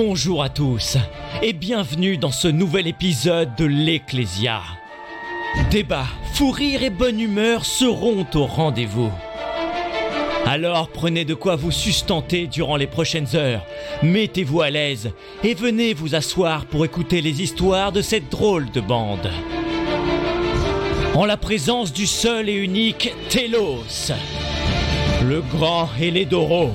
Bonjour 0.00 0.44
à 0.44 0.48
tous 0.48 0.96
et 1.42 1.52
bienvenue 1.52 2.18
dans 2.18 2.30
ce 2.30 2.46
nouvel 2.46 2.86
épisode 2.86 3.56
de 3.56 3.64
l'Ecclésia. 3.64 4.60
Débat, 5.72 6.06
fou 6.34 6.52
rire 6.52 6.84
et 6.84 6.90
bonne 6.90 7.18
humeur 7.18 7.64
seront 7.64 8.24
au 8.32 8.46
rendez-vous. 8.46 9.10
Alors 10.46 10.88
prenez 10.88 11.24
de 11.24 11.34
quoi 11.34 11.56
vous 11.56 11.72
sustenter 11.72 12.46
durant 12.46 12.76
les 12.76 12.86
prochaines 12.86 13.34
heures, 13.34 13.66
mettez-vous 14.04 14.60
à 14.60 14.70
l'aise 14.70 15.10
et 15.42 15.54
venez 15.54 15.94
vous 15.94 16.14
asseoir 16.14 16.66
pour 16.66 16.84
écouter 16.84 17.20
les 17.20 17.42
histoires 17.42 17.90
de 17.90 18.00
cette 18.00 18.30
drôle 18.30 18.70
de 18.70 18.80
bande. 18.80 19.28
En 21.16 21.24
la 21.24 21.36
présence 21.36 21.92
du 21.92 22.06
seul 22.06 22.48
et 22.48 22.54
unique 22.54 23.12
Telos, 23.30 24.12
le 25.24 25.40
grand 25.40 25.88
Hélédoro, 26.00 26.70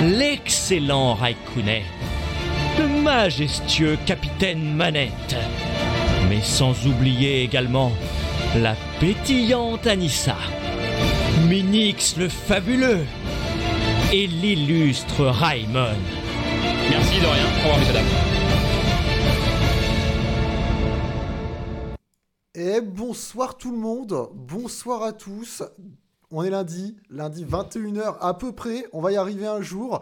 l'excellent 0.00 1.12
Raikkonen, 1.12 1.82
le 2.78 2.88
majestueux 3.02 3.98
capitaine 4.06 4.74
Manette, 4.74 5.36
mais 6.28 6.40
sans 6.42 6.86
oublier 6.86 7.42
également 7.42 7.92
la 8.56 8.74
pétillante 8.98 9.86
Anissa, 9.86 10.36
Minix 11.48 12.16
le 12.16 12.28
fabuleux 12.28 13.04
et 14.12 14.26
l'illustre 14.26 15.26
Raimon. 15.26 15.94
Merci 16.90 17.20
de 17.20 17.26
rien. 17.26 17.44
Au 17.44 17.62
revoir, 17.62 17.78
messieurs, 17.78 17.94
dames. 17.94 18.04
Et 22.54 22.80
bonsoir 22.80 23.56
tout 23.56 23.70
le 23.70 23.78
monde, 23.78 24.28
bonsoir 24.34 25.02
à 25.02 25.12
tous. 25.12 25.62
On 26.32 26.42
est 26.42 26.50
lundi, 26.50 26.96
lundi 27.08 27.44
21h 27.44 28.16
à 28.20 28.34
peu 28.34 28.52
près, 28.52 28.86
on 28.92 29.00
va 29.00 29.12
y 29.12 29.16
arriver 29.16 29.46
un 29.46 29.60
jour. 29.60 30.00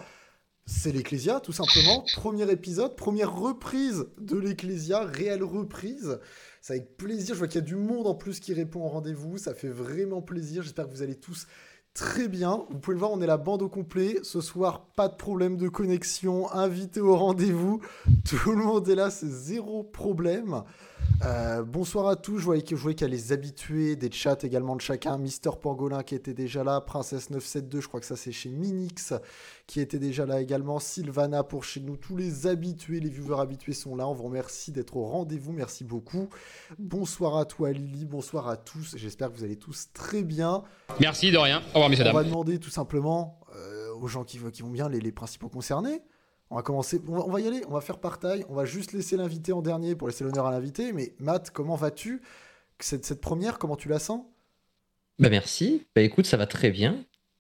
C'est 0.71 0.93
l'Ecclésia, 0.93 1.41
tout 1.41 1.53
simplement. 1.53 2.05
Premier 2.15 2.53
épisode, 2.53 2.95
première 2.95 3.35
reprise 3.35 4.05
de 4.21 4.37
l'Ecclésia, 4.37 5.03
réelle 5.03 5.43
reprise. 5.43 6.21
C'est 6.61 6.75
avec 6.75 6.99
plaisir. 6.99 7.35
Je 7.35 7.39
vois 7.39 7.49
qu'il 7.49 7.63
y 7.63 7.65
a 7.65 7.67
du 7.67 7.75
monde 7.75 8.07
en 8.07 8.15
plus 8.15 8.39
qui 8.39 8.53
répond 8.53 8.81
au 8.81 8.89
rendez-vous. 8.89 9.39
Ça 9.39 9.55
fait 9.55 9.71
vraiment 9.71 10.21
plaisir. 10.21 10.63
J'espère 10.63 10.87
que 10.87 10.93
vous 10.93 11.01
allez 11.01 11.15
tous 11.15 11.47
très 11.95 12.29
bien. 12.29 12.67
Vous 12.69 12.79
pouvez 12.81 12.97
le 12.97 12.99
voir, 12.99 13.13
on 13.13 13.23
est 13.23 13.27
la 13.27 13.39
bande 13.39 13.63
au 13.63 13.71
complet. 13.71 14.19
Ce 14.23 14.43
soir, 14.43 14.89
pas 14.95 15.09
de 15.09 15.17
problème 15.17 15.57
de 15.57 15.71
connexion. 15.71 16.53
Invité 16.53 17.01
au 17.01 17.17
rendez-vous. 17.17 17.81
Tout 18.29 18.51
le 18.51 18.63
monde 18.63 18.87
est 18.91 18.95
là, 18.95 19.09
c'est 19.09 19.27
zéro 19.27 19.83
problème. 19.83 20.65
Euh, 21.25 21.63
bonsoir 21.65 22.09
à 22.09 22.17
tous, 22.17 22.39
je 22.39 22.45
voyais 22.45 22.63
que 22.63 22.77
je 22.77 22.81
voyais 22.81 22.95
qu'il 22.95 23.07
y 23.07 23.11
a 23.11 23.13
les 23.13 23.33
habitués 23.33 23.97
des 23.97 24.11
chats 24.11 24.39
également 24.43 24.77
de 24.77 24.81
chacun. 24.81 25.19
Mister 25.19 25.51
Pangolin 25.61 26.03
qui 26.03 26.15
était 26.15 26.35
déjà 26.35 26.63
là, 26.63 26.81
Princesse 26.81 27.31
972, 27.31 27.83
je 27.83 27.89
crois 27.89 28.01
que 28.01 28.07
ça 28.07 28.17
c'est 28.17 28.33
chez 28.33 28.51
Minix 28.51 29.15
qui 29.67 29.81
était 29.81 29.99
déjà 29.99 30.27
là 30.27 30.41
également, 30.41 30.79
Sylvana 30.79 31.43
pour 31.43 31.65
chez 31.65 31.81
nous, 31.81 31.97
tous 31.97 32.17
les 32.17 32.47
habitués, 32.47 33.01
les 33.01 33.11
viewers 33.11 33.41
habitués 33.41 33.73
sont 33.73 33.97
là. 33.97 34.07
On 34.07 34.15
vous 34.15 34.25
remercie 34.25 34.71
d'être 34.71 34.97
au 34.97 35.05
rendez-vous, 35.05 35.53
merci 35.53 35.85
beaucoup. 35.85 36.29
Bonsoir 36.79 37.37
à 37.37 37.45
toi 37.45 37.73
Lily, 37.73 38.05
bonsoir 38.05 38.49
à 38.49 38.57
tous. 38.57 38.95
J'espère 38.97 39.33
que 39.33 39.37
vous 39.37 39.45
allez 39.45 39.57
tous 39.57 39.89
très 39.93 40.23
bien. 40.23 40.63
Merci 41.01 41.31
de 41.31 41.39
rien. 41.39 41.63
Au 41.71 41.75
revoir, 41.75 41.91
messieurs, 41.91 42.07
On 42.09 42.13
va 42.13 42.25
demander 42.25 42.59
tout 42.59 42.71
simplement 42.71 43.41
euh, 43.57 43.93
aux 43.95 44.07
gens 44.07 44.25
qui, 44.25 44.39
qui 44.53 44.63
vont 44.63 44.71
bien, 44.71 44.89
les, 44.89 45.01
les 45.01 45.13
principaux 45.13 45.49
concernés. 45.49 46.03
On 46.51 46.57
va 46.57 46.63
commencer, 46.63 47.01
on 47.09 47.13
va, 47.17 47.21
on 47.27 47.31
va 47.31 47.41
y 47.41 47.47
aller, 47.47 47.63
on 47.69 47.73
va 47.73 47.81
faire 47.81 47.99
par 47.99 48.19
taille, 48.19 48.45
on 48.49 48.55
va 48.55 48.65
juste 48.65 48.93
laisser 48.93 49.17
l'invité 49.17 49.53
en 49.53 49.61
dernier 49.63 49.95
pour 49.95 50.09
laisser 50.09 50.25
l'honneur 50.25 50.47
à 50.47 50.51
l'invité. 50.51 50.93
Mais 50.93 51.15
Matt, 51.19 51.51
comment 51.51 51.77
vas-tu? 51.77 52.23
Cette, 52.81 53.05
cette 53.07 53.21
première, 53.21 53.59
comment 53.59 53.77
tu 53.77 53.89
la 53.89 53.99
sens? 53.99 54.23
Bah 55.19 55.31
merci. 55.31 55.85
Bah 55.95 56.03
écoute, 56.03 56.27
ça 56.27 56.37
va 56.37 56.47
très 56.47 56.71
bien. 56.71 56.97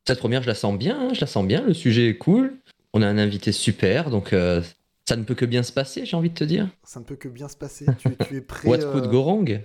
Cette 0.06 0.18
première, 0.18 0.42
je 0.42 0.48
la 0.48 0.54
sens 0.54 0.76
bien, 0.76 0.98
hein, 0.98 1.14
je 1.14 1.20
la 1.20 1.26
sens 1.26 1.46
bien. 1.46 1.62
Le 1.66 1.74
sujet 1.74 2.08
est 2.10 2.18
cool. 2.18 2.56
On 2.92 3.02
a 3.02 3.06
un 3.06 3.18
invité 3.18 3.52
super, 3.52 4.10
donc 4.10 4.32
euh, 4.32 4.62
ça 5.08 5.16
ne 5.16 5.22
peut 5.22 5.34
que 5.34 5.44
bien 5.44 5.62
se 5.62 5.72
passer, 5.72 6.06
j'ai 6.06 6.16
envie 6.16 6.30
de 6.30 6.34
te 6.34 6.44
dire. 6.44 6.68
Ça 6.84 7.00
ne 7.00 7.04
peut 7.04 7.16
que 7.16 7.28
bien 7.28 7.48
se 7.48 7.56
passer. 7.56 7.86
tu, 7.98 8.08
es- 8.12 8.16
tu 8.16 8.36
es 8.36 8.40
prêt, 8.42 8.68
What 8.68 8.78
euh, 8.78 8.92
could 8.92 9.10
go 9.10 9.22
wrong 9.22 9.60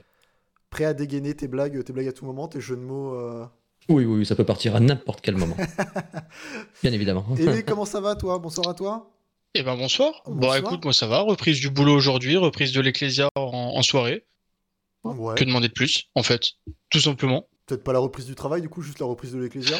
prêt 0.70 0.86
à 0.86 0.94
dégainer 0.94 1.36
tes 1.36 1.48
blagues, 1.48 1.84
tes 1.84 1.94
blagues 1.94 2.08
à 2.08 2.14
tout 2.14 2.26
moment, 2.26 2.48
tes 2.48 2.59
jeux 2.59 2.76
de 2.76 2.82
mots. 2.82 3.14
euh. 3.14 3.46
Oui, 3.90 4.06
oui, 4.06 4.20
oui, 4.20 4.26
ça 4.26 4.36
peut 4.36 4.46
partir 4.46 4.76
à 4.76 4.80
n'importe 4.80 5.22
quel 5.22 5.36
moment. 5.36 5.56
bien 6.84 6.92
évidemment. 6.94 7.26
Aimé, 7.38 7.64
comment 7.64 7.86
ça 7.86 8.00
va 8.02 8.16
toi? 8.16 8.40
Bonsoir 8.40 8.70
à 8.70 8.74
toi. 8.74 9.09
Eh 9.56 9.64
ben 9.64 9.75
bonsoir. 9.78 10.22
Bonsoir. 10.25 10.52
Bah 10.53 10.59
écoute, 10.59 10.84
moi 10.84 10.94
ça 10.94 11.08
va. 11.08 11.19
Reprise 11.19 11.59
du 11.59 11.69
boulot 11.69 11.94
aujourd'hui, 11.96 12.38
reprise 12.38 12.72
de 12.74 12.81
l'Ecclésia 12.81 13.30
en, 13.36 13.41
en 13.75 13.81
soirée. 13.84 14.25
Ouais. 15.03 15.36
Que 15.36 15.44
demander 15.44 15.68
de 15.68 15.74
plus, 15.74 16.06
en 16.16 16.24
fait 16.24 16.53
Tout 16.90 17.00
simplement. 17.00 17.47
Peut-être 17.66 17.84
pas 17.84 17.94
la 17.94 18.00
reprise 18.00 18.25
du 18.25 18.36
travail, 18.36 18.62
du 18.62 18.69
coup, 18.69 18.81
juste 18.81 19.00
la 19.00 19.06
reprise 19.06 19.34
de 19.34 19.40
l'Ecclésia? 19.40 19.78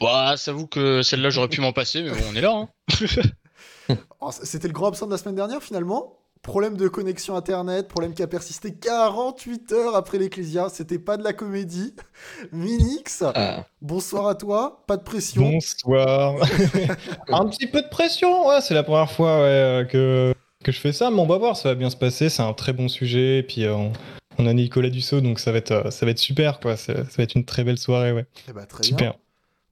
Bah, 0.00 0.34
j'avoue 0.36 0.66
que 0.66 1.02
celle-là 1.02 1.30
j'aurais 1.30 1.48
pu 1.48 1.60
m'en 1.60 1.72
passer, 1.72 2.02
mais 2.02 2.10
bon, 2.10 2.16
on 2.30 2.34
est 2.36 2.40
là. 2.40 2.52
Hein. 2.52 2.68
C- 4.30 4.40
C'était 4.44 4.68
le 4.68 4.74
grand 4.74 4.88
absent 4.88 5.06
de 5.06 5.12
la 5.12 5.18
semaine 5.18 5.34
dernière 5.36 5.62
finalement? 5.62 6.18
Problème 6.48 6.78
de 6.78 6.88
connexion 6.88 7.36
internet, 7.36 7.88
problème 7.88 8.14
qui 8.14 8.22
a 8.22 8.26
persisté 8.26 8.72
48 8.72 9.70
heures 9.72 9.94
après 9.94 10.16
l'Ecclésia. 10.16 10.70
C'était 10.70 10.98
pas 10.98 11.18
de 11.18 11.22
la 11.22 11.34
comédie. 11.34 11.94
Minix, 12.52 13.22
Ah, 13.34 13.66
bonsoir 13.82 14.26
à 14.28 14.34
toi. 14.34 14.82
Pas 14.86 14.96
de 14.96 15.02
pression. 15.02 15.42
Bonsoir. 15.42 16.36
un 17.28 17.46
petit 17.48 17.66
peu 17.66 17.82
de 17.82 17.88
pression, 17.88 18.48
ouais, 18.48 18.62
c'est 18.62 18.72
la 18.72 18.82
première 18.82 19.12
fois 19.12 19.36
ouais, 19.42 19.44
euh, 19.44 19.84
que, 19.84 20.32
que 20.64 20.72
je 20.72 20.80
fais 20.80 20.94
ça, 20.94 21.10
mais 21.10 21.20
on 21.20 21.26
va 21.26 21.36
voir, 21.36 21.54
ça 21.54 21.68
va 21.68 21.74
bien 21.74 21.90
se 21.90 21.96
passer, 21.96 22.30
c'est 22.30 22.42
un 22.42 22.54
très 22.54 22.72
bon 22.72 22.88
sujet, 22.88 23.40
et 23.40 23.42
puis 23.42 23.64
euh, 23.66 23.74
on, 23.74 23.92
on 24.38 24.46
a 24.46 24.52
Nicolas 24.54 24.88
Dussault, 24.88 25.20
donc 25.20 25.40
ça 25.40 25.52
va 25.52 25.58
être, 25.58 25.72
euh, 25.72 25.90
ça 25.90 26.06
va 26.06 26.12
être 26.12 26.18
super, 26.18 26.60
quoi, 26.60 26.78
ça, 26.78 26.94
ça 26.94 27.16
va 27.18 27.24
être 27.24 27.34
une 27.34 27.44
très 27.44 27.62
belle 27.62 27.78
soirée, 27.78 28.12
ouais. 28.12 28.24
Eh 28.48 28.54
ben, 28.54 28.64
très 28.64 28.84
Super. 28.84 29.12
bien. 29.12 29.20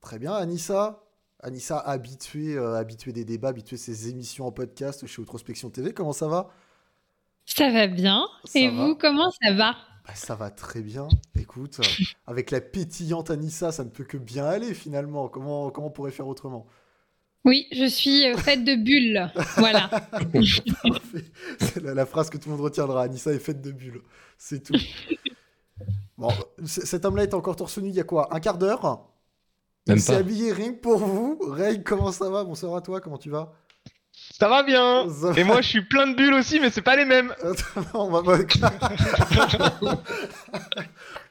Très 0.02 0.18
bien. 0.18 0.34
Anissa, 0.34 1.02
Anissa 1.40 1.78
habituée, 1.78 2.56
euh, 2.56 2.74
habituée 2.76 3.12
des 3.12 3.24
débats, 3.24 3.48
habituée 3.48 3.76
de 3.76 3.80
ses 3.80 4.08
émissions 4.08 4.46
en 4.46 4.52
podcast 4.52 5.06
chez 5.06 5.22
Outrospection 5.22 5.70
TV. 5.70 5.92
Comment 5.92 6.12
ça 6.12 6.28
va? 6.28 6.50
Ça 7.46 7.70
va 7.70 7.86
bien. 7.86 8.28
Ça 8.44 8.58
Et 8.60 8.68
va. 8.68 8.88
vous, 8.88 8.94
comment 8.96 9.30
ça 9.42 9.52
va? 9.52 9.76
Bah, 10.06 10.14
Ça 10.14 10.34
va 10.34 10.50
très 10.50 10.82
bien. 10.82 11.08
Écoute, 11.34 11.80
euh, 11.80 12.04
avec 12.26 12.50
la 12.50 12.60
pétillante 12.60 13.30
Anissa, 13.30 13.72
ça 13.72 13.84
ne 13.84 13.90
peut 13.90 14.04
que 14.04 14.16
bien 14.18 14.46
aller 14.46 14.74
finalement. 14.74 15.28
Comment, 15.28 15.70
comment 15.70 15.88
on 15.88 15.90
pourrait 15.90 16.12
faire 16.12 16.28
autrement? 16.28 16.66
Oui, 17.44 17.66
je 17.72 17.84
suis 17.86 18.26
euh, 18.26 18.36
faite 18.36 18.64
de 18.64 18.74
bulles. 18.74 19.30
Voilà. 19.56 19.88
Parfait. 19.88 21.24
C'est 21.60 21.82
la, 21.82 21.94
la 21.94 22.06
phrase 22.06 22.28
que 22.30 22.38
tout 22.38 22.48
le 22.48 22.56
monde 22.56 22.64
retiendra. 22.64 23.02
Anissa 23.04 23.32
est 23.32 23.38
faite 23.38 23.62
de 23.62 23.70
bulles. 23.72 24.02
C'est 24.36 24.62
tout. 24.64 24.74
Bon, 26.18 26.30
cet 26.64 27.04
homme-là 27.04 27.24
est 27.24 27.34
encore 27.34 27.56
torse 27.56 27.78
nu 27.78 27.90
il 27.90 27.94
y 27.94 28.00
a 28.00 28.04
quoi? 28.04 28.34
Un 28.34 28.40
quart 28.40 28.58
d'heure? 28.58 29.06
Même 29.86 29.98
Il 29.98 30.00
s'est 30.00 30.14
habillé 30.14 30.52
rien 30.52 30.72
pour 30.72 30.98
vous. 30.98 31.38
Ray, 31.48 31.82
comment 31.84 32.10
ça 32.12 32.28
va? 32.30 32.42
Bonsoir 32.44 32.74
à 32.76 32.80
toi, 32.80 33.00
comment 33.00 33.18
tu 33.18 33.30
vas? 33.30 33.52
Ça 34.38 34.48
va 34.48 34.62
bien 34.62 35.06
Ça 35.08 35.30
va. 35.32 35.40
Et 35.40 35.44
moi 35.44 35.62
je 35.62 35.68
suis 35.68 35.82
plein 35.82 36.06
de 36.06 36.14
bulles 36.14 36.34
aussi, 36.34 36.60
mais 36.60 36.70
c'est 36.70 36.82
pas 36.82 36.96
les 36.96 37.04
mêmes 37.06 37.32
On 37.94 38.10
va- 38.10 38.22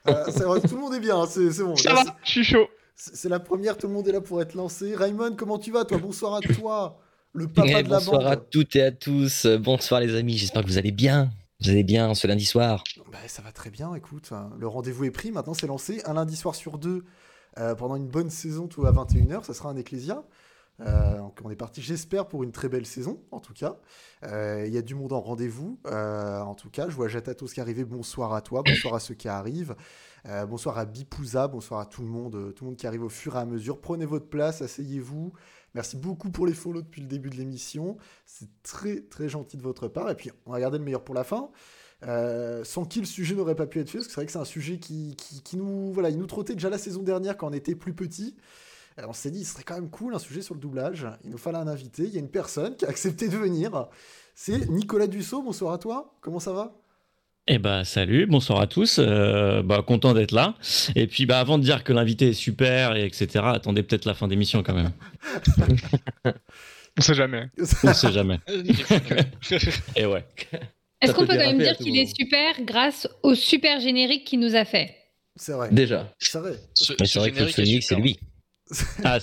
Euh, 0.08 0.24
c'est 0.28 0.44
vrai, 0.44 0.62
tout 0.62 0.76
le 0.76 0.82
monde 0.82 0.94
est 0.94 1.00
bien, 1.00 1.18
hein, 1.20 1.26
c'est 1.28 1.64
bon. 1.64 1.76
Ça 1.76 1.92
Là, 1.94 2.04
va, 2.04 2.16
je 2.24 2.30
suis 2.30 2.44
chaud 2.44 2.68
C'est 2.96 3.28
la 3.28 3.40
première, 3.40 3.76
tout 3.76 3.88
le 3.88 3.94
monde 3.94 4.08
est 4.08 4.12
là 4.12 4.22
pour 4.22 4.40
être 4.40 4.54
lancé. 4.54 4.96
Raymond, 4.96 5.36
comment 5.36 5.58
tu 5.58 5.72
vas 5.72 5.84
Toi, 5.84 5.98
bonsoir 5.98 6.36
à 6.36 6.42
toi, 6.42 7.00
le 7.34 7.48
papa 7.48 7.68
Eh, 7.80 7.84
de 7.84 7.90
la 7.90 7.98
bonsoir 7.98 8.20
bande. 8.22 8.28
à 8.32 8.36
toutes 8.36 8.76
et 8.76 8.84
à 8.84 8.92
tous. 8.92 9.46
Euh, 9.46 9.58
Bonsoir 9.58 10.02
les 10.02 10.16
amis, 10.16 10.38
j'espère 10.38 10.62
que 10.62 10.68
vous 10.68 10.78
allez 10.78 10.92
bien. 10.92 11.32
Vous 11.60 11.70
allez 11.72 11.84
bien 11.84 12.14
ce 12.14 12.28
lundi 12.28 12.46
soir. 12.46 12.84
Bah, 13.12 13.18
ça 13.28 13.42
va 13.42 13.52
très 13.52 13.72
bien, 13.72 13.96
écoute. 13.96 14.30
hein, 14.32 14.52
Le 14.60 14.68
rendez-vous 14.68 15.06
est 15.06 15.12
pris, 15.12 15.32
maintenant 15.32 15.56
c'est 15.56 15.66
lancé. 15.68 16.04
Un 16.06 16.14
lundi 16.14 16.36
soir 16.36 16.54
sur 16.54 16.78
deux, 16.78 17.04
euh, 17.58 17.74
pendant 17.74 17.96
une 17.96 18.08
bonne 18.08 18.30
saison, 18.30 18.68
tout 18.68 18.86
à 18.86 18.92
21h, 18.92 19.44
ça 19.44 19.56
sera 19.56 19.70
un 19.70 19.76
Ecclésia. 19.78 20.22
Euh, 20.82 21.18
donc 21.20 21.40
on 21.44 21.50
est 21.50 21.56
parti, 21.56 21.82
j'espère, 21.82 22.28
pour 22.28 22.44
une 22.44 22.52
très 22.52 22.68
belle 22.68 22.86
saison, 22.86 23.22
en 23.32 23.40
tout 23.40 23.54
cas. 23.54 23.80
Euh, 24.24 24.66
Il 24.68 24.74
y 24.74 24.78
a 24.78 24.82
du 24.82 24.96
monde 24.96 25.14
en 25.14 25.22
rendez-vous, 25.22 25.80
euh, 25.88 26.42
en 26.42 26.56
tout 26.56 26.70
cas. 26.70 26.90
Je 26.90 26.96
vois 26.96 27.08
Jatatos 27.08 27.54
qui 27.54 27.60
est 27.60 27.64
arrivé, 27.64 27.86
bonsoir 27.86 28.34
à 28.34 28.42
toi, 28.42 28.62
bonsoir 28.66 28.96
à 28.96 29.00
ceux 29.00 29.16
qui 29.16 29.28
arrivent. 29.28 29.76
Bonsoir 30.48 30.80
à 30.80 30.86
Bipouza, 30.86 31.48
bonsoir 31.48 31.82
à 31.82 31.86
tout 31.86 32.02
le 32.02 32.08
monde, 32.08 32.52
tout 32.56 32.64
le 32.64 32.70
monde 32.72 32.78
qui 32.78 32.88
arrive 32.88 33.04
au 33.04 33.10
fur 33.10 33.36
et 33.36 33.40
à 33.40 33.46
mesure. 33.46 33.80
Prenez 33.80 34.08
votre 34.08 34.28
place, 34.28 34.64
asseyez-vous. 34.64 35.34
Merci 35.76 35.98
beaucoup 35.98 36.32
pour 36.32 36.48
les 36.48 36.56
follow 36.56 36.82
depuis 36.82 37.02
le 37.02 37.08
début 37.08 37.30
de 37.30 37.36
l'émission. 37.36 37.98
C'est 38.26 38.50
très 38.64 39.02
très 39.02 39.30
gentil 39.30 39.56
de 39.56 39.62
votre 39.62 39.88
part. 39.88 40.10
Et 40.10 40.16
puis 40.16 40.32
on 40.48 40.52
va 40.52 40.60
garder 40.60 40.80
le 40.80 40.84
meilleur 40.84 41.04
pour 41.04 41.14
la 41.14 41.24
fin. 41.24 41.52
Sans 42.64 42.86
qui 42.86 43.02
le 43.02 43.06
sujet 43.06 43.36
n'aurait 43.36 43.54
pas 43.54 43.68
pu 43.68 43.80
être 43.80 43.90
fait, 43.90 44.00
parce 44.00 44.08
que 44.08 44.14
c'est 44.14 44.20
vrai 44.20 44.26
que 44.26 44.32
c'est 44.32 44.40
un 44.40 44.46
sujet 44.46 44.80
qui 44.80 45.16
nous 45.54 45.94
voilà, 45.94 46.10
il 46.10 46.18
nous 46.18 46.26
trottait 46.26 46.54
déjà 46.54 46.72
la 46.72 46.80
saison 46.80 47.04
dernière 47.04 47.38
quand 47.38 47.48
on 47.48 47.54
était 47.54 47.76
plus 47.76 47.94
petit. 47.94 48.36
Alors 48.98 49.10
on 49.10 49.14
s'est 49.14 49.32
dit, 49.32 49.40
il 49.40 49.46
serait 49.46 49.64
quand 49.64 49.76
même 49.76 49.90
cool 49.90 50.16
un 50.16 50.20
sujet 50.20 50.42
sur 50.42 50.54
le 50.56 50.60
doublage. 50.62 51.06
Il 51.26 51.30
nous 51.32 51.38
fallait 51.38 51.58
un 51.58 51.68
invité. 51.68 52.04
Il 52.04 52.14
y 52.14 52.18
a 52.18 52.20
une 52.20 52.30
personne 52.30 52.76
qui 52.78 52.86
a 52.86 52.90
accepté 52.90 53.28
de 53.28 53.36
venir. 53.36 53.88
C'est 54.36 54.70
Nicolas 54.70 55.08
Dussault. 55.08 55.42
Bonsoir 55.44 55.74
à 55.74 55.78
toi. 55.78 56.16
Comment 56.22 56.40
ça 56.40 56.54
va? 56.54 56.74
Eh 57.48 57.60
bah 57.60 57.84
salut, 57.86 58.26
bonsoir 58.26 58.60
à 58.60 58.66
tous, 58.66 58.98
euh, 58.98 59.62
bah 59.62 59.84
content 59.86 60.16
d'être 60.16 60.32
là. 60.32 60.56
Et 60.96 61.06
puis 61.06 61.28
bah 61.28 61.40
avant 61.40 61.60
de 61.60 61.64
dire 61.64 61.84
que 61.84 61.94
l'invité 61.94 62.30
est 62.30 62.34
super 62.34 62.96
et 62.96 63.06
etc, 63.06 63.46
attendez 63.46 63.84
peut-être 63.84 64.06
la 64.06 64.16
fin 64.16 64.28
d'émission 64.28 64.64
quand 64.64 64.74
même. 64.74 64.92
On 66.98 67.02
sait 67.02 67.14
jamais. 67.14 67.50
On 67.84 67.94
sait 67.94 68.12
jamais. 68.12 68.40
Et 69.98 70.06
ouais. 70.06 70.26
Est-ce 71.02 71.12
qu'on 71.14 71.22
peut 71.22 71.28
peut 71.28 71.34
quand 71.34 71.40
même 71.40 71.60
dire 71.60 71.78
qu'il 71.78 71.98
est 72.00 72.08
super 72.16 72.62
grâce 72.64 73.08
au 73.22 73.36
super 73.36 73.80
générique 73.80 74.26
qu'il 74.26 74.40
nous 74.40 74.56
a 74.56 74.64
fait? 74.66 74.96
C'est 75.36 75.52
vrai. 75.52 75.68
Déjà. 75.72 76.12
C'est 76.18 76.40
vrai. 76.40 76.54
Ce- 76.74 76.94
Mais 77.00 77.06
ce 77.06 77.14
c'est 77.14 77.20
vrai 77.20 77.32
que 77.32 77.40
le 77.42 77.48
générique 77.50 77.84
c'est 77.84 77.96
lui. 77.96 78.18
Ah, 79.04 79.20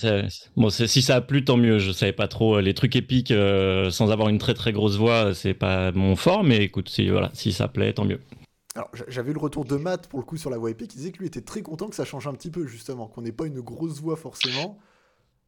bon, 0.55 0.69
si 0.69 1.01
ça 1.01 1.15
a 1.17 1.21
plu, 1.21 1.43
tant 1.43 1.57
mieux. 1.57 1.79
Je 1.79 1.91
savais 1.91 2.13
pas 2.13 2.27
trop. 2.27 2.59
Les 2.59 2.73
trucs 2.73 2.95
épiques, 2.95 3.31
euh, 3.31 3.91
sans 3.91 4.11
avoir 4.11 4.29
une 4.29 4.37
très 4.37 4.53
très 4.53 4.71
grosse 4.71 4.95
voix, 4.97 5.33
c'est 5.33 5.53
pas 5.53 5.91
mon 5.91 6.15
fort, 6.15 6.43
mais 6.43 6.57
écoute, 6.57 6.89
si, 6.89 7.09
voilà, 7.09 7.29
si 7.33 7.51
ça 7.51 7.67
plaît, 7.67 7.93
tant 7.93 8.05
mieux. 8.05 8.21
Alors, 8.75 8.89
j'a- 8.93 9.05
j'avais 9.07 9.31
eu 9.31 9.33
le 9.33 9.39
retour 9.39 9.65
de 9.65 9.75
Matt 9.75 10.07
pour 10.07 10.19
le 10.19 10.25
coup 10.25 10.37
sur 10.37 10.49
la 10.49 10.57
voix 10.57 10.71
épique. 10.71 10.93
Il 10.93 10.97
disait 10.97 11.11
que 11.11 11.19
lui 11.19 11.27
était 11.27 11.41
très 11.41 11.61
content 11.61 11.87
que 11.89 11.95
ça 11.95 12.05
change 12.05 12.25
un 12.27 12.33
petit 12.33 12.49
peu, 12.49 12.65
justement. 12.65 13.07
Qu'on 13.07 13.21
n'ait 13.21 13.31
pas 13.31 13.45
une 13.45 13.59
grosse 13.61 13.99
voix 13.99 14.15
forcément. 14.15 14.79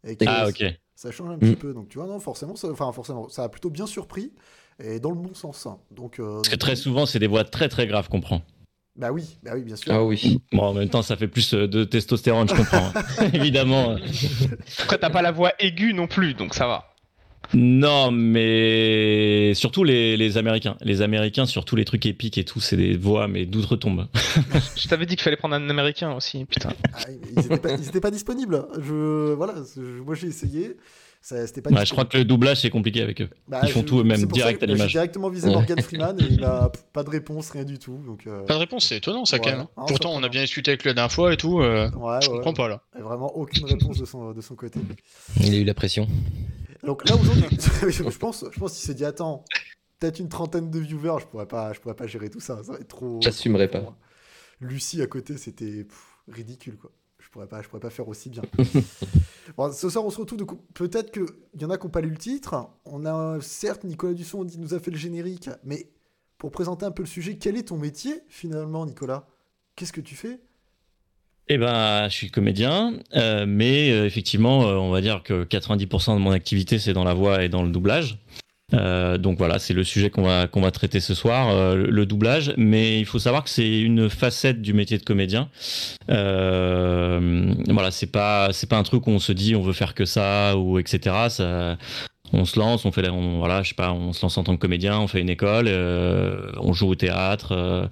Et 0.07 0.15
que 0.15 0.25
Ah, 0.27 0.47
ok. 0.47 0.63
ça 0.95 1.09
change 1.11 1.31
un 1.31 1.39
petit 1.39 1.53
Mm. 1.53 1.55
peu. 1.55 1.73
Donc, 1.73 1.89
tu 1.89 1.97
vois, 1.97 2.07
non, 2.07 2.19
forcément, 2.19 2.55
ça, 2.55 2.69
enfin, 2.69 2.91
forcément, 2.91 3.27
ça 3.29 3.43
a 3.43 3.49
plutôt 3.49 3.69
bien 3.69 3.87
surpris. 3.87 4.33
Et 4.83 4.99
dans 4.99 5.09
le 5.09 5.15
bon 5.15 5.33
sens. 5.33 5.65
hein. 5.65 5.79
Donc, 5.89 6.19
euh, 6.19 6.35
Parce 6.35 6.49
que 6.49 6.55
très 6.57 6.75
souvent, 6.75 7.05
c'est 7.05 7.17
des 7.19 7.27
voix 7.27 7.45
très 7.45 7.69
très 7.69 7.87
graves 7.87 8.09
qu'on 8.09 8.21
prend. 8.21 8.41
Bah 8.97 9.11
oui, 9.11 9.37
bah 9.43 9.51
oui, 9.55 9.63
bien 9.63 9.75
sûr. 9.75 9.93
Ah 9.93 10.03
oui. 10.03 10.39
Bon, 10.53 10.63
en 10.63 10.73
même 10.73 10.89
temps, 10.89 11.01
ça 11.01 11.17
fait 11.17 11.27
plus 11.27 11.53
euh, 11.53 11.67
de 11.67 11.83
testostérone, 11.83 12.47
je 12.47 12.55
comprends. 12.55 12.91
hein. 12.95 13.29
Évidemment. 13.33 13.97
Après, 14.83 14.97
t'as 14.97 15.09
pas 15.09 15.21
la 15.21 15.31
voix 15.31 15.51
aiguë 15.59 15.93
non 15.93 16.07
plus, 16.07 16.33
donc 16.33 16.53
ça 16.53 16.65
va. 16.65 16.93
Non, 17.53 18.09
mais 18.11 19.53
surtout 19.53 19.83
les, 19.83 20.17
les 20.17 20.37
Américains. 20.37 20.77
Les 20.81 21.01
Américains, 21.01 21.45
surtout 21.45 21.75
les 21.75 21.85
trucs 21.85 22.05
épiques 22.05 22.37
et 22.37 22.43
tout, 22.45 22.59
c'est 22.59 22.77
des 22.77 22.95
voix, 22.97 23.27
mais 23.27 23.45
d'outre-tombe. 23.45 24.07
Je 24.77 24.87
t'avais 24.87 25.05
dit 25.05 25.15
qu'il 25.15 25.23
fallait 25.23 25.35
prendre 25.37 25.55
un 25.55 25.69
américain 25.69 26.13
aussi, 26.13 26.45
putain. 26.45 26.69
Ah, 26.93 27.01
ils 27.35 27.45
étaient 27.45 27.57
pas, 27.59 27.71
ils 27.73 27.87
étaient 27.87 27.99
pas 28.01 28.11
disponibles. 28.11 28.65
Je, 28.81 29.33
voilà, 29.33 29.55
je- 29.75 30.01
moi 30.01 30.15
j'ai 30.15 30.27
essayé. 30.27 30.77
Ça, 31.27 31.47
c'était 31.47 31.63
pas 31.63 31.71
Ouais, 31.71 31.83
je 31.87 31.91
crois 31.91 32.05
que 32.05 32.19
le 32.19 32.23
doublage, 32.23 32.61
c'est 32.61 32.69
compliqué 32.69 33.01
avec 33.01 33.19
eux. 33.19 33.29
Bah, 33.47 33.61
ils 33.63 33.71
font 33.71 33.79
je- 33.81 33.85
tout 33.87 33.99
eux-mêmes, 33.99 34.27
direct 34.27 34.61
à 34.61 34.67
l'image. 34.67 34.89
J'ai 34.91 34.99
directement 34.99 35.27
visé 35.31 35.47
Ouais. 35.47 35.55
Morgan 35.55 35.81
Freeman 35.81 36.19
et 36.19 36.25
il 36.29 36.43
a 36.43 36.71
pas 36.93 37.03
de 37.03 37.09
réponse, 37.09 37.49
rien 37.49 37.63
du 37.63 37.79
tout. 37.79 37.97
Donc, 38.05 38.27
euh, 38.27 38.43
Pas 38.45 38.53
de 38.53 38.59
réponse, 38.59 38.85
c'est 38.89 38.97
étonnant 38.97 39.25
ça 39.25 39.37
Ouais. 39.37 39.41
quand 39.43 39.49
même. 39.49 39.61
hein. 39.75 39.85
Pourtant, 39.87 40.11
on 40.13 40.21
a 40.21 40.29
bien 40.29 40.41
discuté 40.43 40.69
avec 40.69 40.83
lui 40.83 40.89
la 40.89 40.93
dernière 40.93 41.11
fois 41.11 41.33
et 41.33 41.37
tout. 41.37 41.61
euh, 41.61 41.89
ouais, 41.89 42.19
je 42.21 42.29
comprends 42.29 42.53
pas 42.53 42.67
là. 42.67 42.83
ouais. 42.93 43.01
Vraiment 43.01 43.35
aucune 43.35 43.65
réponse 43.65 43.97
de 43.97 44.05
son, 44.05 44.33
de 44.33 44.41
son 44.41 44.53
côté. 44.55 44.79
Il 45.41 45.51
a 45.55 45.57
eu 45.57 45.63
la 45.63 45.73
pression. 45.73 46.07
Donc 46.83 47.09
là 47.09 47.15
aujourd'hui, 47.15 47.45
je 47.89 48.17
pense, 48.19 48.45
je 48.53 48.59
pense 48.59 48.73
qu'il 48.73 48.85
s'est 48.85 48.93
dit 48.93 49.05
attends, 49.05 49.43
peut-être 49.99 50.19
une 50.19 50.29
trentaine 50.29 50.69
de 50.69 50.77
viewers, 50.79 51.21
je 51.21 51.25
pourrais 51.25 51.47
pas, 51.47 51.73
je 51.73 51.79
pourrais 51.79 51.95
pas 51.95 52.05
gérer 52.05 52.29
tout 52.29 52.39
ça, 52.39 52.61
ça 52.63 52.73
va 52.73 52.77
être 52.77 52.87
trop. 52.87 53.19
J'assumerai 53.23 53.67
pas. 53.67 53.81
moi. 53.81 53.97
Lucie 54.61 55.01
à 55.01 55.07
côté, 55.07 55.37
c'était 55.37 55.87
ridicule 56.27 56.77
quoi. 56.77 56.91
Je 57.35 57.39
pourrais 57.41 57.49
pas, 57.49 57.61
je 57.61 57.67
pourrais 57.67 57.81
pas 57.81 57.89
faire 57.89 58.07
aussi 58.07 58.29
bien. 58.29 58.43
bon, 59.57 59.69
ce 59.73 59.89
soir 59.89 60.05
on 60.05 60.09
se 60.09 60.19
retrouve. 60.19 60.45
Peut-être 60.73 61.11
qu'il 61.11 61.25
y 61.59 61.65
en 61.65 61.69
a 61.69 61.77
qui 61.77 61.83
n'ont 61.83 61.91
pas 61.91 61.99
lu 61.99 62.09
le 62.09 62.15
titre. 62.15 62.69
On 62.85 63.05
a 63.05 63.41
certes 63.41 63.83
Nicolas 63.83 64.13
Dusson 64.13 64.45
dit- 64.45 64.57
nous 64.57 64.73
a 64.73 64.79
fait 64.79 64.89
le 64.89 64.95
générique, 64.95 65.49
mais 65.65 65.89
pour 66.37 66.49
présenter 66.51 66.85
un 66.85 66.91
peu 66.91 67.03
le 67.03 67.07
sujet, 67.09 67.35
quel 67.35 67.57
est 67.57 67.67
ton 67.67 67.77
métier 67.77 68.21
finalement, 68.29 68.85
Nicolas? 68.85 69.27
Qu'est-ce 69.75 69.91
que 69.91 69.99
tu 69.99 70.15
fais? 70.15 70.39
Eh 71.49 71.57
ben, 71.57 72.07
je 72.07 72.13
suis 72.13 72.31
comédien, 72.31 72.99
euh, 73.15 73.45
mais 73.45 73.91
euh, 73.91 74.05
effectivement, 74.05 74.69
euh, 74.69 74.75
on 74.77 74.89
va 74.89 75.01
dire 75.01 75.21
que 75.21 75.43
90% 75.43 76.13
de 76.15 76.19
mon 76.21 76.31
activité, 76.31 76.79
c'est 76.79 76.93
dans 76.93 77.03
la 77.03 77.13
voix 77.13 77.43
et 77.43 77.49
dans 77.49 77.63
le 77.63 77.69
doublage. 77.69 78.17
Euh, 78.73 79.17
donc 79.17 79.37
voilà, 79.37 79.59
c'est 79.59 79.73
le 79.73 79.83
sujet 79.83 80.09
qu'on 80.09 80.23
va 80.23 80.47
qu'on 80.47 80.61
va 80.61 80.71
traiter 80.71 80.99
ce 80.99 81.13
soir, 81.13 81.49
euh, 81.49 81.75
le, 81.75 82.05
doublage. 82.05 82.53
Mais 82.57 82.99
il 82.99 83.05
faut 83.05 83.19
savoir 83.19 83.43
que 83.43 83.49
c'est 83.49 83.79
une 83.79 84.09
facette 84.09 84.61
du 84.61 84.73
métier 84.73 84.97
de 84.97 85.03
comédien. 85.03 85.49
Euh, 86.09 87.53
voilà, 87.69 87.91
c'est 87.91 88.11
pas 88.11 88.49
c'est 88.53 88.67
pas 88.67 88.77
un 88.77 88.83
truc 88.83 89.05
où 89.07 89.11
on 89.11 89.19
se 89.19 89.31
dit 89.31 89.55
on 89.55 89.61
veut 89.61 89.73
faire 89.73 89.93
que 89.93 90.05
ça 90.05 90.57
ou 90.57 90.79
etc. 90.79 91.29
Ça, 91.29 91.77
on 92.33 92.45
se 92.45 92.59
lance, 92.59 92.85
on 92.85 92.91
fait, 92.91 93.07
voilà, 93.09 93.63
je 93.63 93.69
sais 93.69 93.75
pas, 93.75 93.91
on 93.91 94.13
se 94.13 94.21
lance 94.21 94.37
en 94.37 94.43
tant 94.43 94.55
que 94.55 94.61
comédien, 94.61 94.99
on 94.99 95.07
fait 95.07 95.21
une 95.21 95.29
école, 95.29 95.65
euh, 95.67 96.51
on 96.57 96.73
joue 96.73 96.89
au 96.89 96.95
théâtre, 96.95 97.51
euh, 97.51 97.87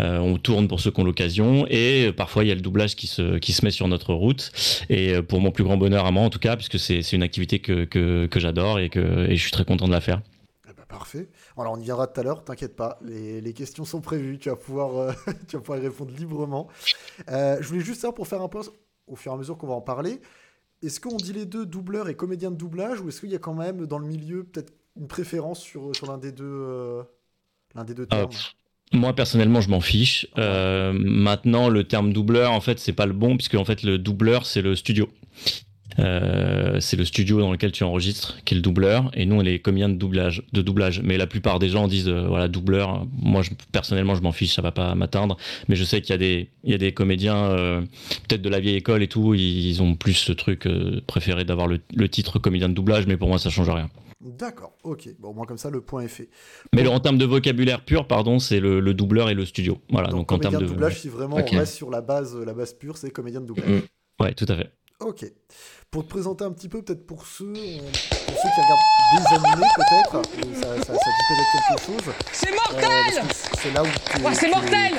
euh, 0.00 0.18
on 0.18 0.36
tourne 0.38 0.68
pour 0.68 0.80
ceux 0.80 0.90
qui 0.90 1.00
ont 1.00 1.04
l'occasion, 1.04 1.66
et 1.68 2.12
parfois 2.12 2.44
il 2.44 2.48
y 2.48 2.52
a 2.52 2.54
le 2.54 2.60
doublage 2.60 2.96
qui 2.96 3.06
se, 3.06 3.38
qui 3.38 3.52
se 3.52 3.64
met 3.64 3.70
sur 3.70 3.88
notre 3.88 4.14
route. 4.14 4.52
Et 4.88 5.20
pour 5.22 5.40
mon 5.40 5.50
plus 5.50 5.64
grand 5.64 5.76
bonheur 5.76 6.06
à 6.06 6.10
moi, 6.10 6.22
en 6.22 6.30
tout 6.30 6.38
cas, 6.38 6.56
puisque 6.56 6.78
c'est 6.78 7.12
une 7.12 7.22
activité 7.22 7.58
que, 7.58 7.84
que, 7.84 8.26
que 8.26 8.40
j'adore 8.40 8.78
et 8.78 8.88
que 8.88 9.28
et 9.28 9.36
je 9.36 9.42
suis 9.42 9.50
très 9.50 9.64
content 9.64 9.86
de 9.86 9.92
la 9.92 10.00
faire. 10.00 10.20
Eh 10.68 10.72
ben, 10.72 10.84
parfait. 10.88 11.28
Alors 11.56 11.72
on 11.72 11.80
y 11.80 11.84
viendra 11.84 12.06
tout 12.06 12.20
à 12.20 12.22
l'heure, 12.22 12.44
t'inquiète 12.44 12.76
pas, 12.76 12.98
les, 13.04 13.40
les 13.40 13.52
questions 13.52 13.84
sont 13.84 14.00
prévues, 14.00 14.38
tu 14.38 14.48
vas 14.48 14.56
pouvoir, 14.56 15.14
tu 15.48 15.56
vas 15.56 15.62
pouvoir 15.62 15.78
y 15.78 15.82
répondre 15.82 16.12
librement. 16.16 16.68
Je 17.28 17.66
voulais 17.66 17.80
juste 17.80 18.02
ça 18.02 18.12
pour 18.12 18.26
faire 18.26 18.42
un 18.42 18.48
point 18.48 18.62
au 19.06 19.16
fur 19.16 19.32
et 19.32 19.34
à 19.34 19.38
mesure 19.38 19.56
qu'on 19.56 19.66
va 19.66 19.74
en 19.74 19.80
parler. 19.80 20.20
Est-ce 20.82 21.00
qu'on 21.00 21.16
dit 21.16 21.32
les 21.32 21.46
deux 21.46 21.66
doubleurs 21.66 22.08
et 22.08 22.14
comédiens 22.14 22.50
de 22.50 22.56
doublage 22.56 23.00
ou 23.00 23.08
est-ce 23.08 23.20
qu'il 23.20 23.30
y 23.30 23.34
a 23.34 23.38
quand 23.38 23.54
même 23.54 23.86
dans 23.86 23.98
le 23.98 24.06
milieu 24.06 24.44
peut-être 24.44 24.72
une 24.96 25.08
préférence 25.08 25.60
sur, 25.60 25.94
sur 25.94 26.06
l'un 26.06 26.18
des 26.18 26.32
deux 26.32 26.44
euh, 26.44 27.02
l'un 27.74 27.84
des 27.84 27.94
deux 27.94 28.06
Ah, 28.10 28.16
termes 28.16 28.30
Moi 28.92 29.12
personnellement, 29.12 29.60
je 29.60 29.70
m'en 29.70 29.80
fiche. 29.80 30.26
Euh, 30.38 30.92
maintenant, 30.92 31.68
le 31.68 31.84
terme 31.84 32.12
doubleur, 32.12 32.52
en 32.52 32.60
fait, 32.60 32.78
c'est 32.78 32.92
pas 32.92 33.06
le 33.06 33.12
bon 33.12 33.36
puisque 33.36 33.54
en 33.54 33.64
fait, 33.64 33.82
le 33.82 33.98
doubleur, 33.98 34.46
c'est 34.46 34.62
le 34.62 34.76
studio. 34.76 35.08
Euh, 35.98 36.78
c'est 36.80 36.96
le 36.96 37.04
studio 37.04 37.40
dans 37.40 37.50
lequel 37.50 37.72
tu 37.72 37.82
enregistres 37.82 38.38
qui 38.44 38.54
est 38.54 38.56
le 38.56 38.62
doubleur 38.62 39.10
et 39.14 39.26
nous 39.26 39.34
on 39.36 39.40
est 39.40 39.44
les 39.44 39.58
comédiens 39.58 39.88
de 39.88 39.94
doublage 39.96 40.44
de 40.52 40.62
doublage 40.62 41.00
mais 41.02 41.16
la 41.16 41.26
plupart 41.26 41.58
des 41.58 41.68
gens 41.68 41.88
disent 41.88 42.08
euh, 42.08 42.26
voilà 42.28 42.46
doubleur 42.46 43.04
moi 43.12 43.42
je, 43.42 43.50
personnellement 43.72 44.14
je 44.14 44.22
m'en 44.22 44.30
fiche 44.30 44.54
ça 44.54 44.62
va 44.62 44.70
pas 44.70 44.94
m'atteindre 44.94 45.36
mais 45.68 45.74
je 45.74 45.82
sais 45.82 46.00
qu'il 46.00 46.10
y 46.10 46.14
a 46.14 46.18
des 46.18 46.50
il 46.62 46.70
y 46.70 46.74
a 46.74 46.78
des 46.78 46.92
comédiens 46.92 47.36
euh, 47.46 47.80
peut-être 48.28 48.42
de 48.42 48.48
la 48.48 48.60
vieille 48.60 48.76
école 48.76 49.02
et 49.02 49.08
tout 49.08 49.34
ils 49.34 49.82
ont 49.82 49.96
plus 49.96 50.12
ce 50.14 50.30
truc 50.32 50.66
euh, 50.66 51.00
préféré 51.08 51.44
d'avoir 51.44 51.66
le, 51.66 51.80
le 51.96 52.08
titre 52.08 52.38
comédien 52.38 52.68
de 52.68 52.74
doublage 52.74 53.06
mais 53.08 53.16
pour 53.16 53.28
moi 53.28 53.38
ça 53.38 53.50
change 53.50 53.68
rien 53.70 53.90
D'accord, 54.20 54.72
ok. 54.82 55.08
Bon, 55.20 55.28
au 55.28 55.32
moins 55.32 55.46
comme 55.46 55.58
ça, 55.58 55.70
le 55.70 55.80
point 55.80 56.02
est 56.02 56.08
fait. 56.08 56.28
mais 56.74 56.82
le- 56.82 56.90
en 56.90 56.98
termes 56.98 57.18
de 57.18 57.24
vocabulaire 57.24 57.84
pur 57.84 58.06
pardon 58.06 58.38
c'est 58.40 58.58
le, 58.60 58.80
le 58.80 58.94
doubleur 58.94 59.30
et 59.30 59.34
le 59.34 59.44
studio 59.44 59.78
voilà 59.90 60.08
donc, 60.08 60.20
en 60.32 60.38
comédien 60.38 60.50
termes 60.50 60.62
de 60.62 60.68
de 60.68 60.72
doublage, 60.74 61.00
si 61.00 61.08
vraiment 61.08 61.36
on 61.36 61.56
reste 61.58 61.74
sur 61.74 61.90
la 61.90 62.00
base, 62.02 62.36
la 62.36 62.52
base 62.52 62.72
pure, 62.74 62.96
c'est 62.96 63.10
comédien 63.10 63.40
de 63.40 63.46
doublage. 63.46 63.68
Mm. 63.68 64.22
ouais 64.24 64.34
tout 64.34 64.46
à 64.48 64.56
fait 64.56 64.70
Ok. 65.00 65.24
Pour 65.90 66.04
te 66.04 66.08
présenter 66.08 66.44
un 66.44 66.50
petit 66.50 66.68
peu, 66.68 66.82
peut-être 66.82 67.06
pour 67.06 67.24
ceux, 67.24 67.46
euh, 67.56 67.78
pour 67.78 68.36
ceux 68.36 68.48
qui 68.54 68.60
regardent 68.60 68.80
des 69.16 69.34
animés, 69.48 69.68
peut-être, 69.76 70.14
euh, 70.16 70.54
ça, 70.54 70.76
ça, 70.78 70.84
ça 70.84 70.92
dit 70.92 71.24
peut-être 71.28 71.68
quelque 71.68 71.86
chose. 72.02 72.14
C'est 72.32 72.48
Euh, 72.50 72.54
mortel 72.56 73.28
que 73.28 73.58
c'est 73.58 73.70
là 73.72 73.82
où 73.82 73.86
t'es- 73.86 74.26
Ouais, 74.26 74.34
c'est 74.34 74.50
mortel. 74.50 74.92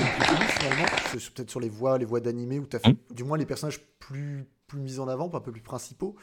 C'est 1.12 1.20
sur- 1.20 1.34
peut-être 1.34 1.50
sur 1.50 1.60
les 1.60 1.70
voix, 1.70 1.98
les 1.98 2.06
voix 2.06 2.22
d'animés 2.22 2.60
où 2.60 2.66
t'as 2.66 2.80
fait, 2.80 2.96
du 3.14 3.24
moins 3.26 3.38
les 3.38 3.46
personnages 3.46 3.82
plus, 4.00 4.46
plus 4.68 4.80
mis 4.80 5.00
en 5.00 5.08
avant, 5.10 5.30
un 5.34 5.40
peu 5.42 5.52
plus 5.52 5.62
principaux. 5.62 6.16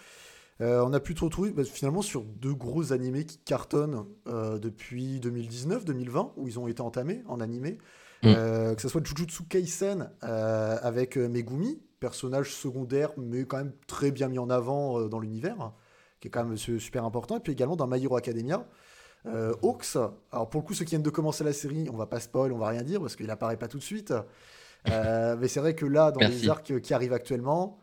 Euh, 0.63 0.83
on 0.87 0.95
a 0.95 1.01
pu 1.01 1.15
te 1.15 1.23
retrouver 1.23 1.51
bah, 1.51 1.63
finalement 1.65 2.01
sur 2.01 2.23
deux 2.25 2.55
gros 2.55 2.95
animés 2.95 3.27
qui 3.27 3.37
cartonnent 3.39 4.07
euh, 4.27 4.59
depuis 4.59 5.21
2019-2020, 5.21 6.33
où 6.37 6.49
ils 6.49 6.59
ont 6.59 6.67
été 6.67 6.81
entamés 6.81 7.23
en 7.29 7.41
animé. 7.41 7.73
Mm. 8.23 8.29
Euh, 8.29 8.75
que 8.75 8.81
ce 8.81 8.89
soit 8.89 9.07
Jujutsu 9.07 9.43
Kaisen 9.45 10.11
euh, 10.25 10.79
avec 10.83 11.19
euh, 11.19 11.29
Megumi, 11.29 11.79
personnage 12.01 12.53
secondaire, 12.55 13.11
mais 13.17 13.45
quand 13.45 13.59
même 13.59 13.73
très 13.87 14.11
bien 14.11 14.29
mis 14.29 14.39
en 14.39 14.51
avant 14.51 14.99
euh, 15.01 15.09
dans 15.09 15.19
l'univers, 15.19 15.73
qui 16.21 16.29
est 16.29 16.31
quand 16.31 16.45
même 16.45 16.57
su- 16.57 16.81
super 16.81 17.05
important. 17.05 17.37
Et 17.37 17.41
puis 17.41 17.53
également 17.53 17.77
dans 17.77 17.87
My 17.87 18.03
Hero 18.03 18.17
Academia. 18.17 18.67
Euh, 19.27 19.53
Hawks, 19.63 19.97
alors 20.31 20.49
pour 20.49 20.61
le 20.61 20.67
coup, 20.67 20.75
ceux 20.75 20.85
qui 20.85 20.91
viennent 20.91 21.03
de 21.03 21.11
commencer 21.11 21.43
la 21.43 21.53
série, 21.53 21.89
on 21.93 21.97
va 21.97 22.07
pas 22.07 22.21
spoil, 22.21 22.53
on 22.53 22.59
va 22.59 22.69
rien 22.69 22.83
dire 22.83 23.01
parce 23.01 23.17
qu'il 23.17 23.29
apparaît 23.31 23.57
pas 23.57 23.67
tout 23.69 23.79
de 23.79 23.83
suite. 23.83 24.15
Euh, 24.89 25.37
mais 25.41 25.49
c'est 25.49 25.59
vrai 25.61 25.75
que 25.75 25.85
là, 25.87 26.13
dans 26.13 26.21
Merci. 26.21 26.43
les 26.43 26.49
arcs 26.49 26.81
qui 26.81 26.95
arrivent 26.95 27.13
actuellement, 27.13 27.79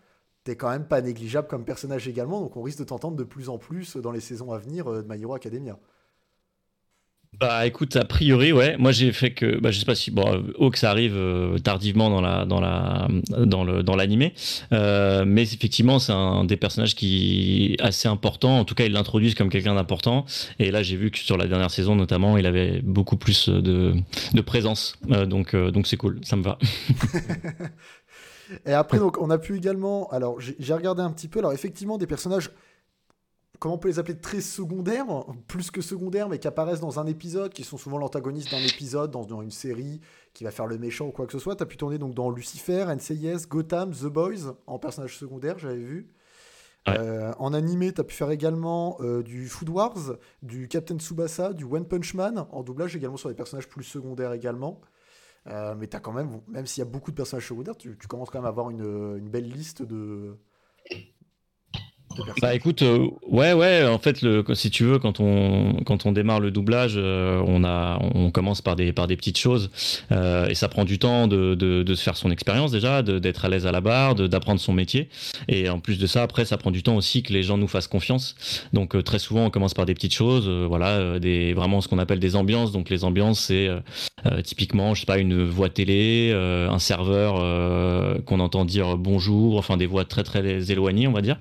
t'es 0.45 0.55
quand 0.55 0.69
même 0.69 0.85
pas 0.87 1.01
négligeable 1.01 1.47
comme 1.47 1.65
personnage 1.65 2.07
également, 2.07 2.39
donc 2.41 2.55
on 2.55 2.61
risque 2.61 2.79
de 2.79 2.83
t'entendre 2.85 3.17
de 3.17 3.23
plus 3.23 3.49
en 3.49 3.57
plus 3.57 3.97
dans 3.97 4.11
les 4.11 4.19
saisons 4.21 4.51
à 4.53 4.57
venir 4.57 4.87
euh, 4.91 5.01
de 5.01 5.07
My 5.13 5.21
Hero 5.21 5.33
Academia. 5.33 5.77
Bah 7.39 7.65
écoute, 7.65 7.95
a 7.95 8.05
priori, 8.05 8.53
ouais. 8.53 8.77
Moi 8.77 8.91
j'ai 8.91 9.11
fait 9.11 9.31
que, 9.31 9.59
bah, 9.59 9.71
je 9.71 9.79
sais 9.79 9.85
pas 9.85 9.95
si 9.95 10.11
bon, 10.11 10.23
euh, 10.25 10.41
Hawks 10.59 10.83
arrive 10.83 11.15
euh, 11.15 11.57
tardivement 11.57 12.09
dans 12.09 12.21
la 12.21 12.45
dans 12.45 12.61
la 12.61 13.07
dans 13.29 13.63
le 13.63 13.83
dans 13.83 13.95
l'animé, 13.95 14.33
euh, 14.71 15.25
mais 15.25 15.41
effectivement 15.41 15.99
c'est 15.99 16.11
un 16.13 16.45
des 16.45 16.57
personnages 16.57 16.95
qui 16.95 17.73
est 17.73 17.81
assez 17.81 18.07
important. 18.07 18.59
En 18.59 18.65
tout 18.65 18.75
cas, 18.75 18.85
ils 18.85 18.91
l'introduisent 18.91 19.35
comme 19.35 19.49
quelqu'un 19.49 19.75
d'important. 19.75 20.25
Et 20.59 20.71
là, 20.71 20.83
j'ai 20.83 20.95
vu 20.95 21.11
que 21.11 21.17
sur 21.17 21.37
la 21.37 21.47
dernière 21.47 21.71
saison 21.71 21.95
notamment, 21.95 22.37
il 22.37 22.45
avait 22.45 22.81
beaucoup 22.81 23.17
plus 23.17 23.49
de 23.49 23.93
de 24.33 24.41
présence. 24.41 24.95
Euh, 25.11 25.25
donc 25.25 25.53
euh, 25.53 25.71
donc 25.71 25.87
c'est 25.87 25.97
cool, 25.97 26.19
ça 26.23 26.35
me 26.35 26.43
va. 26.43 26.57
Et 28.65 28.73
après, 28.73 28.99
donc, 28.99 29.19
on 29.19 29.29
a 29.29 29.37
pu 29.37 29.55
également. 29.55 30.07
Alors, 30.11 30.39
j'ai 30.39 30.73
regardé 30.73 31.01
un 31.01 31.11
petit 31.11 31.27
peu. 31.27 31.39
Alors, 31.39 31.53
effectivement, 31.53 31.97
des 31.97 32.07
personnages. 32.07 32.51
Comment 33.63 33.75
on 33.75 33.77
peut 33.77 33.87
les 33.87 33.97
appeler 33.97 34.17
Très 34.17 34.41
secondaires, 34.41 35.05
plus 35.47 35.71
que 35.71 35.79
secondaires, 35.79 36.27
mais 36.27 36.37
qui 36.37 36.49
apparaissent 36.49 36.81
dans 36.81 36.99
un 36.99 37.05
épisode, 37.05 37.53
qui 37.53 37.63
sont 37.63 37.77
souvent 37.77 37.97
l'antagoniste 37.97 38.51
d'un 38.51 38.57
épisode, 38.57 39.09
dans, 39.09 39.23
dans 39.23 39.41
une 39.41 39.51
série, 39.51 40.01
qui 40.33 40.43
va 40.43 40.51
faire 40.51 40.67
le 40.67 40.77
méchant 40.77 41.07
ou 41.07 41.11
quoi 41.11 41.25
que 41.27 41.31
ce 41.31 41.39
soit. 41.39 41.55
Tu 41.55 41.63
as 41.63 41.65
pu 41.65 41.77
tourner 41.77 41.97
donc 41.97 42.13
dans 42.13 42.29
Lucifer, 42.29 42.83
NCIS, 42.93 43.47
Gotham, 43.47 43.91
The 43.91 44.07
Boys, 44.07 44.57
en 44.67 44.79
personnage 44.79 45.17
secondaire, 45.17 45.59
j'avais 45.59 45.77
vu. 45.77 46.09
Ouais. 46.87 46.95
Euh, 46.99 47.31
en 47.39 47.53
animé, 47.53 47.93
tu 47.93 48.01
as 48.01 48.03
pu 48.03 48.13
faire 48.13 48.31
également 48.31 48.97
euh, 48.99 49.23
du 49.23 49.47
Food 49.47 49.69
Wars, 49.69 50.17
du 50.41 50.67
Captain 50.67 50.99
Tsubasa, 50.99 51.53
du 51.53 51.63
One 51.63 51.87
Punch 51.87 52.15
Man, 52.15 52.45
en 52.51 52.63
doublage 52.63 52.97
également 52.97 53.15
sur 53.15 53.29
des 53.29 53.35
personnages 53.35 53.69
plus 53.69 53.85
secondaires 53.85 54.33
également. 54.33 54.81
Euh, 55.47 55.73
mais 55.79 55.87
t'as 55.87 56.01
quand 56.01 56.11
même, 56.11 56.41
même 56.49 56.65
s'il 56.65 56.83
y 56.83 56.85
a 56.85 56.89
beaucoup 56.89 57.11
de 57.11 57.15
personnages 57.15 57.47
secondaires, 57.47 57.77
tu, 57.77 57.97
tu 57.97 58.07
commences 58.09 58.29
quand 58.29 58.39
même 58.39 58.45
à 58.45 58.49
avoir 58.49 58.71
une, 58.71 58.81
une 58.81 59.29
belle 59.29 59.47
liste 59.47 59.83
de, 59.83 60.37
Bah 62.41 62.55
écoute, 62.55 62.81
euh, 62.81 63.07
ouais, 63.27 63.53
ouais, 63.53 63.85
en 63.85 63.99
fait, 63.99 64.21
le, 64.21 64.43
si 64.53 64.69
tu 64.69 64.83
veux, 64.83 64.99
quand 64.99 65.19
on, 65.19 65.75
quand 65.85 66.05
on 66.05 66.11
démarre 66.11 66.39
le 66.39 66.51
doublage, 66.51 66.93
euh, 66.97 67.41
on, 67.45 67.63
a, 67.63 67.99
on 68.13 68.31
commence 68.31 68.61
par 68.61 68.75
des, 68.75 68.93
par 68.93 69.07
des 69.07 69.15
petites 69.15 69.37
choses 69.37 69.69
euh, 70.11 70.47
et 70.47 70.55
ça 70.55 70.67
prend 70.67 70.85
du 70.85 70.99
temps 70.99 71.27
de, 71.27 71.55
de, 71.55 71.83
de 71.83 71.95
se 71.95 72.03
faire 72.03 72.17
son 72.17 72.31
expérience 72.31 72.71
déjà, 72.71 73.01
d'être 73.01 73.45
à 73.45 73.49
l'aise 73.49 73.65
à 73.65 73.71
la 73.71 73.81
barre, 73.81 74.15
d'apprendre 74.15 74.59
son 74.59 74.73
métier. 74.73 75.09
Et 75.47 75.69
en 75.69 75.79
plus 75.79 75.99
de 75.99 76.07
ça, 76.07 76.23
après, 76.23 76.45
ça 76.45 76.57
prend 76.57 76.71
du 76.71 76.83
temps 76.83 76.95
aussi 76.95 77.23
que 77.23 77.33
les 77.33 77.43
gens 77.43 77.57
nous 77.57 77.67
fassent 77.67 77.87
confiance. 77.87 78.35
Donc 78.73 78.95
euh, 78.95 79.01
très 79.01 79.19
souvent, 79.19 79.45
on 79.45 79.49
commence 79.49 79.73
par 79.73 79.85
des 79.85 79.93
petites 79.93 80.13
choses, 80.13 80.45
euh, 80.47 80.65
voilà, 80.67 80.89
euh, 80.89 81.19
des, 81.19 81.53
vraiment 81.53 81.81
ce 81.81 81.87
qu'on 81.87 81.99
appelle 81.99 82.19
des 82.19 82.35
ambiances. 82.35 82.71
Donc 82.71 82.89
les 82.89 83.03
ambiances, 83.03 83.39
c'est 83.39 83.69
typiquement, 84.43 84.93
je 84.93 85.01
sais 85.01 85.05
pas, 85.05 85.17
une 85.17 85.43
voix 85.43 85.69
télé, 85.69 86.31
un 86.33 86.79
serveur 86.79 87.35
qu'on 88.25 88.39
entend 88.39 88.63
dire 88.65 88.97
bonjour, 88.97 89.57
enfin 89.57 89.75
des 89.77 89.85
voix 89.85 90.05
très 90.05 90.23
très 90.23 90.71
éloignées, 90.71 91.07
on 91.07 91.11
va 91.11 91.21
dire. 91.21 91.37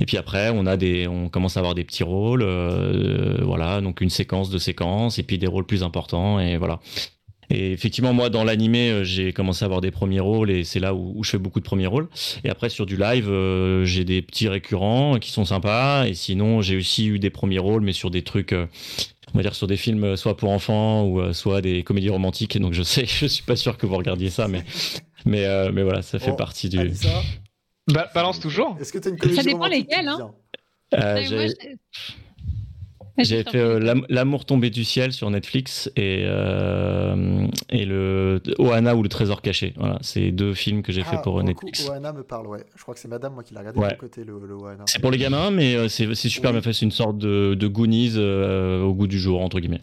Et 0.00 0.06
puis 0.06 0.16
après, 0.16 0.50
on 0.50 0.66
a 0.66 0.76
des, 0.76 1.06
on 1.08 1.28
commence 1.28 1.56
à 1.56 1.60
avoir 1.60 1.74
des 1.74 1.84
petits 1.84 2.04
rôles, 2.04 2.42
euh, 2.42 3.38
voilà, 3.42 3.80
donc 3.80 4.00
une 4.00 4.10
séquence 4.10 4.50
de 4.50 4.58
séquences, 4.58 5.18
et 5.18 5.22
puis 5.22 5.38
des 5.38 5.46
rôles 5.46 5.66
plus 5.66 5.82
importants, 5.82 6.38
et 6.40 6.56
voilà. 6.56 6.80
Et 7.48 7.70
effectivement, 7.72 8.12
moi, 8.12 8.28
dans 8.28 8.42
l'animé, 8.42 8.90
euh, 8.90 9.04
j'ai 9.04 9.32
commencé 9.32 9.64
à 9.64 9.66
avoir 9.66 9.80
des 9.80 9.92
premiers 9.92 10.18
rôles, 10.20 10.50
et 10.50 10.64
c'est 10.64 10.80
là 10.80 10.94
où, 10.94 11.12
où 11.16 11.22
je 11.24 11.30
fais 11.30 11.38
beaucoup 11.38 11.60
de 11.60 11.64
premiers 11.64 11.86
rôles. 11.86 12.08
Et 12.44 12.50
après, 12.50 12.68
sur 12.68 12.86
du 12.86 12.96
live, 12.96 13.28
euh, 13.30 13.84
j'ai 13.84 14.04
des 14.04 14.20
petits 14.20 14.48
récurrents 14.48 15.18
qui 15.20 15.30
sont 15.30 15.44
sympas, 15.44 16.06
et 16.06 16.14
sinon, 16.14 16.60
j'ai 16.60 16.76
aussi 16.76 17.06
eu 17.06 17.18
des 17.20 17.30
premiers 17.30 17.60
rôles, 17.60 17.82
mais 17.82 17.92
sur 17.92 18.10
des 18.10 18.22
trucs. 18.22 18.52
euh, 18.52 18.66
on 19.34 19.38
va 19.38 19.42
dire 19.42 19.54
sur 19.56 19.66
des 19.66 19.76
films 19.76 20.16
soit 20.16 20.36
pour 20.36 20.50
enfants 20.50 21.02
ou 21.04 21.20
euh, 21.20 21.32
soit 21.32 21.60
des 21.60 21.82
comédies 21.82 22.08
romantiques. 22.10 22.58
Donc 22.58 22.72
je 22.72 22.82
sais, 22.82 23.06
je 23.08 23.26
suis 23.26 23.42
pas 23.42 23.56
sûr 23.56 23.76
que 23.76 23.86
vous 23.86 23.96
regardiez 23.96 24.30
ça, 24.30 24.48
mais 24.48 24.64
mais 25.24 25.46
mais 25.72 25.82
voilà, 25.82 26.02
ça 26.02 26.18
fait 26.18 26.30
Oh, 26.32 26.36
partie 26.36 26.68
du. 26.68 26.78
Ba- 27.88 28.10
balance 28.14 28.40
toujours. 28.40 28.76
est-ce 28.80 28.92
que 28.92 28.98
tu 28.98 29.08
as 29.08 29.10
une 29.12 29.16
comédie 29.18 29.42
dépend 29.42 29.58
romantique 29.58 29.86
lesquelles, 29.88 30.06
qui 30.06 30.22
hein. 30.22 30.30
Euh, 30.94 31.48
fait 33.44 33.54
euh, 33.54 33.78
L'am- 33.78 34.04
L'amour 34.08 34.44
tombé 34.44 34.70
du 34.70 34.84
ciel 34.84 35.12
sur 35.12 35.30
Netflix 35.30 35.90
et, 35.96 36.22
euh, 36.26 37.46
et 37.70 37.84
le 37.86 38.42
Ohana 38.58 38.94
ou 38.94 39.02
le 39.02 39.08
trésor 39.08 39.40
caché. 39.40 39.72
Voilà, 39.76 39.98
c'est 40.02 40.32
deux 40.32 40.52
films 40.52 40.82
que 40.82 40.92
j'ai 40.92 41.02
fait 41.02 41.16
Ah, 41.16 41.22
pour 41.22 41.38
euh, 41.38 41.42
coup, 41.42 41.46
Netflix. 41.46 41.88
Ohana 41.88 42.12
me 42.12 42.22
parle, 42.24 42.46
ouais. 42.48 42.64
Je 42.76 42.82
crois 42.82 42.92
que 42.94 43.00
c'est 43.00 43.08
madame, 43.08 43.34
moi, 43.34 43.42
qui 43.42 43.54
l'a 43.54 43.60
regardé 43.60 43.78
Ouais. 43.80 43.92
de 43.92 43.94
côté, 43.96 44.22
le, 44.24 44.38
le 44.46 44.54
Ohana. 44.54 44.84
C'est 44.86 45.00
pour 45.00 45.10
les 45.10 45.18
gamins, 45.18 45.50
mais 45.50 45.76
euh, 45.76 45.88
c'est 45.88 46.14
c'est 46.14 46.28
super 46.28 46.50
Oui. 46.50 46.56
bien 46.56 46.62
fait. 46.62 46.72
C'est 46.72 46.84
une 46.84 46.90
sorte 46.90 47.16
de, 47.18 47.54
de 47.54 47.66
Goonies 47.68 48.12
euh, 48.16 48.82
au 48.82 48.92
goût 48.94 49.06
du 49.06 49.18
jour, 49.18 49.40
entre 49.42 49.60
guillemets. 49.60 49.82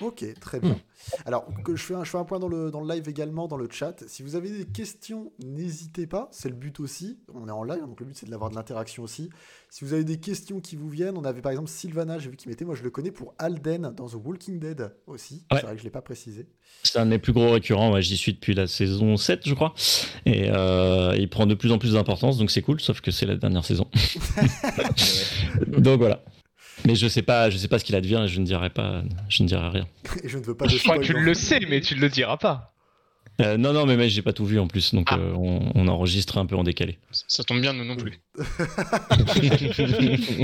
Ok, 0.00 0.24
très 0.40 0.58
Hmm. 0.58 0.62
bien. 0.62 0.76
Alors, 1.24 1.46
que 1.64 1.76
je, 1.76 1.82
fais 1.82 1.94
un, 1.94 2.04
je 2.04 2.10
fais 2.10 2.18
un 2.18 2.24
point 2.24 2.38
dans 2.38 2.48
le, 2.48 2.70
dans 2.70 2.80
le 2.80 2.92
live 2.92 3.08
également, 3.08 3.48
dans 3.48 3.56
le 3.56 3.68
chat. 3.70 4.04
Si 4.06 4.22
vous 4.22 4.36
avez 4.36 4.50
des 4.50 4.64
questions, 4.64 5.32
n'hésitez 5.44 6.06
pas. 6.06 6.28
C'est 6.32 6.48
le 6.48 6.54
but 6.54 6.80
aussi. 6.80 7.18
On 7.34 7.48
est 7.48 7.52
en 7.52 7.62
live, 7.62 7.80
donc 7.80 8.00
le 8.00 8.06
but 8.06 8.16
c'est 8.16 8.28
d'avoir 8.28 8.50
de 8.50 8.56
l'interaction 8.56 9.02
aussi. 9.02 9.30
Si 9.70 9.84
vous 9.84 9.92
avez 9.92 10.04
des 10.04 10.18
questions 10.18 10.60
qui 10.60 10.76
vous 10.76 10.88
viennent, 10.88 11.16
on 11.18 11.24
avait 11.24 11.42
par 11.42 11.52
exemple 11.52 11.68
Sylvana, 11.68 12.18
j'ai 12.18 12.30
vu 12.30 12.36
qu'il 12.36 12.48
mettait, 12.48 12.64
moi 12.64 12.74
je 12.74 12.82
le 12.82 12.90
connais 12.90 13.10
pour 13.10 13.34
Alden 13.38 13.92
dans 13.96 14.08
The 14.08 14.14
Walking 14.14 14.58
Dead 14.58 14.94
aussi. 15.06 15.44
Ouais. 15.50 15.58
C'est 15.58 15.66
vrai 15.66 15.74
que 15.74 15.80
je 15.80 15.84
l'ai 15.84 15.90
pas 15.90 16.02
précisé. 16.02 16.46
C'est 16.82 16.98
un 16.98 17.06
des 17.06 17.18
plus 17.18 17.32
gros 17.32 17.50
récurrents. 17.50 17.92
ouais, 17.92 18.02
J'y 18.02 18.16
suis 18.16 18.32
depuis 18.32 18.54
la 18.54 18.66
saison 18.66 19.16
7, 19.16 19.42
je 19.46 19.54
crois. 19.54 19.74
Et 20.24 20.50
euh, 20.50 21.14
il 21.18 21.28
prend 21.28 21.46
de 21.46 21.54
plus 21.54 21.72
en 21.72 21.78
plus 21.78 21.94
d'importance, 21.94 22.38
donc 22.38 22.50
c'est 22.50 22.62
cool, 22.62 22.80
sauf 22.80 23.00
que 23.00 23.10
c'est 23.10 23.26
la 23.26 23.36
dernière 23.36 23.64
saison. 23.64 23.86
donc 25.66 25.98
voilà. 25.98 26.22
Mais 26.84 26.94
je 26.94 27.08
sais 27.08 27.22
pas, 27.22 27.48
je 27.50 27.56
sais 27.56 27.68
pas 27.68 27.78
ce 27.78 27.84
qu'il 27.84 27.94
advient 27.96 28.22
et 28.24 28.28
je 28.28 28.38
ne 28.40 28.44
dirai 28.44 28.70
pas, 28.70 29.02
je 29.28 29.42
ne 29.42 29.48
dirai 29.48 29.68
rien. 29.68 29.86
Et 30.22 30.28
je 30.28 30.38
ne 30.38 30.42
veux 30.44 30.54
pas 30.54 30.66
de 30.66 30.70
Je 30.70 30.78
crois 30.82 30.98
que 30.98 31.04
spoil 31.04 31.18
tu 31.20 31.24
le 31.24 31.34
sais, 31.34 31.60
mais 31.68 31.80
tu 31.80 31.96
ne 31.96 32.00
le 32.00 32.08
diras 32.08 32.36
pas. 32.36 32.72
Euh, 33.42 33.58
non, 33.58 33.72
non, 33.74 33.84
mais 33.84 33.96
mec, 33.98 34.08
j'ai 34.10 34.22
pas 34.22 34.32
tout 34.32 34.46
vu 34.46 34.58
en 34.58 34.66
plus, 34.66 34.94
donc 34.94 35.08
Ah. 35.10 35.16
euh, 35.18 35.32
on, 35.34 35.70
on 35.74 35.88
enregistre 35.88 36.38
un 36.38 36.46
peu 36.46 36.56
en 36.56 36.64
décalé. 36.64 36.98
Ça 37.10 37.44
tombe 37.44 37.60
bien, 37.60 37.72
nous 37.74 37.84
non 37.84 37.96
plus. 37.96 38.18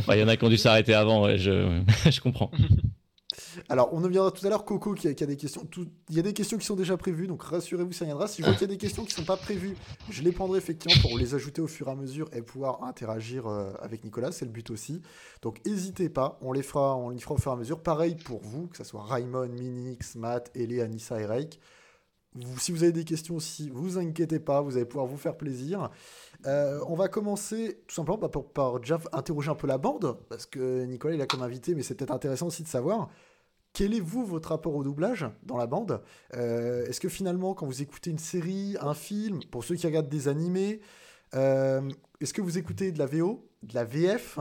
Bah, 0.07 0.17
Il 0.17 0.21
y 0.21 0.23
en 0.23 0.29
a 0.29 0.37
qui 0.37 0.45
ont 0.45 0.49
dû 0.49 0.57
s'arrêter 0.59 0.95
avant, 0.95 1.25
ouais, 1.25 1.39
je, 1.39 1.81
je 2.11 2.21
comprends. 2.21 2.51
Alors, 3.68 3.90
on 3.92 4.02
en 4.04 4.09
viendra 4.09 4.30
tout 4.30 4.47
à 4.47 4.50
l'heure, 4.50 4.64
Coco 4.64 4.94
qui 4.94 5.09
a, 5.09 5.11
a 5.11 5.14
des 5.14 5.37
questions. 5.37 5.66
Il 6.09 6.16
y 6.16 6.18
a 6.18 6.23
des 6.23 6.32
questions 6.32 6.59
qui 6.59 6.66
sont 6.66 6.76
déjà 6.76 6.97
prévues, 6.97 7.26
donc 7.26 7.42
rassurez-vous, 7.42 7.92
ça 7.92 8.04
viendra. 8.04 8.26
Si 8.28 8.42
je 8.42 8.47
vois 8.47 8.54
qu'il 8.54 8.62
y 8.62 8.71
a 8.71 8.75
des 8.75 8.78
questions 8.78 9.02
qui 9.04 9.11
ne 9.12 9.16
sont 9.21 9.25
pas 9.25 9.37
prévues, 9.37 9.76
je 10.11 10.23
les 10.23 10.32
prendrai 10.32 10.59
effectivement 10.59 11.00
pour 11.02 11.18
les 11.18 11.35
ajouter 11.35 11.61
au 11.61 11.66
fur 11.66 11.88
et 11.88 11.90
à 11.90 11.94
mesure 11.94 12.28
et 12.32 12.42
pouvoir 12.42 12.85
interagir 12.85 13.47
euh, 13.47 13.73
avec 13.80 14.04
Nicolas, 14.04 14.32
c'est 14.32 14.44
le 14.44 14.50
but 14.50 14.71
aussi. 14.71 15.02
Donc, 15.42 15.61
n'hésitez 15.66 16.09
pas, 16.09 16.38
on 16.42 16.52
les 16.52 16.62
fera, 16.62 16.97
on 16.97 17.11
les 17.11 17.18
fera 17.18 17.35
au 17.35 17.38
fur 17.38 17.50
et 17.52 17.54
à 17.54 17.59
mesure. 17.59 17.80
Pareil 17.80 18.14
pour 18.16 18.40
vous, 18.42 18.66
que 18.68 18.76
ce 18.76 18.85
soit 18.85 19.04
Raymond, 19.04 19.49
Minix, 19.49 20.14
Matt, 20.16 20.50
Elé, 20.54 20.80
Anissa 20.80 21.21
et. 21.21 21.59
Vous- 22.35 22.59
si 22.59 22.73
vous 22.73 22.82
avez 22.82 22.92
des 22.92 23.04
questions 23.04 23.37
aussi, 23.37 23.68
vous 23.68 23.99
inquiétez 23.99 24.38
pas, 24.40 24.62
vous 24.62 24.76
allez 24.76 24.87
pouvoir 24.87 25.06
vous 25.06 25.18
faire 25.18 25.37
plaisir. 25.37 25.90
Euh, 26.47 26.80
on 26.88 26.94
va 26.94 27.09
commencer 27.09 27.82
tout 27.87 27.94
simplement 27.94 28.16
par- 28.16 28.42
par 28.44 28.80
déjà 28.80 28.99
interroger 29.12 29.50
un 29.50 29.54
peu 29.54 29.66
la 29.66 29.76
bande, 29.76 30.16
parce 30.30 30.47
que 30.47 30.85
Nicolas 30.87 31.14
il 31.14 31.21
a 31.21 31.26
comme 31.26 31.42
invité, 31.42 31.75
mais 31.75 31.82
c'est 31.82 31.94
peut-être 31.94 32.11
intéressant 32.11 32.47
aussi 32.47 32.62
de 32.62 32.68
savoir 32.68 33.11
quel 33.73 33.95
est 33.95 34.00
vous 34.00 34.25
votre 34.25 34.50
rapport 34.50 34.75
au 34.75 34.85
doublage 34.85 35.26
dans 35.45 35.57
la 35.57 35.67
bande? 35.67 36.02
Euh, 36.35 36.87
Est-ce 36.87 37.00
que 37.00 37.09
finalement 37.09 37.55
quand 37.55 37.67
vous 37.67 37.83
écoutez 37.83 38.11
une 38.11 38.19
série, 38.19 38.76
un 38.81 38.95
film, 38.95 39.41
pour 39.50 39.64
ceux 39.64 39.76
qui 39.76 39.87
regardent 39.87 40.09
des 40.09 40.29
animés, 40.29 40.81
euh, 41.35 41.81
est-ce 42.21 42.35
que 42.35 42.43
vous 42.43 42.59
écoutez 42.59 42.93
de 42.93 42.99
la 42.99 43.07
VO, 43.07 43.49
de 43.62 43.75
la 43.75 43.85
VF 43.85 44.38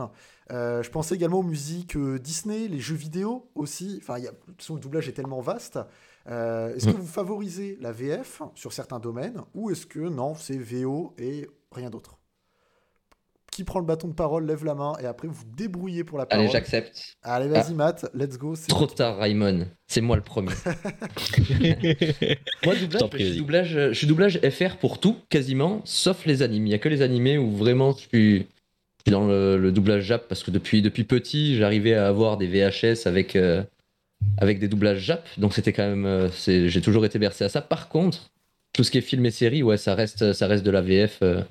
Euh, 0.50 0.82
Je 0.82 0.90
pensais 0.90 1.14
également 1.14 1.38
aux 1.38 1.44
musiques 1.44 1.96
Disney, 1.96 2.68
les 2.68 2.80
jeux 2.80 2.94
vidéo 2.96 3.48
aussi. 3.54 3.98
Enfin, 4.02 4.18
y 4.18 4.26
a, 4.26 4.32
le 4.32 4.78
doublage 4.78 5.08
est 5.08 5.12
tellement 5.12 5.40
vaste. 5.40 5.78
Est-ce 6.26 6.86
que 6.86 6.96
vous 6.96 7.06
favorisez 7.06 7.78
la 7.80 7.90
VF 7.92 8.42
sur 8.54 8.72
certains 8.72 9.00
domaines 9.00 9.42
ou 9.54 9.70
est-ce 9.70 9.86
que 9.86 10.00
non, 10.00 10.34
c'est 10.34 10.58
VO 10.58 11.14
et 11.18 11.48
rien 11.72 11.90
d'autre? 11.90 12.18
Qui 13.52 13.64
prend 13.64 13.80
le 13.80 13.84
bâton 13.84 14.08
de 14.08 14.14
parole, 14.14 14.46
lève 14.46 14.64
la 14.64 14.74
main 14.74 14.94
et 15.02 15.04
après 15.04 15.28
vous 15.28 15.34
vous 15.34 15.44
débrouillez 15.54 16.04
pour 16.04 16.16
la 16.16 16.24
parole. 16.24 16.44
Allez, 16.44 16.50
j'accepte. 16.52 17.16
Allez, 17.22 17.48
vas-y, 17.48 17.74
Matt, 17.74 18.06
let's 18.14 18.38
go. 18.38 18.54
Trop 18.66 18.86
tard, 18.86 19.18
Raymond. 19.18 19.66
C'est 19.86 20.00
moi 20.00 20.16
le 20.16 20.22
premier. 20.22 20.52
Moi, 22.64 22.74
doublage, 22.76 23.10
je, 23.12 23.18
suis 23.24 23.36
doublage, 23.36 23.72
je 23.90 23.92
suis 23.92 24.06
doublage 24.06 24.40
FR 24.50 24.76
pour 24.78 24.98
tout, 25.00 25.16
quasiment, 25.28 25.82
sauf 25.84 26.24
les 26.26 26.42
animés. 26.42 26.66
Il 26.66 26.68
n'y 26.70 26.74
a 26.74 26.78
que 26.78 26.88
les 26.88 27.02
animés 27.02 27.36
où 27.38 27.50
vraiment 27.50 27.92
je 27.92 27.98
suis, 28.08 28.38
je 28.38 28.44
suis 29.04 29.10
dans 29.10 29.26
le, 29.26 29.58
le 29.58 29.70
doublage 29.72 30.04
Jap 30.04 30.28
parce 30.28 30.42
que 30.42 30.50
depuis, 30.50 30.80
depuis 30.82 31.04
petit, 31.04 31.56
j'arrivais 31.56 31.94
à 31.94 32.08
avoir 32.08 32.36
des 32.38 32.46
VHS 32.46 33.06
avec, 33.06 33.36
euh, 33.36 33.62
avec 34.38 34.58
des 34.60 34.68
doublages 34.68 35.00
Jap. 35.00 35.26
Donc 35.38 35.52
c'était 35.52 35.72
quand 35.74 35.86
même. 35.86 36.06
euh, 36.06 36.28
J'ai 36.46 36.80
toujours 36.80 37.04
été 37.04 37.18
bercé 37.18 37.44
à 37.44 37.48
ça. 37.50 37.60
Par 37.60 37.88
contre, 37.90 38.30
tout 38.72 38.82
ce 38.84 38.90
qui 38.90 38.96
est 38.98 39.02
film 39.02 39.26
et 39.26 39.30
série, 39.30 39.62
ouais, 39.62 39.76
ça 39.76 39.94
reste, 39.94 40.32
ça 40.32 40.46
reste 40.46 40.64
de 40.64 40.70
la 40.70 40.80
VF. 40.80 41.18
euh, 41.22 41.42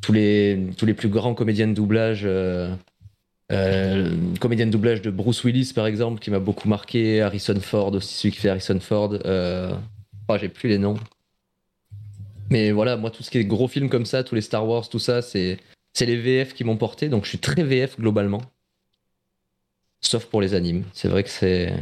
tous, 0.00 0.12
les, 0.12 0.68
tous 0.76 0.86
les 0.86 0.94
plus 0.94 1.08
grands 1.08 1.34
comédiens 1.34 1.68
de 1.68 1.74
doublage. 1.74 2.22
euh, 2.24 2.74
euh, 3.50 4.14
comédien 4.40 4.66
de 4.66 4.70
doublage 4.72 5.00
de 5.02 5.10
Bruce 5.10 5.42
Willis 5.44 5.72
par 5.74 5.86
exemple 5.86 6.20
qui 6.20 6.30
m'a 6.30 6.38
beaucoup 6.38 6.68
marqué, 6.68 7.22
Harrison 7.22 7.58
Ford 7.60 7.92
aussi 7.94 8.14
celui 8.14 8.32
qui 8.34 8.40
fait 8.40 8.50
Harrison 8.50 8.78
Ford, 8.80 9.14
euh... 9.24 9.74
oh, 10.28 10.36
j'ai 10.38 10.48
plus 10.50 10.68
les 10.68 10.78
noms. 10.78 10.96
Mais 12.50 12.72
voilà, 12.72 12.96
moi 12.96 13.10
tout 13.10 13.22
ce 13.22 13.30
qui 13.30 13.38
est 13.38 13.44
gros 13.44 13.68
films 13.68 13.88
comme 13.88 14.06
ça, 14.06 14.22
tous 14.24 14.34
les 14.34 14.40
Star 14.42 14.66
Wars, 14.66 14.88
tout 14.88 14.98
ça, 14.98 15.22
c'est 15.22 15.58
c'est 15.94 16.06
les 16.06 16.16
VF 16.16 16.54
qui 16.54 16.64
m'ont 16.64 16.76
porté, 16.76 17.08
donc 17.08 17.24
je 17.24 17.30
suis 17.30 17.38
très 17.38 17.62
VF 17.62 17.98
globalement. 17.98 18.42
Sauf 20.00 20.26
pour 20.26 20.40
les 20.40 20.54
animes, 20.54 20.84
c'est 20.92 21.08
vrai 21.08 21.24
que 21.24 21.30
c'est 21.30 21.72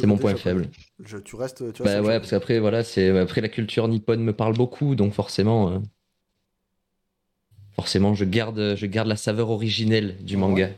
c'est 0.00 0.06
mon 0.06 0.16
point 0.18 0.34
faible. 0.36 0.68
Je- 1.04 1.18
tu 1.18 1.36
restes. 1.36 1.58
Tu 1.72 1.82
restes 1.82 1.94
Bah 1.96 2.02
ouais, 2.02 2.18
parce 2.18 2.30
qu'après 2.30 2.58
voilà, 2.58 2.82
c'est 2.82 3.16
après 3.16 3.40
la 3.40 3.48
culture 3.48 3.86
nippone 3.88 4.22
me 4.22 4.32
parle 4.32 4.54
beaucoup, 4.54 4.94
donc 4.96 5.12
forcément, 5.12 5.70
euh, 5.70 5.78
forcément, 7.76 8.14
je 8.14 8.24
garde, 8.24 8.74
je 8.76 8.86
garde 8.86 9.08
la 9.08 9.16
saveur 9.16 9.50
originelle 9.50 10.16
du 10.22 10.34
Ouais. 10.34 10.40
manga. 10.40 10.70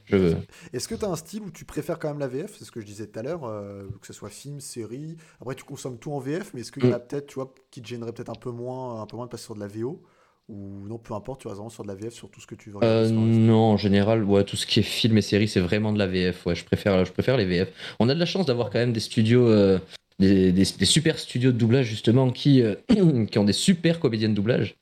Est-ce 0.72 0.88
que 0.88 0.94
tu 0.94 1.04
as 1.04 1.08
un 1.08 1.16
style 1.16 1.42
où 1.42 1.50
tu 1.50 1.64
préfères 1.64 1.98
quand 1.98 2.08
même 2.08 2.18
la 2.20 2.28
VF 2.28 2.54
C'est 2.58 2.64
ce 2.64 2.70
que 2.72 2.80
je 2.80 2.86
disais 2.86 3.06
tout 3.06 3.18
à 3.18 3.22
l'heure, 3.22 3.44
euh, 3.44 3.82
que 4.00 4.06
ce 4.06 4.12
soit 4.12 4.28
film, 4.30 4.60
série. 4.60 5.16
Après, 5.40 5.54
tu 5.54 5.64
consommes 5.64 5.98
tout 5.98 6.12
en 6.12 6.18
VF, 6.20 6.52
mais 6.54 6.60
est-ce 6.60 6.72
qu'il 6.72 6.84
y 6.84 6.88
en 6.88 6.92
a 6.92 6.98
Mm. 6.98 7.02
peut-être, 7.08 7.26
tu 7.26 7.34
vois, 7.36 7.52
qui 7.70 7.82
te 7.82 7.88
gênerait 7.88 8.12
peut-être 8.12 8.30
un 8.30 8.34
peu 8.40 8.50
moins, 8.50 9.00
un 9.02 9.06
peu 9.06 9.16
moins 9.16 9.26
de 9.26 9.30
passer 9.30 9.44
sur 9.44 9.54
de 9.54 9.60
la 9.60 9.68
VO 9.68 10.02
Ou 10.48 10.86
non, 10.88 10.98
peu 10.98 11.14
importe, 11.14 11.40
tu 11.42 11.46
restes 11.46 11.58
vraiment 11.58 11.70
sur 11.70 11.84
de 11.84 11.88
la 11.88 11.94
VF 11.94 12.12
sur 12.12 12.28
tout 12.28 12.40
ce 12.40 12.46
que 12.48 12.56
tu 12.56 12.70
veux 12.70 12.78
Euh, 12.82 13.08
non, 13.08 13.54
en 13.72 13.76
général, 13.76 14.24
ouais, 14.24 14.42
tout 14.44 14.56
ce 14.56 14.66
qui 14.66 14.80
est 14.80 14.82
film 14.82 15.16
et 15.16 15.22
série, 15.22 15.46
c'est 15.48 15.60
vraiment 15.60 15.92
de 15.92 15.98
la 15.98 16.08
VF. 16.08 16.44
Ouais, 16.46 16.54
je 16.56 16.64
préfère, 16.64 17.04
je 17.04 17.12
préfère 17.12 17.36
les 17.36 17.44
VF. 17.46 17.68
On 18.00 18.08
a 18.08 18.14
de 18.14 18.18
la 18.18 18.26
chance 18.26 18.44
d'avoir 18.46 18.68
quand 18.70 18.80
même 18.80 18.92
des 18.92 19.00
studios, 19.00 19.46
euh, 19.48 19.78
des, 20.18 20.50
des- 20.52 20.64
des 20.78 20.84
super 20.84 21.18
studios 21.18 21.52
de 21.52 21.56
doublage 21.58 21.86
justement 21.86 22.30
qui, 22.30 22.60
qui 23.30 23.38
ont 23.38 23.44
des 23.44 23.52
super 23.52 24.00
comédiens 24.00 24.28
de 24.28 24.34
doublage. 24.34 24.74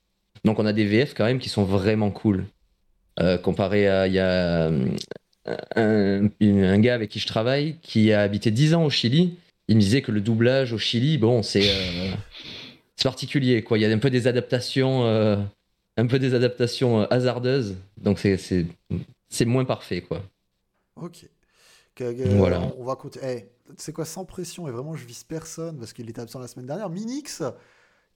Donc 0.45 0.59
on 0.59 0.67
a 0.67 0.73
des 0.73 0.85
VF 0.87 1.15
quand 1.15 1.25
même 1.25 1.39
qui 1.39 1.49
sont 1.49 1.65
vraiment 1.65 2.11
cool. 2.11 2.47
Euh, 3.19 3.37
comparé 3.39 3.89
à, 3.89 4.07
il 4.07 4.15
y 4.15 4.19
a 4.19 4.71
euh, 4.71 6.29
un, 6.41 6.79
gars 6.79 6.95
avec 6.95 7.11
qui 7.11 7.19
je 7.19 7.27
travaille 7.27 7.77
qui 7.83 8.13
a 8.13 8.23
habité 8.23 8.51
10 8.51 8.75
ans 8.75 8.85
au 8.85 8.91
Chili. 8.91 9.37
Il 9.69 9.77
me 9.77 9.81
disait 9.81 10.03
que 10.03 10.13
le 10.13 10.21
doublage 10.21 10.73
au 10.73 10.79
Chili, 10.79 11.19
bon, 11.19 11.43
c'est 11.43 11.69
euh, 11.69 12.11
c'est 12.97 13.05
particulier, 13.05 13.63
quoi. 13.63 13.79
Il 13.79 13.83
y 13.83 13.85
a 13.85 13.91
un 13.91 13.99
peu 13.99 14.11
des 14.11 14.27
adaptations. 14.27 15.05
euh, 15.05 15.37
un 15.97 16.07
peu 16.07 16.19
des 16.19 16.35
adaptations 16.35 17.01
hasardeuses, 17.11 17.77
donc 18.01 18.19
c'est- 18.19 18.39
c'est 18.39 18.65
c'est 19.29 19.45
moins 19.45 19.67
parfait 19.67 20.01
quoi. 20.01 20.23
Ok. 20.97 21.27
Que- 21.95 22.29
Voilà. 22.37 22.73
On, 22.79 22.85
va 22.85 22.97
continuer. 22.97 23.27
Eh, 23.29 23.41
tu 23.69 23.75
sais 23.77 23.93
quoi, 23.93 24.07
sans 24.07 24.25
pression, 24.25 24.67
et 24.67 24.71
vraiment, 24.71 24.95
je 24.97 25.05
vise 25.05 25.25
personne 25.25 25.77
parce 25.79 25.93
qu'il 25.93 26.09
était 26.09 26.21
absent 26.23 26.39
la 26.39 26.49
semaine 26.49 26.67
dernière. 26.67 26.89
Minix 26.89 27.43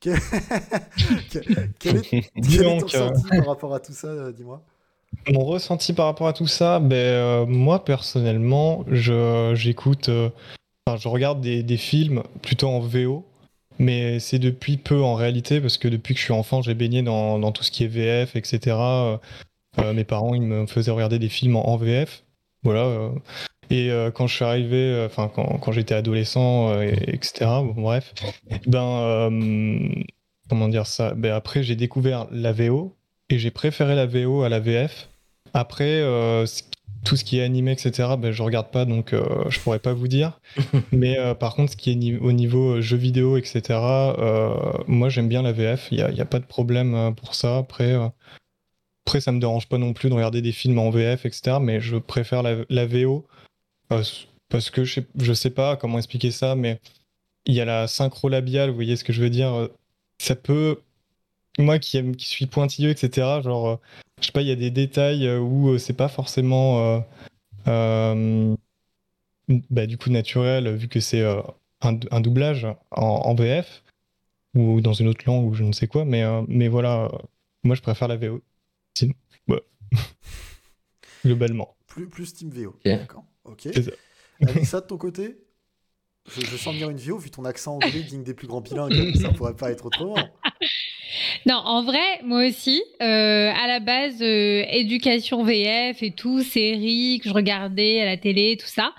que- 0.01 0.11
que- 1.31 1.69
Quel 1.79 1.97
est, 1.99 2.11
quel 2.11 2.55
est 2.67 2.79
ton 2.81 2.87
ressenti 2.87 3.29
par 3.29 3.47
rapport 3.47 3.75
à 3.75 3.81
tout 3.81 3.93
ça 3.93 4.09
euh, 4.09 4.33
Dis-moi. 4.33 4.63
Mon 5.33 5.45
ressenti 5.45 5.93
par 5.93 6.07
rapport 6.07 6.27
à 6.29 6.33
tout 6.33 6.47
ça, 6.49 6.81
ben, 6.81 6.95
euh, 6.97 7.47
moi 7.47 7.85
personnellement, 7.85 8.85
j'écoute, 8.89 10.09
euh, 10.09 10.29
enfin, 10.87 10.99
je 10.99 11.09
regarde 11.09 11.41
des, 11.41 11.63
des 11.63 11.77
films 11.77 12.23
plutôt 12.43 12.69
en 12.69 12.81
VO, 12.81 13.25
mais 13.79 14.19
c'est 14.19 14.39
depuis 14.41 14.77
peu 14.77 15.01
en 15.03 15.15
réalité, 15.15 15.61
parce 15.61 15.79
que 15.79 15.87
depuis 15.89 16.15
que 16.15 16.21
je 16.21 16.25
suis 16.25 16.33
enfant, 16.35 16.63
j'ai 16.63 16.75
baigné 16.75 17.03
dans, 17.03 17.39
dans 17.39 17.53
tout 17.53 17.63
ce 17.63 17.71
qui 17.71 17.85
est 17.85 17.89
VF, 17.89 18.35
etc. 18.37 18.77
Euh, 18.77 19.93
mes 19.95 20.05
parents, 20.05 20.35
ils 20.35 20.43
me 20.43 20.67
faisaient 20.67 20.91
regarder 20.91 21.19
des 21.21 21.29
films 21.29 21.57
en, 21.57 21.69
en 21.69 21.77
VF, 21.77 22.25
voilà. 22.65 23.11
Et 23.71 23.90
euh, 23.90 24.11
quand 24.11 24.26
je 24.26 24.35
suis 24.37 24.44
arrivé, 24.44 24.76
euh, 24.76 25.06
enfin 25.06 25.30
quand, 25.35 25.59
quand 25.59 25.73
j'étais 25.73 25.94
adolescent, 25.94 26.71
euh, 26.71 26.83
et- 26.83 27.14
etc. 27.14 27.47
Bon, 27.62 27.75
bref, 27.83 28.12
ben 28.66 30.04
comment 30.49 30.68
dire 30.68 30.87
ça? 30.87 31.14
Ben 31.14 31.33
après, 31.33 31.62
j'ai 31.62 31.76
découvert 31.76 32.26
la 32.30 32.52
VO 32.52 32.94
et 33.30 33.38
j'ai 33.38 33.50
préféré 33.50 33.94
la 33.94 34.06
VO 34.06 34.42
à 34.42 34.49
la 34.49 34.61
VF. 34.61 35.09
Après, 35.54 36.02
tout 37.04 37.16
ce 37.16 37.25
qui 37.25 37.38
est 37.38 37.42
animé, 37.42 37.73
etc., 37.73 38.09
ben, 38.18 38.33
je 38.33 38.42
regarde 38.42 38.71
pas, 38.71 38.85
donc 38.85 39.14
je 39.49 39.61
pourrais 39.61 39.78
pas 39.78 39.92
vous 39.92 40.09
dire. 40.09 40.40
Mais 40.92 41.16
par 41.38 41.54
contre, 41.54 41.73
ce 41.73 41.76
qui 41.76 41.92
est 41.92 41.94
ni- 41.94 42.16
au 42.16 42.33
niveau 42.33 42.80
jeux 42.80 42.97
vidéo, 42.97 43.37
etc., 43.37 43.62
moi 44.88 45.09
j'aime 45.09 45.28
bien 45.28 45.42
la 45.42 45.52
VF, 45.52 45.88
il 45.92 45.99
n'y 45.99 46.02
a, 46.02 46.11
il 46.11 46.16
y 46.16 46.21
a 46.21 46.25
pas 46.26 46.40
de 46.40 46.44
problème 46.44 47.14
pour 47.14 47.35
ça. 47.35 47.59
Après, 47.59 47.94
après, 49.06 49.21
ça 49.21 49.33
me 49.33 49.38
dérange 49.40 49.68
pas 49.68 49.78
non 49.78 49.92
plus 49.92 50.09
de 50.09 50.14
regarder 50.14 50.42
des 50.42 50.52
films 50.52 50.78
en 50.78 50.90
VF, 50.90 51.25
etc., 51.26 51.59
mais 51.61 51.78
je 51.80 51.97
préfère 51.97 52.42
la, 52.42 52.56
la 52.68 52.87
VO 52.87 53.26
parce 53.88 54.71
que 54.71 54.85
je 54.85 54.95
sais, 54.95 55.07
je 55.17 55.33
sais 55.33 55.50
pas 55.50 55.76
comment 55.76 55.99
expliquer 55.99 56.31
ça, 56.31 56.55
mais 56.55 56.81
il 57.47 57.55
y 57.55 57.61
a 57.61 57.64
la 57.64 57.87
synchro 57.87 58.29
labiale, 58.29 58.71
vous 58.71 58.75
voyez 58.76 58.97
ce 58.97 59.05
que 59.05 59.12
je 59.12 59.23
veux 59.23 59.31
dire 59.31 59.53
euh, 59.55 59.69
Ça 60.19 60.37
peut. 60.37 60.81
Moi 61.59 61.79
qui, 61.79 61.97
aime, 61.99 62.17
qui 62.17 62.26
suis 62.26 62.47
pointilleux, 62.47 62.91
etc., 62.91 63.41
genre, 63.43 63.69
euh, 63.69 63.76
je 64.21 64.26
sais 64.26 64.33
pas, 64.33 64.43
il 64.43 64.49
y 64.49 64.53
a 64.53 64.57
des 64.57 64.71
détails 64.71 65.26
euh, 65.26 65.38
où 65.41 65.79
c'est 65.79 65.93
pas 65.93 66.09
forcément. 66.09 66.97
euh, 66.97 67.00
euh, 67.69 68.57
bah, 69.71 69.87
du 69.87 69.99
coup, 69.99 70.11
naturel, 70.11 70.75
vu 70.75 70.88
que 70.88 71.00
c'est 71.00 71.21
euh, 71.21 71.41
un, 71.83 71.99
un 72.11 72.21
doublage 72.21 72.67
en, 72.91 73.03
en 73.03 73.35
VF 73.35 73.83
ou 74.55 74.81
dans 74.81 74.93
une 74.95 75.09
autre 75.09 75.25
langue 75.26 75.47
ou 75.47 75.55
je 75.55 75.64
ne 75.64 75.73
sais 75.73 75.87
quoi, 75.87 76.05
mais, 76.05 76.23
euh, 76.23 76.43
mais 76.49 76.69
voilà, 76.69 77.11
moi 77.62 77.75
je 77.76 77.83
préfère 77.83 78.09
la 78.09 78.17
VO. 78.17 78.41
Sinon, 78.97 79.14
ouais. 79.49 79.62
Globalement. 81.25 81.76
Plus, 81.87 82.09
plus 82.09 82.33
Team 82.35 82.50
VO. 82.50 82.76
D'accord. 82.85 83.25
Ok. 83.45 83.69
C'est 84.41 84.65
ça. 84.65 84.81
De 84.81 84.87
ton 84.87 84.99
côté 84.99 85.37
je, 86.27 86.41
je 86.41 86.57
sens 86.57 86.73
venir 86.73 86.89
une 86.89 86.97
VO, 86.97 87.19
vu 87.19 87.31
ton 87.31 87.45
accent 87.45 87.75
anglais 87.75 88.03
digne 88.03 88.23
des 88.23 88.33
plus 88.33 88.47
grands 88.47 88.63
bilingues. 88.63 89.15
ça 89.17 89.29
pourrait 89.31 89.55
pas 89.55 89.71
être 89.71 89.87
autrement. 89.87 90.17
Non, 91.47 91.57
en 91.57 91.83
vrai, 91.83 92.21
moi 92.25 92.49
aussi, 92.49 92.83
euh, 93.03 93.51
à 93.53 93.67
la 93.67 93.79
base, 93.79 94.21
euh, 94.23 94.65
éducation 94.71 95.45
VF 95.45 96.03
et 96.03 96.11
tout, 96.11 96.43
séries 96.43 97.21
que 97.23 97.29
je 97.29 97.35
regardais 97.35 98.01
à 98.01 98.05
la 98.07 98.17
télé, 98.17 98.57
tout 98.59 98.67
ça. 98.67 98.93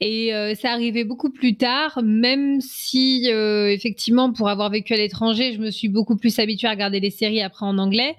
Et 0.00 0.34
euh, 0.34 0.54
ça 0.54 0.70
arrivait 0.72 1.04
beaucoup 1.04 1.30
plus 1.30 1.56
tard, 1.56 2.00
même 2.04 2.60
si, 2.60 3.30
euh, 3.32 3.68
effectivement, 3.70 4.32
pour 4.32 4.48
avoir 4.48 4.70
vécu 4.70 4.92
à 4.92 4.96
l'étranger, 4.96 5.54
je 5.54 5.58
me 5.58 5.70
suis 5.70 5.88
beaucoup 5.88 6.16
plus 6.16 6.38
habituée 6.38 6.68
à 6.68 6.72
regarder 6.72 7.00
les 7.00 7.10
séries 7.10 7.42
après 7.42 7.66
en 7.66 7.78
anglais. 7.78 8.14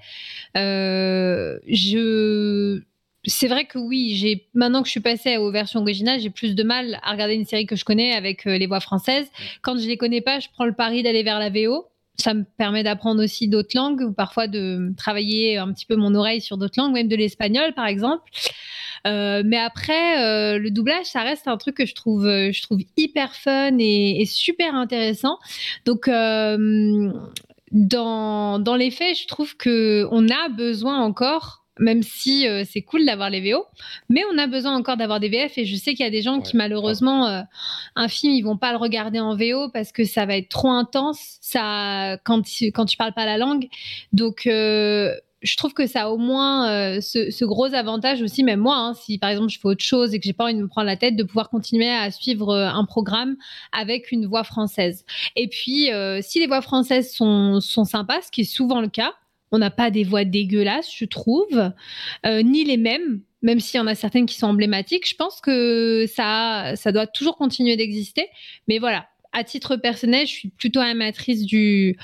Euh, 0.56 1.60
je... 1.68 2.82
C'est 3.28 3.48
vrai 3.48 3.66
que 3.66 3.78
oui, 3.78 4.16
j'ai 4.16 4.48
maintenant 4.54 4.82
que 4.82 4.88
je 4.88 4.92
suis 4.92 5.00
passée 5.00 5.38
aux 5.38 5.52
versions 5.52 5.82
originales, 5.82 6.20
j'ai 6.20 6.30
plus 6.30 6.56
de 6.56 6.64
mal 6.64 7.00
à 7.04 7.12
regarder 7.12 7.36
une 7.36 7.46
série 7.46 7.66
que 7.66 7.76
je 7.76 7.86
connais 7.86 8.14
avec 8.14 8.48
euh, 8.48 8.58
les 8.58 8.68
voix 8.68 8.80
françaises. 8.80 9.28
Quand 9.62 9.78
je 9.78 9.88
les 9.88 9.98
connais 9.98 10.22
pas, 10.22 10.40
je 10.40 10.48
prends 10.54 10.66
le 10.66 10.74
pari 10.74 11.04
d'aller 11.04 11.24
vers 11.24 11.40
la 11.40 11.50
VO 11.50 11.88
ça 12.20 12.34
me 12.34 12.44
permet 12.58 12.84
d'apprendre 12.84 13.24
aussi 13.24 13.48
d'autres 13.48 13.76
langues 13.76 14.02
ou 14.02 14.12
parfois 14.12 14.48
de 14.48 14.92
travailler 14.98 15.58
un 15.58 15.72
petit 15.72 15.86
peu 15.86 15.96
mon 15.96 16.16
oreille 16.16 16.42
sur 16.42 16.58
d'autres 16.58 16.80
langues, 16.82 16.94
même 16.94 17.08
de 17.08 17.16
l'espagnol 17.16 17.74
par 17.74 17.86
exemple. 17.86 18.24
Euh, 19.06 19.44
mais 19.46 19.58
après, 19.58 20.24
euh, 20.24 20.58
le 20.58 20.72
doublage, 20.72 21.06
ça 21.06 21.22
reste 21.22 21.48
un 21.48 21.58
truc 21.58 21.78
que 21.78 21.86
je 21.86 21.94
trouve, 21.94 22.26
je 22.26 22.62
trouve 22.64 22.80
hyper 22.98 23.36
fun 23.36 23.78
et, 23.78 24.22
et 24.22 24.26
super 24.26 24.74
intéressant. 24.74 25.38
Donc, 25.86 26.08
euh, 26.08 27.12
dans, 27.72 28.60
dans 28.60 28.76
les 28.76 28.92
faits, 28.92 29.18
je 29.20 29.28
trouve 29.28 29.56
que 29.56 30.08
on 30.12 30.28
a 30.30 30.50
besoin 30.50 31.00
encore 31.00 31.67
même 31.80 32.04
si 32.04 32.48
euh, 32.48 32.64
c'est 32.70 32.82
cool 32.82 33.06
d'avoir 33.06 33.30
les 33.30 33.52
VO, 33.52 33.66
mais 34.10 34.22
on 34.34 34.38
a 34.38 34.48
besoin 34.48 34.76
encore 34.76 34.98
d'avoir 34.98 35.20
des 35.20 35.30
VF 35.30 35.58
et 35.58 35.66
je 35.66 35.76
sais 35.76 35.94
qu'il 35.94 36.06
y 36.06 36.08
a 36.08 36.12
des 36.12 36.22
gens 36.22 36.42
qui 36.42 36.58
malheureusement 36.58 37.28
euh, 37.28 37.42
un 37.96 38.08
film 38.08 38.34
ils 38.34 38.42
vont 38.42 38.58
pas 38.58 38.72
le 38.72 38.78
regarder 38.78 39.20
en 39.20 39.36
VO 39.36 39.70
parce 39.70 39.92
que 39.92 40.04
ça 40.04 40.26
va 40.26 40.38
être 40.38 40.50
trop 40.50 40.70
intense 40.70 41.38
ça 41.42 42.18
quand 42.24 42.42
tu, 42.42 42.72
quand 42.72 42.86
tu 42.86 42.98
parles 42.98 43.14
pas 43.14 43.26
la 43.26 43.38
langue 43.38 43.68
donc 44.12 44.48
euh, 44.48 45.14
je 45.42 45.56
trouve 45.56 45.74
que 45.74 45.86
ça 45.86 46.04
a 46.04 46.10
au 46.10 46.18
moins 46.18 46.70
euh, 46.70 47.02
ce, 47.02 47.30
ce 47.32 47.46
gros 47.46 47.74
avantage 47.74 48.22
aussi, 48.22 48.44
même 48.44 48.60
moi, 48.60 48.78
hein, 48.78 48.94
si 48.94 49.18
par 49.18 49.30
exemple 49.30 49.50
je 49.50 49.60
fais 49.60 49.68
autre 49.68 49.84
chose 49.84 50.14
et 50.14 50.20
que 50.20 50.26
j'ai 50.26 50.34
pas 50.34 50.46
envie 50.46 50.56
de 50.56 50.62
me 50.62 50.68
prendre 50.68 50.88
la 50.88 50.98
tête, 50.98 51.16
de 51.16 51.24
pouvoir 51.24 51.50
continuer 51.50 51.90
à 51.90 52.10
suivre 52.12 52.50
euh, 52.50 52.68
un 52.68 52.86
programme 52.86 53.38
avec 53.72 54.12
une 54.12 54.26
voix 54.26 54.44
française. 54.44 55.06
Et 55.36 55.48
puis, 55.48 55.92
euh, 55.92 56.22
si 56.22 56.40
les 56.40 56.48
voix 56.48 56.62
françaises 56.62 57.14
sont, 57.14 57.60
sont 57.62 57.86
sympas, 57.86 58.22
ce 58.22 58.32
qui 58.32 58.42
est 58.42 58.46
souvent 58.46 58.82
le 58.82 58.90
cas, 58.90 59.14
on 59.52 59.60
n'a 59.60 59.72
pas 59.72 59.92
des 59.92 60.04
voix 60.04 60.26
dégueulasses, 60.26 60.92
je 60.94 61.06
trouve, 61.06 61.72
euh, 62.26 62.42
ni 62.42 62.64
les 62.64 62.78
mêmes, 62.78 63.22
même 63.42 63.60
s'il 63.60 63.78
y 63.78 63.82
en 63.82 63.88
a 63.88 63.96
certaines 63.96 64.26
qui 64.26 64.38
sont 64.38 64.48
emblématiques. 64.48 65.08
Je 65.08 65.16
pense 65.16 65.40
que 65.42 66.06
ça, 66.08 66.74
ça 66.76 66.92
doit 66.92 67.08
toujours 67.08 67.38
continuer 67.38 67.78
d'exister. 67.78 68.28
Mais 68.68 68.80
voilà, 68.80 69.08
à 69.34 69.44
titre 69.44 69.76
personnel, 69.76 70.28
je 70.28 70.34
suis 70.34 70.50
plutôt 70.50 70.80
amatrice 70.80 71.46
du, 71.46 71.98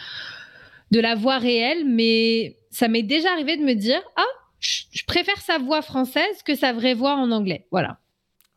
de 0.91 0.99
la 0.99 1.15
voix 1.15 1.37
réelle, 1.37 1.85
mais 1.85 2.57
ça 2.69 2.87
m'est 2.87 3.03
déjà 3.03 3.31
arrivé 3.31 3.57
de 3.57 3.63
me 3.63 3.73
dire 3.73 4.01
Ah, 4.15 4.23
je 4.59 4.83
je 4.91 5.03
préfère 5.05 5.41
sa 5.41 5.57
voix 5.57 5.81
française 5.81 6.43
que 6.45 6.55
sa 6.55 6.71
vraie 6.71 6.93
voix 6.93 7.15
en 7.15 7.31
anglais. 7.31 7.65
Voilà. 7.71 7.99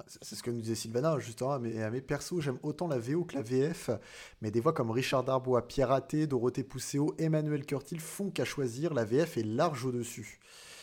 C'est 0.07 0.37
ce 0.37 0.43
que 0.43 0.51
nous 0.51 0.61
disait 0.61 0.75
Sylvana, 0.75 1.19
justement. 1.19 1.53
À 1.53 1.59
mes 1.59 2.01
persos, 2.01 2.41
j'aime 2.41 2.59
autant 2.63 2.87
la 2.87 2.99
VO 2.99 3.25
que 3.25 3.35
la 3.35 3.43
VF. 3.43 3.91
Mais 4.41 4.51
des 4.51 4.61
voix 4.61 4.73
comme 4.73 4.91
Richard 4.91 5.25
Darbois, 5.25 5.67
Pierre 5.67 5.91
Athé, 5.91 6.27
Dorothée 6.27 6.63
Pousseau, 6.63 7.15
Emmanuel 7.19 7.67
Curtil 7.67 7.99
font 7.99 8.31
qu'à 8.31 8.45
choisir, 8.45 8.95
la 8.95 9.05
VF 9.05 9.37
est 9.37 9.43
large 9.43 9.85
au-dessus. 9.85 10.39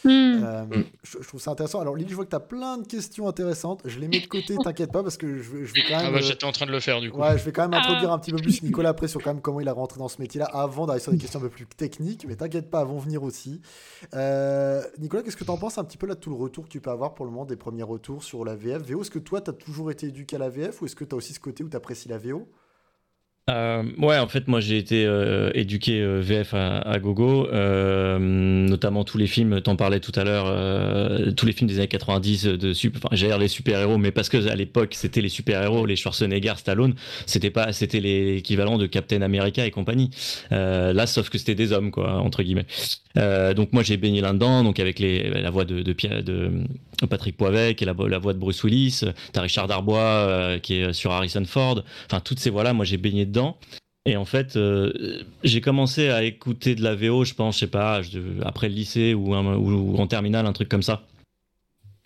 Hmm. 0.06 0.44
Euh, 0.44 0.66
je, 1.04 1.18
je 1.22 1.28
trouve 1.28 1.40
ça 1.40 1.52
intéressant. 1.52 1.80
Alors, 1.80 1.96
Lily, 1.96 2.10
je 2.10 2.16
vois 2.16 2.26
que 2.26 2.30
tu 2.30 2.36
as 2.36 2.40
plein 2.42 2.78
de 2.78 2.86
questions 2.86 3.28
intéressantes. 3.28 3.82
Je 3.86 4.00
les 4.00 4.08
mets 4.08 4.20
de 4.20 4.28
côté, 4.28 4.56
t'inquiète 4.62 4.92
pas, 4.92 5.02
parce 5.04 5.18
que 5.18 5.38
je, 5.42 5.52
vais- 5.52 5.66
je 5.66 5.74
vais 5.74 5.82
quand 5.88 5.98
même. 5.98 6.06
Ah 6.08 6.12
bah 6.12 6.18
euh, 6.18 6.22
j'étais 6.22 6.44
en 6.46 6.52
train 6.52 6.66
de 6.66 6.72
le 6.72 6.80
faire 6.80 7.00
du 7.00 7.10
coup. 7.12 7.20
Ouais, 7.20 7.38
je 7.38 7.44
vais 7.44 7.52
quand 7.52 7.62
même 7.68 7.74
introduire 7.74 8.12
Ah. 8.12 8.16
un 8.16 8.20
petit 8.20 8.32
peu 8.32 8.38
plus 8.42 8.62
Nicolas 8.64 8.90
après 8.90 9.08
sur 9.08 9.22
quand 9.22 9.34
même 9.34 9.42
comment 9.42 9.60
il 9.62 9.68
a 9.70 9.74
rentré 9.74 10.00
dans 10.00 10.08
ce 10.10 10.22
métier-là 10.22 10.46
avant 10.46 10.86
d'arriver 10.86 11.04
sur 11.04 11.12
des 11.12 11.18
questions 11.18 11.40
un 11.40 11.44
peu 11.44 11.50
plus 11.50 11.66
techniques, 11.66 12.26
mais 12.28 12.36
t'inquiète 12.36 12.70
pas, 12.70 12.82
elles 12.82 12.88
vont 12.88 13.00
venir 13.00 13.24
aussi. 13.24 13.62
Euh, 14.14 14.82
Nicolas, 15.00 15.24
qu'est-ce 15.24 15.38
que 15.38 15.44
t'en 15.44 15.58
penses 15.58 15.78
un 15.78 15.84
petit 15.84 15.98
peu 15.98 16.08
là 16.08 16.16
de 16.16 16.20
tout 16.20 16.30
le 16.30 16.36
retour 16.36 16.66
que 16.66 16.70
tu 16.70 16.82
peux 16.82 16.90
avoir 16.92 17.14
pour 17.14 17.26
le 17.26 17.32
moment 17.32 17.46
des 17.46 17.56
premiers 17.56 17.84
retours 17.84 18.24
sur 18.24 18.44
la 18.46 18.56
VF 18.56 18.82
VO 18.84 19.02
Est-ce 19.02 19.12
que 19.12 19.20
toi 19.20 19.42
t'as 19.42 19.54
toujours 19.54 19.92
été 19.92 20.08
éduqué 20.08 20.36
à 20.36 20.40
la 20.40 20.50
VF 20.50 20.82
ou 20.82 20.86
est-ce 20.86 20.96
que 20.96 21.04
t'as 21.06 21.16
aussi 21.16 21.34
ce 21.34 21.40
côté 21.40 21.64
où 21.64 21.70
t'apprécies 21.70 22.10
la 22.10 22.18
VO 22.18 22.48
Euh, 23.50 23.84
ouais, 23.98 24.18
en 24.20 24.28
fait, 24.30 24.48
moi 24.48 24.62
j'ai 24.62 24.78
été 24.78 25.06
euh, 25.06 25.52
éduqué 25.54 26.00
euh, 26.00 26.22
VF 26.22 26.54
à, 26.54 26.98
gogo, 27.00 27.50
notamment 27.52 29.04
tous 29.04 29.18
les 29.18 29.28
films, 29.28 29.60
t'en 29.60 29.76
parlais 29.76 30.00
tout 30.00 30.14
à 30.16 30.24
l'heure, 30.24 30.46
tous 31.36 31.46
les 31.46 31.52
films 31.52 31.68
des 31.68 31.78
années 31.80 31.88
90 31.90 32.46
de 32.46 32.74
super, 32.74 33.02
enfin, 33.04 33.16
dire 33.16 33.38
les 33.38 33.50
super-héros, 33.50 33.98
mais 33.98 34.12
parce 34.12 34.30
que 34.30 34.48
à 34.48 34.56
l'époque 34.56 34.94
c'était 34.94 35.20
les 35.20 35.28
super-héros, 35.28 35.86
les 35.86 35.98
Schwarzenegger, 35.98 36.54
Stallone, 36.56 36.96
c'était 37.26 37.50
pas, 37.50 37.74
c'était 37.74 38.00
l'équivalent 38.00 38.78
de 38.78 38.86
Captain 38.86 39.22
America 39.22 39.66
et 39.66 39.72
compagnie. 39.72 40.10
Là, 40.52 41.06
sauf 41.06 41.30
que 41.30 41.38
c'était 41.38 41.56
des 41.56 41.74
hommes, 41.74 41.92
quoi, 41.92 42.14
entre 42.20 42.44
guillemets. 42.44 42.66
Donc 43.56 43.74
moi 43.74 43.84
j'ai 43.84 43.98
baigné 43.98 44.22
là-dedans, 44.22 44.64
donc 44.64 44.80
avec 44.80 45.00
la 45.00 45.50
voix 45.50 45.66
de, 45.66 45.82
de, 45.82 45.94
Pierre- 45.94 46.24
de 46.24 46.50
Patrick 47.08 47.38
Poivec 47.38 47.82
et 47.82 47.86
la, 47.86 47.94
la 48.08 48.20
voix 48.20 48.34
de 48.34 48.40
Bruce 48.40 48.64
Willis, 48.64 49.02
t'as 49.32 49.42
Richard 49.42 49.68
Darbois 49.68 50.00
euh, 50.00 50.60
qui 50.60 50.76
est 50.76 50.94
sur 50.94 51.12
Harrison 51.12 51.46
Ford, 51.46 51.84
enfin 52.06 52.20
toutes 52.20 52.40
ces 52.40 52.50
voix-là, 52.50 52.74
moi 52.74 52.86
j'ai 52.86 52.98
baigné 52.98 53.26
dedans. 53.26 53.58
Et 54.06 54.18
en 54.18 54.26
fait, 54.26 54.58
euh, 54.58 55.24
j'ai 55.44 55.62
commencé 55.62 56.10
à 56.10 56.24
écouter 56.24 56.76
de 56.76 56.84
la 56.84 56.94
VO, 56.94 57.24
je 57.24 57.34
pense, 57.34 57.56
je 57.56 57.60
sais 57.62 57.68
pas, 57.68 58.02
après 58.44 58.68
le 58.68 58.76
lycée 58.76 59.14
ou, 59.14 59.34
en 59.34 60.08
terminale, 60.08 60.46
un 60.46 60.52
truc 60.52 60.68
comme 60.68 60.84
ça. 60.84 61.08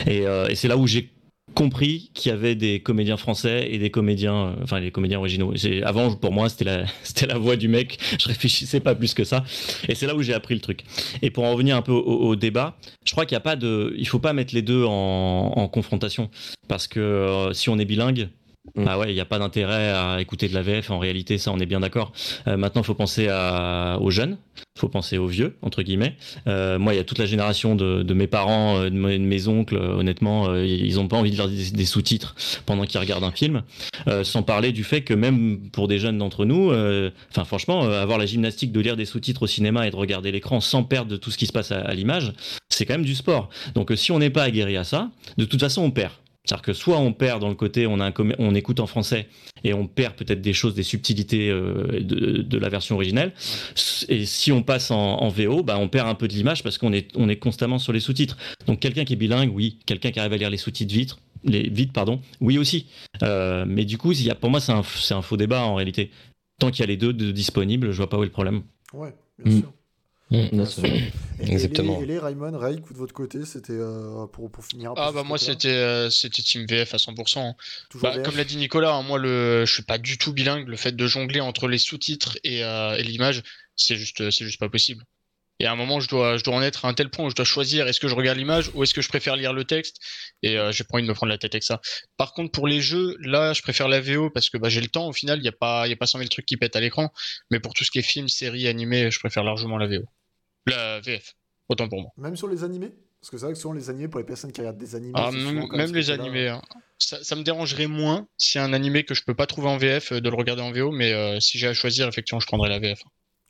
Euh, 0.08 0.48
et 0.48 0.54
c'est 0.54 0.68
là 0.68 0.78
où 0.78 0.86
j'ai 0.86 1.10
compris 1.58 2.12
qu'il 2.14 2.32
y 2.32 2.34
avait 2.34 2.54
des 2.54 2.82
comédiens 2.82 3.18
français 3.18 3.68
et 3.72 3.80
des 3.80 3.90
comédiens, 3.90 4.50
euh, 4.50 4.56
enfin 4.62 4.80
les 4.80 4.92
comédiens 4.92 5.18
originaux. 5.18 5.52
Avant, 5.84 6.14
pour 6.14 6.32
moi, 6.32 6.50
c'était 7.04 7.26
la, 7.26 7.38
voix 7.40 7.56
du 7.56 7.68
mec. 7.68 7.98
Je 8.20 8.28
réfléchissais 8.28 8.80
pas 8.80 8.94
plus 8.94 9.16
que 9.16 9.24
ça. 9.24 9.44
Et 9.88 9.96
c'est 9.96 10.06
là 10.06 10.16
où 10.16 10.22
j'ai 10.22 10.36
appris 10.36 10.54
le 10.54 10.62
truc. 10.62 10.84
Et 11.24 11.32
pour 11.32 11.46
en 11.46 11.52
revenir 11.52 11.76
un 11.76 11.82
peu 11.82 11.92
au, 11.92 12.36
débat, 12.36 12.78
je 13.06 13.12
crois 13.12 13.26
qu'il 13.26 13.34
y 13.34 13.38
a 13.38 13.42
pas 13.42 13.56
de, 13.56 13.96
faut 14.06 14.20
pas 14.20 14.34
mettre 14.34 14.54
les 14.54 14.62
deux 14.62 14.84
en, 14.86 15.54
en 15.56 15.68
confrontation 15.68 16.30
parce 16.68 16.88
que 16.88 17.00
euh, 17.00 17.54
si 17.54 17.70
on 17.70 17.80
est 17.80 17.86
bilingue, 17.86 18.30
Ah 18.86 19.00
ouais, 19.00 19.12
il 19.12 19.14
n'y 19.14 19.20
a 19.22 19.26
pas 19.26 19.40
d'intérêt 19.40 19.90
à 19.90 20.22
écouter 20.22 20.48
de 20.48 20.54
la 20.54 20.62
VF. 20.62 20.92
En 20.92 21.00
réalité, 21.00 21.38
ça, 21.38 21.52
on 21.52 21.60
est 21.60 21.66
bien 21.66 21.80
d'accord. 21.80 22.12
Euh, 22.48 22.58
maintenant, 22.58 22.82
il 22.82 22.86
faut 22.86 22.94
penser 22.94 23.28
aux 23.28 24.12
jeunes. 24.12 24.38
Il 24.76 24.80
faut 24.80 24.90
penser 24.90 25.18
aux 25.18 25.28
vieux, 25.28 25.56
entre 25.62 25.82
guillemets. 25.82 26.16
Euh, 26.48 26.78
moi, 26.78 26.94
il 26.94 26.98
y 26.98 27.00
a 27.00 27.04
toute 27.04 27.18
la 27.18 27.26
génération 27.26 27.76
de, 27.76 28.14
mes 28.14 28.28
parents, 28.28 28.80
euh, 28.80 28.90
de 28.90 28.96
mes, 28.96 29.48
oncles. 29.48 29.78
honnêtement, 29.78 30.56
ils 30.56 30.96
n'ont 30.96 31.08
pas 31.08 31.18
envie 31.18 31.32
de 31.32 31.36
lire 31.36 31.48
des, 31.48 31.86
sous-titres 31.86 32.36
pendant 32.66 32.86
qu'ils 32.86 33.00
regardent 33.00 33.24
un 33.24 33.32
film. 33.32 33.64
Sans 34.24 34.44
parler 34.44 34.72
du 34.72 34.84
fait 34.84 35.02
que 35.02 35.14
même 35.14 35.70
pour 35.72 35.88
des 35.88 36.00
jeunes 36.00 36.18
d'entre 36.18 36.46
nous, 36.46 36.72
enfin 37.32 37.46
franchement, 37.46 37.84
avoir 37.84 38.18
la 38.18 38.26
gymnastique 38.26 38.72
de 38.72 38.80
lire 38.80 38.96
des 38.96 39.06
sous-titres 39.06 39.44
au 39.44 39.48
cinéma 39.48 39.88
et 39.88 39.92
de 39.92 39.96
regarder 39.96 40.32
l'écran 40.32 40.60
sans 40.60 40.84
perdre 40.84 41.12
de 41.12 41.18
tout 41.18 41.32
ce 41.32 41.38
qui 41.38 41.48
se 41.48 41.54
passe 41.54 41.72
à, 41.72 41.80
à 41.80 41.94
l'image, 41.94 42.34
c'est 42.70 42.86
quand 42.86 42.96
même 42.96 43.06
du 43.06 43.16
sport. 43.16 43.50
Donc 43.76 43.92
si 43.96 44.12
on 44.12 44.20
n'est 44.20 44.30
pas 44.30 44.44
aguerri 44.44 44.78
à 44.78 44.84
ça, 44.84 45.10
de 45.38 45.46
toute 45.46 45.60
façon, 45.60 45.82
on 45.82 45.92
perd. 45.92 46.12
C'est-à-dire 46.48 46.62
que 46.62 46.72
soit 46.74 46.98
on 46.98 47.12
perd 47.12 47.42
dans 47.42 47.50
le 47.50 47.56
côté, 47.56 47.88
on, 47.88 48.00
a 48.00 48.06
un 48.06 48.12
comé- 48.12 48.36
on 48.40 48.56
écoute 48.56 48.80
en 48.80 48.88
français 48.88 49.28
et 49.66 49.74
on 49.74 49.86
perd 49.86 50.16
peut-être 50.16 50.40
des 50.42 50.54
choses, 50.54 50.76
des 50.76 50.84
subtilités 50.84 51.50
euh, 51.50 52.00
de, 52.00 52.42
de 52.42 52.58
la 52.58 52.70
version 52.70 52.96
originelle. 52.96 53.34
Et 54.08 54.26
si 54.26 54.54
on 54.54 54.64
passe 54.64 54.90
en, 54.90 54.98
en 55.20 55.28
VO, 55.28 55.62
bah, 55.64 55.78
on 55.78 55.90
perd 55.90 56.08
un 56.08 56.16
peu 56.16 56.30
de 56.30 56.34
l'image 56.34 56.64
parce 56.64 56.78
qu'on 56.78 56.94
est, 56.94 57.10
on 57.18 57.28
est 57.28 57.36
constamment 57.36 57.80
sur 57.80 57.92
les 57.92 58.00
sous-titres. 58.00 58.38
Donc 58.66 58.80
quelqu'un 58.80 59.04
qui 59.04 59.14
est 59.14 59.18
bilingue, 59.18 59.54
oui. 59.54 59.80
Quelqu'un 59.86 60.12
qui 60.12 60.20
arrive 60.22 60.32
à 60.34 60.38
lire 60.38 60.50
les 60.50 60.56
sous-titres 60.58 60.94
vite, 60.94 61.18
les, 61.44 61.68
vite, 61.70 61.92
pardon, 61.92 62.22
oui 62.40 62.58
aussi. 62.58 62.88
Euh, 63.24 63.66
mais 63.68 63.84
du 63.84 63.98
coup, 63.98 64.14
il 64.14 64.24
y 64.24 64.30
a, 64.32 64.36
pour 64.36 64.50
moi, 64.50 64.62
c'est 64.62 64.72
un, 64.72 65.22
faux 65.22 65.36
débat 65.38 65.64
en 65.66 65.76
réalité. 65.76 66.12
Tant 66.60 66.72
qu'il 66.72 66.80
y 66.80 66.84
a 66.84 66.88
les 66.88 66.98
deux 66.98 67.12
de- 67.12 67.32
disponibles, 67.32 67.92
je 67.92 67.98
vois 67.98 68.10
pas 68.10 68.18
où 68.18 68.24
est 68.24 68.28
le 68.28 68.32
problème. 68.32 68.62
Ouais, 68.94 69.14
bien 69.44 69.54
Mm. 69.54 69.60
sûr. 69.60 69.74
Mm, 70.30 70.66
c'est- 70.66 70.88
Et- 71.40 71.52
Exactement. 71.52 71.98
les- 72.00 72.04
Et 72.04 72.08
les, 72.08 72.20
Raymond, 72.20 72.58
Ray, 72.58 72.82
coup 72.82 72.94
de 72.94 72.98
votre 72.98 73.14
côté, 73.14 73.46
c'était 73.46 73.72
euh, 73.74 74.26
pour, 74.28 74.52
pour 74.52 74.66
finir 74.66 74.92
un 74.92 74.96
peu 74.96 75.02
Ah 75.02 75.12
bah 75.12 75.24
moi 75.24 75.38
c'était 75.38 75.68
euh, 75.70 76.10
c'était 76.10 76.42
Team 76.42 76.66
VF 76.68 76.94
à 76.96 76.98
100%. 76.98 77.50
hein. 77.50 77.56
Bah, 78.02 78.18
comme 78.26 78.36
l'a 78.38 78.44
dit 78.44 78.58
Nicolas, 78.58 78.94
hein, 78.94 79.04
moi 79.04 79.20
le 79.20 79.64
je 79.66 79.72
suis 79.74 79.84
pas 79.84 79.98
du 80.00 80.18
tout 80.18 80.34
bilingue. 80.34 80.68
Le 80.68 80.76
fait 80.76 80.96
de 80.96 81.08
jongler 81.08 81.40
entre 81.40 81.68
les 81.68 81.78
sous-titres 81.78 82.38
et, 82.44 82.64
euh, 82.64 82.96
et 82.98 83.04
l'image, 83.04 83.44
c'est 83.76 83.96
juste 83.96 84.30
c'est 84.32 84.46
juste 84.46 84.60
pas 84.60 84.68
possible. 84.70 85.04
Et 85.60 85.66
à 85.66 85.72
un 85.72 85.76
moment, 85.76 86.00
je 86.00 86.10
dois 86.10 86.38
je 86.38 86.44
dois 86.44 86.56
en 86.56 86.62
être 86.62 86.86
à 86.86 86.88
un 86.90 86.94
tel 86.94 87.10
point 87.10 87.26
où 87.26 87.30
je 87.30 87.36
dois 87.36 87.46
choisir 87.46 87.88
est-ce 87.88 88.00
que 88.00 88.08
je 88.08 88.16
regarde 88.16 88.38
l'image 88.38 88.70
ou 88.74 88.84
est-ce 88.84 88.94
que 88.94 89.02
je 89.02 89.10
préfère 89.10 89.36
lire 89.36 89.54
le 89.54 89.64
texte? 89.64 89.98
Et 90.44 90.58
euh, 90.58 90.72
j'ai 90.72 90.84
pas 90.84 90.96
envie 90.98 91.04
de 91.04 91.08
me 91.08 91.14
prendre 91.14 91.32
la 91.32 91.38
tête 91.38 91.54
avec 91.56 91.64
ça. 91.64 91.80
Par 92.18 92.34
contre, 92.34 92.52
pour 92.52 92.68
les 92.68 92.82
jeux, 92.82 93.16
là, 93.22 93.54
je 93.54 93.62
préfère 93.62 93.88
la 93.88 94.00
VO 94.02 94.30
parce 94.32 94.50
que 94.50 94.58
bah, 94.58 94.70
j'ai 94.70 94.82
le 94.82 94.88
temps. 94.88 95.08
Au 95.08 95.14
final, 95.14 95.40
il 95.40 95.46
y 95.46 95.48
a 95.48 95.52
pas 95.54 95.88
il 95.88 95.92
y 95.92 95.94
a 95.94 95.98
pas 95.98 96.06
100 96.08 96.18
000 96.20 96.30
trucs 96.30 96.46
qui 96.48 96.58
pètent 96.58 96.76
à 96.76 96.80
l'écran. 96.80 97.12
Mais 97.52 97.60
pour 97.60 97.74
tout 97.74 97.84
ce 97.84 97.92
qui 97.92 98.00
est 98.00 98.04
film, 98.04 98.28
série, 98.28 98.68
animé, 98.68 99.10
je 99.12 99.20
préfère 99.20 99.44
largement 99.44 99.78
la 99.78 99.88
VO. 99.88 100.04
La 100.68 101.00
VF. 101.00 101.34
Autant 101.70 101.90
pour 101.90 102.02
moi. 102.02 102.12
Même 102.18 102.36
sur 102.36 102.48
les 102.48 102.64
animés? 102.64 102.92
Parce 103.20 103.32
que 103.32 103.38
c'est 103.38 103.46
vrai 103.46 103.54
que 103.54 103.60
souvent 103.60 103.74
les 103.74 103.90
animés, 103.90 104.08
pour 104.08 104.20
les 104.20 104.26
personnes 104.26 104.52
qui 104.52 104.62
regardent 104.62 104.78
des 104.78 104.96
animés, 104.96 105.14
Ah, 105.16 105.32
même 105.32 105.94
les 105.94 106.12
animés. 106.12 106.50
hein. 106.50 106.62
Ça, 107.00 107.24
ça 107.24 107.36
me 107.36 107.44
dérangerait 107.44 107.88
moins 107.88 108.28
si 108.38 108.58
un 108.60 108.74
animé 108.74 109.04
que 109.04 109.14
je 109.14 109.24
peux 109.24 109.34
pas 109.36 109.48
trouver 109.48 109.68
en 109.68 109.78
VF 109.78 110.12
euh, 110.14 110.22
de 110.22 110.30
le 110.30 110.36
regarder 110.36 110.62
en 110.62 110.72
VO, 110.72 110.92
mais 110.92 111.14
euh, 111.14 111.40
si 111.40 111.58
j'ai 111.58 111.68
à 111.68 111.74
choisir, 111.74 112.08
effectivement, 112.08 112.40
je 112.40 112.46
prendrais 112.48 112.70
la 112.70 112.80
VF. 112.80 113.02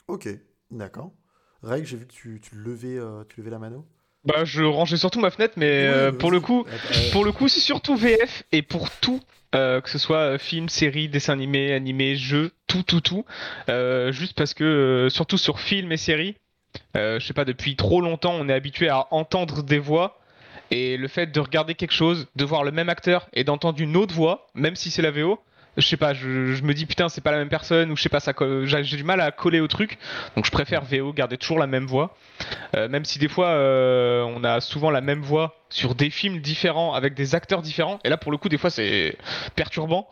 Ok, 0.08 0.28
d'accord. 0.72 1.12
Ray, 1.64 1.86
j'ai 1.86 1.98
vu 1.98 2.06
que 2.08 2.14
tu, 2.14 2.40
tu 2.42 2.56
levais, 2.56 2.98
euh, 2.98 3.24
tu 3.30 3.40
levais 3.42 3.52
la 3.52 3.60
mano. 3.60 3.86
Bah, 4.24 4.46
je 4.46 4.64
rangeais 4.64 4.98
surtout 4.98 5.20
ma 5.20 5.32
fenêtre, 5.32 5.54
mais 5.58 5.66
Ouais, 5.66 5.88
euh, 5.94 6.12
bah, 6.12 6.18
pour 6.18 6.32
le 6.32 6.40
coup, 6.40 6.66
pour 7.12 7.24
le 7.26 7.32
coup, 7.32 7.48
c'est 7.48 7.60
surtout 7.60 7.96
VF 7.96 8.44
et 8.52 8.62
pour 8.62 8.90
tout, 9.00 9.22
euh, 9.56 9.80
que 9.82 9.90
ce 9.90 9.98
soit 9.98 10.38
film, 10.38 10.68
série, 10.70 11.08
dessin 11.10 11.34
animé, 11.34 11.74
animé, 11.74 12.16
jeu, 12.16 12.52
tout, 12.68 12.84
tout, 12.84 13.02
tout. 13.02 13.26
Euh, 13.70 14.12
juste 14.12 14.34
parce 14.34 14.54
que, 14.54 14.64
euh, 14.64 15.10
surtout 15.10 15.38
sur 15.38 15.60
film 15.60 15.92
et 15.92 15.98
série, 15.98 16.32
euh, 16.32 16.34
je 16.96 17.20
sais 17.20 17.34
pas, 17.34 17.46
depuis 17.46 17.76
trop 17.76 18.02
longtemps, 18.02 18.34
on 18.34 18.50
est 18.50 18.54
habitué 18.54 18.90
à 18.90 19.08
entendre 19.12 19.64
des 19.64 19.80
voix. 19.80 20.20
Et 20.70 20.98
le 20.98 21.08
fait 21.08 21.28
de 21.28 21.40
regarder 21.40 21.76
quelque 21.76 21.94
chose, 21.94 22.28
de 22.36 22.44
voir 22.44 22.64
le 22.64 22.72
même 22.72 22.90
acteur 22.90 23.28
et 23.34 23.44
d'entendre 23.44 23.80
une 23.80 23.96
autre 23.96 24.14
voix, 24.14 24.48
même 24.54 24.76
si 24.76 24.92
c'est 24.92 25.02
la 25.02 25.12
VO, 25.12 25.40
je 25.78 25.86
sais 25.86 25.96
pas, 25.96 26.14
je, 26.14 26.62
me 26.64 26.74
dis 26.74 26.86
putain, 26.86 27.08
c'est 27.08 27.22
pas 27.22 27.32
la 27.32 27.38
même 27.38 27.50
personne, 27.50 27.92
ou 27.92 27.96
je 27.96 28.02
sais 28.02 28.10
pas, 28.10 28.20
ça, 28.20 28.34
j'ai 28.66 28.98
du 28.98 29.04
mal 29.04 29.22
à 29.22 29.32
coller 29.32 29.60
au 29.60 29.68
truc. 29.68 29.98
Donc 30.36 30.46
je 30.46 30.52
préfère 30.52 30.84
VO, 30.84 31.14
garder 31.14 31.38
toujours 31.38 31.60
la 31.60 31.68
même 31.68 31.86
voix. 31.86 32.16
Euh, 32.76 32.90
même 32.90 33.06
si 33.06 33.20
des 33.20 33.28
fois 33.28 33.50
euh, 33.50 34.24
on 34.24 34.44
a 34.44 34.60
souvent 34.60 34.90
la 34.90 35.02
même 35.02 35.22
voix 35.22 35.56
sur 35.70 35.96
des 35.96 36.10
films 36.10 36.40
différents 36.40 36.94
avec 36.94 37.14
des 37.14 37.36
acteurs 37.36 37.62
différents 37.62 38.00
et 38.04 38.10
là 38.10 38.18
pour 38.18 38.32
le 38.32 38.38
coup 38.38 38.50
des 38.50 38.58
fois 38.58 38.70
c'est 38.70 39.18
perturbant 39.56 40.08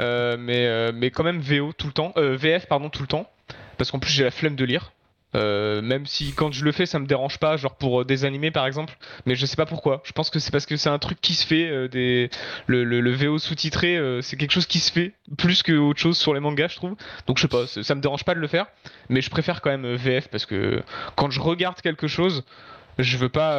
Euh, 0.00 0.36
mais 0.38 0.66
euh, 0.66 0.90
mais 0.94 1.10
quand 1.10 1.22
même 1.22 1.40
VO 1.40 1.72
tout 1.72 1.86
le 1.86 1.92
temps 1.92 2.12
euh, 2.16 2.34
VF 2.34 2.66
pardon 2.66 2.88
tout 2.88 3.02
le 3.02 3.08
temps 3.08 3.28
parce 3.76 3.90
qu'en 3.90 3.98
plus 3.98 4.10
j'ai 4.10 4.24
la 4.24 4.30
flemme 4.30 4.56
de 4.56 4.64
lire 4.64 4.92
Euh, 5.34 5.80
même 5.80 6.04
si 6.04 6.34
quand 6.34 6.52
je 6.52 6.62
le 6.62 6.72
fais 6.72 6.84
ça 6.84 6.98
me 6.98 7.06
dérange 7.06 7.38
pas 7.38 7.56
genre 7.56 7.74
pour 7.76 8.02
euh, 8.02 8.04
des 8.04 8.26
animés 8.26 8.50
par 8.50 8.66
exemple 8.66 8.92
mais 9.24 9.34
je 9.34 9.46
sais 9.46 9.56
pas 9.56 9.64
pourquoi 9.64 10.02
je 10.04 10.12
pense 10.12 10.28
que 10.28 10.38
c'est 10.38 10.50
parce 10.50 10.66
que 10.66 10.76
c'est 10.76 10.90
un 10.90 10.98
truc 10.98 11.22
qui 11.22 11.32
se 11.32 11.46
fait 11.46 11.70
euh, 11.70 12.28
le, 12.66 13.12
VO 13.14 13.38
sous-titré 13.38 13.98
c'est 14.20 14.36
quelque 14.36 14.50
chose 14.50 14.66
qui 14.66 14.78
se 14.78 14.92
fait 14.92 15.14
plus 15.38 15.62
que 15.62 15.72
autre 15.72 16.00
chose 16.00 16.18
sur 16.18 16.34
les 16.34 16.40
mangas 16.40 16.68
je 16.68 16.76
trouve 16.76 16.96
donc 17.26 17.38
je 17.38 17.42
sais 17.42 17.48
pas 17.48 17.66
ça 17.66 17.94
me 17.94 18.02
dérange 18.02 18.24
pas 18.24 18.34
de 18.34 18.40
le 18.40 18.46
faire 18.46 18.66
mais 19.08 19.22
je 19.22 19.30
préfère 19.30 19.62
quand 19.62 19.70
même 19.70 19.94
VF 19.94 20.28
parce 20.28 20.44
que 20.44 20.82
quand 21.16 21.30
je 21.30 21.40
regarde 21.40 21.80
quelque 21.80 22.08
chose, 22.08 22.44
je 22.98 23.16
veux 23.16 23.30
pas 23.30 23.58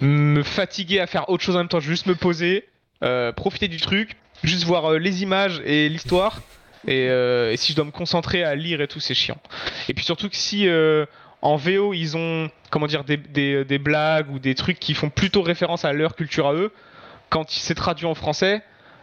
me 0.00 0.42
fatiguer 0.42 0.98
à 0.98 1.06
faire 1.06 1.28
autre 1.28 1.44
chose 1.44 1.54
en 1.54 1.60
même 1.60 1.68
temps. 1.68 1.80
Je 1.80 1.86
veux 1.86 1.94
juste 1.94 2.06
me 2.06 2.14
poser, 2.14 2.68
profiter 3.36 3.68
du 3.68 3.80
truc, 3.80 4.16
juste 4.42 4.64
voir 4.64 4.92
les 4.94 5.22
images 5.22 5.62
et 5.64 5.88
l'histoire. 5.88 6.40
Et, 6.86 7.08
euh, 7.10 7.52
et 7.52 7.56
si 7.56 7.72
je 7.72 7.76
dois 7.76 7.84
me 7.84 7.90
concentrer 7.90 8.44
à 8.44 8.54
lire 8.54 8.80
et 8.80 8.88
tout, 8.88 9.00
c'est 9.00 9.14
chiant. 9.14 9.38
Et 9.88 9.94
puis 9.94 10.04
surtout 10.04 10.28
que 10.28 10.36
si 10.36 10.68
euh, 10.68 11.06
en 11.42 11.56
VO 11.56 11.92
ils 11.92 12.16
ont 12.16 12.50
comment 12.70 12.86
dire 12.86 13.04
des, 13.04 13.78
blagues 13.78 14.30
ou 14.30 14.38
des 14.38 14.54
trucs 14.54 14.78
qui 14.78 14.94
font 14.94 15.10
plutôt 15.10 15.42
référence 15.42 15.84
à 15.84 15.92
leur 15.92 16.14
culture 16.14 16.46
à 16.46 16.54
eux, 16.54 16.72
quand 17.28 17.50
c'est 17.50 17.74
traduit 17.74 18.06
en 18.06 18.14
français, 18.14 18.62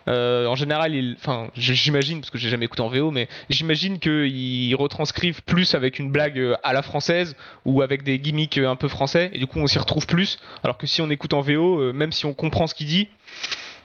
euh, 0.10 0.48
en 0.48 0.56
général, 0.56 0.94
enfin, 1.18 1.48
j'imagine 1.56 2.20
parce 2.20 2.30
que 2.30 2.38
j'ai 2.38 2.50
jamais 2.50 2.66
écouté 2.66 2.82
en 2.82 2.90
VO, 2.90 3.12
mais 3.12 3.30
j'imagine 3.50 4.00
qu'ils 4.00 4.76
retranscrivent 4.76 5.42
plus 5.44 5.76
avec 5.76 5.98
une 5.98 6.12
blague 6.12 6.58
à 6.62 6.74
la 6.74 6.82
française 6.82 7.36
ou 7.64 7.82
avec 7.82 8.04
des 8.04 8.20
gimmicks 8.20 8.58
un 8.58 8.76
peu 8.76 8.90
français, 8.90 9.30
et 9.34 9.40
du 9.40 9.48
coup 9.48 9.60
on 9.60 9.68
s'y 9.68 9.80
retrouve 9.80 10.06
plus. 10.06 10.40
Alors 10.64 10.78
que 10.78 10.88
si 10.88 11.02
on 11.02 11.10
écoute 11.10 11.34
en 11.34 11.42
VO, 11.42 11.94
même 11.94 12.12
si 12.12 12.26
on 12.26 12.34
comprend 12.34 12.68
ce 12.68 12.76
qu'il 12.76 12.88
dit, 12.88 13.08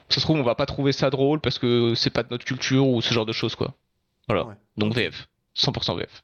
ça 0.08 0.20
se 0.20 0.24
trouve 0.24 0.38
on 0.38 0.42
va 0.42 0.54
pas 0.54 0.66
trouver 0.66 0.92
ça 0.92 1.10
drôle 1.10 1.40
parce 1.40 1.58
que 1.58 1.94
c'est 1.94 2.10
pas 2.10 2.22
de 2.22 2.28
notre 2.30 2.44
culture 2.44 2.86
ou 2.86 3.00
ce 3.02 3.12
genre 3.12 3.26
de 3.26 3.32
choses 3.32 3.54
quoi. 3.54 3.74
Voilà. 4.28 4.46
Ouais. 4.46 4.54
Donc 4.76 4.94
VF, 4.94 5.28
100% 5.56 5.96
VF. 5.98 6.22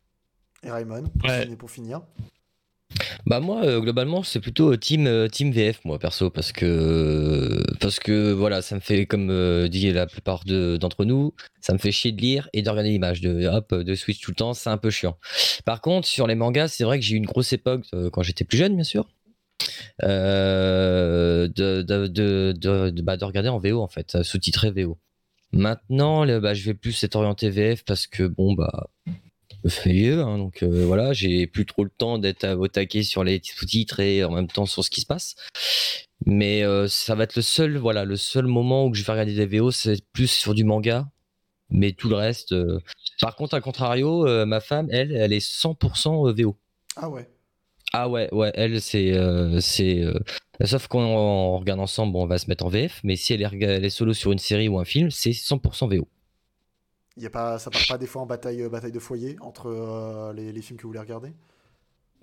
Et 0.62 0.70
Raymond, 0.70 1.04
pour, 1.18 1.28
Ouais. 1.30 1.42
finir, 1.42 1.58
pour 1.58 1.70
finir. 1.70 2.00
Bah 3.26 3.40
moi 3.40 3.64
euh, 3.64 3.80
globalement 3.80 4.22
c'est 4.22 4.38
plutôt 4.38 4.72
euh, 4.72 4.76
team 4.76 5.06
euh, 5.08 5.26
team 5.26 5.50
VF 5.50 5.84
moi 5.84 5.98
perso 5.98 6.30
parce 6.30 6.52
que 6.52 7.60
parce 7.80 7.98
que 7.98 8.30
voilà 8.30 8.62
ça 8.62 8.76
me 8.76 8.80
fait 8.80 9.06
comme 9.06 9.30
euh, 9.30 9.66
dit 9.68 9.90
la 9.90 10.06
plupart 10.06 10.44
de- 10.44 10.76
d'entre 10.76 11.04
nous 11.04 11.34
ça 11.60 11.72
me 11.72 11.78
fait 11.78 11.90
chier 11.90 12.12
de 12.12 12.20
lire 12.20 12.48
et 12.52 12.62
de 12.62 12.70
regarder 12.70 12.90
l'image 12.90 13.20
de 13.20 13.46
hop 13.48 13.74
de 13.74 13.94
switch 13.96 14.20
tout 14.20 14.30
le 14.30 14.36
temps 14.36 14.54
c'est 14.54 14.70
un 14.70 14.76
peu 14.76 14.90
chiant. 14.90 15.16
Par 15.64 15.80
contre 15.80 16.06
sur 16.06 16.26
les 16.28 16.36
mangas 16.36 16.68
c'est 16.68 16.84
vrai 16.84 17.00
que 17.00 17.04
j'ai 17.04 17.14
eu 17.14 17.18
une 17.18 17.26
grosse 17.26 17.52
époque 17.52 17.84
euh, 17.94 18.10
quand 18.10 18.22
j'étais 18.22 18.44
plus 18.44 18.58
jeune 18.58 18.74
bien 18.76 18.84
sûr 18.84 19.08
euh, 20.04 21.48
de, 21.48 21.82
de, 21.82 22.06
de, 22.06 22.52
de, 22.52 22.90
de- 22.90 23.02
bah, 23.02 23.16
de 23.16 23.24
regarder 23.24 23.48
en 23.48 23.58
VO 23.58 23.80
en 23.82 23.88
fait 23.88 24.22
sous-titré 24.22 24.70
VO. 24.70 24.98
Maintenant 25.54 26.26
bah, 26.40 26.52
je 26.54 26.64
vais 26.64 26.74
plus 26.74 27.02
être 27.04 27.16
orienté 27.16 27.48
VF 27.48 27.84
parce 27.84 28.06
que 28.06 28.24
bon 28.24 28.54
bah 28.54 28.88
je 29.64 29.70
fais 29.70 29.92
vieux, 29.92 30.20
hein, 30.20 30.36
donc 30.36 30.62
euh, 30.62 30.84
voilà, 30.84 31.14
j'ai 31.14 31.46
plus 31.46 31.64
trop 31.64 31.84
le 31.84 31.90
temps 31.90 32.18
d'être 32.18 32.46
au 32.54 32.68
taquet 32.68 33.02
sur 33.02 33.24
les 33.24 33.40
sous-titres 33.42 34.00
et 34.00 34.22
en 34.22 34.30
même 34.30 34.46
temps 34.46 34.66
sur 34.66 34.84
ce 34.84 34.90
qui 34.90 35.00
se 35.00 35.06
passe. 35.06 35.36
Mais 36.26 36.62
euh, 36.62 36.86
ça 36.86 37.14
va 37.14 37.24
être 37.24 37.36
le 37.36 37.42
seul, 37.42 37.78
voilà, 37.78 38.04
le 38.04 38.16
seul 38.16 38.46
moment 38.46 38.86
où 38.86 38.94
je 38.94 39.02
vais 39.02 39.12
regarder 39.12 39.34
des 39.34 39.46
VO, 39.46 39.70
c'est 39.70 40.04
plus 40.12 40.26
sur 40.26 40.54
du 40.54 40.64
manga. 40.64 41.08
Mais 41.70 41.92
tout 41.92 42.10
le 42.10 42.16
reste. 42.16 42.52
euh, 42.52 42.78
Par 43.20 43.36
contre, 43.36 43.54
à 43.54 43.60
contrario, 43.62 44.26
ma 44.44 44.60
femme, 44.60 44.88
elle, 44.90 45.12
elle 45.12 45.32
est 45.32 45.44
100% 45.44 46.30
VO. 46.32 46.58
Ah 46.96 47.08
ouais. 47.08 47.28
Ah 47.92 48.08
ouais, 48.10 48.28
ouais, 48.32 48.50
elle, 48.54 48.80
c'est. 48.82 49.14
c'est 49.60 50.04
Sauf 50.62 50.86
qu'on 50.86 51.02
on 51.02 51.58
regarde 51.58 51.80
ensemble, 51.80 52.12
bon, 52.12 52.22
on 52.24 52.26
va 52.26 52.38
se 52.38 52.46
mettre 52.48 52.64
en 52.64 52.68
VF, 52.68 53.00
mais 53.04 53.16
si 53.16 53.32
elle 53.32 53.42
est, 53.42 53.46
rega- 53.46 53.70
elle 53.70 53.84
est 53.84 53.90
solo 53.90 54.14
sur 54.14 54.32
une 54.32 54.38
série 54.38 54.68
ou 54.68 54.78
un 54.78 54.84
film, 54.84 55.10
c'est 55.10 55.32
100% 55.32 55.88
VO. 55.88 56.06
Y 57.16 57.26
a 57.26 57.30
pas, 57.30 57.58
ça 57.58 57.70
part 57.70 57.86
pas 57.86 57.98
des 57.98 58.06
fois 58.06 58.22
en 58.22 58.26
bataille, 58.26 58.62
euh, 58.62 58.68
bataille 58.68 58.92
de 58.92 58.98
foyer 58.98 59.36
entre 59.40 59.66
euh, 59.68 60.32
les, 60.32 60.52
les 60.52 60.62
films 60.62 60.76
que 60.78 60.82
vous 60.82 60.88
voulez 60.88 61.00
regarder? 61.00 61.32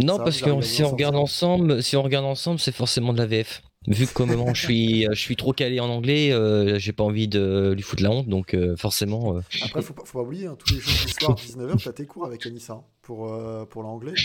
Non, 0.04 0.18
Ça, 0.18 0.24
parce 0.24 0.42
que 0.42 0.62
si 0.62 0.84
on 0.84 0.92
regarde 0.92 1.16
ensemble, 1.16 1.84
si 1.84 1.96
on 1.96 2.02
regarde 2.04 2.26
ensemble, 2.26 2.60
c'est 2.60 2.72
forcément 2.74 3.14
de 3.14 3.20
la 3.20 3.26
VF. 3.26 3.62
Vu 3.88 4.06
que 4.06 4.14
comment 4.14 4.54
je 4.54 4.62
suis, 4.62 5.08
je 5.10 5.20
suis 5.20 5.36
trop 5.36 5.54
calé 5.54 5.80
en 5.80 5.90
anglais, 5.90 6.32
euh, 6.32 6.78
j'ai 6.78 6.94
pas 6.94 7.04
envie 7.04 7.28
de 7.28 7.74
lui 7.76 7.82
foutre 7.82 8.04
la 8.04 8.12
honte, 8.12 8.28
donc 8.28 8.54
euh, 8.54 8.76
forcément. 8.78 9.38
euh, 9.38 9.42
Après, 9.64 9.82
faut 9.82 9.94
pas, 9.94 10.04
faut 10.06 10.20
pas 10.20 10.24
oublier, 10.24 10.46
hein, 10.46 10.56
tous 10.58 10.72
les 10.76 10.80
jours 10.80 10.94
du 11.04 11.12
soir, 11.12 11.36
19h, 11.36 11.84
t'as 11.84 11.92
tes 11.92 12.06
cours 12.06 12.26
avec 12.28 12.46
Anissa 12.46 12.74
hein, 12.74 12.84
pour, 13.02 13.34
euh, 13.34 13.66
pour 13.66 13.82
l'anglais. 13.84 14.14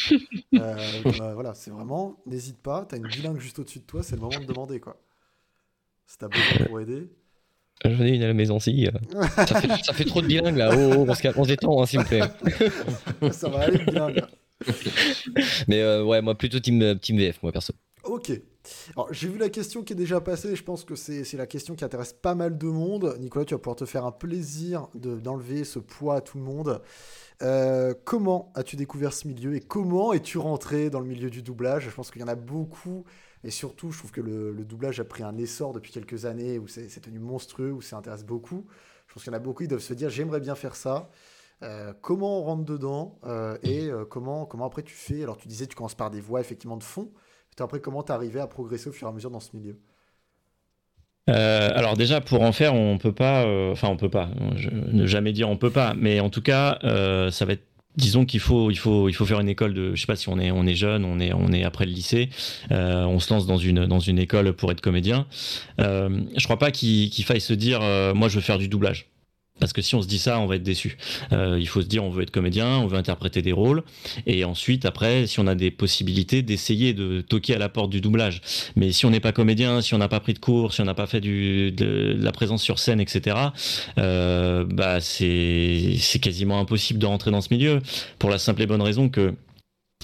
Euh, 0.55 1.03
euh, 1.21 1.35
voilà, 1.35 1.53
c'est 1.55 1.71
vraiment, 1.71 2.17
n'hésite 2.25 2.57
pas, 2.59 2.87
t'as 2.89 2.97
une 2.97 3.07
bilingue 3.09 3.39
juste 3.41 3.59
au-dessus 3.59 3.81
de 3.81 3.85
toi, 3.85 4.03
c'est 4.03 4.15
le 4.17 4.23
moment 4.23 4.41
de 4.41 4.47
demander 4.47 4.81
quoi. 4.81 4.97
Si 6.07 6.17
t'as 6.17 6.29
besoin 6.29 6.67
pour 6.67 6.81
aider. 6.81 7.11
J'en 7.85 8.05
ai 8.05 8.11
une 8.11 8.23
à 8.23 8.29
la 8.29 8.33
maison 8.35 8.59
si. 8.59 8.87
euh, 8.87 8.91
ça, 9.47 9.61
fait, 9.61 9.85
ça 9.85 9.93
fait 9.93 10.05
trop 10.07 10.23
de 10.23 10.27
bilingue 10.29 10.57
là. 10.57 10.71
Oh, 10.75 10.93
oh, 10.99 11.05
on 11.09 11.15
se 11.15 11.21
calme- 11.21 11.35
on 11.37 11.45
se 11.45 11.49
détend, 11.49 11.83
hein, 11.83 11.87
s'il 11.87 11.99
vous 12.01 12.07
plaît. 12.07 12.23
ça 13.33 13.49
va 13.51 13.61
aller 13.65 13.79
bilingue. 13.85 14.23
Mais 15.69 15.83
euh, 15.83 16.03
ouais, 16.05 16.23
moi 16.23 16.35
plutôt 16.35 16.59
team, 16.61 16.99
team 17.01 17.19
VF, 17.19 17.43
moi 17.43 17.53
perso. 17.53 17.75
Ok, 18.05 18.33
J'ai 19.11 19.29
vu 19.29 19.39
la 19.39 19.49
question 19.49 19.83
qui 19.83 19.93
est 19.93 19.97
déjà 19.97 20.21
passée, 20.21 20.57
je 20.57 20.63
pense 20.63 20.85
que 20.85 20.95
c'est 20.95 21.37
la 21.37 21.47
question 21.47 21.75
qui 21.75 21.85
intéresse 21.85 22.13
pas 22.13 22.35
mal 22.35 22.57
de 22.59 22.67
monde. 22.67 23.17
Nicolas, 23.21 23.45
tu 23.45 23.55
vas 23.55 23.59
pouvoir 23.59 23.77
te 23.77 23.85
faire 23.85 24.05
un 24.05 24.13
plaisir 24.13 24.89
de- 24.95 25.17
d'enlever 25.17 25.65
ce 25.65 25.79
poids 25.79 26.17
à 26.17 26.21
tout 26.21 26.39
le 26.39 26.45
monde. 26.45 26.81
Euh, 27.43 27.95
comment 28.05 28.51
as-tu 28.55 28.77
découvert 28.77 29.13
ce 29.13 29.29
milieu 29.29 29.55
et 29.55 29.61
comment 29.61 30.13
es-tu 30.13 30.39
rentré 30.39 30.89
dans 30.91 31.01
le 31.01 31.07
milieu 31.07 31.31
du 31.31 31.43
doublage? 31.43 31.85
Je 31.85 31.95
pense 31.95 32.11
qu'il 32.11 32.23
y 32.23 32.25
en 32.25 32.29
a 32.29 32.35
beaucoup 32.35 33.05
et 33.45 33.51
surtout, 33.51 33.93
je 33.93 33.99
trouve 33.99 34.11
que 34.11 34.21
le, 34.21 34.65
doublage 34.65 34.99
a 35.01 35.05
pris 35.05 35.23
un 35.23 35.37
essor 35.37 35.73
depuis 35.73 35.93
quelques 35.93 36.25
années 36.25 36.59
où 36.59 36.67
c'est 36.67 37.05
devenu 37.05 37.21
monstrueux, 37.21 37.73
où 37.73 37.83
ça 37.83 37.97
intéresse 37.97 38.25
beaucoup. 38.25 38.67
Je 39.07 39.15
pense 39.15 39.23
qu'il 39.23 39.33
y 39.33 39.35
en 39.35 39.39
a 39.39 39.43
beaucoup 39.43 39.63
qui 39.63 39.69
doivent 39.69 39.81
se 39.81 39.95
dire 39.95 40.09
j'aimerais 40.09 40.41
bien 40.41 40.55
faire 40.55 40.75
ça. 40.75 41.11
Euh, 41.63 41.93
comment 42.01 42.41
on 42.41 42.43
rentre 42.43 42.65
dedans? 42.65 43.19
Euh, 43.25 43.57
et 43.63 43.91
comment, 44.11 44.47
comment 44.47 44.67
après 44.67 44.83
tu 44.83 44.95
fais? 44.95 45.23
Alors, 45.23 45.37
tu 45.37 45.47
disais 45.49 45.67
tu 45.67 45.77
commences 45.77 45.95
par 45.95 46.11
des 46.11 46.21
voix 46.21 46.41
effectivement 46.41 46.77
de 46.77 46.83
fond. 46.83 47.11
Puis 47.57 47.65
après, 47.65 47.81
comment 47.81 48.03
t'es 48.03 48.13
arrivé 48.13 48.39
à 48.39 48.47
progresser 48.47 48.91
au 48.91 48.93
fur 48.93 49.09
et 49.09 49.11
à 49.11 49.15
mesure 49.15 49.31
dans 49.31 49.41
ce 49.41 49.57
milieu? 49.57 49.81
Euh, 51.29 51.71
alors 51.75 51.97
déjà 51.97 52.21
pour 52.21 52.43
en 52.43 52.53
faire 52.53 52.73
on 52.75 52.99
peut 52.99 53.11
pas 53.11 53.45
euh, 53.45 53.73
enfin 53.73 53.89
on 53.89 53.97
peut 53.97 54.11
pas. 54.11 54.29
Ne 54.93 55.07
jamais 55.07 55.33
dire 55.33 55.49
on 55.49 55.57
peut 55.57 55.71
pas. 55.71 55.95
Mais 55.99 56.21
en 56.21 56.31
tout 56.31 56.43
cas 56.43 56.79
euh, 56.85 57.33
ça 57.33 57.45
va 57.45 57.55
être 57.55 57.65
disons 57.97 58.25
qu'il 58.25 58.39
faut 58.39 58.71
il 58.71 58.79
faut 58.79 59.09
il 59.09 59.13
faut 59.13 59.25
faire 59.25 59.41
une 59.41 59.49
école 59.49 59.75
de 59.75 59.95
je 59.95 60.01
sais 60.01 60.07
pas 60.07 60.15
si 60.15 60.29
on 60.29 60.39
est 60.39 60.53
on 60.53 60.67
est 60.67 60.77
jeune 60.77 61.05
on 61.05 61.19
est 61.19 61.33
on 61.33 61.51
est 61.51 61.65
après 61.65 61.87
le 61.87 61.93
lycée 61.93 62.29
on 62.71 63.19
se 63.19 63.33
lance 63.33 63.47
dans 63.47 63.57
une 63.57 63.87
dans 63.87 63.99
une 63.99 64.19
école 64.19 64.53
pour 64.53 64.71
être 64.71 64.83
comédien. 64.83 65.27
Euh, 65.81 66.21
je 66.37 66.45
crois 66.45 66.59
pas 66.59 66.71
qu'il 66.71 67.25
faille 67.25 67.41
se 67.41 67.55
dire 67.55 67.81
moi 68.15 68.29
je 68.29 68.37
veux 68.37 68.43
faire 68.43 68.59
du 68.59 68.69
doublage 68.69 69.09
parce 69.61 69.73
que 69.73 69.83
si 69.83 69.95
on 69.95 70.03
se 70.03 70.07
dit 70.07 70.19
ça, 70.19 70.39
on 70.41 70.47
va 70.47 70.57
être 70.57 70.63
déçu. 70.63 70.99
Euh, 71.33 71.57
il 71.59 71.69
faut 71.69 71.81
se 71.81 71.87
dire, 71.87 72.05
on 72.05 72.11
veut 72.11 72.23
être 72.23 72.31
comédien, 72.31 72.79
on 72.79 72.87
veut 72.87 72.99
interpréter 72.99 73.43
des 73.43 73.53
rôles, 73.53 73.83
et 74.27 74.45
ensuite, 74.45 74.85
après, 74.85 75.27
si 75.27 75.41
on 75.41 75.47
a 75.47 75.55
des 75.55 75.71
possibilités, 75.71 76.43
d'essayer 76.43 76.95
de 76.95 77.21
toquer 77.21 77.55
à 77.55 77.59
la 77.59 77.69
porte 77.69 77.91
du 77.91 78.01
doublage. 78.01 78.43
Mais 78.77 78.93
si 78.93 79.07
on 79.07 79.11
n'est 79.11 79.21
pas 79.21 79.33
comédien, 79.33 79.81
si 79.81 79.95
on 79.95 79.99
n'a 79.99 80.09
pas 80.09 80.21
pris 80.21 80.35
de 80.35 80.39
cours, 80.39 80.73
si 80.73 80.81
on 80.81 80.85
n'a 80.85 80.95
pas 80.95 81.07
fait 81.07 81.21
de, 81.21 82.17
la 82.19 82.33
présence 82.33 82.63
sur 82.63 82.79
scène, 82.79 83.01
etc., 83.01 83.37
euh, 83.99 84.65
bah 84.65 85.01
c'est 85.01 85.97
quasiment 86.21 86.61
impossible 86.61 86.99
de 86.99 87.07
rentrer 87.07 87.31
dans 87.31 87.41
ce 87.41 87.53
milieu 87.53 87.81
pour 88.19 88.31
la 88.31 88.39
simple 88.39 88.63
et 88.63 88.67
bonne 88.67 88.83
raison 88.83 89.09
que 89.09 89.35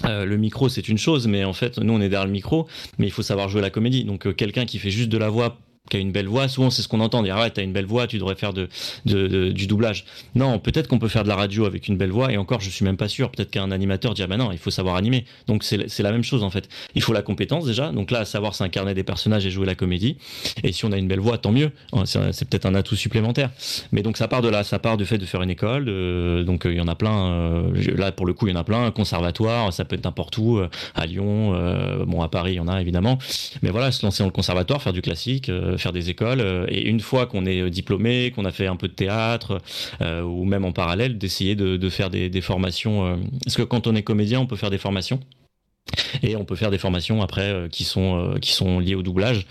euh, 0.04 0.24
le 0.24 0.36
micro 0.36 0.68
c'est 0.68 0.88
une 0.88 0.98
chose, 0.98 1.26
mais 1.26 1.44
en 1.44 1.52
fait 1.52 1.78
nous 1.78 1.92
on 1.92 2.00
est 2.00 2.08
derrière 2.08 2.26
le 2.26 2.32
micro, 2.32 2.66
mais 2.98 3.06
il 3.06 3.10
faut 3.10 3.22
savoir 3.22 3.48
jouer 3.48 3.60
la 3.60 3.70
comédie. 3.70 4.04
Donc 4.04 4.34
quelqu'un 4.34 4.64
qui 4.64 4.78
fait 4.78 4.90
juste 4.90 5.08
de 5.08 5.18
la 5.18 5.28
voix 5.28 5.58
qui 5.90 5.96
a 5.96 6.00
une 6.00 6.12
belle 6.12 6.28
voix, 6.28 6.46
souvent 6.48 6.70
c'est 6.70 6.80
ce 6.80 6.88
qu'on 6.88 7.00
entend 7.00 7.22
dire 7.22 7.36
ah 7.36 7.50
t'as 7.50 7.62
une 7.62 7.72
belle 7.72 7.86
voix, 7.86 8.06
tu 8.06 8.16
devrais 8.18 8.36
faire 8.36 8.52
de, 8.52 8.68
de, 9.04 9.26
de- 9.26 9.50
du 9.50 9.66
doublage. 9.66 10.04
Non, 10.36 10.58
peut-être 10.60 10.86
qu'on 10.86 11.00
peut 11.00 11.08
faire 11.08 11.24
de 11.24 11.28
la 11.28 11.34
radio 11.34 11.66
avec 11.66 11.88
une 11.88 11.96
belle 11.96 12.12
voix 12.12 12.32
et 12.32 12.36
encore 12.36 12.60
je 12.60 12.70
suis 12.70 12.84
même 12.84 12.96
pas 12.96 13.08
sûr. 13.08 13.30
Peut-être 13.30 13.50
qu'un 13.50 13.70
animateur 13.72 14.14
dit 14.14 14.22
ah 14.22 14.26
bah 14.28 14.36
non 14.36 14.52
il 14.52 14.58
faut 14.58 14.70
savoir 14.70 14.94
animer. 14.94 15.24
Donc 15.48 15.64
c'est 15.64 15.98
la 16.02 16.12
même 16.12 16.22
chose 16.22 16.44
en 16.44 16.50
fait. 16.50 16.68
Il 16.94 17.02
faut 17.02 17.12
la 17.12 17.22
compétence 17.22 17.66
déjà. 17.66 17.90
Donc 17.90 18.10
là 18.12 18.20
à 18.20 18.24
savoir 18.24 18.54
s'incarner 18.54 18.94
des 18.94 19.02
personnages 19.02 19.44
et 19.44 19.50
jouer 19.50 19.66
la 19.66 19.74
comédie. 19.74 20.16
Et 20.62 20.70
si 20.72 20.84
on 20.84 20.92
a 20.92 20.96
une 20.96 21.08
belle 21.08 21.20
voix 21.20 21.36
tant 21.36 21.52
mieux. 21.52 21.72
C'est 22.04 22.32
c'est 22.32 22.48
peut-être 22.48 22.66
un 22.66 22.74
atout 22.76 22.96
supplémentaire. 22.96 23.50
Mais 23.90 24.02
donc 24.02 24.16
ça 24.16 24.28
part 24.28 24.40
de 24.40 24.48
là, 24.48 24.62
ça 24.62 24.78
part 24.78 24.96
du 24.96 25.04
fait 25.04 25.18
de 25.18 25.26
faire 25.26 25.42
une 25.42 25.50
école. 25.50 25.84
de- 25.86 26.44
donc 26.46 26.64
euh, 26.64 26.72
il 26.72 26.78
y 26.78 26.80
en 26.80 26.88
a 26.88 26.94
plein. 26.94 27.32
euh, 27.32 27.96
là 27.96 28.12
pour 28.12 28.24
le 28.26 28.32
coup 28.34 28.46
il 28.46 28.52
y 28.54 28.56
en 28.56 28.60
a 28.60 28.64
plein. 28.64 28.90
Conservatoire, 28.92 29.72
ça 29.72 29.84
peut 29.84 29.96
être 29.96 30.04
n'importe 30.04 30.38
où. 30.38 30.58
euh, 30.58 30.68
à 30.94 31.06
Lyon, 31.06 31.52
bon 32.06 32.22
à 32.22 32.28
Paris 32.28 32.52
il 32.52 32.56
y 32.56 32.60
en 32.60 32.68
a 32.68 32.80
évidemment. 32.80 33.18
Mais 33.62 33.70
voilà, 33.70 33.90
se 33.90 34.06
lancer 34.06 34.22
dans 34.22 34.28
le 34.28 34.32
conservatoire, 34.32 34.80
faire 34.80 34.92
du 34.92 35.02
classique, 35.02 35.50
faire 35.76 35.92
des 35.92 36.10
écoles. 36.10 36.40
euh, 36.40 36.66
et 36.68 36.88
une 36.88 37.00
fois 37.00 37.26
qu'on 37.26 37.46
est 37.46 37.60
euh, 37.60 37.70
diplômé, 37.70 38.32
qu'on 38.34 38.44
a 38.44 38.52
fait 38.52 38.66
un 38.66 38.76
peu 38.76 38.88
de 38.88 38.92
théâtre, 38.94 39.60
euh, 40.00 40.22
ou 40.22 40.44
même 40.44 40.64
en 40.64 40.72
parallèle, 40.72 41.18
d'essayer 41.18 41.54
de, 41.54 41.88
faire 41.88 42.10
des, 42.10 42.28
des 42.30 42.40
formations. 42.40 43.06
euh, 43.06 43.16
parce 43.44 43.56
que 43.56 43.62
quand 43.62 43.86
on 43.86 43.94
est 43.94 44.02
comédien, 44.02 44.40
on 44.40 44.46
peut 44.46 44.56
faire 44.56 44.70
des 44.70 44.78
formations. 44.78 45.20
Et 46.22 46.36
on 46.36 46.44
peut 46.44 46.56
faire 46.56 46.70
des 46.70 46.78
formations 46.78 47.22
après 47.22 47.52
euh, 47.52 47.68
qui 47.68 47.84
sont 47.84 48.16
euh, 48.16 48.38
qui 48.38 48.52
sont 48.52 48.78
liées 48.78 48.94
au 48.94 49.02
doublage. 49.02 49.46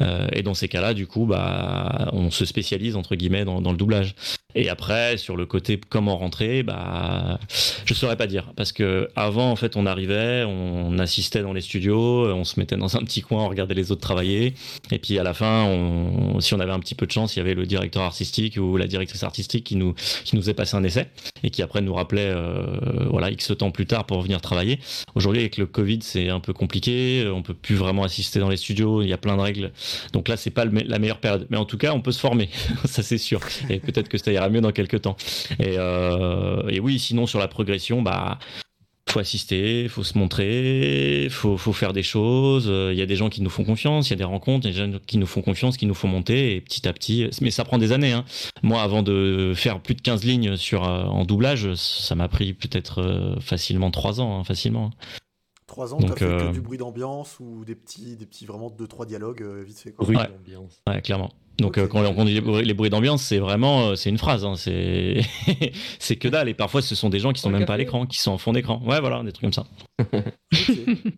Euh, 0.00 0.26
et 0.32 0.42
dans 0.42 0.54
ces 0.54 0.68
cas-là, 0.68 0.94
du 0.94 1.06
coup, 1.06 1.26
bah, 1.26 2.10
on 2.12 2.30
se 2.30 2.44
spécialise 2.44 2.96
entre 2.96 3.14
guillemets 3.16 3.44
dans, 3.44 3.60
le 3.60 3.76
doublage. 3.76 4.14
Et 4.54 4.70
après, 4.70 5.18
sur 5.18 5.36
le 5.36 5.44
côté 5.44 5.78
comment 5.88 6.16
rentrer, 6.16 6.62
bah, 6.62 7.38
je 7.84 7.94
saurais 7.94 8.16
pas 8.16 8.26
dire 8.26 8.52
parce 8.56 8.72
que 8.72 9.08
avant, 9.14 9.50
en 9.50 9.56
fait, 9.56 9.76
on 9.76 9.84
arrivait, 9.84 10.44
on 10.46 10.98
assistait 10.98 11.42
dans 11.42 11.52
les 11.52 11.60
studios, 11.60 12.26
on 12.32 12.44
se 12.44 12.58
mettait 12.58 12.76
dans 12.76 12.96
un 12.96 13.00
petit 13.00 13.20
coin, 13.20 13.44
on 13.44 13.48
regardait 13.48 13.74
les 13.74 13.92
autres 13.92 14.00
travailler, 14.00 14.54
et 14.90 14.98
puis 14.98 15.18
à 15.18 15.22
la 15.22 15.34
fin, 15.34 15.70
si 16.40 16.54
on 16.54 16.60
avait 16.60 16.72
un 16.72 16.78
petit 16.80 16.94
peu 16.94 17.06
de 17.06 17.12
chance, 17.12 17.36
il 17.36 17.40
y 17.40 17.42
avait 17.42 17.54
le 17.54 17.66
directeur 17.66 18.02
artistique 18.02 18.56
ou 18.56 18.78
la 18.78 18.86
directrice 18.86 19.22
artistique 19.22 19.64
qui 19.64 19.76
nous 19.76 19.94
qui 20.24 20.36
nous 20.36 20.42
faisait 20.42 20.54
passer 20.54 20.76
un 20.76 20.84
essai 20.84 21.08
et 21.42 21.50
qui 21.50 21.60
après 21.60 21.82
nous 21.82 21.92
rappelait, 21.92 22.34
voilà, 23.10 23.30
x 23.30 23.52
temps 23.58 23.70
plus 23.70 23.86
tard 23.86 24.06
pour 24.06 24.22
venir 24.22 24.40
travailler. 24.40 24.78
Aujourd'hui, 25.14 25.40
avec 25.40 25.58
le 25.58 25.66
Covid, 25.76 25.98
c'est 26.00 26.30
un 26.30 26.40
peu 26.40 26.54
compliqué. 26.54 27.30
On 27.30 27.42
peut 27.42 27.52
plus 27.52 27.74
vraiment 27.74 28.02
assister 28.02 28.38
dans 28.40 28.48
les 28.48 28.56
studios. 28.56 29.02
Il 29.02 29.08
y 29.08 29.12
a 29.12 29.18
plein 29.18 29.36
de 29.36 29.42
règles. 29.42 29.72
Donc 30.14 30.28
là, 30.28 30.38
c'est 30.38 30.50
pas 30.50 30.64
la 30.64 30.98
meilleure 30.98 31.20
période. 31.20 31.46
Mais 31.50 31.58
en 31.58 31.66
tout 31.66 31.76
cas, 31.76 31.92
on 31.92 32.00
peut 32.00 32.12
se 32.12 32.18
former. 32.20 32.48
ça, 32.86 33.02
c'est 33.02 33.18
sûr. 33.18 33.40
Et 33.68 33.78
peut-être 33.78 34.08
que 34.08 34.16
ça 34.16 34.32
ira 34.32 34.48
mieux 34.48 34.62
dans 34.62 34.72
quelques 34.72 35.02
temps. 35.02 35.18
Et, 35.58 35.76
euh, 35.76 36.66
et 36.70 36.80
oui, 36.80 36.98
sinon, 36.98 37.26
sur 37.26 37.38
la 37.38 37.46
progression, 37.46 38.00
bah, 38.00 38.38
faut 39.10 39.20
assister, 39.20 39.86
faut 39.88 40.02
se 40.02 40.16
montrer, 40.16 41.28
faut, 41.30 41.58
faut 41.58 41.74
faire 41.74 41.92
des 41.92 42.02
choses. 42.02 42.72
Il 42.72 42.98
y 42.98 43.02
a 43.02 43.06
des 43.06 43.16
gens 43.16 43.28
qui 43.28 43.42
nous 43.42 43.50
font 43.50 43.64
confiance, 43.64 44.08
il 44.08 44.12
y 44.12 44.14
a 44.14 44.16
des 44.16 44.24
rencontres, 44.24 44.66
il 44.66 44.74
y 44.74 44.80
a 44.80 44.86
des 44.86 44.92
gens 44.92 44.98
qui 45.06 45.18
nous 45.18 45.26
font 45.26 45.42
confiance, 45.42 45.76
qui 45.76 45.84
nous 45.84 45.94
font 45.94 46.08
monter, 46.08 46.56
et 46.56 46.62
petit 46.62 46.88
à 46.88 46.94
petit. 46.94 47.28
Mais 47.42 47.50
ça 47.50 47.64
prend 47.66 47.76
des 47.76 47.92
années. 47.92 48.12
Hein. 48.12 48.24
Moi, 48.62 48.80
avant 48.80 49.02
de 49.02 49.52
faire 49.54 49.80
plus 49.80 49.94
de 49.94 50.00
15 50.00 50.24
lignes 50.24 50.56
sur 50.56 50.88
euh, 50.88 51.04
en 51.04 51.26
doublage, 51.26 51.74
ça 51.74 52.14
m'a 52.14 52.28
pris 52.28 52.54
peut-être 52.54 53.02
euh, 53.02 53.38
facilement 53.40 53.90
3 53.90 54.22
ans, 54.22 54.40
hein, 54.40 54.44
facilement. 54.44 54.90
Trois 55.76 55.92
ans, 55.92 55.98
t'as 55.98 56.06
Donc, 56.06 56.18
fait 56.18 56.24
que 56.24 56.30
euh, 56.30 56.52
du 56.52 56.62
bruit 56.62 56.78
d'ambiance 56.78 57.38
ou 57.38 57.62
des 57.66 57.74
petits, 57.74 58.16
des 58.16 58.24
petits 58.24 58.46
vraiment 58.46 58.70
deux 58.70 58.86
trois 58.86 59.04
dialogues 59.04 59.42
euh, 59.42 59.62
vite 59.62 59.78
fait. 59.78 59.92
Quoi. 59.92 60.06
Oui. 60.08 60.16
Ouais. 60.16 60.22
Ouais. 60.48 60.94
Ouais, 60.94 61.02
clairement. 61.02 61.30
Donc 61.58 61.76
euh, 61.76 61.86
quand 61.86 62.00
on 62.02 62.24
dit 62.24 62.32
les 62.32 62.40
bruits, 62.40 62.64
les 62.64 62.72
bruits 62.72 62.88
d'ambiance, 62.88 63.22
c'est 63.22 63.38
vraiment 63.38 63.88
euh, 63.88 63.94
c'est 63.94 64.08
une 64.08 64.16
phrase, 64.16 64.46
hein, 64.46 64.54
c'est 64.56 65.20
c'est 65.98 66.16
que 66.16 66.28
dalle. 66.28 66.48
Et 66.48 66.54
parfois, 66.54 66.80
ce 66.80 66.94
sont 66.94 67.10
des 67.10 67.18
gens 67.18 67.34
qui 67.34 67.42
sont 67.42 67.50
Un 67.50 67.58
même 67.58 67.66
pas 67.66 67.74
à 67.74 67.76
l'écran, 67.76 68.06
qui 68.06 68.16
sont 68.16 68.30
en 68.30 68.38
fond 68.38 68.54
d'écran. 68.54 68.80
Ouais, 68.86 69.00
voilà, 69.00 69.22
des 69.22 69.32
trucs 69.32 69.42
comme 69.42 69.52
ça. 69.52 69.66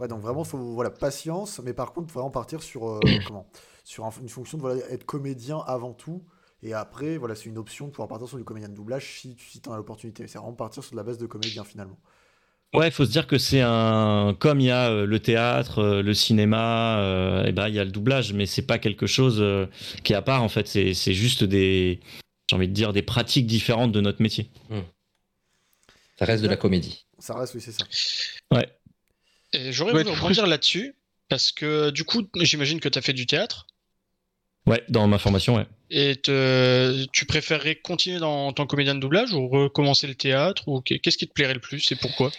Ouais, 0.00 0.08
donc 0.08 0.20
vraiment, 0.22 0.44
faut 0.44 0.56
voilà 0.74 0.90
patience, 0.90 1.60
mais 1.62 1.74
par 1.74 1.92
contre, 1.92 2.14
vraiment 2.14 2.30
partir 2.30 2.62
sur 2.62 2.88
euh, 2.88 3.00
comment, 3.26 3.46
sur 3.84 4.06
un- 4.06 4.12
une 4.22 4.28
fonction 4.28 4.56
de 4.56 4.62
voilà, 4.62 4.80
être 4.90 5.04
comédien 5.04 5.58
avant 5.66 5.92
tout, 5.92 6.22
et 6.62 6.72
après, 6.72 7.18
voilà, 7.18 7.34
c'est 7.34 7.46
une 7.46 7.58
option 7.58 7.86
de 7.86 7.90
pouvoir 7.90 8.08
partir 8.08 8.26
sur 8.28 8.38
du 8.38 8.44
comédien 8.44 8.68
de 8.70 8.74
doublage 8.74 9.18
si 9.20 9.34
tu 9.34 9.50
si 9.50 9.60
en 9.66 9.72
as 9.72 9.76
l'opportunité. 9.76 10.26
C'est 10.28 10.38
vraiment 10.38 10.54
partir 10.54 10.82
sur 10.82 10.92
de 10.92 10.96
la 10.96 11.02
base 11.02 11.18
de 11.18 11.26
comédien 11.26 11.64
finalement. 11.64 11.98
Ouais, 12.74 12.88
il 12.88 12.92
faut 12.92 13.06
se 13.06 13.10
dire 13.10 13.26
que 13.26 13.38
c'est 13.38 13.62
un 13.62 14.36
comme 14.38 14.60
il 14.60 14.66
y 14.66 14.70
a 14.70 14.90
euh, 14.90 15.06
le 15.06 15.20
théâtre, 15.20 15.78
euh, 15.78 16.02
le 16.02 16.12
cinéma, 16.12 16.98
euh, 17.00 17.46
et 17.46 17.52
ben 17.52 17.68
il 17.68 17.74
y 17.74 17.78
a 17.78 17.84
le 17.84 17.90
doublage, 17.90 18.34
mais 18.34 18.44
c'est 18.44 18.66
pas 18.66 18.78
quelque 18.78 19.06
chose 19.06 19.38
euh, 19.40 19.66
qui 20.04 20.12
est 20.12 20.16
à 20.16 20.20
part 20.22 20.42
en 20.42 20.50
fait. 20.50 20.68
C'est 20.68 20.92
c'est 20.92 21.14
juste 21.14 21.44
des 21.44 22.00
j'ai 22.50 22.56
envie 22.56 22.68
de 22.68 22.74
dire 22.74 22.92
des 22.92 23.00
pratiques 23.02 23.46
différentes 23.46 23.92
de 23.92 24.00
notre 24.02 24.20
métier. 24.22 24.50
Ça 26.18 26.24
reste 26.26 26.42
de 26.42 26.48
la 26.48 26.56
comédie. 26.56 27.06
Ça 27.18 27.34
reste, 27.38 27.54
oui, 27.54 27.60
c'est 27.60 27.72
ça. 27.72 27.84
Ouais. 28.52 28.68
Et 29.52 29.72
j'aurais 29.72 29.92
voulu 29.92 30.10
rebondir 30.10 30.46
là-dessus, 30.46 30.94
parce 31.28 31.52
que 31.52 31.90
du 31.90 32.04
coup, 32.04 32.28
j'imagine 32.40 32.80
que 32.80 32.88
tu 32.88 32.98
as 32.98 33.02
fait 33.02 33.12
du 33.12 33.26
théâtre, 33.26 33.66
Ouais, 34.66 34.82
dans 34.90 35.06
ma 35.08 35.18
formation, 35.18 35.54
ouais. 35.56 35.66
et 35.88 36.16
te- 36.16 37.06
tu 37.12 37.24
préférerais 37.24 37.76
continuer 37.76 38.18
dans, 38.18 38.48
en 38.48 38.52
tant 38.52 38.66
que 38.66 38.70
comédien 38.70 38.94
de 38.94 39.00
doublage 39.00 39.32
ou 39.32 39.48
recommencer 39.48 40.06
le 40.06 40.14
théâtre, 40.14 40.68
ou 40.68 40.82
qu'est- 40.82 40.98
qu'est-ce 40.98 41.16
qui 41.16 41.26
te 41.26 41.32
plairait 41.32 41.54
le 41.54 41.60
plus 41.60 41.90
et 41.92 41.96
pourquoi? 41.96 42.30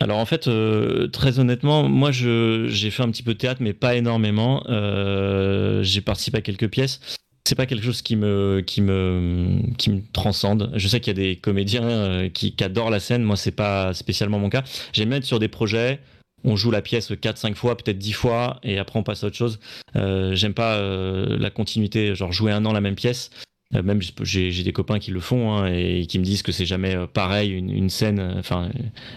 Alors 0.00 0.18
en 0.18 0.26
fait, 0.26 0.46
euh, 0.46 1.08
très 1.08 1.40
honnêtement, 1.40 1.88
moi 1.88 2.12
je 2.12 2.66
j'ai 2.68 2.90
fait 2.90 3.02
un 3.02 3.10
petit 3.10 3.24
peu 3.24 3.34
de 3.34 3.38
théâtre, 3.38 3.60
mais 3.62 3.72
pas 3.72 3.96
énormément. 3.96 4.62
Euh, 4.68 5.82
j'ai 5.82 6.00
participé 6.00 6.38
à 6.38 6.40
quelques 6.40 6.68
pièces. 6.68 7.00
C'est 7.44 7.56
pas 7.56 7.66
quelque 7.66 7.84
chose 7.84 8.02
qui 8.02 8.14
me 8.14 8.62
qui 8.64 8.80
me 8.80 9.58
qui 9.76 9.90
me 9.90 10.02
transcende. 10.12 10.70
Je 10.76 10.86
sais 10.86 11.00
qu'il 11.00 11.16
y 11.16 11.20
a 11.20 11.24
des 11.24 11.36
comédiens 11.36 11.82
euh, 11.82 12.28
qui, 12.28 12.54
adorent 12.60 12.90
la 12.90 13.00
scène. 13.00 13.24
Moi, 13.24 13.36
c'est 13.36 13.50
pas 13.50 13.92
spécialement 13.92 14.38
mon 14.38 14.50
cas. 14.50 14.62
J'aime 14.92 15.12
être 15.12 15.24
sur 15.24 15.40
des 15.40 15.48
projets. 15.48 15.98
On 16.44 16.54
joue 16.54 16.70
la 16.70 16.82
pièce 16.82 17.10
4-5 17.10 17.56
fois, 17.56 17.76
peut-être 17.76 17.98
10 17.98 18.12
fois, 18.12 18.60
et 18.62 18.78
après 18.78 19.00
on 19.00 19.02
passe 19.02 19.24
à 19.24 19.26
autre 19.26 19.36
chose. 19.36 19.58
Euh, 19.96 20.36
J'aime 20.36 20.54
pas 20.54 20.80
la 20.80 21.50
continuité, 21.50 22.14
genre 22.14 22.30
jouer 22.30 22.52
un 22.52 22.64
an 22.64 22.72
la 22.72 22.80
même 22.80 22.94
pièce. 22.94 23.30
Euh, 23.74 23.82
même 23.82 24.00
j'ai 24.22 24.62
des 24.62 24.72
copains 24.72 24.98
qui 24.98 25.10
le 25.10 25.20
font 25.20 25.52
hein, 25.52 25.66
et 25.66 26.06
qui 26.06 26.18
me 26.18 26.24
disent 26.24 26.40
que 26.42 26.52
c'est 26.52 26.64
jamais 26.64 26.96
euh, 26.96 27.06
pareil 27.06 27.50
une, 27.50 27.90
scène, 27.90 28.18
euh, 28.18 28.38
enfin 28.38 28.70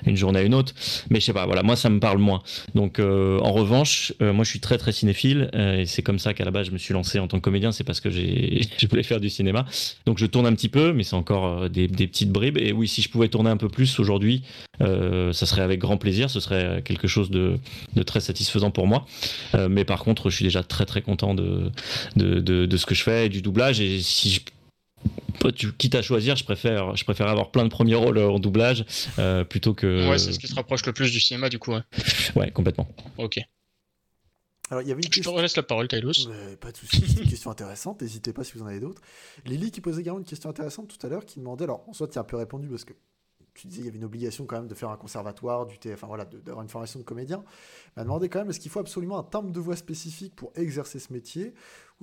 une 0.06 0.18
journée 0.18 0.40
à 0.40 0.44
une 0.44 0.54
autre. 0.54 0.74
Mais 1.10 1.22
je 1.22 1.26
sais 1.26 1.34
pas, 1.34 1.46
voilà, 1.46 1.64
moi 1.64 1.78
ça 1.78 1.90
me 1.90 2.02
parle 2.02 2.18
moins. 2.18 2.42
Donc 2.76 3.00
en 3.00 3.52
revanche, 3.52 4.14
moi 4.20 4.44
je 4.44 4.50
suis 4.50 4.60
très 4.60 4.78
très 4.78 4.92
cinéphile 4.92 5.50
et 5.54 5.86
c'est 5.86 6.02
comme 6.02 6.20
ça 6.20 6.34
qu'à 6.34 6.44
la 6.44 6.52
base 6.52 6.68
je 6.68 6.72
me 6.72 6.78
suis 6.78 6.94
lancé 6.94 7.20
en 7.20 7.28
tant 7.28 7.38
que 7.38 7.44
comédien, 7.44 7.72
c'est 7.72 7.84
parce 7.84 8.02
que 8.02 8.10
je 8.12 8.88
voulais 8.90 9.04
faire 9.04 9.20
du 9.20 9.30
cinéma. 9.30 9.66
Donc 10.06 10.18
je 10.18 10.26
tourne 10.26 10.46
un 10.46 10.54
petit 10.54 10.70
peu, 10.70 10.92
mais 10.94 11.04
c'est 11.04 11.16
encore 11.16 11.70
des, 11.70 11.88
petites 11.88 12.32
bribes. 12.32 12.58
Et 12.58 12.74
oui, 12.74 12.88
si 12.88 13.02
je 13.02 13.10
pouvais 13.10 13.30
tourner 13.30 13.50
un 13.50 13.58
peu 13.58 13.70
plus 13.70 14.00
aujourd'hui, 14.00 14.44
ça 14.80 15.46
serait 15.46 15.62
avec 15.62 15.80
grand 15.80 15.98
plaisir. 15.98 16.30
Ce 16.30 16.40
serait 16.40 16.82
quelque 16.84 17.08
chose 17.08 17.30
de, 17.30 17.58
très 18.06 18.20
satisfaisant 18.20 18.72
pour 18.72 18.88
moi. 18.88 19.06
Mais 19.70 19.86
par 19.86 20.04
contre, 20.04 20.30
je 20.30 20.36
suis 20.36 20.46
déjà 20.46 20.64
très 20.64 20.86
très 20.86 21.02
content 21.02 21.34
de, 21.34 21.72
de, 22.16 22.78
ce 22.78 22.86
que 22.86 22.96
je 22.96 23.04
fais, 23.04 23.30
du 23.30 23.42
doublage. 23.42 23.80
Et 23.80 24.02
si 24.02 24.41
quitte 25.78 25.96
à 25.96 26.02
choisir, 26.02 26.36
je 26.36 26.44
préfère, 26.44 26.96
je 26.96 27.04
préfère 27.04 27.28
avoir 27.28 27.52
plein 27.52 27.64
de 27.64 27.70
premiers 27.70 27.96
rôles 27.96 28.18
en 28.20 28.40
doublage 28.40 28.86
euh, 29.20 29.44
plutôt 29.44 29.74
que. 29.74 30.10
Ouais, 30.10 30.18
c'est 30.18 30.34
ce 30.34 30.40
qui 30.40 30.48
se 30.48 30.56
rapproche 30.56 30.86
le 30.86 30.94
plus 30.94 31.12
du 31.12 31.20
cinéma, 31.20 31.50
du 31.50 31.60
coup. 31.60 31.72
Ouais, 31.72 31.82
Ouais, 32.36 32.52
complètement. 32.52 32.88
ok. 33.18 33.40
Alors, 34.70 34.84
il 34.84 34.88
y 34.88 34.92
avait 34.92 35.02
une 35.02 35.12
Je 35.12 35.20
te 35.20 35.28
relaisse 35.28 35.58
la 35.58 35.64
parole, 35.64 35.90
Tylos. 35.90 36.30
Mais 36.30 36.56
pas 36.56 36.72
de 36.72 36.78
soucis, 36.78 37.04
c'est 37.06 37.24
une 37.24 37.30
question 37.30 37.52
intéressante. 37.52 38.02
N'hésitez 38.02 38.32
pas 38.32 38.46
si 38.46 38.54
vous 38.54 38.64
en 38.64 38.68
avez 38.68 38.80
d'autres. 38.80 39.02
Lily 39.46 39.70
qui 39.70 39.82
posait 39.82 40.00
également 40.00 40.20
une 40.20 40.26
question 40.26 40.50
intéressante 40.50 40.88
tout 40.88 41.06
à 41.06 41.10
l'heure, 41.10 41.26
qui 41.26 41.40
demandait, 41.40 41.66
alors 41.66 41.84
en 41.90 41.94
soi 41.94 42.08
tu 42.08 42.18
as 42.18 42.22
un 42.22 42.24
peu 42.24 42.38
répondu 42.38 42.70
parce 42.70 42.86
que 42.86 42.94
tu 43.54 43.68
disais 43.68 43.82
il 43.82 43.86
y 43.86 43.90
avait 43.90 43.98
une 43.98 44.06
obligation 44.06 44.46
quand 44.46 44.56
même 44.56 44.70
de 44.70 44.76
faire 44.76 44.90
un 44.90 44.96
conservatoire, 44.96 45.66
du 45.66 45.76
enfin 45.92 46.08
voilà, 46.08 46.24
d'avoir 46.24 46.62
une 46.64 46.70
formation 46.70 47.00
de 47.00 47.04
comédien. 47.04 47.44
Elle 47.98 48.04
demandé 48.04 48.30
quand 48.30 48.40
même 48.40 48.50
est-ce 48.50 48.62
qu'il 48.62 48.72
faut 48.72 48.80
absolument 48.80 49.20
un 49.20 49.24
timbre 49.24 49.52
de 49.52 49.60
voix 49.60 49.76
spécifique 49.76 50.36
pour 50.38 50.54
exercer 50.56 51.00
ce 51.00 51.12
métier, 51.12 51.54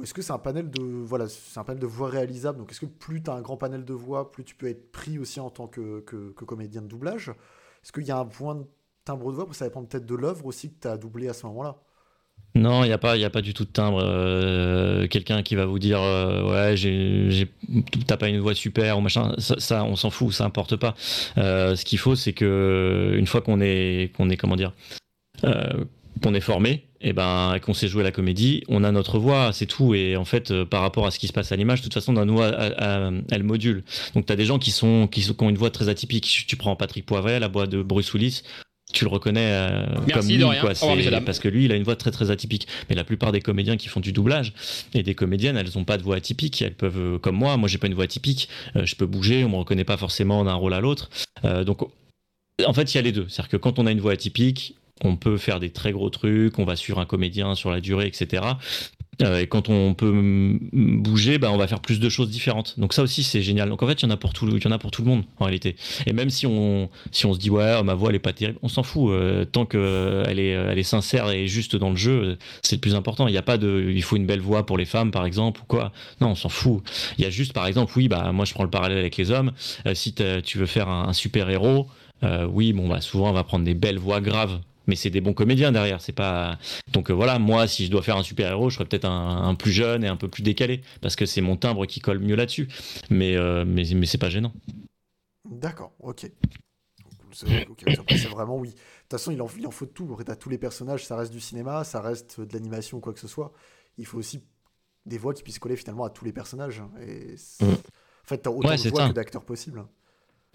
est-ce 0.03 0.15
que 0.15 0.23
c'est 0.23 0.33
un 0.33 0.39
panel 0.39 0.71
de 0.71 0.83
voilà, 0.83 1.29
c'est 1.29 1.59
un 1.59 1.65
panel 1.65 1.81
de 1.81 1.87
voix 1.87 2.09
réalisable. 2.09 2.59
Donc 2.59 2.71
est-ce 2.71 2.81
que 2.81 2.87
plus 2.87 3.23
tu 3.23 3.31
as 3.31 3.35
un 3.35 3.41
grand 3.41 3.57
panel 3.57 3.85
de 3.85 3.95
voix, 3.95 4.31
plus 4.31 4.45
tu 4.45 4.55
peux 4.55 4.69
être 4.69 4.91
pris 4.93 5.19
aussi 5.19 5.41
en 5.41 5.51
tant 5.51 5.67
que, 5.67 6.01
comédien 6.47 6.83
de 6.83 6.87
doublage? 6.89 7.29
Est-ce 7.31 7.93
qu'il 7.93 8.05
y 8.07 8.11
a 8.11 8.19
un 8.19 8.25
point 8.27 8.55
de 8.57 8.65
timbre 9.05 9.31
de 9.31 9.37
voix, 9.37 9.47
ça 9.53 9.65
dépend 9.67 9.83
peut-être 9.85 10.07
de 10.07 10.15
l'œuvre 10.15 10.47
aussi 10.47 10.71
que 10.71 10.81
tu 10.83 10.89
as 10.89 10.97
doublé 10.97 11.29
à 11.29 11.33
ce 11.33 11.47
moment-là. 11.47 11.77
Non, 12.55 12.83
il 12.85 12.89
n'y 12.89 12.93
a, 12.93 12.99
pas- 12.99 13.15
a 13.15 13.31
pas 13.31 13.43
du 13.43 13.53
tout 13.55 13.65
de 13.65 13.71
timbre. 13.71 14.01
euh, 14.03 15.07
Quelqu'un 15.09 15.43
qui 15.43 15.55
va 15.55 15.67
vous 15.67 15.79
dire 15.79 16.01
euh, 16.01 16.49
Ouais, 16.51 16.75
t'as 18.07 18.17
pas 18.17 18.29
une 18.29 18.39
voix 18.41 18.55
super 18.55 18.99
ou 18.99 19.01
machin, 19.01 19.35
ça, 19.39 19.85
on 19.85 19.97
s'en 19.97 20.11
fout, 20.11 20.33
ça 20.33 20.45
importe 20.45 20.77
pas. 20.77 20.95
Euh, 21.37 21.77
ce 21.77 21.85
qu'il 21.85 21.99
faut, 21.99 22.17
c'est 22.17 22.33
que 22.33 23.15
une 23.17 23.27
fois 23.27 23.41
qu'on 23.43 23.61
est, 23.61 24.13
qu'on 24.17 24.31
est, 24.31 24.37
comment 24.37 24.57
dire, 24.57 24.73
qu'on 26.23 26.35
est 26.35 26.41
formé, 26.41 26.85
et 27.01 27.13
ben, 27.13 27.55
et 27.55 27.61
qu'on 27.61 27.75
sait 27.75 27.87
jouer 27.89 28.03
la 28.03 28.11
comédie, 28.11 28.65
on 28.69 28.83
a 28.83 28.91
notre 28.91 29.19
voix, 29.19 29.53
c'est 29.53 29.67
tout. 29.67 29.95
Et 29.95 30.17
en 30.17 30.25
fait, 30.25 30.51
euh, 30.51 30.65
par 30.65 30.83
rapport 30.83 31.07
à 31.07 31.11
ce 31.13 31.19
qui 31.19 31.29
se 31.29 31.33
passe 31.33 31.53
à 31.53 31.57
l'image, 31.57 31.79
de 31.81 31.85
toute 31.85 31.95
façon, 31.95 32.13
notre 32.13 32.33
voix, 32.33 32.49
elle, 32.49 32.75
elle- 32.79 33.25
elle 33.31 33.43
module. 33.45 33.85
Donc, 34.15 34.27
tu 34.27 34.33
as 34.33 34.37
des 34.37 34.45
gens 34.45 34.59
qui, 34.59 34.71
sont, 34.73 35.07
qui, 35.07 35.23
sont- 35.23 35.35
qui 35.35 35.45
ont 35.45 35.49
une 35.51 35.59
voix 35.59 35.71
très 35.71 35.89
atypique. 35.89 36.45
Tu 36.49 36.57
prends 36.57 36.75
Patrick 36.75 37.07
Poivret, 37.07 37.39
la 37.39 37.49
voix 37.49 37.67
de 37.69 37.83
Bruce 37.83 38.13
Willis, 38.15 38.43
tu 38.93 39.05
le 39.05 39.11
reconnais 39.11 39.51
euh, 39.53 39.85
comme 40.15 40.23
lui, 40.37 40.43
quoi. 40.61 40.71
Revoir, 40.81 40.97
parce 41.27 41.39
que 41.39 41.47
lui, 41.49 41.67
il 41.67 41.73
a 41.73 41.77
une 41.77 41.83
voix 41.85 41.95
très 41.95 42.11
très 42.11 42.31
atypique. 42.33 42.67
Mais 42.89 42.97
la 42.97 43.05
plupart 43.05 43.31
des 43.33 43.41
comédiens 43.41 43.77
qui 43.77 43.87
font 43.89 44.01
du 44.01 44.13
doublage 44.13 44.55
et 44.95 45.03
des 45.05 45.15
comédiennes, 45.15 45.57
elles 45.59 45.77
ont 45.79 45.85
pas 45.85 45.99
de 45.99 46.03
voix 46.03 46.17
atypique. 46.17 46.63
Elles 46.63 46.75
peuvent, 46.75 46.99
euh, 46.99 47.19
comme 47.19 47.37
moi, 47.37 47.57
moi 47.59 47.69
j'ai 47.69 47.79
pas 47.79 47.87
une 47.87 47.95
voix 47.95 48.05
atypique. 48.05 48.49
Euh, 48.77 48.87
je 48.87 48.97
peux 48.97 49.07
bouger, 49.07 49.45
on 49.45 49.51
me 49.51 49.57
reconnaît 49.57 49.85
pas 49.85 49.99
forcément 49.99 50.43
d'un 50.43 50.55
rôle 50.55 50.73
à 50.73 50.81
l'autre. 50.81 51.11
Euh, 51.45 51.63
donc, 51.65 51.83
en 52.67 52.73
fait, 52.73 52.93
il 52.93 52.97
y 52.97 52.99
a 52.99 53.03
les 53.03 53.13
deux. 53.13 53.27
C'est-à-dire 53.29 53.51
que 53.51 53.57
quand 53.59 53.79
on 53.79 53.87
a 53.87 53.93
une 53.93 54.01
voix 54.01 54.13
atypique, 54.13 54.75
on 55.05 55.17
peut 55.17 55.37
faire 55.37 55.61
des 55.61 55.71
très 55.71 55.93
gros 55.93 56.11
trucs, 56.11 56.59
on 56.59 56.65
va 56.65 56.77
suivre 56.77 56.99
un 56.99 57.07
comédien 57.07 57.55
sur 57.55 57.71
la 57.71 57.81
durée, 57.81 58.07
etc. 58.07 58.43
Euh, 59.23 59.41
et 59.41 59.47
quand 59.47 59.69
on 59.69 59.95
peut 59.95 60.13
bouger, 60.73 61.39
bah, 61.39 61.51
on 61.51 61.57
va 61.57 61.67
faire 61.67 61.81
plus 61.81 61.99
de 61.99 62.09
choses 62.09 62.31
différentes. 62.31 62.79
Donc 62.79 62.93
ça 62.93 63.03
aussi 63.03 63.23
c'est 63.23 63.43
génial. 63.43 63.69
Donc 63.69 63.83
en 63.83 63.87
fait 63.87 64.01
il 64.01 64.05
y 64.05 64.09
en 64.09 64.11
a 64.11 64.17
pour 64.17 64.33
tout, 64.33 64.49
y 64.49 64.67
en 64.67 64.71
a 64.71 64.79
pour 64.79 64.91
tout 64.91 65.03
le 65.03 65.09
monde 65.09 65.25
en 65.39 65.45
réalité. 65.45 65.77
Et 66.07 66.13
même 66.13 66.31
si 66.31 66.47
on, 66.47 66.89
si 67.11 67.27
on 67.27 67.35
se 67.35 67.39
dit 67.39 67.51
ouais 67.51 67.83
ma 67.83 67.95
voix 67.95 68.11
elle 68.11 68.17
est 68.17 68.21
pas 68.21 68.33
terrible, 68.33 68.59
on 68.63 68.69
s'en 68.69 68.83
fout. 68.83 69.11
Euh, 69.11 69.45
tant 69.45 69.67
que 69.67 70.23
elle 70.27 70.39
est, 70.39 70.51
elle 70.51 70.79
est 70.79 70.85
sincère 70.85 71.31
et 71.31 71.47
juste 71.49 71.77
dans 71.77 71.91
le 71.91 71.97
jeu, 71.97 72.23
euh, 72.23 72.37
c'est 72.63 72.77
le 72.77 72.81
plus 72.81 72.95
important. 72.95 73.27
Il 73.27 73.33
n'y 73.33 73.39
a 73.39 73.43
pas 73.43 73.59
de, 73.59 73.91
il 73.93 74.03
faut 74.03 74.17
une 74.17 74.27
belle 74.27 74.41
voix 74.41 74.65
pour 74.67 74.79
les 74.79 74.85
femmes 74.85 75.11
par 75.11 75.27
exemple 75.27 75.61
ou 75.63 75.65
quoi. 75.65 75.93
Non 76.21 76.29
on 76.29 76.35
s'en 76.35 76.49
fout. 76.49 76.83
Il 77.19 77.25
y 77.25 77.27
a 77.27 77.31
juste 77.31 77.53
par 77.53 77.67
exemple 77.67 77.93
oui 77.97 78.09
bah 78.09 78.31
moi 78.33 78.45
je 78.45 78.55
prends 78.55 78.65
le 78.65 78.71
parallèle 78.71 78.99
avec 78.99 79.17
les 79.17 79.31
hommes. 79.31 79.53
Euh, 79.87 79.95
si 79.95 80.15
tu 80.45 80.59
veux 80.59 80.67
faire 80.67 80.89
un, 80.89 81.13
super 81.13 81.51
héros, 81.51 81.89
euh, 82.23 82.47
oui 82.47 82.73
bon 82.73 82.89
bah 82.89 83.01
souvent 83.01 83.31
on 83.31 83.33
va 83.33 83.45
prendre 83.45 83.65
des 83.65 83.75
belles 83.75 83.99
voix 83.99 84.21
graves. 84.21 84.61
Mais 84.89 84.97
c'est 84.97 85.11
des 85.11 85.21
bons 85.21 85.35
comédiens 85.35 85.71
derrière, 85.71 86.01
c'est 86.01 86.13
pas. 86.13 86.59
Donc 86.93 87.11
euh, 87.11 87.15
voilà, 87.15 87.39
moi, 87.39 87.69
si 87.69 87.87
je 87.87 87.91
dois 87.91 88.03
faire 88.03 88.17
un 88.17 88.23
super 88.25 88.51
héros, 88.51 88.71
je 88.71 88.75
ferais 88.77 88.89
peut-être 88.89 89.05
un, 89.05 89.45
un 89.49 89.55
plus 89.55 89.71
jeune 89.71 90.03
et 90.03 90.09
un 90.09 90.17
peu 90.17 90.29
plus 90.29 90.43
décalé, 90.43 90.81
parce 91.01 91.15
que 91.15 91.27
c'est 91.27 91.41
mon 91.43 91.57
timbre 91.57 91.87
qui 91.87 92.01
colle 92.01 92.19
mieux 92.19 92.35
là-dessus. 92.35 92.69
Mais, 93.11 93.37
euh, 93.37 93.65
mais, 93.67 93.85
mais 93.95 94.07
c'est 94.07 94.19
pas 94.19 94.31
gênant. 94.31 94.53
D'accord, 95.49 95.93
ok. 96.01 96.31
C'est 97.33 97.69
ok, 97.69 97.85
après, 97.99 98.17
c'est 98.19 98.29
vraiment 98.29 98.57
oui. 98.57 98.69
De 98.71 98.75
toute 98.75 99.11
façon, 99.13 99.31
il 99.31 99.41
en, 99.43 99.49
il 99.59 99.67
en 99.67 99.71
faut 99.71 99.85
de 99.87 99.91
tout. 99.91 100.17
T'as 100.25 100.35
tous 100.37 100.49
les 100.49 100.59
personnages, 100.59 101.05
ça 101.07 101.17
reste 101.17 101.33
du 101.33 101.41
cinéma, 101.41 101.85
ça 101.85 102.01
reste 102.01 102.41
de 102.41 102.53
l'animation 102.55 102.99
ou 102.99 103.01
quoi 103.01 103.13
que 103.13 103.21
ce 103.21 103.29
soit. 103.29 103.53
Il 103.99 104.07
faut 104.07 104.19
aussi 104.19 104.43
des 105.07 105.19
voix 105.19 105.35
qui 105.35 105.43
puissent 105.43 105.59
coller 105.59 105.77
finalement 105.77 106.05
à 106.05 106.11
tous 106.11 106.25
les 106.25 106.33
personnages. 106.33 106.83
Et 107.01 107.35
Mm. 107.61 107.67
En 107.73 108.29
fait, 108.29 108.39
t'as 108.39 108.51
autant 108.51 108.69
Ouais, 108.69 108.77
de 108.77 108.89
voix 108.91 109.03
ça. 109.03 109.09
que 109.09 109.15
d'acteurs 109.15 109.45
possibles. 109.45 109.85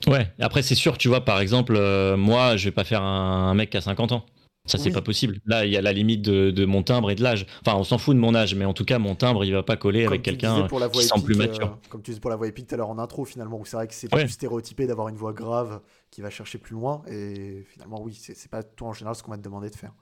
Ouais, 0.07 0.27
après, 0.39 0.61
c'est 0.63 0.75
sûr, 0.75 0.97
tu 0.97 1.07
vois, 1.07 1.23
par 1.23 1.39
exemple, 1.39 1.75
euh, 1.77 2.17
moi, 2.17 2.57
je 2.57 2.65
vais 2.65 2.71
pas 2.71 2.83
faire 2.83 3.01
un, 3.01 3.49
un 3.49 3.53
mec 3.53 3.69
qui 3.69 3.77
a 3.77 3.81
50 3.81 4.11
ans. 4.11 4.25
Ça, 4.65 4.77
c'est 4.77 4.89
Oui. 4.89 4.93
pas 4.93 5.01
possible. 5.01 5.39
Là, 5.45 5.65
il 5.65 5.71
y 5.73 5.77
a 5.77 5.81
la 5.81 5.91
limite 5.93 6.21
de, 6.21 6.51
de 6.51 6.65
mon 6.65 6.83
timbre 6.83 7.11
et 7.11 7.15
de 7.15 7.23
l'âge. 7.23 7.45
Enfin, 7.65 7.77
on 7.77 7.83
s'en 7.83 7.97
fout 7.97 8.15
de 8.15 8.19
mon 8.21 8.33
âge, 8.33 8.55
mais 8.55 8.63
en 8.65 8.73
tout 8.73 8.85
cas, 8.85 8.97
mon 8.99 9.15
timbre, 9.15 9.43
il 9.45 9.51
va 9.53 9.63
pas 9.63 9.75
coller 9.77 10.03
Comme 10.03 10.13
avec 10.13 10.21
quelqu'un 10.23 10.67
qui 10.89 11.03
semble 11.03 11.25
plus 11.25 11.35
mature. 11.35 11.67
euh, 11.67 11.75
comme 11.89 12.01
tu 12.01 12.11
disais 12.11 12.21
pour 12.21 12.29
la 12.29 12.37
voix 12.37 12.47
épique 12.47 12.67
tout 12.67 12.75
à 12.75 12.77
l'heure 12.77 12.89
en 12.89 12.97
intro, 12.97 13.25
finalement, 13.25 13.59
où 13.59 13.65
c'est 13.65 13.75
vrai 13.75 13.87
que 13.87 13.93
c'est 13.93 14.13
Ouais. 14.13 14.23
plus 14.23 14.29
stéréotypé 14.33 14.87
d'avoir 14.87 15.09
une 15.09 15.15
voix 15.17 15.33
grave 15.33 15.81
qui 16.11 16.21
va 16.21 16.29
chercher 16.29 16.57
plus 16.59 16.73
loin. 16.75 17.01
Et 17.07 17.63
finalement, 17.69 18.01
oui, 18.01 18.13
c'est 18.13 18.35
c'est 18.35 18.49
pas 18.49 18.63
toi 18.63 18.89
en 18.89 18.93
général 18.93 19.15
ce 19.15 19.23
qu'on 19.23 19.31
va 19.31 19.37
te 19.37 19.43
demander 19.43 19.69
de 19.69 19.75
faire. 19.75 19.93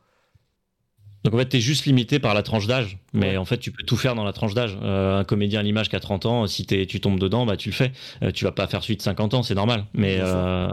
Donc 1.24 1.34
en 1.34 1.38
fait, 1.38 1.50
tu 1.50 1.58
es 1.58 1.62
juste 1.62 1.86
limité 1.86 2.20
par 2.20 2.34
la 2.34 2.42
tranche 2.44 2.66
d'âge, 2.68 2.98
mais 3.14 3.32
Ouais. 3.32 3.38
en 3.38 3.46
fait, 3.46 3.58
tu 3.58 3.72
peux 3.72 3.84
tout 3.84 3.98
faire 3.98 4.16
dans 4.16 4.24
la 4.24 4.34
tranche 4.34 4.54
d'âge. 4.54 4.78
Euh, 4.82 5.20
un 5.20 5.24
comédien 5.24 5.60
à 5.60 5.64
l'image 5.64 5.90
qui 5.90 5.96
a 5.96 6.00
30 6.00 6.26
ans, 6.26 6.48
si 6.48 6.66
t'es- 6.66 6.86
tu 6.88 7.00
tombes 7.00 7.20
dedans, 7.20 7.46
bah 7.46 7.58
tu 7.58 7.70
le 7.70 7.76
fais. 7.76 7.92
Euh, 8.24 8.32
tu 8.32 8.44
vas 8.46 8.52
pas 8.52 8.68
faire 8.68 8.82
de 8.82 9.02
50 9.02 9.34
ans, 9.36 9.44
c'est 9.44 9.54
normal. 9.56 9.86
Mais 9.94 10.18
euh, 10.20 10.68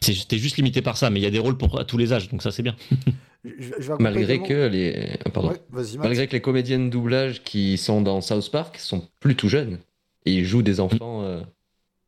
c'est- 0.00 0.28
t'es 0.28 0.36
juste 0.38 0.56
limité 0.58 0.82
par 0.82 0.96
ça. 0.98 1.08
Mais 1.10 1.20
il 1.20 1.22
y 1.22 1.26
a 1.26 1.30
des 1.30 1.38
rôles 1.38 1.56
pour 1.56 1.78
à 1.80 1.84
tous 1.84 1.96
les 1.96 2.12
âges, 2.12 2.28
donc 2.28 2.42
ça 2.42 2.50
c'est 2.50 2.62
bien. 2.62 2.76
Je- 3.44 3.72
je- 3.78 3.92
Malgré 4.00 4.42
que 4.42 4.66
les. 4.66 5.16
Pardon. 5.32 5.50
Ouais, 5.50 5.56
vas-y, 5.70 5.96
Max. 5.96 6.08
Malgré 6.08 6.26
que 6.26 6.32
les 6.32 6.40
comédiens 6.40 6.80
de 6.80 6.88
doublage 6.90 7.42
qui 7.44 7.78
sont 7.78 8.02
dans 8.02 8.20
South 8.20 8.50
Park 8.50 8.76
sont 8.78 9.08
plus 9.20 9.36
tout 9.36 9.48
jeunes. 9.48 9.78
Et 10.26 10.32
ils 10.34 10.44
jouent 10.44 10.62
des 10.62 10.80
enfants. 10.80 11.22
euh, 11.22 11.40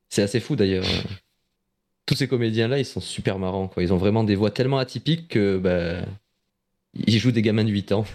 C'est 0.08 0.22
assez 0.22 0.40
fou 0.40 0.56
d'ailleurs. 0.56 0.84
Tous 2.04 2.16
ces 2.16 2.26
comédiens-là, 2.26 2.80
ils 2.80 2.84
sont 2.84 3.00
super 3.00 3.38
marrants. 3.38 3.68
Quoi. 3.68 3.84
Ils 3.84 3.92
ont 3.92 3.96
vraiment 3.96 4.24
des 4.24 4.34
voix 4.34 4.50
tellement 4.50 4.78
atypiques 4.78 5.28
que. 5.28 5.56
Bah, 5.56 6.04
ils 7.06 7.18
jouent 7.18 7.32
des 7.32 7.42
gamins 7.42 7.64
de 7.64 7.70
8 7.70 7.92
ans. 7.92 8.04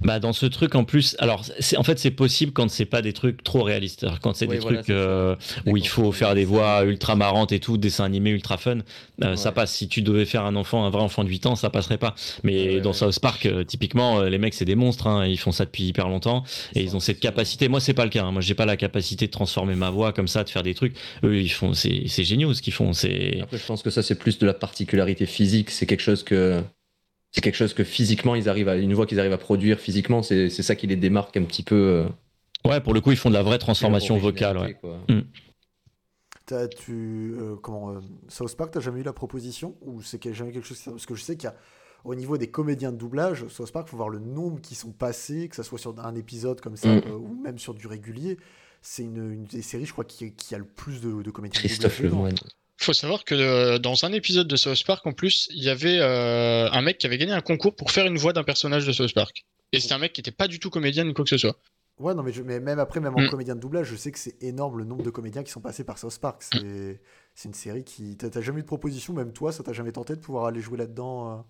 Bah 0.00 0.20
dans 0.20 0.32
ce 0.32 0.46
truc 0.46 0.76
en 0.76 0.84
plus, 0.84 1.16
alors 1.18 1.44
en 1.76 1.82
fait 1.82 1.98
c'est 1.98 2.12
possible 2.12 2.52
quand 2.52 2.70
c'est 2.70 2.84
pas 2.84 3.02
des 3.02 3.12
trucs 3.12 3.42
trop 3.42 3.64
réalistes, 3.64 4.04
Alors, 4.04 4.20
quand 4.20 4.32
c'est 4.32 4.46
Oui, 4.46 4.54
des 4.54 4.60
voilà, 4.60 4.76
trucs 4.84 4.90
euh, 4.90 5.34
où 5.66 5.76
il 5.76 5.88
faut 5.88 6.12
faire 6.12 6.36
des 6.36 6.44
voix 6.44 6.84
ultra 6.84 7.16
marrantes 7.16 7.50
et 7.50 7.58
tout, 7.58 7.78
dessin 7.78 8.04
animé 8.04 8.30
ultra 8.30 8.58
fun, 8.58 8.78
euh, 9.24 9.34
ça 9.34 9.50
passe. 9.50 9.72
Si 9.74 9.88
tu 9.88 10.02
devais 10.02 10.24
faire 10.24 10.44
un 10.44 10.54
enfant, 10.54 10.84
un 10.86 10.90
vrai 10.90 11.02
enfant 11.02 11.24
de 11.24 11.28
8 11.28 11.46
ans, 11.46 11.56
ça 11.56 11.68
passerait 11.68 11.98
pas. 11.98 12.14
Mais 12.44 12.74
Ouais, 12.76 12.80
dans 12.80 12.90
ouais. 12.90 12.94
South 12.96 13.18
Park, 13.18 13.46
euh, 13.46 13.64
typiquement, 13.64 14.22
les 14.22 14.38
mecs 14.38 14.54
c'est 14.54 14.64
des 14.64 14.76
monstres, 14.76 15.08
hein, 15.08 15.26
ils 15.26 15.36
font 15.36 15.50
ça 15.50 15.64
depuis 15.64 15.82
hyper 15.88 16.08
longtemps 16.08 16.44
et 16.76 16.82
ils 16.84 16.94
ont 16.94 17.00
cette 17.00 17.18
capacité. 17.18 17.66
Moi 17.66 17.80
c'est 17.80 17.92
pas 17.92 18.04
le 18.04 18.10
cas. 18.10 18.22
hein. 18.22 18.30
Moi 18.30 18.40
j'ai 18.40 18.54
pas 18.54 18.66
la 18.66 18.76
capacité 18.76 19.26
de 19.26 19.32
transformer 19.32 19.74
ma 19.74 19.90
voix 19.90 20.12
comme 20.12 20.28
ça, 20.28 20.44
de 20.44 20.48
faire 20.48 20.62
des 20.62 20.74
trucs. 20.74 20.94
Eux 21.24 21.40
ils 21.40 21.48
font, 21.48 21.74
c'est 21.74 22.06
génial 22.06 22.54
ce 22.54 22.62
qu'ils 22.62 22.72
font. 22.72 22.92
Après, 22.92 23.58
je 23.58 23.66
pense 23.66 23.82
que 23.82 23.90
ça, 23.90 24.04
c'est 24.04 24.14
plus 24.16 24.38
de 24.38 24.46
la 24.46 24.54
particularité 24.54 25.26
physique. 25.26 25.70
C'est 25.70 25.86
quelque 25.86 26.02
chose 26.02 26.22
que. 26.22 26.62
C'est 27.32 27.40
quelque 27.42 27.56
chose 27.56 27.74
que 27.74 27.84
physiquement, 27.84 28.34
ils 28.34 28.48
arrivent 28.48 28.68
à. 28.68 28.76
Une 28.76 28.94
voix 28.94 29.06
qu'ils 29.06 29.20
arrivent 29.20 29.32
à 29.32 29.38
produire 29.38 29.78
physiquement, 29.80 30.22
c'est 30.22 30.48
c'est 30.50 30.62
ça 30.62 30.74
qui 30.76 30.86
les 30.86 30.96
démarque 30.96 31.36
un 31.36 31.44
petit 31.44 31.62
peu. 31.62 31.74
euh, 31.76 32.08
ouais 32.68 32.80
pour 32.80 32.94
le 32.94 33.00
coup 33.00 33.10
ils 33.12 33.16
font 33.18 33.28
de 33.28 33.34
la 33.34 33.42
vraie 33.42 33.58
transformation 33.58 34.16
vocale. 34.18 34.56
Ouais. 34.58 34.76
T'as- 36.46 36.68
tu, 36.68 37.34
euh, 37.38 37.56
comment, 37.56 37.90
euh, 37.90 38.00
South 38.28 38.56
Park, 38.56 38.70
t'as 38.72 38.80
jamais 38.80 39.00
eu 39.00 39.04
la 39.04 39.12
proposition? 39.12 39.76
Ou 39.82 40.00
c'est 40.00 40.18
que- 40.18 40.32
jamais 40.32 40.52
quelque 40.52 40.66
chose 40.66 40.80
Parce 40.82 41.04
que 41.04 41.14
je 41.14 41.22
sais 41.22 41.36
qu'il 41.36 41.44
y 41.44 41.52
a, 41.52 41.56
au 42.04 42.14
niveau 42.14 42.38
des 42.38 42.48
comédiens 42.48 42.90
de 42.92 42.96
doublage, 42.96 43.46
South 43.48 43.70
Park, 43.72 43.86
il 43.88 43.90
faut 43.90 43.96
voir 43.98 44.08
le 44.08 44.18
nombre 44.18 44.58
qui 44.62 44.74
sont 44.74 44.92
passés, 44.92 45.48
que 45.48 45.56
ce 45.56 45.62
soit 45.62 45.78
sur 45.78 45.98
un 46.02 46.14
épisode 46.14 46.60
comme 46.62 46.76
ça, 46.76 46.88
Mm. 46.88 47.02
euh, 47.06 47.16
ou 47.16 47.34
même 47.42 47.58
sur 47.58 47.74
du 47.74 47.86
régulier. 47.86 48.38
C'est 48.80 49.02
une, 49.02 49.32
une 49.32 49.44
des 49.44 49.60
séries, 49.60 49.84
je 49.84 49.92
crois, 49.92 50.04
qui, 50.04 50.32
qui 50.32 50.54
a 50.54 50.58
le 50.58 50.64
plus 50.64 51.02
de, 51.02 51.20
de 51.22 51.30
comédiens 51.30 51.58
Christophe 51.60 52.00
de 52.00 52.08
doublage. 52.08 52.10
dedans. 52.10 52.16
Lemoine. 52.16 52.38
Faut 52.80 52.92
savoir 52.92 53.24
que 53.24 53.34
euh, 53.34 53.78
dans 53.78 54.04
un 54.04 54.12
épisode 54.12 54.46
de 54.46 54.54
South 54.56 54.84
Park, 54.86 55.04
en 55.06 55.12
plus, 55.12 55.48
il 55.52 55.62
y 55.64 55.68
avait 55.68 55.98
euh, 55.98 56.70
un 56.70 56.80
mec 56.80 56.98
qui 56.98 57.06
avait 57.06 57.18
gagné 57.18 57.32
un 57.32 57.40
concours 57.40 57.74
pour 57.74 57.90
faire 57.90 58.06
une 58.06 58.16
voix 58.18 58.32
d'un 58.32 58.44
personnage 58.44 58.86
de 58.86 58.92
South 58.92 59.12
Park. 59.12 59.44
Et 59.72 59.80
c'était 59.80 59.94
un 59.94 59.98
mec 59.98 60.12
qui 60.12 60.20
était 60.20 60.30
pas 60.30 60.46
du 60.46 60.60
tout 60.60 60.70
comédien 60.70 61.02
ni 61.04 61.12
quoi 61.12 61.24
que 61.24 61.30
ce 61.30 61.38
soit. 61.38 61.58
Ouais, 61.98 62.14
non, 62.14 62.22
mais, 62.22 62.32
je- 62.32 62.42
mais 62.42 62.60
même 62.60 62.78
après, 62.78 63.00
même 63.00 63.16
en 63.16 63.20
Mm. 63.22 63.28
comédien 63.30 63.56
de 63.56 63.60
doublage, 63.60 63.88
je 63.88 63.96
sais 63.96 64.12
que 64.12 64.18
c'est 64.18 64.40
énorme 64.40 64.78
le 64.78 64.84
nombre 64.84 65.02
de 65.02 65.10
comédiens 65.10 65.42
qui 65.42 65.50
sont 65.50 65.60
passés 65.60 65.82
par 65.82 65.98
South 65.98 66.16
Park. 66.20 66.42
C'est 66.44 67.00
c'est 67.34 67.48
une 67.48 67.54
série 67.54 67.82
qui. 67.82 68.16
T'as 68.16 68.30
t'as 68.30 68.40
jamais 68.40 68.60
eu 68.60 68.62
de 68.62 68.68
proposition, 68.68 69.12
même 69.12 69.32
toi, 69.32 69.50
ça 69.50 69.64
t'a 69.64 69.72
jamais 69.72 69.90
tenté 69.92 70.14
de 70.14 70.20
pouvoir 70.20 70.44
aller 70.46 70.60
jouer 70.60 70.78
là-dedans 70.78 71.32
euh? 71.32 71.42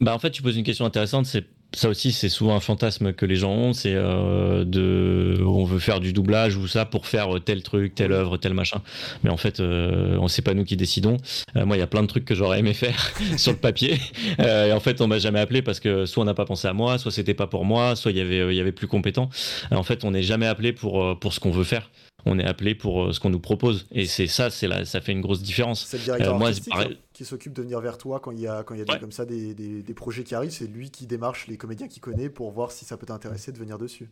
Bah 0.00 0.14
en 0.14 0.18
fait, 0.18 0.30
tu 0.32 0.42
poses 0.42 0.56
une 0.56 0.64
question 0.64 0.84
intéressante. 0.84 1.26
C'est 1.26 1.44
ça 1.76 1.90
aussi, 1.90 2.12
c'est 2.12 2.28
souvent 2.28 2.56
un 2.56 2.60
fantasme 2.60 3.12
que 3.12 3.26
les 3.26 3.36
gens 3.36 3.52
ont. 3.52 3.72
C'est 3.72 3.94
euh, 3.94 4.64
de, 4.64 5.42
on 5.44 5.64
veut 5.64 5.78
faire 5.78 6.00
du 6.00 6.12
doublage 6.12 6.56
ou 6.56 6.66
ça 6.66 6.86
pour 6.86 7.06
faire 7.06 7.28
tel 7.44 7.62
truc, 7.62 7.94
telle 7.94 8.12
œuvre, 8.12 8.38
tel 8.38 8.54
machin. 8.54 8.80
Mais 9.22 9.30
en 9.30 9.36
fait, 9.36 9.60
euh, 9.60 10.16
on 10.18 10.28
sait 10.28 10.42
pas 10.42 10.54
nous 10.54 10.64
qui 10.64 10.76
décidons. 10.76 11.18
Euh, 11.54 11.66
moi, 11.66 11.76
il 11.76 11.80
y 11.80 11.82
a 11.82 11.86
plein 11.86 12.02
de 12.02 12.06
trucs 12.06 12.24
que 12.24 12.34
j'aurais 12.34 12.60
aimé 12.60 12.72
faire 12.72 13.12
sur 13.36 13.52
le 13.52 13.58
papier. 13.58 13.98
Euh, 14.40 14.68
et 14.68 14.72
en 14.72 14.80
fait, 14.80 15.00
on 15.00 15.06
m'a 15.06 15.18
jamais 15.18 15.40
appelé 15.40 15.60
parce 15.60 15.80
que 15.80 16.06
soit 16.06 16.22
on 16.22 16.26
n'a 16.26 16.34
pas 16.34 16.46
pensé 16.46 16.66
à 16.66 16.72
moi, 16.72 16.98
soit 16.98 17.12
c'était 17.12 17.34
pas 17.34 17.46
pour 17.46 17.64
moi, 17.64 17.94
soit 17.94 18.10
il 18.10 18.16
y 18.16 18.20
avait, 18.20 18.40
euh, 18.40 18.52
il 18.52 18.56
y 18.56 18.60
avait 18.60 18.72
plus 18.72 18.86
compétent. 18.86 19.28
En 19.70 19.82
fait, 19.82 20.04
on 20.04 20.12
n'est 20.12 20.22
jamais 20.22 20.46
appelé 20.46 20.72
pour 20.72 21.18
pour 21.18 21.32
ce 21.32 21.40
qu'on 21.40 21.50
veut 21.50 21.64
faire. 21.64 21.90
On 22.28 22.38
est 22.40 22.44
appelé 22.44 22.74
pour 22.74 23.04
euh, 23.04 23.12
ce 23.12 23.20
qu'on 23.20 23.30
nous 23.30 23.38
propose. 23.40 23.86
Et 23.92 24.04
c'est 24.06 24.26
ça, 24.26 24.50
c'est 24.50 24.66
là, 24.66 24.84
ça 24.84 25.00
fait 25.00 25.12
une 25.12 25.20
grosse 25.20 25.42
différence. 25.42 25.86
C'est 25.86 25.96
le 25.98 26.02
directeur 26.04 26.34
Euh, 26.34 26.38
moi, 26.38 26.50
pareil. 26.68 26.88
hein, 26.92 26.96
qui 27.12 27.24
s'occupe 27.24 27.52
de 27.52 27.62
venir 27.62 27.80
vers 27.80 27.98
toi 27.98 28.18
quand 28.20 28.32
il 28.32 28.40
y 28.40 28.48
a, 28.48 28.64
quand 28.64 28.74
il 28.74 28.78
y 28.78 28.80
a 28.80 28.84
des, 28.84 28.92
Ouais. 28.92 28.98
comme 29.00 29.12
ça 29.12 29.24
des, 29.24 29.54
des- 29.54 29.82
des 29.82 29.94
projets 29.94 30.24
qui 30.24 30.34
arrivent. 30.34 30.50
C'est 30.50 30.66
lui 30.66 30.90
qui 30.90 31.06
démarche 31.06 31.46
les 31.46 31.56
comédiens 31.56 31.86
qu'il 31.88 32.02
connaît 32.02 32.28
pour 32.28 32.50
voir 32.50 32.72
si 32.72 32.84
ça 32.84 32.96
peut 32.96 33.06
t'intéresser 33.06 33.52
de 33.52 33.58
venir 33.58 33.78
dessus. 33.78 34.10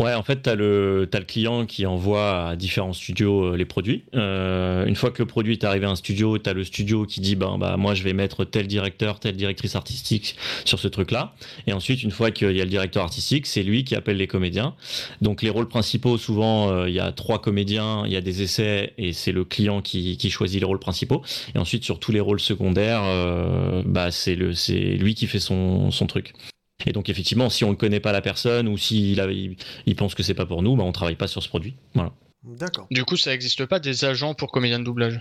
Ouais, 0.00 0.12
en 0.12 0.24
fait, 0.24 0.42
tu 0.42 0.50
as, 0.50 0.56
le 0.56 1.06
t'as 1.08 1.20
le 1.20 1.24
client 1.24 1.66
qui 1.66 1.86
envoie 1.86 2.48
à 2.48 2.56
différents 2.56 2.92
studios 2.92 3.52
euh, 3.52 3.56
les 3.56 3.64
produits. 3.64 4.02
Euh, 4.16 4.84
une 4.86 4.96
fois 4.96 5.12
que 5.12 5.22
le 5.22 5.26
produit 5.26 5.52
est 5.52 5.62
arrivé 5.62 5.86
à 5.86 5.90
un 5.90 5.94
studio, 5.94 6.36
tu 6.36 6.50
as 6.50 6.52
le 6.52 6.64
studio 6.64 7.06
qui 7.06 7.20
dit 7.20 7.36
ben, 7.36 7.58
bah, 7.58 7.76
moi, 7.76 7.94
je 7.94 8.02
vais 8.02 8.12
mettre 8.12 8.44
tel 8.44 8.66
directeur, 8.66 9.20
telle 9.20 9.36
directrice 9.36 9.76
artistique 9.76 10.34
sur 10.64 10.80
ce 10.80 10.88
truc-là. 10.88 11.36
Et 11.68 11.72
ensuite, 11.72 12.02
une 12.02 12.10
fois 12.10 12.32
qu'il 12.32 12.56
y 12.56 12.60
a 12.60 12.64
le 12.64 12.70
directeur 12.70 13.04
artistique, 13.04 13.46
c'est 13.46 13.62
lui 13.62 13.84
qui 13.84 13.94
appelle 13.94 14.16
les 14.16 14.26
comédiens. 14.26 14.74
Donc, 15.20 15.42
les 15.42 15.50
rôles 15.50 15.68
principaux, 15.68 16.18
souvent, 16.18 16.70
euh, 16.70 16.88
il 16.88 16.94
y 16.94 17.00
a 17.00 17.12
trois 17.12 17.40
comédiens, 17.40 18.02
il 18.04 18.12
y 18.12 18.16
a 18.16 18.20
des 18.20 18.42
essais 18.42 18.94
et 18.98 19.12
c'est 19.12 19.32
le 19.32 19.44
client 19.44 19.80
qui, 19.80 20.16
qui 20.16 20.28
choisit 20.28 20.58
les 20.58 20.66
rôles 20.66 20.80
principaux. 20.80 21.22
Et 21.54 21.58
ensuite, 21.58 21.84
sur 21.84 22.00
tous 22.00 22.10
les 22.10 22.20
rôles 22.20 22.40
secondaires, 22.40 23.02
euh, 23.04 23.84
bah, 23.86 24.10
c'est 24.10 24.34
lui 24.34 25.14
qui 25.14 25.28
fait 25.28 25.38
son, 25.38 25.92
son 25.92 26.08
truc. 26.08 26.32
Et 26.86 26.92
donc 26.92 27.08
effectivement, 27.08 27.50
si 27.50 27.64
on 27.64 27.70
ne 27.70 27.74
connaît 27.76 28.00
pas 28.00 28.12
la 28.12 28.20
personne 28.20 28.68
ou 28.68 28.76
s'il 28.76 29.20
a- 29.20 29.30
il, 29.30 29.56
il 29.86 29.96
pense 29.96 30.14
que 30.14 30.22
c'est 30.22 30.34
pas 30.34 30.46
pour 30.46 30.62
nous, 30.62 30.76
bah, 30.76 30.82
on 30.84 30.92
travaille 30.92 31.16
pas 31.16 31.28
sur 31.28 31.42
ce 31.42 31.48
produit. 31.48 31.74
Voilà. 31.94 32.12
D'accord. 32.42 32.86
Du 32.90 33.04
coup, 33.04 33.16
ça 33.16 33.30
n'existe 33.30 33.64
pas 33.66 33.78
des 33.80 34.04
agents 34.04 34.34
pour 34.34 34.50
comédiens 34.50 34.78
de 34.78 34.84
doublage? 34.84 35.20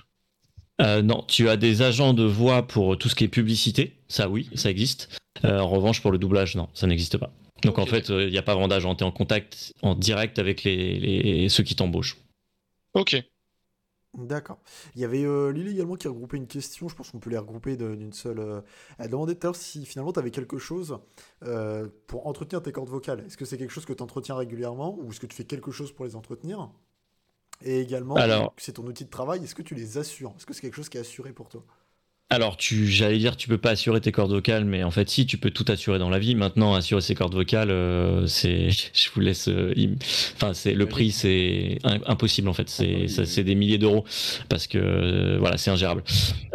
Euh, 0.82 1.02
non, 1.04 1.24
tu 1.28 1.50
as 1.50 1.56
des 1.56 1.84
agents 1.84 2.14
de 2.14 2.24
voix 2.24 2.66
pour 2.68 2.98
tout 2.98 3.08
ce 3.08 3.16
qui 3.16 3.24
est 3.24 3.28
publicité, 3.30 3.94
ça 4.08 4.28
oui, 4.28 4.50
ça 4.56 4.72
existe. 4.72 5.16
Euh, 5.46 5.60
en 5.60 5.68
revanche, 5.70 6.02
pour 6.02 6.12
le 6.12 6.18
doublage, 6.18 6.56
non, 6.56 6.68
ça 6.74 6.88
n'existe 6.88 7.18
pas. 7.18 7.32
Donc 7.62 7.78
en 7.80 7.86
fait, 7.86 8.10
il 8.10 8.30
n'y 8.32 8.38
a 8.38 8.42
pas 8.42 8.54
vraiment 8.56 8.68
d'agent, 8.68 8.94
tu 8.96 9.04
es 9.04 9.08
en 9.08 9.12
contact 9.12 9.74
en 9.84 9.96
direct 9.96 10.40
avec 10.40 10.64
les, 10.64 11.00
les- 11.00 11.50
ceux 11.50 11.64
qui 11.64 11.76
t'embauchent. 11.76 12.18
Ok. 12.94 13.24
D'accord. 14.16 14.60
Il 14.94 15.02
y 15.02 15.06
avait 15.06 15.24
euh, 15.26 15.52
Lily 15.52 15.72
également 15.72 15.96
qui 15.96 16.06
a 16.08 16.12
regroupé 16.12 16.38
une 16.38 16.46
question, 16.46 16.88
je 16.88 16.96
pense 16.96 17.10
qu'on 17.10 17.20
peut 17.20 17.32
les 17.32 17.38
regrouper 17.38 17.76
d'une 17.78 18.14
seule. 18.14 18.40
euh, 18.40 18.62
Elle 19.00 19.10
demandait 19.10 19.34
tout 19.34 19.48
à 19.48 19.50
l'heure 19.50 19.56
si 19.56 19.86
finalement 19.88 20.14
tu 20.14 20.20
avais 20.20 20.30
quelque 20.30 20.60
chose 20.60 21.00
euh, 21.44 21.88
pour 22.06 22.28
entretenir 22.28 22.62
tes 22.62 22.72
cordes 22.72 22.90
vocales. 22.90 23.22
Est-ce 23.26 23.38
que 23.38 23.46
c'est 23.46 23.58
quelque 23.58 23.72
chose 23.72 23.86
que 23.86 23.94
tu 23.94 24.04
entretiens 24.04 24.36
régulièrement 24.36 24.96
ou 25.00 25.10
est-ce 25.10 25.20
que 25.20 25.26
tu 25.26 25.36
fais 25.36 25.46
quelque 25.46 25.72
chose 25.72 25.92
pour 25.92 26.06
les 26.06 26.16
entretenir? 26.16 26.70
Et 27.64 27.80
également, 27.80 28.16
c'est 28.58 28.74
ton 28.74 28.86
outil 28.86 29.06
de 29.06 29.10
travail, 29.10 29.44
est-ce 29.44 29.56
que 29.56 29.62
tu 29.64 29.74
les 29.76 29.98
assures? 29.98 30.34
Est-ce 30.38 30.46
que 30.46 30.54
c'est 30.54 30.62
quelque 30.62 30.76
chose 30.76 30.90
qui 30.90 30.98
est 30.98 31.02
assuré 31.02 31.34
pour 31.34 31.50
toi? 31.50 31.66
Alors, 32.30 32.58
tu, 32.58 32.88
j'allais 32.88 33.20
dire, 33.20 33.38
tu 33.38 33.48
peux 33.48 33.60
pas 33.60 33.70
assurer 33.72 34.02
tes 34.02 34.12
cordes 34.12 34.32
vocales, 34.32 34.66
mais 34.66 34.84
en 34.84 34.90
fait, 34.90 35.08
si, 35.08 35.28
tu 35.28 35.38
peux 35.38 35.52
tout 35.52 35.66
assurer 35.68 36.00
dans 36.00 36.10
la 36.10 36.18
vie. 36.18 36.34
Maintenant, 36.34 36.74
assurer 36.74 37.02
ses 37.02 37.14
cordes 37.14 37.36
vocales, 37.36 37.70
euh, 37.70 38.26
c'est, 38.26 38.70
je 38.72 39.10
vous 39.14 39.20
laisse, 39.20 39.50
euh, 39.50 39.72
im- 39.78 39.94
enfin, 40.38 40.52
c'est 40.56 40.74
le 40.74 40.88
prix, 40.88 41.12
c'est 41.12 41.78
im- 41.84 42.00
impossible 42.08 42.50
en 42.50 42.54
fait. 42.54 42.70
C'est, 42.70 43.08
ça- 43.08 43.26
c'est 43.28 43.44
des 43.44 43.54
milliers 43.54 43.78
d'euros 43.78 44.04
parce 44.50 44.66
que 44.66 44.80
euh, 44.80 45.38
voilà, 45.40 45.58
c'est 45.58 45.70
ingérable. 45.70 46.04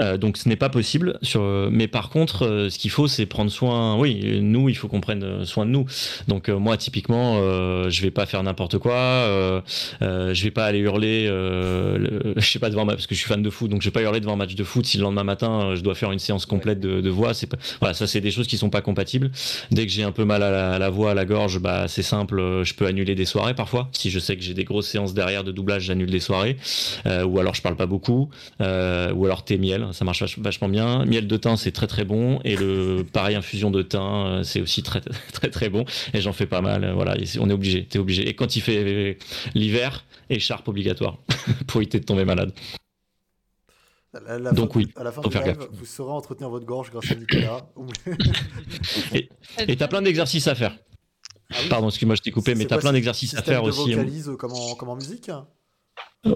Euh, 0.01 0.16
donc, 0.16 0.37
ce 0.39 0.49
n'est 0.49 0.57
pas 0.57 0.69
possible. 0.69 1.16
Sur, 1.23 1.43
mais 1.71 1.87
par 1.87 2.09
contre, 2.11 2.45
euh, 2.45 2.71
ce 2.71 2.79
qu'il 2.81 2.91
faut, 2.91 3.07
c'est 3.07 3.27
prendre 3.27 3.51
soin. 3.53 3.97
Oui, 3.97 4.41
nous, 4.43 4.69
il 4.69 4.75
faut 4.75 4.89
qu'on 4.89 5.01
prenne 5.01 5.45
soin 5.45 5.64
de 5.64 5.71
nous. 5.71 5.87
Donc, 6.27 6.49
euh, 6.49 6.59
moi, 6.59 6.77
typiquement, 6.77 7.39
euh, 7.41 7.89
je 7.89 8.03
vais 8.03 8.11
pas 8.11 8.27
faire 8.27 8.43
n'importe 8.43 8.79
quoi. 8.79 8.95
Euh, 8.97 9.61
euh, 10.03 10.35
je 10.35 10.43
vais 10.43 10.51
pas 10.51 10.64
aller 10.66 10.81
hurler, 10.81 11.27
euh, 11.29 11.99
le- 11.99 12.35
je 12.41 12.51
sais 12.51 12.59
pas 12.59 12.71
devant 12.71 12.85
ma, 12.85 12.95
parce 12.95 13.07
que 13.07 13.14
je 13.14 13.21
suis 13.21 13.29
fan 13.29 13.43
de 13.43 13.51
foot, 13.51 13.71
donc 13.71 13.83
je 13.83 13.87
vais 13.87 13.93
pas 13.93 14.03
hurler 14.03 14.19
devant 14.19 14.33
un 14.33 14.37
match 14.37 14.57
de 14.57 14.64
foot 14.64 14.85
si 14.85 14.97
le 14.97 15.05
lendemain 15.05 15.23
matin 15.23 15.58
euh, 15.61 15.77
je 15.77 15.83
dois 15.83 15.95
faire 15.95 16.13
une 16.13 16.19
séance 16.19 16.47
complète 16.47 16.81
de, 16.81 17.01
de 17.01 17.11
voix. 17.11 17.35
C'est 17.35 17.47
pas, 17.47 17.57
voilà, 17.81 17.95
ça 17.95 18.07
c'est 18.07 18.21
des 18.21 18.31
choses 18.31 18.47
qui 18.47 18.57
sont 18.59 18.71
pas 18.71 18.81
compatibles. 18.81 19.31
Dès 19.71 19.87
que 19.87 19.93
j'ai 19.93 20.03
un 20.03 20.13
peu 20.13 20.25
mal 20.25 20.43
à 20.43 20.51
la, 20.51 20.73
à 20.75 20.79
la 20.79 20.91
voix, 20.91 21.13
à 21.13 21.15
la 21.15 21.25
gorge, 21.25 21.59
bah 21.59 21.87
c'est 21.89 22.03
simple, 22.03 22.41
euh, 22.41 22.65
je 22.65 22.75
peux 22.75 22.87
annuler 22.87 23.15
des 23.15 23.25
soirées 23.25 23.55
parfois. 23.55 23.89
Si 23.93 24.11
je 24.11 24.19
sais 24.19 24.37
que 24.37 24.43
j'ai 24.43 24.55
des 24.55 24.65
grosses 24.65 24.89
séances 24.89 25.15
derrière 25.15 25.45
de 25.45 25.53
doublage, 25.53 25.83
j'annule 25.85 26.11
des 26.11 26.21
soirées. 26.21 26.57
Euh, 27.07 27.25
ou 27.25 27.39
alors 27.39 27.55
je 27.55 27.63
parle 27.63 27.77
pas 27.77 27.87
beaucoup, 27.87 28.31
euh, 28.61 29.13
ou 29.13 29.25
alors 29.27 29.45
thé 29.45 29.59
miel, 29.59 29.89
ça 29.93 30.05
marche 30.05 30.23
vach- 30.23 30.39
vachement 30.41 30.69
bien. 30.69 31.05
Miel 31.05 31.27
de 31.27 31.37
thym 31.37 31.57
c'est 31.57 31.73
très 31.73 31.87
très 31.87 32.05
bon 32.05 32.41
et 32.45 32.57
le 32.57 33.05
pareil 33.13 33.37
infusion 33.37 33.71
de 33.71 33.83
thym 33.83 34.43
c'est 34.45 34.61
aussi 34.61 34.83
très 34.83 35.01
très 35.33 35.51
très 35.51 35.69
bon 35.69 35.85
et 36.15 36.21
j'en 36.21 36.33
fais 36.33 36.47
pas 36.47 36.61
mal. 36.61 36.91
Voilà, 36.95 37.17
on 37.41 37.51
est 37.51 37.53
obligé, 37.53 37.85
t'es 37.85 37.99
obligé. 37.99 38.29
Et 38.29 38.35
quand 38.35 38.57
il 38.57 38.61
fait 38.63 39.19
l'hiver, 39.55 40.05
écharpe 40.31 40.69
obligatoire 40.69 41.17
pour 41.67 41.81
éviter 41.81 42.01
de 42.01 42.05
tomber 42.05 42.25
malade. 42.25 42.53
La- 44.15 44.39
la 44.39 44.53
Donc 44.53 44.73
fin- 44.73 44.79
oui, 44.79 44.89
à 44.97 45.05
la 45.05 45.13
fin 45.13 45.21
faut 45.23 45.29
du 45.29 45.37
faire 45.37 45.47
live, 45.47 45.59
gaffe. 45.59 45.69
vous 45.73 45.85
saurez 45.85 46.13
entretenir 46.13 46.49
votre 46.49 46.65
gorge 46.65 46.91
grâce 46.91 47.11
à 47.11 47.15
Nicolas. 47.15 47.67
Et 49.69 49.77
t'as 49.77 49.89
plein 49.89 50.03
d'exercices 50.03 50.47
à 50.49 50.55
faire. 50.55 50.77
Ah 51.51 51.57
oui 51.63 51.69
Pardon, 51.69 51.89
excuse-moi, 51.89 52.15
je 52.15 52.23
t'ai 52.23 52.31
coupé, 52.31 52.53
C'est 52.53 52.59
mais 52.59 52.67
t'as 52.67 52.79
plein 52.79 52.93
d'exercices 52.93 53.35
à 53.35 53.43
faire 53.43 53.63
de 53.63 53.69
aussi. 53.69 53.93
hein. 53.93 53.97
vocalise 53.97 54.31
comme 54.39 54.53
en, 54.53 54.75
comme 54.75 54.89
en 54.91 54.97
musique 54.97 55.31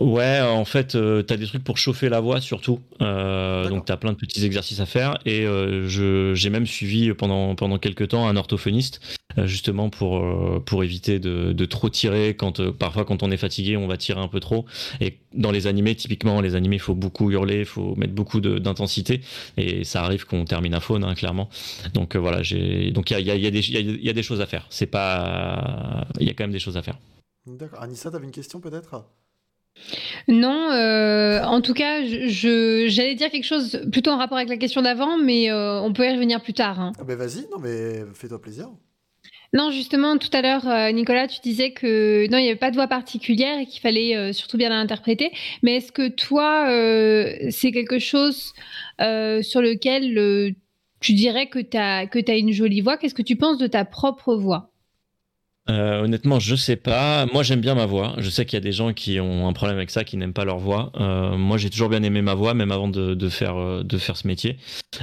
Ouais, 0.01 0.41
en 0.41 0.65
fait, 0.65 0.95
euh, 0.95 1.23
t'as 1.23 1.37
des 1.37 1.47
trucs 1.47 1.65
pour 1.65 1.77
chauffer 1.77 2.09
la 2.09 2.21
voix 2.21 2.41
surtout. 2.41 2.81
Euh, 3.01 3.69
donc 3.69 3.85
t'as 3.85 3.97
plein 3.97 4.13
de 4.13 4.17
petits 4.17 4.45
exercices 4.45 4.79
à 4.79 4.87
faire. 4.87 5.19
Et 5.27 5.45
euh, 5.45 5.89
je 5.89 6.35
j'ai 6.35 6.51
même 6.51 6.67
suivi 6.67 7.13
pendant 7.15 7.57
pendant 7.57 7.79
quelques 7.79 8.09
temps 8.09 8.29
un 8.29 8.37
orthophoniste 8.37 9.01
euh, 9.39 9.47
justement 9.47 9.91
pour 9.91 10.19
euh, 10.19 10.63
pour 10.65 10.85
éviter 10.85 11.19
de, 11.19 11.53
de 11.53 11.65
trop 11.65 11.89
tirer 11.91 12.37
quand 12.37 12.61
euh, 12.61 12.71
parfois 12.73 13.05
quand 13.05 13.25
on 13.25 13.31
est 13.33 13.37
fatigué 13.37 13.77
on 13.77 13.89
va 13.89 13.97
tirer 13.97 14.21
un 14.21 14.29
peu 14.29 14.39
trop. 14.39 14.67
Et 15.01 15.19
dans 15.35 15.51
les 15.51 15.67
animés 15.67 15.97
typiquement 15.97 16.41
les 16.41 16.55
animés 16.55 16.79
faut 16.79 16.95
beaucoup 16.95 17.33
hurler 17.33 17.65
faut 17.65 17.97
mettre 17.97 18.15
beaucoup 18.15 18.41
de- 18.41 18.59
d'intensité. 18.61 19.21
Et 19.57 19.83
ça 19.83 20.05
arrive 20.05 20.27
qu'on 20.27 20.45
termine 20.45 20.75
à 20.75 20.81
faune 20.81 21.03
hein, 21.03 21.15
clairement. 21.17 21.51
Donc 21.93 22.15
euh, 22.15 22.21
voilà 22.21 22.45
j'ai 22.45 22.93
donc 22.93 23.11
il 23.11 23.15
y 23.15 23.17
a, 23.17 23.21
il 23.21 23.27
y, 23.27 23.31
a, 23.33 23.35
il 23.35 23.43
y, 23.43 23.47
a 23.49 23.51
des- 23.51 23.69
il 23.69 23.75
y 23.75 23.77
a- 23.79 23.81
il 23.81 24.05
y 24.05 24.09
a 24.11 24.13
des 24.13 24.23
choses 24.23 24.41
à 24.41 24.47
faire. 24.47 24.65
C'est 24.71 24.87
pas 24.87 26.07
il 26.21 26.27
y 26.29 26.31
a 26.31 26.35
quand 26.35 26.45
même 26.45 26.53
des 26.53 26.61
choses 26.61 26.77
à 26.77 26.83
faire. 26.83 26.99
D'accord. 27.47 27.83
Anissa, 27.83 28.13
t'avais 28.13 28.27
une 28.27 28.31
question 28.31 28.61
peut-être? 28.61 29.05
Non, 30.29 30.71
euh, 30.71 31.43
en 31.43 31.61
tout 31.61 31.75
cas, 31.75 32.05
je, 32.05 32.87
j'allais 32.89 33.15
dire 33.15 33.31
quelque 33.31 33.45
chose 33.45 33.81
plutôt 33.91 34.11
en 34.11 34.19
rapport 34.19 34.39
avec 34.39 34.49
la 34.49 34.57
question 34.57 34.83
d'avant, 34.83 35.19
mais 35.19 35.51
euh, 35.51 35.81
on 35.81 35.93
peut 35.93 36.07
y 36.07 36.13
revenir 36.13 36.41
plus 36.41 36.53
tard. 36.53 36.81
hein. 36.81 36.93
ah 36.99 37.05
ben 37.05 37.17
vas-y, 37.17 37.49
non 37.51 37.59
mais 37.59 38.03
fais-toi 38.15 38.41
plaisir. 38.41 38.69
Non, 39.55 39.71
justement, 39.71 40.17
tout 40.17 40.31
à 40.33 40.41
l'heure, 40.41 40.67
euh, 40.67 40.91
Nicolas, 40.93 41.29
tu 41.29 41.41
disais 41.43 41.73
que 41.73 42.27
non, 42.31 42.39
il 42.39 42.43
n'y 42.43 42.49
avait 42.49 42.57
pas 42.59 42.71
de 42.71 42.77
voix 42.77 42.87
particulière 42.87 43.59
et 43.59 43.67
qu'il 43.67 43.83
fallait 43.83 44.17
euh, 44.17 44.33
surtout 44.33 44.57
bien 44.57 44.71
l'interpréter. 44.71 45.31
Mais 45.63 45.77
est-ce 45.77 45.93
que 45.93 46.09
toi, 46.09 46.67
c'est 47.51 47.71
quelque 47.71 47.99
chose 47.99 48.55
sur 48.99 49.61
lequel 49.61 50.55
tu 51.01 51.13
dirais 51.13 51.49
que 51.49 51.59
tu 51.59 51.77
as, 51.77 52.07
que 52.07 52.19
as 52.31 52.37
une 52.37 52.53
jolie 52.53 52.81
voix? 52.81 52.97
Qu'est-ce 52.97 53.15
que 53.15 53.23
tu 53.23 53.37
penses 53.37 53.59
de 53.59 53.67
ta 53.67 53.85
propre 53.85 54.35
voix? 54.37 54.72
Euh, 55.71 56.03
honnêtement, 56.03 56.41
je 56.41 56.57
sais 56.57 56.75
pas. 56.75 57.27
Moi, 57.27 57.45
j'aime 57.45 57.61
bien 57.61 57.77
ma 57.77 57.87
voix. 57.87 58.15
Je 58.19 58.29
sais 58.31 58.45
qu'il 58.45 58.57
y 58.57 58.59
a 58.59 58.61
des 58.61 58.73
gens 58.73 58.93
qui 58.93 59.21
ont 59.21 59.47
un 59.47 59.53
problème 59.53 59.77
avec 59.77 59.91
ça, 59.91 60.03
qui 60.03 60.17
n'aiment 60.17 60.33
pas 60.33 60.45
leur 60.45 60.59
voix. 60.59 60.91
Euh, 60.99 61.37
moi, 61.37 61.57
j'ai 61.57 61.71
toujours 61.71 61.89
bien 61.89 62.03
aimé 62.03 62.21
ma 62.21 62.35
voix, 62.35 62.53
même 62.53 62.73
avant 62.73 62.89
de, 62.89 63.29
faire 63.29 63.57
euh, 63.57 63.85
de 63.85 63.97
faire 63.97 64.17
ce 64.17 64.27
métier. 64.27 64.57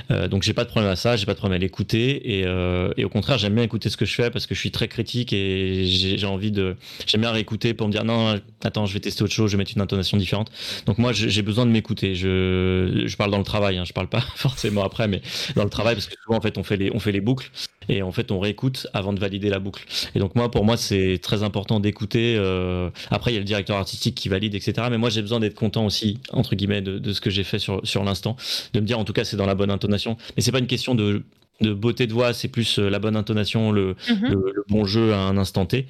Donc, 0.09 0.43
j'ai 0.43 0.53
pas 0.53 0.65
de 0.65 0.69
problème 0.69 0.91
à 0.91 0.95
ça. 0.97 1.15
J'ai 1.15 1.25
pas 1.25 1.33
de 1.33 1.37
problème 1.37 1.55
à 1.55 1.59
l'écouter. 1.59 2.39
Et, 2.39 3.03
au 3.03 3.09
contraire, 3.09 3.37
j'aime 3.37 3.55
bien 3.55 3.63
écouter 3.63 3.89
ce 3.89 3.95
que 3.95 4.05
je 4.05 4.13
fais 4.13 4.29
parce 4.29 4.47
que 4.47 4.55
je 4.55 4.59
suis 4.59 4.71
très 4.71 4.87
critique 4.87 5.31
et 5.31 5.85
j'ai 5.85 6.25
envie 6.25 6.51
de. 6.51 6.75
J'aime 7.07 7.21
bien 7.21 7.31
réécouter 7.31 7.73
pour 7.73 7.87
me 7.87 7.91
dire 7.91 8.03
non, 8.03 8.39
attends, 8.63 8.85
je 8.85 8.93
vais 8.93 8.99
tester 8.99 9.23
autre 9.23 9.33
chose. 9.33 9.51
Je 9.51 9.55
vais 9.55 9.61
mettre 9.61 9.73
une 9.75 9.81
intonation 9.81 10.17
différente. 10.17 10.51
Donc 10.85 10.97
moi, 10.97 11.13
j'ai 11.13 11.29
j'ai 11.29 11.41
besoin 11.41 11.65
de 11.65 11.71
m'écouter. 11.71 12.15
Je, 12.15 13.03
je 13.05 13.15
parle 13.17 13.31
dans 13.31 13.37
le 13.37 13.43
travail. 13.43 13.77
Hein, 13.77 13.85
je 13.85 13.93
parle 13.93 14.09
pas 14.09 14.21
forcément 14.35 14.83
après, 14.83 15.07
mais 15.07 15.21
dans 15.55 15.63
le 15.63 15.69
travail 15.69 15.95
parce 15.95 16.07
que 16.07 16.15
souvent, 16.21 16.37
en 16.37 16.41
fait, 16.41 16.57
on 16.57 16.63
fait 16.63 16.77
les 16.77 16.91
on 16.93 16.99
fait 16.99 17.13
les 17.13 17.21
boucles 17.21 17.49
et 17.89 18.03
en 18.03 18.11
fait, 18.11 18.31
on 18.31 18.39
réécoute 18.39 18.87
avant 18.93 19.13
de 19.13 19.19
valider 19.19 19.49
la 19.49 19.59
boucle. 19.59 19.85
Et 20.15 20.19
donc 20.19 20.35
moi, 20.35 20.48
pour 20.49 20.65
moi, 20.65 20.77
c'est 20.77 21.19
très 21.21 21.43
important 21.43 21.79
d'écouter. 21.79 22.35
euh, 22.37 22.89
Après, 23.11 23.31
il 23.31 23.35
y 23.35 23.37
a 23.37 23.39
le 23.39 23.45
directeur 23.45 23.77
artistique 23.77 24.15
qui 24.15 24.29
valide, 24.29 24.55
etc. 24.55 24.87
Mais 24.91 24.97
moi, 24.97 25.09
j'ai 25.09 25.21
besoin 25.21 25.39
d'être 25.39 25.55
content 25.55 25.85
aussi, 25.85 26.19
entre 26.31 26.55
guillemets, 26.55 26.81
de, 26.81 26.99
de 26.99 27.13
ce 27.13 27.21
que 27.21 27.29
j'ai 27.29 27.43
fait 27.43 27.59
sur, 27.59 27.79
sur 27.83 28.03
l'instant, 28.03 28.35
de 28.73 28.79
me 28.79 28.85
dire, 28.85 28.99
en 28.99 29.03
tout 29.05 29.13
cas, 29.13 29.23
c'est 29.23 29.37
dans 29.37 29.45
la 29.45 29.55
bonne 29.55 29.71
intonation. 29.71 30.17
Mais 30.35 30.41
c'est 30.41 30.51
pas 30.51 30.59
une 30.59 30.67
question 30.67 30.95
de 30.95 31.23
de 31.61 31.73
beauté 31.73 32.07
de 32.07 32.13
voix, 32.13 32.31
c'est 32.31 32.47
plus 32.47 32.79
euh, 32.79 32.89
la 32.89 32.99
bonne 32.99 33.17
intonation, 33.17 33.73
le, 33.73 33.97
Mhm. 34.09 34.29
le, 34.29 34.53
le 34.55 34.63
bon 34.69 34.85
jeu 34.85 35.11
à 35.13 35.17
un 35.19 35.37
instant 35.37 35.65
T. 35.65 35.87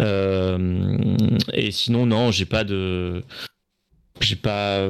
Euh, 0.00 0.96
et 1.52 1.72
sinon, 1.72 2.06
non, 2.06 2.30
j'ai 2.30 2.44
pas 2.44 2.62
de, 2.62 3.24
j'ai 4.20 4.36
pas, 4.36 4.86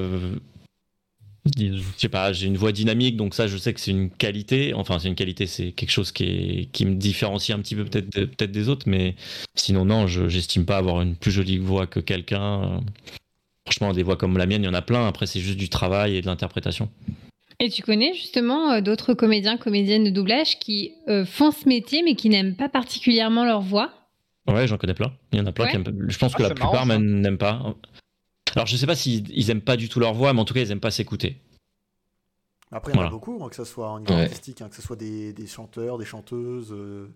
je 1.58 1.80
sais 1.96 2.08
pas, 2.08 2.32
j'ai 2.32 2.46
une 2.46 2.56
voix 2.56 2.72
dynamique, 2.72 3.16
donc 3.16 3.34
ça, 3.34 3.46
je 3.46 3.56
sais 3.56 3.72
que 3.72 3.80
c'est 3.80 3.90
une 3.90 4.10
qualité. 4.10 4.74
Enfin, 4.74 4.98
c'est 4.98 5.08
une 5.08 5.14
qualité, 5.14 5.46
c'est 5.46 5.72
quelque 5.72 5.90
chose 5.90 6.12
qui 6.12 6.24
est, 6.24 6.68
qui 6.72 6.84
me 6.86 6.94
différencie 6.94 7.56
un 7.56 7.60
petit 7.60 7.74
peu 7.74 7.84
peut-être, 7.84 8.14
de- 8.14 8.24
peut-être 8.26 8.52
des 8.52 8.68
autres, 8.68 8.86
mais 8.88 9.14
sinon, 9.54 9.84
non, 9.84 10.06
je, 10.06 10.28
j'estime 10.28 10.64
pas 10.66 10.76
avoir 10.76 11.00
une 11.02 11.16
plus 11.16 11.30
jolie 11.30 11.58
voix 11.58 11.86
que 11.86 12.00
quelqu'un. 12.00 12.80
Franchement, 13.66 13.92
des 13.92 14.02
voix 14.02 14.16
comme 14.16 14.36
la 14.36 14.46
mienne, 14.46 14.62
il 14.62 14.66
y 14.66 14.68
en 14.68 14.74
a 14.74 14.82
plein. 14.82 15.06
Après, 15.06 15.26
c'est 15.26 15.40
juste 15.40 15.58
du 15.58 15.68
travail 15.68 16.16
et 16.16 16.22
de 16.22 16.26
l'interprétation. 16.26 16.88
Et 17.60 17.68
tu 17.68 17.82
connais 17.82 18.14
justement 18.14 18.72
euh, 18.72 18.80
d'autres 18.80 19.12
comédiens, 19.14 19.56
comédiennes 19.58 20.04
de 20.04 20.10
doublage 20.10 20.58
qui 20.58 20.92
euh, 21.08 21.24
font 21.26 21.50
ce 21.52 21.68
métier 21.68 22.02
mais 22.02 22.14
qui 22.14 22.30
n'aiment 22.30 22.54
pas 22.56 22.68
particulièrement 22.70 23.44
leur 23.44 23.60
voix? 23.60 23.92
Ouais, 24.48 24.66
j'en 24.66 24.78
connais 24.78 24.94
plein. 24.94 25.12
Il 25.32 25.38
y 25.38 25.42
en 25.42 25.46
a 25.46 25.52
plein 25.52 25.66
Ouais. 25.66 25.70
qui 25.70 25.76
aiment. 25.76 26.06
Je 26.08 26.18
pense 26.18 26.32
Ah, 26.34 26.38
que 26.38 26.42
la 26.42 26.50
plupart 26.54 26.86
n'aiment 26.86 27.36
pas. 27.38 27.74
Alors, 28.54 28.66
je 28.66 28.76
sais 28.76 28.86
pas 28.86 28.94
s'ils 28.96 29.30
ils 29.30 29.50
aiment 29.50 29.60
pas 29.60 29.76
du 29.76 29.88
tout 29.88 30.00
leur 30.00 30.14
voix, 30.14 30.32
mais 30.32 30.40
en 30.40 30.44
tout 30.44 30.54
cas, 30.54 30.60
ils 30.60 30.70
aiment 30.70 30.80
pas 30.80 30.90
s'écouter. 30.90 31.40
Après, 32.72 32.92
il 32.92 32.96
y 32.96 32.98
en 32.98 33.06
a 33.06 33.10
beaucoup, 33.10 33.42
hein, 33.42 33.48
que 33.48 33.56
ce 33.56 33.64
soit 33.64 33.90
en 33.90 33.98
niveau 34.00 34.12
Ouais. 34.14 34.22
artistique, 34.22 34.60
hein, 34.62 34.68
que 34.68 34.76
ce 34.76 34.82
soit 34.82 34.96
des, 34.96 35.32
des 35.32 35.46
chanteurs, 35.46 35.98
des 35.98 36.04
chanteuses, 36.04 36.72
euh, 36.72 37.08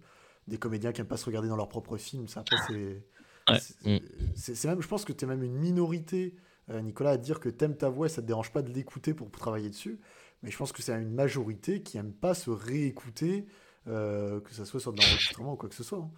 des 0.49 0.59
comédiens 0.59 0.93
qui 0.93 1.01
n'aiment 1.01 1.07
pas 1.09 1.17
se 1.17 1.25
regarder 1.27 1.49
dans 1.49 1.57
leurs 1.57 1.69
propres 1.69 1.97
films. 1.97 2.27
Ça, 2.29 2.41
après, 2.41 2.57
c'est. 2.57 3.05
Ouais. 3.49 3.59
c'est- 3.61 4.65
Mm. 4.65 4.69
même, 4.71 4.83
je 4.83 4.89
pense 4.89 5.05
que 5.05 5.13
tu 5.13 5.25
es 5.25 5.29
même 5.29 5.43
une 5.45 5.55
minorité, 5.55 6.35
euh, 6.71 6.81
Nicolas, 6.81 7.11
à 7.11 7.17
dire 7.19 7.41
que 7.41 7.49
t'aimes 7.49 7.77
ta 7.77 7.89
voix 7.89 8.07
et 8.07 8.09
ça 8.09 8.21
te 8.23 8.27
dérange 8.27 8.51
pas 8.53 8.63
de 8.63 8.73
l'écouter 8.73 9.15
pour, 9.15 9.31
pour 9.31 9.41
travailler 9.41 9.69
dessus. 9.71 10.01
Mais 10.43 10.51
je 10.51 10.57
pense 10.57 10.73
que 10.73 10.83
c'est 10.83 10.93
une 11.01 11.13
majorité 11.15 11.83
qui 11.83 11.99
aime 11.99 12.13
pas 12.13 12.35
se 12.35 12.51
réécouter, 12.51 13.47
euh, 13.87 14.41
que 14.41 14.53
ce 14.55 14.65
soit 14.65 14.81
sur 14.81 14.93
de 14.93 14.99
l'enregistrement 15.01 15.53
ou 15.53 15.57
quoi 15.57 15.69
que 15.69 15.75
ce 15.75 15.85
soit. 15.85 15.99
hein. 15.99 16.11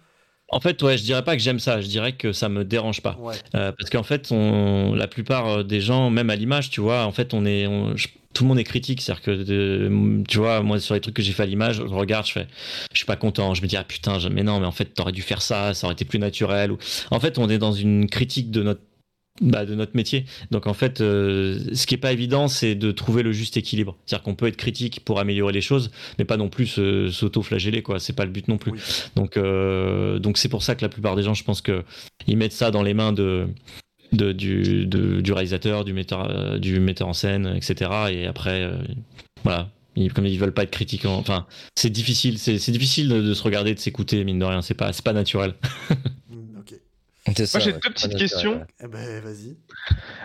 En 0.49 0.59
fait, 0.61 0.81
ouais, 0.81 0.97
je 0.97 1.03
dirais 1.03 1.23
pas 1.23 1.35
que 1.35 1.41
j'aime 1.41 1.59
ça, 1.59 1.81
je 1.81 1.87
dirais 1.87 2.13
que 2.13 2.31
ça 2.31 2.47
me 2.47 2.63
dérange 2.63 3.01
pas. 3.01 3.17
Ouais. 3.19 3.35
Euh, 3.55 3.73
parce 3.77 3.89
qu'en 3.89 4.03
fait, 4.03 4.29
on, 4.31 4.93
la 4.95 5.07
plupart 5.07 5.65
des 5.65 5.81
gens, 5.81 6.09
même 6.09 6.29
à 6.29 6.35
l'image, 6.37 6.69
tu 6.69 6.79
vois, 6.79 7.03
en 7.05 7.11
fait, 7.11 7.33
on 7.33 7.45
est, 7.45 7.67
on- 7.67 7.97
je- 7.97 8.07
tout 8.33 8.43
le 8.43 8.49
monde 8.49 8.59
est 8.59 8.63
critique. 8.63 9.01
C'est-à-dire 9.01 9.23
que, 9.23 9.31
de- 9.43 10.23
tu 10.27 10.37
vois, 10.37 10.61
moi, 10.61 10.79
sur 10.79 10.93
les 10.93 11.01
trucs 11.01 11.15
que 11.15 11.21
j'ai 11.21 11.33
fait 11.33 11.43
à 11.43 11.47
l'image, 11.47 11.77
je 11.77 11.81
regarde, 11.93 12.25
je 12.27 12.31
fais, 12.31 12.47
je 12.93 12.97
suis 12.97 13.05
pas 13.05 13.15
content. 13.17 13.53
Je 13.55 13.61
me 13.61 13.67
dis, 13.67 13.75
ah 13.75 13.83
putain, 13.83 14.19
mais 14.31 14.43
non, 14.43 14.59
mais 14.61 14.65
en 14.67 14.71
fait, 14.71 14.85
t'aurais 14.85 15.11
dû 15.11 15.21
faire 15.21 15.41
ça, 15.41 15.73
ça 15.73 15.87
aurait 15.87 15.93
été 15.95 16.05
plus 16.05 16.19
naturel. 16.19 16.71
Ou... 16.71 16.77
En 17.11 17.19
fait, 17.19 17.39
on 17.39 17.49
est 17.49 17.57
dans 17.57 17.73
une 17.73 18.07
critique 18.09 18.49
de 18.51 18.63
notre, 18.63 18.81
bah, 19.41 19.65
de 19.65 19.75
notre 19.75 19.95
métier. 19.95 20.25
Donc, 20.51 20.67
en 20.67 20.73
fait, 20.73 21.01
euh, 21.01 21.59
ce 21.73 21.85
qui 21.85 21.95
est 21.95 21.99
pas 21.99 22.11
évident, 22.11 22.47
c'est 22.47 22.75
de 22.75 22.91
trouver 22.91 23.23
le 23.23 23.31
juste 23.31 23.57
équilibre. 23.57 23.95
C'est-à-dire 24.05 24.23
qu'on 24.23 24.35
peut 24.35 24.47
être 24.47 24.57
critique 24.57 25.01
pour 25.05 25.19
améliorer 25.19 25.53
les 25.53 25.61
choses, 25.61 25.91
mais 26.17 26.25
pas 26.25 26.37
non 26.37 26.49
plus 26.49 26.79
s'auto-flageller, 27.11 27.81
quoi. 27.83 27.99
C'est 27.99 28.13
pas 28.13 28.25
le 28.25 28.31
but 28.31 28.47
non 28.47 28.57
plus. 28.57 28.71
Oui. 28.71 28.79
Donc, 29.15 29.37
euh, 29.37 30.19
donc 30.19 30.37
c'est 30.37 30.49
pour 30.49 30.63
ça 30.63 30.75
que 30.75 30.81
la 30.83 30.89
plupart 30.89 31.15
des 31.15 31.23
gens, 31.23 31.33
je 31.33 31.43
pense 31.43 31.61
que 31.61 31.83
ils 32.27 32.37
mettent 32.37 32.53
ça 32.53 32.71
dans 32.71 32.83
les 32.83 32.93
mains 32.93 33.13
de, 33.13 33.47
de- 34.11 34.31
du, 34.31 34.85
de- 34.85 35.21
du 35.21 35.31
réalisateur, 35.33 35.85
du 35.85 35.93
metteur, 35.93 36.29
euh, 36.29 36.57
du 36.57 36.79
metteur 36.79 37.07
en 37.07 37.13
scène, 37.13 37.53
etc. 37.55 37.91
Et 38.11 38.25
après, 38.25 38.69
voilà. 39.43 39.69
Comme 40.13 40.27
ils 40.27 40.37
veulent 40.37 40.53
pas 40.53 40.61
être 40.61 40.69
critiquants, 40.69 41.15
enfin, 41.17 41.47
c'est 41.75 41.89
difficile, 41.89 42.37
c'est 42.37 42.69
difficile 42.69 43.09
de, 43.09 43.19
de 43.19 43.33
se 43.33 43.41
regarder, 43.41 43.73
de 43.73 43.79
s'écouter, 43.79 44.23
mine 44.23 44.37
de 44.37 44.45
rien. 44.45 44.61
C'est 44.61 44.75
pas, 44.75 44.93
c'est 44.93 45.03
pas 45.03 45.11
naturel. 45.13 45.55
Ça, 47.35 47.59
j'ai 47.59 47.71
ouais, 47.73 47.79
deux 47.83 47.89
petites 47.89 48.15
questions. 48.15 48.65
Eh 48.83 48.87
ben, 48.87 49.19
vas-y. 49.21 49.57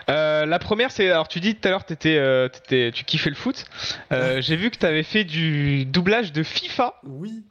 Euh, 0.08 0.46
la 0.46 0.58
première, 0.58 0.90
c'est 0.90 1.10
alors 1.10 1.28
tu 1.28 1.40
dis 1.40 1.54
tout 1.54 1.66
à 1.68 1.70
l'heure 1.70 1.84
t'étais, 1.84 2.16
euh, 2.16 2.48
t'étais- 2.48 2.90
tu 2.92 3.04
kiffais 3.04 3.30
le 3.30 3.36
foot. 3.36 3.64
Euh, 4.12 4.40
J'ai 4.40 4.56
vu 4.56 4.70
que 4.70 4.76
t'avais 4.76 5.02
fait 5.02 5.24
du 5.24 5.84
doublage 5.84 6.32
de 6.32 6.42
FIFA. 6.42 6.94
Oui. 7.04 7.44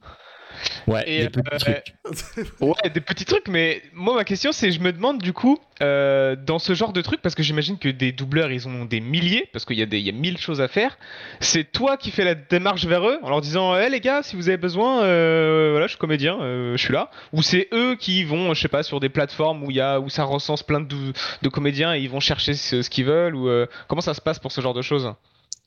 Ouais, 0.88 1.03
Et, 1.09 1.24
des 1.24 1.30
petits 1.30 1.49
euh, 1.53 1.57
trucs. 1.57 1.93
Ouais, 2.62 2.89
des 2.93 3.01
petits 3.01 3.26
trucs, 3.26 3.47
mais 3.47 3.82
moi 3.93 4.16
ma 4.16 4.24
question 4.24 4.51
c'est, 4.51 4.72
je 4.72 4.80
me 4.80 4.91
demande 4.91 5.20
du 5.22 5.34
coup, 5.34 5.57
euh, 5.82 6.36
dans 6.36 6.59
ce 6.59 6.74
genre 6.74 6.93
de 6.93 7.01
trucs, 7.01 7.22
parce 7.22 7.36
que 7.36 7.43
j'imagine 7.43 7.78
que 7.78 7.89
des 7.89 8.12
doubleurs 8.12 8.51
ils 8.51 8.68
ont 8.68 8.86
des 8.86 8.99
milliers, 8.99 9.47
parce 9.53 9.66
qu'il 9.66 9.78
y, 9.78 9.82
a 9.82 9.86
des- 9.86 9.99
il 9.99 10.05
y 10.05 10.09
a 10.09 10.14
mille 10.14 10.38
choses 10.38 10.62
à 10.62 10.68
faire, 10.68 10.97
c'est 11.39 11.72
toi 11.72 11.97
qui 11.97 12.12
fais 12.12 12.24
la 12.24 12.36
démarche 12.36 12.86
vers 12.86 13.07
eux 13.07 13.18
en 13.24 13.30
leur 13.30 13.41
disant, 13.41 13.76
hé 13.78 13.89
les 13.89 13.99
gars, 13.99 14.22
si 14.24 14.36
vous 14.36 14.47
avez 14.49 14.57
besoin, 14.57 15.03
euh, 15.03 15.70
voilà, 15.72 15.88
je 15.88 15.91
suis 15.91 15.99
comédien, 15.99 16.38
je 16.41 16.78
suis 16.78 16.93
là, 16.93 17.09
ou 17.34 17.41
c'est 17.41 17.68
eux 17.74 17.95
qui 17.99 18.24
vont, 18.24 18.53
je 18.53 18.62
sais 18.62 18.68
pas, 18.68 18.84
sur 18.84 18.99
des 18.99 19.09
plateformes 19.09 19.64
où, 19.64 19.72
y 19.72 19.80
a, 19.82 19.99
où 19.99 20.09
ça 20.09 20.24
recense 20.24 20.64
plein 20.64 20.82
de, 20.82 20.95
de 21.41 21.49
comédiens 21.49 21.93
et 21.95 21.99
ils 21.99 22.09
vont 22.09 22.20
chercher 22.20 22.53
ce, 22.53 22.82
ce 22.82 22.89
qu'ils 22.89 23.05
veulent, 23.05 23.36
ou 23.36 23.47
euh, 23.49 23.66
comment 23.88 24.01
ça 24.01 24.14
se 24.14 24.22
passe 24.22 24.39
pour 24.39 24.51
ce 24.51 24.62
genre 24.62 24.74
de 24.74 24.82
choses? 24.82 25.14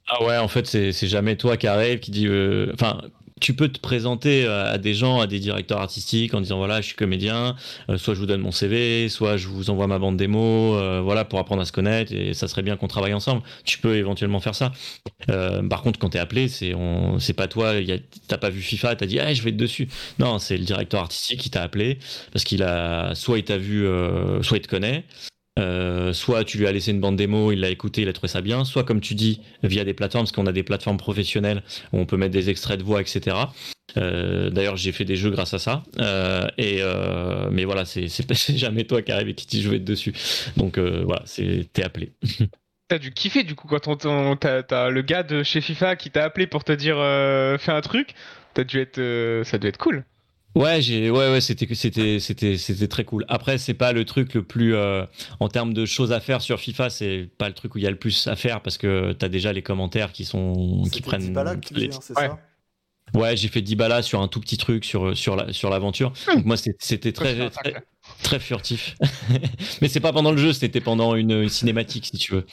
Ah 0.08 0.22
ouais, 0.22 0.36
en 0.36 0.48
fait, 0.48 0.66
c'est 0.66 0.92
jamais 1.06 1.36
toi 1.36 1.56
qui 1.56 1.66
arrive, 1.66 1.98
qui 1.98 2.10
dit. 2.10 2.26
euh, 2.28 2.70
Enfin, 2.74 3.00
tu 3.44 3.52
peux 3.52 3.68
te 3.68 3.78
présenter 3.78 4.46
euh, 4.46 4.72
à 4.72 4.78
des 4.78 4.94
gens, 4.94 5.20
à 5.20 5.26
des 5.26 5.38
directeurs 5.38 5.78
artistiques 5.78 6.32
en 6.32 6.40
disant 6.40 6.56
voilà, 6.56 6.80
je 6.80 6.86
suis 6.86 6.96
comédien, 6.96 7.56
euh, 7.90 7.98
soit 7.98 8.14
je 8.14 8.20
vous 8.20 8.24
donne 8.24 8.40
mon 8.40 8.52
CV, 8.52 9.10
soit 9.10 9.36
je 9.36 9.48
vous 9.48 9.68
envoie 9.68 9.86
ma 9.86 9.98
bande 9.98 10.16
démo, 10.16 10.74
euh, 10.76 11.02
voilà, 11.04 11.26
pour 11.26 11.38
apprendre 11.38 11.60
à 11.60 11.66
se 11.66 11.72
connaître 11.72 12.10
et 12.14 12.32
ça 12.32 12.48
serait 12.48 12.62
bien 12.62 12.78
qu'on 12.78 12.88
travaille 12.88 13.12
ensemble. 13.12 13.42
Tu 13.66 13.76
peux 13.78 13.96
éventuellement 13.96 14.40
faire 14.40 14.54
ça. 14.54 14.72
Par 15.68 15.82
contre, 15.82 15.98
quand 15.98 16.08
t'es 16.10 16.18
appelé, 16.18 16.48
c'est 16.48 16.72
on- 16.74 17.18
c'est 17.18 17.34
pas 17.34 17.46
toi, 17.46 17.74
t'as 18.28 18.38
pas 18.38 18.48
vu 18.50 18.62
FIFA, 18.62 18.96
t'as 18.96 19.06
dit 19.06 19.20
ah, 19.20 19.34
je 19.34 19.42
vais 19.42 19.50
être 19.50 19.56
dessus. 19.58 19.88
Non, 20.18 20.38
c'est 20.38 20.56
le 20.56 20.64
directeur 20.64 21.00
artistique 21.02 21.40
qui 21.40 21.50
t'a 21.50 21.62
appelé 21.62 21.98
parce 22.32 22.44
qu'il 22.44 22.62
a 22.62 23.14
soit 23.14 23.38
il 23.38 23.44
t'a 23.44 23.58
vu, 23.58 23.86
soit 24.42 24.56
il 24.56 24.60
te 24.62 24.68
connaît. 24.68 25.04
Euh, 25.58 26.12
soit 26.12 26.42
tu 26.44 26.58
lui 26.58 26.66
as 26.66 26.72
laissé 26.72 26.90
une 26.90 27.00
bande 27.00 27.16
démo, 27.16 27.52
il 27.52 27.60
l'a 27.60 27.70
écouté, 27.70 28.02
il 28.02 28.08
a 28.08 28.12
trouvé 28.12 28.28
ça 28.28 28.40
bien, 28.40 28.64
soit 28.64 28.84
comme 28.84 29.00
tu 29.00 29.14
dis, 29.14 29.40
via 29.62 29.84
des 29.84 29.94
plateformes, 29.94 30.24
parce 30.24 30.32
qu'on 30.32 30.46
a 30.46 30.52
des 30.52 30.64
plateformes 30.64 30.96
professionnelles 30.96 31.62
où 31.92 31.98
on 31.98 32.06
peut 32.06 32.16
mettre 32.16 32.32
des 32.32 32.50
extraits 32.50 32.78
de 32.78 32.84
voix, 32.84 33.00
etc. 33.00 33.36
Euh, 33.96 34.50
D'ailleurs, 34.50 34.76
j'ai 34.76 34.90
fait 34.90 35.04
des 35.04 35.16
jeux 35.16 35.30
grâce 35.30 35.54
à 35.54 35.58
ça. 35.58 35.84
Euh, 36.00 36.48
et 36.58 36.82
mais 37.52 37.64
voilà, 37.64 37.84
c'est 37.86 38.08
jamais 38.56 38.84
toi 38.84 39.02
qui 39.02 39.12
arrive 39.12 39.28
et 39.28 39.34
qui 39.34 39.62
vais 39.62 39.76
être 39.76 39.84
dessus. 39.84 40.12
Donc 40.56 40.78
voilà, 40.78 41.24
t'es 41.72 41.82
appelé. 41.82 42.12
T'as 42.86 42.98
dû 42.98 43.12
kiffer 43.12 43.44
du 43.44 43.54
coup 43.54 43.66
quand 43.66 43.88
on, 43.88 44.36
le 44.42 45.00
gars 45.00 45.22
de 45.22 45.42
chez 45.42 45.62
FIFA 45.62 45.96
qui 45.96 46.10
t'a 46.10 46.22
appelé 46.22 46.46
pour 46.46 46.64
te 46.64 46.72
dire 46.72 46.96
fais 47.58 47.72
un 47.72 47.80
truc, 47.80 48.14
t'as 48.52 48.64
dû 48.64 48.78
être, 48.78 49.00
ça 49.44 49.56
a 49.56 49.58
dû 49.58 49.68
être 49.68 49.78
cool. 49.78 50.04
Ouais, 50.54 50.80
j'ai, 50.80 51.10
ouais, 51.10 51.30
ouais, 51.32 51.40
c'était, 51.40 51.72
c'était, 51.74 52.20
c'était, 52.20 52.56
c'était 52.58 52.86
très 52.88 53.04
cool. 53.04 53.24
Après, 53.28 53.58
c'est 53.58 53.74
pas 53.74 53.92
le 53.92 54.04
truc 54.04 54.34
le 54.34 54.44
plus, 54.44 54.74
euh, 54.76 55.04
en 55.40 55.48
termes 55.48 55.74
de 55.74 55.84
choses 55.84 56.12
à 56.12 56.20
faire 56.20 56.40
sur 56.40 56.60
FIFA, 56.60 56.90
c'est 56.90 57.28
pas 57.38 57.48
le 57.48 57.54
truc 57.54 57.74
où 57.74 57.78
il 57.78 57.84
y 57.84 57.86
a 57.86 57.90
le 57.90 57.98
plus 57.98 58.28
à 58.28 58.36
faire 58.36 58.60
parce 58.60 58.78
que 58.78 59.12
t'as 59.12 59.28
déjà 59.28 59.52
les 59.52 59.62
commentaires 59.62 60.12
qui 60.12 60.24
sont, 60.24 60.82
qui 60.92 61.00
prennent. 61.00 61.22
Dybala 61.22 61.56
qui 61.56 61.74
les- 61.74 61.86
faisait, 61.90 61.96
hein, 61.96 62.00
c'est 62.02 62.18
Ouais. 62.18 62.28
ça? 62.28 62.38
Ouais, 63.14 63.36
j'ai 63.36 63.48
fait 63.48 63.62
10 63.62 63.76
ballas 63.76 64.02
sur 64.02 64.20
un 64.22 64.28
tout 64.28 64.40
petit 64.40 64.56
truc 64.56 64.84
sur, 64.84 65.16
sur, 65.16 65.36
la, 65.36 65.52
sur 65.52 65.70
l'aventure. 65.70 66.12
Donc 66.34 66.44
moi, 66.44 66.56
c'était 66.56 67.12
très, 67.12 67.48
très, 67.50 67.74
très 68.22 68.38
furtif. 68.40 68.96
mais 69.82 69.88
c'est 69.88 70.00
pas 70.00 70.12
pendant 70.12 70.32
le 70.32 70.36
jeu, 70.38 70.52
c'était 70.52 70.80
pendant 70.80 71.14
une, 71.14 71.30
une 71.32 71.48
cinématique, 71.48 72.06
si 72.06 72.18
tu 72.18 72.32
veux. 72.32 72.46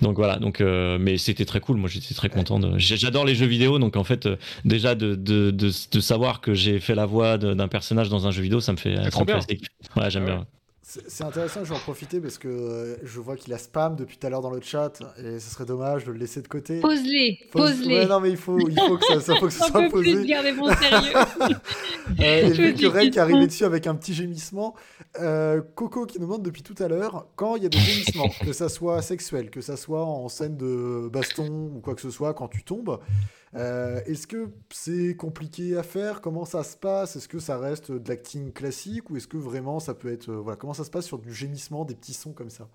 Donc 0.00 0.16
voilà, 0.16 0.38
donc, 0.38 0.60
euh, 0.60 0.98
mais 0.98 1.16
c'était 1.18 1.44
très 1.44 1.60
cool. 1.60 1.76
Moi, 1.76 1.88
j'étais 1.88 2.14
très 2.14 2.28
content. 2.28 2.58
De... 2.58 2.76
J'adore 2.78 3.24
les 3.24 3.34
jeux 3.34 3.46
vidéo, 3.46 3.78
donc 3.78 3.96
en 3.96 4.04
fait, 4.04 4.26
euh, 4.26 4.36
déjà 4.64 4.94
de, 4.94 5.14
de, 5.14 5.50
de, 5.50 5.70
de 5.92 6.00
savoir 6.00 6.40
que 6.40 6.54
j'ai 6.54 6.80
fait 6.80 6.94
la 6.94 7.06
voix 7.06 7.38
d'un 7.38 7.68
personnage 7.68 8.08
dans 8.08 8.26
un 8.26 8.30
jeu 8.30 8.42
vidéo, 8.42 8.60
ça 8.60 8.72
me 8.72 8.78
fait. 8.78 8.96
ça 9.10 9.10
trop 9.10 9.20
me 9.20 9.26
fait 9.26 9.36
assez. 9.36 9.60
Ouais, 9.96 10.10
j'aime 10.10 10.24
Ah 10.24 10.26
ouais. 10.26 10.32
bien. 10.36 10.46
C'est 11.08 11.24
intéressant, 11.24 11.64
je 11.64 11.70
vais 11.70 11.76
en 11.76 11.80
profiter 11.80 12.20
parce 12.20 12.36
que 12.38 12.48
euh, 12.48 12.96
je 13.02 13.18
vois 13.20 13.36
qu'il 13.36 13.52
a 13.54 13.58
spam 13.58 13.96
depuis 13.96 14.18
tout 14.18 14.26
à 14.26 14.30
l'heure 14.30 14.42
dans 14.42 14.50
le 14.50 14.60
chat 14.60 15.00
et 15.16 15.38
ce 15.38 15.50
serait 15.50 15.64
dommage 15.64 16.04
de 16.04 16.12
le 16.12 16.18
laisser 16.18 16.42
de 16.42 16.48
côté. 16.48 16.80
Pose-les, 16.80 17.38
Pose- 17.50 17.62
pose-les. 17.78 17.98
Ouais, 18.00 18.06
non, 18.06 18.20
mais 18.20 18.30
il 18.30 18.36
faut, 18.36 18.58
il 18.58 18.78
faut 18.78 18.98
que 18.98 19.06
ça, 19.06 19.20
ça- 19.20 19.36
faut 19.36 19.46
que 19.46 19.52
ça 19.52 19.66
soit 19.68 19.82
peut 19.88 20.00
plus 20.02 20.12
posé. 20.14 20.26
garder 20.26 20.52
mon 20.52 20.68
sérieux. 20.68 21.12
Euh, 22.20 22.52
et 22.52 22.52
que 22.52 22.72
qui 22.72 23.12
font. 23.16 23.46
dessus 23.46 23.64
avec 23.64 23.86
un 23.86 23.94
petit 23.94 24.12
gémissement. 24.12 24.74
Euh, 25.20 25.62
Coco 25.76 26.04
qui 26.04 26.18
nous 26.18 26.26
demande 26.26 26.42
depuis 26.42 26.62
tout 26.62 26.74
à 26.82 26.88
l'heure 26.88 27.26
quand 27.36 27.54
il 27.56 27.62
y 27.62 27.66
a 27.66 27.68
des 27.68 27.78
gémissements, 27.78 28.28
que 28.44 28.52
ça 28.52 28.68
soit 28.68 29.00
sexuel, 29.02 29.50
que 29.50 29.60
ça 29.60 29.76
soit 29.76 30.04
en 30.04 30.28
scène 30.28 30.56
de 30.56 31.08
baston 31.12 31.70
ou 31.76 31.80
quoi 31.80 31.94
que 31.94 32.00
ce 32.00 32.10
soit, 32.10 32.34
quand 32.34 32.48
tu 32.48 32.64
tombes. 32.64 32.98
Euh, 33.54 34.00
Est-ce 34.06 34.26
que 34.26 34.50
c'est 34.70 35.14
compliqué 35.16 35.76
à 35.76 35.82
faire? 35.82 36.20
Comment 36.20 36.44
ça 36.44 36.62
se 36.64 36.76
passe? 36.76 37.16
Est-ce 37.16 37.28
que 37.28 37.38
ça 37.38 37.58
reste 37.58 37.92
de 37.92 38.08
l'acting 38.08 38.52
classique 38.52 39.10
ou 39.10 39.16
est-ce 39.16 39.28
que 39.28 39.36
vraiment 39.36 39.78
ça 39.80 39.94
peut 39.94 40.12
être. 40.12 40.30
euh, 40.30 40.36
voilà, 40.40 40.56
comment 40.56 40.74
ça 40.74 40.84
se 40.84 40.90
passe 40.90 41.06
sur 41.06 41.18
du 41.18 41.32
gémissement, 41.34 41.84
des 41.84 41.94
petits 41.94 42.14
sons 42.14 42.32
comme 42.32 42.50
ça? 42.50 42.68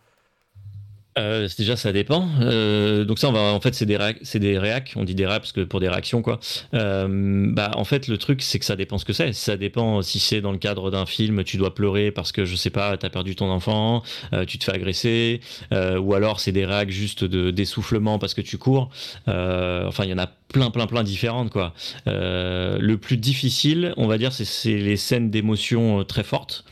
Euh, 1.18 1.48
déjà, 1.58 1.76
ça 1.76 1.92
dépend. 1.92 2.28
Euh, 2.42 3.04
donc 3.04 3.20
ça, 3.20 3.30
on 3.30 3.32
va, 3.32 3.40
en 3.40 3.60
fait, 3.60 3.74
c'est 3.74 3.86
des 3.86 3.98
c'est 4.22 4.40
des 4.40 4.58
réacs. 4.58 4.94
On 4.96 5.04
dit 5.04 5.16
des 5.16 5.26
réacs 5.26 5.42
parce 5.42 5.52
que 5.52 5.62
pour 5.62 5.80
des 5.80 5.90
réactions, 5.90 6.22
quoi. 6.22 6.40
Euh, 6.74 7.52
bah, 7.52 7.72
en 7.76 7.84
fait, 7.84 8.08
le 8.08 8.18
truc, 8.18 8.42
c'est 8.42 8.60
que 8.60 8.66
ça 8.66 8.76
dépend 8.76 8.98
ce 8.98 9.06
que 9.06 9.14
c'est. 9.14 9.34
Ça 9.34 9.58
dépend 9.58 10.02
si 10.02 10.20
c'est 10.20 10.42
dans 10.42 10.52
le 10.52 10.58
cadre 10.58 10.92
d'un 10.92 11.06
film, 11.06 11.44
tu 11.44 11.58
dois 11.58 11.74
pleurer 11.74 12.12
parce 12.12 12.32
que 12.32 12.46
je 12.46 12.56
sais 12.56 12.70
pas, 12.70 12.98
t'as 12.98 13.10
perdu 13.10 13.36
ton 13.36 13.50
enfant, 13.50 14.04
tu 14.48 14.58
te 14.58 14.64
fais 14.64 14.74
agresser, 14.74 15.42
ou 15.72 16.14
alors 16.14 16.40
c'est 16.40 16.52
des 16.52 16.66
réacs 16.66 16.90
juste 16.90 17.24
de 17.24 17.52
d'essoufflement 17.52 18.20
parce 18.20 18.34
que 18.34 18.42
tu 18.42 18.58
cours. 18.58 18.90
Enfin, 19.28 20.04
il 20.04 20.10
y 20.10 20.14
en 20.14 20.18
a 20.18 20.28
plein, 20.28 20.70
plein, 20.70 20.88
plein 20.88 21.04
différentes, 21.04 21.50
quoi. 21.50 21.74
Le 22.06 22.96
plus 22.96 23.18
difficile, 23.18 23.94
on 23.98 24.08
va 24.08 24.18
dire, 24.18 24.32
c'est, 24.34 24.78
les 24.78 24.98
scènes 24.98 25.30
d'émotion 25.30 26.04
très 26.04 26.24
fortes. 26.24 26.66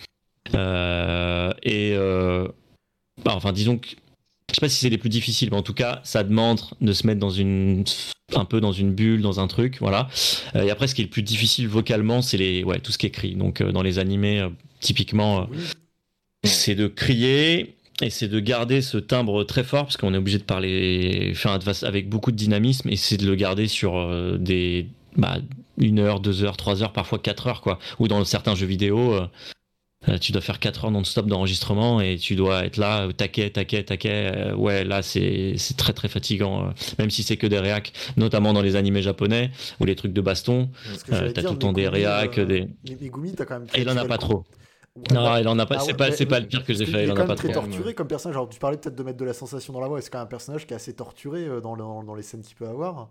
Et 0.53 1.95
bah, 3.23 3.31
enfin, 3.33 3.53
disons 3.53 3.77
que 3.77 3.87
je 4.49 4.55
sais 4.55 4.61
pas 4.61 4.69
si 4.69 4.77
c'est 4.77 4.89
les 4.89 4.97
plus 4.97 5.09
difficiles, 5.09 5.49
mais 5.51 5.57
en 5.57 5.63
tout 5.63 5.73
cas, 5.73 6.01
ça 6.03 6.23
demande 6.23 6.61
de 6.79 6.93
se 6.93 7.05
mettre 7.05 7.19
dans 7.19 7.29
une, 7.29 7.83
un 8.35 8.45
peu 8.45 8.61
dans 8.61 8.71
une 8.71 8.93
bulle, 8.93 9.21
dans 9.21 9.39
un 9.39 9.47
truc, 9.47 9.77
voilà. 9.81 10.07
Euh, 10.55 10.63
et 10.63 10.69
après, 10.71 10.87
ce 10.87 10.95
qui 10.95 11.01
est 11.01 11.05
le 11.05 11.09
plus 11.09 11.23
difficile 11.23 11.67
vocalement, 11.67 12.21
c'est 12.21 12.37
les, 12.37 12.63
ouais, 12.63 12.79
tout 12.79 12.91
ce 12.91 12.97
qui 12.97 13.05
est 13.05 13.11
cri. 13.11 13.35
Donc, 13.35 13.61
euh, 13.61 13.71
dans 13.71 13.81
les 13.81 13.99
animés, 13.99 14.39
euh, 14.39 14.49
typiquement, 14.79 15.47
Oui. 15.51 15.57
c'est 16.45 16.75
de 16.75 16.87
crier 16.87 17.75
et 18.01 18.09
c'est 18.09 18.27
de 18.27 18.39
garder 18.39 18.81
ce 18.81 18.97
timbre 18.97 19.43
très 19.43 19.63
fort 19.63 19.83
parce 19.85 19.97
qu'on 19.97 20.13
est 20.13 20.17
obligé 20.17 20.37
de 20.37 20.43
parler, 20.43 21.29
enfin, 21.31 21.59
avec 21.83 22.09
beaucoup 22.09 22.31
de 22.31 22.37
dynamisme 22.37 22.89
et 22.89 22.95
c'est 22.97 23.17
de 23.17 23.25
le 23.25 23.35
garder 23.35 23.67
sur 23.67 24.37
des, 24.37 24.87
bah, 25.17 25.37
une 25.77 25.99
heure, 25.99 26.19
deux 26.19 26.43
heures, 26.43 26.57
trois 26.57 26.83
heures, 26.83 26.93
parfois 26.93 27.19
quatre 27.19 27.47
heures, 27.47 27.61
quoi. 27.61 27.79
Ou 27.99 28.07
dans 28.07 28.23
certains 28.25 28.53
jeux 28.55 28.67
vidéo. 28.67 29.17
Euh, 30.09 30.17
tu 30.17 30.31
dois 30.31 30.41
faire 30.41 30.59
4 30.59 30.85
heures 30.85 30.91
non-stop 30.91 31.25
d'enregistrement 31.27 32.01
et 32.01 32.17
tu 32.17 32.35
dois 32.35 32.65
être 32.65 32.77
là, 32.77 33.07
euh, 33.07 33.11
taquet, 33.11 33.49
taquet, 33.49 33.83
taquet. 33.83 34.31
Euh, 34.35 34.55
ouais, 34.55 34.83
là, 34.83 35.01
c'est 35.01 35.55
très 35.77 35.93
très 35.93 36.07
fatigant, 36.07 36.73
même 36.99 37.09
si 37.09 37.23
c'est 37.23 37.37
que 37.37 37.47
des 37.47 37.59
réacs, 37.59 37.93
notamment 38.17 38.53
dans 38.53 38.61
les 38.61 38.75
animés 38.75 39.01
japonais 39.01 39.51
ou 39.79 39.85
les 39.85 39.95
trucs 39.95 40.13
de 40.13 40.21
baston. 40.21 40.69
T'as 41.09 41.31
tout 41.43 41.53
le 41.53 41.59
temps 41.59 41.73
des 41.73 41.87
réacs, 41.87 42.39
des- 42.39 42.67
Mais 42.89 42.97
Megumi, 43.01 43.33
t'as 43.33 43.45
quand 43.45 43.59
même. 43.59 43.67
Et 43.73 43.81
il 43.81 43.89
en 43.89 43.97
a 43.97 44.05
pas 44.05 44.17
trop. 44.17 44.43
Non, 45.11 45.37
il 45.37 45.47
en 45.47 45.59
a 45.59 45.65
pas. 45.65 45.75
Ah 45.79 45.83
c'est 45.85 45.93
pas, 45.93 46.11
c'est 46.11 46.25
pas 46.25 46.39
le 46.39 46.45
pire 46.47 46.63
que 46.63 46.73
j'ai 46.73 46.85
fait. 46.85 47.03
Il 47.03 47.11
en 47.11 47.15
a 47.17 47.25
pas 47.25 47.35
très 47.35 47.49
trop. 47.51 47.61
torturé 47.61 47.93
comme 47.93 48.07
personnage. 48.07 48.37
Alors, 48.37 48.47
tu 48.47 48.59
parlais 48.59 48.77
peut-être 48.77 48.95
de 48.95 49.03
mettre 49.03 49.17
de 49.17 49.25
la 49.25 49.33
sensation 49.33 49.73
dans 49.73 49.81
la 49.81 49.87
voix. 49.87 49.99
C'est 50.01 50.09
quand 50.09 50.19
même 50.19 50.25
un 50.27 50.29
personnage 50.29 50.65
qui 50.65 50.73
est 50.73 50.77
assez 50.77 50.93
torturé 50.93 51.47
dans 51.61 52.15
les 52.15 52.23
scènes 52.23 52.43
qu'il 52.43 52.55
peut 52.55 52.67
avoir. 52.67 53.09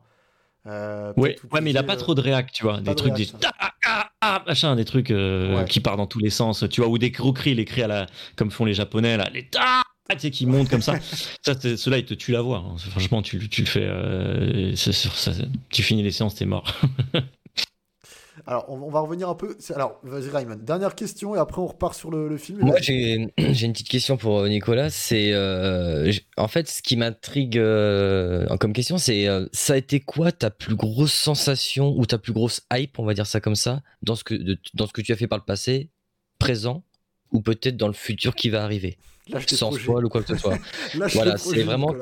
Euh, 0.67 1.13
Ouais, 1.17 1.37
ouais, 1.53 1.61
mais 1.61 1.71
il 1.71 1.79
a 1.79 1.83
pas 1.83 1.95
euh, 1.95 1.97
trop 1.97 2.15
de 2.15 2.21
réacs, 2.21 2.51
tu 2.53 2.63
vois. 2.63 2.75
pas 2.77 2.81
Des 2.81 2.91
de 2.91 2.95
trucs, 2.95 3.13
des 3.15 3.29
ah, 3.61 3.71
ah, 3.87 4.11
ah, 4.23 4.43
machin, 4.47 4.75
des 4.77 4.85
trucs 4.87 5.11
euh, 5.11 5.57
Ouais. 5.59 5.65
qui 5.67 5.81
partent 5.81 5.99
dans 5.99 6.07
tous 6.07 6.19
les 6.21 6.31
sens, 6.31 6.65
tu 6.71 6.81
vois, 6.81 6.89
ou 6.91 6.97
des 6.99 7.11
gros 7.11 7.33
cris, 7.35 7.55
les 7.55 7.65
cris 7.67 7.83
à 7.83 7.87
la, 7.89 8.07
comme 8.37 8.51
font 8.51 8.65
les 8.65 8.75
Japonais 8.75 9.17
là, 9.17 9.29
les 9.35 9.49
tu 9.51 9.59
sais, 10.19 10.31
qui 10.31 10.47
montent 10.47 10.69
comme 10.69 10.83
ça. 10.83 10.95
ça, 11.43 11.55
c'est- 11.59 11.77
ceux-là, 11.77 11.99
ils 11.99 12.05
te 12.05 12.15
tuent 12.15 12.33
la 12.33 12.43
voix. 12.43 12.59
hein. 12.67 12.77
Franchement, 12.91 13.23
tu, 13.23 13.49
tu 13.49 13.63
le 13.63 13.67
fais, 13.67 13.85
euh, 13.85 14.75
ça- 14.77 15.33
tu 15.71 15.83
finis 15.83 16.03
les 16.03 16.11
séances, 16.13 16.35
t'es 16.35 16.45
mort. 16.47 16.75
Alors, 18.47 18.67
on, 18.69 18.75
on 18.83 18.91
va 18.91 19.01
revenir 19.01 19.29
un 19.29 19.35
peu. 19.35 19.57
Alors, 19.75 19.99
vas-y, 20.03 20.29
Raymond. 20.29 20.57
Dernière 20.61 20.95
question 20.95 21.35
et 21.35 21.39
après, 21.39 21.61
on 21.61 21.67
repart 21.67 21.95
sur 21.95 22.11
le, 22.11 22.29
le 22.29 22.37
film. 22.37 22.61
Moi, 22.61 22.77
j'ai 22.81 23.15
une 23.39 23.73
petite 23.73 23.89
question 23.89 24.17
pour 24.17 24.41
euh, 24.41 24.49
Nicolas. 24.49 24.91
C'est 24.91 25.33
euh, 25.33 26.13
en 26.37 26.49
fait 26.49 26.69
ce 26.69 26.83
qui 26.83 26.97
m'intrigue 26.97 27.59
euh, 27.59 28.47
comme 28.59 28.73
question, 28.73 28.99
c'est 28.99 29.29
euh, 29.29 29.47
ça 29.53 29.73
a 29.73 29.77
été 29.77 30.01
quoi 30.01 30.31
ta 30.33 30.51
plus 30.51 30.75
grosse 30.77 31.15
sensation 31.15 31.95
ou 31.97 32.05
ta 32.07 32.19
plus 32.19 32.33
grosse 32.33 32.61
hype, 32.73 32.99
on 32.99 33.05
va 33.05 33.15
dire 33.15 33.27
ça 33.27 33.41
comme 33.41 33.57
ça, 33.57 33.83
dans 34.03 34.15
ce 34.15 34.25
que 34.25 34.35
de- 34.35 34.59
dans 34.75 34.87
ce 34.87 34.93
que 34.93 35.01
tu 35.01 35.13
as 35.13 35.17
fait 35.17 35.27
par 35.27 35.39
le 35.39 35.45
passé, 35.45 35.89
présent 36.39 36.85
ou 37.33 37.41
peut-être 37.41 37.77
dans 37.77 37.89
le 37.89 37.95
futur 37.95 38.35
qui 38.35 38.51
va 38.51 38.63
arriver, 38.63 38.99
Lâche 39.29 39.47
sans 39.47 39.73
spoil 39.73 40.05
ou 40.05 40.09
quoi 40.09 40.23
que 40.23 40.29
ce 40.29 40.37
soit. 40.37 40.59
Voilà, 41.15 41.37
c'est 41.39 41.63
vraiment 41.63 41.95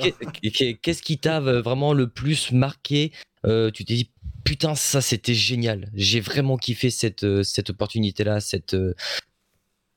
qu'est-ce 0.43 1.03
qui 1.03 1.19
t'a 1.19 1.41
vraiment 1.41 1.93
le 1.95 2.09
plus 2.09 2.53
marqué? 2.53 3.13
euh, 3.45 3.71
tu 3.73 3.85
t'es 3.85 3.95
dit 3.95 4.12
putain 4.45 4.75
ça 4.75 5.01
c'était 5.01 5.35
génial. 5.35 5.91
J'ai 5.95 6.21
vraiment 6.21 6.57
kiffé 6.57 6.91
cette 6.91 7.25
euh, 7.25 7.43
cette 7.43 7.71
opportunité 7.71 8.25
là, 8.25 8.41
cette 8.41 8.75
euh, 8.75 8.95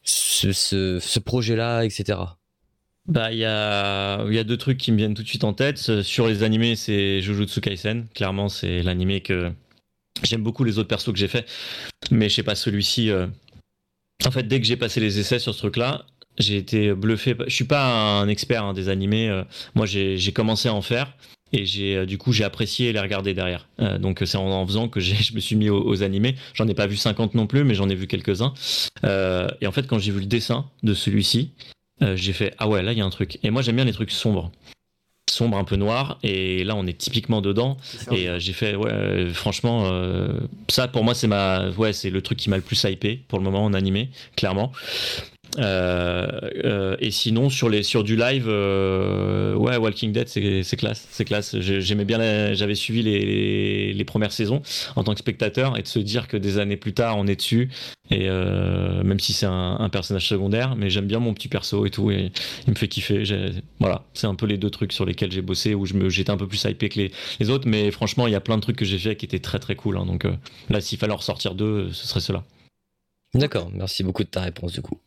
ce, 0.04 0.52
ce, 0.52 1.00
ce 1.00 1.20
projet 1.20 1.56
là, 1.56 1.84
etc. 1.84 2.20
Bah, 3.08 3.32
il 3.32 3.38
y 3.38 3.46
a, 3.46 4.24
y 4.32 4.40
a 4.40 4.44
deux 4.44 4.58
trucs 4.58 4.78
qui 4.80 4.92
me 4.92 4.98
viennent 4.98 5.14
tout 5.14 5.22
de 5.24 5.28
suite 5.28 5.44
en 5.44 5.54
tête. 5.54 5.78
Sur 6.02 6.28
les 6.28 6.42
animés, 6.42 6.76
c'est 6.76 7.22
Jujutsu 7.22 7.62
Kaisen. 7.62 8.08
Clairement, 8.16 8.50
c'est 8.50 8.82
l'animé 8.82 9.22
que 9.22 9.52
j'aime 10.24 10.42
beaucoup 10.42 10.64
les 10.64 10.80
autres 10.80 10.88
persos 10.88 11.12
que 11.12 11.18
j'ai 11.20 11.28
fait. 11.28 11.46
Mais 12.10 12.30
je 12.30 12.36
sais 12.36 12.44
pas, 12.44 12.56
celui-ci. 12.56 13.12
euh, 13.12 13.28
En 14.26 14.32
fait, 14.32 14.44
dès 14.48 14.60
que 14.60 14.66
j'ai 14.66 14.78
passé 14.78 15.00
les 15.00 15.20
essais 15.20 15.38
sur 15.38 15.54
ce 15.54 15.60
truc-là, 15.60 16.06
j'ai 16.40 16.58
été 16.58 16.94
bluffé. 16.94 17.36
Je 17.48 17.54
suis 17.54 17.66
pas 17.66 17.86
un 18.20 18.28
expert 18.28 18.64
hein, 18.64 18.74
des 18.74 18.90
animés. 18.90 19.44
Moi, 19.76 19.86
j'ai 19.86 20.34
commencé 20.34 20.68
à 20.68 20.74
en 20.74 20.82
faire. 20.82 21.16
Et 21.52 21.66
j'ai 21.66 21.96
euh, 21.96 22.06
du 22.06 22.18
coup 22.18 22.32
j'ai 22.34 22.44
apprécié 22.44 22.92
les 22.92 23.00
regarder 23.00 23.34
derrière. 23.34 23.68
Euh, 23.80 23.98
donc 23.98 24.22
c'est 24.26 24.38
en, 24.38 24.50
en 24.50 24.66
faisant 24.66 24.88
que 24.88 25.00
je 25.02 25.34
me 25.34 25.40
suis 25.40 25.56
mis 25.56 25.70
aux, 25.70 25.84
aux 25.86 26.04
animés. 26.04 26.36
J'en 26.54 26.68
ai 26.68 26.74
pas 26.74 26.88
vu 26.88 26.98
50 26.98 27.36
non 27.36 27.48
plus, 27.48 27.64
mais 27.64 27.76
j'en 27.76 27.90
ai 27.90 27.96
vu 27.96 28.08
quelques-uns. 28.08 28.54
Euh, 29.04 29.48
et 29.62 29.68
en 29.68 29.72
fait 29.72 29.88
quand 29.88 30.00
j'ai 30.00 30.12
vu 30.12 30.20
le 30.20 30.26
dessin 30.26 30.66
de 30.84 30.94
celui-ci, 30.94 31.52
euh, 32.02 32.16
j'ai 32.16 32.34
fait 32.34 32.54
ah 32.58 32.68
ouais 32.68 32.82
là 32.82 32.92
il 32.92 32.98
y 32.98 33.02
a 33.02 33.06
un 33.06 33.10
truc 33.10 33.40
et 33.44 33.50
moi 33.52 33.62
j'aime 33.62 33.76
bien 33.76 33.86
les 33.86 33.94
trucs 33.94 34.12
sombres 34.12 34.52
sombres 35.30 35.58
un 35.58 35.64
peu 35.64 35.76
noirs 35.76 36.20
et 36.24 36.64
là 36.64 36.76
on 36.76 36.86
est 36.88 36.98
typiquement 36.98 37.42
dedans 37.42 37.78
et 38.12 38.28
j'ai 38.38 38.54
fait 38.54 38.76
ouais 38.76 39.28
franchement 39.34 39.92
ça 40.70 40.88
pour 40.88 41.04
moi 41.04 41.14
c'est 41.14 41.28
ma 41.28 41.70
ouais 41.72 41.94
c'est 41.94 42.10
le 42.10 42.22
truc 42.22 42.38
qui 42.38 42.50
m'a 42.50 42.58
le 42.58 42.62
plus 42.62 42.82
hypé 42.84 43.22
pour 43.28 43.40
le 43.40 43.44
moment 43.44 43.66
en 43.66 43.74
animé 43.74 44.10
clairement 44.36 44.72
et 45.58 47.12
sinon 47.12 47.50
sur 47.50 47.70
les 47.70 47.84
sur 47.84 48.04
du 48.04 48.16
live 48.16 48.46
euh, 48.48 49.54
ouais 49.56 49.78
Walking 49.78 50.12
Dead 50.12 50.28
c'est 50.28 50.76
classe 50.78 51.08
c'est 51.10 51.26
classe. 51.26 51.58
J'ai- 51.60 51.82
j'aimais 51.82 52.06
bien 52.06 52.54
j'avais 52.54 52.76
suivi 52.76 53.04
les, 53.04 53.94
les 53.94 54.06
premières 54.06 54.32
saisons 54.32 54.62
en 54.96 55.04
tant 55.04 55.14
que 55.14 55.20
spectateur 55.20 55.78
et 55.78 55.82
de 55.82 55.88
se 55.88 56.00
dire 56.00 56.28
que 56.28 56.38
des 56.38 56.58
années 56.58 56.78
plus 56.78 56.94
tard 56.94 57.18
on 57.18 57.28
est 57.28 57.36
dessus. 57.36 57.70
Et 58.12 58.30
euh, 58.30 59.04
même 59.04 59.20
si 59.20 59.34
c'est 59.34 59.48
un, 59.48 59.90
personnage 59.90 60.28
secondaire 60.28 60.76
mais 60.76 60.90
j'aime 60.90 61.08
bien 61.08 61.20
mon 61.20 61.34
petit 61.34 61.48
perso 61.48 61.86
et 61.86 61.90
tout. 61.90 62.12
Et 62.12 62.32
il 62.68 62.72
me 62.72 62.76
fait 62.76 62.88
kiffer. 62.88 63.24
Voilà 63.80 64.04
c'est 64.14 64.28
un 64.28 64.36
peu 64.36 64.46
les 64.46 64.58
deux 64.58 64.70
trucs 64.70 64.94
sur 64.94 65.06
lesquels 65.06 65.32
j'ai 65.32 65.42
bossé 65.42 65.74
où 65.74 65.86
j'étais 66.10 66.30
un 66.32 66.38
peu 66.38 66.48
plus 66.48 66.64
hypé 66.66 66.90
que 66.90 67.00
les, 67.00 67.12
les 67.40 67.50
autres. 67.50 67.68
Mais 67.68 67.92
franchement 67.92 68.28
il 68.28 68.32
y 68.34 68.36
a 68.36 68.42
plein 68.42 68.58
de 68.58 68.62
trucs 68.62 68.78
que 68.78 68.86
j'ai 68.86 69.00
fait 69.00 69.16
qui 69.16 69.26
étaient 69.26 69.40
très 69.40 69.60
très 69.60 69.76
cool 69.76 69.98
hein. 69.98 70.06
donc 70.06 70.26
euh, 70.26 70.34
là 70.70 70.82
s'il 70.82 70.98
fallait 70.98 71.14
en 71.14 71.18
ressortir 71.18 71.56
deux 71.56 71.92
ce 71.92 72.08
serait 72.08 72.20
cela. 72.20 72.44
D'accord, 73.34 73.70
merci 73.74 74.04
beaucoup 74.04 74.24
de 74.24 74.30
ta 74.30 74.42
réponse 74.42 74.72
du 74.72 74.82
coup. 74.82 75.00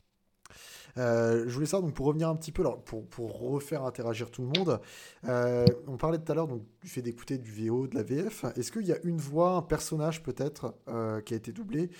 Euh, 0.99 1.44
je 1.46 1.55
voulais 1.55 1.66
savoir, 1.66 1.86
donc 1.86 1.94
pour 1.94 2.07
revenir 2.07 2.28
un 2.28 2.36
petit 2.36 2.53
peu, 2.53 2.64
pour, 2.84 3.07
pour 3.07 3.38
refaire 3.38 3.84
interagir 3.84 4.30
tout 4.30 4.42
le 4.42 4.49
monde, 4.49 4.80
euh, 5.26 5.64
on 5.86 5.96
parlait 5.96 6.18
tout 6.18 6.30
à 6.30 6.34
l'heure 6.34 6.49
donc, 6.49 6.62
du 6.82 6.88
fait 6.88 7.03
d'écouter 7.03 7.38
du 7.38 7.53
VO, 7.53 7.86
de 7.86 7.94
la 7.94 8.03
VF. 8.03 8.44
Est-ce 8.57 8.72
qu'il 8.72 8.86
y 8.86 8.92
a 8.92 8.99
une 9.05 9.18
voix, 9.18 9.53
un 9.53 9.62
personnage 9.62 10.22
peut-être, 10.22 10.74
euh, 10.88 11.20
qui 11.20 11.34
a 11.34 11.36
été 11.36 11.53
doublé, 11.53 11.90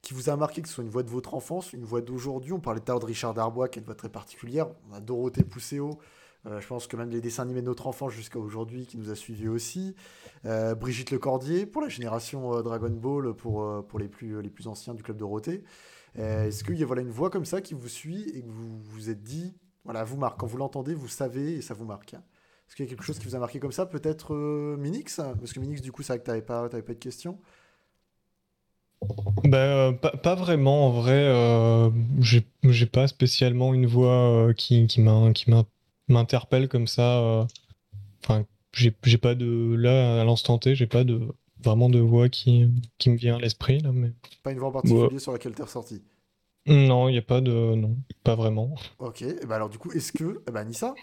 qui 0.00 0.14
vous 0.14 0.30
a 0.30 0.36
marqué, 0.36 0.62
que 0.62 0.68
ce 0.68 0.74
soit 0.74 0.84
une 0.84 0.90
voix 0.90 1.02
de 1.02 1.10
votre 1.10 1.34
enfance, 1.34 1.72
une 1.72 1.84
voix 1.84 2.00
d'aujourd'hui? 2.00 2.52
On 2.52 2.60
parlait 2.60 2.80
tout 2.80 2.90
à 2.90 2.94
l'heure 2.94 3.00
de 3.00 3.06
Richard 3.06 3.34
Darbois, 3.34 3.68
qui 3.68 3.78
est 3.78 3.82
une 3.82 3.86
voix 3.86 3.94
très 3.94 4.08
particulière. 4.08 4.68
On 4.90 4.94
a 4.94 5.00
Dorothée 5.00 5.44
euh, 6.44 6.60
je 6.60 6.66
pense 6.68 6.86
que 6.86 6.96
même 6.96 7.10
les 7.10 7.20
dessins 7.20 7.42
animés 7.42 7.60
de 7.60 7.66
notre 7.66 7.88
enfance 7.88 8.12
jusqu'à 8.12 8.38
aujourd'hui 8.38 8.86
qui 8.86 8.98
nous 8.98 9.10
a 9.10 9.16
suivis 9.16 9.48
aussi. 9.48 9.96
Euh, 10.44 10.76
Brigitte 10.76 11.10
Lecordier 11.10 11.66
pour 11.66 11.82
la 11.82 11.88
génération 11.88 12.62
Dragon 12.62 12.90
Ball 12.90 13.34
pour, 13.34 13.84
pour 13.88 13.98
les, 13.98 14.06
plus, 14.06 14.40
les 14.40 14.50
plus 14.50 14.68
anciens 14.68 14.94
du 14.94 15.02
club 15.02 15.16
Dorothée. 15.16 15.64
Euh, 16.18 16.46
Est-ce 16.46 16.64
qu'il 16.64 16.76
y 16.78 16.82
a 16.82 16.86
voilà, 16.86 17.02
une 17.02 17.10
voix 17.10 17.30
comme 17.30 17.44
ça 17.44 17.60
qui 17.60 17.74
vous 17.74 17.88
suit 17.88 18.28
et 18.34 18.42
que 18.42 18.48
vous 18.48 18.78
vous 18.82 19.10
êtes 19.10 19.22
dit, 19.22 19.54
voilà, 19.84 20.04
vous 20.04 20.16
marque, 20.16 20.38
quand 20.40 20.46
vous 20.46 20.56
l'entendez, 20.56 20.94
vous 20.94 21.08
savez 21.08 21.54
et 21.56 21.62
ça 21.62 21.74
vous 21.74 21.84
marque 21.84 22.14
Est-ce 22.14 22.76
qu'il 22.76 22.84
y 22.84 22.88
a 22.88 22.90
quelque 22.90 23.04
chose 23.04 23.18
qui 23.18 23.26
vous 23.26 23.34
a 23.34 23.38
marqué 23.38 23.60
comme 23.60 23.72
ça 23.72 23.86
Peut-être 23.86 24.34
euh, 24.34 24.76
Minix? 24.78 25.16
Parce 25.16 25.52
que 25.52 25.60
Minix, 25.60 25.82
du 25.82 25.92
coup, 25.92 26.02
c'est 26.02 26.12
vrai 26.14 26.20
que 26.20 26.24
tu 26.24 26.30
n'avais 26.30 26.42
pas, 26.42 26.68
pas 26.68 26.80
de 26.80 26.92
questions. 26.94 27.38
Bah, 29.44 29.58
euh, 29.58 29.92
pas, 29.92 30.10
pas 30.10 30.34
vraiment, 30.34 30.86
en 30.88 30.90
vrai. 30.90 31.12
euh, 31.14 31.90
j'ai 32.20 32.86
pas 32.86 33.06
spécialement 33.08 33.74
une 33.74 33.86
voix 33.86 34.52
qui, 34.56 34.86
qui 34.86 35.00
m'in- 35.00 35.32
qui 35.32 35.50
m'in- 35.50 35.66
m'interpelle 36.08 36.68
comme 36.68 36.86
ça. 36.86 37.46
Enfin, 38.24 38.44
j'ai 38.72 38.90
pas 39.18 39.34
de. 39.34 39.74
Là, 39.76 40.22
à 40.22 40.24
l'instant 40.24 40.58
T, 40.58 40.74
j'ai 40.74 40.86
pas 40.86 41.04
de 41.04 41.20
vraiment 41.62 41.88
de 41.88 41.98
voix 41.98 42.28
qui, 42.28 42.68
qui 42.98 43.10
me 43.10 43.16
vient 43.16 43.36
à 43.36 43.38
l'esprit, 43.38 43.80
là, 43.80 43.92
mais. 43.92 44.12
Pas 44.42 44.52
une 44.52 44.58
voix 44.58 44.68
en 44.68 44.72
particulier 44.72 45.18
sur 45.18 45.32
laquelle 45.32 45.54
tu 45.54 45.60
es 45.60 45.64
ressorti. 45.64 46.02
Non, 46.66 47.08
il 47.08 47.12
n'y 47.12 47.18
a 47.18 47.22
pas 47.22 47.40
de. 47.40 47.74
Non, 47.74 47.96
pas 48.24 48.34
vraiment. 48.34 48.74
Ok, 48.98 49.22
et 49.22 49.46
ben 49.46 49.52
alors 49.52 49.68
du 49.68 49.78
coup, 49.78 49.92
est-ce 49.92 50.12
que. 50.12 50.42
Eh 50.48 50.50
ben, 50.50 50.64
Nissa 50.64 50.94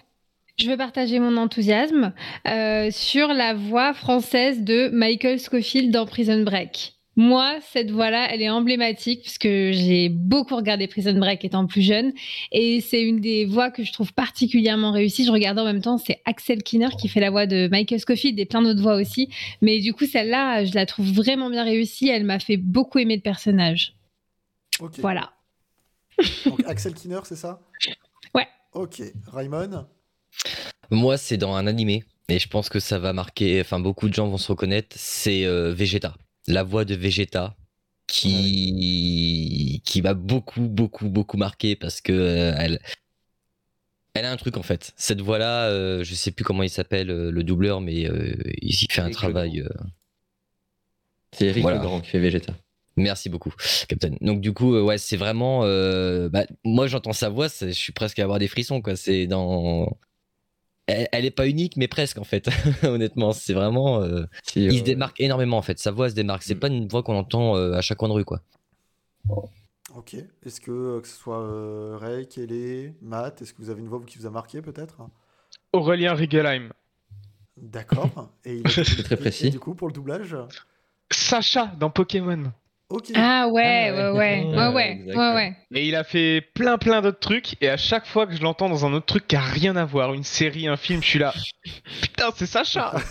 Je 0.60 0.70
veux 0.70 0.78
partager 0.78 1.20
mon 1.20 1.38
enthousiasme 1.38 2.14
euh, 2.48 2.92
sur 2.92 3.30
la 3.30 3.54
voix 3.54 3.94
française 3.94 4.62
de 4.62 4.90
Michael 4.90 5.40
Scofield 5.40 5.92
dans 5.92 6.06
Prison 6.06 6.44
Break. 6.44 6.96
Moi, 7.16 7.60
cette 7.72 7.92
voix-là, 7.92 8.28
elle 8.32 8.42
est 8.42 8.50
emblématique 8.50 9.22
puisque 9.22 9.44
j'ai 9.44 10.10
beaucoup 10.10 10.56
regardé 10.56 10.88
Prison 10.88 11.14
Break 11.14 11.46
étant 11.46 11.68
plus 11.68 11.84
jeune 11.84 12.12
et 12.52 12.82
c'est 12.82 13.04
une 13.04 13.20
des 13.20 13.46
voix 13.46 13.70
que 13.70 13.84
je 13.84 13.94
trouve 13.94 14.14
particulièrement 14.14 14.92
réussie. 14.92 15.26
Je 15.26 15.32
regardais 15.32 15.62
en 15.62 15.66
même 15.66 15.82
temps, 15.82 16.00
c'est 16.00 16.22
Axel 16.26 16.64
Kinner 16.64 16.90
qui 17.00 17.08
fait 17.08 17.20
la 17.20 17.30
voix 17.30 17.46
de 17.46 17.68
Michael 17.70 18.00
Scofield 18.00 18.40
et 18.40 18.46
plein 18.46 18.64
d'autres 18.64 18.82
voix 18.82 18.96
aussi. 18.96 19.30
Mais 19.62 19.80
du 19.80 19.94
coup, 19.94 20.06
celle-là, 20.06 20.66
je 20.66 20.74
la 20.74 20.86
trouve 20.88 21.12
vraiment 21.12 21.50
bien 21.52 21.64
réussie. 21.64 22.10
Elle 22.10 22.24
m'a 22.24 22.40
fait 22.40 22.58
beaucoup 22.58 22.98
aimer 22.98 23.16
le 23.16 23.22
personnage. 23.22 23.96
Voilà. 25.00 25.34
Donc 26.46 26.64
Axel 26.66 26.94
Kinner, 26.94 27.20
c'est 27.24 27.36
ça? 27.36 27.62
Ouais. 28.34 28.48
Ok. 28.74 29.02
Raymond 29.32 29.86
Moi, 30.90 31.18
c'est 31.18 31.38
dans 31.38 31.54
un 31.54 31.68
animé, 31.68 32.04
et 32.30 32.40
je 32.40 32.48
pense 32.48 32.70
que 32.70 32.80
ça 32.80 32.98
va 32.98 33.14
marquer, 33.14 33.62
enfin, 33.62 33.80
beaucoup 33.80 34.10
de 34.10 34.14
gens 34.14 34.28
vont 34.28 34.38
se 34.38 34.52
reconnaître, 34.52 34.96
c'est 34.98 35.46
euh, 35.46 35.74
Vegeta. 35.74 36.16
La 36.48 36.64
voix 36.64 36.86
de 36.86 36.96
Vegeta 36.96 37.56
qui, 38.08 39.82
qui 39.86 40.02
m'a 40.02 40.14
beaucoup, 40.14 40.68
beaucoup, 40.68 41.10
beaucoup 41.10 41.38
marqué 41.38 41.76
parce 41.76 42.02
que 42.02 42.12
euh, 42.12 42.54
elle, 42.58 42.80
elle 44.14 44.26
a 44.26 44.32
un 44.32 44.38
truc 44.38 44.58
en 44.58 44.64
fait. 44.64 44.94
Cette 44.96 45.22
voix-là, 45.22 45.66
euh, 45.70 46.04
je 46.04 46.14
sais 46.14 46.32
plus 46.32 46.44
comment 46.44 46.64
il 46.64 46.70
s'appelle 46.70 47.10
euh, 47.10 47.32
le 47.32 47.44
doubleur, 47.44 47.82
mais 47.82 48.08
euh, 48.08 48.36
il 48.62 48.74
fait 48.74 49.02
un 49.02 49.06
Eric 49.06 49.16
travail. 49.16 49.64
C'est 51.32 51.48
Eric 51.48 51.64
Voilà. 51.64 51.80
Legrand 51.80 52.00
qui 52.00 52.10
fait 52.10 52.20
Vegeta. 52.20 52.54
Merci 52.96 53.30
beaucoup, 53.30 53.52
Captain. 53.88 54.12
Donc 54.22 54.40
du 54.40 54.54
coup, 54.54 54.78
ouais, 54.78 55.00
c'est 55.00 55.18
vraiment. 55.18 55.62
bah, 56.30 56.46
moi, 56.64 56.86
j'entends 56.86 57.14
sa 57.14 57.30
voix, 57.30 57.48
je 57.48 57.72
suis 57.72 57.92
presque 57.92 58.20
à 58.20 58.24
avoir 58.24 58.38
des 58.38 58.48
frissons, 58.48 58.82
quoi. 58.82 58.96
C'est 58.96 59.26
dans. 59.26 59.98
Elle, 60.88 61.08
elle 61.14 61.26
est 61.26 61.32
pas 61.32 61.48
unique, 61.48 61.78
mais 61.78 61.88
presque 61.88 62.18
en 62.18 62.24
fait. 62.26 62.50
Honnêtement, 62.84 63.32
c'est 63.32 63.54
vraiment. 63.54 64.02
euh, 64.02 64.26
Si, 64.44 64.66
Il 64.66 64.80
se 64.80 64.84
démarque 64.84 65.20
énormément 65.22 65.58
en 65.58 65.62
fait. 65.62 65.80
Sa 65.80 65.92
voix 65.92 66.10
se 66.10 66.16
démarque. 66.16 66.44
C'est 66.44 66.56
Mm. 66.56 66.60
pas 66.60 66.68
une 66.68 66.88
voix 66.88 67.04
qu'on 67.04 67.16
entend 67.18 67.56
euh, 67.56 67.74
à 67.74 67.82
chaque 67.82 67.98
coin 67.98 68.10
de 68.10 68.14
rue, 68.14 68.26
quoi. 68.26 68.42
Ok. 69.96 70.16
Est-ce 70.46 70.60
que, 70.60 70.72
euh, 70.72 71.02
que 71.02 71.08
ce 71.08 71.16
soit 71.16 71.40
euh, 71.42 71.98
Ray, 72.00 72.28
Kelly, 72.28 72.94
Matt, 73.02 73.42
est-ce 73.42 73.54
que 73.54 73.62
vous 73.62 73.70
avez 73.70 73.80
une 73.82 73.88
voix 73.88 74.02
qui 74.06 74.18
vous 74.18 74.26
a 74.26 74.30
marqué 74.30 74.62
peut-être? 74.62 74.98
Aurélien 75.72 76.14
Rigelheim. 76.16 76.70
D'accord. 77.56 78.30
Et 78.44 78.58
il 78.58 78.64
très 78.64 79.16
et- 79.16 79.18
précis. 79.18 79.48
Et, 79.48 79.50
du 79.52 79.60
coup, 79.60 79.76
pour 79.76 79.88
le 79.88 79.94
doublage? 79.94 80.36
Sacha 81.12 81.68
dans 81.80 81.90
Pokémon. 81.92 82.52
Ah 83.16 83.48
ouais, 83.48 83.90
Ah 83.90 83.94
ouais, 83.94 84.10
ouais. 84.12 84.12
ouais, 84.12 84.44
ouais, 84.46 84.58
Ouais, 84.58 84.68
ouais, 84.68 85.04
ouais, 85.08 85.16
ouais. 85.16 85.34
ouais. 85.36 85.56
Et 85.74 85.88
il 85.88 85.96
a 85.96 86.04
fait 86.04 86.42
plein 86.54 86.78
plein 86.78 87.02
d'autres 87.02 87.20
trucs. 87.20 87.56
Et 87.62 87.70
à 87.70 87.78
chaque 87.78 88.06
fois 88.06 88.28
que 88.28 88.34
je 88.36 88.42
l'entends 88.42 88.70
dans 88.70 88.86
un 88.86 88.94
autre 88.94 89.06
truc 89.06 89.28
qui 89.28 89.36
a 89.36 89.42
rien 89.42 89.76
à 89.76 89.86
voir, 89.86 90.14
une 90.14 90.24
série, 90.24 90.68
un 90.68 90.78
film, 90.78 91.02
je 91.02 91.08
suis 91.08 91.20
là. 91.20 91.34
Putain, 92.02 92.30
c'est 92.36 92.46
Sacha 92.46 92.94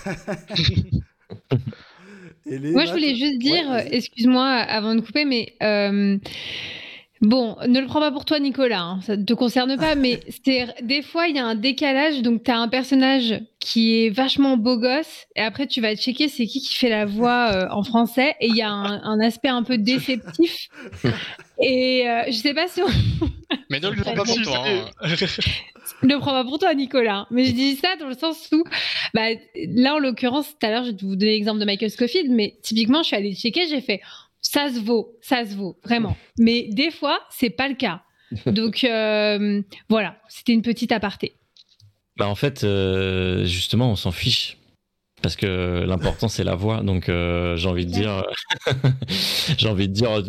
Et 2.47 2.59
les 2.59 2.73
Moi, 2.73 2.85
je 2.87 2.91
voulais 2.93 3.15
juste 3.15 3.39
dire, 3.39 3.69
Ouais, 3.71 3.89
excuse-moi 3.93 4.45
avant 4.47 4.95
de 4.95 5.01
couper, 5.01 5.25
mais 5.25 5.55
euh, 5.63 6.19
bon, 7.23 7.57
ne 7.67 7.81
le 7.81 7.87
prends 7.87 8.01
pas 8.01 8.13
pour 8.13 8.25
toi, 8.25 8.39
Nicolas, 8.39 8.83
hein, 8.83 9.01
ça 9.03 9.17
ne 9.17 9.25
te 9.25 9.33
concerne 9.33 9.77
pas, 9.79 9.95
mais 9.95 10.21
c'est 10.45 10.67
des 10.83 11.03
fois, 11.03 11.29
il 11.29 11.37
y 11.37 11.39
a 11.39 11.47
un 11.47 11.55
décalage, 11.55 12.21
donc 12.23 12.45
tu 12.45 12.51
as 12.51 12.59
un 12.59 12.69
personnage 12.69 13.41
qui 13.61 14.05
est 14.05 14.11
vachement 14.11 14.57
beau 14.57 14.77
gosse, 14.77 15.27
et 15.37 15.41
après, 15.41 15.67
tu 15.67 15.81
vas 15.81 15.95
checker 15.97 16.29
c'est 16.29 16.47
qui 16.47 16.61
qui 16.61 16.75
fait 16.75 16.89
la 16.91 17.07
voix 17.07 17.51
euh, 17.53 17.67
en 17.71 17.83
français, 17.85 18.35
et 18.41 18.49
il 18.49 18.57
y 18.57 18.63
a 18.63 18.71
un, 18.71 19.03
un 19.03 19.21
aspect 19.21 19.49
un 19.49 19.63
peu 19.63 19.79
déceptif. 19.79 20.69
Et 21.65 22.09
euh, 22.09 22.23
je 22.27 22.33
sais 22.33 22.55
pas 22.55 22.67
si 22.67 22.83
on 22.83 22.87
Mais 23.71 23.79
ne 23.81 23.89
le 23.89 24.03
prends 24.03 24.15
pas 24.15 24.25
pour 24.25 24.43
toi. 24.43 24.65
hein. 24.67 24.91
ne 26.03 26.15
le 26.15 26.19
prends 26.19 26.33
pas 26.33 26.45
pour 26.45 26.59
toi, 26.59 26.75
Nicolas. 26.75 27.27
Mais 27.31 27.45
je 27.45 27.53
dis 27.53 27.77
ça 27.77 27.97
dans 28.01 28.09
le 28.09 28.15
sens 28.15 28.49
où, 28.53 28.65
bah, 29.15 29.29
là, 29.69 29.95
en 29.95 29.99
l'occurrence, 29.99 30.49
tout 30.59 30.67
à 30.67 30.71
l'heure, 30.71 30.85
je 30.85 30.91
vais 30.91 30.97
vous 31.03 31.17
donner 31.17 31.33
l'exemple 31.33 31.61
de 31.61 31.65
Michael 31.65 31.91
Scofield, 31.91 32.31
mais 32.31 32.55
typiquement, 32.63 33.03
je 33.03 33.09
suis 33.09 33.17
allée 33.17 33.35
checker, 33.35 33.67
j'ai 33.69 33.81
fait, 33.81 34.01
ça 34.43 34.69
se 34.71 34.81
vaut, 34.81 35.17
ça 35.23 35.47
se 35.47 35.55
vaut, 35.55 35.79
vraiment. 35.85 36.17
Mais 36.39 36.69
des 36.71 36.91
fois, 36.91 37.21
c'est 37.31 37.51
pas 37.51 37.69
le 37.69 37.75
cas. 37.75 38.03
Donc 38.47 38.85
euh, 38.85 39.63
voilà, 39.89 40.17
c'était 40.29 40.53
une 40.53 40.63
petite 40.63 40.93
aparté. 40.93 41.37
Bah 42.17 42.29
en 42.29 42.35
fait, 42.35 42.65
euh, 42.65 43.45
justement, 43.45 43.91
on 43.91 43.97
s'en 43.97 44.13
fiche. 44.13 44.59
Parce 45.23 45.37
que 45.37 45.85
l'important 45.87 46.29
c'est 46.29 46.45
la 46.45 46.55
voix, 46.55 46.83
donc 46.83 47.09
euh, 47.09 47.57
j'ai 47.57 47.69
envie 47.69 47.87
de 47.87 47.93
dire, 47.93 48.25
j'ai 49.57 49.69
envie 49.69 49.89
de 49.89 49.93
dire, 49.93 50.23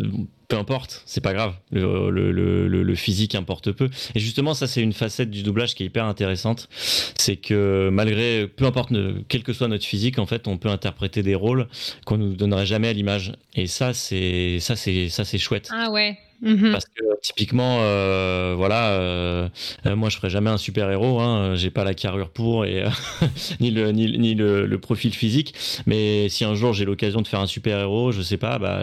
peu 0.47 0.57
importe, 0.57 1.01
c'est 1.05 1.21
pas 1.21 1.33
grave. 1.33 1.53
Le 1.71 2.95
physique 2.95 3.35
importe 3.35 3.71
peu. 3.71 3.89
Et 4.15 4.19
justement, 4.19 4.53
ça 4.53 4.67
c'est 4.67 4.81
une 4.81 4.93
facette 4.93 5.31
du 5.31 5.43
doublage 5.43 5.73
qui 5.75 5.83
est 5.83 5.87
hyper 5.87 6.05
intéressante, 6.05 6.69
c'est 7.17 7.37
que 7.37 7.89
malgré, 7.91 8.47
peu 8.47 8.65
importe 8.65 8.93
quel 9.27 9.43
que 9.43 9.53
soit 9.53 9.67
notre 9.67 9.85
physique, 9.85 10.19
en 10.19 10.25
fait, 10.25 10.47
on 10.47 10.57
peut 10.57 10.69
interpréter 10.69 11.23
des 11.23 11.35
rôles 11.35 11.67
qu'on 12.05 12.17
nous 12.17 12.35
donnerait 12.35 12.65
jamais 12.65 12.89
à 12.89 12.93
l'image. 12.93 13.33
Et 13.55 13.67
ça, 13.67 13.93
c'est 13.93 14.59
ça 14.59 14.75
c'est 14.75 15.09
ça 15.09 15.25
c'est 15.25 15.37
chouette. 15.37 15.69
Ah 15.73 15.89
ouais. 15.91 16.17
Mhm. 16.43 16.73
Parce 16.73 16.85
que 16.85 17.03
typiquement, 17.21 17.77
euh, 17.81 18.53
voilà, 18.57 18.91
euh, 18.91 19.47
euh, 19.85 19.95
moi 19.95 20.09
je 20.09 20.17
ferai 20.17 20.29
jamais 20.29 20.49
un 20.49 20.57
super 20.57 20.91
héros. 20.91 21.21
Hein, 21.21 21.55
j'ai 21.55 21.69
pas 21.69 21.85
la 21.85 21.93
carrure 21.93 22.29
pour 22.29 22.65
et 22.65 22.83
ni 23.61 23.71
le 23.71 23.91
ni, 23.93 24.17
ni 24.17 24.35
le, 24.35 24.65
le, 24.65 24.77
profil 24.77 25.13
physique. 25.13 25.55
Mais 25.85 26.27
si 26.27 26.43
un 26.43 26.53
jour 26.53 26.73
j'ai 26.73 26.83
l'occasion 26.83 27.21
de 27.21 27.27
faire 27.27 27.39
un 27.39 27.47
super 27.47 27.79
héros, 27.79 28.11
je 28.11 28.21
sais 28.21 28.35
pas. 28.35 28.59
Bah, 28.59 28.81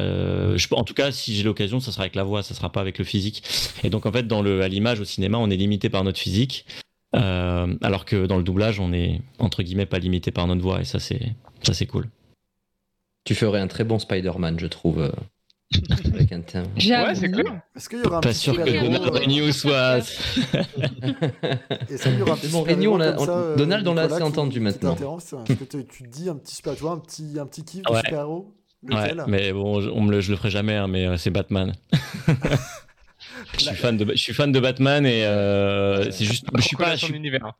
je, 0.57 0.67
en 0.71 0.85
tout 0.85 0.95
cas, 0.95 1.13
si 1.13 1.35
j'ai 1.35 1.43
l'occasion, 1.43 1.81
ça 1.81 1.93
sera 1.93 2.05
avec 2.05 2.15
la 2.15 2.25
voix, 2.25 2.43
ça 2.43 2.55
sera 2.55 2.73
pas 2.73 2.81
avec 2.81 2.99
le 2.99 3.05
physique. 3.05 3.43
Et 3.85 3.91
donc 3.91 4.07
en 4.07 4.13
fait, 4.13 4.27
dans 4.27 4.41
le 4.41 4.63
à 4.63 4.69
l'image 4.69 4.99
au 5.01 5.05
cinéma, 5.05 5.37
on 5.37 5.51
est 5.51 5.57
limité 5.57 5.91
par 5.91 6.03
notre 6.03 6.19
physique. 6.19 6.65
alors 7.13 8.07
que 8.07 8.25
dans 8.25 8.39
le 8.39 8.43
doublage, 8.43 8.81
on 8.81 8.95
est 8.95 9.21
entre 9.39 9.63
guillemets 9.63 9.87
pas 9.87 9.99
limité 9.99 10.31
par 10.31 10.47
notre 10.47 10.63
voix 10.63 10.81
et 10.81 10.85
ça 10.85 10.99
c'est 10.99 11.35
ça 11.63 11.75
c'est 11.75 11.87
cool. 11.87 12.09
Tu 13.25 13.35
ferais 13.35 13.61
un 13.61 13.67
très 13.67 13.85
bon 13.85 13.99
Spider-Man, 13.99 14.59
je 14.59 14.67
trouve. 14.67 15.13
Avec 16.14 16.33
un 16.33 16.41
thème. 16.41 16.64
Ouais, 16.77 17.14
c'est 17.14 17.31
cool. 17.31 17.45
Est-ce 17.77 17.89
qu'il 17.89 17.99
y 18.01 18.03
aura 18.03 18.18
un 18.18 18.21
Pas 18.21 18.31
petit 18.31 18.39
sûr 18.39 18.57
que 18.57 18.71
Donald 18.71 19.05
euh, 19.05 19.11
Renew 19.21 19.53
soit. 19.53 20.01
Y 21.01 22.23
aura 22.23 22.33
un 22.33 22.37
petit 22.37 22.49
Bon, 22.49 22.62
Renew, 22.62 22.89
on 22.89 22.97
l'a- 22.97 23.14
on- 23.21 23.29
euh, 23.29 23.57
Donald, 23.57 23.87
on 23.87 23.95
l'a 23.95 24.03
assez 24.03 24.23
entendu 24.23 24.59
maintenant. 24.61 24.97
Est-ce 24.97 25.55
que 25.55 25.64
tu 25.64 25.85
tu 25.87 26.03
te 26.05 26.09
dis 26.09 26.29
un 26.29 26.37
petit 26.37 26.57
super, 26.57 26.75
tu 26.75 26.81
vois, 26.83 26.93
un 26.93 26.99
petit, 26.99 27.37
un 27.41 27.47
petit 27.47 27.64
kiff 27.64 27.83
de 27.83 27.91
Ouais. 27.93 28.01
super-héros 28.05 28.53
Ouais, 28.83 29.11
Lequel? 29.12 29.25
Mais 29.29 29.53
bon, 29.53 29.81
je, 29.81 29.91
on 29.91 30.01
me 30.01 30.11
le, 30.11 30.21
je 30.21 30.31
le 30.31 30.37
ferai 30.39 30.51
jamais, 30.51 30.75
hein, 30.75 30.89
mais 30.89 31.07
euh, 31.07 31.16
c'est 31.18 31.31
Batman. 31.31 31.75
je, 33.59 33.61
suis 33.64 33.75
fan 33.77 33.97
de, 33.97 34.07
je 34.11 34.16
suis 34.16 34.33
fan 34.33 34.51
de 34.53 34.59
Batman 34.59 35.05
et 35.07 35.25
euh, 35.27 36.11
c'est 36.11 36.25
juste. 36.25 36.47
Je 36.57 36.62
suis 36.62 36.77
pas. 36.77 36.95
Je 36.97 37.01
son 37.01 37.07
suis- 37.07 37.14
univers. 37.16 37.53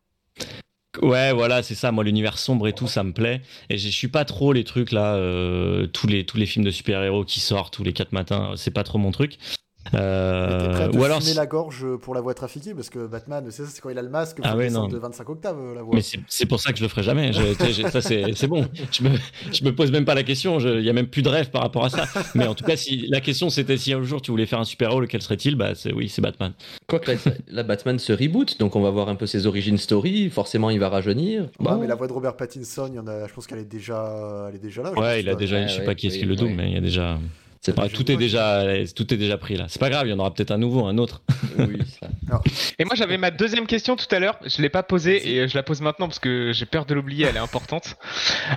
Ouais, 1.03 1.32
voilà, 1.32 1.62
c'est 1.62 1.76
ça. 1.76 1.93
Moi, 1.93 2.03
l'univers 2.03 2.36
sombre 2.36 2.66
et 2.66 2.72
tout, 2.72 2.88
ça 2.88 3.05
me 3.05 3.12
plaît. 3.12 3.43
Et 3.68 3.78
je 3.78 3.88
suis 3.88 4.09
pas 4.09 4.24
trop 4.24 4.53
les 4.53 4.64
trucs 4.64 4.91
là, 4.91 5.14
euh, 5.14 5.86
tous 5.86 6.09
les 6.09 6.26
tous 6.26 6.36
les 6.36 6.47
films 6.47 6.64
de 6.64 6.70
super-héros 6.72 7.24
qui 7.24 7.38
sortent 7.38 7.72
tous 7.72 7.84
les 7.84 7.93
quatre 7.93 8.11
matins. 8.12 8.55
C'est 8.57 8.72
pas 8.72 8.82
trop 8.82 8.99
mon 8.99 9.12
truc. 9.12 9.38
Euh, 9.94 10.88
ou 10.94 11.04
alors, 11.04 11.20
la 11.34 11.46
gorge 11.46 11.86
pour 12.02 12.14
la 12.14 12.20
voix 12.20 12.34
trafiquée 12.34 12.74
parce 12.74 12.90
que 12.90 13.06
Batman, 13.06 13.44
c'est 13.50 13.64
ça, 13.64 13.68
c'est 13.72 13.80
quand 13.80 13.90
il 13.90 13.98
a 13.98 14.02
le 14.02 14.08
masque, 14.10 14.38
Ah 14.42 14.56
ouais, 14.56 14.68
de 14.68 14.96
25 14.98 15.28
octaves 15.30 15.56
euh, 15.58 15.74
la 15.74 15.82
voix. 15.82 15.94
mais 15.94 16.02
c'est 16.28 16.46
pour 16.46 16.60
ça 16.60 16.70
que 16.72 16.78
je 16.78 16.82
le 16.82 16.88
ferai 16.88 17.02
jamais. 17.02 17.32
Je- 17.32 17.54
sais, 17.72 17.90
ça, 17.90 18.00
c'est 18.00 18.34
c'est 18.34 18.46
bon. 18.46 18.66
Je 18.92 19.02
me, 19.02 19.10
je 19.52 19.64
me 19.64 19.74
pose 19.74 19.90
même 19.90 20.04
pas 20.04 20.14
la 20.14 20.22
question. 20.22 20.58
Il 20.60 20.82
y 20.84 20.90
a 20.90 20.92
même 20.92 21.06
plus 21.08 21.22
de 21.22 21.28
rêve 21.28 21.50
par 21.50 21.62
rapport 21.62 21.84
à 21.84 21.90
ça. 21.90 22.04
Mais 22.34 22.46
en 22.46 22.54
tout 22.54 22.64
cas, 22.64 22.76
si 22.76 23.06
la 23.08 23.20
question 23.20 23.50
c'était 23.50 23.76
si 23.78 23.92
un 23.92 24.02
jour 24.02 24.20
tu 24.22 24.30
voulais 24.30 24.46
faire 24.46 24.60
un 24.60 24.64
super-héros, 24.64 25.00
lequel 25.00 25.22
serait-il? 25.22 25.56
Bah, 25.56 25.74
c'est 25.74 25.92
oui, 25.92 26.08
c'est 26.08 26.22
Batman. 26.22 26.52
Quoique 26.86 27.10
la, 27.10 27.16
la 27.48 27.62
Batman 27.62 27.98
se 27.98 28.12
reboot, 28.12 28.58
donc 28.60 28.76
on 28.76 28.80
va 28.82 28.90
voir 28.90 29.08
un 29.08 29.14
peu 29.16 29.26
ses 29.26 29.46
origin 29.46 29.76
story. 29.78 30.28
Forcément, 30.30 30.70
il 30.70 30.78
va 30.78 30.88
rajeunir. 30.88 31.42
Ouais, 31.42 31.48
Bon. 31.58 31.78
mais 31.78 31.86
la 31.86 31.94
voix 31.94 32.06
de 32.06 32.12
Robert 32.12 32.36
Pattinson, 32.36 32.86
il 32.90 32.96
y 32.96 32.98
en 32.98 33.06
a, 33.06 33.26
je 33.26 33.32
pense 33.32 33.46
qu'elle 33.46 33.58
est 33.60 33.64
déjà, 33.64 34.46
elle 34.48 34.56
est 34.56 34.58
déjà 34.62 34.82
là. 34.82 34.92
Ouais, 34.92 35.20
il 35.20 35.28
a 35.28 35.32
quoi. 35.32 35.40
déjà, 35.40 35.66
je 35.66 35.72
sais 35.72 35.78
ouais, 35.80 35.84
pas 35.86 35.94
qui 35.94 36.06
est-ce 36.08 36.18
qui 36.18 36.24
le 36.26 36.36
double, 36.36 36.52
mais 36.54 36.68
il 36.68 36.74
y 36.74 36.78
a 36.78 36.80
déjà. 36.80 37.18
C'est 37.62 37.78
Ouais, 37.78 37.90
je 37.90 37.94
tout 37.94 38.11
est 38.11 38.16
déjà, 38.16 38.64
tout 38.96 39.12
est 39.12 39.18
déjà 39.18 39.36
pris 39.36 39.56
là. 39.56 39.66
C'est 39.68 39.78
pas 39.78 39.90
grave, 39.90 40.06
il 40.06 40.11
y 40.11 40.12
en 40.14 40.18
aura 40.18 40.32
peut-être 40.32 40.50
un 40.50 40.56
nouveau, 40.56 40.86
un 40.86 40.96
autre. 40.96 41.20
oui, 41.58 41.78
ça. 42.00 42.08
Et 42.78 42.86
moi 42.86 42.94
j'avais 42.94 43.18
ma 43.18 43.30
deuxième 43.30 43.66
question 43.66 43.96
tout 43.96 44.06
à 44.11 44.18
l'heure, 44.18 44.38
je 44.46 44.62
l'ai 44.62 44.70
pas 44.70 44.82
posée 44.82 45.28
et 45.28 45.46
je 45.46 45.54
la 45.54 45.62
pose 45.62 45.82
maintenant 45.82 46.06
parce 46.06 46.18
que 46.18 46.52
j'ai 46.54 46.64
peur 46.64 46.86
de 46.86 46.94
l'oublier, 46.94 47.26
elle 47.26 47.36
est 47.36 47.40
importante. 47.40 47.96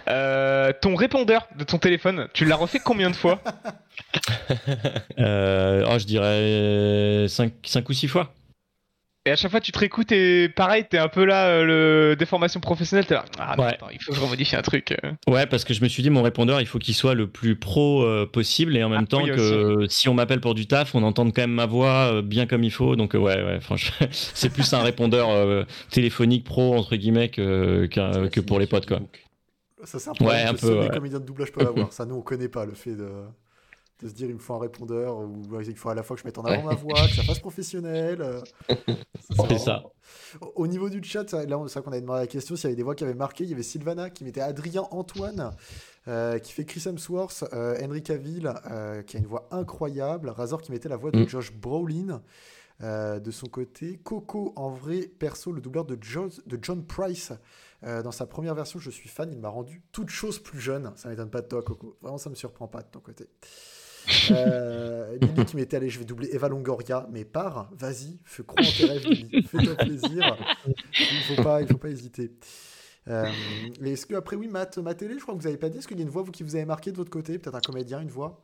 Euh, 0.07 0.71
ton 0.81 0.95
répondeur 0.95 1.47
de 1.57 1.65
ton 1.65 1.79
téléphone, 1.79 2.29
tu 2.33 2.45
l'as 2.45 2.55
refait 2.55 2.79
combien 2.79 3.09
de 3.09 3.15
fois? 3.15 3.41
Euh, 5.19 5.85
oh, 5.87 5.99
je 5.99 6.05
dirais 6.05 7.27
5, 7.27 7.89
ou 7.89 7.93
6 7.93 8.07
fois. 8.07 8.33
Et 9.25 9.31
à 9.31 9.35
chaque 9.37 9.51
fois 9.51 9.61
tu 9.61 9.71
te 9.71 9.79
réécoutes 9.79 10.11
et 10.11 10.49
pareil, 10.49 10.85
t'es 10.89 10.97
un 10.97 11.07
peu 11.07 11.23
là, 11.23 11.47
euh, 11.47 11.63
le 12.09 12.15
déformation 12.17 12.59
professionnelle, 12.59 13.05
t'es 13.05 13.13
là, 13.13 13.25
ah 13.39 13.55
mais 13.57 13.63
Ouais. 13.63 13.69
attends, 13.69 13.89
il 13.89 14.01
faut 14.01 14.11
que 14.11 14.17
je 14.17 14.21
remodifie 14.21 14.55
un 14.57 14.61
truc. 14.61 14.91
euh. 15.03 15.13
Ouais, 15.25 15.45
parce 15.47 15.63
que 15.63 15.73
je 15.73 15.81
me 15.81 15.87
suis 15.87 16.03
dit, 16.03 16.09
mon 16.09 16.21
répondeur, 16.21 16.59
il 16.59 16.67
faut 16.67 16.79
qu'il 16.79 16.93
soit 16.93 17.13
le 17.13 17.27
plus 17.29 17.55
pro 17.57 18.03
euh, 18.03 18.25
possible 18.25 18.75
et 18.75 18.83
en 18.83 18.89
même 18.89 19.07
Ah, 19.07 19.09
temps 19.09 19.23
oui, 19.23 19.31
que 19.35 19.85
si 19.89 20.09
on 20.09 20.13
m'appelle 20.13 20.41
pour 20.41 20.53
du 20.53 20.67
taf, 20.67 20.95
on 20.95 21.03
entende 21.03 21.33
quand 21.33 21.43
même 21.43 21.53
ma 21.53 21.65
voix 21.65 22.13
euh, 22.15 22.21
bien 22.21 22.45
comme 22.45 22.63
il 22.65 22.71
faut. 22.71 22.97
Donc, 22.97 23.15
euh, 23.15 23.19
ouais, 23.19 23.41
ouais, 23.41 23.61
franchement, 23.61 24.05
c'est 24.11 24.49
plus 24.49 24.73
un 24.73 24.83
répondeur 24.83 25.29
euh, 25.29 25.63
téléphonique 25.91 26.43
pro, 26.43 26.75
entre 26.75 26.97
guillemets, 26.97 27.29
que, 27.29 27.85
que 27.87 28.39
pour 28.41 28.59
les 28.59 28.67
potes, 28.67 28.85
quoi. 28.85 28.99
Ça, 29.83 29.99
c'est 29.99 30.09
un 30.09 30.15
problème 30.15 30.39
Ouais, 30.39 30.43
un 30.43 30.53
que 30.53 30.57
peu, 30.57 30.67
seuls 30.67 30.79
les 30.79 30.89
comédiens 30.89 31.19
de 31.19 31.25
doublage 31.25 31.51
peuvent 31.51 31.65
avoir. 31.67 31.91
Ça, 31.93 32.05
nous, 32.05 32.15
on 32.15 32.21
connaît 32.21 32.49
pas 32.49 32.65
le 32.65 32.73
fait 32.73 32.95
de, 32.95 33.09
de 34.03 34.09
se 34.09 34.13
dire 34.13 34.27
il 34.27 34.35
me 34.35 34.39
faut 34.39 34.53
un 34.53 34.59
répondeur 34.59 35.17
ou 35.17 35.41
ouais, 35.49 35.65
il 35.65 35.75
faut 35.75 35.89
à 35.89 35.95
la 35.95 36.03
fois 36.03 36.15
que 36.15 36.21
je 36.21 36.27
mette 36.27 36.37
en 36.37 36.43
avant 36.45 36.63
ma 36.63 36.75
voix, 36.75 37.07
que 37.07 37.13
ça 37.15 37.23
fasse 37.23 37.39
professionnel. 37.39 38.21
euh. 38.21 38.41
C'est 39.49 39.57
ça. 39.57 39.83
Au- 40.41 40.51
Au 40.63 40.67
niveau 40.67 40.89
du 40.89 41.01
chat, 41.03 41.31
là, 41.33 41.57
on- 41.57 41.67
c'est 41.67 41.79
vrai 41.79 41.83
qu'on 41.85 41.91
avait 41.91 42.01
demandé 42.01 42.19
la 42.21 42.27
question 42.27 42.55
s'il 42.55 42.65
y 42.65 42.67
avait 42.67 42.75
des 42.75 42.83
voix 42.83 42.93
qui 42.95 43.03
avaient 43.03 43.13
marqué. 43.13 43.43
Il 43.45 43.49
y 43.49 43.53
avait 43.53 43.63
Sylvana 43.63 44.09
qui 44.09 44.23
mettait 44.23 44.41
Adrien 44.41 44.83
Antoine, 44.91 45.51
euh, 46.07 46.37
qui 46.39 46.51
fait 46.53 46.65
Chris 46.65 46.83
Hemsworth, 46.85 47.45
euh, 47.53 47.77
Henry 47.81 48.03
Cavill, 48.03 48.51
euh, 48.69 49.01
qui 49.03 49.17
a 49.17 49.19
une 49.19 49.25
voix 49.25 49.47
incroyable, 49.51 50.29
Razor 50.29 50.61
qui 50.61 50.71
mettait 50.71 50.89
la 50.89 50.97
voix 50.97 51.11
de 51.11 51.19
Mm. 51.21 51.27
Josh 51.29 51.53
Brolin. 51.53 52.21
euh, 52.81 53.19
de 53.19 53.31
son 53.31 53.45
côté, 53.47 53.97
Coco, 54.03 54.51
en 54.57 54.69
vrai, 54.71 55.01
perso, 55.19 55.51
le 55.53 55.61
doubleur 55.61 55.85
de 55.85 55.95
John, 56.01 56.29
de 56.47 56.59
John 56.61 56.83
Price, 56.83 57.31
euh, 57.83 58.01
dans 58.01 58.11
sa 58.11 58.25
première 58.25 58.55
version, 58.55 58.79
je 58.79 58.89
suis 58.89 59.07
fan, 59.07 59.31
il 59.31 59.39
m'a 59.39 59.47
rendu 59.47 59.83
toute 59.91 60.09
chose 60.09 60.39
plus 60.39 60.59
jeune. 60.59 60.91
Ça 60.95 61.07
m'étonne 61.07 61.29
pas 61.29 61.41
de 61.41 61.47
toi, 61.47 61.61
Coco. 61.61 61.95
Vraiment, 62.01 62.17
ça 62.17 62.29
me 62.31 62.35
surprend 62.35 62.67
pas 62.67 62.81
de 62.81 62.87
ton 62.87 62.99
côté. 62.99 63.29
Euh, 64.31 65.17
Lily 65.21 65.45
qui 65.45 65.55
m'était 65.55 65.77
allé, 65.77 65.89
je 65.89 65.99
vais 65.99 66.05
doubler 66.05 66.29
Eva 66.33 66.49
Longoria, 66.49 67.07
mais 67.11 67.23
pars, 67.25 67.69
vas-y, 67.77 68.19
fais 68.25 68.43
croire 68.43 68.65
en 68.67 68.71
tes 68.71 68.85
rêves, 68.85 69.45
fais-toi 69.47 69.75
plaisir. 69.75 70.37
Il 70.99 71.35
faut 71.35 71.41
pas, 71.41 71.61
il 71.61 71.67
faut 71.67 71.77
pas 71.77 71.89
hésiter. 71.89 72.31
Euh, 73.09 73.25
est-ce 73.83 74.05
que 74.05 74.15
après 74.15 74.35
oui, 74.35 74.47
Matt, 74.47 74.77
ma 74.77 74.93
télé, 74.93 75.15
je 75.15 75.21
crois 75.21 75.35
que 75.35 75.39
vous 75.41 75.47
avez 75.47 75.57
pas 75.57 75.69
dit, 75.69 75.77
est-ce 75.77 75.87
qu'il 75.87 75.97
y 75.97 76.01
a 76.01 76.03
une 76.03 76.09
voix 76.09 76.23
vous, 76.23 76.31
qui 76.31 76.43
vous 76.43 76.55
avez 76.55 76.65
marqué 76.65 76.91
de 76.91 76.97
votre 76.97 77.09
côté, 77.11 77.37
peut-être 77.37 77.55
un 77.55 77.61
comédien, 77.61 78.01
une 78.01 78.09
voix? 78.09 78.41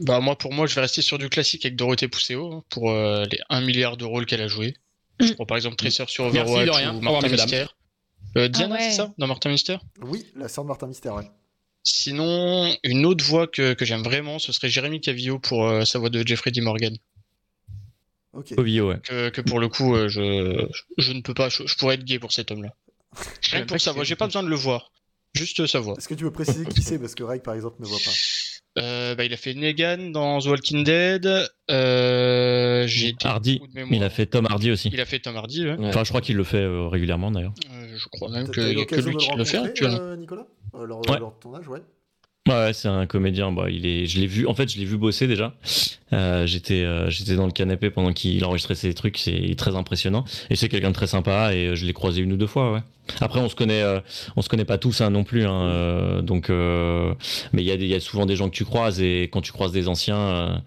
Bah 0.00 0.20
moi 0.20 0.36
pour 0.38 0.52
moi 0.52 0.66
je 0.68 0.76
vais 0.76 0.80
rester 0.82 1.02
sur 1.02 1.18
du 1.18 1.28
classique 1.28 1.64
avec 1.66 1.74
Dorothée 1.74 2.06
Pousseau 2.06 2.52
hein, 2.52 2.64
pour 2.68 2.90
euh, 2.90 3.24
les 3.32 3.40
1 3.50 3.62
milliard 3.62 3.96
de 3.96 4.04
rôles 4.04 4.26
qu'elle 4.26 4.40
a 4.42 4.46
joué. 4.46 4.74
Je 5.18 5.32
prends 5.32 5.44
par 5.44 5.56
exemple 5.56 5.74
Tracer 5.74 6.04
sur 6.06 6.26
Overwatch 6.26 6.68
ou 6.94 7.00
Martin. 7.00 7.28
Mystère. 7.28 7.76
Euh, 8.36 8.46
Diana 8.46 8.76
Ah 8.76 8.78
ouais. 8.78 8.90
c'est 8.90 8.96
ça? 8.96 9.12
Dans 9.18 9.26
Martin 9.26 9.50
Mystère 9.50 9.80
Oui, 10.02 10.24
la 10.36 10.46
sœur 10.48 10.62
de 10.62 10.68
Martin 10.68 10.86
Mystère, 10.86 11.14
ouais. 11.16 11.28
Sinon 11.90 12.70
une 12.84 13.06
autre 13.06 13.24
voix 13.24 13.46
que, 13.46 13.72
que 13.72 13.84
j'aime 13.84 14.02
vraiment 14.02 14.38
ce 14.38 14.52
serait 14.52 14.68
Jérémy 14.68 15.00
Cavillo 15.00 15.38
pour 15.38 15.66
euh, 15.66 15.84
sa 15.84 15.98
voix 15.98 16.10
de 16.10 16.26
Jeffrey 16.26 16.50
D. 16.50 16.60
Morgan. 16.60 16.94
Ok. 18.34 18.52
Ovio, 18.58 18.90
ouais. 18.90 19.00
Que, 19.02 19.30
que 19.30 19.40
pour 19.40 19.58
le 19.58 19.68
coup 19.68 19.96
euh, 19.96 20.08
je, 20.08 20.66
je 20.98 21.12
ne 21.12 21.22
peux 21.22 21.34
pas, 21.34 21.48
je, 21.48 21.66
je 21.66 21.74
pourrais 21.76 21.94
être 21.94 22.04
gay 22.04 22.18
pour 22.18 22.32
cet 22.32 22.50
homme-là. 22.50 22.74
Rien 23.50 23.62
que 23.62 23.68
pour 23.68 23.80
sa 23.80 23.92
voix, 23.92 24.04
j'ai 24.04 24.16
pas 24.16 24.26
besoin 24.26 24.42
de 24.42 24.48
le 24.48 24.56
voir. 24.56 24.92
Juste 25.34 25.66
sa 25.66 25.80
voix. 25.80 25.94
Est-ce 25.96 26.08
que 26.08 26.14
tu 26.14 26.24
veux 26.24 26.32
préciser 26.32 26.64
qui 26.66 26.82
c'est? 26.82 26.98
Parce 26.98 27.14
que 27.14 27.22
Reg, 27.22 27.42
par 27.42 27.54
exemple, 27.54 27.76
ne 27.80 27.86
voit 27.86 27.98
pas. 27.98 28.10
Euh, 28.82 29.14
bah, 29.14 29.24
il 29.24 29.32
a 29.32 29.36
fait 29.36 29.54
Negan 29.54 30.10
dans 30.12 30.38
The 30.40 30.46
Walking 30.46 30.84
Dead. 30.84 31.26
Euh, 31.70 32.86
j'ai 32.86 33.14
Hardy, 33.24 33.60
il 33.90 34.02
a 34.04 34.10
fait 34.10 34.26
Tom 34.26 34.46
Hardy 34.48 34.70
aussi. 34.70 34.90
Il 34.92 35.00
a 35.00 35.04
fait 35.04 35.18
Tom 35.18 35.36
Hardy, 35.36 35.64
ouais. 35.66 35.76
Ouais. 35.76 35.86
Enfin, 35.88 36.04
je 36.04 36.08
crois 36.08 36.20
qu'il 36.20 36.36
le 36.36 36.44
fait 36.44 36.58
euh, 36.58 36.88
régulièrement 36.88 37.30
d'ailleurs. 37.30 37.52
Euh, 37.70 37.94
je 37.96 38.08
crois 38.08 38.30
même 38.30 38.44
qu'il 38.50 38.54
t'as 38.62 38.70
eu 38.70 38.76
y 38.78 38.80
a 38.80 38.84
que 38.84 38.94
lui 38.96 39.16
qui 39.16 39.30
le 39.36 39.44
fait 39.44 39.58
actuellement. 39.58 39.98
euh, 40.00 40.16
Nicolas? 40.16 40.46
Euh, 40.74 40.86
lors, 40.86 41.00
Ouais. 41.10 41.18
lors 41.18 41.32
de 41.32 41.38
ton 41.40 41.54
âge, 41.54 41.68
ouais. 41.68 41.80
Ouais, 42.48 42.72
c'est 42.72 42.88
un 42.88 43.06
comédien. 43.06 43.52
Bah, 43.52 43.66
il 43.70 43.86
est, 43.86 44.06
je 44.06 44.20
l'ai 44.20 44.26
vu. 44.26 44.46
En 44.46 44.54
fait, 44.54 44.72
je 44.72 44.78
l'ai 44.78 44.84
vu 44.84 44.96
bosser 44.96 45.26
déjà. 45.26 45.54
Euh, 46.12 46.46
j'étais, 46.46 46.82
euh, 46.82 47.10
j'étais 47.10 47.34
dans 47.34 47.46
le 47.46 47.52
canapé 47.52 47.90
pendant 47.90 48.12
qu'il 48.12 48.44
enregistrait 48.44 48.74
ses 48.74 48.94
trucs. 48.94 49.18
C'est 49.18 49.54
très 49.56 49.76
impressionnant. 49.76 50.24
Et 50.50 50.56
c'est 50.56 50.68
quelqu'un 50.68 50.88
de 50.88 50.94
très 50.94 51.06
sympa. 51.06 51.54
Et 51.54 51.68
euh, 51.68 51.74
je 51.74 51.84
l'ai 51.84 51.92
croisé 51.92 52.22
une 52.22 52.32
ou 52.32 52.36
deux 52.36 52.46
fois. 52.46 52.72
Ouais. 52.72 52.80
Après, 53.20 53.40
on 53.40 53.48
se 53.48 53.54
connaît, 53.54 53.82
euh, 53.82 54.00
on 54.36 54.42
se 54.42 54.48
connaît 54.48 54.64
pas 54.64 54.78
tous 54.78 55.00
hein, 55.00 55.10
non 55.10 55.24
plus. 55.24 55.44
Hein, 55.44 55.62
euh, 55.62 56.22
donc, 56.22 56.50
euh, 56.50 57.14
mais 57.52 57.62
il 57.62 57.66
y 57.66 57.72
a, 57.72 57.74
y 57.74 57.94
a 57.94 58.00
souvent 58.00 58.26
des 58.26 58.36
gens 58.36 58.48
que 58.48 58.54
tu 58.54 58.64
croises. 58.64 59.00
Et 59.00 59.28
quand 59.32 59.40
tu 59.40 59.52
croises 59.52 59.72
des 59.72 59.88
anciens, 59.88 60.62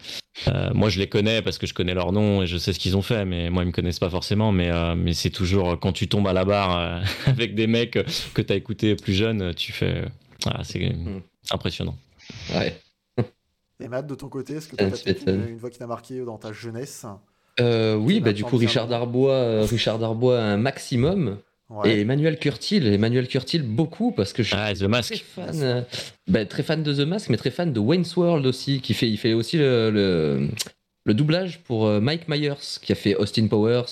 moi, 0.73 0.89
je 0.89 0.99
les 0.99 1.07
connais 1.07 1.41
parce 1.41 1.57
que 1.57 1.67
je 1.67 1.73
connais 1.73 1.93
leur 1.93 2.11
nom 2.11 2.41
et 2.43 2.47
je 2.47 2.57
sais 2.57 2.73
ce 2.73 2.79
qu'ils 2.79 2.97
ont 2.97 3.01
fait. 3.01 3.25
Mais 3.25 3.49
moi, 3.49 3.63
ils 3.63 3.67
me 3.67 3.71
connaissent 3.71 3.99
pas 3.99 4.09
forcément. 4.09 4.51
Mais, 4.51 4.69
mais 4.95 5.13
c'est 5.13 5.29
toujours 5.29 5.79
quand 5.79 5.93
tu 5.93 6.07
tombes 6.07 6.27
à 6.27 6.33
la 6.33 6.45
barre 6.45 7.01
avec 7.25 7.55
des 7.55 7.67
mecs 7.67 7.99
que 8.33 8.41
tu 8.41 8.53
as 8.53 8.55
écouté 8.55 8.95
plus 8.95 9.13
jeune, 9.13 9.53
tu 9.55 9.71
fais. 9.71 10.05
Voilà, 10.43 10.63
c'est 10.63 10.79
c'est 10.79 11.30
impressionnant. 11.53 11.95
Ouais. 12.53 12.79
Et 13.83 13.87
Matt, 13.87 14.05
de 14.07 14.15
ton 14.15 14.27
côté, 14.29 14.53
est-ce 14.55 14.67
que 14.67 14.75
tu 14.75 14.83
as 14.83 14.87
Euh, 14.87 14.89
peut-être 14.91 15.21
c'est- 15.25 15.31
une, 15.33 15.49
une 15.49 15.57
voix 15.57 15.69
qui 15.71 15.79
t'a 15.79 15.87
marqué 15.87 16.23
dans 16.23 16.37
ta 16.37 16.53
jeunesse? 16.53 17.05
Euh, 17.59 17.95
oui, 17.95 18.19
bah 18.21 18.31
du 18.31 18.43
coup 18.43 18.57
Richard. 18.57 18.87
Darbois, 18.87 19.33
euh, 19.33 19.65
Richard 19.69 19.99
Darbois 19.99 20.39
un 20.39 20.57
maximum. 20.57 21.37
Ouais. 21.69 21.95
Et 21.97 22.01
Emmanuel 22.01 22.37
Curtil, 22.37 22.85
Emmanuel 22.85 23.27
Curtil 23.29 23.63
beaucoup 23.63 24.11
parce 24.11 24.33
que 24.33 24.43
je 24.43 24.53
Ah, 24.57 24.73
The 24.73 24.79
très 24.79 24.87
Mask. 24.89 25.23
fan, 25.23 25.61
euh, 25.61 25.81
bah, 26.27 26.45
très 26.45 26.63
fan 26.63 26.83
de 26.83 26.93
The 26.93 27.07
Mask, 27.07 27.29
mais 27.29 27.37
très 27.37 27.49
fan 27.51 27.71
de 27.71 27.79
Wayne's 27.79 28.15
World 28.17 28.45
aussi, 28.45 28.81
qui 28.81 28.93
fait, 28.93 29.09
il 29.09 29.17
fait 29.17 29.33
aussi 29.33 29.57
le, 29.57 29.89
le, 29.89 30.49
le 31.05 31.13
doublage 31.13 31.59
pour 31.59 31.85
euh, 31.87 32.01
Mike 32.01 32.27
Myers, 32.27 32.77
qui 32.81 32.91
a 32.91 32.95
fait 32.95 33.15
Austin 33.15 33.47
Powers, 33.47 33.85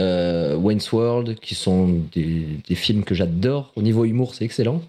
euh, 0.00 0.56
Wayne's 0.56 0.90
World, 0.92 1.38
qui 1.38 1.54
sont 1.54 2.02
des, 2.12 2.58
des 2.68 2.74
films 2.74 3.04
que 3.04 3.14
j'adore. 3.14 3.72
Au 3.76 3.82
niveau 3.82 4.04
humour, 4.04 4.34
c'est 4.34 4.44
excellent. 4.44 4.82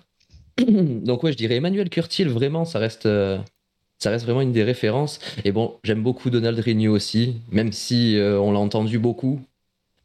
Donc 0.67 1.23
ouais, 1.23 1.31
je 1.31 1.37
dirais 1.37 1.55
Emmanuel 1.55 1.89
Curtil, 1.89 2.27
vraiment, 2.27 2.65
ça 2.65 2.79
reste, 2.79 3.05
euh, 3.05 3.37
ça 3.99 4.09
reste 4.09 4.25
vraiment 4.25 4.41
une 4.41 4.51
des 4.51 4.63
références. 4.63 5.19
Et 5.45 5.51
bon, 5.51 5.75
j'aime 5.83 6.01
beaucoup 6.01 6.29
Donald 6.29 6.59
Renew 6.59 6.89
aussi, 6.89 7.35
même 7.51 7.71
si 7.71 8.17
euh, 8.17 8.39
on 8.39 8.51
l'a 8.51 8.59
entendu 8.59 8.99
beaucoup. 8.99 9.41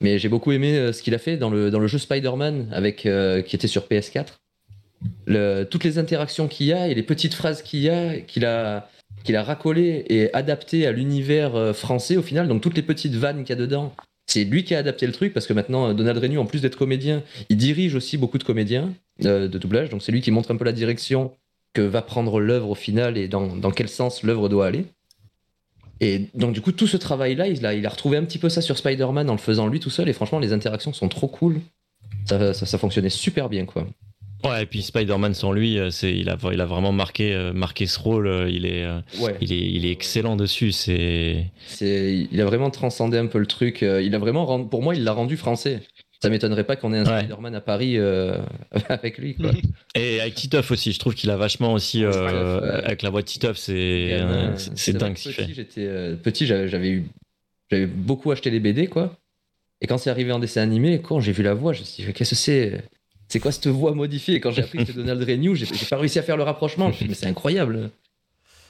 Mais 0.01 0.19
j'ai 0.19 0.29
beaucoup 0.29 0.53
aimé 0.53 0.77
euh, 0.77 0.93
ce 0.93 1.03
qu'il 1.03 1.15
a 1.15 1.19
fait 1.19 1.37
dans 1.37 1.49
le, 1.49 1.71
dans 1.71 1.79
le 1.79 1.87
jeu 1.87 1.99
Spider-Man 1.99 2.69
avec, 2.73 2.97
qui 3.47 3.57
était 3.57 3.69
sur 3.69 3.87
PS4. 3.87 4.39
Le- 5.27 5.65
toutes 5.65 5.85
les 5.85 5.99
interactions 5.99 6.49
qu'il 6.49 6.67
y 6.67 6.73
a 6.73 6.89
et 6.89 6.95
les 6.95 7.03
petites 7.03 7.35
phrases 7.35 7.63
qu'il 7.63 7.81
y 7.81 7.89
a, 7.89 8.19
qu'il 8.21 8.45
a, 8.45 8.89
qu'il 9.25 9.37
a 9.37 9.43
racolées 9.43 10.05
et 10.09 10.33
adaptées 10.35 10.87
à 10.87 10.93
l'univers 10.93 11.75
français 11.75 12.17
au 12.17 12.23
final. 12.23 12.47
Donc 12.49 12.61
toutes 12.61 12.77
les 12.77 12.83
petites 12.83 13.15
vannes 13.15 13.45
qu'il 13.45 13.51
y 13.57 13.59
a 13.59 13.61
dedans, 13.61 13.93
c'est 14.27 14.45
lui 14.45 14.65
qui 14.65 14.75
a 14.75 14.79
adapté 14.79 15.07
le 15.07 15.13
truc 15.13 15.33
parce 15.33 15.47
que 15.47 15.53
maintenant 15.53 15.93
Donald 15.93 16.19
Renew, 16.19 16.39
en 16.39 16.47
plus 16.47 16.63
d'être 16.63 16.77
comédien, 16.77 17.23
il 17.49 17.57
dirige 17.57 17.95
aussi 17.95 18.17
beaucoup 18.17 18.39
de 18.39 18.45
comédiens 18.45 18.93
de 19.23 19.59
doublage. 19.59 19.89
Donc 19.91 20.03
c'est 20.03 20.13
lui 20.13 20.21
qui 20.21 20.31
montre 20.31 20.51
un 20.51 20.57
peu 20.57 20.65
la 20.65 20.73
direction 20.73 21.33
que 21.75 21.83
va 21.83 22.03
prendre 22.03 22.41
l'œuvre 22.41 22.71
au 22.71 22.75
final 22.75 23.17
et 23.17 23.29
dans, 23.29 23.57
dans 23.57 23.71
quel 23.71 23.89
sens 23.89 24.23
l'œuvre 24.23 24.49
doit 24.49 24.67
aller. 24.67 24.85
Et 26.01 26.27
donc 26.35 26.53
du 26.53 26.61
coup 26.61 26.73
tout 26.73 26.87
ce 26.87 26.97
travail-là, 26.97 27.47
il 27.49 27.65
a, 27.65 27.75
il 27.75 27.87
a 27.87 27.89
retrouvé 27.89 28.17
un 28.17 28.25
petit 28.25 28.39
peu 28.39 28.49
ça 28.49 28.61
sur 28.61 28.77
Spider-Man 28.77 29.31
en 29.31 29.35
le 29.35 29.39
faisant 29.39 29.69
lui 29.69 29.79
tout 29.81 29.91
seul 29.91 30.09
et 30.09 30.13
franchement 30.13 30.39
les 30.41 30.53
interactions 30.53 30.93
sont 30.93 31.09
trop 31.09 31.29
cool. 31.29 31.61
Ça, 32.27 32.53
ça, 32.55 32.67
ça 32.67 32.79
fonctionnait 32.79 33.09
super 33.09 33.49
bien 33.49 33.65
quoi. 33.65 33.87
Ouais, 34.45 34.65
et 34.65 34.67
puis 34.67 34.83
Spider-Man 34.83 35.35
sans 35.35 35.53
lui, 35.53 35.79
euh, 35.79 35.91
c'est, 35.91 36.13
il, 36.13 36.29
a, 36.29 36.37
il 36.53 36.61
a 36.61 36.67
vraiment 36.67 36.91
marqué, 36.91 37.33
euh, 37.33 37.53
marqué 37.53 37.87
ce 37.87 37.97
rôle. 38.01 38.27
euh, 38.27 38.51
Il 38.51 38.67
est, 38.67 38.83
euh, 38.83 38.99
Ouais. 39.21 39.37
il 39.41 39.53
est, 39.53 39.57
il 39.71 39.87
est 39.87 39.93
excellent 39.93 40.35
dessus. 40.35 40.73
C'est. 40.73 41.47
Il 41.81 42.41
a 42.41 42.45
vraiment 42.45 42.71
transcendé 42.71 43.19
un 43.19 43.27
peu 43.27 43.39
le 43.39 43.47
truc. 43.47 43.85
euh, 43.85 44.03
Il 44.03 44.17
a 44.17 44.19
vraiment, 44.19 44.45
rendu- 44.45 44.69
pour 44.69 44.83
moi, 44.83 44.97
il 44.97 45.05
l'a 45.05 45.13
rendu 45.13 45.37
français. 45.37 45.83
Ça 46.23 46.31
m'étonnerait 46.31 46.63
pas 46.65 46.77
qu'on 46.77 46.93
ait 46.95 46.99
un 46.99 47.05
Ouais. 47.05 47.19
Spider-Man 47.25 47.55
à 47.57 47.61
Paris 47.61 47.99
euh, 47.99 48.39
avec 48.89 49.19
lui. 49.19 49.35
Quoi. 49.35 49.51
Et 49.97 50.21
avec 50.21 50.37
Titeuf 50.37 50.71
aussi, 50.71 50.93
je 50.93 50.99
trouve 51.01 51.15
qu'il 51.15 51.31
a 51.31 51.37
vachement 51.37 51.73
aussi. 51.73 52.05
euh, 52.05 52.11
Titeuf, 52.13 52.63
ouais. 52.63 52.85
Avec 52.85 53.03
la 53.03 53.11
voix 53.11 53.23
de 53.23 53.27
Titeuf, 53.27 53.57
c'est, 53.57 54.21
c'est, 54.77 54.93
dingue 54.93 55.17
ce 55.17 55.31
qu'il 55.31 55.55
fait. 55.55 55.65
petit, 55.65 55.85
euh, 55.85 56.15
petit, 56.15 56.47
j'avais, 56.47 56.69
j'avais 56.69 56.91
eu, 56.91 57.07
j'avais 57.71 57.87
beaucoup 57.87 58.31
acheté 58.31 58.51
les 58.51 58.61
BD 58.61 58.87
quoi. 58.87 59.17
Et 59.81 59.89
quand 59.89 59.99
c'est 59.99 60.11
arrivé 60.11 60.31
en 60.31 60.39
dessin 60.39 60.63
animé, 60.63 61.01
quand 61.03 61.19
j'ai 61.19 61.33
vu 61.33 61.43
la 61.43 61.55
voix, 61.55 61.73
je 61.73 61.81
me 61.81 61.85
suis 61.85 62.05
dit 62.05 62.13
qu'est-ce 62.13 62.31
que 62.31 62.37
c'est? 62.37 62.85
C'est 63.27 63.41
quoi 63.41 63.51
cette 63.51 63.67
voix 63.67 63.93
modifiée? 63.93 64.37
Et 64.37 64.41
quand 64.41 64.53
j'ai 64.53 64.63
appris 64.63 64.79
que 64.79 64.85
c'était 64.85 64.99
Donald 65.03 65.21
Renew, 65.29 65.57
j'ai, 65.57 65.67
j'ai 65.67 65.87
pas 65.87 65.97
réussi 65.97 66.21
à 66.21 66.23
faire 66.23 66.37
le 66.37 66.45
rapprochement. 66.45 66.87
Je 66.87 66.91
me 66.91 66.97
suis 66.97 67.05
dit, 67.07 67.09
mais 67.09 67.15
c'est 67.17 67.27
incroyable. 67.27 67.91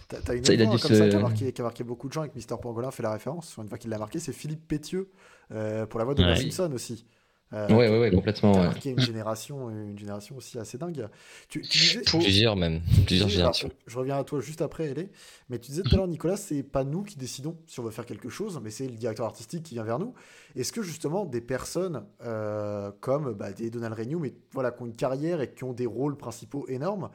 T'as 0.09 0.21
t'as 0.21 0.35
une 0.37 0.45
Ça, 0.45 0.55
il 0.55 0.63
a 0.63 0.65
voix 0.65 0.79
comme 0.79 0.95
ça 0.95 1.09
qui 1.09 1.17
a, 1.17 1.19
marqué, 1.19 1.53
qui 1.53 1.61
a 1.61 1.65
marqué 1.65 1.85
beaucoup 1.85 2.09
de 2.09 2.15
gens 2.15 2.25
et 2.25 2.29
que 2.31 2.35
Mister 2.35 2.55
Pangolin 2.63 2.91
fait 2.91 3.03
la 3.03 3.13
référence. 3.13 3.55
Une 3.61 3.69
fois 3.69 3.77
qu'il 3.77 3.91
l'a 3.91 3.99
marqué, 3.99 4.19
c'est 4.21 4.33
Philippe 4.33 4.67
Pétieux 4.67 5.11
euh, 5.53 5.85
pour 5.85 5.99
la 5.99 6.07
voix 6.07 6.15
de 6.15 6.23
Ouais. 6.25 6.37
Simpson 6.37 6.71
aussi. 6.75 7.05
Euh, 7.53 7.69
Ouais, 7.69 7.89
ouais, 7.91 7.99
ouais, 8.01 8.11
complètement. 8.11 8.53
ouais. 8.53 8.65
marqué 8.65 8.91
une 8.91 9.01
génération, 9.01 9.69
une 9.71 9.99
génération 9.99 10.37
aussi 10.37 10.59
assez 10.59 10.79
dingue. 10.79 11.09
Tu, 11.49 11.61
tu 11.63 11.79
disais, 11.79 12.01
Plusieurs 12.03 12.57
même, 12.57 12.81
tu 12.95 13.01
plusieurs 13.03 13.27
disais- 13.27 13.37
générations. 13.39 13.71
je 13.87 13.99
reviens 13.99 14.17
à 14.19 14.25
toi 14.25 14.41
juste 14.41 14.63
après, 14.63 14.87
Elé. 14.91 15.11
Mais 15.51 15.59
tu 15.59 15.71
disais 15.71 15.83
tout 15.83 15.95
à 15.95 15.99
l'heure, 15.99 16.09
Nicolas, 16.09 16.37
c'est 16.37 16.63
pas 16.63 16.85
nous 16.85 17.03
qui 17.03 17.17
décidons 17.17 17.57
si 17.67 17.79
on 17.81 17.83
veut 17.83 17.91
faire 17.91 18.07
quelque 18.07 18.29
chose, 18.31 18.59
mais 18.63 18.71
c'est 18.71 18.87
le 18.89 18.95
directeur 18.97 19.27
artistique 19.27 19.63
qui 19.65 19.75
vient 19.75 19.85
vers 19.85 19.99
nous. 19.99 20.15
Est-ce 20.57 20.73
que 20.73 20.83
justement 20.83 21.25
des 21.27 21.41
personnes 21.43 22.05
euh, 22.25 22.91
comme 23.01 23.33
bah, 23.35 23.53
des 23.53 23.69
Donald 23.71 23.95
Renew, 23.95 24.19
mais 24.19 24.33
voilà, 24.53 24.71
qui 24.71 24.83
ont 24.83 24.87
une 24.87 24.97
carrière 24.97 25.41
et 25.41 25.53
qui 25.53 25.65
ont 25.65 25.73
des 25.75 25.87
rôles 25.87 26.17
principaux 26.17 26.67
énormes, 26.69 27.11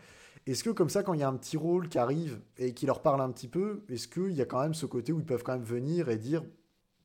est-ce 0.46 0.64
que 0.64 0.70
comme 0.70 0.90
ça, 0.90 1.04
quand 1.04 1.14
il 1.14 1.20
y 1.20 1.24
a 1.24 1.28
un 1.28 1.36
petit 1.36 1.58
rôle 1.58 1.90
qui 1.90 1.98
arrive 1.98 2.40
et 2.58 2.74
qui 2.74 2.86
leur 2.86 3.02
parle 3.02 3.20
un 3.22 3.30
petit 3.32 3.50
peu, 3.50 3.82
est-ce 3.90 4.08
qu'il 4.08 4.32
y 4.34 4.42
a 4.42 4.46
quand 4.46 4.62
même 4.62 4.74
ce 4.74 4.86
côté 4.86 5.12
où 5.12 5.20
ils 5.20 5.26
peuvent 5.26 5.44
quand 5.44 5.54
même 5.54 5.64
venir 5.64 6.08
et 6.10 6.18
dire 6.18 6.42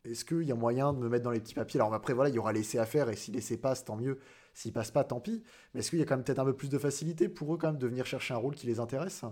est-ce 0.05 0.25
qu'il 0.25 0.43
y 0.43 0.53
a 0.53 0.55
moyen 0.55 0.93
de 0.93 0.99
me 0.99 1.09
mettre 1.09 1.25
dans 1.25 1.31
les 1.31 1.41
petits 1.41 1.55
papiers? 1.55 1.81
Alors 1.81 1.95
après, 1.95 2.13
voilà, 2.13 2.31
il 2.31 2.35
y 2.35 2.39
aura 2.39 2.53
l'essai 2.53 2.79
à 2.79 2.87
faire 2.87 3.09
et 3.09 3.17
si 3.17 3.31
l'essai 3.31 3.57
passe, 3.57 3.85
tant 3.85 3.97
mieux. 3.97 4.19
S'il 4.55 4.73
passe 4.73 4.91
pas, 4.91 5.05
tant 5.05 5.21
pis. 5.21 5.43
Mais 5.73 5.81
est-ce 5.81 5.91
qu'il 5.91 5.99
y 5.99 6.03
a 6.03 6.05
quand 6.05 6.17
même 6.17 6.25
peut-être 6.25 6.41
un 6.41 6.45
peu 6.45 6.57
plus 6.57 6.69
de 6.69 6.79
facilité 6.79 7.29
pour 7.29 7.55
eux 7.55 7.57
quand 7.57 7.69
même 7.69 7.79
de 7.79 7.87
venir 7.87 8.05
chercher 8.05 8.35
un 8.35 8.39
rôle 8.39 8.55
qui 8.55 8.67
les 8.67 8.81
intéresse? 8.81 9.25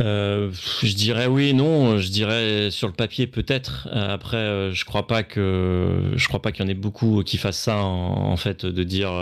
Euh, 0.00 0.50
je 0.82 0.94
dirais 0.94 1.26
oui, 1.26 1.54
non. 1.54 1.98
Je 1.98 2.08
dirais 2.08 2.70
sur 2.70 2.88
le 2.88 2.94
papier 2.94 3.26
peut-être. 3.26 3.88
Euh, 3.92 4.14
Après, 4.14 4.38
euh, 4.38 4.72
je 4.72 4.84
crois 4.84 5.06
pas 5.06 5.22
que 5.22 6.12
je 6.16 6.26
crois 6.26 6.42
pas 6.42 6.50
qu'il 6.50 6.64
y 6.64 6.66
en 6.66 6.70
ait 6.70 6.74
beaucoup 6.74 7.22
qui 7.22 7.36
fassent 7.36 7.60
ça 7.60 7.76
en, 7.76 8.36
fait, 8.36 8.66
de 8.66 8.82
dire 8.82 9.12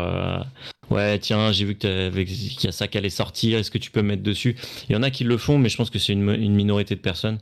ouais 0.90 1.18
tiens 1.18 1.52
j'ai 1.52 1.64
vu 1.64 1.76
qu'il 1.76 2.64
y 2.64 2.68
a 2.68 2.72
ça 2.72 2.88
qui 2.88 2.96
allait 2.96 3.10
sortir. 3.10 3.58
Est-ce 3.58 3.70
que 3.70 3.78
tu 3.78 3.90
peux 3.90 4.00
me 4.00 4.08
mettre 4.08 4.22
dessus? 4.22 4.56
Il 4.88 4.92
y 4.92 4.96
en 4.96 5.02
a 5.02 5.10
qui 5.10 5.24
le 5.24 5.36
font, 5.36 5.58
mais 5.58 5.68
je 5.68 5.76
pense 5.76 5.90
que 5.90 5.98
c'est 5.98 6.14
une 6.14 6.54
minorité 6.54 6.94
de 6.94 7.00
personnes. 7.00 7.38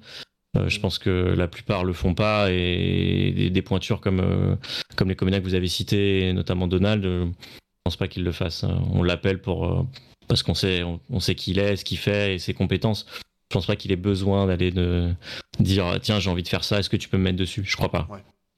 Euh, 0.57 0.69
je 0.69 0.81
pense 0.81 0.99
que 0.99 1.11
la 1.11 1.47
plupart 1.47 1.85
le 1.85 1.93
font 1.93 2.15
pas 2.15 2.51
et 2.51 3.51
des, 3.53 3.63
pointures 3.63 4.01
comme 4.01 4.21
euh, 4.21 4.57
comme 4.97 5.09
les 5.09 5.15
comédiens 5.15 5.39
que 5.39 5.45
vous 5.45 5.55
avez 5.55 5.69
cités, 5.69 6.29
et 6.29 6.33
notamment 6.33 6.67
Donald, 6.67 7.05
euh, 7.05 7.27
je 7.27 7.61
pense 7.85 7.97
pas 7.97 8.09
qu'ils 8.09 8.25
le 8.25 8.33
fassent. 8.33 8.65
On 8.93 9.03
l'appelle 9.03 9.41
pour 9.41 9.67
euh, 9.67 9.83
parce 10.27 10.43
qu'on 10.43 10.55
sait 10.55 10.83
on, 10.83 11.21
sait 11.21 11.37
qui 11.37 11.53
il 11.53 11.61
est, 11.61 11.77
ce 11.77 11.85
qu'il 11.85 11.99
fait 11.99 12.35
et 12.35 12.39
ses 12.39 12.55
compétences. 12.55 13.07
Je 13.51 13.55
pense 13.55 13.67
pas 13.67 13.77
qu'il 13.77 13.93
ait 13.93 13.97
besoin 13.97 14.47
d'aller 14.47 14.73
de 14.73 15.13
dire 15.61 15.99
tiens 16.03 16.19
j'ai 16.19 16.31
envie 16.31 16.43
de 16.43 16.49
faire 16.49 16.65
ça, 16.65 16.81
est-ce 16.81 16.91
que 16.91 16.97
tu 16.97 17.09
peux 17.09 17.17
me 17.17 17.25
mettre 17.25 17.39
dessus? 17.39 17.63
Je 17.65 17.77
crois 17.77 17.91
pas. 17.91 18.09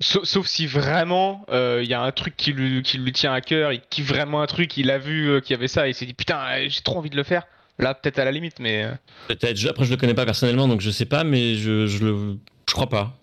Sauf, 0.01 0.47
si 0.47 0.67
vraiment 0.67 1.45
il 1.51 1.87
y 1.87 1.95
a 1.95 2.03
un 2.03 2.11
truc 2.11 2.37
qui 2.37 2.53
lui, 2.53 2.83
qui 2.83 2.99
lui 2.99 3.13
tient 3.13 3.33
à 3.33 3.41
cœur, 3.41 3.73
il 3.73 3.81
kiffe 3.81 4.09
vraiment 4.09 4.41
un 4.43 4.47
truc, 4.47 4.77
il 4.77 4.91
a 4.91 4.99
vu 4.99 5.29
euh, 5.29 5.41
qu'il 5.41 5.55
y 5.55 5.59
avait 5.59 5.69
ça 5.69 5.87
et 5.87 5.91
il 5.91 5.95
s'est 5.95 6.07
dit 6.07 6.15
putain 6.15 6.67
j'ai 6.67 6.81
trop 6.81 6.99
envie 6.99 7.11
de 7.11 7.17
le 7.17 7.23
faire. 7.23 7.47
Là 7.83 7.95
peut-être 7.95 8.19
à 8.19 8.25
la 8.25 8.33
limite 8.33 8.59
mais 8.61 8.85
euh, 8.85 8.93
Peut-être. 9.29 9.57
Je- 9.57 9.69
Après 9.69 9.85
je 9.85 9.91
le 9.91 9.97
connais 9.97 10.15
pas 10.15 10.25
personnellement 10.25 10.69
donc 10.69 10.81
je 10.81 10.91
sais 10.91 11.05
pas, 11.07 11.25
mais 11.25 11.55
je 11.57 11.87
je 11.87 12.05
le 12.05 12.39
je 12.69 12.75
crois 12.75 12.89
pas. 12.89 13.19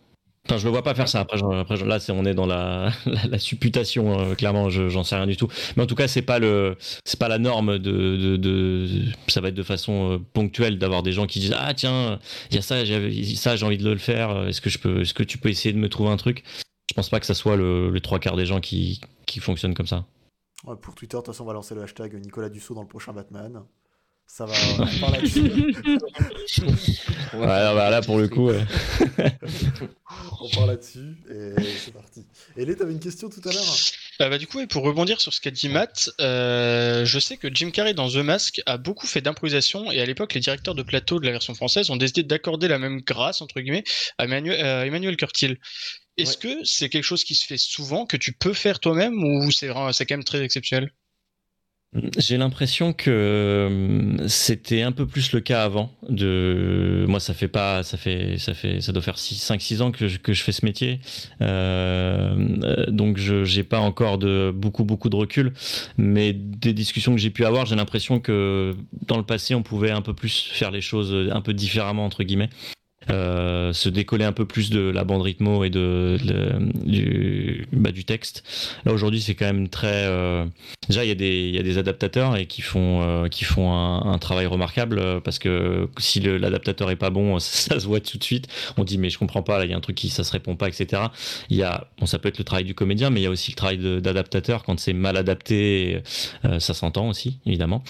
Enfin, 0.47 0.57
je 0.57 0.63
le 0.65 0.71
vois 0.71 0.81
pas 0.83 0.95
faire 0.95 1.07
ça. 1.07 1.19
Après, 1.19 1.37
je- 1.37 1.45
après 1.45 1.75
je- 1.77 1.85
là, 1.85 1.99
c'est 1.99 2.11
on 2.11 2.25
est 2.25 2.33
dans 2.33 2.47
la, 2.47 2.91
la, 3.05 3.25
la 3.27 3.37
supputation. 3.39 4.19
euh, 4.19 4.33
clairement, 4.35 4.69
je- 4.71 4.89
j'en 4.89 5.03
sais 5.03 5.15
rien 5.15 5.27
du 5.27 5.37
tout. 5.37 5.47
Mais 5.77 5.83
en 5.83 5.85
tout 5.85 5.93
cas, 5.93 6.07
c'est 6.07 6.23
pas 6.23 6.39
le, 6.39 6.75
c'est 7.05 7.19
pas 7.19 7.27
la 7.27 7.37
norme 7.37 7.77
de, 7.77 7.91
de, 8.17 8.35
de- 8.37 8.89
ça 9.27 9.41
va 9.41 9.49
être 9.49 9.53
de 9.55 9.61
façon 9.63 10.13
euh, 10.13 10.17
ponctuelle 10.33 10.79
d'avoir 10.79 11.03
des 11.03 11.11
gens 11.11 11.27
qui 11.27 11.39
disent 11.39 11.55
ah 11.55 11.73
tiens, 11.75 12.19
il 12.49 12.55
y 12.55 12.57
a 12.57 12.61
ça, 12.63 12.77
ça, 13.35 13.55
j'ai 13.57 13.65
envie 13.65 13.77
de 13.77 13.87
le 13.87 13.97
faire. 13.97 14.31
euh, 14.31 14.47
Est-ce 14.47 14.61
que 14.61 14.71
je 14.71 14.79
peux, 14.79 15.01
est-ce 15.01 15.13
que 15.13 15.23
tu 15.23 15.37
peux 15.37 15.49
essayer 15.49 15.71
de 15.73 15.77
me 15.79 15.87
trouver 15.89 16.09
un 16.09 16.17
truc? 16.17 16.43
Je 16.89 16.95
pense 16.95 17.09
pas 17.09 17.19
que 17.19 17.27
ça 17.27 17.35
soit 17.35 17.55
le, 17.55 17.91
les 17.91 18.01
trois 18.01 18.17
quarts 18.17 18.35
des 18.37 18.47
gens 18.47 18.59
qui, 18.59 18.99
qui 19.27 19.39
fonctionnent 19.39 19.75
comme 19.75 19.85
ça. 19.87 20.05
Ouais, 20.65 20.75
Pour 20.81 20.95
Twitter, 20.95 21.15
de 21.17 21.21
toute 21.21 21.27
façon, 21.27 21.43
on 21.43 21.47
va 21.47 21.53
lancer 21.53 21.75
le 21.75 21.83
hashtag 21.83 22.15
Nicolas 22.15 22.49
Dussault 22.49 22.73
dans 22.73 22.81
le 22.81 22.87
prochain 22.87 23.13
Batman. 23.13 23.61
Ça 24.31 24.45
va, 24.45 24.53
on 24.79 24.99
parle 24.99 25.13
là-dessus. 25.13 25.41
Ouais, 27.33 27.45
bah, 27.45 27.89
là 27.89 28.01
pour 28.01 28.17
le 28.17 28.27
coup. 28.27 28.49
ouais. 28.49 28.63
on 30.41 30.49
part 30.49 30.65
là-dessus 30.67 31.15
et 31.29 31.53
c'est 31.83 31.93
parti. 31.93 32.25
Elé, 32.55 32.75
t'avais 32.75 32.91
une 32.93 32.99
question 32.99 33.29
tout 33.29 33.41
à 33.47 33.51
l'heure 33.51 33.75
Euh, 34.21 34.29
bah, 34.29 34.37
du 34.37 34.47
coup, 34.47 34.59
et 34.59 34.67
pour 34.67 34.83
rebondir 34.83 35.19
sur 35.19 35.33
ce 35.33 35.41
qu'a 35.41 35.51
dit 35.51 35.67
Matt, 35.69 36.09
euh, 36.21 37.05
je 37.05 37.19
sais 37.19 37.37
que 37.37 37.47
Jim 37.53 37.71
Carrey 37.71 37.93
dans 37.93 38.09
The 38.09 38.17
Mask 38.17 38.61
a 38.65 38.77
beaucoup 38.77 39.07
fait 39.07 39.21
d'improvisation 39.21 39.91
et 39.91 39.99
à 39.99 40.05
l'époque, 40.05 40.33
les 40.35 40.41
directeurs 40.41 40.75
de 40.75 40.83
plateau 40.83 41.19
de 41.19 41.25
la 41.25 41.31
version 41.31 41.53
française 41.55 41.89
ont 41.89 41.97
décidé 41.97 42.23
d'accorder 42.23 42.67
la 42.67 42.79
même 42.79 43.01
grâce, 43.01 43.41
entre 43.41 43.59
guillemets, 43.59 43.83
à 44.19 44.25
Emmanuel, 44.25 44.63
euh, 44.63 44.85
Emmanuel 44.85 45.17
Curtil. 45.17 45.57
Est-ce 46.17 46.37
que 46.37 46.63
c'est 46.65 46.89
quelque 46.89 47.03
chose 47.03 47.23
qui 47.23 47.33
se 47.35 47.45
fait 47.45 47.57
souvent, 47.57 48.05
que 48.05 48.17
tu 48.17 48.33
peux 48.33 48.53
faire 48.53 48.79
toi-même 48.79 49.23
ou 49.23 49.51
c'est 49.51 49.67
vraiment- 49.67 49.91
c'est 49.93 50.05
quand 50.05 50.15
même 50.17 50.23
très 50.23 50.41
exceptionnel? 50.43 50.91
J'ai 52.17 52.37
l'impression 52.37 52.93
que 52.93 53.09
euh, 53.09 54.27
c'était 54.27 54.83
un 54.83 54.91
peu 54.91 55.07
plus 55.07 55.31
le 55.33 55.39
cas 55.39 55.63
avant. 55.63 55.91
De 56.07 57.05
moi, 57.07 57.19
ça 57.19 57.33
fait 57.33 57.47
pas, 57.47 57.81
ça 57.81 57.97
fait, 57.97 58.37
ça 58.37 58.53
fait, 58.53 58.79
ça 58.79 58.91
doit 58.91 59.01
faire 59.01 59.15
5-6 59.15 59.81
ans 59.81 59.91
que 59.91 60.07
je, 60.07 60.43
fais 60.43 60.51
ce 60.51 60.63
métier, 60.65 60.99
Euh, 61.41 62.35
euh, 62.63 62.85
donc 62.91 63.17
je 63.17 63.43
j'ai 63.43 63.63
pas 63.63 63.79
encore 63.79 64.19
beaucoup 64.53 64.83
beaucoup 64.83 65.09
de 65.09 65.15
recul. 65.15 65.53
Mais 65.97 66.31
des 66.33 66.73
discussions 66.73 67.13
que 67.15 67.19
j'ai 67.19 67.31
pu 67.31 67.43
avoir, 67.43 67.65
j'ai 67.65 67.75
l'impression 67.75 68.19
que 68.19 68.75
dans 69.07 69.17
le 69.17 69.23
passé, 69.23 69.55
on 69.55 69.63
pouvait 69.63 69.91
un 69.91 70.01
peu 70.01 70.13
plus 70.13 70.47
faire 70.51 70.69
les 70.69 70.81
choses 70.81 71.31
un 71.31 71.41
peu 71.41 71.53
différemment 71.53 72.05
entre 72.05 72.23
guillemets. 72.23 72.49
Euh, 73.09 73.73
se 73.73 73.89
décoller 73.89 74.25
un 74.25 74.33
peu 74.33 74.45
plus 74.45 74.69
de 74.69 74.81
la 74.81 75.03
bande 75.03 75.21
rythmo 75.21 75.63
et 75.63 75.69
de, 75.69 76.17
du, 76.85 77.65
bah, 77.71 77.91
du 77.91 78.05
texte. 78.05 78.43
Là 78.85 78.93
aujourd'hui, 78.93 79.21
c'est 79.21 79.35
quand 79.35 79.45
même 79.45 79.69
très 79.69 80.05
euh, 80.05 80.45
Déjà, 80.89 81.05
il 81.05 81.07
y, 81.07 81.11
a 81.11 81.15
des, 81.15 81.47
il 81.47 81.55
y 81.55 81.59
a 81.59 81.61
des 81.61 81.77
adaptateurs 81.77 82.35
et 82.35 82.47
qui 82.47 82.63
font, 82.63 83.03
euh, 83.03 83.27
qui 83.27 83.43
font 83.43 83.71
un, 83.71 84.11
un 84.11 84.17
travail 84.17 84.47
remarquable 84.47 84.97
euh, 84.97 85.19
parce 85.19 85.37
que 85.37 85.87
si 85.99 86.19
l'adaptateur 86.19 86.89
est 86.89 86.95
pas 86.95 87.11
bon, 87.11 87.37
ça, 87.37 87.69
ça 87.75 87.79
se 87.79 87.85
voit 87.85 87.99
tout 87.99 88.17
de 88.17 88.23
suite. 88.23 88.47
On 88.75 88.83
dit 88.83 88.97
mais 88.97 89.11
je 89.11 89.19
comprends 89.19 89.43
pas, 89.43 89.59
là 89.59 89.65
il 89.65 89.71
y 89.71 89.73
a 89.75 89.77
un 89.77 89.81
truc 89.81 89.95
qui 89.95 90.09
ça 90.09 90.23
se 90.23 90.31
répond 90.31 90.55
pas, 90.55 90.67
etc. 90.67 91.03
Il 91.49 91.57
y 91.57 91.63
a, 91.63 91.87
bon, 91.99 92.07
ça 92.07 92.17
peut 92.17 92.27
être 92.27 92.39
le 92.39 92.43
travail 92.43 92.65
du 92.65 92.73
comédien, 92.73 93.11
mais 93.11 93.21
il 93.21 93.23
y 93.23 93.27
a 93.27 93.29
aussi 93.29 93.51
le 93.51 93.55
travail 93.55 93.77
d'adaptateur 93.77 94.63
quand 94.63 94.79
c'est 94.79 94.93
mal 94.93 95.15
adapté, 95.15 96.01
euh, 96.45 96.59
ça 96.59 96.73
s'entend 96.73 97.07
aussi 97.07 97.39
évidemment. 97.45 97.83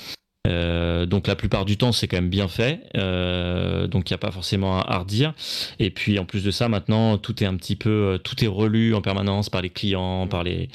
Euh, 0.49 1.05
donc 1.05 1.27
la 1.27 1.35
plupart 1.35 1.63
du 1.65 1.77
temps 1.77 1.91
c'est 1.91 2.07
quand 2.07 2.17
même 2.17 2.29
bien 2.29 2.47
fait, 2.47 2.81
euh, 2.97 3.87
donc 3.87 4.09
il 4.09 4.13
n'y 4.13 4.15
a 4.15 4.19
pas 4.19 4.31
forcément 4.31 4.79
à, 4.79 4.81
à 4.95 4.97
redire. 4.99 5.33
Et 5.79 5.89
puis 5.91 6.17
en 6.19 6.25
plus 6.25 6.43
de 6.43 6.51
ça, 6.51 6.67
maintenant 6.69 7.17
tout 7.17 7.43
est 7.43 7.47
un 7.47 7.55
petit 7.55 7.75
peu, 7.75 7.89
euh, 7.89 8.17
tout 8.17 8.43
est 8.43 8.47
relu 8.47 8.93
en 8.95 9.01
permanence 9.01 9.49
par 9.49 9.61
les 9.61 9.69
clients, 9.69 10.27
par 10.27 10.43
les, 10.43 10.69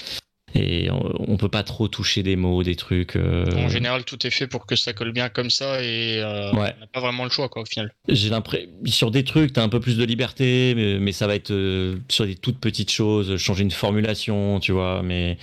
et 0.57 0.89
on, 0.93 1.33
on 1.33 1.37
peut 1.37 1.49
pas 1.49 1.65
trop 1.65 1.89
toucher 1.89 2.23
des 2.23 2.37
mots, 2.37 2.63
des 2.63 2.77
trucs. 2.77 3.17
euh, 3.17 3.45
En 3.57 3.69
général, 3.69 4.05
tout 4.05 4.25
est 4.25 4.31
fait 4.31 4.47
pour 4.47 4.67
que 4.67 4.77
ça 4.77 4.93
colle 4.93 5.11
bien 5.11 5.29
comme 5.29 5.51
ça 5.51 5.83
et 5.83 6.21
euh, 6.21 6.53
Ouais. 6.53 6.73
on 6.77 6.81
n'a 6.81 6.87
pas 6.93 7.01
vraiment 7.01 7.25
le 7.25 7.31
choix, 7.31 7.49
quoi, 7.49 7.63
au 7.63 7.65
final. 7.65 7.93
J'ai 8.09 8.29
l'impression 8.31 8.69
sur 8.85 9.11
des 9.11 9.25
trucs, 9.25 9.53
t'as 9.53 9.65
un 9.65 9.69
peu 9.69 9.81
plus 9.81 9.97
de 9.97 10.05
liberté, 10.05 10.75
mais, 10.77 11.01
mais 11.01 11.11
ça 11.11 11.27
va 11.27 11.35
être 11.35 11.51
euh, 11.51 11.97
sur 12.09 12.25
des 12.25 12.37
toutes 12.37 12.61
petites 12.61 12.93
choses, 12.93 13.37
changer 13.37 13.65
une 13.65 13.73
formulation, 13.73 14.61
tu 14.61 14.71
vois, 14.71 15.03
mais 15.03 15.39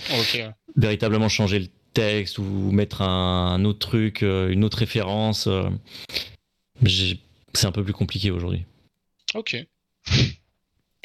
véritablement 0.76 1.28
changer 1.28 1.58
le 1.58 1.66
texte 1.92 2.38
ou 2.38 2.44
mettre 2.72 3.02
un, 3.02 3.54
un 3.54 3.64
autre 3.64 3.78
truc, 3.80 4.22
euh, 4.22 4.50
une 4.50 4.64
autre 4.64 4.78
référence, 4.78 5.46
euh, 5.46 5.68
j'ai- 6.82 7.20
c'est 7.54 7.66
un 7.66 7.72
peu 7.72 7.84
plus 7.84 7.92
compliqué 7.92 8.30
aujourd'hui. 8.30 8.64
Ok. 9.34 9.56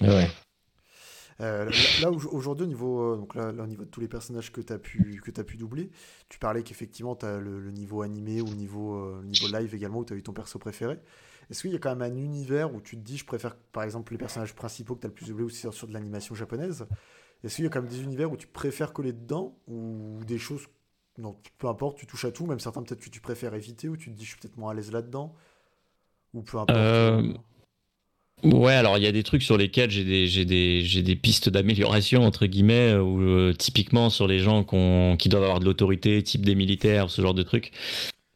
Ouais. 0.02 0.28
Euh, 1.40 1.66
là, 1.66 1.72
là, 2.02 2.12
au- 2.12 2.36
aujourd'hui, 2.36 2.66
au 2.66 2.68
niveau, 2.68 3.14
euh, 3.14 3.18
donc 3.18 3.34
là, 3.36 3.52
là, 3.52 3.64
au 3.64 3.68
niveau 3.68 3.84
de 3.84 3.90
tous 3.90 4.00
les 4.00 4.08
personnages 4.08 4.52
que 4.52 4.62
tu 4.62 4.74
as 4.74 4.78
pu, 4.80 5.22
que 5.24 5.40
as 5.40 5.44
pu 5.44 5.58
doubler, 5.58 5.90
tu 6.30 6.38
parlais 6.40 6.62
qu'effectivement, 6.64 7.16
tu 7.16 7.26
as 7.26 7.40
le, 7.40 7.60
le 7.60 7.72
niveau 7.72 8.02
animé 8.04 8.42
ou 8.42 8.46
le 8.46 8.56
niveau, 8.56 8.96
euh, 8.96 9.22
le 9.22 9.28
niveau 9.28 9.48
live 9.48 9.74
également 9.74 10.00
où 10.00 10.06
tu 10.06 10.14
as 10.14 10.16
eu 10.16 10.24
ton 10.24 10.34
perso 10.34 10.58
préféré. 10.60 11.00
Est-ce 11.50 11.62
qu'il 11.62 11.72
y 11.72 11.76
a 11.76 11.80
quand 11.80 11.96
même 11.96 12.12
un 12.12 12.16
univers 12.16 12.74
où 12.74 12.82
tu 12.82 12.96
te 12.96 13.02
dis, 13.02 13.18
je 13.18 13.26
préfère 13.26 13.56
par 13.56 13.84
exemple 13.84 14.12
les 14.12 14.18
personnages 14.20 14.54
principaux 14.54 14.96
que 14.96 15.02
tu 15.02 15.06
as 15.08 15.10
le 15.10 15.14
plus 15.16 15.28
doublé 15.28 15.44
ou 15.46 15.50
sur, 15.50 15.74
sur 15.74 15.88
de 15.88 15.94
l'animation 15.94 16.36
japonaise 16.36 16.86
Est-ce 17.44 17.56
qu'il 17.56 17.66
y 17.66 17.68
a 17.68 17.70
quand 17.72 17.82
même 17.82 17.90
des 17.92 18.02
univers 18.02 18.32
où 18.32 18.38
tu 18.38 18.48
préfères 18.48 18.92
coller 18.94 19.14
dedans 19.14 19.58
ou 19.68 20.20
des 20.26 20.38
choses. 20.40 20.68
Non, 21.18 21.36
peu 21.58 21.68
importe, 21.68 21.98
tu 21.98 22.06
touches 22.06 22.26
à 22.26 22.32
tout, 22.32 22.46
même 22.46 22.60
certains 22.60 22.84
peut-être 22.84 23.02
que 23.02 23.10
tu 23.10 23.22
préfères 23.22 23.54
éviter 23.54 23.90
ou 23.90 23.98
tu 23.98 24.12
te 24.12 24.16
dis, 24.16 24.24
je 24.24 24.30
suis 24.30 24.40
peut-être 24.40 24.58
moins 24.58 24.72
à 24.72 24.74
l'aise 24.76 24.92
là-dedans 24.92 25.34
Ou 26.34 26.44
peu 26.44 26.58
importe. 26.58 26.78
Euh, 26.78 27.34
Ouais, 28.44 28.74
alors 28.74 29.00
il 29.00 29.04
y 29.04 29.08
a 29.08 29.12
des 29.12 29.24
trucs 29.24 29.42
sur 29.42 29.58
lesquels 29.58 29.90
j'ai 29.90 30.46
des, 30.46 31.16
pistes 31.16 31.50
d'amélioration, 31.50 32.22
entre 32.24 32.46
guillemets, 32.46 32.94
où 32.96 33.20
euh, 33.22 33.54
typiquement 33.54 34.12
sur 34.12 34.28
les 34.28 34.40
gens 34.40 34.64
qui 35.18 35.30
doivent 35.30 35.44
avoir 35.44 35.60
de 35.60 35.66
l'autorité, 35.66 36.22
type 36.22 36.46
des 36.46 36.54
militaires, 36.54 37.10
ce 37.10 37.22
genre 37.24 37.34
de 37.34 37.42
trucs, 37.42 37.72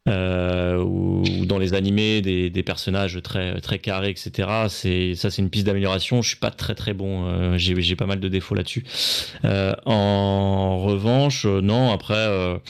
euh, 0.08 0.82
ou, 0.82 1.22
dans 1.46 1.58
les 1.58 1.74
animés, 1.74 2.22
des, 2.22 2.62
personnages 2.62 3.20
très, 3.22 3.78
carrés, 3.78 4.10
etc. 4.10 4.48
C'est, 4.68 5.14
ça, 5.14 5.30
c'est 5.30 5.42
une 5.42 5.50
piste 5.50 5.66
d'amélioration. 5.66 6.22
Je 6.22 6.28
suis 6.28 6.38
pas 6.38 6.50
très 6.50 6.74
très 6.74 6.92
bon, 6.94 7.26
euh, 7.26 7.58
j'ai, 7.58 7.80
j'ai 7.80 7.96
pas 7.96 8.06
mal 8.06 8.20
de 8.20 8.28
défauts 8.28 8.54
là-dessus. 8.54 8.84
Euh, 9.44 9.74
en 9.86 10.78
revanche, 10.78 11.46
euh, 11.46 11.60
non, 11.60 11.92
après. 11.92 12.60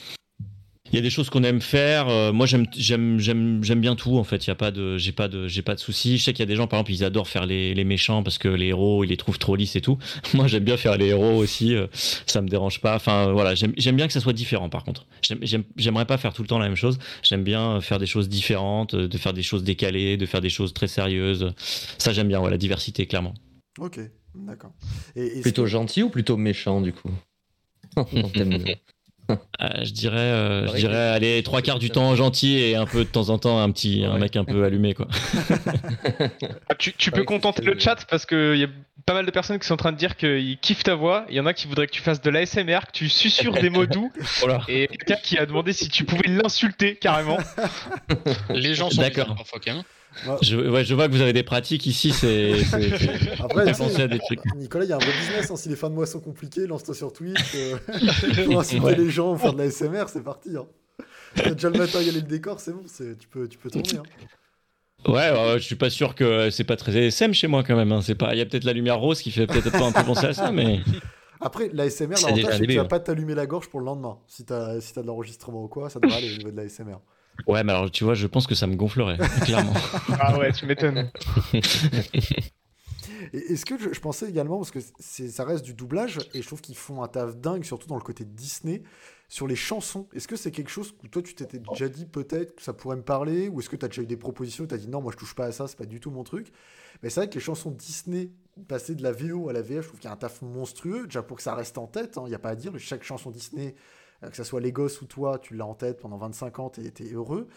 Il 0.93 0.97
y 0.97 0.99
a 0.99 1.01
des 1.01 1.09
choses 1.09 1.31
qu'on 1.31 1.43
aime 1.43 1.59
faire. 1.59 2.07
euh, 2.07 2.31
moi, 2.31 2.45
j'aime, 2.45 2.67
j'aime, 2.77 3.19
j'aime, 3.19 3.63
j'aime 3.63 3.81
bien 3.81 3.95
tout. 3.95 4.17
En 4.19 4.23
fait, 4.23 4.45
il 4.45 4.49
y 4.49 4.51
a 4.51 4.55
pas 4.55 4.69
de, 4.69 4.97
j'ai 4.99 5.11
pas 5.11 5.27
de, 5.27 5.47
j'ai 5.47 5.63
pas 5.63 5.73
de 5.73 5.79
soucis. 5.79 6.19
Je 6.19 6.23
sais 6.23 6.33
qu'il 6.33 6.41
y 6.41 6.43
a 6.43 6.45
des 6.45 6.55
gens, 6.55 6.67
par 6.67 6.77
exemple, 6.79 6.91
ils 6.91 7.03
adorent 7.03 7.27
faire 7.27 7.47
les, 7.47 7.73
les 7.73 7.83
méchants 7.83 8.21
parce 8.21 8.37
que 8.37 8.47
les 8.47 8.67
héros, 8.67 9.03
ils 9.03 9.07
les 9.07 9.17
trouvent 9.17 9.39
trop 9.39 9.55
lisses 9.55 9.75
et 9.75 9.81
tout. 9.81 9.97
Moi, 10.35 10.45
j'aime 10.47 10.63
bien 10.63 10.77
faire 10.77 10.95
les 10.97 11.07
héros 11.07 11.35
aussi. 11.37 11.73
euh, 11.75 11.87
ça 11.93 12.41
me 12.43 12.47
dérange 12.47 12.79
pas. 12.79 12.95
Enfin, 12.95 13.31
voilà, 13.33 13.55
j'aime, 13.55 13.73
bien 13.95 14.05
que 14.05 14.13
ça 14.13 14.19
soit 14.19 14.33
différent. 14.33 14.69
Par 14.69 14.83
contre, 14.83 15.07
J'aime- 15.23 15.39
j'aime- 15.41 15.63
j'aimerais 15.77 16.05
pas 16.05 16.17
faire 16.19 16.33
tout 16.33 16.43
le 16.43 16.47
temps 16.47 16.59
la 16.59 16.67
même 16.67 16.75
chose. 16.77 16.99
J'aime 17.23 17.43
bien 17.43 17.81
faire 17.81 17.97
des 17.97 18.05
choses 18.05 18.29
différentes, 18.29 18.93
euh, 18.93 19.07
de 19.07 19.17
faire 19.17 19.33
des 19.33 19.41
choses 19.43 19.63
décalées, 19.63 20.15
de 20.17 20.25
faire 20.27 20.41
des 20.41 20.49
choses 20.49 20.73
très 20.73 20.87
sérieuses. 20.87 21.53
Ça, 21.97 22.13
j'aime 22.13 22.27
bien. 22.27 22.39
Voilà, 22.39 22.57
diversité, 22.57 23.07
clairement. 23.07 23.33
Ok, 23.79 23.99
d'accord. 24.35 24.73
Et, 25.15 25.41
Plutôt 25.41 25.65
gentil 25.65 26.03
ou 26.03 26.09
plutôt 26.09 26.37
méchant 26.37 26.81
du 26.81 26.93
coup? 26.93 27.09
En 27.95 28.03
termes 28.05 28.57
de- 28.59 28.75
je 29.29 29.91
dirais, 29.91 30.17
euh, 30.17 30.61
je 30.61 30.65
Pareil 30.67 30.83
dirais, 30.83 31.09
allez, 31.09 31.43
trois 31.43 31.61
quarts 31.61 31.79
du 31.79 31.89
temps 31.89 32.15
gentil 32.15 32.57
et 32.57 32.75
un 32.75 32.85
peu 32.85 32.99
de 32.99 33.09
temps 33.09 33.29
en 33.29 33.37
temps 33.37 33.59
un 33.59 33.71
petit, 33.71 34.03
un 34.05 34.17
mec 34.17 34.35
un 34.35 34.43
peu 34.43 34.63
allumé, 34.63 34.93
quoi. 34.93 35.07
Ah, 36.69 36.75
tu, 36.75 36.93
tu 36.93 37.11
peux 37.11 37.23
contenter 37.23 37.61
le 37.63 37.77
chat 37.77 38.05
parce 38.09 38.25
qu'il 38.25 38.57
y 38.57 38.63
a 38.63 38.69
pas 39.05 39.13
mal 39.13 39.25
de 39.25 39.31
personnes 39.31 39.59
qui 39.59 39.67
sont 39.67 39.73
en 39.73 39.77
train 39.77 39.91
de 39.91 39.97
dire 39.97 40.15
qu'ils 40.15 40.57
kiffent 40.59 40.83
ta 40.83 40.95
voix. 40.95 41.25
Il 41.29 41.35
y 41.35 41.39
en 41.39 41.45
a 41.45 41.53
qui 41.53 41.67
voudraient 41.67 41.87
que 41.87 41.91
tu 41.91 42.01
fasses 42.01 42.21
de 42.21 42.29
l'ASMR, 42.29 42.79
que 42.87 42.91
tu 42.93 43.09
susurres 43.09 43.53
des 43.53 43.69
mots 43.69 43.85
doux. 43.85 44.11
Voilà. 44.39 44.61
Et 44.67 44.87
quelqu'un 44.87 45.21
qui 45.21 45.37
a 45.37 45.45
demandé 45.45 45.73
si 45.73 45.89
tu 45.89 46.05
pouvais 46.05 46.27
l'insulter 46.27 46.95
carrément. 46.95 47.37
Les 48.49 48.73
gens 48.75 48.89
sont 48.89 49.01
D'accord. 49.01 49.25
bizarres 49.25 49.35
parfois 49.37 49.59
quand 49.63 49.73
même. 49.73 49.83
Je, 50.41 50.55
ouais, 50.57 50.83
je 50.85 50.93
vois 50.93 51.07
que 51.07 51.13
vous 51.13 51.21
avez 51.21 51.33
des 51.33 51.43
pratiques 51.43 51.85
ici, 51.85 52.11
c'est. 52.11 52.53
Après, 53.39 53.65
tu 53.65 53.73
sais, 53.73 53.83
pensé 53.83 54.01
à 54.01 54.07
des 54.07 54.19
trucs. 54.19 54.39
Nicolas, 54.55 54.85
il 54.85 54.89
y 54.89 54.93
a 54.93 54.95
un 54.95 54.99
vrai 54.99 55.11
business. 55.19 55.51
hein. 55.51 55.55
Si 55.55 55.69
les 55.69 55.75
fins 55.75 55.89
de 55.89 55.95
mois 55.95 56.05
sont 56.05 56.19
compliquées, 56.19 56.67
lance-toi 56.67 56.93
sur 56.95 57.11
Twitch. 57.13 57.39
euh, 57.55 57.77
pour 58.45 58.59
insulter 58.59 58.85
Ouais. 58.85 58.95
les 58.95 59.09
gens 59.09 59.35
faire 59.37 59.53
de 59.53 59.57
la 59.59 59.69
SMR, 59.71 60.05
c'est 60.07 60.23
parti. 60.23 60.55
Hein. 60.55 60.65
T'as 61.35 61.51
déjà 61.53 61.69
le 61.69 61.77
matériel 61.79 62.15
et 62.15 62.21
le 62.21 62.27
décor, 62.27 62.59
c'est 62.59 62.71
bon. 62.73 62.83
Tu 63.19 63.27
peux, 63.27 63.47
tu 63.47 63.57
peux 63.57 63.69
tourner. 63.69 63.97
Hein. 63.97 64.03
Ouais, 65.11 65.31
ouais, 65.31 65.53
je 65.59 65.63
suis 65.63 65.75
pas 65.75 65.89
sûr 65.89 66.15
que 66.15 66.49
c'est 66.49 66.63
pas 66.63 66.77
très 66.77 66.95
SM 66.95 67.33
chez 67.33 67.47
moi 67.47 67.63
quand 67.63 67.75
même. 67.75 67.91
hein. 67.91 68.01
C'est 68.01 68.15
pas, 68.15 68.33
il 68.33 68.37
y 68.37 68.41
a 68.41 68.45
peut-être 68.45 68.63
la 68.63 68.73
lumière 68.73 68.99
rose 68.99 69.19
qui 69.21 69.31
fait 69.31 69.47
peut-être 69.47 69.71
pas 69.71 69.83
un 69.85 69.91
peu 69.91 70.03
penser 70.03 70.27
à 70.27 70.33
ça, 70.33 70.51
mais. 70.51 70.79
Après, 71.41 71.69
la 71.73 71.89
SMR, 71.89 72.15
C'est 72.15 72.31
déjà 72.31 72.49
l'avantage, 72.51 72.53
c'est 72.59 72.65
que 72.67 72.71
tu 72.71 72.77
vas 72.77 72.83
hein. 72.83 72.85
pas 72.85 72.99
t'allumer 73.01 73.35
la 73.35 73.45
gorge 73.45 73.67
pour 73.67 73.81
le 73.81 73.85
lendemain. 73.87 74.17
Si 74.27 74.45
t'as 74.45 74.79
si 74.79 74.93
t'as 74.93 75.01
de 75.01 75.07
l'enregistrement 75.07 75.63
ou 75.63 75.67
quoi, 75.67 75.89
ça 75.89 75.99
devrait 75.99 76.17
aller 76.19 76.33
au 76.33 76.37
niveau 76.37 76.51
de 76.51 76.55
la 76.55 76.69
SMR. 76.69 76.99
Ouais, 77.47 77.63
mais 77.63 77.71
alors 77.71 77.89
tu 77.89 78.03
vois, 78.03 78.13
je 78.13 78.27
pense 78.27 78.47
que 78.47 78.55
ça 78.55 78.67
me 78.67 78.75
gonflerait, 78.75 79.17
clairement. 79.41 79.73
Ah 80.19 80.37
ouais, 80.37 80.51
tu 80.51 80.65
m'étonnes. 80.65 81.11
Est-ce 83.33 83.65
que 83.65 83.77
je, 83.77 83.91
je 83.91 83.99
pensais 83.99 84.29
également, 84.29 84.57
parce 84.57 84.71
que 84.71 84.79
ça 84.99 85.43
reste 85.43 85.65
du 85.65 85.73
doublage, 85.73 86.19
et 86.33 86.41
je 86.41 86.47
trouve 86.47 86.61
qu'ils 86.61 86.75
font 86.75 87.01
un 87.01 87.07
taf 87.07 87.35
dingue, 87.35 87.63
surtout 87.63 87.87
dans 87.87 87.95
le 87.95 88.01
côté 88.03 88.25
Disney, 88.25 88.83
sur 89.27 89.47
les 89.47 89.55
chansons. 89.55 90.07
Est-ce 90.13 90.27
que 90.27 90.35
c'est 90.35 90.51
quelque 90.51 90.69
chose 90.69 90.95
que 90.95 91.07
toi 91.07 91.23
tu 91.23 91.33
t'étais 91.33 91.57
déjà 91.57 91.89
dit 91.89 92.05
peut-être 92.05 92.55
que 92.55 92.61
ça 92.61 92.73
pourrait 92.73 92.97
me 92.97 93.01
parler, 93.01 93.47
ou 93.49 93.59
est-ce 93.59 93.69
que 93.69 93.75
tu 93.75 93.85
as 93.85 93.87
déjà 93.87 94.03
eu 94.03 94.05
des 94.05 94.17
propositions, 94.17 94.67
tu 94.67 94.75
as 94.75 94.77
dit 94.77 94.87
non, 94.87 95.01
moi 95.01 95.11
je 95.11 95.17
touche 95.17 95.33
pas 95.33 95.45
à 95.45 95.51
ça, 95.51 95.67
c'est 95.67 95.77
pas 95.77 95.87
du 95.87 95.99
tout 95.99 96.11
mon 96.11 96.23
truc. 96.23 96.51
Mais 97.01 97.09
c'est 97.09 97.21
vrai 97.21 97.29
que 97.29 97.33
les 97.33 97.39
chansons 97.39 97.71
Disney, 97.71 98.29
passer 98.67 98.93
de 98.93 99.01
la 99.01 99.11
VO 99.11 99.49
à 99.49 99.53
la 99.53 99.63
VF, 99.63 99.81
je 99.81 99.87
trouve 99.87 99.99
qu'il 99.99 100.07
y 100.07 100.11
a 100.11 100.13
un 100.13 100.17
taf 100.17 100.43
monstrueux, 100.43 101.05
déjà 101.05 101.23
pour 101.23 101.37
que 101.37 101.43
ça 101.43 101.55
reste 101.55 101.79
en 101.79 101.87
tête, 101.87 102.19
il 102.23 102.29
n'y 102.29 102.35
a 102.35 102.39
pas 102.39 102.49
à 102.49 102.55
dire, 102.55 102.71
chaque 102.77 103.03
chanson 103.03 103.31
Disney. 103.31 103.73
Euh, 104.23 104.29
Que 104.29 104.35
ça 104.35 104.43
soit 104.43 104.61
les 104.61 104.71
gosses 104.71 105.01
ou 105.01 105.05
toi, 105.05 105.37
tu 105.39 105.55
l'as 105.55 105.65
en 105.65 105.73
tête 105.75 105.99
pendant 105.99 106.17
25 106.17 106.59
ans, 106.59 106.69
t'es 106.69 106.89
t'es 106.91 107.11
heureux. 107.13 107.47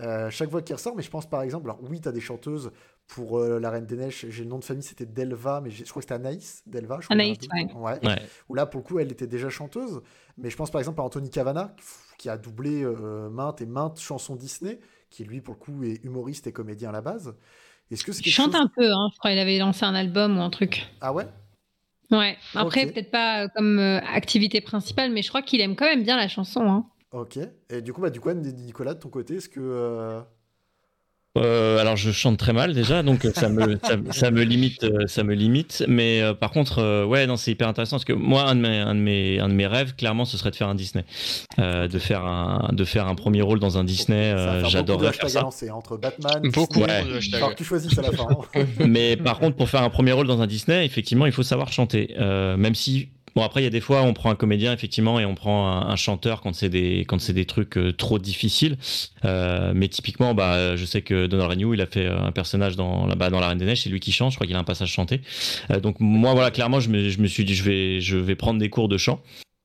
Euh, 0.00 0.30
chaque 0.30 0.48
voix 0.50 0.62
qui 0.62 0.72
ressort, 0.72 0.96
mais 0.96 1.02
je 1.02 1.10
pense 1.10 1.28
par 1.28 1.42
exemple, 1.42 1.66
alors 1.70 1.78
oui, 1.82 2.00
tu 2.00 2.08
as 2.08 2.12
des 2.12 2.20
chanteuses 2.20 2.70
pour 3.06 3.38
euh, 3.38 3.60
La 3.60 3.68
Reine 3.70 3.84
des 3.86 3.96
Neiges, 3.96 4.26
j'ai 4.30 4.44
le 4.44 4.48
nom 4.48 4.58
de 4.58 4.64
famille, 4.64 4.82
c'était 4.82 5.04
Delva, 5.06 5.60
mais 5.62 5.70
je 5.70 5.84
crois 5.84 6.00
que 6.00 6.04
c'était 6.04 6.14
Anaïs 6.14 6.62
Delva. 6.66 6.98
Je 7.00 7.06
crois, 7.06 7.14
Anaïs, 7.14 7.36
il 7.40 7.48
doute. 7.66 7.76
ouais. 7.76 7.98
Ouais. 8.06 8.22
Où 8.48 8.54
là, 8.54 8.64
pour 8.66 8.80
le 8.80 8.84
coup, 8.86 8.98
elle 8.98 9.12
était 9.12 9.26
déjà 9.26 9.50
chanteuse. 9.50 10.00
Mais 10.38 10.48
je 10.50 10.56
pense 10.56 10.70
par 10.70 10.80
exemple 10.80 11.00
à 11.00 11.04
Anthony 11.04 11.28
Cavana, 11.30 11.76
qui 12.18 12.28
a 12.30 12.38
doublé 12.38 12.82
euh, 12.82 13.28
maintes 13.28 13.60
et 13.60 13.66
maintes 13.66 14.00
chansons 14.00 14.36
Disney, 14.36 14.80
qui 15.10 15.24
lui, 15.24 15.40
pour 15.42 15.54
le 15.54 15.60
coup, 15.60 15.84
est 15.84 16.02
humoriste 16.04 16.46
et 16.46 16.52
comédien 16.52 16.88
à 16.88 16.92
la 16.92 17.02
base. 17.02 17.34
Est-ce 17.90 18.02
que 18.04 18.12
c'est 18.12 18.24
Il 18.26 18.30
chante 18.32 18.52
chose... 18.52 18.62
un 18.62 18.66
peu, 18.74 18.90
hein. 18.90 19.10
je 19.12 19.18
crois 19.18 19.30
qu'il 19.30 19.38
avait 19.38 19.58
lancé 19.58 19.84
un 19.84 19.94
album 19.94 20.38
ou 20.38 20.40
un 20.40 20.50
truc. 20.50 20.86
Ah 21.02 21.12
ouais? 21.12 21.26
Ouais, 22.10 22.36
après, 22.54 22.86
peut-être 22.86 23.10
pas 23.10 23.44
euh, 23.44 23.48
comme 23.54 23.78
euh, 23.78 23.98
activité 24.00 24.60
principale, 24.60 25.10
mais 25.10 25.22
je 25.22 25.28
crois 25.28 25.42
qu'il 25.42 25.60
aime 25.60 25.76
quand 25.76 25.86
même 25.86 26.02
bien 26.02 26.16
la 26.16 26.28
chanson. 26.28 26.62
Hein. 26.62 26.86
Ok. 27.12 27.38
Et 27.70 27.80
du 27.80 27.92
coup, 27.92 28.00
bah, 28.00 28.10
du 28.10 28.20
coup, 28.20 28.30
Nicolas, 28.32 28.94
de 28.94 29.00
ton 29.00 29.08
côté, 29.08 29.36
est-ce 29.36 29.48
que... 29.48 30.22
euh, 31.36 31.42
Euh, 31.44 31.78
alors 31.80 31.96
je 31.96 32.10
chante 32.12 32.38
très 32.38 32.52
mal 32.52 32.74
déjà, 32.74 33.02
donc 33.02 33.26
ça 33.34 33.48
me 33.48 33.76
ça, 33.82 33.96
ça 34.10 34.30
me 34.30 34.42
limite, 34.42 34.84
euh, 34.84 35.06
ça 35.06 35.24
me 35.24 35.34
limite. 35.34 35.84
Mais 35.88 36.20
euh, 36.22 36.32
par 36.34 36.50
contre, 36.50 36.78
euh, 36.78 37.04
ouais, 37.04 37.26
non, 37.26 37.36
c'est 37.36 37.50
hyper 37.50 37.68
intéressant 37.68 37.96
parce 37.96 38.04
que 38.04 38.12
moi, 38.12 38.44
un 38.48 38.54
de 38.54 38.60
mes 38.60 38.78
un 38.78 38.94
de 38.94 39.00
mes 39.00 39.40
un 39.40 39.48
de 39.48 39.54
mes 39.54 39.66
rêves, 39.66 39.94
clairement, 39.96 40.24
ce 40.24 40.36
serait 40.38 40.50
de 40.50 40.56
faire 40.56 40.68
un 40.68 40.74
Disney, 40.74 41.04
Euh, 41.58 41.88
de 41.88 41.98
faire 41.98 42.24
un 42.24 42.70
de 42.72 42.84
faire 42.84 43.08
un 43.08 43.14
premier 43.14 43.42
rôle 43.42 43.58
dans 43.60 43.78
un 43.78 43.84
Disney. 43.84 44.32
ça 44.32 44.36
euh, 44.38 44.64
J'adorerais 44.66 45.08
hashtags 45.08 45.20
faire 45.22 45.30
ça. 45.30 45.40
lancer, 45.42 45.70
entre 45.70 45.96
Batman, 45.96 46.40
Beaucoup 46.52 46.80
Ouais. 46.80 47.02
de. 47.04 47.36
Alors 47.36 47.54
tu 47.54 47.64
choisis 47.64 47.96
à 47.98 48.02
la 48.02 48.12
fin. 48.12 48.26
hein. 48.54 48.64
Mais 48.86 49.16
par 49.16 49.38
contre, 49.38 49.56
pour 49.56 49.68
faire 49.68 49.82
un 49.82 49.90
premier 49.90 50.12
rôle 50.12 50.26
dans 50.26 50.40
un 50.40 50.46
Disney, 50.46 50.84
effectivement, 50.86 51.26
il 51.26 51.32
faut 51.32 51.42
savoir 51.42 51.72
chanter. 51.72 52.14
Euh, 52.18 52.56
même 52.56 52.74
si, 52.74 53.08
bon, 53.34 53.42
après, 53.42 53.60
il 53.60 53.64
y 53.64 53.66
a 53.66 53.70
des 53.70 53.80
fois, 53.80 54.02
on 54.02 54.12
prend 54.12 54.30
un 54.30 54.34
comédien, 54.34 54.72
effectivement, 54.72 55.20
et 55.20 55.24
on 55.24 55.34
prend 55.34 55.68
un, 55.68 55.96
chanteur 55.96 56.40
quand 56.40 56.54
c'est 56.54 56.68
des, 56.68 57.06
des 57.28 57.44
trucs 57.44 57.78
euh, 57.78 57.92
trop 57.92 58.18
difficiles. 58.18 58.76
Euh, 59.24 59.72
mais 59.74 59.88
typiquement, 59.88 60.34
bah, 60.34 60.76
je 60.76 60.84
sais 60.84 61.02
que 61.02 61.26
Donald 61.26 61.50
Renew, 61.50 61.74
il 61.74 61.80
a 61.80 61.86
fait 61.86 62.06
euh, 62.06 62.18
un 62.18 62.32
personnage 62.32 62.76
dans, 62.76 63.06
là-bas, 63.06 63.30
dans 63.30 63.40
La 63.40 63.48
Reine 63.48 63.58
des 63.58 63.66
Neiges, 63.66 63.82
c'est 63.82 63.90
lui 63.90 64.00
qui 64.00 64.12
chante. 64.12 64.32
Je 64.32 64.36
crois 64.36 64.46
qu'il 64.46 64.56
a 64.56 64.58
un 64.58 64.64
passage 64.64 64.90
chanté. 64.90 65.20
Donc, 65.82 66.00
moi, 66.00 66.34
voilà, 66.34 66.50
clairement, 66.50 66.80
je 66.80 66.88
me, 66.88 67.08
je 67.08 67.20
me 67.20 67.26
suis 67.26 67.44
dit, 67.44 67.54
je 67.54 67.64
vais, 67.64 68.00
je 68.00 68.16
vais 68.16 68.36
prendre 68.36 68.58
des 68.58 68.70
cours 68.70 68.88
de 68.88 68.98
chant. 68.98 69.20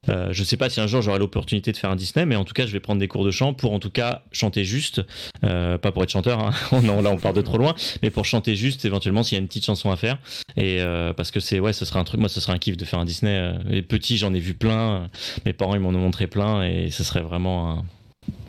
Euh, 0.10 0.30
je 0.32 0.44
sais 0.44 0.58
pas 0.58 0.70
si 0.70 0.80
un 0.82 0.88
jour 0.88 1.02
j'aurai 1.02 1.20
l'opportunité 1.20 1.72
de 1.72 1.78
faire 1.78 1.90
un 1.90 1.96
Disney, 1.96 2.26
mais 2.26 2.36
en 2.36 2.46
tout 2.46 2.54
cas, 2.54 2.66
je 2.66 2.72
vais 2.72 2.80
prendre 2.80 3.00
des 3.00 3.08
cours 3.08 3.26
de 3.26 3.32
chant 3.32 3.54
pour 3.54 3.74
en 3.74 3.80
tout 3.80 3.90
cas 3.90 4.24
chanter 4.32 4.64
juste, 4.66 5.02
Euh, 5.44 5.78
pas 5.78 5.92
pour 5.92 6.04
être 6.04 6.10
chanteur. 6.10 6.40
Hein. 6.40 6.52
non, 6.84 7.02
là, 7.02 7.12
on 7.12 7.18
part 7.18 7.34
de 7.34 7.42
trop 7.42 7.58
loin, 7.58 7.76
mais 8.02 8.10
pour 8.10 8.26
chanter 8.26 8.56
juste, 8.56 8.86
éventuellement, 8.86 9.24
s'il 9.24 9.38
y 9.38 9.40
a 9.40 9.42
une 9.42 9.48
petite 9.48 9.66
chanson 9.66 9.92
à 9.92 9.96
faire. 9.96 10.18
Et 10.58 10.82
euh, 10.82 11.14
parce 11.14 11.32
que 11.32 11.40
c'est 11.40 11.60
ouais, 11.60 11.74
ce 11.74 11.86
serait 11.86 12.00
un 12.00 12.04
truc. 12.04 12.20
Moi, 12.20 12.30
ce 12.30 12.42
serait 12.42 12.54
un 12.54 12.58
kiff 12.58 12.78
de 12.78 12.86
faire 12.86 13.00
un 13.00 13.06
Disney. 13.06 13.54
Et 13.70 13.82
petit, 13.82 14.18
j'en 14.18 14.34
ai 14.34 14.40
vu 14.40 14.54
plein. 14.54 15.10
Mes 15.46 15.54
parents, 15.54 15.76
ils 15.76 15.82
m'en 15.82 15.90
ont 15.90 15.94
montré 16.00 16.28
plein, 16.28 16.64
et 16.64 16.92
ce 16.92 17.04
serait 17.04 17.22
vraiment. 17.22 17.86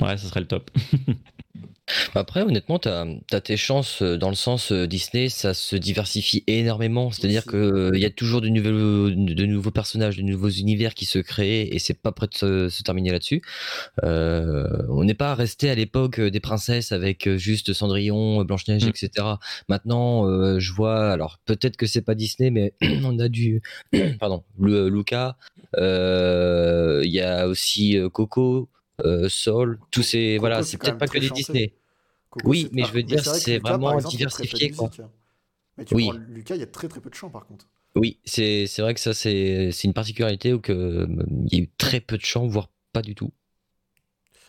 Ouais, 0.01 0.17
ce 0.17 0.27
serait 0.27 0.41
le 0.41 0.47
top. 0.47 0.71
Après, 2.15 2.43
honnêtement, 2.43 2.79
tu 2.79 2.89
as, 2.89 3.07
tes 3.41 3.57
chances 3.57 4.03
euh, 4.03 4.17
dans 4.19 4.29
le 4.29 4.35
sens 4.35 4.73
euh, 4.73 4.87
Disney, 4.87 5.29
ça 5.29 5.55
se 5.55 5.77
diversifie 5.77 6.45
énormément. 6.47 7.11
C'est-à-dire 7.11 7.45
qu'il 7.45 7.99
y 8.01 8.05
a 8.05 8.11
toujours 8.11 8.41
de 8.41 8.49
nouveaux, 8.49 9.11
de 9.11 9.47
nouveaux 9.47 9.71
personnages, 9.71 10.17
de 10.17 10.23
nouveaux 10.23 10.49
univers 10.51 10.95
qui 10.95 11.05
se 11.05 11.19
créent 11.19 11.69
et 11.75 11.79
c'est 11.79 11.95
pas 12.01 12.13
prêt 12.13 12.27
de 12.27 12.35
se, 12.37 12.69
se 12.69 12.83
terminer 12.83 13.11
là-dessus. 13.11 13.43
Euh, 14.05 14.67
on 14.89 15.05
n'est 15.05 15.15
pas 15.15 15.35
resté 15.35 15.71
à 15.71 15.75
l'époque 15.75 16.21
des 16.21 16.41
princesses 16.41 16.93
avec 16.93 17.29
juste 17.37 17.73
Cendrillon, 17.73 18.45
Blanche-Neige, 18.45 18.85
Mm. 18.85 18.89
etc. 18.91 19.27
Maintenant, 19.69 20.27
euh, 20.29 20.59
je 20.59 20.73
vois, 20.73 21.11
alors 21.11 21.39
peut-être 21.45 21.77
que 21.77 21.87
c'est 21.87 22.03
pas 22.03 22.15
Disney, 22.15 22.51
mais 22.51 22.75
on 23.05 23.19
a 23.19 23.29
du. 23.29 23.63
Pardon, 24.21 24.45
Lu- 24.59 24.91
Luca. 24.91 25.37
euh, 25.77 27.03
Il 27.05 27.11
y 27.13 27.21
a 27.21 27.49
aussi 27.49 27.97
Coco. 28.13 28.69
Soul, 29.29 29.79
tous 29.91 30.03
ces 30.03 30.33
Coco, 30.35 30.41
voilà, 30.41 30.63
c'est 30.63 30.77
peut-être 30.77 30.99
pas 30.99 31.07
que 31.07 31.19
des. 31.19 31.31
Disney. 31.31 31.73
Coco, 32.31 32.51
Oui, 32.51 32.69
mais 32.73 32.85
je 32.85 32.93
veux 32.93 33.03
dire, 33.03 33.25
c'est 33.25 33.59
vraiment 33.59 33.93
exemple, 33.97 34.17
diversifié, 34.17 34.71
quoi. 34.71 34.91
Mais 35.79 35.85
tu 35.85 35.95
Oui. 35.95 36.05
prends 36.05 36.13
Lucas, 36.13 36.55
il 36.57 36.61
y 36.61 36.65
a 36.65 36.67
très 36.69 36.89
très 36.89 37.01
peu 37.01 37.11
de 37.11 37.15
chants 37.17 37.31
par 37.31 37.47
contre. 37.47 37.69
Oui, 37.97 38.21
c'est 38.25 38.67
c'est 38.67 38.83
vrai 38.83 38.95
que 38.95 39.01
ça, 39.01 39.13
c'est 39.15 39.73
c'est 39.73 39.89
une 39.89 39.95
particularité 39.95 40.53
où 40.53 40.61
que, 40.61 41.07
il 41.51 41.59
y 41.59 41.61
a 41.61 41.65
eu 41.65 41.71
très 41.77 42.01
peu 42.01 42.17
de 42.19 42.25
chants, 42.25 42.47
voire 42.47 42.71
pas 42.93 43.03
du 43.03 43.15
tout. 43.15 43.33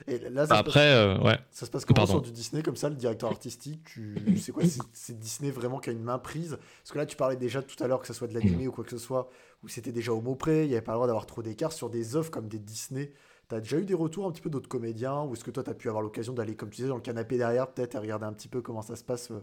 Et 0.08 0.18
là, 0.30 0.48
ça, 0.48 0.58
Après, 0.58 0.80
se 0.80 0.86
euh, 0.94 1.18
ouais. 1.24 1.40
passe, 1.40 1.48
ça 1.52 1.66
se 1.66 1.72
passe 1.72 1.86
comment 1.86 2.06
pardon. 2.06 2.14
sur 2.14 2.22
du 2.22 2.32
Disney 2.32 2.64
comme 2.64 2.76
ça, 2.76 2.90
le 2.90 2.96
directeur 2.96 3.30
artistique 3.30 3.84
tu... 3.84 4.36
C'est 4.38 4.52
quoi 4.52 4.64
c'est- 4.64 4.90
C'est 4.94 5.18
Disney 5.20 5.52
vraiment 5.52 5.80
qui 5.80 5.90
a 5.90 5.94
une 5.94 6.04
main 6.04 6.18
prise? 6.20 6.58
Parce 6.82 6.92
que 6.92 6.98
là, 6.98 7.06
tu 7.06 7.16
parlais 7.16 7.36
déjà 7.36 7.62
tout 7.62 7.82
à 7.84 7.88
l'heure 7.88 8.02
que 8.02 8.08
ce 8.08 8.14
soit 8.14 8.28
de 8.28 8.34
l'animé 8.34 8.68
ou 8.68 8.72
quoi 8.72 8.84
que 8.84 8.90
ce 8.92 8.98
soit, 8.98 9.30
où 9.64 9.68
c'était 9.68 9.92
déjà 9.92 10.14
au 10.14 10.22
mot 10.22 10.36
près, 10.36 10.66
il 10.66 10.70
n'y 10.70 10.74
avait 10.74 10.82
pas 10.84 10.94
le 10.94 10.98
droit 10.98 11.08
d'avoir 11.08 11.26
trop 11.26 11.42
d'écart 11.44 11.72
sur 11.74 11.90
des 11.90 12.16
œuvres 12.16 12.32
comme 12.32 12.48
des 12.48 12.60
Disney. 12.60 13.14
T'as 13.52 13.60
déjà 13.60 13.80
eu 13.80 13.84
des 13.84 13.94
retours 13.94 14.26
un 14.26 14.32
petit 14.32 14.40
peu 14.42 14.50
d'autres 14.50 14.70
comédiens 14.70 15.24
Ou 15.24 15.34
est-ce 15.34 15.44
que 15.44 15.52
toi, 15.52 15.62
t'as 15.62 15.74
pu 15.74 15.90
avoir 15.90 16.02
l'occasion 16.02 16.32
d'aller, 16.32 16.56
comme 16.56 16.70
tu 16.70 16.78
disais, 16.78 16.88
dans 16.88 16.96
le 16.96 17.02
canapé 17.02 17.38
derrière, 17.38 17.68
peut-être, 17.68 17.96
et 17.96 17.98
regarder 17.98 18.24
un 18.26 18.32
petit 18.32 18.48
peu 18.48 18.62
comment 18.62 18.82
ça 18.82 18.96
se 18.96 19.04
passe 19.04 19.30
euh, 19.30 19.42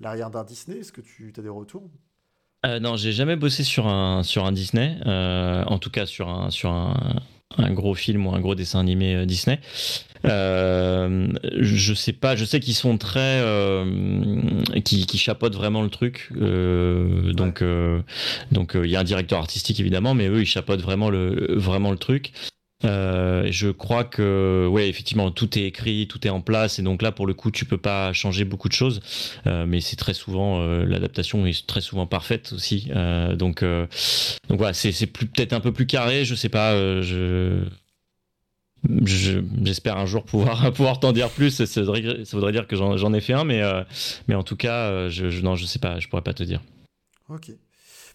l'arrière 0.00 0.30
d'un 0.30 0.44
Disney? 0.44 0.78
Est-ce 0.78 0.92
que 0.92 1.02
tu 1.02 1.30
as 1.36 1.42
des 1.42 1.50
retours? 1.50 1.90
Euh, 2.64 2.80
non, 2.80 2.96
j'ai 2.96 3.12
jamais 3.12 3.36
bossé 3.36 3.62
sur 3.62 3.86
un, 3.86 4.22
sur 4.22 4.46
un 4.46 4.52
Disney, 4.52 4.96
euh, 5.04 5.62
en 5.66 5.78
tout 5.78 5.90
cas 5.90 6.06
sur 6.06 6.30
un, 6.30 6.48
sur 6.48 6.70
un, 6.70 7.20
un 7.58 7.70
gros 7.74 7.94
film 7.94 8.26
ou 8.26 8.34
un 8.34 8.40
gros 8.40 8.54
dessin 8.54 8.80
animé 8.80 9.14
euh, 9.14 9.26
Disney. 9.26 9.60
Je 10.24 11.92
sais 11.94 12.14
pas, 12.14 12.36
je 12.36 12.46
sais 12.46 12.60
qu'ils 12.60 12.74
sont 12.74 12.96
très. 12.96 13.44
qui, 14.86 15.04
qui 15.04 15.18
chapeautent 15.18 15.54
vraiment 15.54 15.82
le 15.82 15.90
truc. 15.90 16.32
donc, 16.34 17.62
donc 18.52 18.72
il 18.74 18.90
y 18.90 18.96
a 18.96 19.00
un 19.00 19.04
directeur 19.04 19.38
artistique 19.38 19.80
évidemment, 19.80 20.14
mais 20.14 20.28
eux 20.28 20.40
ils 20.40 20.46
chapeautent 20.46 20.80
vraiment 20.80 21.10
le, 21.10 21.56
vraiment 21.58 21.90
le 21.90 21.98
truc. 21.98 22.32
Euh, 22.84 23.46
je 23.50 23.68
crois 23.68 24.04
que, 24.04 24.66
ouais, 24.70 24.88
effectivement, 24.88 25.30
tout 25.30 25.58
est 25.58 25.64
écrit, 25.64 26.06
tout 26.08 26.26
est 26.26 26.30
en 26.30 26.40
place, 26.40 26.78
et 26.78 26.82
donc 26.82 27.02
là, 27.02 27.12
pour 27.12 27.26
le 27.26 27.34
coup, 27.34 27.50
tu 27.50 27.64
peux 27.66 27.76
pas 27.78 28.12
changer 28.12 28.44
beaucoup 28.44 28.68
de 28.68 28.72
choses, 28.74 29.00
Euh, 29.46 29.66
mais 29.66 29.80
c'est 29.80 29.96
très 29.96 30.14
souvent 30.14 30.60
euh, 30.62 30.84
l'adaptation 30.86 31.44
est 31.46 31.66
très 31.66 31.80
souvent 31.82 32.06
parfaite 32.06 32.52
aussi. 32.54 32.90
Donc, 33.36 33.62
donc 33.62 34.58
voilà, 34.58 34.72
c'est 34.72 35.06
peut-être 35.06 35.52
un 35.52 35.60
peu 35.60 35.72
plus 35.72 35.86
carré, 35.86 36.24
je 36.24 36.34
sais 36.34 36.48
pas. 36.48 36.74
je 37.02 37.64
je- 39.04 39.40
J'espère 39.62 39.98
un 39.98 40.06
jour 40.06 40.24
pouvoir, 40.24 40.72
pouvoir 40.72 41.00
t'en 41.00 41.12
dire 41.12 41.28
plus. 41.28 41.50
Ça, 41.64 41.80
voudrait, 41.82 42.52
dire 42.52 42.66
que 42.66 42.76
j'en 42.76 43.12
ai 43.12 43.20
fait 43.20 43.34
un, 43.34 43.44
mais, 43.44 43.60
mais 44.26 44.34
en 44.34 44.42
tout 44.42 44.56
cas, 44.56 45.08
je, 45.08 45.28
je, 45.28 45.42
non, 45.42 45.54
je 45.54 45.66
sais 45.66 45.78
pas, 45.78 45.98
je 46.00 46.08
pourrais 46.08 46.22
pas 46.22 46.32
te 46.34 46.42
dire. 46.42 46.60
Ok. 47.28 47.50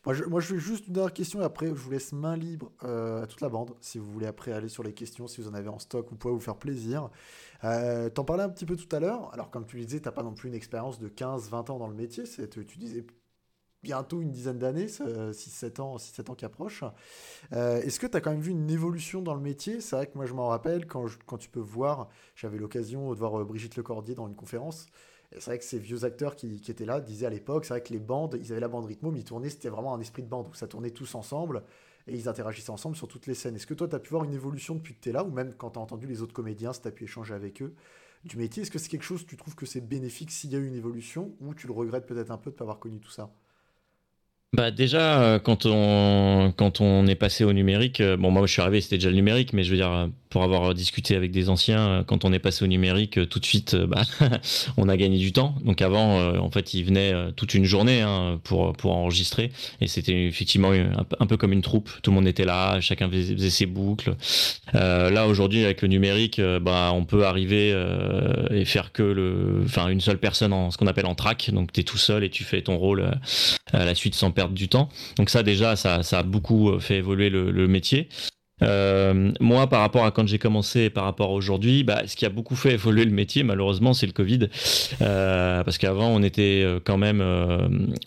Moi 0.05 0.13
je, 0.13 0.23
moi, 0.25 0.39
je 0.39 0.53
vais 0.53 0.59
juste 0.59 0.87
une 0.87 0.93
dernière 0.93 1.13
question 1.13 1.41
et 1.41 1.43
après, 1.43 1.67
je 1.67 1.73
vous 1.73 1.89
laisse 1.89 2.13
main 2.13 2.35
libre 2.35 2.71
euh, 2.83 3.23
à 3.23 3.27
toute 3.27 3.41
la 3.41 3.49
bande. 3.49 3.75
Si 3.81 3.97
vous 3.97 4.11
voulez 4.11 4.27
après 4.27 4.51
aller 4.51 4.69
sur 4.69 4.83
les 4.83 4.93
questions, 4.93 5.27
si 5.27 5.41
vous 5.41 5.47
en 5.47 5.53
avez 5.55 5.69
en 5.69 5.79
stock, 5.79 6.07
vous 6.09 6.15
pouvez 6.15 6.33
vous 6.33 6.39
faire 6.39 6.57
plaisir. 6.57 7.09
Euh, 7.63 8.09
T'en 8.09 8.23
parlais 8.23 8.43
un 8.43 8.49
petit 8.49 8.65
peu 8.65 8.75
tout 8.75 8.93
à 8.95 8.99
l'heure. 8.99 9.33
Alors, 9.33 9.49
comme 9.49 9.65
tu 9.65 9.77
le 9.77 9.85
disais, 9.85 9.99
t'as 9.99 10.11
pas 10.11 10.21
non 10.23 10.33
plus 10.33 10.49
une 10.49 10.55
expérience 10.55 10.99
de 10.99 11.09
15-20 11.09 11.71
ans 11.71 11.79
dans 11.79 11.87
le 11.87 11.95
métier. 11.95 12.23
Tu, 12.23 12.77
disais 12.77 13.05
bientôt 13.81 14.21
une 14.21 14.31
dizaine 14.31 14.59
d'années, 14.59 14.85
6-7 14.87 15.81
ans, 15.81 15.97
6-7 15.97 16.31
ans 16.31 16.35
qui 16.35 16.45
approchent. 16.45 16.83
Euh, 17.53 17.81
Est-ce 17.81 17.99
que 17.99 18.07
tu 18.07 18.15
as 18.15 18.21
quand 18.21 18.31
même 18.31 18.41
vu 18.41 18.51
une 18.51 18.69
évolution 18.69 19.23
dans 19.23 19.33
le 19.33 19.41
métier? 19.41 19.81
C'est 19.81 19.95
vrai 19.95 20.05
que 20.05 20.15
moi, 20.15 20.27
je 20.27 20.33
m'en 20.33 20.49
rappelle 20.49 20.85
quand, 20.85 21.05
quand 21.25 21.37
tu 21.37 21.49
peux 21.49 21.59
voir, 21.59 22.09
j'avais 22.35 22.59
l'occasion 22.59 23.11
de 23.11 23.17
voir 23.17 23.39
euh, 23.39 23.43
Brigitte 23.43 23.75
Lecordier 23.75 24.13
dans 24.13 24.27
une 24.27 24.35
conférence. 24.35 24.85
C'est 25.39 25.45
vrai 25.45 25.59
que 25.59 25.65
ces 25.65 25.79
vieux 25.79 26.03
acteurs 26.05 26.35
qui, 26.35 26.59
qui 26.61 26.71
étaient 26.71 26.85
là 26.85 27.01
disaient 27.01 27.25
à 27.25 27.29
l'époque, 27.29 27.65
c'est 27.65 27.73
vrai 27.73 27.83
que 27.83 27.91
les 27.91 27.99
bandes, 27.99 28.37
ils 28.41 28.51
avaient 28.51 28.61
la 28.61 28.67
bande 28.67 28.85
rythmo, 28.85 29.11
mais 29.11 29.19
ils 29.19 29.25
tournaient, 29.25 29.49
c'était 29.49 29.69
vraiment 29.69 29.93
un 29.93 29.99
esprit 29.99 30.23
de 30.23 30.27
bande 30.27 30.47
où 30.49 30.53
ça 30.53 30.67
tournait 30.67 30.91
tous 30.91 31.15
ensemble 31.15 31.63
et 32.07 32.15
ils 32.15 32.27
interagissaient 32.29 32.71
ensemble 32.71 32.95
sur 32.95 33.07
toutes 33.07 33.27
les 33.27 33.33
scènes. 33.33 33.55
Est-ce 33.55 33.67
que 33.67 33.73
toi, 33.73 33.87
tu 33.87 33.95
as 33.95 33.99
pu 33.99 34.11
voir 34.11 34.23
une 34.23 34.33
évolution 34.33 34.75
depuis 34.75 34.95
que 34.95 35.01
tu 35.01 35.09
es 35.09 35.11
là, 35.11 35.23
ou 35.23 35.31
même 35.31 35.53
quand 35.57 35.71
tu 35.71 35.79
as 35.79 35.81
entendu 35.81 36.07
les 36.07 36.21
autres 36.21 36.33
comédiens, 36.33 36.73
si 36.73 36.81
tu 36.81 36.87
as 36.87 36.91
pu 36.91 37.05
échanger 37.05 37.33
avec 37.33 37.61
eux 37.61 37.73
du 38.23 38.37
métier 38.37 38.63
Est-ce 38.63 38.71
que 38.71 38.79
c'est 38.79 38.89
quelque 38.89 39.03
chose, 39.03 39.25
tu 39.25 39.37
trouves 39.37 39.55
que 39.55 39.65
c'est 39.65 39.81
bénéfique 39.81 40.31
s'il 40.31 40.51
y 40.51 40.55
a 40.55 40.59
eu 40.59 40.67
une 40.67 40.75
évolution, 40.75 41.35
ou 41.41 41.53
tu 41.53 41.67
le 41.67 41.73
regrettes 41.73 42.05
peut-être 42.05 42.31
un 42.31 42.37
peu 42.37 42.51
de 42.51 42.55
ne 42.55 42.57
pas 42.57 42.63
avoir 42.63 42.79
connu 42.79 42.99
tout 42.99 43.11
ça? 43.11 43.31
Bah 44.53 44.71
déjà, 44.71 45.21
euh, 45.21 45.39
quand 45.39 45.65
on, 45.65 46.53
quand 46.55 46.79
on 46.79 47.07
est 47.07 47.15
passé 47.15 47.43
au 47.43 47.51
numérique, 47.51 47.99
euh, 47.99 48.15
bon 48.15 48.31
moi 48.31 48.47
je 48.47 48.53
suis 48.53 48.61
arrivé, 48.61 48.79
c'était 48.79 48.95
déjà 48.95 49.09
le 49.09 49.15
numérique, 49.15 49.51
mais 49.51 49.65
je 49.65 49.71
veux 49.71 49.75
dire, 49.75 49.91
euh, 49.91 50.07
pour 50.29 50.43
avoir 50.43 50.73
discuté 50.73 51.17
avec 51.17 51.31
des 51.31 51.49
anciens, 51.49 52.05
quand 52.07 52.23
on 52.23 52.31
est 52.31 52.39
passé 52.39 52.63
au 52.63 52.67
numérique, 52.67 53.27
tout 53.29 53.39
de 53.39 53.45
suite, 53.45 53.75
bah, 53.75 54.03
on 54.77 54.87
a 54.87 54.95
gagné 54.97 55.17
du 55.17 55.31
temps. 55.33 55.55
Donc 55.63 55.81
avant, 55.81 56.37
en 56.37 56.51
fait, 56.51 56.73
ils 56.73 56.83
venaient 56.83 57.13
toute 57.37 57.53
une 57.53 57.63
journée 57.63 58.01
hein, 58.01 58.39
pour, 58.43 58.73
pour 58.73 58.93
enregistrer, 58.95 59.51
et 59.79 59.87
c'était 59.87 60.25
effectivement 60.25 60.71
un, 60.71 61.25
peu- 61.25 61.37
comme 61.37 61.53
une 61.53 61.61
troupe. 61.61 61.89
Tout 62.01 62.11
le 62.11 62.15
monde 62.15 62.27
était 62.27 62.43
là, 62.43 62.81
chacun 62.81 63.09
faisait, 63.09 63.49
ses 63.49 63.65
boucles. 63.65 64.15
Là 64.73 65.25
aujourd'hui, 65.27 65.63
avec 65.63 65.81
le 65.81 65.87
numérique, 65.87 66.41
bah, 66.61 66.91
on 66.93 67.05
peut 67.05 67.25
arriver 67.25 67.69
et 68.51 68.65
faire 68.65 68.91
que 68.91 69.03
le, 69.03 69.63
une 69.89 70.01
seule 70.01 70.17
personne 70.19 70.51
en 70.51 70.69
ce 70.69 70.77
qu'on 70.77 70.87
appelle 70.87 71.05
en 71.05 71.15
track. 71.15 71.49
Donc 71.53 71.71
tu 71.71 71.79
es 71.79 71.83
tout 71.83 71.97
seul 71.97 72.25
et 72.25 72.29
tu 72.29 72.43
fais 72.43 72.61
ton 72.61 72.75
rôle 72.77 73.09
à 73.71 73.85
la 73.85 73.95
suite 73.95 74.15
sans 74.15 74.31
du 74.53 74.69
temps. 74.69 74.89
Donc 75.17 75.29
ça 75.29 75.43
déjà, 75.43 75.75
ça, 75.75 76.01
a 76.11 76.23
beaucoup 76.23 76.69
euh, 76.69 76.79
fait 76.79 76.97
évoluer 76.97 77.29
le 77.29 77.67
métier. 77.67 78.09
Euh, 78.61 79.31
moi, 79.41 79.67
par 79.67 79.81
rapport 79.81 80.05
à 80.05 80.11
quand 80.11 80.27
j'ai 80.27 80.39
commencé 80.39 80.81
et 80.83 80.89
par 80.89 81.03
rapport 81.03 81.29
à 81.29 81.33
aujourd'hui, 81.33 81.83
bah, 81.83 82.03
ce 82.07 82.15
qui 82.15 82.25
a 82.25 82.29
beaucoup 82.29 82.55
fait 82.55 82.73
évoluer 82.73 83.03
le 83.03 83.11
métier, 83.11 83.43
malheureusement, 83.43 83.93
c'est 83.93 84.05
le 84.05 84.13
Covid. 84.13 84.47
Euh, 85.01 85.63
parce 85.63 85.77
qu'avant, 85.77 86.07
on 86.07 86.23
était 86.23 86.61
euh, 86.63 86.79
quand 86.83 86.97
même, 86.97 87.21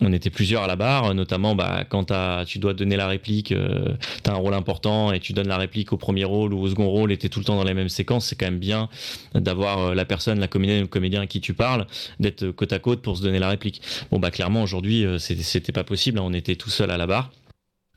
on 0.00 0.12
était 0.12 0.30
plusieurs 0.30 0.62
à 0.62 0.66
la 0.66 0.76
barre, 0.76 1.14
notamment 1.14 1.54
bah, 1.54 1.84
quand 1.88 2.12
tu 2.46 2.58
dois 2.58 2.74
donner 2.74 2.96
la 2.96 3.06
réplique, 3.06 3.48
tu 3.48 4.30
as 4.30 4.32
un 4.32 4.36
rôle 4.36 4.54
important 4.54 5.12
et 5.12 5.20
tu 5.20 5.32
donnes 5.32 5.48
la 5.48 5.58
réplique 5.58 5.92
au 5.92 5.96
premier 5.96 6.24
rôle 6.24 6.54
ou 6.54 6.60
au 6.60 6.68
second 6.68 6.88
rôle 6.88 7.12
et 7.12 7.16
tu 7.16 7.28
tout 7.28 7.40
le 7.40 7.44
temps 7.44 7.56
dans 7.56 7.64
les 7.64 7.74
mêmes 7.74 7.88
séquences. 7.88 8.26
C'est 8.26 8.36
quand 8.36 8.46
même 8.46 8.58
bien 8.58 8.88
d'avoir 9.34 9.94
la 9.94 10.04
personne, 10.04 10.40
la 10.40 10.48
comédienne 10.48 10.78
ou 10.78 10.82
le 10.82 10.88
comédien 10.88 11.20
à 11.22 11.26
qui 11.26 11.40
tu 11.40 11.52
parles, 11.52 11.86
d'être 12.20 12.50
côte 12.50 12.72
à 12.72 12.78
côte 12.78 13.02
pour 13.02 13.16
se 13.16 13.22
donner 13.22 13.38
la 13.38 13.48
réplique. 13.48 13.82
Bon, 14.10 14.18
bah 14.18 14.30
clairement, 14.30 14.62
aujourd'hui, 14.62 15.04
c'était 15.18 15.72
pas 15.72 15.84
possible. 15.84 16.18
hein. 16.18 16.22
On 16.24 16.32
était 16.32 16.56
tout 16.56 16.70
seul 16.70 16.90
à 16.90 16.96
la 16.96 17.06
barre. 17.06 17.30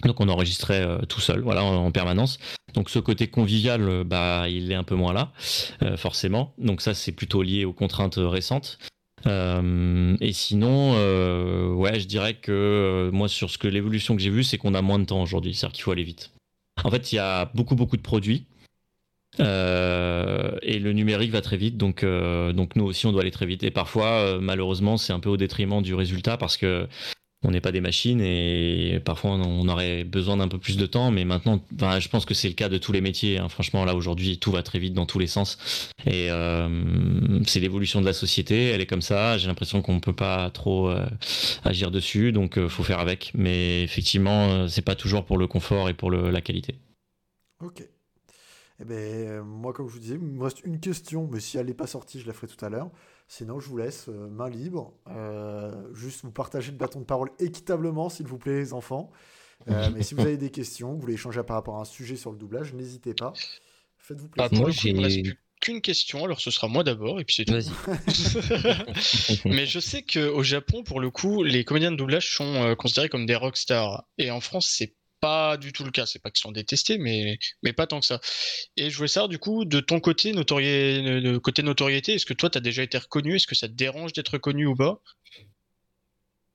Donc 0.04 0.20
on 0.20 0.30
enregistrait 0.30 0.82
euh, 0.82 1.00
tout 1.08 1.22
seul, 1.22 1.42
voilà, 1.42 1.64
en, 1.64 1.86
en 1.86 1.92
permanence. 1.92 2.40
Donc 2.74 2.90
ce 2.90 3.00
côté 3.00 3.28
convivial, 3.28 3.82
euh, 3.82 4.04
bah, 4.04 4.48
il 4.50 4.72
est 4.72 4.76
un 4.76 4.84
peu 4.84 4.96
moins 4.96 5.14
là, 5.14 5.32
euh, 5.84 5.98
forcément. 5.98 6.54
Donc 6.58 6.82
ça, 6.82 6.94
c'est 6.94 7.12
plutôt 7.12 7.44
lié 7.44 7.66
aux 7.66 7.74
contraintes 7.74 8.18
récentes. 8.18 8.80
Et 9.24 10.34
sinon, 10.34 10.94
ouais, 11.76 12.00
je 12.00 12.08
dirais 12.08 12.34
que 12.34 13.12
moi, 13.14 13.28
sur 13.28 13.52
ce 13.52 13.60
que 13.60 13.68
l'évolution 13.68 14.16
que 14.16 14.22
j'ai 14.22 14.32
vue, 14.32 14.44
c'est 14.44 14.58
qu'on 14.58 14.74
a 14.74 14.82
moins 14.82 14.98
de 14.98 15.06
temps 15.06 15.22
aujourd'hui. 15.22 15.54
C'est-à-dire 15.54 15.74
qu'il 15.74 15.84
faut 15.84 15.92
aller 15.92 16.04
vite. 16.04 16.32
En 16.84 16.90
fait, 16.90 17.12
il 17.12 17.18
y 17.18 17.20
a 17.20 17.46
beaucoup, 17.54 17.76
beaucoup 17.76 17.98
de 17.98 18.02
produits. 18.02 18.46
Et 19.38 19.44
le 19.44 20.92
numérique 20.92 21.32
va 21.32 21.42
très 21.42 21.58
vite, 21.58 21.78
donc, 21.78 22.04
donc 22.04 22.76
nous 22.76 22.86
aussi 22.86 23.06
on 23.06 23.12
doit 23.12 23.22
aller 23.22 23.30
très 23.30 23.46
vite. 23.46 23.62
Et 23.62 23.70
parfois, 23.70 24.40
malheureusement, 24.42 24.98
c'est 24.98 25.14
un 25.14 25.20
peu 25.20 25.30
au 25.30 25.38
détriment 25.38 25.84
du 25.84 25.94
résultat 25.94 26.38
parce 26.38 26.58
que 26.58 26.88
on 27.44 27.52
n'est 27.52 27.62
pas 27.62 27.72
des 27.72 27.82
machines 27.82 28.22
et 28.22 29.02
parfois 29.04 29.32
on 29.32 29.68
aurait 29.68 30.04
besoin 30.04 30.38
d'un 30.38 30.48
peu 30.48 30.60
plus 30.60 30.78
de 30.78 30.86
temps. 30.86 31.12
Mais 31.12 31.26
maintenant, 31.26 31.64
enfin, 31.76 32.00
je 32.00 32.08
pense 32.08 32.26
que 32.26 32.34
c'est 32.34 32.48
le 32.48 32.54
cas 32.54 32.70
de 32.70 32.78
tous 32.78 32.92
les 32.92 33.02
métiers. 33.02 33.40
hein. 33.40 33.50
Franchement, 33.50 33.84
là 33.86 33.96
aujourd'hui, 33.96 34.38
tout 34.38 34.52
va 34.52 34.62
très 34.64 34.80
vite 34.80 34.94
dans 34.94 35.06
tous 35.06 35.20
les 35.20 35.28
sens. 35.28 35.58
Et 36.06 36.30
euh, 36.30 37.40
c'est 37.46 37.60
l'évolution 37.60 38.02
de 38.02 38.06
la 38.06 38.14
société, 38.14 38.66
elle 38.70 38.82
est 38.82 38.86
comme 38.86 39.02
ça. 39.02 39.38
J'ai 39.38 39.48
l'impression 39.48 39.82
qu'on 39.82 39.96
ne 39.96 40.00
peut 40.00 40.14
pas 40.16 40.50
trop 40.52 40.90
euh, 40.90 41.06
agir 41.64 41.92
dessus, 41.92 42.32
donc 42.32 42.58
euh, 42.58 42.70
faut 42.70 42.84
faire 42.84 43.00
avec. 43.00 43.32
Mais 43.34 43.84
effectivement, 43.84 44.50
euh, 44.50 44.68
c'est 44.68 44.82
pas 44.84 44.96
toujours 44.96 45.26
pour 45.26 45.38
le 45.38 45.48
confort 45.48 45.90
et 45.90 45.94
pour 45.94 46.12
la 46.12 46.42
qualité. 46.42 46.76
Ok. 47.60 47.91
Eh 48.82 48.86
ben, 48.86 48.96
euh, 48.96 49.44
moi, 49.44 49.74
comme 49.74 49.88
je 49.88 49.94
vous 49.94 50.00
disais, 50.00 50.16
il 50.16 50.22
me 50.22 50.44
reste 50.44 50.64
une 50.64 50.80
question, 50.80 51.30
mais 51.32 51.40
si 51.40 51.58
elle 51.58 51.68
n'est 51.68 51.74
pas 51.74 51.86
sortie, 51.88 52.20
je 52.20 52.26
la 52.26 52.34
ferai 52.34 52.48
tout 52.48 52.64
à 52.66 52.70
l'heure. 52.70 52.90
Sinon, 53.28 53.60
je 53.60 53.70
vous 53.70 53.78
laisse 53.78 54.08
euh, 54.10 54.28
main 54.30 54.50
libre. 54.50 54.94
Euh, 55.10 55.72
juste 55.94 56.24
vous 56.24 56.32
partager 56.32 56.72
le 56.72 56.78
bâton 56.78 57.00
de 57.00 57.06
parole 57.06 57.30
équitablement, 57.40 58.10
s'il 58.10 58.26
vous 58.28 58.38
plaît, 58.40 58.58
les 58.60 58.74
enfants. 58.74 59.12
Euh, 59.70 59.90
mais 59.94 60.02
si 60.04 60.16
vous 60.16 60.22
avez 60.22 60.38
des 60.38 60.50
questions, 60.50 60.94
vous 60.94 61.00
voulez 61.00 61.14
échanger 61.14 61.44
par 61.44 61.58
rapport 61.58 61.78
à 61.78 61.82
un 61.82 61.86
sujet 61.86 62.16
sur 62.16 62.32
le 62.32 62.38
doublage, 62.38 62.74
n'hésitez 62.74 63.14
pas. 63.14 63.34
Faites-vous 64.00 64.30
Bah, 64.36 64.50
plaisir. 64.50 64.50
pour 64.50 64.60
Moi, 64.62 64.70
le 64.70 64.74
coup, 64.76 64.88
il 64.88 64.96
me 64.96 65.02
reste 65.02 65.16
j'ai- 65.16 65.22
plus 65.24 65.38
qu'une 65.62 65.82
question, 65.82 66.26
alors 66.26 66.42
ce 66.42 66.50
sera 66.50 66.68
moi 66.68 66.84
d'abord, 66.84 67.20
et 67.20 67.24
puis 67.24 67.36
c'est 67.36 67.46
tout. 67.46 67.54
Vas-y. 67.54 67.70
Mais 69.46 69.68
je 69.68 69.80
sais 69.80 70.02
qu'au 70.02 70.42
Japon, 70.42 70.84
pour 70.84 71.00
le 71.00 71.12
coup, 71.12 71.44
les 71.44 71.64
comédiens 71.64 71.92
de 71.92 71.98
doublage 71.98 72.36
sont 72.36 72.56
euh, 72.56 72.74
considérés 72.76 73.10
comme 73.10 73.28
des 73.28 73.36
rockstars. 73.36 74.04
Et 74.18 74.32
en 74.32 74.42
France, 74.42 74.68
c'est 74.76 74.96
pas 75.22 75.56
du 75.58 75.72
tout 75.72 75.86
le 75.86 75.92
cas. 75.92 76.06
C'est 76.06 76.20
pas 76.20 76.32
qu'ils 76.32 76.42
sont 76.42 76.52
détestés, 76.52 76.98
mais, 76.98 77.38
pas 77.78 77.88
tant 77.88 78.00
que 78.00 78.06
ça. 78.06 78.20
Et 78.76 78.90
je 78.90 78.98
voulais 78.98 79.08
savoir, 79.08 79.30
du 79.30 79.40
coup, 79.40 79.64
de 79.64 79.80
ton 79.80 80.00
côté, 80.00 80.34
notorié, 80.34 81.40
côté 81.42 81.64
notoriété, 81.64 82.16
est-ce 82.16 82.26
que 82.26 82.34
toi, 82.34 82.50
tu 82.50 82.58
as 82.58 82.62
déjà 82.62 82.84
été 82.84 82.98
reconnu? 82.98 83.36
Est-ce 83.36 83.48
que 83.48 83.56
ça 83.56 83.68
te 83.70 83.74
dérange 83.74 84.14
d'être 84.14 84.34
reconnu 84.34 84.66
ou 84.66 84.76
pas? 84.76 85.02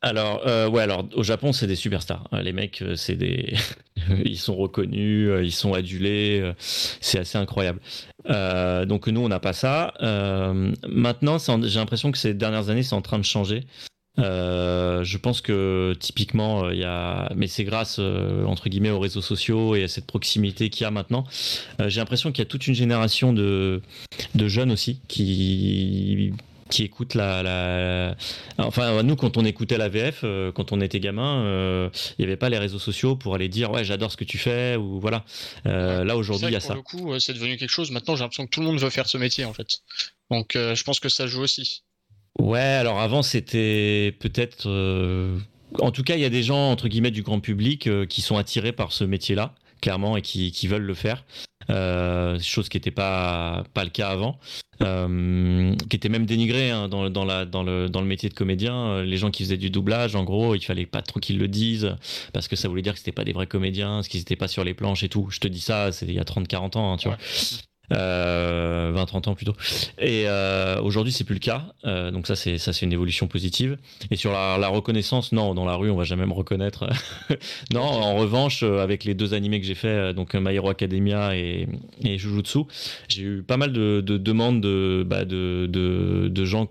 Alors, 0.02 0.46
euh, 0.46 0.68
ouais, 0.68 0.82
alors 0.82 1.08
au 1.14 1.22
Japon, 1.22 1.52
c'est 1.52 1.66
des 1.66 1.74
superstars. 1.74 2.28
Euh, 2.32 2.42
Les 2.42 2.52
mecs, 2.52 2.82
euh, 2.82 2.96
c'est 2.96 3.16
des. 3.16 3.54
ils 4.24 4.38
sont 4.38 4.54
reconnus, 4.54 5.30
ils 5.42 5.52
sont 5.52 5.72
adulés, 5.72 6.52
c'est 6.58 7.18
assez 7.18 7.38
incroyable. 7.38 7.80
Donc, 8.86 9.06
nous, 9.08 9.20
on 9.20 9.28
n'a 9.28 9.40
pas 9.40 9.52
ça. 9.52 9.94
Maintenant, 10.86 11.38
j'ai 11.38 11.78
l'impression 11.78 12.12
que 12.12 12.18
ces 12.18 12.34
dernières 12.34 12.68
années, 12.68 12.82
c'est 12.82 12.94
en 12.94 13.02
train 13.02 13.18
de 13.18 13.24
changer. 13.24 13.64
Euh, 14.18 15.04
je 15.04 15.18
pense 15.18 15.40
que 15.40 15.94
typiquement, 15.98 16.64
euh, 16.64 16.74
il 16.74 16.80
y 16.80 16.84
a, 16.84 17.30
mais 17.36 17.48
c'est 17.48 17.64
grâce 17.64 17.96
euh, 17.98 18.44
entre 18.44 18.68
guillemets 18.68 18.90
aux 18.90 19.00
réseaux 19.00 19.22
sociaux 19.22 19.74
et 19.74 19.84
à 19.84 19.88
cette 19.88 20.06
proximité 20.06 20.70
qu'il 20.70 20.84
y 20.84 20.86
a 20.86 20.90
maintenant. 20.90 21.24
Euh, 21.80 21.88
J'ai 21.88 22.00
l'impression 22.00 22.32
qu'il 22.32 22.42
y 22.42 22.46
a 22.46 22.48
toute 22.48 22.66
une 22.66 22.74
génération 22.74 23.32
de 23.32 23.82
de 24.34 24.48
jeunes 24.48 24.72
aussi 24.72 25.00
qui 25.08 26.32
qui 26.68 26.82
écoutent 26.82 27.14
la, 27.14 27.42
la... 27.42 28.16
Enfin, 28.58 29.02
nous, 29.02 29.16
quand 29.16 29.36
on 29.36 29.44
écoutait 29.44 29.78
la 29.78 29.88
VF, 29.88 30.22
euh, 30.24 30.50
quand 30.52 30.72
on 30.72 30.80
était 30.80 31.00
gamin, 31.00 31.44
euh, 31.44 31.88
il 32.18 32.22
n'y 32.22 32.24
avait 32.24 32.36
pas 32.36 32.48
les 32.48 32.58
réseaux 32.58 32.78
sociaux 32.78 33.16
pour 33.16 33.34
aller 33.34 33.48
dire 33.48 33.70
ouais, 33.70 33.84
j'adore 33.84 34.10
ce 34.10 34.16
que 34.16 34.24
tu 34.24 34.38
fais 34.38 34.76
ou 34.76 35.00
voilà. 35.00 35.24
Euh, 35.66 36.04
là 36.04 36.16
aujourd'hui, 36.16 36.48
il 36.48 36.52
y 36.52 36.56
a 36.56 36.58
vrai 36.58 36.66
ça. 36.66 36.74
Pour 36.74 37.00
le 37.00 37.14
coup, 37.14 37.20
c'est 37.20 37.34
devenu 37.34 37.56
quelque 37.56 37.70
chose. 37.70 37.90
Maintenant, 37.90 38.16
j'ai 38.16 38.22
l'impression 38.22 38.46
que 38.46 38.50
tout 38.50 38.60
le 38.60 38.66
monde 38.66 38.80
veut 38.80 38.90
faire 38.90 39.08
ce 39.08 39.18
métier, 39.18 39.44
en 39.44 39.52
fait. 39.52 39.78
Donc, 40.30 40.56
euh, 40.56 40.74
je 40.74 40.82
pense 40.84 40.98
que 40.98 41.08
ça 41.08 41.26
joue 41.26 41.42
aussi. 41.42 41.84
Ouais, 42.38 42.58
alors 42.60 43.00
avant 43.00 43.22
c'était 43.22 44.14
peut-être. 44.20 44.68
euh, 44.68 45.38
En 45.80 45.90
tout 45.90 46.02
cas, 46.02 46.14
il 46.16 46.20
y 46.20 46.24
a 46.24 46.30
des 46.30 46.42
gens 46.42 46.70
entre 46.70 46.88
guillemets 46.88 47.10
du 47.10 47.22
grand 47.22 47.40
public 47.40 47.86
euh, 47.86 48.06
qui 48.06 48.20
sont 48.22 48.36
attirés 48.36 48.72
par 48.72 48.92
ce 48.92 49.04
métier-là, 49.04 49.54
clairement, 49.80 50.16
et 50.16 50.22
qui, 50.22 50.52
qui 50.52 50.68
veulent 50.68 50.82
le 50.82 50.94
faire. 50.94 51.24
Euh, 51.70 52.38
chose 52.38 52.68
qui 52.68 52.76
n'était 52.76 52.92
pas 52.92 53.64
pas 53.74 53.82
le 53.82 53.90
cas 53.90 54.10
avant, 54.10 54.38
euh, 54.82 55.74
qui 55.90 55.96
était 55.96 56.08
même 56.08 56.24
dénigré 56.26 56.70
hein, 56.70 56.86
dans, 56.88 57.10
dans 57.10 57.24
la 57.24 57.44
dans 57.44 57.64
le 57.64 57.88
dans 57.88 58.00
le 58.00 58.06
métier 58.06 58.28
de 58.28 58.34
comédien. 58.34 58.74
Euh, 58.76 59.02
Les 59.04 59.16
gens 59.16 59.30
qui 59.32 59.42
faisaient 59.42 59.56
du 59.56 59.70
doublage, 59.70 60.14
en 60.14 60.22
gros, 60.22 60.54
il 60.54 60.60
fallait 60.64 60.86
pas 60.86 61.02
trop 61.02 61.18
qu'ils 61.18 61.38
le 61.38 61.48
disent 61.48 61.96
parce 62.32 62.46
que 62.46 62.54
ça 62.54 62.68
voulait 62.68 62.82
dire 62.82 62.92
que 62.92 62.98
c'était 63.00 63.10
pas 63.12 63.24
des 63.24 63.32
vrais 63.32 63.48
comédiens, 63.48 63.96
parce 63.96 64.08
qu'ils 64.08 64.20
étaient 64.20 64.36
pas 64.36 64.46
sur 64.48 64.62
les 64.62 64.74
planches 64.74 65.02
et 65.02 65.08
tout. 65.08 65.28
Je 65.30 65.40
te 65.40 65.48
dis 65.48 65.60
ça, 65.60 65.90
c'est 65.90 66.06
il 66.06 66.12
y 66.14 66.20
a 66.20 66.24
30-40 66.24 66.76
ans, 66.76 66.92
hein, 66.92 66.96
tu 66.98 67.08
Ouais. 67.08 67.14
vois. 67.16 67.24
Euh, 67.92 68.92
20-30 68.92 69.28
ans 69.28 69.34
plutôt. 69.34 69.54
Et 69.98 70.24
euh, 70.26 70.80
aujourd'hui, 70.80 71.12
c'est 71.12 71.24
plus 71.24 71.34
le 71.34 71.40
cas. 71.40 71.66
Euh, 71.84 72.10
donc 72.10 72.26
ça, 72.26 72.36
c'est 72.36 72.58
ça, 72.58 72.72
c'est 72.72 72.86
une 72.86 72.92
évolution 72.92 73.26
positive. 73.28 73.76
Et 74.10 74.16
sur 74.16 74.32
la, 74.32 74.68
reconnaissance, 74.68 75.32
non, 75.32 75.54
dans 75.54 75.64
la 75.64 75.74
rue, 75.74 75.90
on 75.90 75.96
va 75.96 76.04
jamais 76.04 76.26
me 76.26 76.32
reconnaître. 76.32 76.88
non, 77.72 77.82
en 77.82 78.16
revanche, 78.16 78.62
euh, 78.62 78.82
avec 78.82 79.04
les 79.04 79.14
deux 79.14 79.34
animés 79.34 79.60
que 79.60 79.66
j'ai 79.66 79.74
fait, 79.74 79.88
euh, 79.88 80.12
donc 80.12 80.34
My 80.34 80.54
Hero 80.54 80.68
Academia 80.68 81.36
et, 81.36 81.68
et 82.04 82.18
Jujutsu, 82.18 82.60
j'ai 83.08 83.22
eu 83.22 83.42
pas 83.42 83.56
mal 83.56 83.72
de, 83.72 84.00
de 84.00 84.16
demandes 84.16 84.60
de, 84.60 85.04
bah, 85.06 85.24
gens 86.44 86.66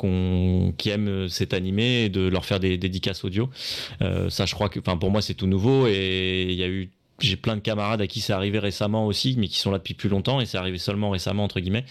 qui 0.78 0.90
aiment 0.90 1.28
cet 1.28 1.54
animé 1.54 2.06
et 2.06 2.10
de 2.10 2.28
leur 2.28 2.46
faire 2.46 2.60
des 2.60 2.78
dédicaces 2.78 3.24
audio. 3.24 3.50
Euh, 4.02 4.30
ça, 4.30 4.46
je 4.46 4.54
crois 4.54 4.70
que, 4.70 4.80
pour 4.80 5.12
moi, 5.12 5.22
c'est 5.22 5.34
tout 5.34 5.48
nouveau 5.48 5.88
et 5.88 6.48
il 6.50 6.56
y 6.56 6.64
a 6.64 6.68
eu 6.68 6.90
j'ai 7.20 7.38
plein 7.38 7.56
de 7.56 7.62
camarades 7.62 8.02
à 8.02 8.08
qui 8.08 8.22
c'est 8.22 8.34
arrivé 8.34 8.60
récemment 8.60 9.06
aussi, 9.06 9.36
mais 9.38 9.48
qui 9.48 9.60
sont 9.60 9.72
là 9.72 9.78
depuis 9.78 9.94
plus 9.94 10.10
longtemps 10.10 10.42
et 10.42 10.46
c'est 10.46 10.58
arrivé 10.58 10.78
seulement 10.78 11.10
récemment 11.10 11.44
entre 11.44 11.60
guillemets. 11.60 11.86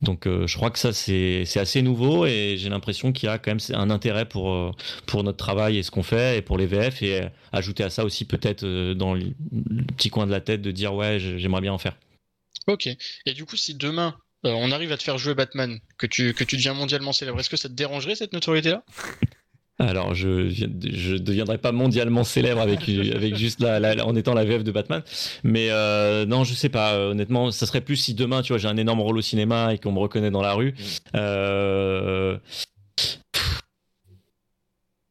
Donc 0.00 0.28
euh, 0.28 0.46
je 0.46 0.56
crois 0.56 0.70
que 0.70 0.78
ça 0.78 0.92
c'est 0.92 1.44
assez 1.56 1.82
nouveau 1.82 2.24
et 2.24 2.54
j'ai 2.56 2.68
l'impression 2.68 3.12
qu'il 3.12 3.28
y 3.28 3.32
a 3.32 3.38
quand 3.38 3.50
même 3.50 3.76
un 3.76 3.90
intérêt 3.90 4.26
pour 4.26 4.52
euh, 4.52 4.70
pour 5.06 5.24
notre 5.24 5.38
travail 5.38 5.76
et 5.76 5.82
ce 5.82 5.90
qu'on 5.90 6.04
fait 6.04 6.38
et 6.38 6.42
pour 6.42 6.56
les 6.56 6.66
VF 6.66 7.02
et 7.02 7.22
euh, 7.22 7.28
ajouter 7.50 7.82
à 7.82 7.90
ça 7.90 8.04
aussi 8.04 8.24
peut-être 8.24 8.64
dans 8.92 9.14
le 9.14 9.32
petit 9.96 10.10
coin 10.10 10.26
de 10.26 10.30
la 10.30 10.40
tête 10.40 10.62
de 10.62 10.70
dire 10.70 10.94
ouais 10.94 11.18
j'aimerais 11.18 11.62
bien 11.62 11.72
en 11.72 11.78
faire. 11.78 11.96
Ok. 12.68 12.86
Et 13.26 13.32
du 13.32 13.46
coup, 13.46 13.56
si 13.56 13.74
demain, 13.74 14.14
on 14.44 14.70
arrive 14.72 14.92
à 14.92 14.98
te 14.98 15.02
faire 15.02 15.16
jouer 15.16 15.34
Batman, 15.34 15.80
que 15.96 16.06
tu, 16.06 16.34
que 16.34 16.44
tu 16.44 16.56
deviens 16.56 16.74
mondialement 16.74 17.12
célèbre, 17.12 17.40
est-ce 17.40 17.48
que 17.48 17.56
ça 17.56 17.68
te 17.68 17.74
dérangerait, 17.74 18.14
cette 18.14 18.34
notoriété-là? 18.34 18.84
Alors 19.80 20.12
je 20.12 20.48
je 20.50 21.14
deviendrai 21.16 21.56
pas 21.58 21.70
mondialement 21.70 22.24
célèbre 22.24 22.60
avec 22.60 22.88
avec 23.14 23.36
juste 23.36 23.60
la, 23.60 23.78
la- 23.78 24.04
en 24.04 24.16
étant 24.16 24.34
la 24.34 24.44
VF 24.44 24.64
de 24.64 24.72
Batman, 24.72 25.02
mais 25.44 25.68
euh, 25.70 26.26
non 26.26 26.42
je 26.42 26.52
sais 26.54 26.68
pas 26.68 26.94
euh, 26.94 27.10
honnêtement 27.12 27.52
ça 27.52 27.64
serait 27.64 27.80
plus 27.80 27.94
si 27.96 28.14
demain 28.14 28.42
tu 28.42 28.52
vois 28.52 28.58
j'ai 28.58 28.66
un 28.68 28.76
énorme 28.76 29.00
rôle 29.00 29.18
au 29.18 29.22
cinéma 29.22 29.72
et 29.72 29.78
qu'on 29.78 29.92
me 29.92 30.00
reconnaît 30.00 30.32
dans 30.32 30.42
la 30.42 30.54
rue. 30.54 30.74
Euh, 31.14 32.38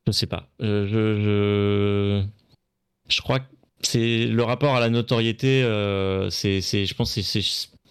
Je 0.05 0.11
sais 0.11 0.27
pas. 0.27 0.47
Euh, 0.61 0.87
je, 0.87 1.21
je, 1.21 3.13
je 3.15 3.21
crois 3.21 3.39
que 3.39 3.45
c'est 3.81 4.25
le 4.27 4.43
rapport 4.43 4.75
à 4.75 4.79
la 4.79 4.89
notoriété. 4.89 5.61
c'est, 6.31 6.61
c'est, 6.61 6.85
je 6.85 6.93
pense, 6.93 7.13
que 7.13 7.21
c'est, 7.21 7.41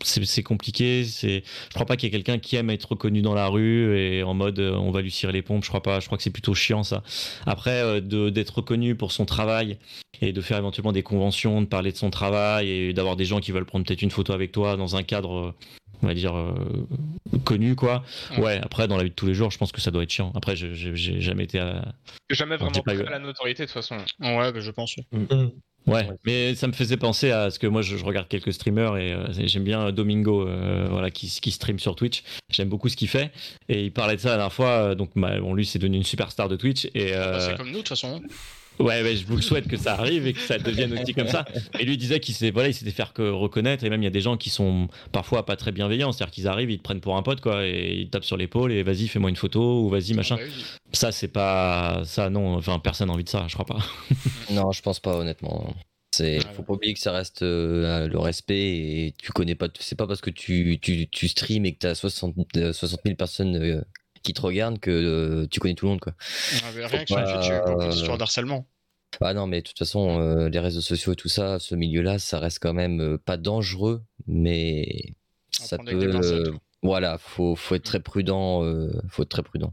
c'est, 0.03 0.43
compliqué. 0.43 1.05
C'est, 1.05 1.43
je 1.69 1.75
crois 1.75 1.87
pas 1.87 1.97
qu'il 1.97 2.07
y 2.07 2.09
ait 2.09 2.11
quelqu'un 2.13 2.39
qui 2.39 2.57
aime 2.57 2.71
être 2.71 2.91
reconnu 2.91 3.23
dans 3.23 3.35
la 3.35 3.49
rue 3.49 3.99
et 3.99 4.23
en 4.23 4.35
mode 4.35 4.59
euh, 4.59 4.73
on 4.75 4.91
va 4.91 5.03
lui 5.03 5.11
cirer 5.11 5.33
les 5.33 5.43
pompes. 5.43 5.65
Je 5.65 5.69
crois 5.69 5.83
pas. 5.83 6.01
Je 6.01 6.07
crois 6.07 6.17
que 6.19 6.25
c'est 6.25 6.31
plutôt 6.31 6.55
chiant 6.55 6.83
ça. 6.83 7.03
Après, 7.47 7.83
euh, 7.83 8.01
de, 8.01 8.31
d'être 8.31 8.57
reconnu 8.59 8.95
pour 8.95 9.13
son 9.13 9.25
travail 9.25 9.79
et 10.23 10.33
de 10.33 10.41
faire 10.41 10.59
éventuellement 10.59 10.93
des 10.93 11.03
conventions, 11.03 11.61
de 11.61 11.67
parler 11.67 11.93
de 11.93 11.97
son 11.97 12.11
travail 12.11 12.69
et 12.71 12.93
d'avoir 12.93 13.17
des 13.17 13.25
gens 13.25 13.41
qui 13.41 13.53
veulent 13.53 13.67
prendre 13.67 13.85
peut-être 13.85 14.03
une 14.03 14.11
photo 14.11 14.33
avec 14.33 14.53
toi 14.53 14.77
dans 14.77 14.97
un 14.97 15.03
cadre. 15.03 15.33
euh, 15.35 15.55
on 16.03 16.09
va 16.09 16.13
dire 16.15 16.37
euh, 16.37 16.53
connu 17.47 17.75
quoi 17.75 18.05
Ouais. 18.33 18.43
ouais 18.45 18.61
après 18.63 18.87
dans 18.87 18.99
la 18.99 19.03
vie 19.05 19.09
de 19.09 19.15
tous 19.15 19.25
les 19.27 19.33
jours 19.33 19.51
je 19.51 19.57
pense 19.57 19.73
que 19.73 19.81
ça 19.81 19.91
doit 19.91 20.03
être 20.03 20.11
chiant 20.11 20.31
après 20.35 20.55
j'ai 20.55 20.95
jamais 21.23 21.45
été 21.45 21.59
à, 21.59 21.95
Jamais 22.29 22.57
vraiment 22.59 22.71
j'ai 22.75 22.83
pas 22.83 22.93
pris 22.93 23.03
eu- 23.03 23.07
à 23.07 23.11
la 23.13 23.19
notoriété 23.19 23.63
de 23.63 23.67
toute 23.69 23.73
façon. 23.73 23.97
Ouais, 24.21 24.53
bah, 24.53 24.61
je 24.61 24.71
pense. 24.73 24.95
Ouais, 25.87 26.09
mais 26.25 26.55
ça 26.57 26.67
me 26.67 26.73
faisait 26.73 26.97
penser 26.97 27.31
à 27.31 27.51
ce 27.51 27.59
que 27.59 27.67
moi 27.67 27.81
je, 27.83 27.97
je 27.97 28.05
regarde 28.05 28.27
quelques 28.29 28.53
streamers 28.53 28.97
et 28.97 29.13
euh, 29.13 29.27
j'aime 29.47 29.63
bien 29.65 29.93
Domingo, 29.93 30.47
euh, 30.49 30.89
voilà, 30.91 31.11
qui, 31.11 31.29
qui 31.29 31.51
stream 31.53 31.79
sur 31.79 31.95
Twitch. 31.95 32.23
J'aime 32.51 32.69
beaucoup 32.69 32.89
ce 32.89 32.97
qu'il 32.97 33.09
fait 33.09 33.31
et 33.69 33.85
il 33.85 33.93
parlait 33.93 34.17
de 34.17 34.21
ça 34.21 34.31
la 34.31 34.37
dernière 34.37 34.53
fois. 34.53 34.69
euh, 34.71 34.95
Donc, 34.97 35.11
bah, 35.15 35.39
bon, 35.41 35.55
lui, 35.55 35.65
c'est 35.65 35.79
devenu 35.79 35.99
une 35.99 36.03
superstar 36.05 36.49
de 36.49 36.57
Twitch 36.57 36.87
et 36.95 37.13
Bah, 37.13 37.17
euh, 37.17 37.41
c'est 37.41 37.57
comme 37.57 37.69
nous, 37.69 37.73
de 37.75 37.79
toute 37.79 37.89
façon. 37.91 38.21
Ouais, 38.79 39.03
ouais, 39.03 39.17
je 39.17 39.27
vous 39.27 39.37
le 39.37 39.43
souhaite 39.43 39.69
que 39.69 39.77
ça 39.77 39.95
arrive 39.95 40.27
et 40.27 40.33
que 40.33 40.41
ça 40.41 40.59
devienne 40.59 40.93
aussi 40.99 41.15
comme 41.15 41.29
ça. 41.29 41.45
Et 41.79 41.85
lui 41.85 41.95
il 41.95 41.99
disait 41.99 42.21
qu'il 42.21 42.35
s'est 42.35 42.51
voilà, 42.51 42.69
il 42.69 42.75
s'était 42.75 42.91
fait 42.91 43.13
que 43.13 43.31
reconnaître 43.31 43.85
et 43.85 43.91
même 43.91 44.03
il 44.03 44.05
y 44.05 44.09
a 44.09 44.11
des 44.11 44.21
gens 44.21 44.37
qui 44.37 44.51
sont 44.51 44.89
parfois 45.13 45.47
pas 45.47 45.57
très 45.57 45.73
bienveillants, 45.73 46.13
c'est-à-dire 46.13 46.33
qu'ils 46.33 46.49
arrivent, 46.49 46.71
ils 46.71 46.79
te 46.79 46.83
prennent 46.83 47.01
pour 47.01 47.17
un 47.17 47.23
pote 47.23 47.41
quoi 47.41 47.67
et 47.67 47.95
ils 48.01 48.11
tapent 48.11 48.25
sur 48.25 48.37
l'épaule 48.37 48.73
et 48.73 48.83
vas-y 48.83 49.09
fais-moi 49.09 49.31
une 49.31 49.37
photo 49.37 49.83
ou 49.83 49.89
vas-y 49.89 50.15
machin. 50.15 50.37
Ah, 50.39 50.45
bah 50.45 50.51
oui. 50.55 50.65
Ça 50.93 51.13
c'est 51.13 51.29
pas 51.29 52.03
ça 52.05 52.31
non, 52.31 52.55
enfin 52.55 52.79
personne 52.79 53.09
n'a 53.09 53.15
envie 53.15 53.25
de 53.25 53.29
ça, 53.29 53.47
je 53.49 53.55
crois 53.55 53.67
pas. 53.67 53.79
Non, 54.51 54.71
je 54.73 54.81
pense 54.81 55.01
pas, 55.01 55.17
honnêtement. 55.17 55.75
C'est, 56.13 56.41
faut 56.55 56.63
pas 56.63 56.75
oublier 56.75 56.95
que 56.95 57.01
ça 57.01 57.13
reste 57.13 57.43
euh, 57.43 58.09
le 58.09 58.19
respect 58.19 58.55
et 58.57 59.15
tu 59.19 59.33
connais 59.33 59.55
pas. 59.55 59.69
C'est 59.79 59.97
pas 59.97 60.07
parce 60.07 60.21
que 60.23 60.31
tu, 60.31 60.79
tu, 60.81 61.09
tu 61.09 61.29
stream 61.29 61.67
et 61.67 61.75
que 61.75 61.81
t'as 61.81 61.95
60, 61.95 62.35
euh, 62.57 62.73
60 62.73 63.01
000 63.05 63.17
personnes 63.17 63.57
euh, 63.57 63.83
qui 64.23 64.33
te 64.33 64.41
regardent 64.41 64.79
que 64.79 64.91
euh, 64.91 65.47
tu 65.51 65.61
connais 65.61 65.75
tout 65.75 65.87
le 65.87 65.91
monde, 65.91 66.01
quoi. 66.01 66.15
Ah, 66.19 66.73
bah, 66.75 66.87
rien 66.87 67.05
que 67.05 67.07
sur 67.07 67.17
pas, 67.17 67.25
Twitch, 67.25 67.47
il 67.47 67.51
y 67.51 67.53
a 67.53 67.59
eu 67.59 67.63
beaucoup 67.67 67.83
euh, 67.83 67.89
d'histoires 67.89 68.19
d'harcèlement. 68.19 68.67
Ah 69.21 69.33
non, 69.33 69.47
mais 69.47 69.63
de 69.63 69.67
toute 69.67 69.79
façon, 69.79 70.21
euh, 70.21 70.49
les 70.49 70.59
réseaux 70.59 70.81
sociaux 70.81 71.13
et 71.13 71.17
tout 71.17 71.29
ça, 71.29 71.59
ce 71.59 71.75
milieu-là, 71.75 72.19
ça 72.19 72.39
reste 72.39 72.59
quand 72.61 72.75
même 72.75 73.01
euh, 73.01 73.19
pas 73.19 73.37
dangereux, 73.37 74.03
mais 74.27 75.15
ça 75.51 75.79
peut. 75.79 76.11
euh, 76.23 76.53
voilà, 76.83 77.17
faut, 77.19 77.57
faut 77.57 77.75
être 77.75 77.85
très 77.85 78.01
prudent. 78.01 78.63
euh, 78.65 78.91
faut 79.09 79.23
être 79.23 79.31
très 79.31 79.43
prudent. 79.43 79.73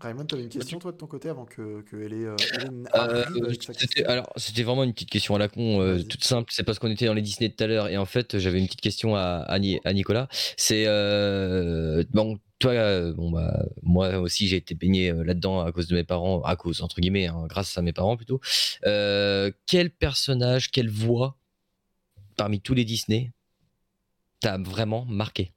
Raymond, 0.00 0.24
tu 0.24 0.34
avais 0.34 0.44
une 0.44 0.50
question, 0.50 0.78
toi, 0.78 0.90
de 0.90 0.96
ton 0.96 1.06
côté, 1.06 1.28
avant 1.28 1.44
que, 1.44 1.82
que 1.82 1.96
euh, 1.96 2.36
Hélène 2.52 2.88
Euh, 2.96 3.22
c'était, 3.52 3.72
question? 3.86 4.04
alors, 4.08 4.32
c'était 4.36 4.64
vraiment 4.64 4.82
une 4.84 4.92
petite 4.92 5.10
question 5.10 5.36
à 5.36 5.38
la 5.38 5.48
con, 5.48 5.80
euh, 5.80 6.02
toute 6.02 6.24
simple. 6.24 6.50
C'est 6.52 6.64
parce 6.64 6.78
qu'on 6.78 6.90
était 6.90 7.06
dans 7.06 7.14
les 7.14 7.22
Disney 7.22 7.50
tout 7.50 7.62
à 7.62 7.66
l'heure 7.68 7.88
et 7.88 7.96
en 7.96 8.04
fait, 8.04 8.38
j'avais 8.38 8.58
une 8.58 8.66
petite 8.66 8.80
question 8.80 9.14
à, 9.14 9.20
à, 9.46 9.58
Ni- 9.58 9.80
à 9.84 9.92
Nicolas. 9.92 10.28
C'est 10.56 10.84
euh, 10.86 12.02
bon, 12.10 12.38
toi, 12.62 12.72
euh, 12.72 13.12
bon 13.12 13.30
bah, 13.30 13.64
moi 13.82 14.18
aussi, 14.18 14.46
j'ai 14.48 14.56
été 14.56 14.74
baigné 14.74 15.10
euh, 15.10 15.22
là-dedans 15.24 15.60
à 15.60 15.72
cause 15.72 15.88
de 15.88 15.94
mes 15.94 16.04
parents, 16.04 16.40
à 16.42 16.56
cause 16.56 16.80
entre 16.80 17.00
guillemets, 17.00 17.26
hein, 17.26 17.46
grâce 17.48 17.76
à 17.76 17.82
mes 17.82 17.92
parents 17.92 18.16
plutôt. 18.16 18.40
Euh, 18.86 19.50
quel 19.66 19.90
personnage, 19.90 20.70
quelle 20.70 20.88
voix 20.88 21.36
parmi 22.36 22.60
tous 22.60 22.74
les 22.74 22.84
Disney 22.84 23.32
t'a 24.40 24.58
vraiment 24.58 25.04
marqué? 25.04 25.52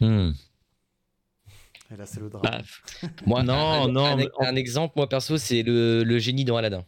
Hmm. 0.00 0.32
Et 1.92 1.96
là, 1.96 2.06
c'est 2.06 2.20
le 2.20 2.28
drame. 2.30 2.42
Bah, 2.42 2.62
Moi, 3.26 3.42
Non, 3.42 3.54
un, 3.54 3.88
non, 3.88 4.04
un- 4.04 4.16
mais- 4.16 4.28
un 4.40 4.54
exemple, 4.56 4.92
moi 4.96 5.08
perso, 5.08 5.38
c'est 5.38 5.62
le, 5.62 6.04
le 6.04 6.18
génie 6.18 6.44
dans 6.44 6.56
Aladdin. 6.56 6.84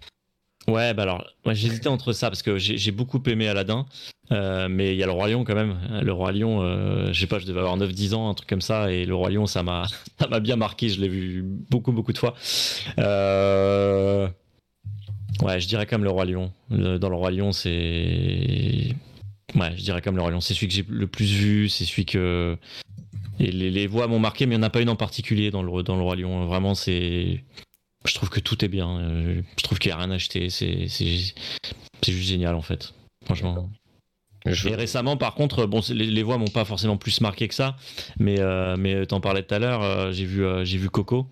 Ouais, 0.69 0.95
bah 0.95 1.03
alors, 1.03 1.25
j'hésitais 1.47 1.89
entre 1.89 2.13
ça 2.13 2.31
parce 2.31 2.43
que 2.43 2.57
j'ai 2.57 2.93
beaucoup 2.93 3.21
aimé 3.27 3.49
Aladdin, 3.49 3.85
euh, 4.31 4.69
mais 4.71 4.93
il 4.93 4.97
y 4.97 5.03
a 5.03 5.07
le 5.07 5.13
Roi 5.13 5.29
Lion 5.29 5.43
quand 5.43 5.57
même. 5.57 5.77
Le 6.03 6.13
Roi 6.13 6.31
Lion, 6.33 6.63
euh, 6.63 7.13
je 7.13 7.21
sais 7.21 7.27
pas, 7.27 7.41
je 7.41 7.47
devais 7.47 7.59
avoir 7.61 7.77
9-10 7.77 8.15
ans, 8.15 8.31
un 8.31 8.35
truc 8.35 8.49
comme 8.49 8.61
ça, 8.61 8.93
et 8.93 9.05
le 9.05 9.15
Roi 9.15 9.31
Lion, 9.31 9.47
ça 9.47 9.63
m'a 9.65 9.87
bien 10.41 10.57
marqué, 10.57 10.89
je 10.89 11.01
l'ai 11.01 11.09
vu 11.09 11.43
beaucoup, 11.43 11.91
beaucoup 11.93 12.13
de 12.13 12.19
fois. 12.19 12.35
Euh, 12.99 14.29
Ouais, 15.41 15.61
je 15.61 15.67
dirais 15.67 15.87
comme 15.87 16.05
le 16.05 16.11
Roi 16.11 16.25
Lion. 16.27 16.53
Dans 16.71 17.09
le 17.09 17.17
Roi 17.17 17.31
Lion, 17.31 17.53
c'est. 17.53 18.95
Ouais, 19.55 19.73
je 19.77 19.83
dirais 19.83 20.01
comme 20.03 20.17
le 20.17 20.23
Roi 20.23 20.31
Lion. 20.31 20.41
C'est 20.41 20.55
celui 20.55 20.69
que 20.69 20.75
j'ai 20.75 20.85
le 20.89 21.07
plus 21.07 21.33
vu, 21.33 21.69
c'est 21.69 21.85
celui 21.85 22.05
que. 22.05 22.57
Et 23.41 23.51
les, 23.51 23.71
les 23.71 23.87
voix 23.87 24.07
m'ont 24.07 24.19
marqué, 24.19 24.47
mais 24.47 24.55
il 24.55 24.59
n'y 24.59 24.65
en 24.65 24.67
a 24.67 24.71
pas 24.71 24.83
une 24.83 24.91
en 24.91 24.97
particulier 24.97 25.51
dans 25.51 25.63
le, 25.63 25.83
dans 25.83 25.97
le 25.97 26.03
Roi 26.03 26.17
Lion. 26.17 26.47
Vraiment, 26.47 26.75
c'est. 26.75 27.45
Je 28.05 28.15
trouve 28.15 28.31
que 28.31 28.41
tout 28.41 28.65
est 28.65 28.69
bien. 28.69 28.99
euh, 28.99 29.43
Je 29.57 29.63
trouve 29.63 29.79
qu'il 29.79 29.91
n'y 29.91 29.95
a 29.95 29.99
rien 29.99 30.11
à 30.11 30.15
acheter. 30.15 30.51
C'est 30.51 30.87
juste 30.89 31.37
génial 32.07 32.55
en 32.55 32.63
fait. 32.63 32.93
Franchement. 33.25 33.69
Je- 34.45 34.69
Et 34.71 34.75
récemment, 34.75 35.17
par 35.17 35.35
contre, 35.37 35.67
bon, 35.67 35.81
les, 35.91 36.07
les 36.07 36.23
voix 36.25 36.37
m'ont 36.37 36.49
pas 36.49 36.65
forcément 36.65 36.97
plus 36.97 37.21
marqué 37.21 37.47
que 37.47 37.55
ça, 37.55 37.77
mais 38.19 38.41
euh, 38.41 38.75
mais 38.77 39.07
t'en 39.07 39.21
parlais 39.21 39.45
tout 39.45 39.55
à 39.55 39.61
l'heure. 39.61 39.83
euh, 39.85 40.11
j'ai 40.11 40.25
vu 40.25 40.45
euh, 40.45 40.65
j'ai 40.65 40.79
vu 40.79 40.91
Coco 40.91 41.29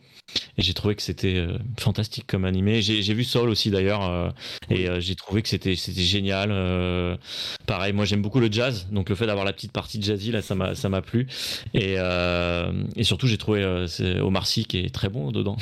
et 0.57 0.63
j'ai 0.63 0.75
trouvé 0.75 0.95
que 0.95 1.03
c'était 1.03 1.45
fantastique 1.77 2.25
comme 2.29 2.45
animé. 2.45 2.83
J'ai 2.83 3.15
vu 3.15 3.25
Soul 3.25 3.49
aussi 3.49 3.69
d'ailleurs 3.73 4.33
et 4.71 4.87
j'ai 5.01 5.17
trouvé 5.17 5.43
que 5.43 5.49
c'était 5.49 5.75
génial. 5.75 6.51
pareil, 7.67 7.93
moi 7.93 8.05
j'aime 8.05 8.23
beaucoup 8.23 8.39
le 8.39 8.47
jazz, 8.53 8.87
donc 8.93 9.09
le 9.09 9.17
fait 9.17 9.27
d'avoir 9.27 9.45
la 9.45 9.53
petite 9.53 9.73
partie 9.73 10.01
jazzy 10.01 10.31
là, 10.31 10.41
ça 10.41 10.55
m'a 10.55 11.03
plu. 11.03 11.27
Et 11.75 11.95
et 11.95 13.03
surtout 13.03 13.27
j'ai 13.27 13.39
trouvé 13.39 13.65
Omar 14.21 14.47
Sy 14.47 14.67
qui 14.67 14.79
est 14.79 14.95
très 14.95 15.09
bon 15.09 15.33
dedans. 15.33 15.57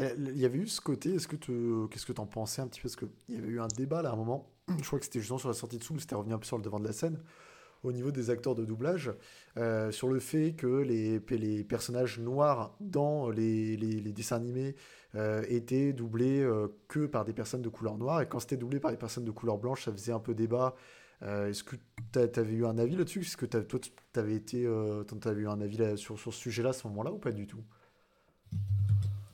Euh, 0.00 0.14
Il 0.18 0.38
y 0.38 0.44
avait 0.44 0.58
eu 0.58 0.66
ce 0.66 0.80
côté, 0.80 1.14
est-ce 1.14 1.28
que 1.28 1.36
tu, 1.36 1.88
qu'est-ce 1.90 2.06
que 2.06 2.12
t'en 2.12 2.26
pensais 2.26 2.62
un 2.62 2.68
petit 2.68 2.80
peu? 2.80 2.88
Parce 2.88 2.96
qu'il 2.96 3.34
y 3.34 3.38
avait 3.38 3.48
eu 3.48 3.60
un 3.60 3.68
débat 3.68 4.02
là 4.02 4.10
à 4.10 4.12
un 4.12 4.16
moment, 4.16 4.50
je 4.80 4.86
crois 4.86 4.98
que 4.98 5.04
c'était 5.04 5.20
justement 5.20 5.38
sur 5.38 5.48
la 5.48 5.54
sortie 5.54 5.78
de 5.78 5.84
Soul, 5.84 6.00
c'était 6.00 6.14
revenu 6.14 6.34
un 6.34 6.38
peu 6.38 6.46
sur 6.46 6.56
le 6.56 6.62
devant 6.62 6.80
de 6.80 6.86
la 6.86 6.92
scène, 6.92 7.20
au 7.82 7.92
niveau 7.92 8.10
des 8.10 8.30
acteurs 8.30 8.54
de 8.54 8.64
doublage, 8.64 9.12
euh, 9.56 9.90
sur 9.92 10.08
le 10.08 10.18
fait 10.18 10.54
que 10.54 10.66
les, 10.66 11.64
personnages 11.64 12.18
noirs 12.18 12.76
dans 12.80 13.30
les, 13.30 13.76
dessins 14.12 14.36
animés 14.36 14.74
euh, 15.14 15.44
étaient 15.48 15.92
doublés 15.92 16.46
que 16.88 17.06
par 17.06 17.24
des 17.24 17.32
personnes 17.32 17.62
de 17.62 17.68
couleur 17.68 17.96
noire, 17.96 18.22
et 18.22 18.28
quand 18.28 18.40
c'était 18.40 18.56
doublé 18.56 18.80
par 18.80 18.90
des 18.90 18.96
personnes 18.96 19.24
de 19.24 19.30
couleur 19.30 19.58
blanche, 19.58 19.84
ça 19.84 19.92
faisait 19.92 20.12
un 20.12 20.20
peu 20.20 20.34
débat. 20.34 20.74
Est-ce 21.22 21.64
que 21.64 21.76
tu 22.12 22.18
avais 22.18 22.52
eu 22.52 22.66
un 22.66 22.76
avis 22.76 22.96
là-dessus? 22.96 23.20
Est-ce 23.20 23.36
que 23.36 23.46
toi, 23.46 23.80
tu 23.80 24.20
avais 24.20 24.34
été, 24.34 24.68
t'avais 25.20 25.42
eu 25.42 25.48
un 25.48 25.60
avis 25.60 25.78
là- 25.78 25.96
sur 25.96 26.18
ce 26.18 26.30
sujet-là 26.30 26.70
à 26.70 26.72
ce 26.74 26.86
moment-là 26.88 27.12
ou 27.12 27.18
pas 27.18 27.32
du 27.32 27.46
tout? 27.46 27.62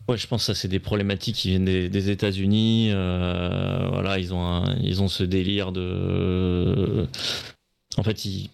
Ouais, 0.08 0.16
je 0.18 0.26
pense 0.26 0.42
que 0.42 0.52
ça 0.52 0.54
c'est 0.54 0.68
des 0.68 0.80
problématiques 0.80 1.36
qui 1.36 1.50
viennent 1.50 1.64
des, 1.64 1.88
des 1.88 2.10
États-Unis. 2.10 2.90
euh, 2.92 3.88
voilà, 3.92 4.18
ils 4.18 4.34
ont 4.34 4.64
ils 4.82 5.00
ont 5.02 5.08
ce 5.08 5.22
délire 5.22 5.72
de. 5.72 7.06
En 7.96 8.02
fait, 8.02 8.24
ils. 8.24 8.50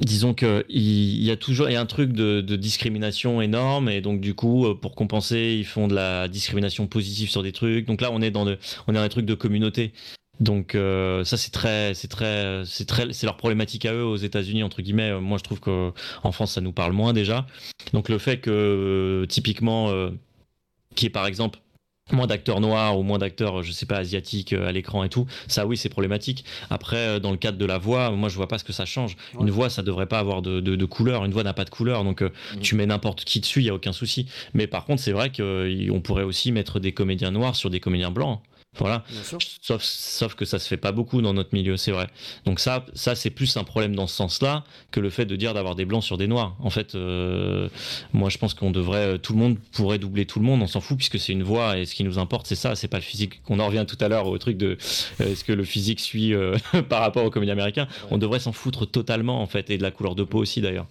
Disons 0.00 0.34
que 0.34 0.64
il 0.68 1.14
il 1.16 1.24
y 1.24 1.30
a 1.30 1.36
toujours 1.36 1.68
il 1.68 1.74
y 1.74 1.76
a 1.76 1.80
un 1.80 1.86
truc 1.86 2.12
de, 2.12 2.40
discrimination 2.56 3.40
énorme 3.40 3.88
et 3.88 4.00
donc 4.00 4.20
du 4.20 4.34
coup 4.34 4.66
euh, 4.66 4.74
pour 4.74 4.94
compenser 4.94 5.54
ils 5.56 5.64
font 5.64 5.86
de 5.86 5.94
la 5.94 6.26
discrimination 6.28 6.86
positive 6.86 7.30
sur 7.30 7.42
des 7.42 7.52
trucs. 7.52 7.86
Donc 7.86 8.00
là 8.00 8.10
on 8.10 8.20
est 8.20 8.30
dans 8.30 8.44
de, 8.44 8.58
on 8.86 8.92
est 8.92 8.96
dans 8.96 9.02
un 9.02 9.08
truc 9.08 9.26
de 9.26 9.34
communauté. 9.34 9.92
Donc 10.40 10.74
euh, 10.74 11.24
ça 11.24 11.36
c'est 11.36 11.52
très 11.52 11.94
c'est 11.94 12.08
très 12.08 12.62
c'est 12.66 12.86
très 12.86 13.12
c'est 13.12 13.26
leur 13.26 13.36
problématique 13.36 13.86
à 13.86 13.92
eux 13.94 14.04
aux 14.04 14.16
États-Unis 14.16 14.62
entre 14.62 14.82
guillemets. 14.82 15.10
Euh, 15.10 15.20
Moi 15.20 15.38
je 15.38 15.44
trouve 15.44 15.60
que 15.60 15.92
en 16.22 16.32
France 16.32 16.52
ça 16.52 16.60
nous 16.60 16.72
parle 16.72 16.92
moins 16.92 17.12
déjà. 17.12 17.46
Donc 17.92 18.08
le 18.08 18.18
fait 18.18 18.38
que 18.38 18.50
euh, 18.50 19.26
typiquement 19.26 19.90
euh, 19.90 20.10
qui 20.96 21.06
est 21.06 21.10
par 21.10 21.26
exemple 21.26 21.60
moins 22.12 22.26
d'acteurs 22.26 22.60
noirs 22.60 22.98
ou 22.98 23.02
moins 23.02 23.16
d'acteurs 23.18 23.62
je 23.62 23.72
sais 23.72 23.86
pas 23.86 23.96
asiatiques 23.96 24.52
à 24.52 24.70
l'écran 24.72 25.04
et 25.04 25.08
tout, 25.08 25.26
ça 25.46 25.66
oui 25.66 25.76
c'est 25.76 25.88
problématique. 25.88 26.44
Après 26.68 27.20
dans 27.20 27.30
le 27.30 27.36
cadre 27.38 27.56
de 27.56 27.64
la 27.64 27.78
voix, 27.78 28.10
moi 28.10 28.28
je 28.28 28.34
vois 28.36 28.48
pas 28.48 28.58
ce 28.58 28.64
que 28.64 28.72
ça 28.74 28.84
change. 28.84 29.16
Une 29.40 29.50
voix 29.50 29.70
ça 29.70 29.82
devrait 29.82 30.06
pas 30.06 30.18
avoir 30.18 30.42
de, 30.42 30.60
de, 30.60 30.74
de 30.76 30.84
couleur, 30.84 31.24
une 31.24 31.32
voix 31.32 31.44
n'a 31.44 31.54
pas 31.54 31.64
de 31.64 31.70
couleur 31.70 32.02
donc 32.04 32.20
euh, 32.22 32.28
Mhm. 32.56 32.60
tu 32.60 32.74
mets 32.74 32.86
n'importe 32.86 33.24
qui 33.24 33.40
dessus, 33.40 33.60
il 33.60 33.66
y 33.66 33.70
a 33.70 33.74
aucun 33.74 33.92
souci. 33.92 34.26
Mais 34.52 34.66
par 34.66 34.84
contre 34.84 35.00
c'est 35.00 35.12
vrai 35.12 35.30
qu'on 35.30 36.00
pourrait 36.02 36.24
aussi 36.24 36.50
mettre 36.52 36.80
des 36.80 36.92
comédiens 36.92 37.30
noirs 37.30 37.54
sur 37.56 37.70
des 37.70 37.80
comédiens 37.80 38.10
blancs. 38.10 38.40
Voilà. 38.78 39.04
Sauf, 39.60 39.82
sauf 39.82 40.34
que 40.34 40.44
ça 40.44 40.58
se 40.58 40.68
fait 40.68 40.76
pas 40.76 40.92
beaucoup 40.92 41.22
dans 41.22 41.34
notre 41.34 41.50
milieu, 41.52 41.76
c'est 41.76 41.92
vrai. 41.92 42.08
Donc 42.44 42.60
ça, 42.60 42.84
ça 42.94 43.14
c'est 43.14 43.30
plus 43.30 43.56
un 43.56 43.64
problème 43.64 43.94
dans 43.94 44.06
ce 44.06 44.16
sens-là 44.16 44.64
que 44.90 45.00
le 45.00 45.10
fait 45.10 45.26
de 45.26 45.36
dire 45.36 45.54
d'avoir 45.54 45.74
des 45.74 45.84
blancs 45.84 46.02
sur 46.02 46.16
des 46.16 46.26
noirs. 46.26 46.56
En 46.60 46.70
fait, 46.70 46.94
euh, 46.94 47.68
moi 48.12 48.28
je 48.30 48.38
pense 48.38 48.54
qu'on 48.54 48.70
devrait, 48.70 49.14
euh, 49.14 49.18
tout 49.18 49.32
le 49.32 49.38
monde 49.38 49.58
pourrait 49.72 49.98
doubler 49.98 50.26
tout 50.26 50.38
le 50.38 50.44
monde, 50.44 50.62
on 50.62 50.66
s'en 50.66 50.80
fout 50.80 50.96
puisque 50.96 51.18
c'est 51.18 51.32
une 51.32 51.42
voix 51.42 51.78
et 51.78 51.86
ce 51.86 51.94
qui 51.94 52.04
nous 52.04 52.18
importe 52.18 52.46
c'est 52.46 52.54
ça, 52.54 52.74
c'est 52.74 52.88
pas 52.88 52.98
le 52.98 53.02
physique. 53.02 53.40
On 53.48 53.60
en 53.60 53.66
revient 53.66 53.84
tout 53.86 53.98
à 54.00 54.08
l'heure 54.08 54.26
au 54.26 54.38
truc 54.38 54.56
de 54.56 54.76
euh, 55.20 55.32
est-ce 55.32 55.44
que 55.44 55.52
le 55.52 55.64
physique 55.64 56.00
suit 56.00 56.34
euh, 56.34 56.56
par 56.88 57.00
rapport 57.00 57.24
aux 57.24 57.30
comédies 57.30 57.52
américains. 57.52 57.88
On 58.10 58.18
devrait 58.18 58.40
s'en 58.40 58.52
foutre 58.52 58.90
totalement 58.90 59.40
en 59.40 59.46
fait 59.46 59.70
et 59.70 59.78
de 59.78 59.82
la 59.82 59.90
couleur 59.90 60.14
de 60.14 60.24
peau 60.24 60.38
aussi 60.38 60.60
d'ailleurs. 60.60 60.86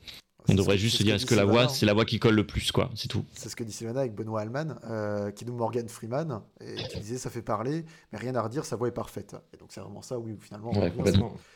On 0.49 0.53
devrait 0.56 0.78
juste 0.78 0.98
se 0.98 1.03
dire 1.03 1.14
que 1.14 1.15
est-ce 1.18 1.26
que 1.26 1.36
la 1.36 1.45
voix 1.45 1.70
c'est 1.70 1.86
la 1.86 1.94
voix 1.94 2.06
qui 2.06 2.20
colle 2.20 2.36
le 2.36 2.45
plus 2.45 2.72
quoi, 2.72 2.90
c'est 2.95 3.07
tout. 3.07 3.26
C'est 3.34 3.49
ce 3.49 3.56
que 3.56 3.64
dit 3.64 3.72
Sylvana 3.72 4.02
avec 4.02 4.14
Benoît 4.14 4.41
Allman, 4.41 4.78
euh, 4.86 5.32
qui 5.32 5.45
nous 5.45 5.53
Morgan 5.53 5.88
Freeman, 5.88 6.41
et 6.60 6.76
qui 6.90 6.99
disait 6.99 7.18
ça 7.18 7.30
fait 7.30 7.41
parler, 7.41 7.86
mais 8.11 8.20
rien 8.20 8.36
à 8.36 8.41
redire, 8.41 8.65
sa 8.65 8.76
voix 8.76 8.88
est 8.88 8.91
parfaite. 8.91 9.36
Et 9.53 9.57
donc 9.57 9.70
c'est 9.72 9.80
vraiment 9.82 10.02
ça, 10.02 10.20
oui, 10.20 10.36
finalement. 10.40 10.72
Ouais. 10.78 10.91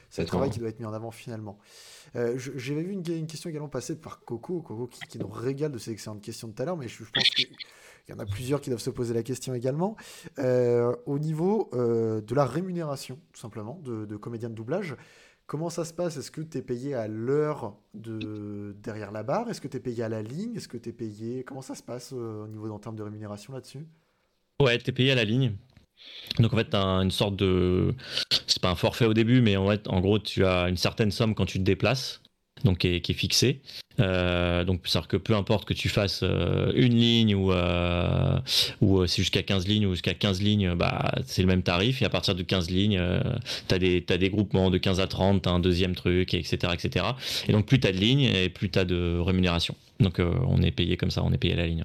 C'est 0.09 0.22
le 0.22 0.27
travail 0.27 0.49
qui 0.49 0.59
doit 0.59 0.69
être 0.69 0.80
mis 0.80 0.85
en 0.85 0.93
avant 0.93 1.11
finalement. 1.11 1.57
Euh, 2.15 2.38
J'avais 2.38 2.84
vu 2.84 2.93
une, 2.93 3.03
une 3.05 3.27
question 3.27 3.49
également 3.49 3.68
passée 3.68 3.95
par 3.97 4.22
Coco, 4.23 4.61
Coco 4.61 4.88
qui, 4.88 5.01
qui 5.01 5.19
nous 5.19 5.27
régale 5.27 5.72
de 5.72 5.77
ces 5.77 5.91
excellentes 5.91 6.22
questions 6.22 6.47
de 6.47 6.53
tout 6.53 6.61
à 6.61 6.65
l'heure, 6.65 6.77
mais 6.77 6.88
je, 6.88 7.03
je 7.03 7.11
pense 7.11 7.30
qu'il 7.30 7.47
y 8.09 8.14
en 8.14 8.19
a 8.19 8.26
plusieurs 8.26 8.61
qui 8.61 8.69
doivent 8.69 8.80
se 8.81 8.89
poser 8.89 9.14
la 9.14 9.23
question 9.23 9.53
également. 9.53 9.97
Euh, 10.39 10.95
au 11.05 11.19
niveau 11.19 11.69
euh, 11.73 12.22
de 12.22 12.34
la 12.35 12.45
rémunération, 12.45 13.19
tout 13.34 13.41
simplement, 13.41 13.81
de, 13.84 14.05
de 14.05 14.15
comédien 14.15 14.49
de 14.49 14.55
doublage, 14.55 14.95
comment 15.47 15.69
ça 15.69 15.83
se 15.85 15.93
passe? 15.93 16.17
Est-ce 16.17 16.29
que 16.29 16.41
tu 16.41 16.59
es 16.59 16.61
payé 16.61 16.93
à 16.93 17.07
l'heure 17.07 17.75
de 17.93 18.75
derrière 18.83 19.11
la 19.11 19.23
barre? 19.23 19.49
Est-ce 19.49 19.61
que 19.61 19.67
tu 19.67 19.77
es 19.77 19.79
payé 19.79 20.03
à 20.03 20.09
la 20.09 20.21
ligne? 20.21 20.55
Est-ce 20.55 20.67
que 20.67 20.77
tu 20.77 20.89
es 20.89 20.93
payé 20.93 21.43
Comment 21.43 21.61
ça 21.61 21.73
se 21.75 21.81
passe 21.83 22.13
euh, 22.13 22.43
au 22.43 22.47
niveau 22.47 22.69
en 22.69 22.79
termes 22.79 22.95
de 22.95 23.03
rémunération 23.03 23.53
là-dessus? 23.53 23.87
Ouais, 24.61 24.77
t'es 24.77 24.91
payé 24.91 25.11
à 25.11 25.15
la 25.15 25.23
ligne. 25.23 25.53
Donc 26.39 26.53
en 26.53 26.57
fait, 26.57 26.65
t'as 26.69 26.83
un- 26.83 27.01
une 27.01 27.11
sorte 27.11 27.35
de, 27.35 27.95
c'est 28.45 28.61
pas 28.61 28.69
un 28.69 28.75
forfait 28.75 29.05
au 29.05 29.13
début, 29.13 29.41
mais 29.41 29.55
en 29.57 29.67
fait, 29.67 29.87
en 29.87 29.99
gros, 30.01 30.19
tu 30.19 30.45
as 30.45 30.69
une 30.69 30.77
certaine 30.77 31.09
somme 31.11 31.33
quand 31.33 31.45
tu 31.45 31.57
te 31.57 31.63
déplaces, 31.63 32.21
donc 32.63 32.79
qui 32.79 32.88
est, 32.88 33.13
fixée. 33.13 33.61
Euh, 33.99 34.63
donc 34.63 34.81
c'est-à-dire 34.84 35.07
que 35.07 35.17
peu 35.17 35.35
importe 35.35 35.65
que 35.65 35.73
tu 35.73 35.89
fasses 35.89 36.21
euh, 36.21 36.71
une 36.75 36.93
ligne 36.93 37.34
ou 37.34 37.51
euh, 37.51 38.38
ou 38.79 39.07
c'est 39.07 39.23
jusqu'à 39.23 39.41
15 39.41 39.67
lignes 39.67 39.88
ou 39.88 39.91
jusqu'à 39.91 40.13
15 40.13 40.41
lignes, 40.41 40.75
bah 40.75 41.11
c'est 41.25 41.41
le 41.41 41.47
même 41.47 41.63
tarif. 41.63 42.01
Et 42.01 42.05
à 42.05 42.09
partir 42.09 42.35
de 42.35 42.43
15 42.43 42.69
lignes, 42.69 42.97
euh, 42.99 43.19
t'as 43.67 43.77
des 43.79 44.29
groupements 44.29 44.69
de 44.69 44.77
15 44.77 44.99
à 44.99 45.07
30, 45.07 45.41
t'as 45.43 45.51
un 45.51 45.59
deuxième 45.59 45.95
truc, 45.95 46.34
et 46.34 46.39
etc., 46.39 46.73
etc. 46.73 47.05
Et 47.47 47.51
donc 47.51 47.65
plus 47.65 47.79
t'as 47.79 47.91
de 47.91 47.97
lignes 47.97 48.21
et 48.21 48.49
plus 48.49 48.69
t'as 48.69 48.85
de 48.85 49.19
rémunération. 49.19 49.75
Donc 49.99 50.19
on 50.19 50.61
est 50.61 50.71
payé 50.71 50.95
comme 50.95 51.11
ça, 51.11 51.23
on 51.23 51.34
est 51.34 51.38
payé 51.38 51.53
à 51.53 51.57
la 51.57 51.67
ligne. 51.67 51.84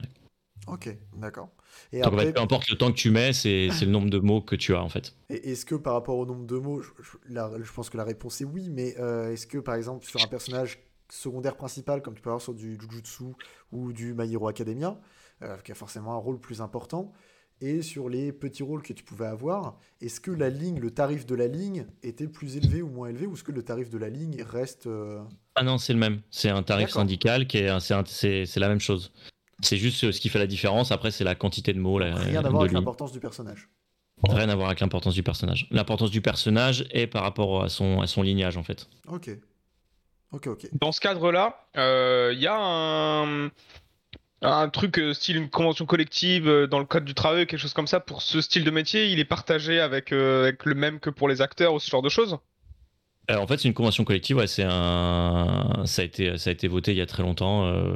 Ok, 0.68 0.96
d'accord. 1.16 1.48
Et 1.92 1.98
Donc 2.00 2.06
en 2.06 2.08
après, 2.14 2.26
fait, 2.26 2.32
peu 2.34 2.40
importe 2.40 2.68
le 2.70 2.76
temps 2.76 2.88
que 2.90 2.96
tu 2.96 3.10
mets, 3.10 3.32
c'est 3.32 3.68
le 3.68 3.86
nombre 3.86 4.10
de 4.10 4.18
mots 4.18 4.40
que 4.40 4.54
tu 4.56 4.74
as 4.74 4.82
en 4.82 4.88
fait. 4.88 5.14
Et 5.28 5.50
Est-ce 5.52 5.66
que 5.66 5.74
par 5.74 5.94
rapport 5.94 6.16
au 6.18 6.26
nombre 6.26 6.46
de 6.46 6.56
mots, 6.56 6.80
je, 6.80 6.90
je- 7.02 7.16
la- 7.34 7.50
je 7.60 7.72
pense 7.72 7.90
que 7.90 7.96
la 7.96 8.04
réponse 8.04 8.40
est 8.40 8.44
oui, 8.44 8.68
mais 8.70 8.94
euh, 8.98 9.32
est-ce 9.32 9.46
que 9.46 9.58
par 9.58 9.74
exemple 9.74 10.04
sur 10.06 10.22
un 10.22 10.26
personnage 10.28 10.78
secondaire 11.10 11.56
principal, 11.56 12.00
comme 12.00 12.14
tu 12.14 12.22
peux 12.22 12.30
avoir 12.30 12.40
sur 12.40 12.54
du 12.54 12.78
Jujutsu 12.80 13.24
ou 13.72 13.92
du 13.92 14.14
My 14.14 14.32
Hero 14.32 14.48
Academia, 14.48 14.98
euh, 15.42 15.56
qui 15.58 15.72
a 15.72 15.74
forcément 15.74 16.12
un 16.14 16.18
rôle 16.18 16.38
plus 16.38 16.60
important, 16.62 17.12
et 17.60 17.82
sur 17.82 18.08
les 18.08 18.32
petits 18.32 18.62
rôles 18.62 18.82
que 18.82 18.92
tu 18.92 19.04
pouvais 19.04 19.26
avoir, 19.26 19.78
est-ce 20.00 20.20
que 20.20 20.30
la 20.30 20.48
ligne, 20.48 20.80
le 20.80 20.90
tarif 20.90 21.26
de 21.26 21.34
la 21.34 21.46
ligne 21.48 21.86
était 22.02 22.26
plus 22.28 22.56
élevé 22.56 22.82
ou 22.82 22.88
moins 22.88 23.08
élevé, 23.08 23.26
ou 23.26 23.34
est-ce 23.34 23.44
que 23.44 23.52
le 23.52 23.62
tarif 23.62 23.90
de 23.90 23.98
la 23.98 24.08
ligne 24.08 24.42
reste... 24.42 24.86
euh, 24.86 25.20
Ah 25.54 25.62
non, 25.62 25.76
c'est 25.78 25.92
le 25.92 25.98
même. 25.98 26.22
C'est 26.30 26.48
un 26.48 26.62
tarif 26.62 26.88
syndical 26.90 27.46
qui 27.46 27.58
est, 27.58 27.80
c'est 27.80 28.60
la 28.60 28.68
même 28.68 28.80
chose. 28.80 29.12
C'est 29.62 29.76
juste 29.76 30.10
ce 30.10 30.20
qui 30.20 30.28
fait 30.28 30.38
la 30.38 30.46
différence. 30.46 30.92
Après, 30.92 31.10
c'est 31.10 31.24
la 31.24 31.34
quantité 31.34 31.72
de 31.72 31.78
mots. 31.78 31.98
La, 31.98 32.14
rien 32.14 32.40
à 32.40 32.42
de 32.42 32.48
voir 32.48 32.62
avec 32.62 32.72
l'importance 32.72 33.12
du 33.12 33.20
personnage 33.20 33.68
Rien 34.28 34.48
à 34.48 34.54
voir 34.54 34.68
avec 34.68 34.80
l'importance 34.80 35.14
du 35.14 35.22
personnage. 35.22 35.66
L'importance 35.70 36.10
du 36.10 36.20
personnage 36.20 36.86
est 36.90 37.06
par 37.06 37.22
rapport 37.22 37.64
à 37.64 37.68
son, 37.68 38.00
à 38.00 38.06
son 38.06 38.22
lignage 38.22 38.56
en 38.56 38.62
fait. 38.62 38.88
Ok. 39.08 39.30
Ok, 40.30 40.46
ok. 40.46 40.68
Dans 40.72 40.92
ce 40.92 41.00
cadre-là, 41.00 41.66
il 41.74 42.38
y 42.38 42.46
a 42.46 42.56
un, 42.56 43.50
un 44.42 44.68
truc 44.68 44.98
euh, 44.98 45.14
style 45.14 45.36
une 45.36 45.48
convention 45.48 45.86
collective 45.86 46.48
euh, 46.48 46.66
dans 46.66 46.78
le 46.78 46.84
code 46.84 47.04
du 47.04 47.14
travail, 47.14 47.46
quelque 47.46 47.60
chose 47.60 47.74
comme 47.74 47.86
ça 47.86 48.00
pour 48.00 48.22
ce 48.22 48.40
style 48.40 48.64
de 48.64 48.70
métier? 48.70 49.06
Il 49.06 49.20
est 49.20 49.24
partagé 49.24 49.80
avec, 49.80 50.12
euh, 50.12 50.42
avec 50.42 50.64
le 50.64 50.74
même 50.74 51.00
que 51.00 51.10
pour 51.10 51.28
les 51.28 51.40
acteurs 51.40 51.74
ou 51.74 51.78
ce 51.80 51.88
genre 51.88 52.02
de 52.02 52.08
choses? 52.08 52.38
Euh, 53.30 53.36
en 53.36 53.46
fait, 53.46 53.58
c'est 53.58 53.68
une 53.68 53.74
convention 53.74 54.04
collective. 54.04 54.36
Ouais, 54.36 54.46
c'est 54.48 54.64
un, 54.66 55.82
ça 55.84 56.02
a 56.02 56.04
été, 56.04 56.36
ça 56.38 56.50
a 56.50 56.52
été 56.52 56.66
voté 56.68 56.90
il 56.92 56.98
y 56.98 57.00
a 57.00 57.06
très 57.06 57.22
longtemps 57.22 57.66
euh, 57.66 57.94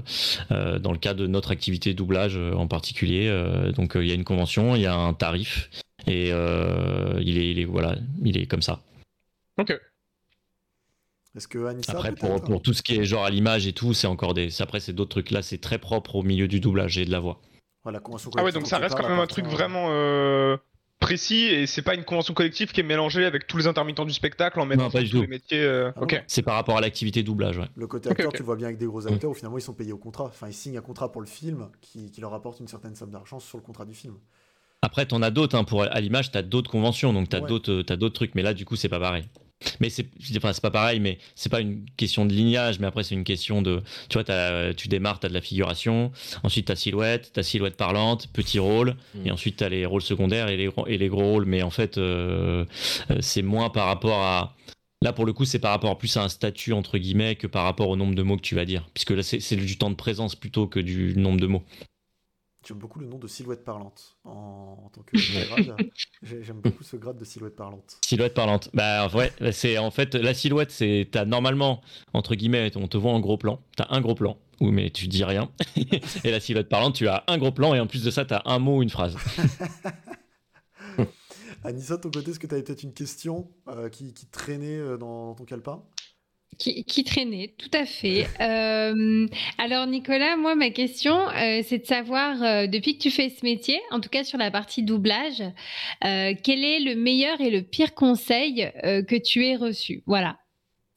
euh, 0.53 0.78
dans 0.78 0.93
le 0.93 0.98
cadre 0.98 1.20
de 1.20 1.27
notre 1.27 1.51
activité 1.51 1.93
de 1.93 1.98
doublage 1.98 2.36
euh, 2.36 2.53
en 2.55 2.69
particulier. 2.69 3.27
Euh, 3.28 3.73
donc, 3.73 3.97
euh, 3.97 4.05
il 4.05 4.09
y 4.09 4.12
a 4.12 4.15
une 4.15 4.24
convention, 4.24 4.77
il 4.77 4.82
y 4.82 4.86
a 4.86 4.94
un 4.94 5.12
tarif 5.15 5.69
et 6.07 6.31
euh, 6.32 7.19
il 7.20 7.39
est, 7.39 7.51
il 7.51 7.59
est, 7.59 7.65
voilà, 7.65 7.97
il 8.24 8.39
est 8.39 8.47
comme 8.47 8.62
ça. 8.62 8.81
Ok. 9.59 9.77
Est-ce 11.36 11.48
que 11.48 11.66
Anissa, 11.66 11.93
Après, 11.93 12.12
pour, 12.12 12.28
peut-être 12.31 12.44
pour 12.47 12.62
tout 12.62 12.73
ce 12.73 12.82
qui 12.82 12.94
est 12.97 13.05
genre 13.05 13.24
à 13.24 13.31
l'image 13.31 13.66
et 13.66 13.73
tout, 13.73 13.93
c'est 13.93 14.07
encore 14.07 14.32
des. 14.32 14.62
Après, 14.62 14.81
c'est 14.81 14.94
d'autres 14.94 15.11
trucs. 15.11 15.31
Là, 15.32 15.43
c'est 15.43 15.59
très 15.59 15.78
propre 15.78 16.15
au 16.16 16.23
milieu 16.23 16.48
du 16.48 16.61
doublage 16.61 16.97
et 16.98 17.05
de 17.05 17.11
la 17.11 17.20
voix. 17.20 17.40
Voilà, 17.82 18.01
convention 18.01 18.31
Ah 18.35 18.39
ouais, 18.39 18.53
collective 18.53 18.61
donc 18.62 18.69
ça 18.69 18.78
reste 18.78 18.97
quand 18.97 19.09
même 19.09 19.19
un 19.19 19.27
truc 19.27 19.44
à- 19.44 19.48
vraiment 19.48 19.89
euh, 19.90 20.57
précis 20.98 21.44
et 21.44 21.66
c'est 21.66 21.82
pas 21.82 21.94
une 21.94 22.05
convention 22.05 22.35
collective 22.35 22.73
qui 22.73 22.81
est 22.81 22.85
mélangée 22.85 23.24
avec 23.24 23.47
tous 23.47 23.56
les 23.59 23.66
intermittents 23.66 24.05
du 24.05 24.12
spectacle 24.12 24.59
en 24.60 24.66
mettant 24.66 24.85
Non, 24.85 24.90
pas 24.90 25.01
du 25.02 25.10
tous 25.10 25.16
tout. 25.16 25.23
les 25.23 25.28
métiers. 25.28 25.60
euh, 25.62 25.90
Ah 25.97 26.05
C'est 26.27 26.43
par 26.43 26.55
rapport 26.55 26.77
à 26.77 26.81
l'activité 26.81 27.23
doublage, 27.23 27.59
ouais. 27.59 27.66
Le 27.77 27.86
côté 27.86 28.09
acteur, 28.10 28.32
tu 28.32 28.39
le 28.40 28.44
vois 28.47 28.56
bien 28.56 28.66
avec 28.68 28.78
des 28.78 28.86
gros 28.86 29.06
acteurs 29.06 29.31
où 29.31 29.35
finalement 29.35 29.59
ils 29.59 29.62
sont 29.62 29.74
payés 29.74 29.93
au 29.93 29.98
contrat. 29.98 30.24
Enfin, 30.24 30.48
ils 30.48 30.55
signent 30.55 30.78
un 30.78 30.82
contrat 30.82 31.12
pour 31.12 31.20
le 31.20 31.27
film 31.27 31.68
qui, 31.81 32.10
qui 32.10 32.20
leur 32.20 32.32
apporte 32.35 32.60
une 32.60 32.68
certaine 32.68 32.94
somme 32.94 33.10
d'argent 33.10 33.39
sur 33.40 33.59
le 33.59 33.62
contrat 33.62 33.85
du 33.85 33.94
film. 33.94 34.14
Après, 34.82 35.06
t'en 35.06 35.23
as 35.23 35.31
d'autres. 35.31 35.56
Hein, 35.56 35.64
pour 35.64 35.82
à 35.82 36.01
l'image, 36.01 36.31
t'as 36.31 36.43
d'autres 36.43 36.70
conventions, 36.70 37.12
donc 37.12 37.28
t'as 37.28 37.40
Ouais. 37.40 37.48
d'autres, 37.48 37.82
t'as 37.82 37.97
d'autres 37.97 38.14
trucs. 38.14 38.35
Mais 38.35 38.43
là, 38.43 38.55
du 38.55 38.64
coup, 38.64 38.77
c'est 38.77 38.89
pas 38.89 39.01
pareil. 39.01 39.24
Mais 39.81 39.89
c'est 39.91 40.07
enfin, 40.37 40.53
pas 40.61 40.70
pareil, 40.70 41.01
mais 41.01 41.19
c'est 41.35 41.49
pas 41.51 41.61
une 41.61 41.85
question 41.97 42.27
de 42.27 42.33
lignage, 42.33 42.78
mais 42.78 42.87
après 42.87 43.03
c'est 43.05 43.15
une 43.15 43.24
question 43.24 43.62
de, 43.62 43.83
tu 44.09 44.19
vois, 44.19 44.73
tu 44.74 44.89
démarres, 44.89 45.19
t'as 45.20 45.28
de 45.28 45.35
la 45.35 45.41
figuration, 45.41 46.12
ensuite 46.43 46.66
t'as 46.66 46.77
silhouette, 46.77 47.31
t'as 47.33 47.43
silhouette 47.43 47.77
parlante, 47.77 48.28
petit 48.33 48.59
rôle, 48.59 48.97
Mm. 49.15 49.27
et 49.27 49.31
ensuite 49.31 49.57
t'as 49.57 49.69
les 49.69 49.87
rôles 49.87 50.03
secondaires 50.03 50.49
et 50.49 50.57
les, 50.57 50.66
gros- 50.66 50.87
et 50.87 50.99
les 50.99 51.09
gros 51.09 51.24
rôles, 51.33 51.47
mais 51.47 51.62
en 51.62 51.70
fait 51.70 51.99
euh, 51.99 52.65
euh, 53.11 53.16
c'est 53.20 53.43
moins 53.43 53.70
par 53.70 53.87
rapport 53.87 54.20
à, 54.23 54.55
là 55.03 55.12
pour 55.12 55.24
le 55.24 55.33
coup 55.33 55.45
c'est 55.45 55.59
par 55.59 55.70
rapport 55.73 55.97
plus 55.99 56.16
à 56.16 56.23
un 56.23 56.28
statut 56.28 56.73
entre 56.73 56.99
guillemets 56.99 57.37
que 57.37 57.47
par 57.47 57.65
rapport 57.65 57.89
au 57.89 57.97
nombre 57.97 58.15
de 58.15 58.23
mots 58.23 58.37
que 58.37 58.43
tu 58.43 58.55
vas 58.55 58.65
dire, 58.66 58.89
puisque 58.95 59.11
là 59.12 59.23
c'est 59.23 59.57
du 59.57 59.78
temps 59.78 59.91
de 59.91 59.95
présence 59.97 60.35
plutôt 60.37 60.66
que 60.66 60.81
du 60.81 61.15
nombre 61.16 61.41
de 61.41 61.47
mots. 61.47 61.65
J'aime 62.66 62.78
beaucoup 62.78 62.98
le 62.98 63.06
nom 63.06 63.18
de 63.18 63.28
silhouette 63.28 63.64
parlante 63.64 64.16
en, 64.24 64.82
en 64.84 64.88
tant 64.88 65.02
que 65.02 65.16
grade. 65.47 65.76
J'ai- 66.22 66.43
J'aime 66.43 66.60
beaucoup 66.60 66.82
ce 66.82 66.97
grade 66.97 67.16
de 67.16 67.24
silhouette 67.24 67.55
parlante. 67.55 67.98
Silhouette 68.05 68.34
parlante. 68.34 68.70
Bah 68.74 69.09
ouais, 69.14 69.32
c'est 69.52 69.78
en 69.78 69.90
fait 69.93 70.14
la 70.16 70.34
silhouette, 70.34 70.72
c'est 70.72 71.09
t'as 71.12 71.24
normalement 71.24 71.80
entre 72.12 72.34
guillemets, 72.34 72.72
on 72.76 72.88
te 72.88 72.97
voit 72.97 73.12
en 73.12 73.20
gros 73.20 73.36
plan. 73.38 73.60
T'as 73.76 73.86
un 73.90 74.01
gros 74.01 74.16
plan, 74.16 74.36
ou 74.60 74.70
mais 74.72 74.90
tu 74.90 75.06
dis 75.06 75.22
rien. 75.22 75.48
et 76.24 76.30
la 76.32 76.40
silhouette 76.40 76.68
parlante, 76.68 76.97
tu 76.97 77.06
as 77.06 77.22
un 77.28 77.38
gros 77.38 77.52
plan 77.52 77.72
et 77.74 77.78
en 77.80 77.86
plus 77.86 78.02
de 78.02 78.10
ça, 78.10 78.24
t'as 78.24 78.43
un 78.47 78.59
mot 78.59 78.78
ou 78.78 78.82
une 78.82 78.90
phrase. 78.90 79.16
Anissa, 81.64 81.97
de 81.97 82.02
ton 82.02 82.10
côté, 82.10 82.30
est-ce 82.30 82.38
que 82.38 82.47
tu 82.47 82.55
avais 82.55 82.62
peut-être 82.62 82.82
une 82.84 82.93
question 82.93 83.48
euh, 83.68 83.88
qui, 83.88 84.12
qui 84.14 84.26
traînait 84.26 84.78
euh, 84.78 84.97
dans, 84.97 85.26
dans 85.28 85.34
ton 85.34 85.44
calepin? 85.44 85.82
Qui, 86.59 86.85
qui 86.85 87.05
traînait, 87.05 87.55
tout 87.59 87.70
à 87.74 87.85
fait. 87.85 88.27
Euh, 88.41 89.27
alors 89.59 89.87
Nicolas, 89.87 90.37
moi 90.37 90.55
ma 90.55 90.70
question, 90.70 91.28
euh, 91.31 91.61
c'est 91.65 91.78
de 91.78 91.87
savoir 91.87 92.43
euh, 92.43 92.66
depuis 92.66 92.97
que 92.97 93.03
tu 93.03 93.11
fais 93.11 93.28
ce 93.28 93.45
métier, 93.45 93.78
en 93.91 94.01
tout 94.01 94.09
cas 94.09 94.24
sur 94.24 94.39
la 94.39 94.51
partie 94.51 94.83
doublage, 94.83 95.43
euh, 96.05 96.33
quel 96.43 96.65
est 96.65 96.81
le 96.81 96.95
meilleur 96.95 97.41
et 97.41 97.51
le 97.51 97.62
pire 97.62 97.95
conseil 97.95 98.70
euh, 98.85 99.03
que 99.03 99.16
tu 99.16 99.45
aies 99.45 99.57
reçu? 99.57 100.03
Voilà, 100.07 100.39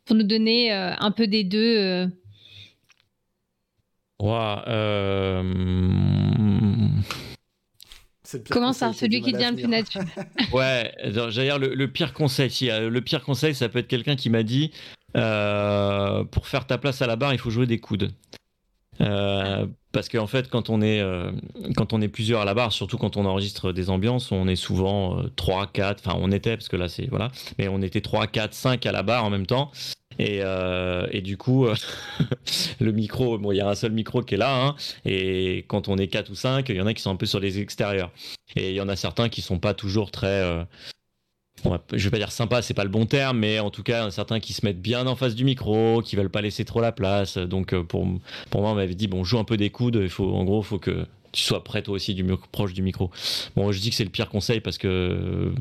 pour 0.06 0.16
nous 0.16 0.24
donner 0.24 0.72
euh, 0.72 0.94
un 1.00 1.12
peu 1.12 1.28
des 1.28 1.44
deux. 1.44 1.78
euh. 1.78 2.08
Euh, 4.22 5.44
pire 8.32 8.42
Comment 8.52 8.74
ça, 8.74 8.94
celui 8.94 9.22
qui 9.22 9.32
devient 9.32 9.50
le 9.52 9.56
plus 9.62 9.68
naturel 9.68 10.08
Ouais, 10.54 10.92
j'allais 11.04 11.48
dire 11.48 11.60
le, 11.60 11.74
le 11.74 11.92
pire 11.92 12.14
conseil. 12.14 12.50
Si, 12.52 12.68
le 12.70 13.00
pire 13.02 13.24
conseil, 13.24 13.56
ça 13.56 13.70
peut 13.70 13.80
être 13.80 13.88
quelqu'un 13.88 14.16
qui 14.16 14.30
m'a 14.30 14.44
dit 14.44 14.72
euh, 15.16 16.24
pour 16.26 16.48
faire 16.48 16.66
ta 16.68 16.78
place 16.78 17.02
à 17.02 17.08
la 17.08 17.16
barre, 17.16 17.34
il 17.34 17.40
faut 17.40 17.50
jouer 17.50 17.66
des 17.66 17.80
coudes. 17.80 18.12
Euh, 19.02 19.66
parce 19.92 20.10
qu'en 20.10 20.28
fait, 20.28 20.50
quand 20.50 20.70
on, 20.70 20.82
est, 20.82 21.00
euh, 21.00 21.32
quand 21.76 21.94
on 21.94 22.02
est 22.02 22.08
plusieurs 22.10 22.42
à 22.42 22.46
la 22.46 22.54
barre, 22.54 22.74
surtout 22.74 22.98
quand 22.98 23.18
on 23.18 23.26
enregistre 23.26 23.72
des 23.72 23.90
ambiances, 23.90 24.32
on 24.32 24.48
est 24.48 24.56
souvent 24.56 25.20
euh, 25.20 25.32
3, 25.36 25.68
4, 25.68 26.02
enfin 26.06 26.20
on 26.22 26.32
était, 26.32 26.58
parce 26.58 26.68
que 26.68 26.76
là 26.76 26.90
c'est. 26.90 27.08
Voilà, 27.08 27.32
mais 27.58 27.68
on 27.70 27.82
était 27.82 28.02
3, 28.02 28.28
4, 28.28 28.54
5 28.54 28.86
à 28.86 28.92
la 28.92 29.04
barre 29.04 29.26
en 29.26 29.30
même 29.30 29.46
temps. 29.46 29.72
Et, 30.22 30.42
et 31.12 31.22
du 31.22 31.38
coup, 31.38 31.66
le 32.82 32.92
micro, 32.92 33.38
bon, 33.38 33.54
il 33.54 33.56
y 33.56 33.62
a 33.62 33.70
un 33.70 33.76
seul 33.76 33.94
micro 33.94 34.22
qui 34.22 34.34
est 34.34 34.38
là, 34.38 34.66
hein, 34.66 34.76
et 35.06 35.64
quand 35.70 35.88
on 35.88 35.98
est 35.98 36.10
4 36.10 36.30
ou 36.30 36.36
5, 36.36 36.68
il 36.68 36.76
y 36.76 36.82
en 36.82 36.88
a 36.88 36.94
qui 36.94 37.02
sont 37.02 37.12
un 37.12 37.16
peu 37.16 37.26
sur 37.26 37.40
les 37.40 37.60
extérieurs. 37.60 38.12
Et 38.58 38.72
il 38.72 38.76
y 38.76 38.82
en 38.82 38.90
a 38.90 38.98
certains 38.98 39.30
qui 39.30 39.42
sont 39.42 39.60
pas 39.60 39.74
toujours 39.74 40.12
très. 40.12 40.68
On 41.66 41.70
va- 41.72 41.82
je 41.94 42.04
vais 42.04 42.12
pas 42.12 42.18
dire 42.18 42.32
sympa, 42.32 42.62
c'est 42.62 42.74
pas 42.74 42.84
le 42.84 42.90
bon 42.90 43.06
terme, 43.06 43.40
mais 43.40 43.60
en 43.60 43.70
tout 43.70 43.84
cas, 43.84 44.10
certains 44.12 44.40
qui 44.40 44.54
se 44.54 44.66
mettent 44.66 44.82
bien 44.82 45.08
en 45.08 45.16
face 45.16 45.36
du 45.36 45.44
micro, 45.44 46.02
qui 46.02 46.16
veulent 46.16 46.30
pas 46.30 46.42
laisser 46.42 46.66
trop 46.66 46.82
la 46.82 46.92
place. 46.92 47.38
Donc 47.38 47.74
euh, 47.74 47.84
pour, 47.84 48.08
pour 48.50 48.62
moi, 48.62 48.72
on 48.72 48.76
m'avait 48.76 48.96
dit 48.96 49.08
bon, 49.08 49.24
joue 49.24 49.40
un 49.40 49.44
peu 49.44 49.58
des 49.58 49.70
coudes. 49.70 50.00
Il 50.02 50.10
faut, 50.10 50.34
en 50.34 50.44
gros, 50.44 50.62
il 50.62 50.66
faut 50.66 50.80
que 50.80 51.06
tu 51.32 51.44
sois 51.44 51.64
prêt 51.64 51.82
toi 51.84 51.96
aussi 51.96 52.16
du 52.16 52.26
proche 52.52 52.74
du 52.74 52.82
micro. 52.82 53.12
Bon, 53.56 53.72
je 53.72 53.80
dis 53.80 53.90
que 53.90 53.96
c'est 53.96 54.04
le 54.04 54.10
pire 54.10 54.30
conseil 54.30 54.62
parce 54.62 54.78
que 54.78 55.52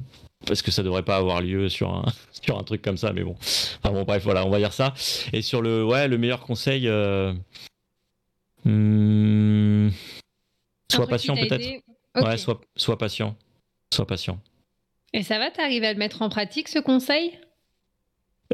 parce 0.47 0.63
que 0.63 0.71
ça 0.71 0.83
devrait 0.83 1.03
pas 1.03 1.17
avoir 1.17 1.41
lieu 1.43 1.69
sur 1.69 1.91
un 1.93 2.05
sur 2.43 2.59
un 2.59 2.63
truc 2.63 2.81
comme 2.83 2.97
ça, 2.97 3.13
mais 3.13 3.25
bon. 3.25 3.35
Enfin 3.41 3.93
bon, 3.93 4.05
bref, 4.05 4.23
voilà, 4.23 4.47
on 4.47 4.51
va 4.51 4.59
dire 4.59 4.73
ça. 4.73 4.95
Et 5.33 5.43
sur 5.43 5.61
le 5.63 5.85
ouais, 5.85 6.09
le 6.09 6.17
meilleur 6.19 6.41
conseil. 6.41 6.87
euh, 6.89 7.33
hmm, 8.65 9.91
sois 10.91 11.07
patient 11.07 11.35
peut-être. 11.49 11.61
Ouais, 12.25 12.37
sois, 12.39 12.61
sois 12.77 12.99
patient. 12.99 13.37
Sois 13.93 14.07
patient. 14.07 14.41
Et 15.15 15.23
ça 15.23 15.39
va, 15.39 15.51
t'arrives 15.51 15.85
à 15.85 15.93
le 15.93 15.99
mettre 15.99 16.23
en 16.23 16.29
pratique 16.29 16.69
ce 16.69 16.79
conseil? 16.79 17.39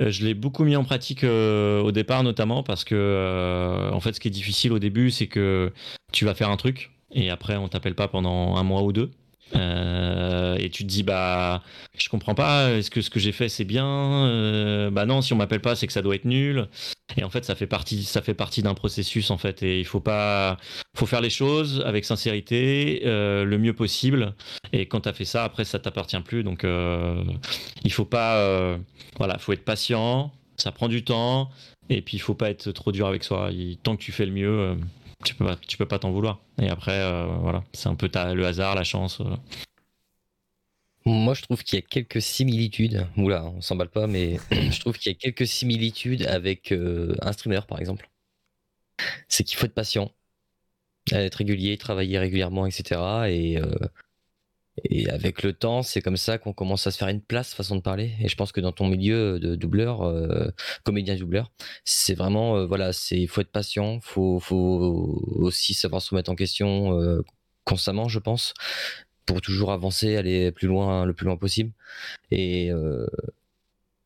Euh, 0.01 0.11
Je 0.11 0.25
l'ai 0.25 0.35
beaucoup 0.35 0.65
mis 0.65 0.77
en 0.77 0.85
pratique 0.85 1.25
euh, 1.25 1.81
au 1.83 1.93
départ, 1.93 2.23
notamment 2.23 2.63
parce 2.63 2.85
que, 2.85 2.95
euh, 2.95 3.91
en 3.93 4.01
fait, 4.01 4.13
ce 4.15 4.21
qui 4.21 4.29
est 4.29 4.33
difficile 4.33 4.73
au 4.73 4.79
début, 4.79 5.11
c'est 5.11 5.27
que 5.27 5.73
tu 6.13 6.25
vas 6.25 6.35
faire 6.35 6.51
un 6.51 6.57
truc 6.57 6.91
et 7.13 7.31
après, 7.31 7.57
on 7.57 7.69
t'appelle 7.69 7.95
pas 7.95 8.09
pendant 8.09 8.57
un 8.57 8.63
mois 8.63 8.83
ou 8.83 8.93
deux. 8.93 9.11
Euh, 9.57 10.57
et 10.59 10.71
tu 10.71 10.83
te 10.85 10.89
dis, 10.89 11.03
bah, 11.03 11.63
je 11.97 12.09
comprends 12.09 12.35
pas, 12.35 12.71
est-ce 12.73 12.91
que 12.91 13.01
ce 13.01 13.11
que 13.11 13.21
j'ai 13.21 13.33
fait 13.33 13.49
c'est 13.49 13.65
bien? 13.65 13.87
Euh, 13.87 14.91
Bah 14.91 15.07
non, 15.07 15.23
si 15.23 15.33
on 15.33 15.37
m'appelle 15.37 15.61
pas, 15.61 15.77
c'est 15.77 15.87
que 15.87 15.93
ça 15.93 16.03
doit 16.03 16.15
être 16.17 16.25
nul. 16.25 16.69
Et 17.17 17.25
en 17.25 17.31
fait, 17.31 17.45
ça 17.45 17.55
fait 17.55 17.67
partie, 17.67 18.03
ça 18.05 18.23
fait 18.23 18.35
partie 18.35 18.63
d'un 18.63 18.75
processus 18.75 19.31
en 19.31 19.39
fait. 19.39 19.63
Et 19.63 19.79
il 19.81 19.85
faut 19.87 20.01
pas, 20.01 20.57
faut 20.97 21.07
faire 21.07 21.21
les 21.21 21.31
choses 21.31 21.83
avec 21.87 22.05
sincérité, 22.05 23.03
euh, 23.05 23.45
le 23.45 23.59
mieux 23.59 23.75
possible. 23.75 24.35
Et 24.73 24.87
quand 24.87 25.03
tu 25.03 25.09
as 25.09 25.13
fait 25.13 25.25
ça, 25.25 25.45
après, 25.45 25.65
ça 25.65 25.79
t'appartient 25.79 26.21
plus. 26.21 26.43
Donc, 26.43 26.65
il 27.85 27.93
faut 27.93 28.05
pas. 28.05 28.77
voilà, 29.19 29.39
faut 29.39 29.53
être 29.53 29.65
patient, 29.65 30.33
ça 30.57 30.73
prend 30.73 30.89
du 30.89 31.05
temps, 31.05 31.51
et 31.89 32.03
puis 32.03 32.17
il 32.17 32.21
faut 32.21 32.35
pas 32.35 32.51
être 32.51 32.73
trop 32.73 32.93
dur 32.93 33.07
avec 33.07 33.25
soi. 33.25 33.51
Il- 33.53 33.77
tant 33.79 33.97
que 33.97 34.03
tu 34.03 34.13
fais 34.13 34.27
le 34.27 34.33
mieux, 34.33 34.77
tu 35.25 35.35
peux 35.35 35.45
pas, 35.45 35.57
tu 35.57 35.77
peux 35.77 35.87
pas 35.87 35.99
t'en 35.99 36.13
vouloir. 36.13 36.41
Et 36.61 36.69
après, 36.69 37.01
euh, 37.01 37.27
voilà, 37.41 37.65
c'est 37.73 37.89
un 37.89 37.95
peu 37.95 38.09
le 38.35 38.47
hasard, 38.47 38.75
la 38.75 38.85
chance. 38.85 39.21
euh. 39.21 39.37
Moi, 41.07 41.35
je 41.35 41.43
trouve 41.43 41.63
qu'il 41.63 41.79
y 41.79 41.83
a 41.83 41.87
quelques 41.87 42.23
similitudes. 42.23 43.07
Oula, 43.17 43.45
on 43.45 43.61
s'emballe 43.61 43.91
pas, 43.91 44.07
mais 44.07 44.39
je 44.51 44.81
trouve 44.81 44.99
qu'il 44.99 45.13
y 45.13 45.15
a 45.15 45.19
quelques 45.19 45.47
similitudes 45.47 46.27
avec 46.27 46.73
euh, 46.73 47.15
un 47.23 47.33
streamer, 47.33 47.61
par 47.69 47.81
exemple. 47.81 48.09
C'est 49.29 49.45
qu'il 49.45 49.59
faut 49.59 49.67
être 49.67 49.75
patient, 49.75 50.13
être 51.11 51.35
régulier, 51.37 51.77
travailler 51.79 52.19
régulièrement, 52.19 52.67
etc. 52.67 53.01
Et, 53.29 53.59
et 54.83 55.09
avec 55.09 55.43
le 55.43 55.53
temps, 55.53 55.83
c'est 55.83 56.01
comme 56.01 56.17
ça 56.17 56.39
qu'on 56.39 56.53
commence 56.53 56.87
à 56.87 56.91
se 56.91 56.99
faire 56.99 57.09
une 57.09 57.21
place, 57.21 57.55
façon 57.55 57.77
de 57.77 57.81
parler. 57.81 58.13
Et 58.21 58.29
je 58.29 58.37
pense 58.37 58.53
que 58.53 58.61
dans 58.61 58.73
ton 58.73 58.89
milieu 58.89 59.39
de 59.39 59.55
doubleur, 59.55 60.03
euh, 60.03 60.49
comédien 60.83 61.15
doubleur, 61.17 61.53
c'est 61.85 62.15
vraiment, 62.15 62.57
euh, 62.57 62.67
voilà, 62.67 62.93
c'est 62.93 63.19
il 63.19 63.29
faut 63.29 63.41
être 63.41 63.53
patient, 63.53 64.01
faut, 64.01 64.41
faut 64.41 65.23
aussi 65.37 65.75
savoir 65.75 66.03
se 66.03 66.11
remettre 66.11 66.31
en 66.31 66.35
question 66.35 67.01
euh, 67.01 67.23
constamment, 67.65 68.09
je 68.09 68.19
pense 68.19 68.55
pour 69.27 69.41
toujours 69.41 69.73
avancer, 69.73 70.17
aller 70.17 70.53
plus 70.53 70.69
loin, 70.69 71.07
le 71.07 71.15
plus 71.15 71.25
loin 71.25 71.39
possible, 71.39 71.73
et 72.31 72.71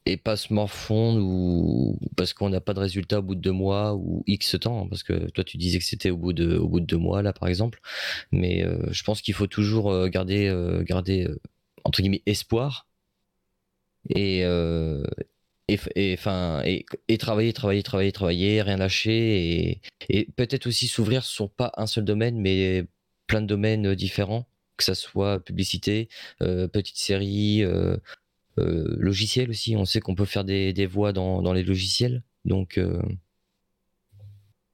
et 0.08 0.16
pas 0.16 0.36
se 0.36 0.52
morfondre 0.52 1.20
ou 1.22 1.98
parce 2.16 2.32
qu'on 2.32 2.48
n'a 2.48 2.60
pas 2.60 2.74
de 2.74 2.80
résultat 2.80 3.18
au 3.18 3.22
bout 3.22 3.34
de 3.34 3.40
deux 3.40 3.52
mois 3.52 3.94
ou 3.94 4.24
X 4.26 4.56
temps, 4.60 4.84
hein, 4.84 4.86
parce 4.88 5.02
que 5.02 5.30
toi 5.30 5.44
tu 5.44 5.58
disais 5.58 5.78
que 5.78 5.84
c'était 5.84 6.10
au 6.10 6.16
bout 6.16 6.32
de 6.32 6.56
au 6.56 6.66
bout 6.68 6.80
de 6.80 6.86
deux 6.86 6.96
mois 6.96 7.22
là 7.22 7.32
par 7.32 7.48
exemple, 7.48 7.80
mais 8.32 8.64
euh, 8.64 8.78
je 8.90 9.02
pense 9.04 9.20
qu'il 9.22 9.34
faut 9.34 9.46
toujours 9.46 9.92
euh, 9.92 10.08
garder 10.08 10.48
euh, 10.48 10.82
garder 10.82 11.28
entre 11.84 12.00
guillemets 12.02 12.22
espoir 12.26 12.88
et 14.10 14.44
euh, 14.44 15.04
et 15.68 15.78
et 15.98 16.16
travailler 17.18 17.52
travailler 17.52 17.82
travailler 17.82 18.12
travailler 18.12 18.62
rien 18.62 18.76
lâcher 18.78 19.80
et, 20.08 20.24
peut-être 20.36 20.66
aussi 20.66 20.88
s'ouvrir 20.88 21.24
sur 21.24 21.50
pas 21.50 21.72
un 21.76 21.86
seul 21.86 22.04
domaine 22.04 22.40
mais 22.40 22.86
plein 23.26 23.42
de 23.42 23.46
domaines 23.46 23.94
différents 23.94 24.48
que 24.78 24.84
ça 24.84 24.94
soit 24.94 25.40
publicité, 25.44 26.08
euh, 26.40 26.68
petite 26.68 26.96
série, 26.96 27.62
euh, 28.58 28.96
logiciel 28.98 29.50
aussi. 29.50 29.76
On 29.76 29.84
sait 29.84 30.00
qu'on 30.00 30.14
peut 30.14 30.24
faire 30.26 30.44
des, 30.44 30.72
des 30.72 30.86
voix 30.86 31.12
dans, 31.12 31.42
dans 31.42 31.52
les 31.52 31.62
logiciels. 31.64 32.22
Donc, 32.44 32.78
euh, 32.78 33.00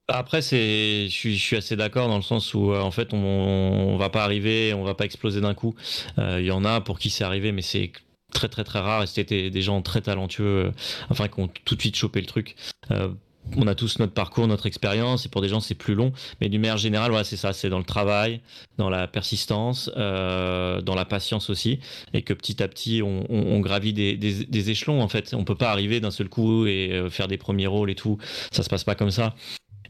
Après, 0.08 0.42
c'est, 0.42 1.06
je 1.08 1.12
suis, 1.12 1.36
je 1.36 1.42
suis 1.42 1.56
assez 1.56 1.76
d'accord 1.76 2.08
dans 2.08 2.16
le 2.16 2.22
sens 2.22 2.52
où, 2.52 2.72
euh, 2.72 2.80
en 2.80 2.90
fait, 2.90 3.14
on, 3.14 3.18
on 3.18 3.96
va 3.96 4.10
pas 4.10 4.22
arriver, 4.22 4.74
on 4.74 4.84
va 4.84 4.94
pas 4.94 5.06
exploser 5.06 5.40
d'un 5.40 5.54
coup. 5.54 5.74
Euh, 6.18 6.40
Il 6.40 6.46
y 6.46 6.50
en 6.50 6.64
a 6.64 6.80
pour 6.82 6.98
qui 6.98 7.08
c'est 7.08 7.24
arrivé, 7.24 7.52
mais 7.52 7.62
c'est 7.62 7.90
très 8.32 8.48
très 8.48 8.64
très 8.64 8.80
rare. 8.80 9.02
Et 9.02 9.06
c'était 9.06 9.50
des 9.50 9.62
gens 9.62 9.80
très 9.82 10.02
talentueux, 10.02 10.72
enfin, 11.08 11.28
qui 11.28 11.40
ont 11.40 11.48
tout 11.64 11.74
de 11.74 11.80
suite 11.80 11.96
chopé 11.96 12.20
le 12.20 12.26
truc. 12.26 12.54
On 13.56 13.66
a 13.66 13.74
tous 13.74 13.98
notre 13.98 14.12
parcours, 14.12 14.46
notre 14.46 14.66
expérience, 14.66 15.26
et 15.26 15.28
pour 15.28 15.42
des 15.42 15.48
gens 15.48 15.60
c'est 15.60 15.74
plus 15.74 15.94
long. 15.94 16.12
Mais 16.40 16.48
d'une 16.48 16.60
manière 16.60 16.78
générale, 16.78 17.10
voilà, 17.10 17.24
c'est 17.24 17.36
ça, 17.36 17.52
c'est 17.52 17.68
dans 17.68 17.78
le 17.78 17.84
travail, 17.84 18.40
dans 18.78 18.90
la 18.90 19.06
persistance, 19.06 19.90
euh, 19.96 20.80
dans 20.80 20.94
la 20.94 21.04
patience 21.04 21.50
aussi, 21.50 21.78
et 22.12 22.22
que 22.22 22.32
petit 22.32 22.62
à 22.62 22.68
petit 22.68 23.02
on, 23.02 23.24
on, 23.28 23.54
on 23.54 23.60
gravit 23.60 23.92
des, 23.92 24.16
des, 24.16 24.44
des, 24.44 24.70
échelons. 24.70 25.02
En 25.02 25.08
fait, 25.08 25.34
on 25.34 25.44
peut 25.44 25.54
pas 25.54 25.70
arriver 25.70 26.00
d'un 26.00 26.10
seul 26.10 26.28
coup 26.28 26.66
et 26.66 26.90
euh, 26.92 27.10
faire 27.10 27.28
des 27.28 27.38
premiers 27.38 27.66
rôles 27.66 27.90
et 27.90 27.94
tout. 27.94 28.18
Ça 28.50 28.62
se 28.62 28.68
passe 28.68 28.84
pas 28.84 28.94
comme 28.94 29.10
ça. 29.10 29.34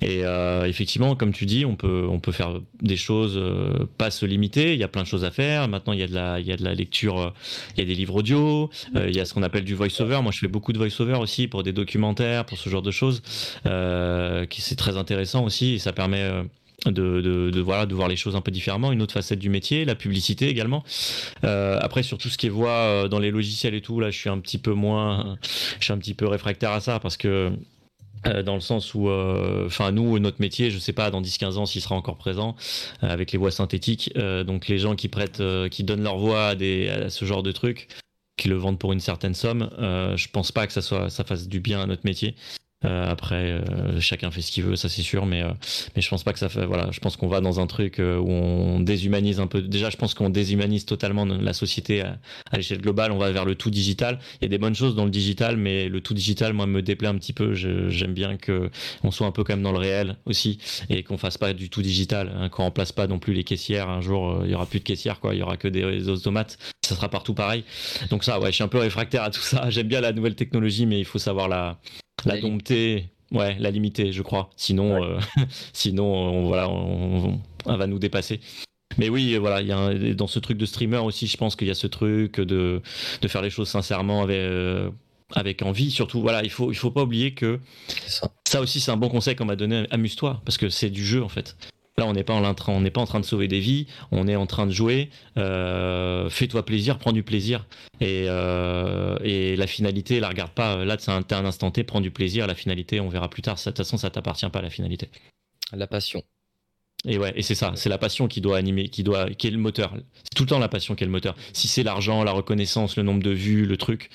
Et 0.01 0.25
euh, 0.25 0.65
effectivement, 0.66 1.15
comme 1.15 1.33
tu 1.33 1.47
dis, 1.47 1.65
on 1.65 1.77
peut, 1.77 2.07
on 2.11 2.19
peut 2.19 2.33
faire 2.33 2.61
des 2.83 2.97
choses, 2.97 3.35
euh, 3.37 3.87
pas 3.97 4.11
se 4.11 4.27
limiter. 4.27 4.75
Il 4.75 4.79
y 4.81 4.83
a 4.83 4.89
plein 4.89 5.03
de 5.03 5.07
choses 5.07 5.25
à 5.25 5.31
faire. 5.31 5.69
Maintenant, 5.69 5.93
il 5.93 6.01
y 6.01 6.03
a 6.03 6.09
de 6.09 6.15
la, 6.15 6.41
il 6.41 6.47
y 6.47 6.53
a 6.53 6.57
de 6.57 6.65
la 6.65 6.75
lecture, 6.75 7.19
euh, 7.19 7.31
il 7.77 7.81
y 7.81 7.83
a 7.83 7.87
des 7.87 7.95
livres 7.95 8.16
audio, 8.16 8.71
euh, 8.97 9.07
il 9.09 9.16
y 9.16 9.21
a 9.21 9.25
ce 9.25 9.33
qu'on 9.33 9.43
appelle 9.43 9.65
du 9.65 9.75
voice-over. 9.75 10.21
Moi, 10.23 10.33
je 10.33 10.41
fais 10.41 10.49
beaucoup 10.49 10.73
de 10.73 10.79
voice-over 10.79 11.15
aussi 11.15 11.47
pour 11.47 11.62
des 11.62 11.73
documentaires, 11.73 12.45
pour 12.45 12.59
ce 12.59 12.69
genre 12.69 12.83
de 12.83 12.91
choses, 12.91 13.23
euh, 13.66 14.47
qui 14.47 14.61
c'est 14.61 14.77
très 14.77 14.97
intéressant 14.97 15.45
aussi. 15.45 15.75
Et 15.75 15.79
ça 15.79 15.93
permet, 15.93 16.23
euh, 16.23 16.43
de, 16.87 17.21
de, 17.23 17.51
de, 17.51 17.61
voilà, 17.61 17.87
de 17.87 17.95
voir 17.95 18.09
les 18.09 18.16
choses 18.16 18.37
un 18.37 18.41
peu 18.41 18.51
différemment, 18.51 18.93
une 18.93 19.01
autre 19.01 19.15
facette 19.15 19.39
du 19.39 19.49
métier, 19.49 19.85
la 19.85 19.95
publicité 19.95 20.49
également. 20.49 20.83
Euh, 21.45 21.79
après, 21.81 22.03
sur 22.03 22.19
tout 22.19 22.29
ce 22.29 22.37
qui 22.37 22.47
est 22.47 22.51
voix 22.51 23.09
dans 23.09 23.21
les 23.21 23.31
logiciels 23.31 23.75
et 23.75 23.81
tout, 23.81 24.01
là, 24.01 24.11
je 24.11 24.19
suis 24.19 24.29
un 24.29 24.39
petit 24.39 24.59
peu 24.59 24.73
moins, 24.73 25.39
je 25.79 25.85
suis 25.85 25.93
un 25.93 25.99
petit 25.99 26.15
peu 26.15 26.27
réfractaire 26.27 26.73
à 26.73 26.81
ça 26.81 26.99
parce 26.99 27.16
que 27.16 27.53
euh, 28.27 28.43
dans 28.43 28.55
le 28.55 28.61
sens 28.61 28.95
où, 28.95 29.09
euh, 29.09 29.67
enfin, 29.67 29.93
nous, 29.93 30.19
notre 30.19 30.41
métier, 30.41 30.71
je 30.71 30.79
sais 30.79 30.93
pas, 30.93 31.11
dans 31.11 31.21
10-15 31.21 31.57
ans, 31.59 31.67
s'il 31.67 31.81
sera 31.81 31.95
encore 31.95 32.17
présent 32.17 32.57
euh, 33.03 33.09
avec 33.09 33.33
les 33.33 33.39
voix 33.39 33.51
synthétiques. 33.51 34.13
Donc, 34.17 34.69
les 34.69 34.79
gens 34.79 34.95
qui 34.95 35.09
prêtent, 35.09 35.43
qui 35.71 35.85
donnent 35.85 36.03
leur 36.03 36.19
voix 36.19 36.49
à, 36.49 36.51
à 36.51 37.11
ce 37.11 37.25
genre 37.25 37.43
de 37.43 37.53
trucs, 37.53 37.89
qui 38.37 38.49
le 38.49 38.57
vendent 38.57 38.79
pour 38.79 38.93
une 38.93 39.01
certaine 39.01 39.35
somme, 39.35 39.71
je 39.79 40.29
pense 40.29 40.53
pas 40.53 40.67
que 40.67 40.73
ça 40.73 40.83
soit, 40.83 41.11
ça 41.11 41.25
fasse 41.25 41.49
du 41.49 41.61
bien 41.61 41.81
à 41.81 41.87
notre 41.87 42.05
métier. 42.05 42.35
Euh, 42.85 43.11
après, 43.11 43.51
euh, 43.52 44.01
chacun 44.01 44.31
fait 44.31 44.43
ce 44.43 44.52
qu'il 44.52 44.65
veut, 44.65 44.77
ça 44.77 44.89
c'est 44.89 45.02
sûr, 45.02 45.27
mais, 45.27 45.43
euh, 45.43 45.51
mais 45.94 46.02
je 46.02 46.09
pense 46.09 46.23
pas 46.23 46.32
que 46.32 46.39
ça 46.39 46.48
fait. 46.48 46.66
Voilà, 46.66 46.89
je 46.90 47.01
pense 47.01 47.16
qu'on 47.16 47.28
va 47.28 47.40
dans 47.40 47.61
un 47.61 47.66
truc 47.66 47.98
euh, 47.98 48.19
où 48.19 48.31
on 48.31 48.81
déshumanise 48.81 49.40
un 49.40 49.47
peu. 49.47 49.62
Déjà, 49.62 49.90
je 49.90 49.97
pense 49.97 50.15
qu'on 50.15 50.31
déshumanise 50.31 50.85
totalement 50.85 51.24
la 51.24 51.52
société 51.52 52.02
à, 52.02 52.19
l'échelle 52.55 52.81
globale. 52.81 53.12
On 53.12 53.19
va 53.19 53.31
vers 53.32 53.44
le 53.44 53.55
tout 53.55 53.70
digital. 53.70 54.19
Il 54.40 54.44
y 54.44 54.47
a 54.47 54.48
des 54.48 54.59
bonnes 54.59 54.74
choses 54.74 54.94
dans 54.94 55.05
le 55.05 55.11
digital, 55.11 55.56
mais 55.56 55.89
le 55.89 56.01
tout 56.01 56.15
digital, 56.15 56.52
moi, 56.52 56.66
me 56.66 56.82
déplaît 56.82 57.09
un 57.09 57.16
petit 57.16 57.32
peu. 57.32 57.55
J'aime 57.55 58.15
bien 58.15 58.36
que 58.36 58.70
on 59.02 59.11
soit 59.11 59.27
un 59.27 59.32
peu 59.32 59.44
quand 59.44 59.55
même 59.55 59.62
dans 59.62 59.73
le 59.73 59.78
réel 59.78 60.16
aussi 60.27 60.59
et 60.90 61.02
qu'on 61.02 61.19
fasse 61.19 61.39
pas 61.39 61.52
du 61.52 61.70
tout 61.70 61.82
digital. 61.82 62.32
Hein, 62.36 62.48
qu'on 62.48 62.65
remplace 62.65 62.93
pas 62.93 63.06
non 63.06 63.19
plus 63.19 63.32
les 63.32 63.44
caissières. 63.44 63.89
Un 63.89 64.01
jour, 64.01 64.31
euh, 64.31 64.43
il 64.44 64.51
y 64.51 64.55
aura 64.55 64.66
plus 64.66 64.81
de 64.81 64.85
caissières, 64.85 65.20
quoi. 65.20 65.35
Il 65.35 65.39
y 65.39 65.43
aura 65.43 65.56
que 65.56 65.69
des 65.69 66.09
automates. 66.09 66.59
Ça 66.82 66.94
sera 66.94 67.09
partout 67.09 67.35
pareil. 67.35 67.65
Donc 68.11 68.24
ça, 68.24 68.39
ouais, 68.40 68.48
je 68.48 68.56
suis 68.56 68.65
un 68.65 68.69
peu 68.69 68.78
réfractaire 68.78 69.23
à 69.23 69.31
tout 69.31 69.40
ça. 69.40 69.70
J'aime 69.70 69.89
bien 69.89 70.01
la 70.01 70.12
nouvelle 70.12 70.35
technologie, 70.35 70.86
mais 70.86 70.98
il 70.98 71.05
faut 71.05 71.19
savoir 71.19 71.48
la 71.48 71.78
la 72.24 72.41
dompter, 72.41 73.11
ouais, 73.32 73.57
la 73.59 73.70
limiter, 73.70 74.12
je 74.12 74.23
crois. 74.23 74.51
Sinon, 74.57 75.03
euh, 75.03 75.19
sinon, 75.73 76.05
on, 76.05 76.47
voilà, 76.47 76.69
on, 76.69 77.41
va 77.66 77.86
nous 77.86 77.99
dépasser. 77.99 78.41
Mais 78.97 79.09
oui, 79.09 79.36
voilà, 79.36 79.61
il 79.61 79.69
y 79.69 79.73
a 79.73 79.78
un- 79.78 80.15
dans 80.15 80.27
ce 80.27 80.39
truc 80.39 80.57
de 80.57 80.66
streamer 80.66 80.99
aussi, 80.99 81.27
je 81.27 81.36
pense 81.36 81.57
qu'il 81.57 81.66
y 81.66 81.70
a 81.70 81.74
ce 81.74 81.86
truc 81.86 82.41
de, 82.41 82.81
de 83.20 83.28
faire 83.28 83.43
les 83.43 83.51
choses 83.51 83.69
sincèrement 83.69 84.23
avec, 84.23 84.36
euh, 84.36 84.91
avec 85.35 85.62
envie. 85.62 85.91
Surtout, 85.91 86.20
voilà, 86.20 86.45
il 86.45 86.51
faut, 86.51 86.70
il 86.70 86.77
faut 86.77 86.93
pas 86.93 87.03
oublier 87.03 87.35
que 87.35 87.59
ça. 88.07 88.31
ça 88.47 88.61
aussi, 88.61 88.81
c'est 88.81 88.93
un 88.93 88.97
bon 88.97 89.09
conseil 89.09 89.35
qu'on 89.35 89.47
m'a 89.47 89.57
donné. 89.57 89.86
Amuse-toi, 89.91 90.43
parce 90.45 90.59
que 90.59 90.69
c'est 90.69 90.91
du 90.91 91.05
jeu 91.05 91.23
en 91.23 91.28
fait. 91.28 91.57
Là, 91.97 92.07
on 92.07 92.12
n'est 92.12 92.25
pas 92.25 92.35
en 92.35 92.55
train, 92.55 92.73
on 92.73 92.85
pas 92.91 93.01
en 93.01 93.07
train 93.07 93.21
de 93.21 93.25
sauver 93.25 93.47
des 93.47 93.61
vies. 93.61 93.87
On 94.11 94.27
est 94.27 94.35
en 94.37 94.47
train 94.47 94.66
de 94.66 94.73
jouer. 94.73 95.11
Euh, 95.39 96.29
Fais-toi 96.29 96.65
plaisir, 96.65 96.99
prends 96.99 97.12
du 97.12 97.23
plaisir. 97.23 97.66
Et, 98.01 98.27
euh, 98.29 99.16
et 99.23 99.55
la 99.57 99.66
finalité, 99.69 100.19
la 100.19 100.29
regarde 100.29 100.53
pas. 100.53 100.85
Là, 100.85 100.97
c'est 100.99 101.12
un, 101.12 101.23
un 101.31 101.45
instant 101.45 101.71
T, 101.71 101.85
prends 101.85 102.01
du 102.01 102.11
plaisir. 102.11 102.47
La 102.49 102.55
finalité, 102.57 102.99
on 103.01 103.09
verra 103.09 103.31
plus 103.31 103.43
tard. 103.43 103.57
De 103.57 103.62
toute 103.62 103.77
façon, 103.77 103.97
ça 103.97 104.11
t'appartient 104.11 104.49
pas 104.49 104.61
la 104.61 104.71
finalité. 104.71 105.09
La 105.73 105.87
passion. 105.87 106.23
Et 107.07 107.19
ouais, 107.19 107.33
et 107.37 107.43
c'est 107.43 107.55
ça, 107.55 107.73
c'est 107.77 107.91
la 107.91 107.99
passion 107.99 108.29
qui 108.29 108.41
doit 108.41 108.57
animer, 108.57 108.89
qui 108.89 109.03
doit, 109.03 109.29
qui 109.31 109.47
est 109.47 109.51
le 109.51 109.59
moteur. 109.59 109.95
C'est 110.23 110.35
tout 110.35 110.45
le 110.45 110.49
temps 110.49 110.59
la 110.59 110.69
passion 110.69 110.95
qui 110.95 111.05
est 111.05 111.07
le 111.07 111.13
moteur. 111.13 111.37
Si 111.53 111.69
c'est 111.69 111.83
l'argent, 111.83 112.25
la 112.25 112.33
reconnaissance, 112.33 112.97
le 112.97 113.03
nombre 113.03 113.23
de 113.23 113.31
vues, 113.31 113.67
le 113.67 113.77
truc, 113.77 114.09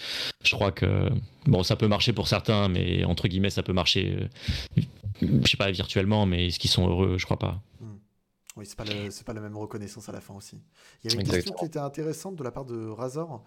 je 0.43 0.55
crois 0.55 0.71
que 0.71 1.07
bon, 1.45 1.61
ça 1.61 1.75
peut 1.75 1.87
marcher 1.87 2.13
pour 2.13 2.27
certains, 2.27 2.67
mais 2.67 3.03
entre 3.03 3.27
guillemets, 3.27 3.51
ça 3.51 3.61
peut 3.61 3.73
marcher, 3.73 4.17
euh, 4.77 4.81
je 5.21 5.49
sais 5.51 5.57
pas 5.57 5.69
virtuellement, 5.69 6.25
mais 6.25 6.47
est-ce 6.47 6.57
qu'ils 6.57 6.71
sont 6.71 6.87
heureux? 6.87 7.17
Je 7.19 7.25
crois 7.25 7.37
pas. 7.39 7.61
Oui, 8.55 8.65
c'est 8.65 8.75
pas, 8.75 8.83
le- 8.83 9.23
pas 9.23 9.33
la 9.33 9.39
même 9.41 9.55
reconnaissance 9.55 10.09
à 10.09 10.11
la 10.11 10.19
fin 10.19 10.33
aussi. 10.33 10.57
Il 11.03 11.09
y 11.09 11.13
avait 11.13 11.21
une 11.21 11.27
Exactement. 11.27 11.35
question 11.35 11.53
qui 11.53 11.65
était 11.65 11.79
intéressante 11.79 12.35
de 12.35 12.43
la 12.43 12.51
part 12.51 12.65
de 12.65 12.87
Razor. 12.89 13.43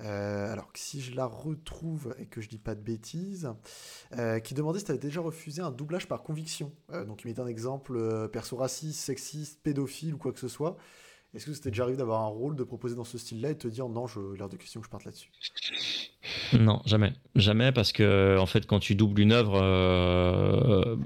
Euh, 0.00 0.52
alors 0.52 0.70
si 0.74 1.00
je 1.00 1.14
la 1.14 1.26
retrouve 1.26 2.14
et 2.18 2.26
que 2.26 2.40
je 2.40 2.48
dis 2.48 2.58
pas 2.58 2.74
de 2.74 2.80
bêtises, 2.80 3.50
euh, 4.16 4.40
qui 4.40 4.54
demandait 4.54 4.78
si 4.78 4.86
tu 4.86 4.90
avais 4.92 5.00
déjà 5.00 5.20
refusé 5.20 5.62
un 5.62 5.70
doublage 5.70 6.08
par 6.08 6.22
conviction. 6.22 6.72
Euh, 6.92 7.04
donc 7.04 7.22
il 7.24 7.28
mettait 7.28 7.40
un 7.40 7.46
exemple 7.46 8.28
perso 8.32 8.56
raciste, 8.56 9.00
sexiste, 9.00 9.60
pédophile 9.62 10.14
ou 10.14 10.18
quoi 10.18 10.32
que 10.32 10.40
ce 10.40 10.48
soit. 10.48 10.76
Est-ce 11.32 11.46
que 11.46 11.52
c'était 11.52 11.70
déjà 11.70 11.84
arrivé 11.84 11.96
d'avoir 11.96 12.22
un 12.22 12.26
rôle 12.26 12.56
de 12.56 12.64
proposer 12.64 12.96
dans 12.96 13.04
ce 13.04 13.16
style-là 13.16 13.50
et 13.50 13.54
de 13.54 13.58
te 13.58 13.68
dire 13.68 13.88
non, 13.88 14.08
je, 14.08 14.18
l'heure 14.18 14.48
de 14.48 14.56
question 14.56 14.80
que 14.80 14.86
je 14.86 14.90
parte 14.90 15.04
là-dessus? 15.04 15.30
Non, 16.52 16.82
jamais, 16.84 17.12
jamais, 17.36 17.70
parce 17.70 17.92
que 17.92 18.36
en 18.36 18.46
fait, 18.46 18.66
quand 18.66 18.80
tu 18.80 18.96
doubles 18.96 19.20
une 19.20 19.30
œuvre, 19.30 19.60
euh, 19.62 20.96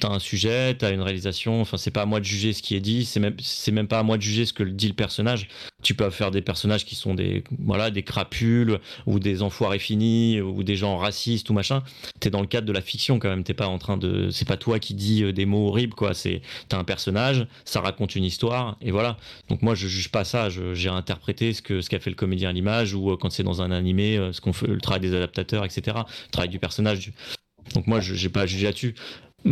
t'as 0.00 0.10
un 0.10 0.18
sujet, 0.18 0.74
t'as 0.76 0.92
une 0.92 1.00
réalisation. 1.00 1.60
Enfin, 1.60 1.76
c'est 1.76 1.92
pas 1.92 2.02
à 2.02 2.06
moi 2.06 2.18
de 2.18 2.24
juger 2.24 2.52
ce 2.52 2.62
qui 2.62 2.74
est 2.74 2.80
dit, 2.80 3.04
c'est 3.04 3.20
même, 3.20 3.36
c'est 3.40 3.70
même 3.70 3.86
pas 3.86 4.00
à 4.00 4.02
moi 4.02 4.16
de 4.16 4.22
juger 4.22 4.44
ce 4.44 4.52
que 4.52 4.64
dit 4.64 4.88
le 4.88 4.94
personnage. 4.94 5.48
Tu 5.80 5.94
peux 5.94 6.10
faire 6.10 6.32
des 6.32 6.42
personnages 6.42 6.84
qui 6.84 6.96
sont 6.96 7.14
des, 7.14 7.44
voilà, 7.60 7.92
des 7.92 8.02
crapules 8.02 8.80
ou 9.06 9.20
des 9.20 9.42
enfoirés 9.42 9.78
finis 9.78 10.40
ou 10.40 10.64
des 10.64 10.74
gens 10.74 10.96
racistes 10.96 11.50
ou 11.50 11.52
machin. 11.52 11.84
T'es 12.18 12.30
dans 12.30 12.40
le 12.40 12.48
cadre 12.48 12.66
de 12.66 12.72
la 12.72 12.80
fiction 12.80 13.20
quand 13.20 13.28
même. 13.28 13.44
T'es 13.44 13.54
pas 13.54 13.68
en 13.68 13.78
train 13.78 13.96
de, 13.96 14.28
c'est 14.30 14.46
pas 14.46 14.56
toi 14.56 14.80
qui 14.80 14.94
dis 14.94 15.22
euh, 15.22 15.32
des 15.32 15.46
mots 15.46 15.68
horribles 15.68 15.94
quoi. 15.94 16.14
C'est, 16.14 16.42
un 16.72 16.84
personnage, 16.84 17.46
ça 17.64 17.80
raconte 17.80 18.16
une 18.16 18.24
histoire 18.24 18.76
et 18.82 18.90
voilà. 18.90 19.16
Donc 19.48 19.62
moi, 19.62 19.74
je 19.76 19.86
juge 19.86 20.10
pas 20.10 20.24
ça. 20.24 20.48
J'ai 20.48 20.88
interprété 20.88 21.52
ce 21.52 21.62
que 21.62 21.80
ce 21.80 21.88
qu'a 21.88 22.00
fait 22.00 22.10
le 22.10 22.16
comédien 22.16 22.50
à 22.50 22.52
l'image 22.52 22.94
ou 22.94 23.12
euh, 23.12 23.16
quand 23.16 23.30
c'est 23.30 23.44
dans 23.44 23.62
un 23.62 23.70
animé, 23.70 24.16
euh, 24.16 24.32
ce 24.32 24.40
qu'on 24.40 24.52
fait, 24.52 24.66
le 24.66 24.80
travail 24.80 25.00
des 25.00 25.14
adaptateurs, 25.14 25.64
etc. 25.64 25.96
Le 26.26 26.30
travail 26.32 26.48
du 26.48 26.58
personnage. 26.58 27.12
Donc 27.74 27.86
moi, 27.86 28.00
je 28.00 28.14
j'ai 28.14 28.28
pas 28.28 28.42
à 28.42 28.46
juger 28.46 28.66
là-dessus. 28.66 28.94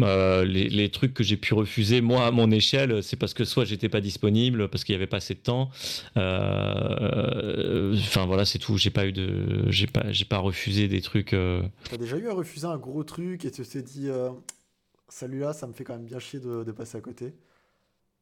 Euh, 0.03 0.45
les, 0.45 0.89
trucs 0.91 1.15
que 1.15 1.25
j'ai 1.25 1.37
pu 1.37 1.55
refuser, 1.55 2.01
moi 2.01 2.27
à 2.27 2.31
mon 2.31 2.51
échelle, 2.51 3.03
c'est 3.03 3.17
parce 3.17 3.35
que 3.35 3.45
soit 3.45 3.65
j'étais 3.65 3.89
pas 3.89 4.01
disponible, 4.01 4.69
parce 4.69 4.85
qu'il 4.85 4.93
y 4.93 4.97
avait 4.97 5.07
pas 5.07 5.19
assez 5.19 5.35
de 5.35 5.41
temps. 5.41 5.71
Euh, 6.17 7.95
Enfin 7.95 8.27
voilà, 8.27 8.45
c'est 8.45 8.59
tout. 8.59 8.77
J'ai 8.77 8.91
pas 8.91 9.07
eu 9.07 9.13
de, 9.13 9.71
j'ai 9.71 9.87
pas, 9.87 10.39
refusé 10.39 10.89
des 10.89 11.01
trucs. 11.01 11.33
euh, 11.33 11.63
T'as 11.91 11.97
déjà 11.97 12.17
eu 12.17 12.29
à 12.29 12.35
refuser 12.35 12.67
un 12.67 12.79
gros 12.79 13.05
truc 13.05 13.45
et 13.45 13.51
tu 13.51 13.63
t'es 13.63 13.83
dit 13.83 14.09
euh, 14.09 14.31
celui-là, 15.09 15.53
ça 15.53 15.67
me 15.67 15.73
fait 15.73 15.85
quand 15.85 15.95
même 15.95 16.07
bien 16.07 16.19
chier 16.19 16.41
de 16.41 16.73
passer 16.73 16.99
à 16.99 17.01
côté 17.01 17.35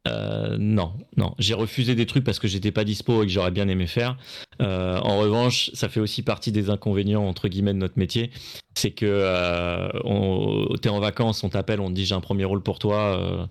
Euh, 0.06 0.56
non, 0.59 0.93
non. 1.16 1.35
J'ai 1.39 1.55
refusé 1.55 1.94
des 1.94 2.05
trucs 2.05 2.24
parce 2.24 2.39
que 2.39 2.47
j'étais 2.47 2.72
pas 2.72 2.85
dispo 2.85 3.22
et 3.22 3.26
que 3.26 3.32
j'aurais 3.32 3.51
bien 3.51 3.68
aimé 3.68 3.86
faire. 3.86 4.18
Euh, 4.60 4.98
en 4.98 5.18
revanche, 5.18 5.70
ça 5.72 5.89
fait 5.89 6.01
aussi 6.01 6.22
partie 6.22 6.52
des 6.52 6.68
inconvénients 6.68 7.26
entre 7.26 7.48
guillemets 7.48 7.72
de 7.72 7.78
notre 7.78 7.98
métier, 7.98 8.31
c'est 8.74 8.90
que 8.90 9.06
euh, 9.06 9.89
on- 10.05 10.66
t'es 10.81 10.90
en 10.90 11.01
vacances, 11.01 11.43
on 11.43 11.48
t'appelle, 11.48 11.81
on 11.81 11.89
te 11.89 11.94
dit 11.94 12.05
j'ai 12.05 12.14
un 12.14 12.20
premier 12.20 12.44
rôle 12.44 12.62
pour 12.62 12.78
toi, 12.78 13.18
euh, 13.18 13.47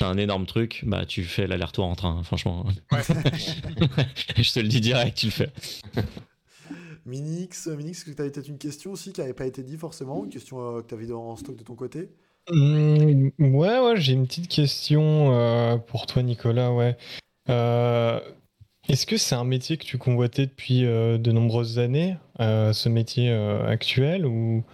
t'as 0.00 0.08
un 0.08 0.16
énorme 0.16 0.44
truc, 0.46 0.82
bah 0.86 1.06
tu 1.06 1.22
fais 1.22 1.46
l'aller-retour 1.46 1.84
en 1.84 1.94
train, 1.94 2.16
hein, 2.18 2.22
franchement. 2.24 2.66
Je 4.36 4.52
te 4.52 4.58
le 4.60 4.68
dis 4.68 4.80
direct, 4.80 5.16
tu 5.16 5.26
le 5.26 5.32
fais. 5.32 5.50
Minix, 7.06 7.66
Minix, 7.66 7.98
est-ce 7.98 8.04
que 8.10 8.10
tu 8.16 8.22
avais 8.22 8.30
peut-être 8.30 8.48
une 8.48 8.58
question 8.58 8.92
aussi 8.92 9.12
qui 9.12 9.20
n'avait 9.20 9.32
pas 9.34 9.46
été 9.46 9.62
dit 9.62 9.76
forcément, 9.76 10.24
une 10.24 10.30
question 10.30 10.60
euh, 10.78 10.80
que 10.82 10.88
tu 10.88 10.94
avais 10.94 11.12
en 11.12 11.36
stock 11.36 11.56
de 11.56 11.62
ton 11.64 11.74
côté? 11.74 12.10
Hmm, 12.50 13.28
ouais, 13.38 13.78
ouais, 13.78 13.96
j'ai 13.96 14.12
une 14.14 14.26
petite 14.26 14.48
question 14.48 15.32
euh, 15.32 15.76
pour 15.76 16.06
toi, 16.06 16.22
Nicolas. 16.22 16.72
Ouais. 16.72 16.96
Euh, 17.48 18.20
est-ce 18.88 19.06
que 19.06 19.16
c'est 19.16 19.34
un 19.34 19.44
métier 19.44 19.76
que 19.76 19.84
tu 19.84 19.98
convoitais 19.98 20.46
depuis 20.46 20.84
euh, 20.84 21.18
de 21.18 21.32
nombreuses 21.32 21.78
années, 21.78 22.16
ce 22.38 22.88
métier 22.88 23.30
actuel, 23.32 24.26
ou, 24.26 24.64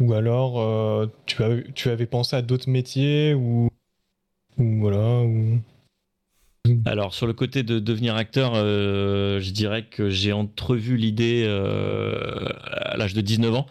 ou 0.00 0.12
alors 0.12 1.08
tu, 1.26 1.42
avais, 1.42 1.64
tu 1.74 1.88
avais 1.88 2.06
pensé 2.06 2.36
à 2.36 2.42
d'autres 2.42 2.68
métiers, 2.68 3.34
ou, 3.34 3.70
ou 4.58 4.80
voilà. 4.80 5.22
Alors 6.86 7.12
sur 7.12 7.26
le 7.26 7.34
côté 7.34 7.62
de 7.62 7.78
devenir 7.78 8.16
acteur, 8.16 8.52
euh, 8.54 9.38
je 9.38 9.50
dirais 9.50 9.84
que 9.84 10.08
j'ai 10.08 10.32
entrevu 10.32 10.96
l'idée 10.96 11.44
euh, 11.46 12.48
à 12.72 12.96
l'âge 12.96 13.12
de 13.12 13.20
19 13.20 13.54
ans. 13.54 13.66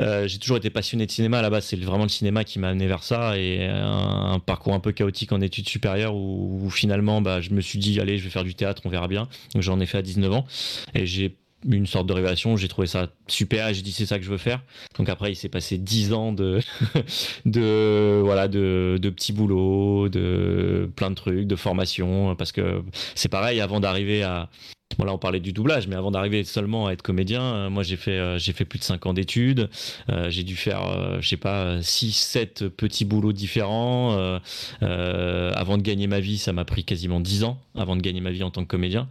Euh, 0.00 0.26
j'ai 0.26 0.38
toujours 0.38 0.56
été 0.56 0.70
passionné 0.70 1.04
de 1.04 1.10
cinéma. 1.10 1.48
Base, 1.50 1.66
c'est 1.66 1.76
vraiment 1.76 2.04
le 2.04 2.08
cinéma 2.08 2.44
qui 2.44 2.58
m'a 2.58 2.68
amené 2.68 2.86
vers 2.86 3.02
ça 3.02 3.36
et 3.36 3.66
un, 3.66 4.38
parcours 4.38 4.72
un 4.72 4.80
peu 4.80 4.92
chaotique 4.92 5.32
en 5.32 5.40
études 5.42 5.68
supérieures 5.68 6.14
où, 6.14 6.70
finalement, 6.70 7.20
bah, 7.20 7.42
je 7.42 7.50
me 7.50 7.60
suis 7.60 7.78
dit 7.78 8.00
allez, 8.00 8.16
je 8.16 8.24
vais 8.24 8.30
faire 8.30 8.44
du 8.44 8.54
théâtre, 8.54 8.82
on 8.86 8.88
verra 8.88 9.08
bien. 9.08 9.28
Donc 9.54 9.62
j'en 9.62 9.78
ai 9.78 9.86
fait 9.86 9.98
à 9.98 10.02
19 10.02 10.32
ans 10.32 10.46
et 10.94 11.04
j'ai 11.04 11.36
une 11.68 11.86
sorte 11.86 12.06
de 12.06 12.12
révélation. 12.12 12.56
J'ai 12.56 12.68
trouvé 12.68 12.86
ça 12.86 13.08
super. 13.26 13.72
J'ai 13.72 13.82
dit 13.82 13.92
c'est 13.92 14.06
ça 14.06 14.18
que 14.18 14.24
je 14.24 14.30
veux 14.30 14.38
faire. 14.38 14.62
Donc 14.96 15.08
après, 15.08 15.32
il 15.32 15.36
s'est 15.36 15.48
passé 15.48 15.78
10 15.78 16.12
ans 16.12 16.32
de 16.32 16.60
de 17.44 18.20
voilà 18.22 18.48
de, 18.48 18.98
de 19.00 19.10
petits 19.10 19.32
boulots, 19.32 20.08
de 20.08 20.90
plein 20.96 21.10
de 21.10 21.14
trucs, 21.14 21.46
de 21.46 21.56
formation 21.56 22.34
parce 22.36 22.52
que 22.52 22.82
c'est 23.14 23.28
pareil 23.28 23.60
avant 23.60 23.80
d'arriver 23.80 24.22
à 24.22 24.48
Bon 24.98 25.04
là 25.04 25.14
on 25.14 25.18
parlait 25.18 25.40
du 25.40 25.52
doublage, 25.52 25.86
mais 25.86 25.94
avant 25.94 26.10
d'arriver 26.10 26.42
seulement 26.42 26.88
à 26.88 26.92
être 26.92 27.02
comédien, 27.02 27.42
euh, 27.42 27.70
moi 27.70 27.84
j'ai 27.84 27.96
fait 27.96 28.18
euh, 28.18 28.38
j'ai 28.38 28.52
fait 28.52 28.64
plus 28.64 28.80
de 28.80 28.84
5 28.84 29.06
ans 29.06 29.14
d'études, 29.14 29.70
euh, 30.10 30.28
j'ai 30.30 30.42
dû 30.42 30.56
faire 30.56 31.20
je 31.20 31.28
sais 31.28 31.36
pas 31.36 31.80
6 31.80 32.12
7 32.12 32.68
petits 32.68 33.04
boulots 33.04 33.32
différents. 33.32 34.40
Avant 34.80 35.78
de 35.78 35.82
gagner 35.82 36.06
ma 36.06 36.20
vie, 36.20 36.38
ça 36.38 36.52
m'a 36.52 36.64
pris 36.64 36.84
quasiment 36.84 37.20
10 37.20 37.44
ans 37.44 37.60
avant 37.76 37.94
de 37.96 38.00
gagner 38.00 38.20
ma 38.20 38.30
vie 38.30 38.42
en 38.42 38.50
tant 38.50 38.62
que 38.62 38.68
comédien. 38.68 39.08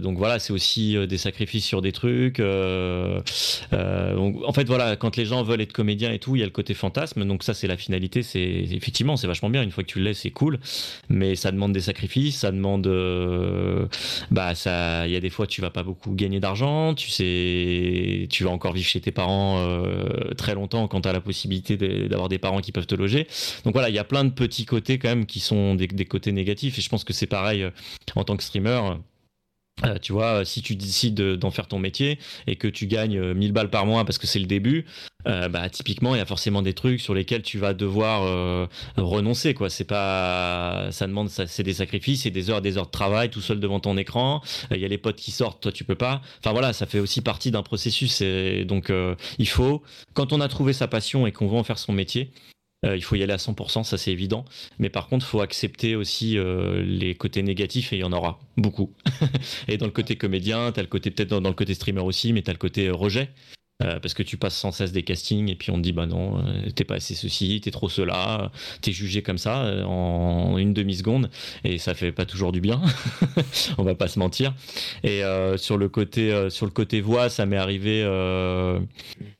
Donc 0.00 0.16
voilà, 0.16 0.38
c'est 0.38 0.52
aussi 0.52 0.96
des 1.06 1.18
sacrifices 1.18 1.66
sur 1.66 1.82
des 1.82 1.92
trucs 1.92 2.40
donc, 2.40 4.36
en 4.46 4.52
fait 4.52 4.64
voilà, 4.64 4.96
quand 4.96 5.16
les 5.16 5.26
gens 5.26 5.42
veulent 5.42 5.60
être 5.60 5.72
comédiens 5.72 6.12
et 6.12 6.18
tout, 6.18 6.36
il 6.36 6.40
y 6.40 6.42
a 6.42 6.46
le 6.46 6.50
côté 6.52 6.72
fantasme, 6.74 7.24
donc 7.26 7.42
ça 7.42 7.52
c'est 7.52 7.66
la 7.66 7.76
finalité, 7.76 8.22
c'est 8.22 8.40
effectivement 8.40 9.16
c'est 9.16 9.26
vachement 9.26 9.50
bien, 9.50 9.62
une 9.62 9.70
fois 9.70 9.84
que 9.84 9.88
tu 9.88 9.98
le 9.98 10.06
laisses 10.06 10.20
c'est 10.20 10.30
cool, 10.30 10.58
mais 11.08 11.34
ça 11.34 11.52
demande 11.52 11.72
des 11.72 11.80
sacrifices, 11.80 12.38
ça 12.38 12.50
demande 12.50 12.88
bah 14.30 14.54
ça 14.54 14.93
il 15.06 15.12
y 15.12 15.16
a 15.16 15.20
des 15.20 15.30
fois 15.30 15.46
tu 15.46 15.60
vas 15.60 15.70
pas 15.70 15.82
beaucoup 15.82 16.14
gagner 16.14 16.40
d'argent, 16.40 16.94
tu 16.94 17.10
sais, 17.10 18.26
tu 18.30 18.44
vas 18.44 18.50
encore 18.50 18.72
vivre 18.72 18.86
chez 18.86 19.00
tes 19.00 19.12
parents 19.12 19.58
euh, 19.58 20.32
très 20.36 20.54
longtemps 20.54 20.88
quand 20.88 21.02
tu 21.02 21.08
as 21.08 21.12
la 21.12 21.20
possibilité 21.20 21.76
d'avoir 22.08 22.28
des 22.28 22.38
parents 22.38 22.60
qui 22.60 22.72
peuvent 22.72 22.86
te 22.86 22.94
loger. 22.94 23.26
Donc 23.64 23.74
voilà, 23.74 23.88
il 23.88 23.94
y 23.94 23.98
a 23.98 24.04
plein 24.04 24.24
de 24.24 24.30
petits 24.30 24.64
côtés 24.64 24.98
quand 24.98 25.08
même 25.08 25.26
qui 25.26 25.40
sont 25.40 25.74
des, 25.74 25.86
des 25.86 26.04
côtés 26.04 26.32
négatifs 26.32 26.78
et 26.78 26.82
je 26.82 26.88
pense 26.88 27.04
que 27.04 27.12
c'est 27.12 27.26
pareil 27.26 27.62
euh, 27.62 27.70
en 28.14 28.24
tant 28.24 28.36
que 28.36 28.42
streamer. 28.42 28.80
Euh, 29.84 29.98
tu 29.98 30.12
vois, 30.12 30.44
si 30.44 30.62
tu 30.62 30.76
décides 30.76 31.14
de- 31.16 31.34
d'en 31.34 31.50
faire 31.50 31.66
ton 31.66 31.80
métier 31.80 32.18
et 32.46 32.54
que 32.54 32.68
tu 32.68 32.86
gagnes 32.86 33.18
euh, 33.18 33.34
1000 33.34 33.50
balles 33.52 33.70
par 33.70 33.86
mois 33.86 34.04
parce 34.04 34.18
que 34.18 34.26
c'est 34.28 34.38
le 34.38 34.46
début, 34.46 34.84
euh, 35.26 35.48
bah 35.48 35.68
typiquement 35.68 36.14
il 36.14 36.18
y 36.18 36.20
a 36.20 36.26
forcément 36.26 36.62
des 36.62 36.74
trucs 36.74 37.00
sur 37.00 37.12
lesquels 37.12 37.42
tu 37.42 37.58
vas 37.58 37.74
devoir 37.74 38.22
euh, 38.22 38.66
renoncer 38.96 39.52
quoi. 39.52 39.68
C'est 39.70 39.84
pas, 39.84 40.86
ça 40.92 41.08
demande, 41.08 41.28
c'est 41.28 41.62
des 41.64 41.74
sacrifices, 41.74 42.22
c'est 42.22 42.30
des 42.30 42.50
heures, 42.50 42.58
et 42.58 42.62
des 42.62 42.78
heures 42.78 42.86
de 42.86 42.90
travail 42.92 43.30
tout 43.30 43.40
seul 43.40 43.58
devant 43.58 43.80
ton 43.80 43.96
écran. 43.96 44.42
Euh, 44.70 44.76
Il 44.76 44.80
y 44.80 44.84
a 44.84 44.88
les 44.88 44.96
potes 44.98 45.16
qui 45.16 45.32
sortent, 45.32 45.60
toi 45.60 45.72
tu 45.72 45.82
peux 45.82 45.96
pas. 45.96 46.22
Enfin 46.38 46.52
voilà, 46.52 46.72
ça 46.72 46.86
fait 46.86 47.00
aussi 47.00 47.20
partie 47.20 47.50
d'un 47.50 47.62
processus. 47.64 48.20
Et 48.20 48.64
donc 48.64 48.90
euh, 48.90 49.16
il 49.38 49.48
faut, 49.48 49.82
quand 50.14 50.32
on 50.32 50.40
a 50.40 50.46
trouvé 50.48 50.72
sa 50.72 50.86
passion 50.86 51.26
et 51.26 51.32
qu'on 51.32 51.48
veut 51.48 51.58
en 51.58 51.64
faire 51.64 51.78
son 51.78 51.92
métier. 51.92 52.30
Euh, 52.84 52.96
il 52.96 53.02
faut 53.02 53.16
y 53.16 53.22
aller 53.22 53.32
à 53.32 53.38
100%, 53.38 53.84
ça 53.84 53.98
c'est 53.98 54.12
évident. 54.12 54.44
Mais 54.78 54.88
par 54.88 55.08
contre, 55.08 55.26
il 55.26 55.28
faut 55.28 55.40
accepter 55.40 55.96
aussi 55.96 56.38
euh, 56.38 56.82
les 56.82 57.14
côtés 57.14 57.42
négatifs 57.42 57.92
et 57.92 57.96
il 57.96 58.00
y 58.00 58.04
en 58.04 58.12
aura 58.12 58.38
beaucoup. 58.56 58.92
et 59.68 59.76
dans 59.76 59.86
le 59.86 59.92
côté 59.92 60.16
comédien, 60.16 60.72
tu 60.72 60.80
as 60.80 60.82
le 60.82 60.88
côté 60.88 61.10
peut-être 61.10 61.30
dans, 61.30 61.40
dans 61.40 61.50
le 61.50 61.54
côté 61.54 61.74
streamer 61.74 62.02
aussi, 62.02 62.32
mais 62.32 62.42
tu 62.42 62.50
as 62.50 62.52
le 62.52 62.58
côté 62.58 62.88
euh, 62.88 62.94
rejet. 62.94 63.30
Euh, 63.82 63.98
parce 63.98 64.14
que 64.14 64.22
tu 64.22 64.36
passes 64.36 64.56
sans 64.56 64.70
cesse 64.70 64.92
des 64.92 65.02
castings 65.02 65.50
et 65.50 65.56
puis 65.56 65.72
on 65.72 65.78
te 65.78 65.80
dit 65.80 65.90
bah 65.90 66.06
non, 66.06 66.38
euh, 66.38 66.70
t'es 66.70 66.84
pas 66.84 66.94
assez 66.94 67.16
ceci, 67.16 67.60
t'es 67.60 67.72
trop 67.72 67.88
cela, 67.88 68.52
t'es 68.80 68.92
jugé 68.92 69.20
comme 69.20 69.36
ça 69.36 69.64
euh, 69.64 69.82
en 69.82 70.56
une 70.58 70.72
demi 70.72 70.94
seconde 70.94 71.28
et 71.64 71.78
ça 71.78 71.92
fait 71.94 72.12
pas 72.12 72.24
toujours 72.24 72.52
du 72.52 72.60
bien. 72.60 72.80
on 73.78 73.82
va 73.82 73.96
pas 73.96 74.06
se 74.06 74.20
mentir. 74.20 74.54
Et 75.02 75.24
euh, 75.24 75.56
sur 75.56 75.76
le 75.76 75.88
côté 75.88 76.32
euh, 76.32 76.50
sur 76.50 76.66
le 76.66 76.70
côté 76.70 77.00
voix, 77.00 77.28
ça 77.28 77.46
m'est 77.46 77.56
arrivé 77.56 78.02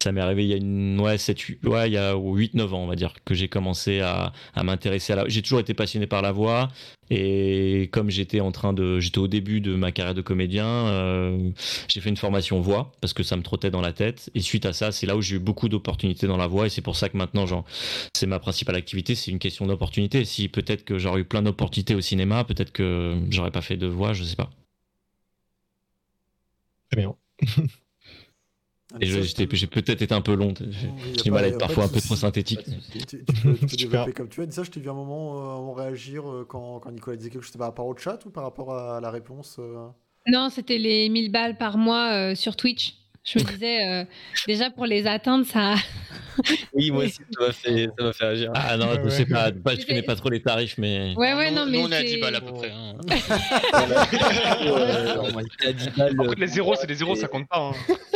ça 0.03 0.11
m'est 0.11 0.21
arrivé 0.21 0.45
il 0.45 0.51
y 0.51 0.55
a 0.55 0.57
une 0.57 0.99
ouais 1.01 1.17
7 1.17 1.39
8, 1.39 1.67
ouais 1.67 1.89
il 1.89 1.93
y 1.93 1.99
a 1.99 2.17
8 2.17 2.55
9 2.55 2.75
ans 2.75 2.83
on 2.83 2.87
va 2.89 2.97
dire 2.97 3.15
que 3.25 3.35
j'ai 3.35 3.47
commencé 3.47 4.01
à, 4.01 4.33
à 4.55 4.65
m'intéresser 4.65 5.13
à 5.13 5.17
la 5.17 5.29
j'ai 5.29 5.43
toujours 5.43 5.61
été 5.61 5.75
passionné 5.75 6.09
par 6.09 6.23
la 6.23 6.33
voix 6.33 6.71
et 7.11 7.89
comme 7.93 8.11
j'étais 8.11 8.41
en 8.41 8.53
train 8.53 8.73
de 8.73 9.01
j'étais 9.01 9.19
au 9.19 9.29
début 9.29 9.61
de 9.61 9.75
ma 9.75 9.93
carrière 9.93 10.15
de 10.15 10.23
comédien 10.23 10.67
euh, 10.67 11.51
j'ai 11.89 12.01
fait 12.01 12.09
une 12.09 12.17
formation 12.17 12.61
voix 12.61 12.93
parce 13.01 13.13
que 13.13 13.23
ça 13.23 13.37
me 13.37 13.43
trottait 13.43 13.71
dans 13.71 13.81
la 13.81 13.93
tête. 13.93 14.31
Et 14.35 14.41
suite 14.41 14.67
à 14.67 14.73
ça 14.73 14.93
c'est 14.93 15.07
là 15.07 15.17
où 15.17 15.23
j'ai 15.23 15.37
eu 15.37 15.39
beaucoup 15.39 15.69
d'opportunités 15.69 16.27
dans 16.27 16.37
la 16.37 16.47
voix. 16.47 16.67
Et 16.67 16.71
c'est 16.71 16.83
pour 16.83 16.97
ça 16.97 17.09
que 17.09 17.17
maintenant 17.17 17.45
c'est 18.15 18.27
ma 18.27 18.39
principale 18.39 18.77
activité 18.77 19.15
c'est 19.15 19.31
une 19.31 19.39
question 19.39 19.67
d'opportunité. 19.67 20.25
Si 20.25 20.49
peut-être 20.49 20.85
que 20.85 20.99
j'aurais 20.99 21.21
eu 21.21 21.25
plein 21.25 21.43
d'opportunités 21.43 21.95
au 21.95 22.01
cinéma 22.01 22.45
peut-être 22.45 22.73
que 22.73 23.17
j'aurais 23.31 23.51
pas 23.51 23.63
fait 23.63 23.77
de 23.77 23.87
voix 23.87 24.13
je 24.13 24.25
sais 24.25 24.37
pas. 24.37 24.51
Très 26.91 27.01
bien. 27.01 27.15
et 29.01 29.07
je- 29.07 29.21
j'étais- 29.23 29.49
j'ai 29.57 29.67
peut-être 29.67 30.03
été 30.03 30.15
un 30.15 30.21
peu 30.21 30.35
long 30.35 30.55
j'ai 30.59 31.23
du 31.23 31.31
mal 31.31 31.45
à 31.45 31.49
être 31.49 31.59
parfois 31.59 31.85
un 31.85 31.89
peu 31.89 32.01
trop 32.01 32.17
synthétique 32.17 32.61
Tu, 32.93 33.07
tu 33.07 33.17
peux, 33.43 33.57
développer 33.77 34.13
comme 34.13 34.29
tu 34.29 34.41
veux. 34.41 34.51
Ça, 34.51 34.63
je 34.63 34.71
t'ai 34.71 34.81
vu 34.81 34.89
un 34.91 34.95
moment, 34.95 35.37
euh, 35.37 35.55
un 35.57 35.59
moment 35.61 35.73
réagir 35.75 36.29
euh, 36.29 36.45
quand, 36.49 36.81
quand 36.81 36.91
Nicolas 36.91 37.17
disait 37.17 37.31
quelque 37.31 37.43
chose. 37.43 37.49
C'était 37.49 37.59
par 37.59 37.69
rapport 37.69 37.87
au 37.87 37.97
chat 37.97 38.25
ou 38.27 38.31
par 38.31 38.45
rapport 38.45 38.75
à 38.77 39.01
la 39.01 39.11
réponse 39.11 39.57
euh 39.59 39.89
Non, 40.27 40.49
c'était 40.51 40.79
les 40.79 41.09
1000 41.09 41.31
balles 41.33 41.57
par 41.59 41.77
mois 41.79 42.13
euh, 42.13 42.35
sur 42.35 42.57
Twitch. 42.57 42.95
Je 43.25 43.39
me 43.39 43.45
disais, 43.45 43.87
euh, 43.87 44.05
déjà 44.47 44.71
pour 44.71 44.87
les 44.87 45.07
atteindre, 45.07 45.47
ça. 45.47 45.75
Oui, 46.73 46.91
moi 46.91 47.05
aussi, 47.05 47.21
ça 47.39 47.47
m'a 47.47 47.53
fait, 47.53 47.89
ça 47.97 48.05
m'a 48.05 48.13
fait 48.13 48.25
agir. 48.25 48.51
ah 48.57 48.77
non 48.77 48.89
Ouais, 48.89 48.99
je 49.05 49.09
sais 49.11 49.25
pas, 49.25 49.53
pas 49.53 49.77
je 49.77 49.87
connais 49.87 50.03
pas 50.03 50.17
trop 50.17 50.31
les 50.31 50.43
tarifs 50.43 50.75
mais 50.79 51.15
Ouais, 51.17 51.33
ouais, 51.33 51.51
nous, 51.53 51.59
non, 51.59 51.67
nous, 51.67 51.71
mais. 51.71 51.79
on 51.79 51.93
est 51.93 51.97
à 51.97 52.03
10 52.03 52.09
c'est- 52.11 52.19
balles 52.19 52.35
à 52.35 52.41
peu 52.41 52.53
près. 52.53 52.73
hein. 52.73 52.97
On 55.21 55.31
m'a 55.33 55.43
dit 55.45 55.67
à 55.69 55.73
10 55.73 55.91
balles, 55.97 56.17
Par 56.17 56.27
contre, 56.27 56.41
les 56.41 56.47
zéros, 56.49 56.75
c'est 56.75 56.89
des 56.89 56.97
zéros, 56.97 57.15
ça 57.15 57.29
compte 57.29 57.47
pas. 57.49 57.71
hein. 57.71 57.75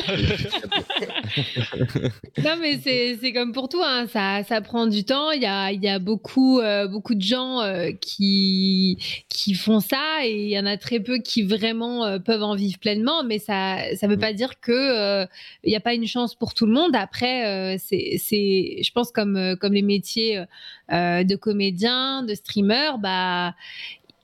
Non, 2.44 2.56
mais 2.60 2.80
c'est 2.82 3.18
c'est 3.20 3.32
comme 3.32 3.52
pour 3.52 3.68
tout, 3.68 3.82
hein. 3.84 4.06
ça, 4.12 4.42
ça 4.42 4.60
prend 4.62 4.86
du 4.88 5.04
temps. 5.04 5.30
Il 5.30 5.40
y 5.42 5.46
a, 5.46 5.70
il 5.70 5.80
y 5.82 5.88
a 5.88 5.98
beaucoup, 6.00 6.58
euh, 6.60 6.88
beaucoup 6.88 7.14
de 7.14 7.22
gens 7.22 7.60
euh, 7.60 7.90
qui, 8.00 8.98
qui 9.28 9.54
font 9.54 9.78
ça 9.80 10.24
et 10.24 10.44
il 10.44 10.50
y 10.50 10.58
en 10.58 10.66
a 10.66 10.76
très 10.76 10.98
peu 11.00 11.18
qui 11.18 11.42
vraiment 11.42 12.04
euh, 12.04 12.18
peuvent 12.18 12.42
en 12.42 12.56
vivre 12.56 12.78
pleinement. 12.80 13.22
Mais 13.24 13.38
ça 13.38 13.76
ne 14.02 14.08
veut 14.08 14.18
pas 14.18 14.32
dire 14.32 14.58
que 14.60 14.72
euh, 14.98 15.26
il 15.64 15.70
n'y 15.70 15.76
a 15.76 15.80
pas 15.80 15.94
une 15.94 16.06
chance 16.06 16.34
pour 16.34 16.54
tout 16.54 16.66
le 16.66 16.72
monde. 16.72 16.94
Après, 16.94 17.46
euh, 17.46 17.76
c'est, 17.78 18.82
je 18.82 18.92
pense 18.92 19.10
comme, 19.12 19.36
euh, 19.36 19.56
les 19.70 19.82
métiers 19.82 20.44
euh, 20.92 21.24
de 21.24 21.36
comédien, 21.36 22.22
de 22.22 22.34
streamer, 22.34 22.92
bah 23.00 23.54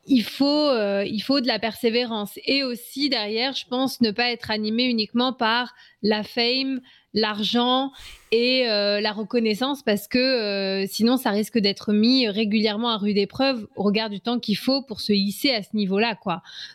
il 0.06 0.22
faut, 0.22 0.68
euh, 0.68 1.04
de 1.04 1.46
la 1.46 1.58
persévérance. 1.58 2.38
Et 2.46 2.62
aussi, 2.62 3.08
derrière, 3.08 3.54
je 3.54 3.64
pense 3.66 4.00
ne 4.00 4.10
pas 4.10 4.30
être 4.30 4.50
animé 4.50 4.84
uniquement 4.84 5.32
par 5.32 5.74
la 6.02 6.22
fame, 6.22 6.80
l'argent 7.14 7.92
et 8.32 8.68
euh, 8.68 9.00
la 9.00 9.12
reconnaissance 9.12 9.82
parce 9.84 10.08
que 10.08 10.18
euh, 10.18 10.86
sinon 10.90 11.16
ça 11.16 11.30
risque 11.30 11.58
d'être 11.58 11.92
mis 11.92 12.28
régulièrement 12.28 12.90
à 12.90 12.96
rude 12.96 13.16
épreuve 13.16 13.68
au 13.76 13.84
regard 13.84 14.10
du 14.10 14.20
temps 14.20 14.40
qu'il 14.40 14.56
faut 14.56 14.82
pour 14.82 15.00
se 15.00 15.12
hisser 15.12 15.52
à 15.52 15.62
ce 15.62 15.68
niveau-là. 15.74 16.18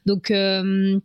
Donc 0.06 0.32
euh, 0.32 0.98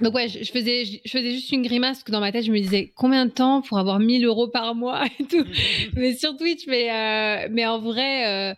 donc 0.00 0.14
ouais, 0.14 0.28
je, 0.28 0.42
je 0.42 0.50
faisais 0.50 0.84
je, 0.84 0.98
je 1.04 1.10
faisais 1.10 1.32
juste 1.32 1.52
une 1.52 1.62
grimace 1.62 1.98
parce 1.98 2.04
que 2.04 2.12
dans 2.12 2.20
ma 2.20 2.32
tête 2.32 2.44
je 2.44 2.50
me 2.50 2.58
disais 2.58 2.92
combien 2.96 3.26
de 3.26 3.30
temps 3.30 3.62
pour 3.62 3.78
avoir 3.78 3.98
1000 4.00 4.24
euros 4.24 4.48
par 4.48 4.74
mois 4.74 5.04
et 5.20 5.24
tout, 5.24 5.44
mais 5.94 6.14
sur 6.16 6.36
Twitch 6.36 6.66
mais 6.66 6.90
euh, 6.90 7.48
mais 7.52 7.66
en 7.66 7.78
vrai 7.78 8.26
euh, 8.26 8.54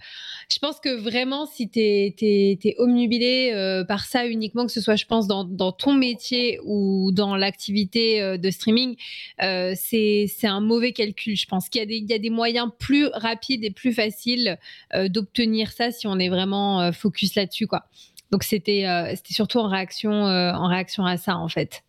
je 0.51 0.59
pense 0.59 0.79
que 0.79 0.95
vraiment, 0.95 1.47
si 1.47 1.71
tu 1.71 1.81
es, 1.81 2.15
es, 2.21 2.75
omnubilé 2.79 3.51
euh, 3.55 3.83
par 3.83 4.05
ça 4.05 4.27
uniquement, 4.27 4.67
que 4.67 4.73
ce 4.73 4.81
soit, 4.83 4.95
je 4.95 5.07
pense, 5.07 5.27
dans, 5.27 5.43
dans 5.43 5.73
ton 5.73 5.95
métier 5.95 6.61
ou 6.67 7.13
dans 7.13 7.35
l'activité 7.35 8.21
euh, 8.21 8.37
de 8.37 8.51
streaming, 8.51 8.95
c'est 9.41 10.29
un 10.45 10.61
mauvais 10.61 10.93
calcul. 10.93 11.35
Je 11.35 11.47
pense 11.47 11.71
qu'il 11.71 11.81
y, 11.81 11.83
a 11.83 11.87
des- 11.87 11.97
il 11.97 12.11
y 12.11 12.13
a 12.13 12.19
des 12.19 12.29
moyens 12.31 12.69
plus 12.79 13.07
rapides 13.07 13.65
et 13.65 13.71
plus 13.71 13.95
faciles 13.95 14.59
d'obtenir 15.09 15.73
ça 15.73 15.91
si 15.91 16.07
on 16.07 16.19
est 16.19 16.29
vraiment 16.29 16.93
focus 16.93 17.35
là-dessus. 17.35 17.67
quoi. 17.67 17.85
Donc, 18.31 18.43
c'était 18.43 18.87
euh, 18.87 19.11
c'était 19.15 19.35
surtout 19.35 19.59
en 19.59 19.69
réaction, 19.69 20.27
euh, 20.27 20.53
en 20.53 20.69
réaction 20.69 21.05
à 21.05 21.17
ça, 21.17 21.37
en 21.37 21.49
fait. 21.49 21.83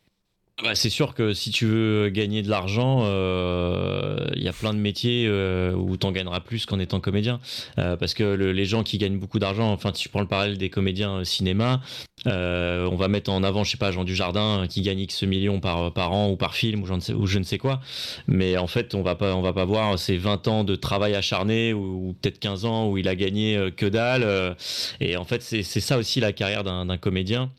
Bah, 0.64 0.74
c'est 0.74 0.90
sûr 0.90 1.14
que 1.14 1.34
si 1.34 1.52
tu 1.52 1.66
veux 1.66 2.08
gagner 2.08 2.42
de 2.42 2.50
l'argent, 2.50 3.02
euh, 3.04 4.26
il 4.38 4.42
y 4.42 4.48
a 4.48 4.54
plein 4.54 4.74
de 4.74 4.80
métiers 4.80 5.26
euh, 5.28 5.74
où 5.74 5.98
tu 5.98 6.08
en 6.08 6.14
gagneras 6.14 6.40
plus 6.40 6.66
qu'en 6.66 6.80
étant 6.80 7.02
comédien. 7.02 7.42
Euh, 7.78 7.98
parce 7.98 8.14
que 8.14 8.24
le- 8.24 8.54
les 8.54 8.64
gens 8.64 8.82
qui 8.82 8.98
gagnent 8.98 9.20
beaucoup 9.20 9.38
d'argent, 9.38 9.70
enfin, 9.74 9.92
si 9.94 10.04
tu 10.04 10.10
prends 10.10 10.22
le 10.22 10.28
parallèle 10.28 10.58
des 10.58 10.70
comédiens 10.70 11.18
euh, 11.18 11.24
cinéma, 11.26 11.82
euh, 12.26 12.88
on 12.90 12.96
va 12.96 13.10
mettre 13.10 13.32
en 13.32 13.44
avant, 13.44 13.66
je 13.66 13.72
sais 13.72 13.78
pas, 13.78 13.92
Jean 13.92 14.06
Dujardin 14.06 14.64
euh, 14.64 14.68
qui 14.68 14.82
gagne 14.82 15.00
X 15.00 15.24
millions 15.24 15.60
par, 15.60 15.92
par 15.92 16.14
an 16.14 16.30
ou 16.30 16.38
par 16.38 16.56
film 16.56 16.84
ou 16.84 16.86
je, 16.86 16.94
ne 16.94 17.02
sais, 17.02 17.14
ou 17.14 17.26
je 17.28 17.38
ne 17.38 17.44
sais 17.44 17.58
quoi. 17.58 17.82
Mais 18.28 18.56
en 18.58 18.68
fait, 18.68 18.96
on 18.96 19.02
va 19.02 19.16
pas, 19.16 19.36
on 19.36 19.42
va 19.42 19.52
pas 19.52 19.66
voir 19.66 20.00
ces 20.00 20.16
20 20.16 20.48
ans 20.48 20.64
de 20.64 20.76
travail 20.76 21.16
acharné 21.16 21.74
ou, 21.74 22.08
ou 22.10 22.14
peut-être 22.14 22.40
15 22.40 22.64
ans 22.64 22.88
où 22.90 22.98
il 22.98 23.10
a 23.10 23.16
gagné 23.16 23.58
euh, 23.58 23.72
que 23.72 23.86
dalle. 23.86 24.24
euh, 24.24 24.54
et 25.02 25.18
en 25.18 25.26
fait, 25.26 25.42
c'est 25.42 25.64
ça 25.64 25.98
aussi 25.98 26.22
la 26.22 26.32
carrière 26.32 26.64
d'un 26.64 26.98
comédien 26.98 27.52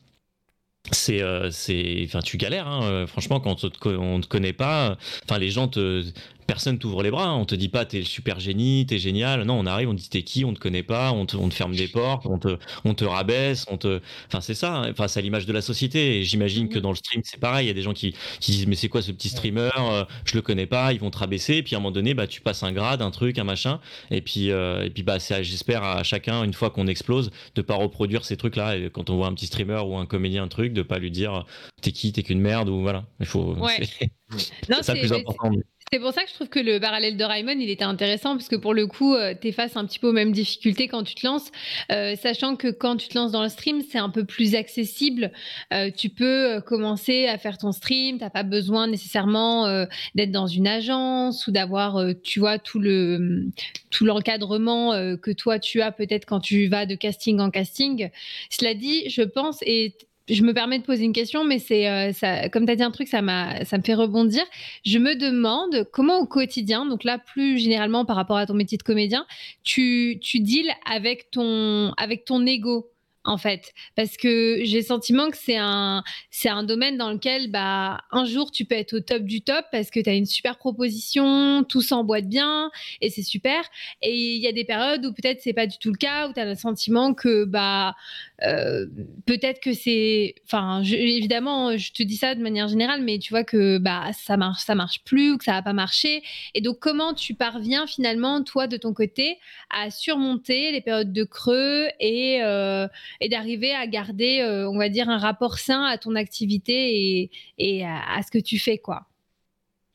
c'est 0.91 1.21
euh, 1.21 1.49
c'est 1.51 2.03
enfin 2.05 2.19
tu 2.19 2.37
galères 2.37 2.67
hein, 2.67 2.83
euh, 2.83 3.07
franchement 3.07 3.39
quand 3.39 3.51
on 3.51 3.55
te, 3.55 3.67
te 3.67 4.27
connaît 4.27 4.53
pas 4.53 4.91
euh, 4.91 4.95
enfin 5.25 5.39
les 5.39 5.49
gens 5.49 5.67
te 5.67 6.03
personne 6.47 6.79
t'ouvre 6.79 7.03
les 7.03 7.11
bras 7.11 7.25
hein. 7.27 7.35
on 7.35 7.45
te 7.45 7.53
dit 7.55 7.69
pas 7.69 7.85
t'es 7.85 7.99
le 7.99 8.05
super 8.05 8.39
génie 8.39 8.85
t'es 8.87 8.97
génial. 8.97 9.43
Non 9.43 9.59
on 9.59 9.65
arrive 9.65 9.89
on 9.89 9.93
te 9.95 9.99
dit 9.99 10.09
t'es 10.09 10.23
qui? 10.23 10.45
On 10.45 10.53
te 10.53 10.59
connaît 10.59 10.83
pas 10.83 11.11
on 11.11 11.25
te, 11.25 11.35
on 11.37 11.49
te 11.49 11.53
ferme 11.53 11.75
des 11.75 11.87
portes 11.87 12.25
on 12.25 12.39
te 12.39 12.57
on 12.85 12.93
te 12.93 13.03
rabaisse 13.03 13.65
on 13.69 13.77
te 13.77 13.99
enfin 14.27 14.41
c'est 14.41 14.53
ça 14.55 14.77
hein. 14.77 14.91
enfin 14.91 15.07
c'est 15.07 15.19
à 15.19 15.21
l'image 15.21 15.45
de 15.45 15.53
la 15.53 15.61
société. 15.61 16.17
Et 16.19 16.23
j'imagine 16.23 16.69
que 16.69 16.79
dans 16.79 16.89
le 16.89 16.95
stream 16.95 17.21
c'est 17.23 17.39
pareil. 17.39 17.65
Il 17.65 17.67
y 17.67 17.71
a 17.71 17.73
des 17.73 17.81
gens 17.81 17.93
qui, 17.93 18.15
qui 18.39 18.51
disent 18.51 18.67
mais 18.67 18.75
c'est 18.75 18.89
quoi 18.89 19.01
ce 19.01 19.11
petit 19.11 19.29
streamer? 19.29 19.69
Euh, 19.77 20.05
je 20.25 20.35
le 20.35 20.41
connais 20.41 20.65
pas 20.65 20.93
ils 20.93 20.99
vont 20.99 21.11
te 21.11 21.17
rabaisser. 21.17 21.55
Et 21.55 21.63
puis 21.63 21.75
à 21.75 21.77
un 21.77 21.81
moment 21.81 21.91
donné 21.91 22.13
bah 22.13 22.27
tu 22.27 22.41
passes 22.41 22.63
un 22.63 22.71
grade 22.71 23.01
un 23.01 23.11
truc 23.11 23.37
un 23.39 23.43
machin. 23.43 23.79
Et 24.11 24.21
puis 24.21 24.51
euh, 24.51 24.83
et 24.85 24.89
puis 24.89 25.03
bah 25.03 25.19
c'est 25.19 25.43
j'espère 25.43 25.83
à 25.83 26.03
chacun 26.03 26.43
une 26.43 26.53
fois 26.53 26.69
qu'on 26.69 26.87
explose 26.87 27.29
de 27.55 27.61
pas 27.61 27.75
reproduire 27.75 28.23
ces 28.25 28.37
trucs 28.37 28.55
là 28.55 28.77
et 28.77 28.89
quand 28.89 29.09
on 29.09 29.17
voit 29.17 29.27
un 29.27 29.33
petit 29.33 29.47
streamer 29.47 29.81
ou 29.85 29.97
un 29.97 30.05
comédien 30.05 30.43
un 30.43 30.47
truc 30.47 30.73
de 30.73 30.81
pas 30.81 30.97
lui 30.99 31.11
dire 31.11 31.45
t'es 31.81 31.91
qui? 31.91 32.11
T'es 32.13 32.23
qu'une 32.23 32.39
merde 32.39 32.69
ou 32.69 32.81
voilà. 32.81 33.05
Il 33.19 33.25
faut 33.25 33.53
Ouais. 33.55 33.79
C'est 34.35 34.69
Non, 34.69 34.77
mais 35.93 35.99
pour 35.99 36.11
ça 36.11 36.23
que 36.23 36.29
je 36.29 36.33
trouve 36.33 36.49
que 36.49 36.59
le 36.59 36.79
parallèle 36.79 37.15
de 37.15 37.23
Raymond, 37.23 37.57
il 37.59 37.69
était 37.69 37.85
intéressant, 37.85 38.35
parce 38.35 38.49
que 38.49 38.57
pour 38.57 38.73
le 38.73 38.87
coup, 38.87 39.15
tu 39.41 39.47
es 39.47 39.51
face 39.53 39.77
un 39.77 39.85
petit 39.85 39.99
peu 39.99 40.09
aux 40.09 40.13
mêmes 40.13 40.33
difficultés 40.33 40.89
quand 40.89 41.03
tu 41.03 41.15
te 41.15 41.25
lances, 41.25 41.49
euh, 41.93 42.17
sachant 42.17 42.57
que 42.57 42.67
quand 42.67 42.97
tu 42.97 43.07
te 43.07 43.17
lances 43.17 43.31
dans 43.31 43.41
le 43.41 43.47
stream, 43.47 43.81
c'est 43.89 43.97
un 43.97 44.09
peu 44.09 44.25
plus 44.25 44.53
accessible. 44.55 45.31
Euh, 45.73 45.89
tu 45.89 46.09
peux 46.09 46.55
euh, 46.55 46.61
commencer 46.61 47.27
à 47.27 47.37
faire 47.37 47.57
ton 47.57 47.71
stream, 47.71 48.17
t'as 48.19 48.29
pas 48.29 48.43
besoin 48.43 48.87
nécessairement 48.87 49.65
euh, 49.67 49.85
d'être 50.13 50.31
dans 50.31 50.47
une 50.47 50.67
agence 50.67 51.47
ou 51.47 51.51
d'avoir, 51.51 51.95
euh, 51.95 52.11
tu 52.21 52.41
vois, 52.41 52.59
tout 52.59 52.79
le 52.79 53.47
tout 53.89 54.03
l'encadrement 54.03 54.91
euh, 54.93 55.15
que 55.15 55.31
toi 55.31 55.57
tu 55.59 55.81
as 55.81 55.93
peut-être 55.93 56.25
quand 56.25 56.41
tu 56.41 56.67
vas 56.67 56.85
de 56.85 56.95
casting 56.95 57.39
en 57.39 57.49
casting. 57.49 58.09
Cela 58.49 58.73
dit, 58.73 59.09
je 59.09 59.21
pense 59.21 59.59
et 59.61 59.95
je 60.29 60.43
me 60.43 60.53
permets 60.53 60.79
de 60.79 60.83
poser 60.83 61.03
une 61.03 61.13
question, 61.13 61.43
mais 61.43 61.59
c'est 61.59 61.87
euh, 61.87 62.49
comme 62.51 62.65
tu 62.65 62.71
as 62.71 62.75
dit 62.75 62.83
un 62.83 62.91
truc, 62.91 63.07
ça 63.07 63.21
m'a, 63.21 63.63
ça 63.65 63.77
me 63.77 63.83
fait 63.83 63.93
rebondir. 63.93 64.43
Je 64.85 64.99
me 64.99 65.15
demande 65.15 65.87
comment 65.91 66.19
au 66.19 66.25
quotidien, 66.25 66.85
donc 66.85 67.03
là 67.03 67.17
plus 67.17 67.57
généralement 67.57 68.05
par 68.05 68.15
rapport 68.15 68.37
à 68.37 68.45
ton 68.45 68.53
métier 68.53 68.77
de 68.77 68.83
comédien, 68.83 69.25
tu, 69.63 70.19
tu 70.21 70.39
deals 70.39 70.71
avec 70.89 71.31
ton, 71.31 71.93
avec 71.97 72.25
ton 72.25 72.45
ego 72.45 72.91
en 73.27 73.37
fait, 73.37 73.73
parce 73.95 74.15
que 74.15 74.61
j'ai 74.63 74.79
le 74.79 74.85
sentiment 74.85 75.29
que 75.29 75.37
c'est 75.37 75.57
un, 75.57 76.01
c'est 76.31 76.49
un 76.49 76.63
domaine 76.63 76.97
dans 76.97 77.11
lequel, 77.11 77.51
bah, 77.51 78.01
un 78.11 78.25
jour, 78.25 78.51
tu 78.51 78.63
peux 78.63 78.75
être 78.75 78.93
au 78.93 78.99
top 79.01 79.23
du 79.23 79.41
top 79.41 79.65
parce 79.71 79.91
que 79.91 79.99
tu 79.99 80.09
as 80.09 80.13
une 80.13 80.25
super 80.25 80.57
proposition, 80.57 81.63
tout 81.63 81.81
s'emboîte 81.81 82.27
bien 82.27 82.71
et 83.01 83.09
c'est 83.09 83.23
super. 83.23 83.61
Et 84.01 84.15
il 84.15 84.41
y 84.41 84.47
a 84.47 84.53
des 84.53 84.63
périodes 84.63 85.05
où 85.05 85.13
peut-être 85.13 85.41
c'est 85.41 85.53
pas 85.53 85.67
du 85.67 85.77
tout 85.77 85.91
le 85.91 85.97
cas, 85.97 86.29
où 86.29 86.33
tu 86.33 86.39
as 86.39 86.45
le 86.45 86.55
sentiment 86.55 87.13
que, 87.13 87.43
bah, 87.43 87.95
euh, 88.43 88.85
peut-être 89.25 89.59
que 89.59 89.73
c'est, 89.73 90.35
enfin, 90.45 90.81
évidemment, 90.83 91.75
je 91.75 91.91
te 91.91 92.03
dis 92.03 92.17
ça 92.17 92.33
de 92.33 92.41
manière 92.41 92.69
générale, 92.69 93.03
mais 93.03 93.19
tu 93.19 93.33
vois 93.33 93.43
que 93.43 93.77
bah 93.77 94.11
ça 94.13 94.37
marche, 94.37 94.63
ça 94.63 94.75
marche 94.75 95.03
plus 95.03 95.31
ou 95.31 95.37
que 95.37 95.43
ça 95.43 95.53
va 95.53 95.61
pas 95.61 95.73
marcher. 95.73 96.23
Et 96.53 96.61
donc, 96.61 96.79
comment 96.79 97.13
tu 97.13 97.33
parviens 97.33 97.87
finalement, 97.87 98.43
toi, 98.43 98.67
de 98.67 98.77
ton 98.77 98.93
côté, 98.93 99.37
à 99.69 99.89
surmonter 99.89 100.71
les 100.71 100.81
périodes 100.81 101.11
de 101.11 101.23
creux 101.23 101.87
et 101.99 102.41
euh, 102.43 102.87
et 103.21 103.29
d'arriver 103.29 103.73
à 103.73 103.87
garder, 103.87 104.39
euh, 104.41 104.69
on 104.69 104.77
va 104.77 104.89
dire, 104.89 105.09
un 105.09 105.17
rapport 105.17 105.57
sain 105.57 105.83
à 105.83 105.97
ton 105.97 106.15
activité 106.15 107.29
et, 107.57 107.85
à, 107.85 108.21
ce 108.23 108.31
que 108.31 108.39
tu 108.39 108.59
fais, 108.59 108.77
quoi. 108.77 109.07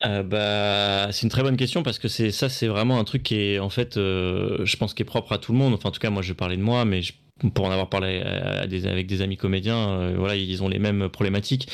bah, 0.02 1.12
c'est 1.12 1.22
une 1.22 1.30
très 1.30 1.42
bonne 1.42 1.56
question 1.56 1.82
parce 1.82 1.98
que 1.98 2.08
c'est 2.08 2.30
ça, 2.30 2.48
c'est 2.48 2.66
vraiment 2.66 2.98
un 2.98 3.04
truc 3.04 3.22
qui 3.22 3.36
est 3.36 3.58
en 3.58 3.70
fait, 3.70 3.94
je 3.96 4.76
pense, 4.76 4.94
qui 4.94 5.02
est 5.02 5.06
propre 5.06 5.32
à 5.32 5.38
tout 5.38 5.52
le 5.52 5.58
monde. 5.58 5.74
Enfin, 5.74 5.88
en 5.88 5.92
tout 5.92 6.00
cas, 6.00 6.10
moi, 6.10 6.22
je 6.22 6.32
parlais 6.32 6.56
de 6.56 6.62
moi, 6.62 6.84
mais 6.84 7.02
pour 7.50 7.66
en 7.66 7.70
avoir 7.70 7.88
parlé 7.88 8.20
avec 8.20 9.06
des 9.06 9.22
amis 9.22 9.36
comédiens, 9.36 9.90
euh, 9.90 10.14
voilà, 10.16 10.36
ils 10.36 10.62
ont 10.62 10.68
les 10.68 10.78
mêmes 10.78 11.08
problématiques 11.08 11.68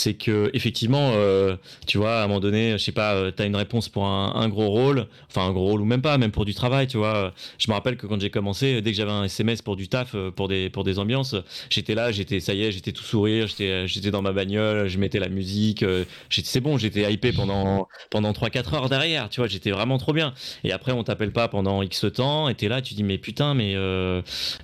c'est 0.00 0.14
que 0.14 0.50
effectivement, 0.54 1.12
euh, 1.14 1.56
tu 1.86 1.98
vois, 1.98 2.20
à 2.20 2.24
un 2.24 2.28
moment 2.28 2.40
donné, 2.40 2.72
je 2.72 2.78
sais 2.78 2.92
pas, 2.92 3.14
euh, 3.14 3.30
tu 3.34 3.42
as 3.42 3.46
une 3.46 3.56
réponse 3.56 3.88
pour 3.88 4.06
un, 4.06 4.48
gros 4.48 4.68
rôle, 4.68 5.06
enfin 5.28 5.46
un 5.46 5.52
gros 5.52 5.66
rôle 5.66 5.82
ou 5.82 5.84
même 5.84 6.02
pas, 6.02 6.16
même 6.18 6.30
pour 6.30 6.44
du 6.44 6.54
travail, 6.54 6.86
tu 6.86 6.96
vois. 6.96 7.32
Je 7.58 7.70
me 7.70 7.74
rappelle 7.74 7.96
que 7.96 8.06
quand 8.06 8.20
j'ai 8.20 8.30
commencé, 8.30 8.80
dès 8.80 8.90
que 8.92 8.96
j'avais 8.96 9.10
un 9.12 9.24
SMS 9.24 9.62
pour 9.62 9.76
du 9.76 9.88
taf, 9.88 10.14
euh, 10.14 10.30
pour 10.30 10.48
des 10.48 10.70
pour 10.70 10.84
des 10.84 10.98
ambiances, 10.98 11.34
j'étais 11.68 11.94
là, 11.94 12.12
j'étais 12.12 12.40
ça 12.40 12.54
y 12.54 12.62
est, 12.62 12.72
j'étais 12.72 12.92
tout 12.92 13.02
sourire, 13.04 13.46
j'étais 13.46 13.86
j'étais 13.86 14.10
dans 14.10 14.22
ma 14.22 14.32
bagnole, 14.32 14.88
je 14.88 14.98
mettais 14.98 15.18
la 15.20 15.28
musique, 15.28 15.84
c'est 16.30 16.60
bon, 16.60 16.78
j'étais 16.78 17.12
hypé 17.12 17.32
pendant 17.32 17.88
pendant 18.10 18.32
3 18.32 18.50
4 18.50 18.74
heures 18.74 18.88
derrière, 18.88 19.28
tu 19.28 19.40
vois, 19.40 19.48
j'étais 19.48 19.70
vraiment 19.70 19.98
trop 19.98 20.12
bien. 20.12 20.32
Et 20.64 20.72
après 20.72 20.92
on 20.92 21.04
t'appelle 21.04 21.32
pas 21.32 21.48
pendant 21.48 21.82
X 21.82 22.06
temps 22.14 22.48
et 22.48 22.54
t'es 22.54 22.68
là, 22.68 22.80
tu 22.82 22.94
dis 22.94 23.02
mais 23.04 23.18
putain, 23.18 23.54
mais 23.54 23.74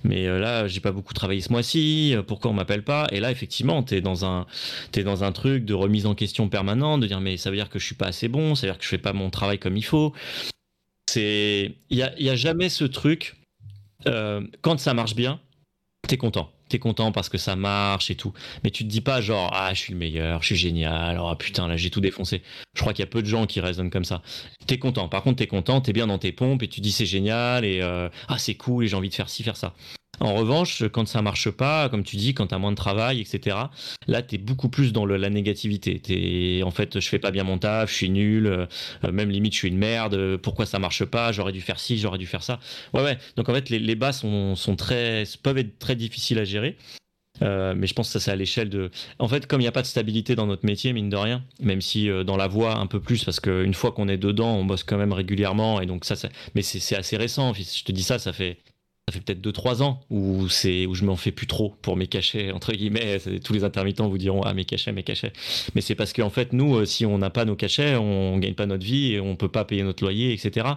mais 0.03 0.25
là, 0.39 0.67
j'ai 0.67 0.79
pas 0.79 0.91
beaucoup 0.91 1.13
travaillé 1.13 1.41
ce 1.41 1.51
mois-ci, 1.51 2.15
pourquoi 2.27 2.51
on 2.51 2.53
m'appelle 2.53 2.83
pas? 2.83 3.07
Et 3.11 3.19
là 3.19 3.31
effectivement, 3.31 3.83
tu 3.83 3.95
es 3.95 4.01
dans 4.01 4.25
un 4.25 4.45
t'es 4.91 5.03
dans 5.03 5.23
un 5.23 5.26
un 5.27 5.31
truc 5.31 5.65
de 5.65 5.73
remise 5.73 6.05
en 6.05 6.15
question 6.15 6.49
permanente, 6.49 7.01
de 7.01 7.07
dire 7.07 7.21
mais 7.21 7.37
ça 7.37 7.49
veut 7.49 7.55
dire 7.55 7.69
que 7.69 7.79
je 7.79 7.85
suis 7.85 7.95
pas 7.95 8.07
assez 8.07 8.27
bon, 8.27 8.55
ça 8.55 8.65
veut 8.65 8.73
dire 8.73 8.79
que 8.79 8.83
je 8.83 8.89
fais 8.89 8.97
pas 8.97 9.13
mon 9.13 9.29
travail 9.29 9.59
comme 9.59 9.77
il 9.77 9.85
faut. 9.85 10.13
C'est, 11.09 11.75
il 11.89 11.97
y 11.97 12.03
a, 12.03 12.19
y 12.19 12.29
a, 12.29 12.35
jamais 12.35 12.69
ce 12.69 12.83
truc. 12.83 13.35
Euh, 14.07 14.45
quand 14.61 14.79
ça 14.79 14.93
marche 14.93 15.15
bien, 15.15 15.39
t'es 16.07 16.17
content. 16.17 16.51
T'es 16.69 16.79
content 16.79 17.13
parce 17.13 17.29
que 17.29 17.37
ça 17.37 17.55
marche 17.55 18.11
et 18.11 18.15
tout. 18.15 18.33
Mais 18.63 18.71
tu 18.71 18.83
te 18.83 18.89
dis 18.89 18.99
pas 18.99 19.21
genre 19.21 19.51
ah 19.53 19.73
je 19.73 19.79
suis 19.79 19.93
le 19.93 19.99
meilleur, 19.99 20.41
je 20.41 20.47
suis 20.47 20.55
génial, 20.57 21.17
oh 21.19 21.33
putain 21.35 21.67
là 21.67 21.77
j'ai 21.77 21.89
tout 21.89 22.01
défoncé. 22.01 22.41
Je 22.73 22.81
crois 22.81 22.93
qu'il 22.93 23.03
y 23.03 23.07
a 23.07 23.09
peu 23.09 23.21
de 23.21 23.27
gens 23.27 23.45
qui 23.45 23.61
raisonnent 23.61 23.89
comme 23.89 24.03
ça. 24.03 24.21
T'es 24.65 24.77
content. 24.77 25.07
Par 25.07 25.23
contre 25.23 25.37
t'es 25.37 25.47
content, 25.47 25.79
t'es 25.79 25.93
bien 25.93 26.07
dans 26.07 26.17
tes 26.17 26.33
pompes 26.33 26.63
et 26.63 26.67
tu 26.67 26.81
dis 26.81 26.91
c'est 26.91 27.05
génial 27.05 27.63
et 27.63 27.81
euh, 27.81 28.09
ah 28.27 28.37
c'est 28.37 28.55
cool 28.55 28.83
et 28.83 28.87
j'ai 28.87 28.97
envie 28.97 29.09
de 29.09 29.15
faire 29.15 29.29
ci 29.29 29.43
faire 29.43 29.55
ça. 29.55 29.73
En 30.19 30.33
revanche, 30.33 30.83
quand 30.91 31.07
ça 31.07 31.21
marche 31.21 31.51
pas, 31.51 31.89
comme 31.89 32.03
tu 32.03 32.15
dis, 32.15 32.33
quand 32.33 32.47
tu 32.47 32.55
as 32.55 32.57
moins 32.57 32.71
de 32.71 32.77
travail, 32.77 33.21
etc., 33.21 33.57
là, 34.07 34.21
tu 34.21 34.35
es 34.35 34.37
beaucoup 34.37 34.69
plus 34.69 34.91
dans 34.91 35.05
la 35.05 35.29
négativité. 35.29 36.01
Es, 36.09 36.63
en 36.63 36.71
fait, 36.71 36.99
je 36.99 37.07
fais 37.07 37.19
pas 37.19 37.31
bien 37.31 37.43
mon 37.43 37.59
taf, 37.59 37.91
je 37.91 37.95
suis 37.95 38.09
nul, 38.09 38.47
euh, 38.47 38.65
même 39.11 39.29
limite, 39.29 39.53
je 39.53 39.59
suis 39.59 39.67
une 39.67 39.77
merde, 39.77 40.37
pourquoi 40.37 40.65
ça 40.65 40.79
marche 40.79 41.05
pas, 41.05 41.31
j'aurais 41.31 41.51
dû 41.51 41.61
faire 41.61 41.79
ci, 41.79 41.97
j'aurais 41.99 42.17
dû 42.17 42.25
faire 42.25 42.43
ça. 42.43 42.59
Ouais, 42.93 43.03
ouais. 43.03 43.17
Donc, 43.35 43.47
en 43.49 43.53
fait, 43.53 43.69
les, 43.69 43.95
bas 43.95 44.11
sont, 44.11 44.55
très, 44.77 45.23
peuvent 45.43 45.57
être 45.57 45.77
très 45.79 45.95
difficiles 45.95 46.39
à 46.39 46.45
gérer. 46.45 46.77
Euh, 47.43 47.75
mais 47.77 47.85
je 47.85 47.93
pense 47.93 48.07
que 48.07 48.13
ça 48.13 48.19
c'est 48.19 48.31
à 48.31 48.35
l'échelle 48.35 48.67
de. 48.67 48.89
En 49.19 49.27
fait, 49.27 49.45
comme 49.45 49.61
il 49.61 49.65
n'y 49.65 49.67
a 49.67 49.71
pas 49.71 49.83
de 49.83 49.87
stabilité 49.87 50.35
dans 50.35 50.47
notre 50.47 50.65
métier, 50.65 50.91
mine 50.91 51.09
de 51.09 51.15
rien, 51.15 51.43
même 51.59 51.81
si 51.81 52.09
euh, 52.09 52.23
dans 52.23 52.35
la 52.35 52.47
voix 52.47 52.77
un 52.77 52.87
peu 52.87 52.99
plus, 52.99 53.23
parce 53.23 53.39
qu'une 53.39 53.75
fois 53.75 53.91
qu'on 53.91 54.07
est 54.07 54.17
dedans, 54.17 54.55
on 54.55 54.65
bosse 54.65 54.83
quand 54.83 54.97
même 54.97 55.13
régulièrement, 55.13 55.79
et 55.79 55.85
donc 55.85 56.03
ça, 56.03 56.15
mais 56.55 56.63
c'est 56.63 56.95
assez 56.95 57.15
récent. 57.15 57.53
Je 57.53 57.83
te 57.83 57.91
dis 57.91 58.01
ça, 58.01 58.17
ça 58.17 58.33
fait 58.33 58.57
ça 59.09 59.13
fait 59.13 59.21
peut-être 59.21 59.41
2-3 59.41 59.83
ans 59.83 60.01
où 60.09 60.49
c'est 60.49 60.85
où 60.85 60.93
je 60.93 61.05
m'en 61.05 61.15
fais 61.15 61.31
plus 61.31 61.47
trop 61.47 61.73
pour 61.81 61.95
mes 61.95 62.07
cachets 62.07 62.51
entre 62.51 62.73
guillemets. 62.73 63.19
Tous 63.41 63.53
les 63.53 63.63
intermittents 63.63 64.09
vous 64.09 64.17
diront 64.17 64.41
ah 64.41 64.53
mes 64.53 64.65
cachets 64.65 64.91
mes 64.91 65.03
cachets. 65.03 65.31
Mais 65.75 65.81
c'est 65.81 65.95
parce 65.95 66.11
qu'en 66.11 66.29
fait 66.29 66.51
nous 66.51 66.75
euh, 66.75 66.83
si 66.85 67.05
on 67.05 67.17
n'a 67.17 67.29
pas 67.29 67.45
nos 67.45 67.55
cachets 67.55 67.95
on 67.95 68.37
gagne 68.37 68.53
pas 68.53 68.65
notre 68.65 68.83
vie 68.83 69.13
et 69.13 69.21
on 69.21 69.37
peut 69.37 69.47
pas 69.47 69.63
payer 69.63 69.83
notre 69.83 70.03
loyer 70.03 70.33
etc 70.33 70.67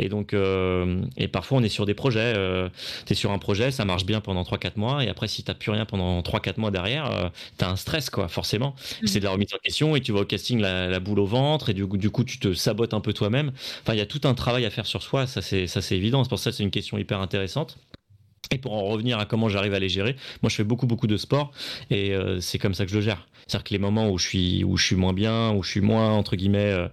et 0.00 0.08
donc 0.08 0.34
euh, 0.34 1.00
et 1.16 1.28
parfois 1.28 1.58
on 1.58 1.62
est 1.62 1.68
sur 1.68 1.86
des 1.86 1.94
projets 1.94 2.32
euh, 2.36 2.68
tu 3.06 3.12
es 3.12 3.16
sur 3.16 3.30
un 3.30 3.38
projet 3.38 3.70
ça 3.70 3.84
marche 3.84 4.04
bien 4.04 4.20
pendant 4.20 4.42
3-4 4.42 4.72
mois 4.74 5.04
et 5.04 5.08
après 5.08 5.28
si 5.28 5.44
t'as 5.44 5.54
plus 5.54 5.70
rien 5.70 5.84
pendant 5.84 6.22
3-4 6.22 6.58
mois 6.58 6.72
derrière 6.72 7.06
euh, 7.06 7.28
tu 7.56 7.64
as 7.64 7.70
un 7.70 7.76
stress 7.76 8.10
quoi 8.10 8.26
forcément. 8.26 8.74
Mmh. 9.02 9.06
c'est 9.06 9.20
de 9.20 9.24
la 9.24 9.30
remise 9.30 9.54
en 9.54 9.58
question 9.58 9.94
et 9.94 10.00
tu 10.00 10.10
vas 10.10 10.22
au 10.22 10.24
casting 10.24 10.58
la, 10.58 10.98
boule 10.98 11.20
au 11.20 11.26
ventre 11.26 11.70
et 11.70 11.74
du, 11.74 11.86
du 11.86 12.10
coup 12.10 12.24
tu 12.24 12.40
te 12.40 12.52
sabotes 12.52 12.94
un 12.94 13.00
peu 13.00 13.12
toi-même. 13.12 13.52
Enfin 13.82 13.92
il 13.94 13.98
y 13.98 14.02
a 14.02 14.06
tout 14.06 14.22
un 14.24 14.34
travail 14.34 14.64
à 14.64 14.70
faire 14.70 14.86
sur 14.86 15.04
soi 15.04 15.28
ça 15.28 15.40
c'est 15.40 15.68
ça 15.68 15.80
c'est 15.80 15.96
évident. 15.96 16.24
C'est 16.24 16.30
pour 16.30 16.40
ça 16.40 16.50
que 16.50 16.56
c'est 16.56 16.64
une 16.64 16.72
question 16.72 16.98
hyper 16.98 17.20
intéressante 17.20 17.75
et 18.50 18.58
pour 18.58 18.74
en 18.74 18.84
revenir 18.84 19.18
à 19.18 19.26
comment 19.26 19.48
j'arrive 19.48 19.74
à 19.74 19.78
les 19.78 19.88
gérer, 19.88 20.16
moi 20.42 20.50
je 20.50 20.56
fais 20.56 20.64
beaucoup 20.64 20.86
beaucoup 20.86 21.06
de 21.06 21.16
sport 21.16 21.52
et 21.90 22.14
euh, 22.14 22.40
c'est 22.40 22.58
comme 22.58 22.74
ça 22.74 22.84
que 22.84 22.90
je 22.90 22.96
le 22.96 23.02
gère. 23.02 23.26
C'est-à-dire 23.46 23.64
que 23.64 23.74
les 23.74 23.78
moments 23.78 24.10
où 24.10 24.18
je 24.18 24.26
suis 24.26 24.64
où 24.64 24.76
je 24.76 24.84
suis 24.84 24.96
moins 24.96 25.12
bien, 25.12 25.52
où 25.52 25.62
je 25.62 25.70
suis 25.70 25.80
moins 25.80 26.10
entre 26.12 26.36
guillemets 26.36 26.72
euh, 26.72 26.88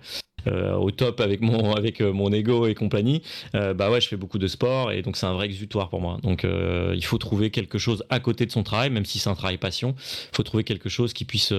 au 0.48 0.92
top 0.92 1.20
avec 1.20 1.42
mon 1.42 1.74
avec 1.84 2.02
euh, 2.02 2.14
mon 2.14 2.32
ego 2.32 2.68
et 2.68 2.76
compagnie, 2.76 3.22
euh, 3.56 3.74
bah 3.74 3.90
ouais, 3.90 4.02
je 4.02 4.08
fais 4.08 4.16
beaucoup 4.16 4.38
de 4.38 4.48
sport 4.48 4.92
et 4.92 5.02
donc 5.02 5.18
c'est 5.18 5.26
un 5.26 5.34
vrai 5.34 5.46
exutoire 5.46 5.90
pour 5.90 6.02
moi. 6.02 6.18
Donc 6.24 6.46
il 6.46 7.06
faut 7.06 7.18
trouver 7.18 7.50
quelque 7.50 7.78
chose 7.78 8.04
à 8.10 8.20
côté 8.20 8.46
de 8.46 8.52
son 8.52 8.64
travail, 8.64 8.90
même 8.90 9.06
si 9.06 9.20
c'est 9.20 9.30
un 9.30 9.36
travail 9.36 9.58
passion. 9.58 9.96
Il 9.98 10.36
faut 10.36 10.44
trouver 10.44 10.64
quelque 10.64 10.90
chose 10.90 11.14
qui 11.14 11.26
puisse 11.26 11.54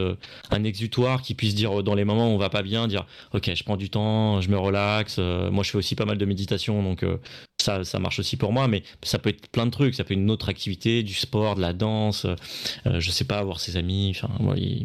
un 0.50 0.64
exutoire, 0.64 1.22
qui 1.22 1.34
puisse 1.34 1.54
dire 1.54 1.82
dans 1.82 1.94
les 1.94 2.04
moments 2.04 2.28
où 2.28 2.34
on 2.34 2.38
va 2.38 2.50
pas 2.50 2.62
bien, 2.62 2.88
dire 2.88 3.06
ok, 3.32 3.50
je 3.54 3.64
prends 3.64 3.76
du 3.76 3.90
temps, 3.90 4.40
je 4.40 4.48
me 4.48 4.58
relaxe. 4.58 5.18
moi, 5.18 5.62
je 5.62 5.70
fais 5.70 5.78
aussi 5.78 5.94
pas 5.94 6.04
mal 6.04 6.18
de 6.18 6.24
méditation, 6.24 6.82
donc 6.82 7.04
ça, 7.60 7.84
ça 7.84 7.98
marche 7.98 8.18
aussi 8.18 8.36
pour 8.36 8.52
moi, 8.52 8.68
mais 8.68 8.82
ça 9.02 9.18
peut 9.18 9.30
être 9.30 9.48
plein 9.48 9.66
de 9.66 9.70
trucs. 9.70 9.94
Ça 9.94 10.04
peut 10.04 10.14
être 10.14 10.20
une 10.20 10.30
autre 10.30 10.48
activité, 10.48 11.02
du 11.02 11.14
sport, 11.14 11.54
de 11.56 11.60
la 11.60 11.72
danse, 11.72 12.26
je 12.84 13.10
sais 13.10 13.24
pas, 13.24 13.42
voir 13.42 13.60
ses 13.60 13.76
amis. 13.76 14.14
Enfin, 14.14 14.30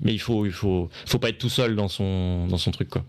mais 0.02 0.14
il 0.14 0.20
faut, 0.20 0.46
il 0.46 0.52
faut, 0.52 0.90
faut 1.06 1.20
pas 1.20 1.30
être 1.30 1.38
tout 1.38 1.50
seul 1.50 1.76
dans 1.76 1.88
son, 1.88 2.48
dans 2.48 2.58
son 2.58 2.72
truc, 2.72 2.90
quoi. 2.90 3.04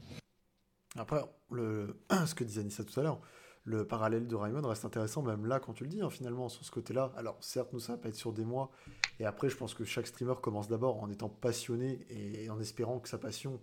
Après, 0.97 1.21
le, 1.51 1.97
ce 2.27 2.35
que 2.35 2.45
disait 2.45 2.61
Anissa 2.61 2.85
tout 2.85 2.99
à 2.99 3.03
l'heure, 3.03 3.21
le 3.65 3.87
parallèle 3.87 4.27
de 4.27 4.35
Raymond 4.35 4.67
reste 4.67 4.85
intéressant, 4.85 5.23
même 5.23 5.47
là, 5.47 5.61
quand 5.61 5.75
tu 5.75 5.85
le 5.85 5.91
dis, 5.91 6.01
hein, 6.01 6.11
finalement, 6.11 6.49
sur 6.49 6.65
ce 6.65 6.71
côté-là. 6.71 7.13
Alors, 7.17 7.37
certes, 7.41 7.73
nous, 7.73 7.81
ça 7.81 7.93
va 7.93 7.99
pas 7.99 8.09
être 8.09 8.15
sur 8.15 8.33
des 8.33 8.45
mois. 8.45 8.71
Et 9.19 9.27
après, 9.27 9.49
je 9.51 9.57
pense 9.57 9.75
que 9.75 9.85
chaque 9.85 10.07
streamer 10.07 10.35
commence 10.43 10.69
d'abord 10.69 11.03
en 11.03 11.11
étant 11.11 11.29
passionné 11.29 12.07
et 12.09 12.49
en 12.49 12.59
espérant 12.59 13.01
que 13.01 13.09
sa 13.09 13.19
passion, 13.19 13.61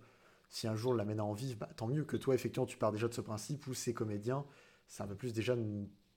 si 0.50 0.68
un 0.68 0.76
jour 0.76 0.94
l'amène 0.94 1.20
à 1.20 1.24
en 1.24 1.32
vivre, 1.32 1.58
bah, 1.58 1.68
tant 1.76 1.88
mieux 1.88 2.04
que 2.04 2.16
toi, 2.16 2.34
effectivement, 2.34 2.66
tu 2.66 2.78
pars 2.78 2.92
déjà 2.92 3.08
de 3.08 3.14
ce 3.14 3.20
principe 3.20 3.66
où 3.66 3.74
c'est 3.74 3.92
comédien. 3.92 4.44
C'est 4.86 5.02
un 5.02 5.06
peu 5.06 5.16
plus 5.16 5.32
déjà 5.32 5.56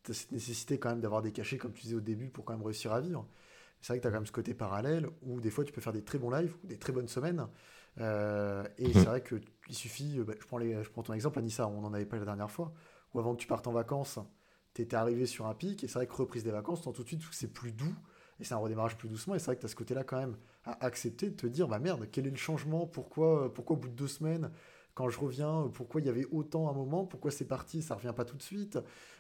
cette 0.10 0.32
nécessité 0.32 0.80
quand 0.80 0.90
même 0.90 1.02
d'avoir 1.02 1.22
des 1.22 1.32
cachets, 1.32 1.58
comme 1.58 1.74
tu 1.74 1.82
disais 1.82 1.96
au 1.96 2.02
début, 2.02 2.30
pour 2.30 2.46
quand 2.46 2.54
même 2.54 2.66
réussir 2.66 2.94
à 2.94 3.02
vivre. 3.02 3.28
C'est 3.82 3.94
vrai 3.94 3.98
que 3.98 4.04
tu 4.04 4.08
as 4.08 4.12
quand 4.12 4.18
même 4.18 4.28
ce 4.28 4.32
côté 4.32 4.54
parallèle 4.54 5.10
où 5.24 5.42
des 5.42 5.50
fois, 5.50 5.64
tu 5.64 5.74
peux 5.74 5.82
faire 5.82 5.94
des 5.94 6.04
très 6.04 6.20
bons 6.20 6.30
lives 6.30 6.56
ou 6.64 6.68
des 6.68 6.78
très 6.78 6.94
bonnes 6.94 7.08
semaines. 7.08 7.48
Euh, 8.00 8.64
et 8.78 8.88
mhm. 8.88 8.94
c'est 8.94 9.06
vrai 9.06 9.24
qu'il 9.24 9.76
suffit, 9.76 10.20
euh, 10.20 10.24
bah, 10.24 10.34
je, 10.40 10.46
prends 10.46 10.58
les, 10.58 10.84
je 10.84 10.90
prends 10.90 11.04
ton 11.04 11.14
exemple, 11.14 11.40
Anissa, 11.40 11.68
on 11.68 11.84
en 11.84 11.94
avait 11.94 12.06
pas 12.06 12.18
la 12.18 12.26
dernière 12.26 12.52
fois, 12.52 12.74
où 13.14 13.20
avant 13.20 13.36
que 13.36 13.42
tu 13.42 13.48
partes 13.48 13.68
en 13.68 13.74
vacances, 13.74 14.20
tu 14.74 14.82
étais 14.82 14.96
arrivé 14.96 15.26
sur 15.26 15.48
un 15.48 15.54
pic, 15.54 15.84
et 15.84 15.88
c'est 15.88 15.96
vrai 15.96 16.08
que 16.08 16.14
reprise 16.14 16.44
des 16.44 16.52
vacances, 16.52 16.82
tout 16.82 16.92
de 16.92 17.08
suite, 17.08 17.22
c'est 17.32 17.52
plus 17.52 17.74
doux, 17.74 17.94
et 18.40 18.44
c'est 18.44 18.54
un 18.54 18.58
redémarrage 18.58 18.98
plus 18.98 19.10
doucement, 19.10 19.36
et 19.36 19.40
c'est 19.40 19.48
vrai 19.48 19.56
que 19.56 19.62
tu 19.62 19.66
as 19.66 19.70
ce 19.70 19.76
côté-là 19.76 20.04
quand 20.04 20.18
même 20.18 20.38
à 20.64 20.86
accepter 20.86 21.30
de 21.30 21.36
te 21.36 21.48
dire, 21.48 21.68
bah 21.68 21.80
merde, 21.80 22.08
quel 22.12 22.28
est 22.28 22.32
le 22.32 22.38
changement, 22.38 22.88
pourquoi, 22.88 23.54
pourquoi 23.54 23.76
au 23.76 23.80
bout 23.80 23.90
de 23.90 23.96
deux 23.96 24.08
semaines, 24.08 24.52
quand 24.94 25.10
je 25.10 25.20
reviens, 25.20 25.70
pourquoi 25.74 26.02
il 26.02 26.08
y 26.08 26.10
avait 26.10 26.26
autant 26.32 26.68
à 26.68 26.72
un 26.72 26.74
moment, 26.74 27.06
pourquoi 27.06 27.32
c'est 27.32 27.46
parti, 27.46 27.82
ça 27.82 27.96
revient 27.96 28.14
pas 28.16 28.26
tout 28.26 28.38
de 28.38 28.42
suite, 28.42 28.78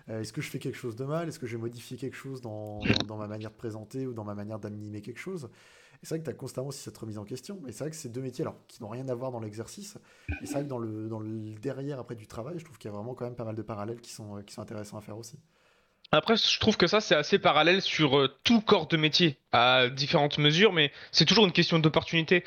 euh, 0.10 0.22
est-ce 0.22 0.34
que 0.34 0.41
je 0.41 0.49
fais 0.49 0.60
quelque 0.60 0.77
chose 0.77 0.95
de 0.95 1.06
mal, 1.06 1.27
est-ce 1.27 1.39
que 1.39 1.48
j'ai 1.48 1.57
modifié 1.57 1.98
quelque 1.98 2.15
chose 2.15 2.41
dans, 2.41 2.80
dans, 3.07 3.18
ma 3.18 3.27
manière 3.27 3.52
de 3.52 3.56
présenter 3.56 4.07
ou 4.07 4.14
dans 4.14 4.23
ma 4.23 4.35
manière 4.35 4.60
d'animer 4.60 5.02
quelque 5.02 5.19
chose? 5.19 5.49
C'est 6.03 6.15
vrai 6.15 6.19
que 6.19 6.26
tu 6.26 6.32
as 6.32 6.34
constamment 6.34 6.69
aussi 6.69 6.80
cette 6.80 6.98
remise 6.98 7.18
en 7.18 7.26
question. 7.26 7.60
Mais 7.64 7.72
c'est 7.72 7.84
vrai 7.84 7.91
que 7.91 7.95
c'est 7.95 8.10
deux 8.10 8.22
métiers 8.22 8.44
alors, 8.44 8.57
qui 8.68 8.82
n'ont 8.82 8.90
rien 8.90 9.07
à 9.10 9.14
voir 9.14 9.32
dans 9.32 9.40
l'exercice. 9.40 9.98
Et 10.41 10.45
c'est 10.45 10.53
vrai 10.53 10.64
que 10.64 10.69
dans 10.69 10.80
le, 10.80 11.07
dans 11.07 11.19
le 11.19 11.53
derrière 11.60 11.99
après 11.99 12.15
du 12.15 12.28
travail, 12.28 12.56
je 12.57 12.65
trouve 12.65 12.78
qu'il 12.78 12.90
y 12.90 12.94
a 12.94 12.95
vraiment 12.95 13.14
quand 13.14 13.26
même 13.26 13.36
pas 13.36 13.45
mal 13.45 13.56
de 13.56 13.61
parallèles 13.61 14.02
qui 14.02 14.11
sont, 14.11 14.41
qui 14.44 14.53
sont 14.53 14.61
intéressants 14.61 14.98
à 14.98 15.02
faire 15.02 15.18
aussi. 15.18 15.38
Après, 16.14 16.36
je 16.36 16.60
trouve 16.60 16.76
que 16.76 16.88
ça, 16.88 16.99
c'est 16.99 17.15
assez 17.15 17.40
parallèle 17.40 17.82
sur 17.82 18.18
euh, 18.18 18.28
tout 18.44 18.60
corps 18.60 18.88
de 18.88 18.98
métier, 18.98 19.38
à 19.53 19.88
différentes 19.88 20.40
mesures, 20.40 20.73
mais 20.73 20.91
c'est 21.14 21.23
toujours 21.23 21.45
une 21.45 21.53
question 21.53 21.80
d'opportunité. 21.80 22.44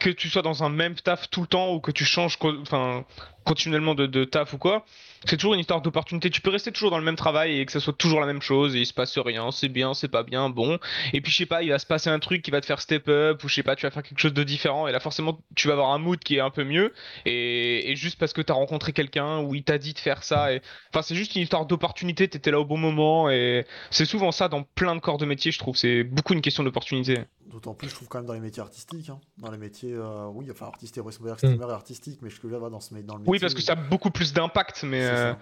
Que 0.00 0.10
tu 0.10 0.28
sois 0.28 0.42
dans 0.42 0.64
un 0.64 0.68
même 0.68 0.96
taf 0.96 1.30
tout 1.30 1.42
le 1.42 1.46
temps 1.46 1.72
ou 1.74 1.80
que 1.80 1.92
tu 1.92 2.04
changes, 2.04 2.38
enfin, 2.42 3.04
continuellement 3.44 3.94
de, 3.94 4.06
de 4.06 4.24
taf 4.24 4.52
ou 4.52 4.58
quoi, 4.58 4.84
c'est 5.24 5.36
toujours 5.36 5.54
une 5.54 5.60
histoire 5.60 5.80
d'opportunité. 5.80 6.30
Tu 6.30 6.40
peux 6.40 6.50
rester 6.50 6.72
toujours 6.72 6.90
dans 6.90 6.98
le 6.98 7.04
même 7.04 7.16
travail 7.16 7.58
et 7.58 7.66
que 7.66 7.72
ça 7.72 7.80
soit 7.80 7.92
toujours 7.92 8.20
la 8.20 8.26
même 8.26 8.42
chose 8.42 8.76
et 8.76 8.80
il 8.80 8.86
se 8.86 8.92
passe 8.92 9.16
rien, 9.18 9.50
c'est 9.50 9.68
bien, 9.68 9.94
c'est 9.94 10.08
pas 10.08 10.22
bien, 10.22 10.50
bon. 10.50 10.78
Et 11.12 11.20
puis 11.20 11.32
je 11.32 11.38
sais 11.38 11.46
pas, 11.46 11.62
il 11.62 11.70
va 11.70 11.78
se 11.78 11.86
passer 11.86 12.10
un 12.10 12.18
truc 12.18 12.42
qui 12.42 12.50
va 12.50 12.60
te 12.60 12.66
faire 12.66 12.80
step 12.80 13.08
up 13.08 13.42
ou 13.42 13.48
je 13.48 13.54
sais 13.54 13.62
pas, 13.62 13.76
tu 13.76 13.86
vas 13.86 13.90
faire 13.90 14.02
quelque 14.02 14.18
chose 14.18 14.34
de 14.34 14.42
différent 14.44 14.86
et 14.88 14.92
là 14.92 15.00
forcément 15.00 15.38
tu 15.54 15.68
vas 15.68 15.74
avoir 15.74 15.92
un 15.92 15.98
mood 15.98 16.18
qui 16.18 16.36
est 16.36 16.40
un 16.40 16.50
peu 16.50 16.64
mieux 16.64 16.92
et, 17.24 17.90
et 17.90 17.96
juste 17.96 18.18
parce 18.18 18.32
que 18.32 18.42
t'as 18.42 18.54
rencontré 18.54 18.92
quelqu'un 18.92 19.40
ou 19.40 19.54
il 19.54 19.64
t'a 19.64 19.78
dit 19.78 19.92
de 19.94 19.98
faire 19.98 20.22
ça. 20.22 20.52
Et... 20.52 20.60
Enfin 20.92 21.02
c'est 21.02 21.14
juste 21.14 21.34
une 21.36 21.42
histoire 21.42 21.66
d'opportunité, 21.66 22.28
t'étais 22.28 22.50
là 22.50 22.60
au 22.60 22.64
bon 22.64 22.78
moment 22.78 23.30
et 23.30 23.66
c'est 23.90 24.06
souvent 24.06 24.32
ça 24.32 24.48
dans 24.48 24.62
plein 24.62 24.94
de 24.94 25.00
corps 25.00 25.18
de 25.18 25.26
métier 25.26 25.52
je 25.52 25.58
trouve. 25.58 25.76
C'est 25.76 26.04
beaucoup 26.04 26.34
une 26.34 26.42
question 26.42 26.62
d'opportunité. 26.64 27.20
D'autant 27.46 27.74
plus, 27.74 27.88
je 27.88 27.94
trouve 27.94 28.08
quand 28.08 28.18
même 28.18 28.26
dans 28.26 28.32
les 28.32 28.40
métiers 28.40 28.62
artistiques, 28.62 29.10
hein. 29.10 29.20
dans 29.38 29.50
les 29.50 29.58
métiers, 29.58 29.92
euh, 29.92 30.26
oui, 30.32 30.46
enfin 30.50 30.66
artistes 30.66 30.96
et 30.96 31.00
responsable 31.00 31.36
streamer 31.38 31.68
et 31.68 31.72
artistique, 31.72 32.18
mais 32.22 32.30
je 32.30 32.40
que 32.40 32.46
là 32.48 32.58
dans, 32.58 32.80
ce, 32.80 32.94
dans 32.94 33.14
le 33.14 33.20
métier. 33.20 33.30
Oui, 33.30 33.33
parce 33.40 33.54
que 33.54 33.62
ça 33.62 33.72
a 33.72 33.76
beaucoup 33.76 34.10
plus 34.10 34.32
d'impact, 34.32 34.82
mais. 34.84 35.04
Euh. 35.04 35.32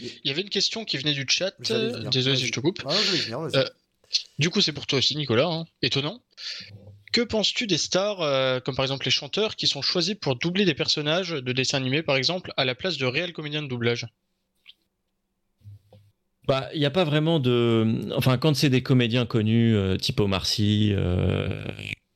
Il 0.00 0.10
y 0.24 0.30
avait 0.30 0.40
une 0.42 0.48
question 0.50 0.84
qui 0.84 0.96
venait 0.96 1.12
du 1.12 1.26
chat. 1.28 1.52
Désolé 2.10 2.36
si 2.36 2.46
je 2.46 2.52
te 2.52 2.60
coupe. 2.60 2.80
Ah, 2.86 2.90
je 3.06 3.12
vais 3.12 3.18
venir, 3.18 3.40
vas-y. 3.40 3.56
Euh, 3.56 3.64
Du 4.38 4.48
coup, 4.48 4.60
c'est 4.60 4.72
pour 4.72 4.86
toi 4.86 4.98
aussi, 4.98 5.14
Nicolas. 5.16 5.46
hein. 5.46 5.64
Étonnant. 5.82 6.22
Que 7.12 7.20
penses-tu 7.22 7.66
des 7.66 7.76
stars, 7.76 8.20
euh, 8.22 8.60
comme 8.60 8.76
par 8.76 8.84
exemple 8.84 9.04
les 9.04 9.10
chanteurs, 9.10 9.56
qui 9.56 9.66
sont 9.66 9.82
choisis 9.82 10.14
pour 10.14 10.36
doubler 10.36 10.64
des 10.64 10.74
personnages 10.74 11.30
de 11.30 11.52
dessins 11.52 11.76
animés, 11.78 12.02
par 12.02 12.16
exemple, 12.16 12.52
à 12.56 12.64
la 12.64 12.74
place 12.74 12.96
de 12.98 13.04
réels 13.04 13.32
comédiens 13.32 13.62
de 13.62 13.66
doublage? 13.68 14.06
Bah, 16.46 16.68
il 16.72 16.80
n'y 16.80 16.86
a 16.86 16.90
pas 16.90 17.04
vraiment 17.04 17.38
de. 17.38 18.08
Enfin, 18.16 18.38
quand 18.38 18.54
c'est 18.56 18.70
des 18.70 18.82
comédiens 18.82 19.26
connus, 19.26 19.74
euh, 19.76 19.96
type 19.96 20.20
Omar 20.20 20.46
Sy, 20.46 20.92
euh, 20.92 21.64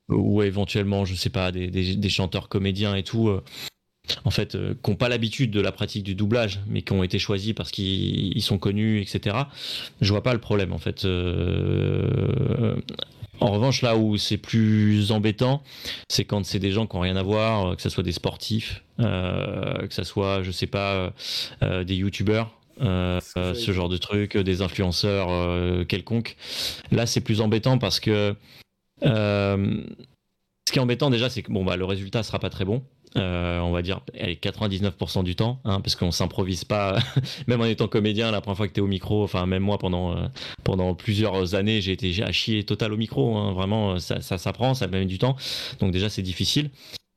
ou 0.09 0.43
éventuellement, 0.43 1.05
je 1.05 1.15
sais 1.15 1.31
pas, 1.31 1.53
des, 1.53 1.69
des- 1.69 1.97
des 1.97 2.09
chanteurs 2.09 2.49
comédiens 2.49 2.95
et 2.97 3.03
tout, 3.05 3.29
euh, 3.29 3.45
en 4.25 4.31
fait, 4.31 4.55
euh, 4.55 4.75
qui 4.83 4.91
n'ont 4.91 4.97
pas 4.97 5.09
l'habitude 5.09 5.51
de 5.51 5.61
la 5.61 5.73
pratique 5.73 6.05
du 6.05 6.15
doublage, 6.15 6.61
mais 6.67 6.83
qui 6.83 6.93
ont 6.93 7.03
été 7.03 7.19
choisis 7.19 7.53
parce 7.55 7.71
qu'ils 7.71 8.37
ils 8.37 8.43
sont 8.43 8.59
connus, 8.59 9.01
etc., 9.01 9.37
je 10.01 10.11
vois 10.11 10.23
pas 10.23 10.33
le 10.35 10.41
problème, 10.41 10.73
en 10.73 10.79
fait. 10.79 11.05
Euh, 11.05 12.77
En 13.41 13.51
revanche, 13.51 13.83
là 13.83 13.97
où 13.97 14.17
c'est 14.17 14.37
plus 14.39 15.11
embêtant, 15.11 15.63
c'est 16.09 16.25
quand 16.25 16.45
c'est 16.47 16.61
des 16.61 16.71
gens 16.71 16.87
qui 16.87 16.97
n'ont 16.97 17.03
rien 17.03 17.17
à 17.17 17.23
voir, 17.23 17.75
que 17.77 17.83
ce 17.83 17.89
soit 17.89 18.05
des 18.05 18.13
sportifs, 18.13 18.85
euh, 19.01 19.87
que 19.89 19.93
ce 19.93 20.05
soit, 20.05 20.43
je 20.43 20.53
sais 20.53 20.69
pas, 20.69 21.13
euh, 21.63 21.83
des 21.85 21.97
youtubeurs, 21.97 22.57
euh, 22.81 23.21
Ce 23.21 23.73
genre 23.73 23.89
de 23.89 23.97
trucs, 23.97 24.37
des 24.37 24.63
influenceurs 24.63 25.87
quelconques. 25.87 26.37
Là, 26.93 27.07
c'est 27.07 27.21
plus 27.21 27.41
embêtant 27.41 27.77
parce 27.79 27.99
que 28.01 28.37
ce 29.03 30.73
qui 30.73 30.79
est 30.79 30.83
embêtant 30.83 31.11
déjà, 31.11 31.29
c'est 31.29 31.43
que 31.43 31.53
bon, 31.53 31.65
bah, 31.65 31.77
le 31.77 31.85
résultat 31.85 32.23
sera 32.23 32.39
pas 32.39 32.51
très 32.51 32.65
bon. 32.65 32.83
Euh, 33.17 33.61
on 33.61 33.71
va 33.71 33.83
dire 33.83 34.01
allez, 34.19 34.35
99% 34.35 35.23
du 35.23 35.37
temps, 35.37 35.61
hein, 35.65 35.81
parce 35.81 35.95
qu'on 35.95 36.11
s'improvise 36.11 36.65
pas, 36.65 36.99
même 37.47 37.61
en 37.61 37.65
étant 37.65 37.87
comédien, 37.87 38.33
la 38.33 38.41
première 38.41 38.57
fois 38.57 38.67
que 38.67 38.73
tu 38.73 38.81
es 38.81 38.83
au 38.83 38.89
micro, 38.89 39.23
enfin 39.23 39.47
même 39.47 39.63
moi 39.63 39.79
pendant, 39.79 40.17
euh, 40.17 40.27
pendant 40.65 40.97
plusieurs 40.97 41.55
années, 41.55 41.81
j'ai 41.81 41.93
été 41.93 42.25
à 42.25 42.33
chier 42.33 42.65
total 42.65 42.93
au 42.93 42.97
micro, 42.97 43.37
hein, 43.37 43.53
vraiment, 43.53 43.93
euh, 43.93 43.99
ça, 43.99 44.21
ça 44.21 44.37
s'apprend, 44.37 44.75
ça 44.75 44.89
met 44.89 45.05
du 45.05 45.19
temps, 45.19 45.37
donc 45.79 45.93
déjà 45.93 46.09
c'est 46.09 46.23
difficile. 46.23 46.71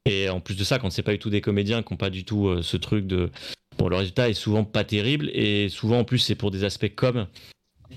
Et 0.05 0.29
en 0.29 0.39
plus 0.39 0.55
de 0.55 0.63
ça, 0.63 0.77
quand 0.77 0.91
c'est 0.91 1.01
pas 1.01 1.13
du 1.13 1.19
tout 1.19 1.31
des 1.31 1.41
comédiens 1.41 1.81
qui 1.81 1.91
n'ont 1.93 1.97
pas 1.97 2.11
du 2.11 2.23
tout 2.23 2.47
euh, 2.47 2.61
ce 2.61 2.77
truc 2.77 3.07
de... 3.07 3.31
Bon, 3.79 3.89
le 3.89 3.95
résultat 3.95 4.29
est 4.29 4.35
souvent 4.35 4.63
pas 4.63 4.83
terrible, 4.83 5.31
et 5.33 5.67
souvent 5.67 5.99
en 6.01 6.03
plus 6.03 6.19
c'est 6.19 6.35
pour 6.35 6.51
des 6.51 6.63
aspects 6.63 6.93
com, 6.95 7.25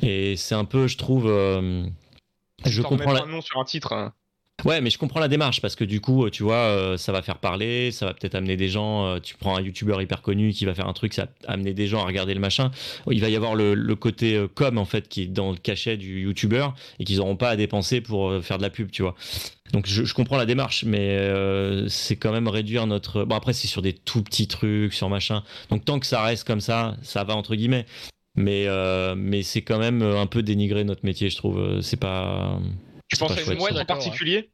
et 0.01 0.36
c'est 0.36 0.55
un 0.55 0.64
peu, 0.64 0.86
je 0.86 0.97
trouve... 0.97 1.24
je 2.64 2.81
comprends 2.81 3.12
la... 3.12 3.24
un 3.24 3.27
nom 3.27 3.43
sur 3.43 3.60
un 3.60 3.64
titre. 3.64 3.93
hein. 3.93 4.14
Ouais, 4.65 4.81
mais 4.81 4.91
je 4.91 4.99
comprends 4.99 5.20
la 5.20 5.28
démarche 5.28 5.61
parce 5.61 5.74
que 5.74 5.85
du 5.85 6.01
coup, 6.01 6.24
euh, 6.24 6.31
tu 6.31 6.43
vois, 6.43 6.55
euh, 6.55 6.97
ça 6.97 7.12
va 7.12 7.23
faire 7.23 7.39
parler, 7.39 7.91
ça 7.93 8.07
va 8.07 8.15
peut-être 8.15 8.35
amener 8.35 8.57
des 8.57 8.69
gens. 8.69 9.07
euh, 9.07 9.19
tu 9.19 9.37
prends 9.37 9.57
un 9.57 9.61
youtubeur 9.61 10.03
hyper 10.03 10.23
connu 10.23 10.53
qui 10.53 10.65
va 10.65 10.74
faire 10.74 10.89
un 10.89 10.93
truc, 10.93 11.15
ça 11.15 11.24
va 11.24 11.53
amener 11.53 11.73
des 11.73 11.87
gens 11.87 12.03
à 12.03 12.07
regarder 12.07 12.35
le 12.35 12.41
machin. 12.41 12.70
Il 13.11 13.20
va 13.20 13.28
y 13.28 13.37
avoir 13.37 13.55
le, 13.55 13.95
côté 13.95 14.47
com 14.55 14.78
en 14.78 14.85
fait 14.85 15.09
qui 15.09 15.23
est 15.23 15.27
dans 15.27 15.51
le 15.51 15.57
cachet 15.57 15.97
du 15.97 16.23
youtubeur 16.23 16.74
et 16.99 17.05
qu'ils 17.05 17.19
n'auront 17.19 17.37
pas 17.37 17.51
à 17.51 17.57
dépenser 17.57 18.01
pour 18.01 18.43
faire 18.43 18.57
de 18.57 18.62
la 18.62 18.70
pub, 18.70 18.91
tu 18.91 19.03
vois. 19.03 19.15
Donc 19.73 19.87
je, 19.87 20.15
comprends 20.15 20.37
la 20.37 20.47
démarche, 20.47 20.85
mais 20.85 21.19
c'est 21.89 22.16
quand 22.16 22.32
même 22.32 22.49
réduire 22.49 22.87
notre. 22.87 23.24
Bon 23.24 23.37
après 23.37 23.53
c'est 23.53 23.66
sur 23.66 23.82
des 23.82 23.93
tout 23.93 24.23
petits 24.23 24.47
trucs, 24.49 24.95
sur 24.95 25.09
machin. 25.09 25.43
Donc 25.70 25.85
tant 25.85 25.99
que 25.99 26.07
ça 26.07 26.23
reste 26.23 26.47
comme 26.47 26.61
ça, 26.61 26.97
ça 27.03 27.24
va 27.24 27.35
entre 27.35 27.57
guillemets. 27.57 27.85
Mais 28.37 28.66
mais 29.16 29.43
c'est 29.43 29.62
quand 29.62 29.78
même 29.78 30.03
un 30.03 30.27
peu 30.27 30.43
dénigrer 30.43 30.85
notre 30.85 31.05
métier, 31.05 31.31
je 31.31 31.37
trouve. 31.37 31.81
C'est 31.82 32.01
pas. 32.01 32.59
Pas 33.19 33.27
penses 33.27 33.39
à 33.39 33.53
une 33.53 33.59
mouette 33.59 33.77
en 33.77 33.85
particulier 33.85 34.51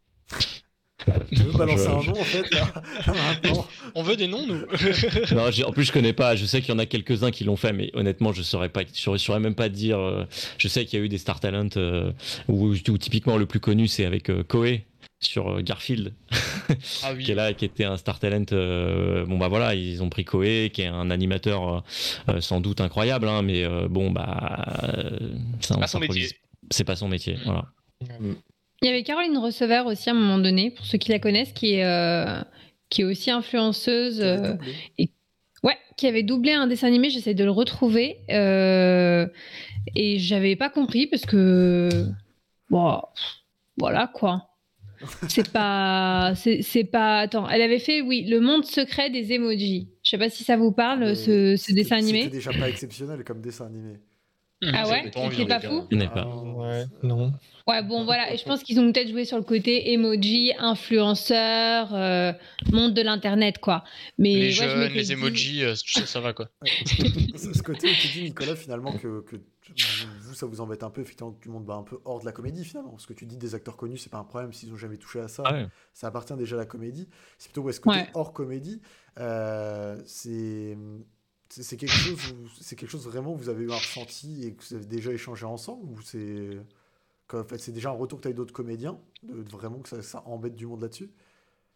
Tu 1.30 1.42
veux 1.42 1.52
balancer 1.52 1.84
je- 1.84 1.88
un 1.90 2.02
nom 2.12 2.20
en 2.20 2.24
fait. 2.24 2.46
On 3.94 4.02
veut 4.02 4.16
des 4.16 4.26
noms, 4.28 4.46
nous 4.46 4.60
non, 5.34 5.48
en 5.66 5.72
plus 5.72 5.84
je 5.84 5.92
connais 5.92 6.12
pas. 6.12 6.36
Je 6.36 6.46
sais 6.46 6.60
qu'il 6.60 6.70
y 6.70 6.72
en 6.72 6.78
a 6.78 6.86
quelques-uns 6.86 7.30
qui 7.30 7.44
l'ont 7.44 7.56
fait, 7.56 7.72
mais 7.72 7.90
honnêtement, 7.94 8.32
je 8.32 8.42
saurais 8.42 8.68
pas. 8.68 8.82
Je 8.92 9.00
saurais, 9.00 9.18
je 9.18 9.24
saurais 9.24 9.40
même 9.40 9.54
pas 9.54 9.68
dire. 9.68 9.98
euh, 9.98 10.24
je 10.58 10.68
sais 10.68 10.84
qu'il 10.84 10.98
y 10.98 11.02
a 11.02 11.04
eu 11.04 11.08
des 11.08 11.18
Star 11.18 11.38
Talent 11.40 11.68
euh, 11.76 12.12
où, 12.48 12.68
où 12.72 12.98
typiquement 12.98 13.36
le 13.36 13.46
plus 13.46 13.60
connu 13.60 13.88
c'est 13.88 14.04
avec 14.04 14.30
euh, 14.30 14.42
Koei 14.42 14.84
sur 15.20 15.48
euh, 15.50 15.62
Garfield, 15.62 16.12
Ah 17.04 17.14
qui 17.14 17.30
est 17.30 17.34
là, 17.34 17.54
qui 17.54 17.64
était 17.64 17.84
un 17.84 17.96
Star 17.96 18.18
Talent. 18.18 18.44
euh, 18.52 19.24
bon 19.26 19.38
bah 19.38 19.48
voilà, 19.48 19.74
ils 19.74 20.02
ont 20.02 20.08
pris 20.10 20.24
Koei, 20.24 20.70
qui 20.70 20.82
est 20.82 20.86
un 20.86 21.10
animateur 21.10 21.84
sans 22.40 22.60
doute 22.60 22.80
incroyable, 22.80 23.28
hein, 23.28 23.42
mais 23.42 23.64
euh, 23.64 23.86
bon 23.88 24.10
bah 24.10 24.80
euh, 24.84 25.18
ça, 25.60 25.76
on 25.76 25.80
Pas 25.80 25.86
son 25.86 26.00
métier. 26.00 26.28
C'est 26.70 26.84
pas 26.84 26.96
son 26.96 27.08
métier. 27.08 27.38
Voilà. 27.44 27.66
Il 28.02 28.86
y 28.86 28.88
avait 28.88 29.02
Caroline 29.02 29.38
Receveur 29.38 29.86
aussi 29.86 30.10
à 30.10 30.12
un 30.12 30.16
moment 30.16 30.38
donné, 30.38 30.70
pour 30.70 30.84
ceux 30.84 30.98
qui 30.98 31.10
la 31.10 31.18
connaissent, 31.18 31.52
qui 31.52 31.74
est, 31.74 31.84
euh, 31.84 32.40
qui 32.90 33.02
est 33.02 33.04
aussi 33.04 33.30
influenceuse. 33.30 34.20
euh, 34.20 34.54
ouais, 35.62 35.78
qui 35.96 36.06
avait 36.06 36.22
doublé 36.22 36.52
un 36.52 36.66
dessin 36.66 36.86
animé, 36.88 37.10
j'essaie 37.10 37.34
de 37.34 37.44
le 37.44 37.50
retrouver. 37.50 38.18
euh, 38.30 39.26
et 39.94 40.18
j'avais 40.18 40.56
pas 40.56 40.68
compris 40.68 41.06
parce 41.06 41.24
que. 41.26 41.88
Bon, 42.70 43.00
voilà 43.78 44.10
quoi. 44.12 44.50
C'est 45.28 45.50
pas. 45.52 46.34
C'est 46.34 46.84
pas. 46.84 47.20
Attends, 47.20 47.48
elle 47.48 47.62
avait 47.62 47.78
fait, 47.78 48.00
oui, 48.00 48.24
Le 48.28 48.40
monde 48.40 48.64
secret 48.64 49.10
des 49.10 49.32
emojis. 49.32 49.88
Je 50.02 50.10
sais 50.10 50.18
pas 50.18 50.30
si 50.30 50.44
ça 50.44 50.56
vous 50.56 50.72
parle, 50.72 51.00
Mais 51.00 51.14
ce, 51.14 51.56
ce 51.56 51.72
dessin 51.72 51.96
animé. 51.96 52.24
C'était 52.24 52.36
déjà 52.36 52.52
pas 52.52 52.68
exceptionnel 52.68 53.22
comme 53.24 53.40
dessin 53.40 53.66
animé. 53.66 54.00
Ah 54.62 54.88
ouais 54.88 55.10
en 55.16 55.46
pas 55.46 55.60
fou 55.60 55.86
n'est 55.90 56.06
Ah, 56.06 56.14
pas. 56.14 56.26
Ouais, 56.26 56.84
non. 57.02 57.32
Ouais, 57.66 57.82
bon, 57.82 58.04
voilà. 58.04 58.32
Et 58.32 58.36
je 58.38 58.44
pense 58.44 58.62
qu'ils 58.62 58.80
ont 58.80 58.90
peut-être 58.90 59.10
joué 59.10 59.24
sur 59.24 59.36
le 59.36 59.42
côté 59.42 59.92
emoji, 59.92 60.52
influenceur, 60.58 61.94
euh, 61.94 62.32
monde 62.72 62.94
de 62.94 63.02
l'internet, 63.02 63.58
quoi. 63.58 63.84
Mais 64.18 64.32
Les 64.34 64.40
ouais, 64.46 64.50
je 64.52 64.62
jeunes, 64.62 64.92
les 64.92 65.12
emojis, 65.12 65.62
euh, 65.64 65.74
tout 65.74 66.00
ça, 66.00 66.06
ça 66.06 66.20
va 66.20 66.32
quoi. 66.32 66.48
ce 67.36 67.52
ce 67.52 67.62
côté 67.62 67.88
où 67.90 67.94
tu 68.00 68.08
dis, 68.08 68.22
Nicolas, 68.22 68.56
finalement, 68.56 68.92
que, 68.92 69.20
que 69.22 69.36
vous, 70.22 70.34
ça 70.34 70.46
vous 70.46 70.60
embête 70.60 70.82
un 70.84 70.90
peu, 70.90 71.02
effectivement, 71.02 71.32
que 71.32 71.42
tu 71.42 71.48
montes 71.50 71.64
bah, 71.66 71.74
un 71.74 71.82
peu 71.82 71.98
hors 72.04 72.20
de 72.20 72.24
la 72.24 72.32
comédie, 72.32 72.64
finalement. 72.64 72.90
Parce 72.92 73.06
que 73.06 73.12
tu 73.14 73.26
dis 73.26 73.36
des 73.36 73.54
acteurs 73.54 73.76
connus, 73.76 73.98
c'est 73.98 74.10
pas 74.10 74.18
un 74.18 74.24
problème 74.24 74.52
s'ils 74.54 74.72
ont 74.72 74.76
jamais 74.78 74.96
touché 74.96 75.20
à 75.20 75.28
ça. 75.28 75.42
Ah 75.44 75.52
ouais. 75.52 75.66
Ça 75.92 76.06
appartient 76.06 76.34
déjà 76.34 76.56
à 76.56 76.60
la 76.60 76.66
comédie. 76.66 77.08
C'est 77.36 77.48
plutôt 77.50 77.62
ouais, 77.62 77.72
ce 77.72 77.80
côté 77.80 77.98
Ouais. 77.98 78.08
hors 78.14 78.32
comédie. 78.32 78.80
euh, 79.18 80.00
c'est. 80.06 80.76
C'est 81.48 81.76
quelque 81.76 81.96
chose, 81.96 82.18
c'est 82.60 82.76
quelque 82.76 82.90
chose 82.90 83.06
vraiment 83.06 83.32
où 83.32 83.36
vous 83.36 83.48
avez 83.48 83.64
eu 83.64 83.72
un 83.72 83.78
ressenti 83.78 84.44
et 84.44 84.54
que 84.54 84.62
vous 84.64 84.74
avez 84.74 84.84
déjà 84.86 85.12
échangé 85.12 85.46
ensemble 85.46 85.88
ou 85.90 86.00
c'est, 86.02 86.58
qu'en 87.28 87.44
fait, 87.44 87.58
c'est 87.58 87.72
déjà 87.72 87.90
un 87.90 87.94
retour 87.94 88.18
que 88.18 88.24
tu 88.24 88.28
as 88.28 88.32
eu 88.32 88.34
d'autres 88.34 88.54
comédiens, 88.54 88.98
de, 89.24 89.42
vraiment 89.50 89.80
que 89.80 89.88
ça, 89.90 90.02
ça 90.02 90.22
embête 90.26 90.56
du 90.56 90.66
monde 90.66 90.82
là-dessus? 90.82 91.10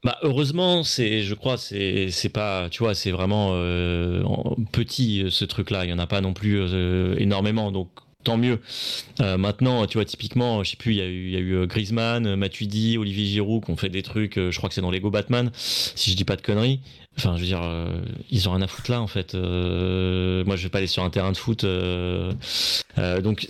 Bah 0.02 0.16
heureusement, 0.22 0.82
c'est, 0.82 1.22
je 1.22 1.34
crois, 1.34 1.58
c'est, 1.58 2.10
c'est 2.10 2.30
pas, 2.30 2.70
tu 2.70 2.82
vois, 2.82 2.94
c'est 2.94 3.10
vraiment 3.10 3.50
euh, 3.52 4.22
en- 4.24 4.56
petit 4.72 5.22
euh, 5.24 5.30
ce 5.30 5.44
truc-là. 5.44 5.84
Il 5.84 5.90
y 5.90 5.92
en 5.92 5.98
a 5.98 6.06
pas 6.06 6.22
non 6.22 6.32
plus 6.32 6.58
euh, 6.58 7.16
énormément, 7.18 7.70
donc 7.70 7.88
tant 8.24 8.38
mieux. 8.38 8.60
Maintenant, 9.18 9.86
tu 9.86 9.96
vois, 9.96 10.04
typiquement, 10.04 10.62
je 10.62 10.70
sais 10.72 10.76
plus, 10.76 10.92
il 10.92 10.98
y 10.98 11.00
a 11.00 11.06
eu, 11.06 11.26
il 11.28 11.30
y 11.32 11.36
a 11.36 11.40
eu 11.40 11.66
Griezmann, 11.66 12.36
Matuidi, 12.36 12.98
Olivier 12.98 13.24
Giroud 13.26 13.64
qui 13.64 13.70
ont 13.70 13.76
fait 13.78 13.88
des 13.88 14.02
trucs. 14.02 14.34
je 14.36 14.56
crois 14.58 14.68
que 14.68 14.74
c'est 14.74 14.82
dans 14.82 14.90
Lego 14.90 15.10
Batman, 15.10 15.50
si 15.54 16.10
je 16.10 16.16
dis 16.16 16.24
pas 16.26 16.36
de 16.36 16.42
conneries. 16.42 16.80
Enfin, 17.18 17.34
je 17.36 17.40
veux 17.40 17.46
dire, 17.46 17.60
euh, 17.62 18.00
ils 18.30 18.48
ont 18.48 18.52
rien 18.52 18.62
à 18.62 18.66
foutre 18.66 18.90
là, 18.90 19.00
en 19.02 19.06
fait. 19.06 19.34
Euh, 19.34 20.42
moi, 20.46 20.56
je 20.56 20.62
vais 20.62 20.68
pas 20.70 20.78
aller 20.78 20.86
sur 20.86 21.02
un 21.02 21.10
terrain 21.10 21.32
de 21.32 21.36
foot. 21.36 21.64
euh, 21.64 22.32
euh, 22.98 23.20
donc, 23.20 23.46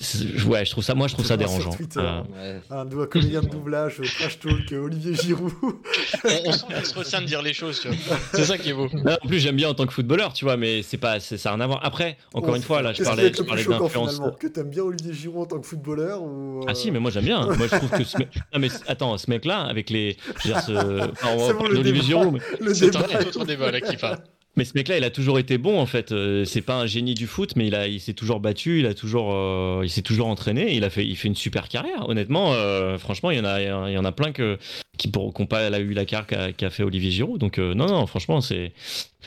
ouais, 0.48 0.64
je 0.64 0.70
trouve 0.72 0.82
ça, 0.82 0.94
moi, 0.94 1.06
je 1.06 1.12
trouve 1.14 1.26
ça 1.26 1.36
dérangeant. 1.36 1.70
Twitter. 1.70 2.00
Euh, 2.00 2.20
Ouais. 2.34 2.60
Un 2.70 2.84
doigt 2.84 3.06
comédien 3.06 3.42
de 3.42 3.48
doublage, 3.48 4.00
trash 4.18 4.40
talk, 4.40 4.72
Olivier 4.72 5.14
Giroud. 5.14 5.52
On, 5.62 6.28
on 6.46 6.52
sent 6.52 6.64
qu'il 6.74 6.86
se 6.86 6.94
retient 6.98 7.20
de 7.20 7.26
dire 7.26 7.42
les 7.42 7.52
choses, 7.52 7.80
tu 7.80 7.88
vois. 7.88 8.16
C'est 8.32 8.44
ça 8.44 8.58
qui 8.58 8.70
est 8.70 8.72
beau. 8.72 8.88
Là, 9.04 9.18
en 9.22 9.28
plus, 9.28 9.38
j'aime 9.38 9.56
bien 9.56 9.68
en 9.68 9.74
tant 9.74 9.86
que 9.86 9.92
footballeur, 9.92 10.32
tu 10.32 10.44
vois, 10.46 10.56
mais 10.56 10.82
c'est 10.82 10.96
pas, 10.98 11.20
c'est- 11.20 11.36
ça 11.36 11.50
n'a 11.50 11.56
rien 11.56 11.64
à 11.64 11.66
voir. 11.68 11.80
Après, 11.84 12.16
encore 12.34 12.50
Oh, 12.54 12.56
une 12.56 12.62
fois, 12.62 12.82
là, 12.82 12.92
je 12.92 13.04
parlais, 13.04 13.32
je 13.32 13.42
parlais 13.42 13.62
d'influence. 13.64 14.20
Que 14.40 14.46
t'aimes 14.48 14.70
bien 14.70 14.82
Olivier 14.82 15.12
Giroud 15.12 15.42
en 15.42 15.46
tant 15.46 15.60
que 15.60 15.66
footballeur 15.66 16.22
ou, 16.22 16.64
Ah 16.66 16.74
si, 16.74 16.90
mais 16.90 16.98
moi 16.98 17.10
j'aime 17.12 17.24
bien. 17.26 17.46
Moi 17.46 17.66
je 17.70 17.76
trouve 17.76 17.90
que 17.90 18.02
ce 18.04 18.18
mec... 18.18 18.28
non, 18.52 18.58
mais 18.58 18.68
attends, 18.88 19.16
ce 19.18 19.30
mec-là, 19.30 19.60
avec 19.60 19.90
les, 19.90 20.16
je 20.42 20.48
veux 20.48 20.54
dire, 20.54 20.62
ce... 20.62 21.10
enfin, 21.12 21.28
on 21.34 21.36
va 21.36 21.46
C'est 21.46 21.52
bon, 21.52 21.58
parler 21.58 21.68
le 21.70 21.82
d'Olivier 21.82 21.92
débat. 21.92 22.20
Giroud, 22.22 22.32
mais... 22.60 22.66
le 22.66 22.72
débat. 22.72 23.49
Débat 23.50 23.70
là 23.70 23.80
qui 23.80 23.96
parle. 23.96 24.22
Mais 24.60 24.66
ce 24.66 24.72
mec-là, 24.74 24.98
il 24.98 25.04
a 25.04 25.10
toujours 25.10 25.38
été 25.38 25.56
bon 25.56 25.80
en 25.80 25.86
fait. 25.86 26.12
Euh, 26.12 26.44
c'est 26.44 26.60
pas 26.60 26.74
un 26.74 26.84
génie 26.84 27.14
du 27.14 27.26
foot, 27.26 27.52
mais 27.56 27.66
il 27.66 27.74
a, 27.74 27.86
il 27.88 27.98
s'est 27.98 28.12
toujours 28.12 28.40
battu, 28.40 28.78
il 28.80 28.84
a 28.86 28.92
toujours, 28.92 29.30
euh, 29.32 29.80
il 29.84 29.88
s'est 29.88 30.02
toujours 30.02 30.26
entraîné. 30.26 30.74
Il 30.74 30.84
a 30.84 30.90
fait, 30.90 31.06
il 31.06 31.16
fait 31.16 31.28
une 31.28 31.34
super 31.34 31.66
carrière. 31.68 32.06
Honnêtement, 32.10 32.52
euh, 32.52 32.98
franchement, 32.98 33.30
il 33.30 33.38
y 33.38 33.40
en 33.40 33.46
a, 33.46 33.58
il 33.88 33.94
y 33.94 33.96
en 33.98 34.04
a 34.04 34.12
plein 34.12 34.32
que 34.32 34.58
qui 34.98 35.08
pour 35.08 35.32
qu'on 35.32 35.46
pas 35.46 35.66
a 35.68 35.78
eu 35.78 35.94
la 35.94 36.04
carte 36.04 36.34
qu'a 36.58 36.68
fait 36.68 36.82
Olivier 36.82 37.10
Giroud. 37.10 37.40
Donc 37.40 37.58
euh, 37.58 37.72
non 37.72 37.86
non 37.86 38.06
franchement 38.06 38.42
c'est. 38.42 38.72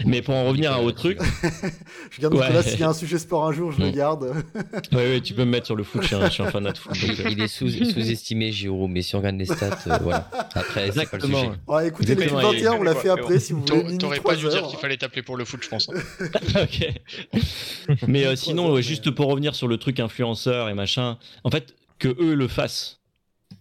Mais 0.06 0.22
pour 0.24 0.34
en 0.36 0.46
revenir 0.46 0.72
à 0.72 0.82
autre 0.82 0.98
truc, 0.98 1.20
Je 2.12 2.22
garde 2.22 2.34
Ouais. 2.36 2.42
Nicolas, 2.42 2.64
s'il 2.64 2.80
y 2.80 2.84
a 2.84 2.90
un 2.90 2.94
sujet 2.94 3.18
sport 3.20 3.46
un 3.48 3.52
jour, 3.54 3.72
je 3.72 3.80
le 3.80 3.88
Mm. 3.90 3.92
garde. 3.92 4.24
ouais, 4.92 4.98
ouais, 4.98 5.22
tu 5.22 5.34
peux 5.34 5.46
me 5.46 5.52
mettre 5.52 5.66
sur 5.68 5.76
le 5.76 5.84
foot. 5.84 6.02
Je 6.02 6.08
suis 6.08 6.16
un, 6.16 6.26
je 6.28 6.34
suis 6.34 6.44
un 6.44 6.50
fanat 6.52 6.72
de 6.74 6.78
foot. 6.80 6.94
donc, 6.94 7.18
Il 7.32 7.42
est 7.42 7.48
sous- 7.48 7.70
sous-estimé, 7.70 8.52
Giroud, 8.52 8.90
mais 8.92 9.02
si 9.04 9.16
on 9.16 9.20
regarde 9.20 9.38
les 9.38 9.46
stats, 9.46 9.78
euh, 9.88 9.98
voilà. 10.02 10.30
Après, 10.56 10.92
c'est 10.92 11.10
pas 11.10 11.18
le 11.18 11.24
Exactement. 11.26 11.40
sujet. 11.40 11.52
Ouais, 11.68 11.88
écoutez, 11.88 12.08
l'équipe 12.16 12.24
Exactement, 12.34 12.52
21, 12.52 12.74
on 12.74 12.84
l'a 12.84 12.96
fait 12.96 13.10
après 13.10 13.40
si 13.40 13.54
vous 13.54 13.64
voulez. 13.66 13.98
T'aurais 14.00 14.18
pas 14.18 14.36
3 14.36 14.36
dû 14.36 14.48
dire 14.50 14.68
qu'il 14.68 14.80
fallait 14.80 14.98
t'appeler 14.98 15.22
pour 15.24 15.38
le 15.38 15.46
foot, 15.46 15.62
je 15.64 15.70
pense. 15.70 15.88
ok. 16.56 16.94
Mais 18.08 18.26
euh, 18.26 18.36
sinon, 18.36 18.72
ouais, 18.72 18.82
juste 18.82 19.12
pour 19.12 19.28
revenir 19.28 19.56
sur 19.56 19.68
le 19.68 19.78
truc 19.78 20.00
influenceur 20.00 20.70
et 20.70 20.74
machin, 20.74 21.18
en 21.44 21.50
fait, 21.52 21.76
que 22.00 22.10
eux 22.20 22.36
le 22.36 22.48
fassent, 22.48 23.00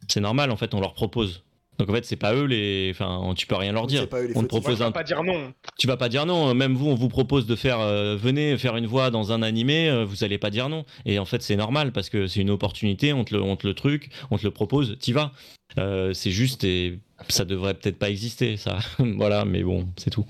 c'est 0.08 0.20
normal. 0.20 0.50
En 0.50 0.56
fait, 0.56 0.74
on 0.74 0.80
leur 0.80 0.94
propose. 0.94 1.42
Donc 1.78 1.88
en 1.88 1.94
fait, 1.94 2.04
c'est 2.04 2.16
pas 2.16 2.34
eux 2.34 2.44
les. 2.44 2.90
Enfin, 2.94 3.32
tu 3.34 3.46
peux 3.46 3.56
rien 3.56 3.72
leur 3.72 3.86
dire. 3.86 4.02
c'est 4.02 4.06
pas 4.06 4.20
eux 4.20 4.26
les 4.26 4.36
On 4.36 4.42
te 4.42 4.46
propose 4.46 4.78
Moi, 4.78 4.88
un. 4.88 4.92
pas 4.92 5.02
dire 5.04 5.22
non. 5.24 5.52
Tu 5.78 5.86
vas 5.86 5.96
pas 5.96 6.08
dire 6.08 6.26
non. 6.26 6.54
Même 6.54 6.74
vous, 6.74 6.88
on 6.88 6.94
vous 6.94 7.08
propose 7.08 7.46
de 7.46 7.56
faire. 7.56 7.80
euh, 7.80 8.14
venez 8.16 8.58
faire 8.58 8.76
une 8.76 8.86
voix 8.86 9.10
dans 9.10 9.32
un 9.32 9.42
animé. 9.42 9.88
euh, 9.88 10.04
vous 10.04 10.22
allez 10.22 10.38
pas 10.38 10.50
dire 10.50 10.68
non. 10.68 10.84
Et 11.06 11.18
en 11.18 11.24
fait, 11.24 11.42
c'est 11.42 11.56
normal 11.56 11.90
parce 11.92 12.10
que 12.10 12.26
c'est 12.26 12.40
une 12.40 12.50
opportunité. 12.50 13.12
On 13.14 13.24
te 13.24 13.34
le, 13.34 13.40
on 13.42 13.56
te 13.56 13.66
le 13.66 13.74
truc, 13.74 14.10
on 14.30 14.36
te 14.38 14.44
le 14.44 14.50
propose. 14.50 14.96
T'y 15.00 15.12
vas. 15.12 15.32
Euh, 15.78 16.12
c'est 16.12 16.30
juste 16.30 16.62
et 16.64 17.00
ça 17.28 17.46
devrait 17.46 17.74
peut-être 17.74 17.98
pas 17.98 18.10
exister. 18.10 18.58
Ça. 18.58 18.78
voilà. 18.98 19.44
Mais 19.46 19.62
bon, 19.62 19.88
c'est 19.96 20.10
tout. 20.10 20.26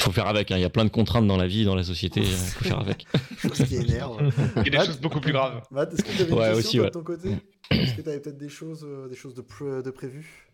Faut 0.00 0.12
faire 0.12 0.26
avec. 0.28 0.50
hein. 0.50 0.56
Il 0.56 0.60
y 0.60 0.64
a 0.64 0.70
plein 0.70 0.84
de 0.84 0.90
contraintes 0.90 1.26
dans 1.26 1.36
la 1.36 1.46
vie, 1.46 1.64
dans 1.64 1.74
la 1.74 1.82
société. 1.84 2.20
euh, 2.20 2.24
Faut 2.24 2.64
faire 2.64 2.78
avec. 2.80 3.06
Chose 3.38 3.58
qui 3.66 3.76
énerve. 3.76 4.30
Il 4.56 4.58
y 4.58 4.60
a 4.60 4.62
des 4.64 4.76
Matt 4.76 4.86
choses 4.86 5.00
beaucoup 5.00 5.20
plus 5.20 5.32
graves. 5.32 5.62
Matt, 5.70 5.92
est-ce 5.94 6.02
que 6.04 6.10
tu 6.16 6.22
avais 6.22 6.30
une 6.30 6.38
Ouais, 6.38 6.44
question 6.52 6.58
aussi, 6.58 6.76
toi, 6.76 6.84
ouais. 6.84 6.90
de 6.90 6.94
ton 6.94 7.02
côté 7.02 7.28
Est-ce 7.70 7.94
que 7.94 8.02
tu 8.02 8.08
avais 8.08 8.20
peut-être 8.20 8.38
des 8.38 8.48
choses, 8.48 8.84
euh, 8.88 9.08
des 9.08 9.16
choses 9.16 9.34
de, 9.34 9.40
pré- 9.42 9.82
de 9.82 9.90
prévues 9.90 10.48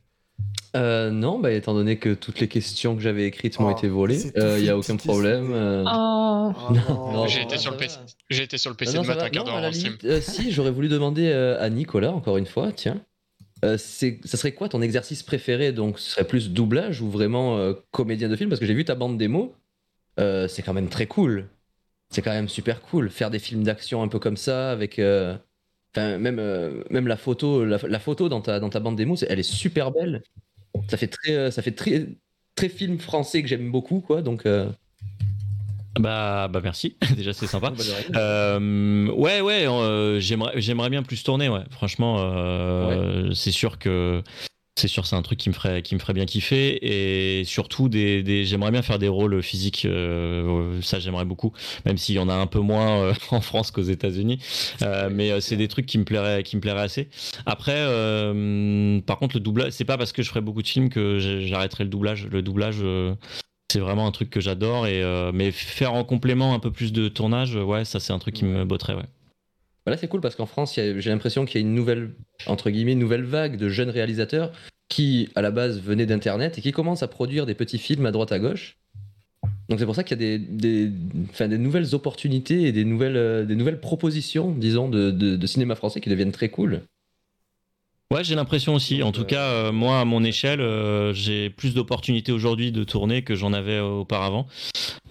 Euh, 0.77 1.10
non, 1.10 1.39
bah, 1.39 1.51
étant 1.52 1.74
donné 1.74 1.98
que 1.98 2.14
toutes 2.14 2.40
les 2.40 2.48
questions 2.48 2.94
que 2.97 3.02
j'avais 3.02 3.27
écrites 3.27 3.59
m'ont 3.60 3.69
Oh, 3.69 3.77
été 3.77 3.89
volées, 3.89 4.32
il 4.36 4.62
n'y 4.62 4.69
a 4.70 4.78
aucun 4.78 4.97
problème. 4.97 5.51
euh. 5.52 5.85
Oh. 5.86 5.89
Ah 5.90 6.52
Non, 6.89 7.27
J'ai 7.27 7.43
été 7.43 7.59
sur 7.59 7.73
le 7.73 7.77
PC. 7.77 7.98
été 8.31 8.56
sur 8.59 8.70
le 8.70 8.74
Ah 8.77 8.78
PC 8.78 8.97
non, 8.97 9.02
de 9.02 9.06
matin 9.09 9.28
quart 9.28 9.44
d'heure 9.44 9.74
stream. 9.74 9.97
euh, 10.05 10.20
si, 10.20 10.52
j'aurais 10.52 10.70
voulu 10.70 10.89
demander 10.89 11.27
euh, 11.28 11.60
à 11.60 11.69
Nicolas, 11.69 12.12
encore 12.12 12.36
une 12.39 12.47
fois, 12.47 12.73
tiens. 12.73 13.02
Euh, 13.64 13.78
ça 13.78 14.36
serait 14.36 14.52
quoi 14.52 14.68
ton 14.68 14.82
exercice 14.82 15.22
préféré? 15.22 15.72
Donc, 15.72 15.98
ce 15.98 16.10
serait 16.10 16.26
plus 16.26 16.51
doublage 16.51 17.01
ou 17.01 17.09
vraiment 17.10 17.59
euh, 17.59 17.74
comédien 17.90 18.28
de 18.28 18.36
film? 18.36 18.51
Parce 18.51 18.60
que 18.60 18.66
j'ai 18.66 18.74
vu 18.74 18.84
ta 18.84 18.94
bande 18.94 19.18
démo, 19.18 19.55
euh, 20.18 20.48
c'est 20.48 20.62
quand 20.62 20.74
même 20.74 20.89
très 20.89 21.06
cool. 21.06 21.48
C'est 22.10 22.22
quand 22.22 22.32
même 22.32 22.48
super 22.48 22.80
cool. 22.82 23.09
Faire 23.09 23.30
des 23.30 23.39
films 23.39 23.62
d'action 23.62 24.02
un 24.02 24.09
peu 24.09 24.18
comme 24.18 24.36
ça, 24.36 24.70
avec. 24.70 24.98
même, 24.98 26.84
même 26.90 27.06
la 27.06 27.16
photo, 27.16 27.64
la, 27.64 27.98
photo 27.98 28.28
dans 28.28 28.40
ta, 28.40 28.60
dans 28.60 28.68
ta 28.68 28.80
bande 28.80 28.97
démo, 28.97 29.16
elle 29.28 29.39
est 29.39 29.43
super 29.43 29.93
belle. 29.93 30.22
Ça 30.89 30.97
fait 30.97 31.06
très, 31.06 31.51
ça 31.51 31.62
fait 31.62 31.72
très, 31.72 32.09
très 32.55 32.68
film 32.68 32.98
français 32.98 33.43
que 33.43 33.48
j'aime 33.48 33.70
beaucoup, 33.70 34.01
quoi. 34.01 34.22
Donc, 34.22 34.44
Bah, 35.98 36.48
bah 36.48 36.60
merci. 36.62 36.97
Déjà, 37.16 37.32
c'est 37.32 37.47
sympa. 37.47 37.73
Euh, 38.16 39.09
ouais, 39.09 39.40
ouais, 39.40 39.66
euh, 39.66 40.20
j'aimerais, 40.20 40.60
j'aimerais 40.60 40.90
bien 40.90 41.02
plus 41.02 41.23
tourner, 41.23 41.48
ouais. 41.48 41.64
Franchement, 41.70 42.16
euh, 42.20 43.32
c'est 43.35 43.52
sûr 43.52 43.78
que 43.78 44.23
c'est 44.74 44.89
sûr, 44.89 45.05
c'est 45.06 45.16
un 45.16 45.23
truc 45.23 45.39
qui 45.39 45.51
me 45.51 45.55
ferait, 45.55 45.82
qui 45.82 45.94
me 45.94 46.01
ferait 46.01 46.14
bien 46.14 46.24
kiffer, 46.24 46.78
et 46.81 47.44
surtout 47.44 47.90
des, 47.90 48.23
des 48.23 48.47
j'aimerais 48.47 48.70
bien 48.70 48.81
faire 48.81 48.98
des 48.98 49.09
rôles 49.09 49.43
physiques. 49.43 49.85
euh, 49.85 50.81
ça, 50.81 50.98
j'aimerais 50.98 51.27
beaucoup, 51.27 51.52
même 51.85 51.98
s'il 51.98 52.14
y 52.14 52.19
en 52.19 52.31
a 52.31 52.35
un 52.35 52.47
peu 52.47 52.59
moins 52.59 53.02
euh, 53.02 53.14
en 53.31 53.43
France 53.43 53.70
qu'aux 53.70 53.82
États-Unis. 53.82 54.39
Euh, 54.81 55.10
mais 55.12 55.40
c'est 55.43 55.56
des 55.59 55.69
trucs 55.69 55.85
qui 55.85 55.98
me 55.98 56.05
plairaient, 56.05 56.43
qui 56.43 56.56
me 56.56 56.62
plairaient 56.62 56.81
assez. 56.81 57.10
Après, 57.44 57.85
par 59.06 59.19
contre, 59.19 59.36
le 59.36 59.40
doublage, 59.40 59.73
c'est 59.73 59.85
pas 59.85 59.98
parce 59.98 60.12
que 60.12 60.23
je 60.23 60.31
ferais 60.31 60.40
beaucoup 60.40 60.62
de 60.62 60.69
films 60.69 60.89
que 60.89 61.19
j'arrêterai 61.19 61.85
le 61.85 61.90
doublage. 61.90 62.27
Le 62.28 62.40
doublage. 62.40 62.82
Euh, 63.73 63.78
c'est 63.78 63.81
vraiment 63.81 64.07
un 64.07 64.11
truc 64.11 64.31
que 64.31 64.40
j'adore 64.40 64.86
et 64.86 65.03
euh, 65.03 65.32
mais 65.32 65.51
faire 65.51 65.94
en 65.94 66.05
complément 66.05 66.55
un 66.55 66.59
peu 66.59 66.70
plus 66.70 66.93
de 66.93 67.09
tournage 67.09 67.57
ouais 67.57 67.85
ça 67.85 68.01
c'est 68.01 68.12
un 68.12 68.19
truc 68.19 68.35
qui 68.35 68.44
me 68.44 68.65
botterait 68.65 68.94
ouais 68.94 69.09
Voilà, 69.86 69.97
c'est 69.97 70.09
cool 70.09 70.20
parce 70.20 70.35
qu'en 70.35 70.47
France, 70.47 70.74
j'ai 70.74 71.11
l'impression 71.11 71.44
qu'il 71.44 71.61
y 71.61 71.65
a 71.65 71.66
une 71.66 71.74
nouvelle, 71.74 72.15
entre 72.47 72.70
guillemets, 72.70 72.94
nouvelle 72.94 73.24
vague 73.24 73.57
de 73.57 73.69
jeunes 73.69 73.90
réalisateurs 73.90 74.53
qui, 74.89 75.31
à 75.35 75.43
la 75.43 75.51
base, 75.51 75.81
venaient 75.81 76.07
d'Internet 76.07 76.59
et 76.59 76.61
qui 76.61 76.73
commencent 76.73 77.03
à 77.03 77.09
produire 77.09 77.47
des 77.47 77.55
petits 77.55 77.78
films 77.78 78.07
à 78.07 78.12
droite 78.12 78.32
à 78.32 78.39
gauche. 78.39 78.77
Donc 79.69 79.78
c'est 79.78 79.86
pour 79.86 79.94
ça 79.94 80.05
qu'il 80.05 80.20
y 80.20 80.35
a 80.35 80.39
des, 80.39 81.59
nouvelles 81.59 81.94
opportunités 81.94 82.65
et 82.65 82.73
des 82.73 82.85
nouvelles, 82.85 83.16
euh, 83.16 83.77
propositions, 83.81 84.53
disons, 84.53 84.89
de 84.89 85.47
cinéma 85.47 85.74
français 85.74 86.01
qui 86.01 86.11
deviennent 86.11 86.32
très 86.32 86.51
cool. 86.51 86.82
Ouais 88.12 88.24
j'ai 88.24 88.34
l'impression 88.34 88.74
aussi 88.74 89.02
en 89.02 89.10
tout 89.12 89.22
euh, 89.22 89.24
cas 89.24 89.47
euh, 89.48 89.72
moi 89.72 90.01
à 90.01 90.05
mon 90.05 90.22
échelle 90.24 90.60
euh, 90.60 91.12
j'ai 91.14 91.51
plus 91.51 91.74
d'opportunités 91.74 92.32
aujourd'hui 92.32 92.70
de 92.72 92.84
tourner 92.84 93.22
que 93.22 93.34
j'en 93.34 93.52
avais 93.52 93.80
auparavant 93.80 94.47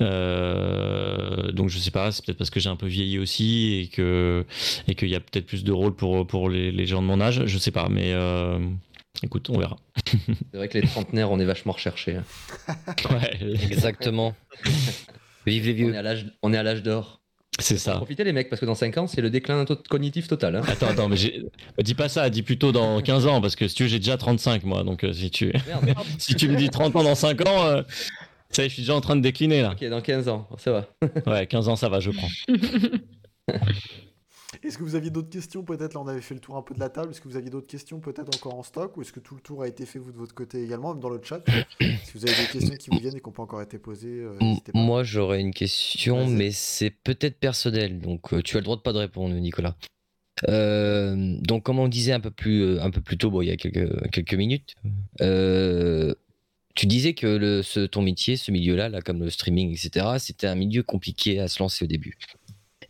Euh, 0.01 1.51
donc 1.51 1.69
je 1.69 1.77
sais 1.77 1.91
pas 1.91 2.11
c'est 2.11 2.25
peut-être 2.25 2.37
parce 2.37 2.49
que 2.49 2.59
j'ai 2.59 2.69
un 2.69 2.75
peu 2.75 2.87
vieilli 2.87 3.19
aussi 3.19 3.81
et 3.83 3.87
que 3.87 4.45
et 4.87 4.95
qu'il 4.95 5.09
y 5.09 5.15
a 5.15 5.19
peut-être 5.19 5.45
plus 5.45 5.63
de 5.63 5.71
rôles 5.71 5.95
pour 5.95 6.25
pour 6.25 6.49
les, 6.49 6.71
les 6.71 6.85
gens 6.87 7.01
de 7.01 7.07
mon 7.07 7.21
âge 7.21 7.45
je 7.45 7.57
sais 7.57 7.71
pas 7.71 7.87
mais 7.89 8.11
euh, 8.13 8.57
écoute 9.23 9.49
on 9.49 9.59
verra 9.59 9.77
C'est 10.51 10.57
vrai 10.57 10.67
que 10.69 10.77
les 10.77 10.87
trentenaires, 10.87 11.31
on 11.31 11.39
est 11.39 11.45
vachement 11.45 11.73
recherchés. 11.73 12.15
hein. 12.17 12.23
ouais 13.11 13.39
Exactement. 13.69 14.35
Vive 15.45 15.65
les 15.65 15.71
On 15.71 15.75
vieux. 15.75 15.93
est 15.93 15.97
à 15.97 16.01
l'âge, 16.01 16.25
on 16.41 16.53
est 16.53 16.57
à 16.57 16.63
l'âge 16.63 16.81
d'or. 16.83 17.20
C'est 17.59 17.77
ça 17.77 17.95
Profitez 17.97 18.23
les 18.23 18.31
mecs 18.33 18.49
parce 18.49 18.59
que 18.59 18.65
dans 18.65 18.75
5 18.75 18.97
ans, 18.97 19.07
c'est 19.07 19.21
le 19.21 19.29
déclin 19.29 19.65
cognitif 19.89 20.27
total. 20.27 20.55
hein. 20.55 20.61
Attends, 20.67 20.87
attends, 20.87 21.09
mais 21.09 21.17
j'ai- 21.17 21.43
dis 21.79 21.93
pas 21.95 22.09
ça, 22.09 22.29
dis 22.29 22.43
plutôt 22.43 22.71
dans 22.71 23.01
15 23.01 23.27
ans, 23.27 23.41
parce 23.41 23.55
que 23.55 23.67
si 23.67 23.75
tu 23.75 23.83
veux, 23.83 23.89
j'ai 23.89 23.99
déjà 23.99 24.17
35, 24.17 24.63
moi, 24.63 24.83
donc 24.83 25.03
euh, 25.03 25.13
si 25.13 25.29
tu, 25.29 25.51
Merde. 25.67 25.93
si 26.17 26.35
tu 26.35 26.47
me 26.47 26.55
dis 26.55 26.69
30 26.69 26.95
ans 26.95 27.03
dans 27.03 27.15
5 27.15 27.45
ans, 27.47 27.65
euh, 27.65 27.81
ça 28.49 28.63
y 28.63 28.65
est, 28.65 28.69
je 28.69 28.73
suis 28.75 28.83
déjà 28.83 28.95
en 28.95 29.01
train 29.01 29.15
de 29.15 29.21
décliner, 29.21 29.61
là. 29.61 29.71
ok, 29.79 29.87
dans 29.89 30.01
15 30.01 30.27
ans, 30.29 30.47
ça 30.57 30.71
va. 30.71 30.87
Ouais, 31.27 31.45
15 31.47 31.67
ans, 31.69 31.75
ça 31.75 31.89
va, 31.89 31.99
je 31.99 32.11
prends. 32.11 32.29
Est-ce 34.63 34.77
que 34.77 34.83
vous 34.83 34.95
aviez 34.95 35.09
d'autres 35.09 35.29
questions 35.29 35.63
peut-être? 35.63 35.95
Là, 35.95 36.01
on 36.01 36.07
avait 36.07 36.21
fait 36.21 36.35
le 36.35 36.39
tour 36.39 36.55
un 36.55 36.61
peu 36.61 36.75
de 36.75 36.79
la 36.79 36.89
table. 36.89 37.11
Est-ce 37.11 37.21
que 37.21 37.27
vous 37.27 37.35
aviez 37.35 37.49
d'autres 37.49 37.67
questions 37.67 37.99
peut-être 37.99 38.29
encore 38.35 38.55
en 38.55 38.63
stock? 38.63 38.95
Ou 38.95 39.01
est-ce 39.01 39.11
que 39.11 39.19
tout 39.19 39.33
le 39.33 39.41
tour 39.41 39.63
a 39.63 39.67
été 39.67 39.85
fait, 39.87 39.97
vous, 39.97 40.11
de 40.11 40.17
votre 40.17 40.35
côté 40.35 40.63
également, 40.63 40.93
même 40.93 41.01
dans 41.01 41.09
le 41.09 41.19
chat? 41.23 41.43
Si 41.79 42.13
vous 42.13 42.25
avez 42.25 42.35
des 42.35 42.47
questions 42.47 42.75
qui 42.75 42.89
vous 42.91 42.99
viennent 42.99 43.15
et 43.15 43.19
qui 43.19 43.27
n'ont 43.27 43.33
pas 43.33 43.43
encore 43.43 43.61
été 43.61 43.79
posées, 43.79 44.21
euh, 44.21 44.37
pas. 44.37 44.79
Moi, 44.79 45.03
j'aurais 45.03 45.41
une 45.41 45.53
question, 45.53 46.27
mais 46.27 46.51
c'est 46.51 46.91
peut-être 46.91 47.39
personnel, 47.39 47.99
donc 47.99 48.33
euh, 48.33 48.41
tu 48.41 48.57
as 48.57 48.59
le 48.59 48.65
droit 48.65 48.75
de 48.75 48.81
pas 48.81 48.93
de 48.93 48.99
répondre, 48.99 49.33
Nicolas. 49.35 49.75
Euh, 50.47 51.37
donc, 51.41 51.63
comme 51.63 51.79
on 51.79 51.87
disait 51.87 52.13
un 52.13 52.19
peu 52.19 52.31
plus, 52.31 52.79
un 52.79 52.91
peu 52.91 53.01
plus 53.01 53.17
tôt, 53.17 53.31
bon, 53.31 53.41
il 53.41 53.47
y 53.47 53.51
a 53.51 53.57
quelques, 53.57 54.11
quelques 54.11 54.33
minutes, 54.33 54.75
tu 56.75 56.85
disais 56.85 57.13
que 57.13 57.27
le, 57.27 57.61
ce, 57.61 57.81
ton 57.81 58.01
métier, 58.01 58.37
ce 58.37 58.51
milieu-là, 58.51 58.89
là, 58.89 59.01
comme 59.01 59.19
le 59.23 59.29
streaming, 59.29 59.71
etc., 59.71 60.05
c'était 60.19 60.47
un 60.47 60.55
milieu 60.55 60.83
compliqué 60.83 61.39
à 61.39 61.47
se 61.47 61.61
lancer 61.61 61.85
au 61.85 61.87
début. 61.87 62.17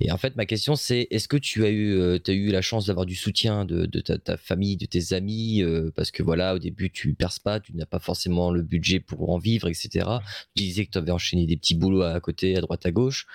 Et 0.04 0.12
en 0.12 0.18
fait, 0.18 0.36
ma 0.36 0.48
question, 0.48 0.76
c'est 0.76 1.08
est-ce 1.12 1.28
que 1.28 1.38
tu 1.38 1.64
as 1.64 1.70
eu, 1.70 1.94
euh, 1.94 2.20
eu 2.28 2.52
la 2.52 2.64
chance 2.64 2.88
d'avoir 2.88 3.06
du 3.06 3.16
soutien 3.16 3.66
de, 3.66 3.86
de 3.86 4.02
ta, 4.02 4.18
ta 4.18 4.36
famille, 4.36 4.76
de 4.76 4.88
tes 4.88 5.14
amis 5.14 5.62
euh, 5.62 5.92
Parce 5.96 6.10
que 6.10 6.24
voilà, 6.24 6.56
au 6.56 6.60
début, 6.60 6.90
tu 6.90 7.14
perces 7.14 7.38
pas, 7.38 7.60
tu 7.60 7.76
n'as 7.76 7.86
pas 7.86 8.00
forcément 8.00 8.52
le 8.52 8.64
budget 8.64 9.00
pour 9.00 9.30
en 9.30 9.38
vivre, 9.38 9.68
etc. 9.68 10.08
Tu 10.56 10.64
disais 10.64 10.86
que 10.86 10.92
tu 10.92 10.98
avais 10.98 11.12
enchaîné 11.12 11.46
des 11.46 11.56
petits 11.56 11.76
boulots 11.76 12.02
à 12.02 12.20
côté, 12.20 12.58
à 12.58 12.62
droite, 12.62 12.84
à 12.86 12.92
gauche, 12.92 13.28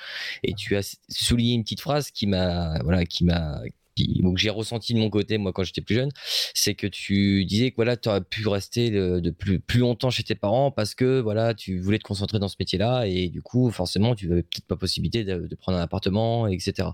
et 0.42 0.54
tu 0.54 0.76
as 0.76 0.98
souligné 1.08 1.54
une 1.54 1.62
petite 1.62 1.80
phrase 1.80 2.10
qui 2.10 2.26
m'a, 2.26 2.82
voilà, 2.82 3.06
qui 3.06 3.24
m'a, 3.24 3.60
que 3.96 4.40
j'ai 4.40 4.50
ressenti 4.50 4.94
de 4.94 4.98
mon 4.98 5.10
côté 5.10 5.38
moi 5.38 5.52
quand 5.52 5.64
j'étais 5.64 5.80
plus 5.80 5.94
jeune, 5.94 6.10
c'est 6.54 6.74
que 6.74 6.86
tu 6.86 7.44
disais 7.44 7.70
que 7.70 7.76
voilà, 7.76 7.96
tu 7.96 8.08
aurais 8.08 8.22
pu 8.22 8.46
rester 8.48 8.90
de, 8.90 9.30
plus, 9.30 9.60
plus 9.60 9.80
longtemps 9.80 10.10
chez 10.10 10.22
tes 10.22 10.34
parents 10.34 10.70
parce 10.70 10.94
que 10.94 11.20
voilà, 11.20 11.54
tu 11.54 11.78
voulais 11.80 11.98
te 11.98 12.04
concentrer 12.04 12.38
dans 12.38 12.48
ce 12.48 12.56
métier-là 12.60 13.06
et 13.06 13.28
du 13.28 13.42
coup, 13.42 13.70
forcément, 13.70 14.14
tu 14.14 14.30
avais 14.32 14.42
peut-être 14.42 14.66
pas 14.66 14.76
possibilité 14.76 15.24
de, 15.24 15.46
de 15.46 15.54
prendre 15.54 15.78
un 15.78 15.82
appartement, 15.82 16.46
etc. 16.46 16.88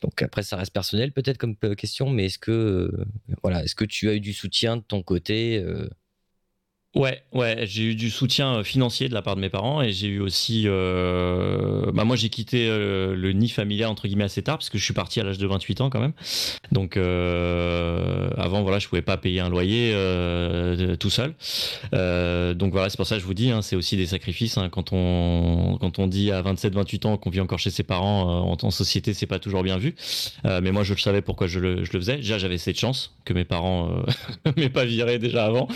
Donc 0.00 0.22
après, 0.22 0.42
ça 0.42 0.56
reste 0.56 0.72
personnel 0.72 1.12
peut-être 1.12 1.38
comme 1.38 1.56
euh, 1.64 1.74
question, 1.74 2.10
mais 2.10 2.26
est-ce 2.26 2.38
que 2.38 2.50
euh, 2.50 3.04
voilà, 3.42 3.64
est-ce 3.64 3.74
que 3.74 3.84
tu 3.84 4.08
as 4.08 4.14
eu 4.14 4.20
du 4.20 4.32
soutien 4.32 4.76
de 4.76 4.82
ton 4.82 5.02
côté 5.02 5.58
euh, 5.58 5.88
Ouais, 6.96 7.22
ouais, 7.32 7.66
j'ai 7.68 7.84
eu 7.84 7.94
du 7.94 8.10
soutien 8.10 8.56
euh, 8.56 8.64
financier 8.64 9.08
de 9.08 9.14
la 9.14 9.22
part 9.22 9.36
de 9.36 9.40
mes 9.40 9.48
parents 9.48 9.80
et 9.80 9.92
j'ai 9.92 10.08
eu 10.08 10.18
aussi. 10.18 10.64
euh, 10.66 11.92
Bah 11.92 12.02
moi, 12.02 12.16
j'ai 12.16 12.30
quitté 12.30 12.66
euh, 12.68 13.14
le 13.14 13.30
nid 13.30 13.48
familial 13.48 13.88
entre 13.90 14.08
guillemets 14.08 14.24
assez 14.24 14.42
tard 14.42 14.58
parce 14.58 14.70
que 14.70 14.76
je 14.76 14.82
suis 14.84 14.92
parti 14.92 15.20
à 15.20 15.22
l'âge 15.22 15.38
de 15.38 15.46
28 15.46 15.82
ans 15.82 15.88
quand 15.90 16.00
même. 16.00 16.14
Donc 16.72 16.96
avant, 16.96 18.62
voilà, 18.62 18.80
je 18.80 18.88
pouvais 18.88 19.02
pas 19.02 19.16
payer 19.16 19.38
un 19.38 19.48
loyer 19.48 19.92
tout 20.98 21.10
seul. 21.10 21.34
Donc 21.92 22.72
voilà, 22.72 22.90
c'est 22.90 22.96
pour 22.96 23.06
ça 23.06 23.14
que 23.14 23.20
je 23.20 23.26
vous 23.26 23.34
dis, 23.34 23.50
hein, 23.52 23.62
c'est 23.62 23.76
aussi 23.76 23.96
des 23.96 24.06
sacrifices 24.06 24.58
hein, 24.58 24.68
quand 24.68 24.92
on 24.92 25.78
quand 25.80 26.00
on 26.00 26.08
dit 26.08 26.32
à 26.32 26.42
27-28 26.42 27.06
ans 27.06 27.16
qu'on 27.18 27.30
vit 27.30 27.40
encore 27.40 27.60
chez 27.60 27.70
ses 27.70 27.84
parents 27.84 28.50
en, 28.50 28.56
en 28.60 28.70
société, 28.72 29.14
c'est 29.14 29.26
pas 29.26 29.38
toujours 29.38 29.62
bien 29.62 29.78
vu. 29.78 29.94
Mais 30.44 30.72
moi, 30.72 30.82
je 30.82 30.94
le 30.94 30.98
savais 30.98 31.22
pourquoi 31.22 31.46
je 31.46 31.60
le, 31.60 31.84
je 31.84 31.92
le 31.92 32.00
faisais. 32.00 32.16
Déjà, 32.16 32.38
j'avais 32.38 32.58
cette 32.58 32.78
chance 32.80 33.14
que 33.24 33.32
mes 33.32 33.44
parents 33.44 33.90
m'aient 34.56 34.68
pas 34.70 34.84
viré 34.84 35.20
déjà 35.20 35.44
avant. 35.46 35.68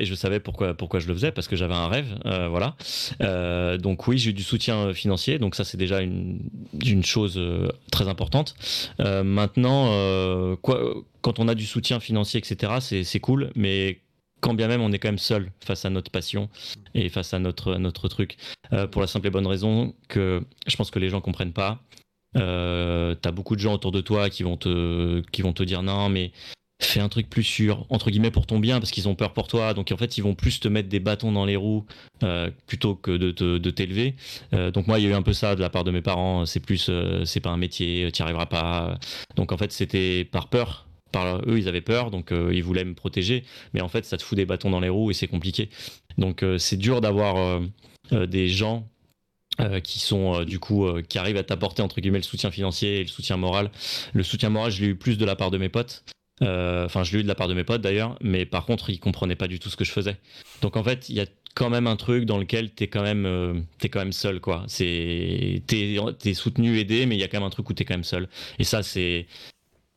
Et 0.00 0.04
je 0.04 0.14
savais 0.14 0.40
pourquoi, 0.40 0.74
pourquoi 0.74 0.98
je 1.00 1.06
le 1.06 1.14
faisais, 1.14 1.30
parce 1.30 1.46
que 1.46 1.56
j'avais 1.56 1.74
un 1.74 1.88
rêve. 1.88 2.18
euh, 2.26 2.48
voilà. 2.48 2.74
Euh, 3.22 3.76
donc 3.78 4.08
oui, 4.08 4.18
j'ai 4.18 4.30
eu 4.30 4.32
du 4.32 4.42
soutien 4.42 4.92
financier. 4.94 5.38
Donc 5.38 5.54
ça, 5.54 5.64
c'est 5.64 5.76
déjà 5.76 6.00
une, 6.00 6.40
une 6.84 7.04
chose 7.04 7.34
euh, 7.36 7.68
très 7.92 8.08
importante. 8.08 8.54
Euh, 9.00 9.22
maintenant, 9.22 9.88
euh, 9.92 10.56
quoi, 10.56 10.80
quand 11.20 11.38
on 11.38 11.48
a 11.48 11.54
du 11.54 11.66
soutien 11.66 12.00
financier, 12.00 12.38
etc., 12.38 12.72
c'est 13.04 13.20
cool. 13.20 13.50
Mais 13.54 14.00
quand 14.40 14.54
bien 14.54 14.68
même 14.68 14.80
on 14.80 14.90
est 14.90 14.98
quand 14.98 15.08
même 15.08 15.18
seul 15.18 15.52
face 15.62 15.84
à 15.84 15.90
notre 15.90 16.10
passion 16.10 16.48
et 16.94 17.10
face 17.10 17.34
à 17.34 17.38
notre, 17.38 17.76
notre 17.76 18.08
truc. 18.08 18.38
Euh, 18.72 18.86
pour 18.86 19.02
la 19.02 19.06
simple 19.06 19.26
et 19.26 19.30
bonne 19.30 19.46
raison 19.46 19.94
que 20.08 20.42
je 20.66 20.76
pense 20.76 20.90
que 20.90 20.98
les 20.98 21.10
gens 21.10 21.20
comprennent 21.20 21.52
pas. 21.52 21.82
Euh, 22.36 23.14
T'as 23.20 23.32
beaucoup 23.32 23.54
de 23.54 23.60
gens 23.60 23.74
autour 23.74 23.92
de 23.92 24.00
toi 24.00 24.30
qui 24.30 24.42
vont 24.44 24.56
te, 24.56 25.20
qui 25.30 25.42
vont 25.42 25.52
te 25.52 25.62
dire 25.62 25.82
non, 25.82 26.08
mais 26.08 26.32
fais 26.86 27.00
un 27.00 27.08
truc 27.08 27.28
plus 27.28 27.42
sûr, 27.42 27.86
entre 27.88 28.10
guillemets 28.10 28.30
pour 28.30 28.46
ton 28.46 28.58
bien, 28.58 28.80
parce 28.80 28.90
qu'ils 28.90 29.08
ont 29.08 29.14
peur 29.14 29.32
pour 29.32 29.48
toi. 29.48 29.74
Donc 29.74 29.90
en 29.92 29.96
fait, 29.96 30.18
ils 30.18 30.22
vont 30.22 30.34
plus 30.34 30.60
te 30.60 30.68
mettre 30.68 30.88
des 30.88 31.00
bâtons 31.00 31.32
dans 31.32 31.44
les 31.44 31.56
roues 31.56 31.84
euh, 32.22 32.50
plutôt 32.66 32.94
que 32.94 33.10
de, 33.10 33.70
t'élever. 33.70 34.14
Euh, 34.54 34.70
donc 34.70 34.86
moi, 34.86 34.98
il 34.98 35.04
y 35.04 35.08
a 35.08 35.10
eu 35.10 35.14
un 35.14 35.22
peu 35.22 35.32
ça 35.32 35.54
de 35.56 35.60
la 35.60 35.70
part 35.70 35.84
de 35.84 35.90
mes 35.90 36.02
parents. 36.02 36.46
C'est 36.46 36.60
plus, 36.60 36.88
euh, 36.88 37.24
c'est 37.24 37.40
pas 37.40 37.50
un 37.50 37.56
métier, 37.56 38.10
tu 38.12 38.22
arriveras 38.22 38.46
pas. 38.46 38.98
Donc 39.36 39.52
en 39.52 39.56
fait, 39.56 39.72
c'était 39.72 40.24
par 40.24 40.48
peur. 40.48 40.86
Par 41.12 41.38
eux, 41.38 41.58
ils 41.58 41.66
avaient 41.66 41.80
peur, 41.80 42.12
donc 42.12 42.30
euh, 42.30 42.52
ils 42.54 42.62
voulaient 42.62 42.84
me 42.84 42.94
protéger. 42.94 43.42
Mais 43.74 43.80
en 43.80 43.88
fait, 43.88 44.04
ça 44.04 44.16
te 44.16 44.22
fout 44.22 44.36
des 44.36 44.46
bâtons 44.46 44.70
dans 44.70 44.78
les 44.78 44.88
roues 44.88 45.10
et 45.10 45.14
c'est 45.14 45.26
compliqué. 45.26 45.68
Donc 46.18 46.44
euh, 46.44 46.56
c'est 46.56 46.76
dur 46.76 47.00
d'avoir 47.00 47.36
euh, 48.12 48.26
des 48.26 48.48
gens 48.48 48.88
euh, 49.60 49.80
qui 49.80 49.98
sont 49.98 50.40
euh, 50.40 50.44
du 50.44 50.58
coup 50.58 50.86
euh, 50.86 51.02
qui 51.02 51.18
arrivent 51.18 51.36
à 51.36 51.42
t'apporter 51.42 51.82
entre 51.82 52.00
guillemets 52.00 52.18
le 52.18 52.24
soutien 52.24 52.50
financier 52.50 53.00
et 53.00 53.02
le 53.02 53.08
soutien 53.08 53.36
moral. 53.36 53.70
Le 54.14 54.22
soutien 54.22 54.48
moral, 54.48 54.70
je 54.70 54.80
l'ai 54.82 54.88
eu 54.88 54.96
plus 54.96 55.18
de 55.18 55.24
la 55.24 55.36
part 55.36 55.50
de 55.50 55.58
mes 55.58 55.68
potes. 55.68 56.04
Euh, 56.42 56.84
Enfin, 56.86 57.04
je 57.04 57.12
l'ai 57.12 57.20
eu 57.20 57.22
de 57.22 57.28
la 57.28 57.34
part 57.34 57.48
de 57.48 57.54
mes 57.54 57.64
potes 57.64 57.82
d'ailleurs, 57.82 58.16
mais 58.22 58.46
par 58.46 58.64
contre, 58.66 58.90
ils 58.90 58.98
comprenaient 58.98 59.36
pas 59.36 59.48
du 59.48 59.58
tout 59.58 59.68
ce 59.70 59.76
que 59.76 59.84
je 59.84 59.92
faisais. 59.92 60.16
Donc 60.62 60.76
en 60.76 60.82
fait, 60.84 61.08
il 61.08 61.16
y 61.16 61.20
a 61.20 61.26
quand 61.54 61.70
même 61.70 61.86
un 61.86 61.96
truc 61.96 62.24
dans 62.24 62.38
lequel 62.38 62.70
t'es 62.70 62.88
quand 62.88 63.02
même 63.02 63.26
euh, 63.26 63.60
t'es 63.78 63.88
quand 63.88 63.98
même 63.98 64.12
seul 64.12 64.40
quoi. 64.40 64.64
C'est 64.68 65.62
t'es 65.66 66.34
soutenu, 66.34 66.78
aidé, 66.78 67.06
mais 67.06 67.16
il 67.16 67.20
y 67.20 67.24
a 67.24 67.28
quand 67.28 67.38
même 67.38 67.46
un 67.46 67.50
truc 67.50 67.68
où 67.70 67.74
t'es 67.74 67.84
quand 67.84 67.94
même 67.94 68.04
seul. 68.04 68.28
Et 68.58 68.64
ça, 68.64 68.82
c'est 68.82 69.26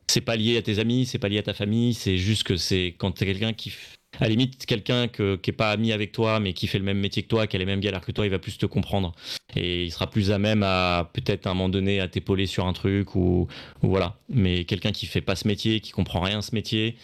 c'est 0.08 0.20
pas 0.20 0.36
lié 0.36 0.58
à 0.58 0.62
tes 0.62 0.78
amis, 0.78 1.06
c'est 1.06 1.18
pas 1.18 1.28
lié 1.28 1.38
à 1.38 1.42
ta 1.42 1.54
famille, 1.54 1.94
c'est 1.94 2.18
juste 2.18 2.44
que 2.44 2.56
c'est 2.56 2.94
quand 2.98 3.12
t'es 3.12 3.26
quelqu'un 3.26 3.52
qui, 3.54 3.72
à 4.20 4.24
la 4.24 4.28
limite, 4.28 4.66
quelqu'un 4.66 5.08
que- 5.08 5.36
qui 5.36 5.50
est 5.50 5.54
pas 5.54 5.70
ami 5.70 5.92
avec 5.92 6.12
toi, 6.12 6.40
mais 6.40 6.52
qui 6.52 6.66
fait 6.66 6.78
le 6.78 6.84
même 6.84 6.98
métier 6.98 7.22
que 7.22 7.28
toi, 7.28 7.46
qui 7.46 7.56
a 7.56 7.58
les 7.58 7.64
mêmes 7.66 7.80
galères 7.80 8.04
que 8.04 8.12
toi, 8.12 8.26
il 8.26 8.30
va 8.30 8.38
plus 8.38 8.58
te 8.58 8.66
comprendre. 8.66 9.12
Et 9.56 9.84
il 9.84 9.90
sera 9.90 10.08
plus 10.08 10.30
à 10.30 10.38
même 10.38 10.62
à, 10.62 11.10
peut-être 11.12 11.46
à 11.46 11.50
un 11.50 11.54
moment 11.54 11.68
donné, 11.68 12.00
à 12.00 12.08
t'épauler 12.08 12.46
sur 12.46 12.66
un 12.66 12.72
truc 12.72 13.14
ou, 13.14 13.48
voilà. 13.82 14.16
Mais 14.28 14.64
quelqu'un 14.64 14.92
qui 14.92 15.06
fait 15.06 15.20
pas 15.20 15.36
ce 15.36 15.46
métier, 15.48 15.80
qui 15.80 15.90
comprend 15.92 16.20
rien 16.20 16.42
ce 16.42 16.54
métier, 16.54 16.96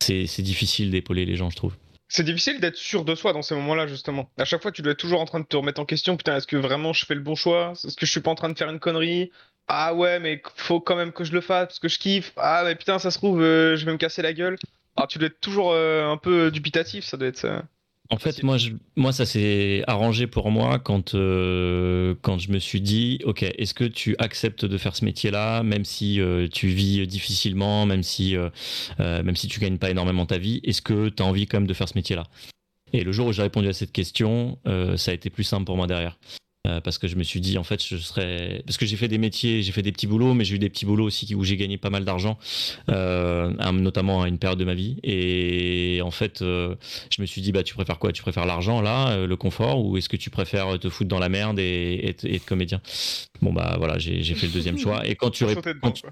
c'est 0.00 0.26
c'est 0.26 0.42
difficile 0.42 0.90
d'épauler 0.90 1.24
les 1.24 1.36
gens, 1.36 1.50
je 1.50 1.56
trouve. 1.56 1.76
C'est 2.10 2.24
difficile 2.24 2.58
d'être 2.60 2.76
sûr 2.76 3.04
de 3.04 3.14
soi 3.14 3.34
dans 3.34 3.42
ces 3.42 3.54
moments-là, 3.54 3.86
justement. 3.86 4.30
À 4.38 4.46
chaque 4.46 4.62
fois, 4.62 4.72
tu 4.72 4.80
dois 4.80 4.92
être 4.92 4.98
toujours 4.98 5.20
en 5.20 5.26
train 5.26 5.40
de 5.40 5.44
te 5.44 5.56
remettre 5.56 5.80
en 5.80 5.84
question. 5.84 6.16
Putain, 6.16 6.36
est-ce 6.36 6.46
que 6.46 6.56
vraiment 6.56 6.94
je 6.94 7.04
fais 7.04 7.14
le 7.14 7.20
bon 7.20 7.34
choix? 7.34 7.72
Est-ce 7.72 7.96
que 7.96 8.06
je 8.06 8.10
suis 8.10 8.22
pas 8.22 8.30
en 8.30 8.34
train 8.34 8.48
de 8.48 8.56
faire 8.56 8.70
une 8.70 8.78
connerie? 8.78 9.30
Ah 9.66 9.92
ouais, 9.94 10.18
mais 10.18 10.40
faut 10.56 10.80
quand 10.80 10.96
même 10.96 11.12
que 11.12 11.24
je 11.24 11.32
le 11.32 11.42
fasse 11.42 11.66
parce 11.66 11.78
que 11.78 11.88
je 11.88 11.98
kiffe. 11.98 12.32
Ah, 12.38 12.62
mais 12.64 12.74
putain, 12.76 12.98
ça 12.98 13.10
se 13.10 13.18
trouve, 13.18 13.42
euh, 13.42 13.76
je 13.76 13.84
vais 13.84 13.92
me 13.92 13.98
casser 13.98 14.22
la 14.22 14.32
gueule. 14.32 14.56
Alors, 14.98 15.06
tu 15.06 15.18
dois 15.18 15.28
être 15.28 15.40
toujours 15.40 15.70
euh, 15.72 16.10
un 16.10 16.16
peu 16.16 16.50
dubitatif, 16.50 17.04
ça 17.04 17.16
doit 17.16 17.28
être 17.28 17.38
ça. 17.38 17.64
En 18.10 18.18
fait, 18.18 18.42
moi, 18.42 18.56
je, 18.56 18.70
moi, 18.96 19.12
ça 19.12 19.26
s'est 19.26 19.84
arrangé 19.86 20.26
pour 20.26 20.50
moi 20.50 20.80
quand, 20.80 21.14
euh, 21.14 22.16
quand 22.22 22.38
je 22.38 22.50
me 22.50 22.58
suis 22.58 22.80
dit, 22.80 23.20
ok, 23.24 23.42
est-ce 23.42 23.74
que 23.74 23.84
tu 23.84 24.16
acceptes 24.18 24.64
de 24.64 24.76
faire 24.76 24.96
ce 24.96 25.04
métier-là, 25.04 25.62
même 25.62 25.84
si 25.84 26.20
euh, 26.20 26.48
tu 26.48 26.66
vis 26.66 27.06
difficilement, 27.06 27.86
même 27.86 28.02
si, 28.02 28.34
euh, 28.34 28.48
euh, 28.98 29.22
même 29.22 29.36
si 29.36 29.46
tu 29.46 29.60
gagnes 29.60 29.78
pas 29.78 29.90
énormément 29.90 30.26
ta 30.26 30.38
vie, 30.38 30.60
est-ce 30.64 30.82
que 30.82 31.10
tu 31.10 31.22
as 31.22 31.26
envie 31.26 31.46
quand 31.46 31.58
même 31.58 31.68
de 31.68 31.74
faire 31.74 31.88
ce 31.88 31.96
métier-là? 31.96 32.24
Et 32.92 33.04
le 33.04 33.12
jour 33.12 33.28
où 33.28 33.32
j'ai 33.32 33.42
répondu 33.42 33.68
à 33.68 33.72
cette 33.72 33.92
question, 33.92 34.58
euh, 34.66 34.96
ça 34.96 35.12
a 35.12 35.14
été 35.14 35.30
plus 35.30 35.44
simple 35.44 35.64
pour 35.64 35.76
moi 35.76 35.86
derrière. 35.86 36.18
Euh, 36.68 36.80
parce 36.80 36.98
que 36.98 37.08
je 37.08 37.16
me 37.16 37.22
suis 37.22 37.40
dit 37.40 37.56
en 37.56 37.62
fait 37.62 37.82
je 37.82 37.96
serais 37.96 38.62
parce 38.66 38.76
que 38.76 38.84
j'ai 38.84 38.96
fait 38.96 39.08
des 39.08 39.16
métiers 39.16 39.62
j'ai 39.62 39.72
fait 39.72 39.82
des 39.82 39.92
petits 39.92 40.06
boulots 40.06 40.34
mais 40.34 40.44
j'ai 40.44 40.56
eu 40.56 40.58
des 40.58 40.68
petits 40.68 40.84
boulots 40.84 41.04
aussi 41.04 41.34
où 41.34 41.42
j'ai 41.44 41.56
gagné 41.56 41.78
pas 41.78 41.88
mal 41.88 42.04
d'argent 42.04 42.38
euh, 42.90 43.50
notamment 43.72 44.22
à 44.22 44.28
une 44.28 44.38
période 44.38 44.58
de 44.58 44.64
ma 44.64 44.74
vie. 44.74 44.98
Et 45.02 46.00
en 46.02 46.10
fait 46.10 46.42
euh, 46.42 46.74
je 47.10 47.22
me 47.22 47.26
suis 47.26 47.40
dit 47.40 47.52
bah 47.52 47.62
tu 47.62 47.74
préfères 47.74 47.98
quoi? 47.98 48.12
Tu 48.12 48.22
préfères 48.22 48.44
l'argent 48.46 48.82
là 48.82 49.26
le 49.26 49.36
confort 49.36 49.84
ou 49.84 49.96
est-ce 49.96 50.08
que 50.08 50.16
tu 50.16 50.30
préfères 50.30 50.78
te 50.78 50.90
foutre 50.90 51.08
dans 51.08 51.18
la 51.18 51.28
merde 51.28 51.58
et, 51.58 52.14
être, 52.24 52.44
comédien? 52.44 52.80
Bon 53.40 53.52
bah 53.52 53.76
voilà 53.78 53.98
j'ai 53.98 54.22
fait 54.34 54.46
le 54.46 54.52
deuxième 54.52 54.78
choix. 54.78 55.06
Et 55.06 55.14
quand 55.14 55.30
tu, 55.30 55.44
quand 55.82 56.02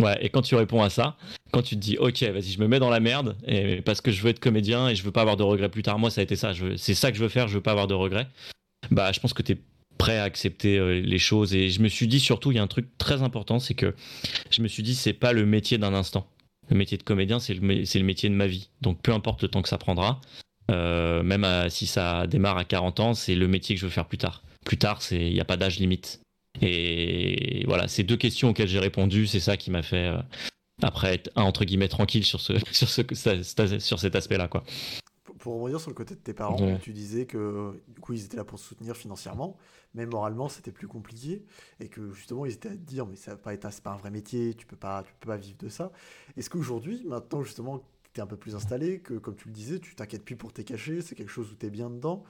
ouais 0.00 0.18
et 0.20 0.28
quand 0.28 0.42
tu 0.42 0.54
réponds 0.54 0.82
à 0.82 0.90
ça 0.90 1.16
quand 1.50 1.62
tu 1.62 1.74
te 1.76 1.80
dis 1.80 1.96
ok 1.98 2.22
vas-y 2.22 2.52
je 2.52 2.60
me 2.60 2.68
mets 2.68 2.78
dans 2.78 2.90
la 2.90 3.00
merde 3.00 3.36
et 3.46 3.80
parce 3.80 4.00
que 4.00 4.10
je 4.10 4.22
veux 4.22 4.30
être 4.30 4.40
comédien 4.40 4.88
et 4.88 4.94
je 4.94 5.02
veux 5.02 5.12
pas 5.12 5.22
avoir 5.22 5.36
de 5.36 5.42
regrets 5.42 5.70
plus 5.70 5.82
tard. 5.82 5.98
Moi 5.98 6.10
ça 6.10 6.20
a 6.20 6.24
été 6.24 6.36
ça. 6.36 6.52
Je 6.52 6.76
c'est 6.76 6.94
ça 6.94 7.10
que 7.10 7.16
je 7.16 7.22
veux 7.22 7.28
faire. 7.28 7.48
Je 7.48 7.54
veux 7.54 7.62
pas 7.62 7.72
avoir 7.72 7.86
de 7.86 7.94
regrets. 7.94 8.28
Bah 8.90 9.12
je 9.12 9.20
pense 9.20 9.32
que 9.32 9.42
tu 9.42 9.52
es 9.52 9.58
prêt 9.98 10.16
à 10.18 10.22
accepter 10.24 10.78
euh, 10.78 11.00
les 11.00 11.18
choses. 11.18 11.54
Et 11.54 11.68
je 11.70 11.80
me 11.82 11.88
suis 11.88 12.06
dit 12.08 12.20
surtout 12.20 12.50
il 12.52 12.56
y 12.56 12.58
a 12.58 12.62
un 12.62 12.66
truc 12.68 12.86
très 12.98 13.22
important 13.22 13.58
c'est 13.58 13.74
que 13.74 13.94
je 14.50 14.62
me 14.62 14.68
suis 14.68 14.82
dit 14.82 14.94
c'est 14.94 15.12
pas 15.12 15.32
le 15.32 15.44
métier 15.44 15.76
d'un 15.78 15.92
instant. 15.94 16.26
Le 16.70 16.76
métier 16.76 16.96
de 16.98 17.02
comédien 17.02 17.38
c'est 17.40 17.54
le, 17.54 17.60
le 17.66 18.02
métier 18.04 18.28
de 18.30 18.34
ma 18.34 18.46
vie. 18.46 18.70
Donc 18.80 19.00
peu 19.02 19.12
importe 19.12 19.42
le 19.42 19.48
temps 19.48 19.60
que 19.62 19.68
ça 19.68 19.78
prendra 19.78 20.20
euh, 20.70 21.22
même 21.22 21.44
à- 21.44 21.70
si 21.70 21.86
ça 21.86 22.26
démarre 22.26 22.58
à 22.58 22.64
40 22.64 23.00
ans 23.00 23.14
c'est 23.14 23.34
le 23.34 23.48
métier 23.48 23.74
que 23.74 23.80
je 23.80 23.86
veux 23.86 23.92
faire 23.92 24.06
plus 24.06 24.18
tard. 24.18 24.42
Plus 24.64 24.76
tard 24.78 25.00
il 25.10 25.32
n'y 25.32 25.40
a 25.40 25.44
pas 25.44 25.56
d'âge 25.56 25.78
limite. 25.78 26.20
Et 26.60 27.64
voilà 27.66 27.88
ces 27.88 28.02
deux 28.02 28.16
questions 28.16 28.50
auxquelles 28.50 28.68
j'ai 28.68 28.78
répondu. 28.78 29.26
C'est 29.26 29.40
ça 29.40 29.56
qui 29.56 29.70
m'a 29.70 29.82
fait 29.82 30.08
euh, 30.08 30.18
après 30.82 31.14
être 31.14 31.30
entre 31.36 31.64
guillemets 31.64 31.88
tranquille 31.88 32.24
sur 32.24 32.40
ce 32.40 32.52
sur 32.72 32.88
ce 32.88 33.02
sur 33.80 33.98
cet 33.98 34.14
aspect 34.16 34.38
là 34.38 34.48
quoi. 34.48 34.64
Pour- 35.38 35.60
revenir 35.62 35.80
sur 35.80 35.90
le 35.90 35.94
côté 35.94 36.14
de 36.14 36.20
tes 36.20 36.34
parents, 36.34 36.60
Ouais. 36.60 36.78
tu 36.82 36.92
disais 36.92 37.24
que 37.24 37.72
du 37.88 38.00
coup 38.00 38.12
ils 38.12 38.24
étaient 38.24 38.36
là 38.36 38.44
pour 38.44 38.58
se 38.58 38.66
soutenir 38.66 38.96
financièrement, 38.96 39.56
mais 39.98 40.06
moralement 40.06 40.48
c'était 40.48 40.72
plus 40.72 40.88
compliqué 40.88 41.44
et 41.80 41.88
que 41.88 42.12
justement 42.12 42.46
ils 42.46 42.52
étaient 42.52 42.70
à 42.70 42.72
te 42.72 42.76
dire 42.76 43.06
mais 43.06 43.16
ça 43.16 43.32
va 43.32 43.36
pas 43.36 43.52
être 43.52 43.68
pas 43.82 43.90
un 43.90 43.96
vrai 43.96 44.10
métier, 44.10 44.54
tu 44.54 44.64
peux 44.64 44.76
pas 44.76 45.02
tu 45.02 45.12
peux 45.20 45.26
pas 45.28 45.36
vivre 45.36 45.58
de 45.58 45.68
ça. 45.68 45.92
Est-ce 46.36 46.48
qu'aujourd'hui, 46.48 47.04
maintenant 47.06 47.42
justement 47.42 47.84
tu 48.14 48.20
es 48.20 48.22
un 48.22 48.26
peu 48.26 48.36
plus 48.36 48.54
installé, 48.54 49.00
que 49.00 49.14
comme 49.14 49.36
tu 49.36 49.48
le 49.48 49.54
disais, 49.54 49.78
tu 49.80 49.94
t'inquiètes 49.94 50.24
plus 50.24 50.36
pour 50.36 50.52
tes 50.52 50.64
cachets, 50.64 51.02
c'est 51.02 51.14
quelque 51.14 51.30
chose 51.30 51.52
où 51.52 51.56
tu 51.56 51.66
es 51.66 51.70
bien 51.70 51.90
dedans. 51.90 52.24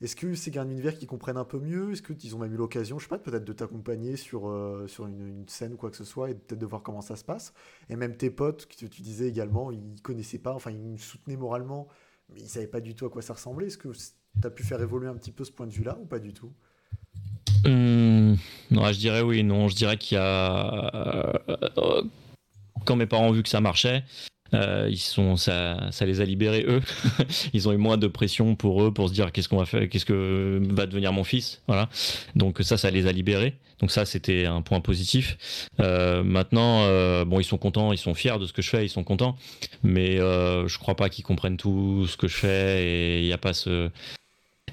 Est-ce 0.00 0.16
que 0.16 0.34
c'est 0.34 0.56
un 0.56 0.68
univers 0.68 0.96
qui 0.96 1.06
comprennent 1.06 1.36
un 1.36 1.44
peu 1.44 1.58
mieux? 1.58 1.92
Est-ce 1.92 2.00
qu'ils 2.00 2.34
ont 2.34 2.38
même 2.38 2.54
eu 2.54 2.56
l'occasion, 2.56 2.98
je 2.98 3.04
sais 3.04 3.08
pas, 3.10 3.18
peut-être 3.18 3.44
de 3.44 3.52
t'accompagner 3.52 4.16
sur, 4.16 4.48
euh, 4.48 4.86
sur 4.88 5.06
une, 5.06 5.46
scène 5.46 5.74
ou 5.74 5.76
quoi 5.76 5.90
que 5.90 5.96
ce 5.96 6.04
soit 6.04 6.30
et 6.30 6.34
peut-être 6.34 6.58
de 6.58 6.66
voir 6.66 6.82
comment 6.82 7.02
ça 7.02 7.16
se 7.16 7.24
passe? 7.24 7.52
Et 7.90 7.96
même 7.96 8.16
tes 8.16 8.30
potes, 8.30 8.66
que 8.66 8.86
tu 8.86 9.02
disais 9.02 9.28
également, 9.28 9.70
ils 9.70 10.00
connaissaient 10.00 10.38
pas, 10.38 10.54
enfin 10.54 10.70
ils 10.70 10.98
soutenaient 10.98 11.36
moralement, 11.36 11.86
mais 12.30 12.40
ils 12.40 12.48
savaient 12.48 12.66
pas 12.66 12.80
du 12.80 12.94
tout 12.94 13.04
à 13.04 13.10
quoi 13.10 13.20
ça 13.20 13.34
ressemblait. 13.34 13.66
Est-ce 13.66 13.76
que 13.76 13.88
tu 13.92 14.46
as 14.46 14.50
pu 14.50 14.62
faire 14.62 14.80
évoluer 14.80 15.08
un 15.08 15.16
petit 15.16 15.32
peu 15.32 15.44
ce 15.44 15.52
point 15.52 15.66
de 15.66 15.72
vue-là 15.72 15.98
ou 16.00 16.06
pas 16.06 16.18
du 16.18 16.32
tout? 16.32 16.52
Non, 18.70 18.92
je 18.92 18.98
dirais 18.98 19.20
oui, 19.20 19.42
non. 19.42 19.68
Je 19.68 19.74
dirais 19.74 19.96
qu'il 19.96 20.16
y 20.16 20.18
a. 20.18 21.34
euh, 21.78 22.02
quand 22.84 22.96
mes 22.96 23.06
parents 23.06 23.28
ont 23.28 23.32
vu 23.32 23.42
que 23.42 23.48
ça 23.48 23.60
marchait, 23.60 24.04
euh, 24.54 24.88
ils 24.90 24.98
sont, 24.98 25.36
ça, 25.36 25.88
ça 25.90 26.06
les 26.06 26.20
a 26.20 26.24
libérés 26.24 26.64
eux. 26.66 26.80
ils 27.52 27.68
ont 27.68 27.72
eu 27.72 27.76
moins 27.76 27.98
de 27.98 28.06
pression 28.06 28.54
pour 28.54 28.82
eux 28.82 28.92
pour 28.92 29.08
se 29.08 29.14
dire 29.14 29.32
qu'est-ce 29.32 29.48
qu'on 29.48 29.58
va 29.58 29.66
faire, 29.66 29.88
qu'est-ce 29.88 30.06
que 30.06 30.60
va 30.70 30.86
devenir 30.86 31.12
mon 31.12 31.24
fils, 31.24 31.62
voilà. 31.66 31.88
Donc 32.36 32.58
ça, 32.62 32.76
ça 32.78 32.90
les 32.90 33.06
a 33.06 33.12
libérés. 33.12 33.54
Donc 33.80 33.90
ça, 33.90 34.04
c'était 34.04 34.44
un 34.44 34.60
point 34.60 34.80
positif. 34.80 35.68
Euh, 35.80 36.22
maintenant, 36.22 36.84
bon, 37.24 37.40
ils 37.40 37.44
sont 37.44 37.56
contents, 37.58 37.92
ils 37.92 37.98
sont 37.98 38.12
fiers 38.14 38.38
de 38.38 38.46
ce 38.46 38.52
que 38.52 38.60
je 38.60 38.68
fais, 38.68 38.84
ils 38.84 38.90
sont 38.90 39.04
contents. 39.04 39.36
Mais 39.82 40.16
je 40.18 40.78
crois 40.78 40.96
pas 40.96 41.08
qu'ils 41.08 41.24
comprennent 41.24 41.56
tout 41.56 42.06
ce 42.06 42.16
que 42.16 42.28
je 42.28 42.36
fais 42.36 42.84
et 42.84 43.20
il 43.20 43.26
n'y 43.26 43.32
a 43.32 43.38
pas 43.38 43.54
ce 43.54 43.90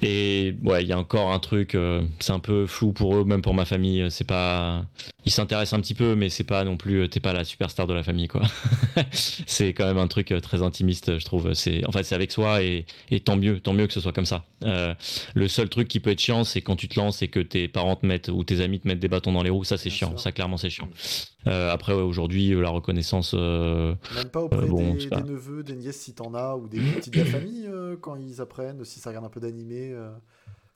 et 0.02 0.56
ouais, 0.64 0.84
il 0.84 0.88
y 0.88 0.94
a 0.94 1.00
encore 1.00 1.32
un 1.32 1.40
truc, 1.40 1.76
euh, 1.76 2.04
c'est 2.20 2.32
un 2.32 2.40
peu 2.40 2.66
flou 2.68 2.92
pour 2.94 3.16
eux, 3.16 3.24
même 3.24 3.42
pour 3.42 3.54
ma 3.54 3.66
famille. 3.66 4.02
euh, 4.02 4.10
C'est 4.10 4.24
pas, 4.28 4.86
ils 5.26 5.32
s'intéressent 5.32 5.78
un 5.78 5.82
petit 5.82 5.94
peu, 5.94 6.16
mais 6.16 6.30
c'est 6.30 6.44
pas 6.44 6.64
non 6.64 6.78
plus, 6.78 7.02
euh, 7.04 7.08
t'es 7.08 7.20
pas 7.20 7.34
la 7.34 7.44
superstar 7.44 7.88
de 7.88 7.94
la 7.94 8.04
famille, 8.04 8.28
quoi. 8.28 8.42
c'est 9.12 9.74
quand 9.74 9.86
même 9.86 9.98
un 9.98 10.08
truc 10.08 10.32
euh, 10.32 10.40
très 10.40 10.62
intimiste, 10.62 11.18
je 11.20 11.26
trouve. 11.26 11.54
C'est, 11.54 11.86
en 11.88 11.92
fait, 11.92 12.04
c'est 12.04 12.16
avec 12.16 12.32
soi 12.32 12.62
et, 12.64 12.86
et 13.12 13.20
tant 13.20 13.36
mieux, 13.38 13.60
tant 13.60 13.74
mieux 13.74 13.88
que 13.88 13.94
ce 13.94 14.00
soit 14.00 14.14
comme 14.14 14.26
ça. 14.26 14.46
Euh, 14.64 14.94
le 15.36 15.48
seul 15.48 15.70
truc 15.70 15.88
qui 15.88 16.00
peut 16.00 16.12
être 16.12 16.20
chiant, 16.20 16.44
c'est 16.44 16.62
quand 16.62 16.76
tu 16.76 16.88
te 16.88 17.00
lances 17.00 17.22
et 17.22 17.28
que 17.28 17.40
tes 17.40 17.68
parents 17.68 17.96
te 17.96 18.06
mettent 18.06 18.30
ou 18.30 18.44
tes 18.44 18.62
amis 18.62 18.80
te 18.80 18.88
mettent 18.88 19.00
des 19.00 19.08
bâtons 19.08 19.32
dans 19.32 19.44
les 19.44 19.50
roues. 19.50 19.64
Ça, 19.64 19.78
c'est 19.78 19.90
chiant. 19.90 20.10
sûr. 20.10 20.20
Ça, 20.20 20.32
clairement, 20.32 20.58
c'est 20.58 20.70
chiant. 20.70 20.90
Euh, 21.48 21.72
après, 21.72 21.94
ouais, 21.94 22.02
aujourd'hui, 22.02 22.54
euh, 22.54 22.62
la 22.62 22.70
reconnaissance. 22.70 23.34
euh, 23.34 23.96
Même 24.16 24.30
pas 24.30 24.42
auprès 24.42 24.64
Euh, 24.64 24.68
bon, 24.68 24.94
des, 24.96 25.08
pas- 25.08 25.22
des 25.22 25.30
neveux, 25.32 25.64
des 25.64 25.76
nièces 25.76 26.00
si 26.00 26.14
t'en 26.14 26.34
as, 26.34 26.56
ou 26.56 26.68
des 26.68 26.80
petites 26.80 27.14
de 27.14 27.20
la 27.20 27.26
famille 27.26 27.66
euh, 27.68 27.96
quand 28.00 28.16
ils 28.16 28.42
apprennent, 28.42 28.84
si 28.86 29.00
ça 29.00 29.10
regarde 29.10 29.26
un 29.26 29.30
peu 29.30 29.40
d'animé, 29.40 29.92
euh, 29.92 30.10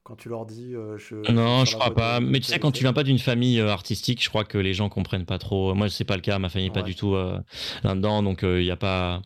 quand 0.03 0.15
tu 0.15 0.29
leur 0.29 0.45
dis 0.45 0.73
euh, 0.75 0.97
je. 0.97 1.31
Non, 1.31 1.63
je 1.65 1.75
crois 1.75 1.93
pas. 1.93 2.19
de- 2.19 2.25
Mais 2.25 2.39
tu 2.39 2.45
sais, 2.47 2.59
quand 2.59 2.71
tu 2.71 2.83
viens 2.83 2.93
pas 2.93 3.03
d'une 3.03 3.19
famille 3.19 3.59
euh, 3.59 3.69
artistique, 3.69 4.23
je 4.23 4.29
crois 4.29 4.43
que 4.43 4.57
les 4.57 4.73
gens 4.73 4.89
comprennent 4.89 5.25
pas 5.25 5.37
trop. 5.37 5.73
Moi, 5.75 5.89
c'est 5.89 6.05
pas 6.05 6.15
le 6.15 6.21
cas. 6.21 6.39
Ma 6.39 6.49
famille 6.49 6.71
pas 6.71 6.81
du 6.81 6.95
tout 6.95 7.13
euh, 7.15 7.39
là-dedans, 7.83 8.23
donc 8.23 8.39
il 8.43 8.63
y 8.63 8.71
a 8.71 8.77
pas. 8.77 9.21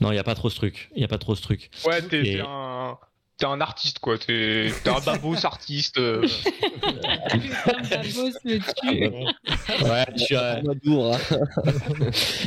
Non, 0.00 0.12
il 0.12 0.14
y 0.14 0.18
a 0.18 0.24
pas 0.24 0.34
trop 0.36 0.48
ce 0.48 0.56
truc. 0.56 0.90
Il 0.94 1.00
y 1.02 1.04
a 1.04 1.08
pas 1.08 1.18
trop 1.18 1.34
ce 1.34 1.42
truc. 1.42 1.70
Ouais, 1.84 2.00
t'es 2.02 2.24
Et- 2.24 2.40
un, 2.40 2.96
t'es 3.38 3.46
un 3.46 3.60
artiste, 3.60 3.98
quoi. 4.00 4.18
T'es 4.18 4.70
t'es 4.84 4.90
un 4.90 5.00
babos 5.00 5.44
artiste. 5.46 5.98
euh. 5.98 6.26
Putain, 7.30 7.72
Babos 7.90 8.32
me 8.44 8.58
tue. 8.58 9.08
Ouais, 9.84 10.04
je 10.16 10.24
suis, 10.24 10.36
euh, 10.36 10.60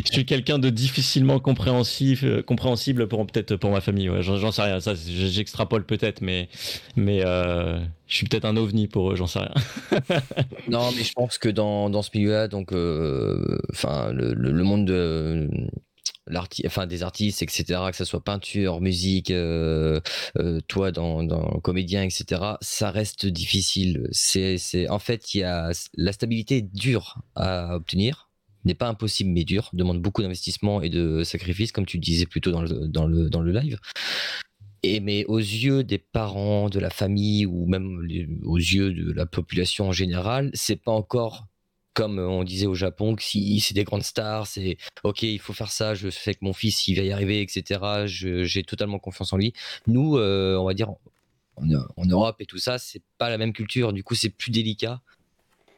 je 0.06 0.12
suis 0.12 0.26
quelqu'un 0.26 0.60
de 0.60 0.70
difficilement 0.70 1.40
compréhensif, 1.40 2.24
euh, 2.24 2.42
compréhensible 2.42 3.08
pour 3.08 3.26
peut-être 3.26 3.56
pour 3.56 3.72
ma 3.72 3.82
famille. 3.82 4.10
Ouais, 4.10 4.22
j'en 4.22 4.38
j'en 4.38 4.52
sais 4.52 4.64
rien. 4.64 4.80
Ça, 4.80 4.94
j'extrapole 4.96 5.86
peut-être, 5.86 6.22
mais 6.22 6.50
mais 6.96 7.22
euh, 7.26 7.80
je 8.08 8.16
suis 8.16 8.28
peut-être 8.28 8.46
un 8.46 8.58
ovni 8.58 8.88
pour 8.88 9.12
eux. 9.12 9.16
J'en 9.16 9.28
sais 9.28 9.40
rien. 9.40 9.54
Non, 10.68 10.90
mais 10.96 11.04
je 11.04 11.14
pense 11.14 11.38
que 11.38 11.50
dans, 11.50 11.90
dans 11.90 12.02
ce 12.02 12.10
milieu-là, 12.14 12.48
donc, 12.48 12.72
euh, 12.72 13.58
enfin, 13.72 14.12
le, 14.14 14.34
le- 14.34 14.52
le 14.52 14.64
monde 14.64 14.86
de 14.86 15.50
enfin, 16.66 16.88
des 16.88 17.04
artistes, 17.04 17.42
etc., 17.42 17.80
que 17.90 17.98
ce 17.98 18.06
soit 18.06 18.24
peinture, 18.24 18.82
musique, 18.82 19.32
euh, 19.32 20.00
euh, 20.38 20.60
toi 20.68 20.92
dans, 20.92 21.24
dans 21.24 21.60
comédien, 21.60 22.04
etc., 22.04 22.42
ça 22.62 22.92
reste 22.92 23.26
difficile. 23.26 24.08
C'est, 24.12 24.58
c'est, 24.58 24.90
en 24.90 25.00
fait, 25.00 25.34
il 25.34 25.40
y 25.40 25.44
a 25.44 25.72
la 25.96 26.12
stabilité 26.14 26.58
est 26.58 26.74
dure 26.74 27.22
à 27.36 27.76
obtenir. 27.76 28.30
N'est 28.64 28.76
pas 28.76 28.88
impossible, 28.88 29.32
mais 29.32 29.44
dur. 29.44 29.70
Demande 29.74 30.02
beaucoup 30.02 30.22
d'investissement 30.22 30.84
et 30.84 30.90
de 30.90 31.24
sacrifices, 31.24 31.72
comme 31.72 31.88
tu 31.88 31.98
disais 31.98 32.28
plutôt 32.28 32.52
dans 32.52 32.62
le, 32.62 32.88
dans 32.88 33.08
le, 33.08 33.30
dans 33.30 33.42
le 33.42 33.52
live. 33.52 33.80
Et 34.84 35.00
mais 35.00 35.26
aux 35.26 35.40
yeux 35.40 35.84
des 35.84 36.00
parents, 36.00 36.70
de 36.70 36.80
la 36.80 36.90
famille 36.90 37.46
ou 37.46 37.68
même 37.68 38.08
aux 38.44 38.58
yeux 38.58 38.94
de 38.94 39.12
la 39.14 39.26
population 39.26 39.90
en 39.90 39.92
général, 39.92 40.50
c'est 40.54 40.76
pas 40.76 40.92
encore 40.92 41.48
comme 41.94 42.20
on 42.20 42.44
disait 42.44 42.68
au 42.68 42.76
Japon 42.76 43.16
que 43.16 43.24
si 43.24 43.60
c'est 43.60 43.74
des 43.74 43.84
grandes 43.84 44.04
stars, 44.04 44.48
c'est 44.48 44.78
ok, 45.04 45.24
il 45.24 45.40
faut 45.40 45.54
faire 45.54 45.72
ça, 45.72 45.94
je 45.94 46.10
sais 46.10 46.34
que 46.34 46.40
mon 46.42 46.54
fils 46.54 46.88
il 46.88 46.96
va 46.96 47.04
y 47.04 47.12
arriver, 47.12 47.42
etc. 47.42 47.82
J'ai 48.06 48.64
totalement 48.64 49.00
confiance 49.00 49.34
en 49.34 49.38
lui. 49.38 49.54
Nous, 49.88 50.18
euh, 50.18 50.58
on 50.58 50.66
va 50.66 50.74
dire 50.74 50.92
en, 51.58 52.06
Europe 52.06 52.38
et 52.40 52.46
tout 52.46 52.58
ça, 52.58 52.78
c'est 52.80 53.02
pas 53.18 53.30
la 53.30 53.38
même 53.38 53.54
culture. 53.54 53.94
Du 53.94 54.04
coup, 54.04 54.16
c'est 54.16 54.30
plus 54.30 54.52
délicat 54.52 55.02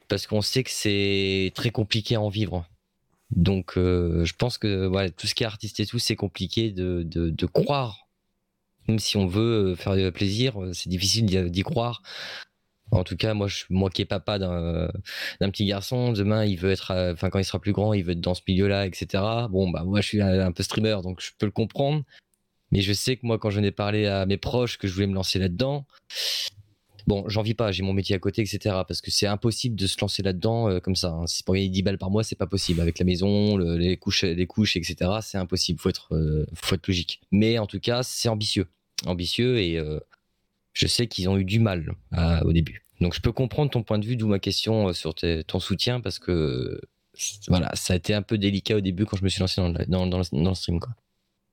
parce 0.08 0.28
qu'on 0.28 0.42
sait 0.42 0.64
que 0.64 0.72
c'est 0.72 1.52
très 1.56 1.72
compliqué 1.72 2.16
à 2.16 2.22
en 2.22 2.30
vivre. 2.30 2.68
Donc, 3.32 3.78
euh, 3.78 4.24
je 4.26 4.34
pense 4.34 4.58
que 4.58 5.10
tout 5.10 5.28
ce 5.28 5.34
qui 5.34 5.44
est 5.44 5.48
artiste 5.48 5.80
et 5.80 5.86
tout, 5.86 6.00
c'est 6.00 6.16
compliqué 6.16 6.72
de, 6.72 7.04
de, 7.04 7.46
croire 7.48 8.04
même 8.88 9.00
si 9.00 9.18
on 9.18 9.28
veut 9.28 9.72
euh, 9.72 9.76
faire 9.76 10.12
plaisir, 10.12 10.62
euh, 10.62 10.74
c'est 10.74 10.90
difficile 10.90 11.26
d'y 11.26 11.64
croire. 11.64 12.02
En 12.92 13.04
tout 13.04 13.16
cas, 13.18 13.34
moi, 13.34 13.48
je, 13.48 13.64
moi 13.70 13.90
qui 13.90 14.04
est 14.04 14.06
papa 14.06 14.38
d'un 14.38 14.92
petit 15.50 15.66
garçon, 15.66 16.12
demain, 16.12 16.46
il 16.46 16.58
veut 16.58 16.72
être, 16.72 16.92
euh, 16.92 17.14
enfin, 17.14 17.30
quand 17.30 17.40
il 17.40 17.46
sera 17.46 17.60
plus 17.60 17.72
grand, 17.74 17.94
il 17.94 18.04
veut 18.04 18.12
être 18.12 18.22
dans 18.22 18.36
ce 18.36 18.42
milieu-là, 18.48 18.86
etc. 18.86 19.24
Bon, 19.50 19.70
bah, 19.70 19.84
moi, 19.84 20.02
je 20.02 20.08
suis 20.08 20.22
un, 20.22 20.52
peu 20.52 20.62
streamer, 20.64 20.98
donc 21.02 21.20
je 21.22 21.32
peux 21.38 21.46
le 21.48 21.52
comprendre. 21.52 22.04
Mais 22.72 22.82
je 22.82 22.94
sais 22.94 23.18
que 23.18 23.26
moi, 23.26 23.40
quand 23.40 23.50
j'en 23.50 23.64
ai 23.64 23.72
parlé 23.72 24.06
à 24.08 24.26
mes 24.26 24.38
proches 24.38 24.78
que 24.78 24.88
je 24.88 24.94
voulais 24.94 25.08
me 25.08 25.14
lancer 25.16 25.40
là-dedans, 25.40 25.86
bon, 27.08 27.24
j'en 27.30 27.42
vis 27.42 27.54
pas, 27.54 27.72
j'ai 27.72 27.84
mon 27.84 27.94
métier 27.94 28.16
à 28.16 28.20
côté, 28.20 28.42
etc. 28.42 28.60
Parce 28.88 29.02
que 29.02 29.12
c'est 29.12 29.28
impossible 29.28 29.76
de 29.76 29.88
se 29.88 29.96
lancer 30.02 30.22
là-dedans 30.24 30.70
euh, 30.70 30.80
comme 30.80 30.96
ça. 30.96 31.10
hein. 31.10 31.28
Si 31.28 31.44
pour 31.44 31.56
gagner 31.56 31.70
10 31.70 31.82
balles 31.84 31.98
par 31.98 32.10
mois, 32.12 32.24
c'est 32.24 32.36
pas 32.36 32.48
possible. 32.48 32.82
Avec 32.82 33.00
la 33.00 33.06
maison, 33.06 33.58
le- 33.58 33.78
les 33.78 33.98
couches, 33.98 34.24
les 34.24 34.48
couches, 34.48 34.76
etc. 34.76 35.12
C'est 35.22 35.38
impossible. 35.38 35.80
Faut 35.80 35.90
être, 35.90 36.14
euh, 36.16 36.46
faut 36.56 36.76
être 36.76 36.88
logique. 36.88 37.22
Mais 37.32 37.58
en 37.60 37.66
tout 37.68 37.80
cas, 37.80 38.04
c'est 38.04 38.30
ambitieux, 38.30 38.68
ambitieux, 39.06 39.60
et 39.60 39.78
euh, 39.78 40.00
je 40.74 40.88
sais 40.88 41.08
qu'ils 41.08 41.30
ont 41.30 41.38
eu 41.38 41.46
du 41.46 41.60
mal 41.60 41.94
à- 42.12 42.46
au 42.46 42.52
début. 42.54 42.86
Donc 43.02 43.14
je 43.14 43.22
peux 43.22 43.32
comprendre 43.32 43.72
ton 43.72 43.84
point 43.84 44.00
de 44.00 44.06
vue, 44.06 44.16
d'où 44.16 44.28
ma 44.28 44.40
question 44.40 44.90
euh, 44.90 44.94
sur 44.94 45.14
ton 45.48 45.60
soutien, 45.60 46.00
parce 46.02 46.20
que 46.20 46.80
voilà, 47.48 47.70
ça 47.76 47.94
a 47.94 47.96
été 47.98 48.14
un 48.14 48.22
peu 48.22 48.38
délicat 48.38 48.78
au 48.78 48.82
début 48.82 49.06
quand 49.06 49.18
je 49.18 49.24
me 49.24 49.30
suis 49.30 49.40
lancé 49.42 49.62
dans 49.62 49.70
le, 49.70 49.86
dans, 49.88 50.08
dans 50.08 50.20
le- 50.20 50.44
dans 50.44 50.50
le 50.50 50.56
stream. 50.56 50.80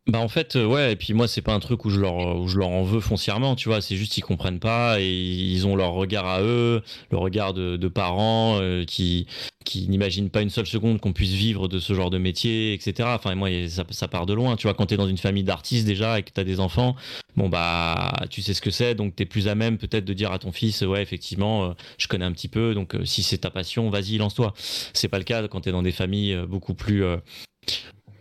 Bah 0.06 0.18
en 0.18 0.28
fait 0.28 0.56
euh, 0.56 0.64
ouais 0.64 0.94
et 0.94 0.96
puis 0.96 1.12
moi 1.12 1.28
c'est 1.28 1.42
pas 1.42 1.52
un 1.52 1.60
truc 1.60 1.84
où 1.84 1.90
je 1.90 2.00
leur 2.00 2.40
où 2.40 2.48
je 2.48 2.58
leur 2.58 2.70
en 2.70 2.82
veux 2.84 3.00
foncièrement 3.00 3.54
tu 3.54 3.68
vois 3.68 3.82
c'est 3.82 3.96
juste 3.96 4.16
ils 4.16 4.22
comprennent 4.22 4.58
pas 4.58 4.98
et 4.98 5.06
ils 5.06 5.66
ont 5.66 5.76
leur 5.76 5.92
regard 5.92 6.26
à 6.26 6.40
eux 6.40 6.82
le 7.10 7.18
regard 7.18 7.52
de, 7.52 7.76
parents 7.88 8.58
euh, 8.62 8.84
qui 8.86 9.26
qui 9.66 9.86
n'imaginent 9.88 10.30
pas 10.30 10.40
une 10.40 10.48
seule 10.48 10.66
seconde 10.66 11.00
qu'on 11.00 11.12
puisse 11.12 11.32
vivre 11.32 11.68
de 11.68 11.78
ce 11.78 11.92
genre 11.92 12.08
de 12.08 12.16
métier 12.16 12.72
etc 12.72 13.10
enfin 13.12 13.34
moi 13.34 13.50
ça, 13.68 14.08
part 14.08 14.24
de 14.24 14.32
loin 14.32 14.56
tu 14.56 14.66
vois. 14.66 14.74
Quand 14.74 14.86
t'es 14.86 14.96
dans 14.96 15.06
une 15.06 15.18
famille 15.18 15.44
d'artistes 15.44 15.86
déjà 15.86 16.18
et 16.18 16.22
que 16.22 16.30
t'as 16.30 16.44
des 16.44 16.60
enfants 16.60 16.96
bon 17.36 17.50
bah 17.50 18.10
tu 18.30 18.40
sais 18.40 18.54
ce 18.54 18.62
que 18.62 18.70
c'est 18.70 18.94
donc 18.94 19.14
t'es 19.14 19.26
plus 19.26 19.48
à 19.48 19.54
même 19.54 19.76
peut-être 19.76 20.06
de 20.06 20.14
dire 20.14 20.32
à 20.32 20.38
ton 20.38 20.50
fils 20.50 20.80
ouais 20.80 21.02
effectivement 21.02 21.64
euh, 21.64 21.72
je 21.98 22.08
connais 22.08 22.24
un 22.24 22.32
petit 22.32 22.48
peu 22.48 22.72
donc 22.72 22.96
si 23.04 23.22
c'est 23.22 23.38
ta 23.38 23.50
passion 23.50 23.90
vas-y 23.90 24.16
lance-toi. 24.16 24.54
C'est 24.94 25.08
pas 25.08 25.18
le 25.18 25.24
cas 25.24 25.46
quand 25.46 25.60
t'es 25.60 25.72
dans 25.72 25.82
des 25.82 25.92
familles 25.92 26.38
beaucoup 26.48 26.74
plus 26.74 27.04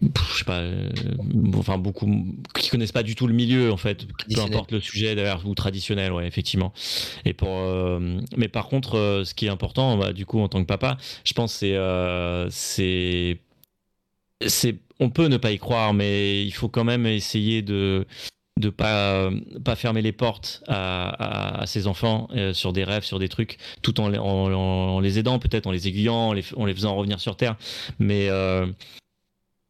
je 0.01 0.37
sais 0.37 0.45
pas, 0.45 0.59
euh, 0.59 0.89
enfin 1.55 1.77
beaucoup 1.77 2.07
qui 2.55 2.69
connaissent 2.69 2.91
pas 2.93 3.03
du 3.03 3.15
tout 3.15 3.27
le 3.27 3.33
milieu 3.33 3.71
en 3.71 3.77
fait, 3.77 4.05
peu 4.33 4.41
importe 4.41 4.71
le 4.71 4.79
sujet 4.79 5.15
d'ailleurs 5.15 5.45
ou 5.45 5.53
traditionnel, 5.55 6.11
ouais 6.13 6.25
effectivement. 6.27 6.71
Et 7.25 7.33
pour, 7.33 7.49
euh, 7.49 8.19
mais 8.37 8.47
par 8.47 8.67
contre, 8.67 8.95
euh, 8.97 9.23
ce 9.25 9.33
qui 9.33 9.45
est 9.45 9.49
important, 9.49 9.97
bah, 9.97 10.13
du 10.13 10.25
coup 10.25 10.39
en 10.39 10.47
tant 10.47 10.61
que 10.61 10.67
papa, 10.67 10.97
je 11.25 11.33
pense 11.33 11.53
c'est 11.53 11.75
c'est 12.49 13.39
c'est 14.45 14.77
on 14.99 15.09
peut 15.09 15.27
ne 15.27 15.37
pas 15.37 15.51
y 15.51 15.57
croire, 15.57 15.93
mais 15.93 16.45
il 16.45 16.51
faut 16.51 16.69
quand 16.69 16.83
même 16.83 17.05
essayer 17.05 17.61
de 17.61 18.05
de 18.59 18.69
pas 18.69 19.29
pas 19.63 19.75
fermer 19.77 20.01
les 20.01 20.11
portes 20.11 20.61
à, 20.67 21.09
à, 21.09 21.61
à 21.61 21.65
ses 21.65 21.87
enfants 21.87 22.27
euh, 22.35 22.53
sur 22.53 22.73
des 22.73 22.83
rêves, 22.83 23.03
sur 23.03 23.17
des 23.19 23.29
trucs, 23.29 23.57
tout 23.81 24.01
en, 24.01 24.09
les- 24.09 24.17
en, 24.17 24.25
en 24.53 24.99
les 24.99 25.17
aidant 25.17 25.39
peut-être, 25.39 25.67
en 25.67 25.71
les 25.71 25.87
aiguillant, 25.87 26.29
en 26.29 26.33
les, 26.33 26.43
en 26.57 26.65
les 26.65 26.73
faisant 26.73 26.93
revenir 26.95 27.21
sur 27.21 27.37
terre. 27.37 27.55
Mais 27.99 28.27
euh, 28.29 28.65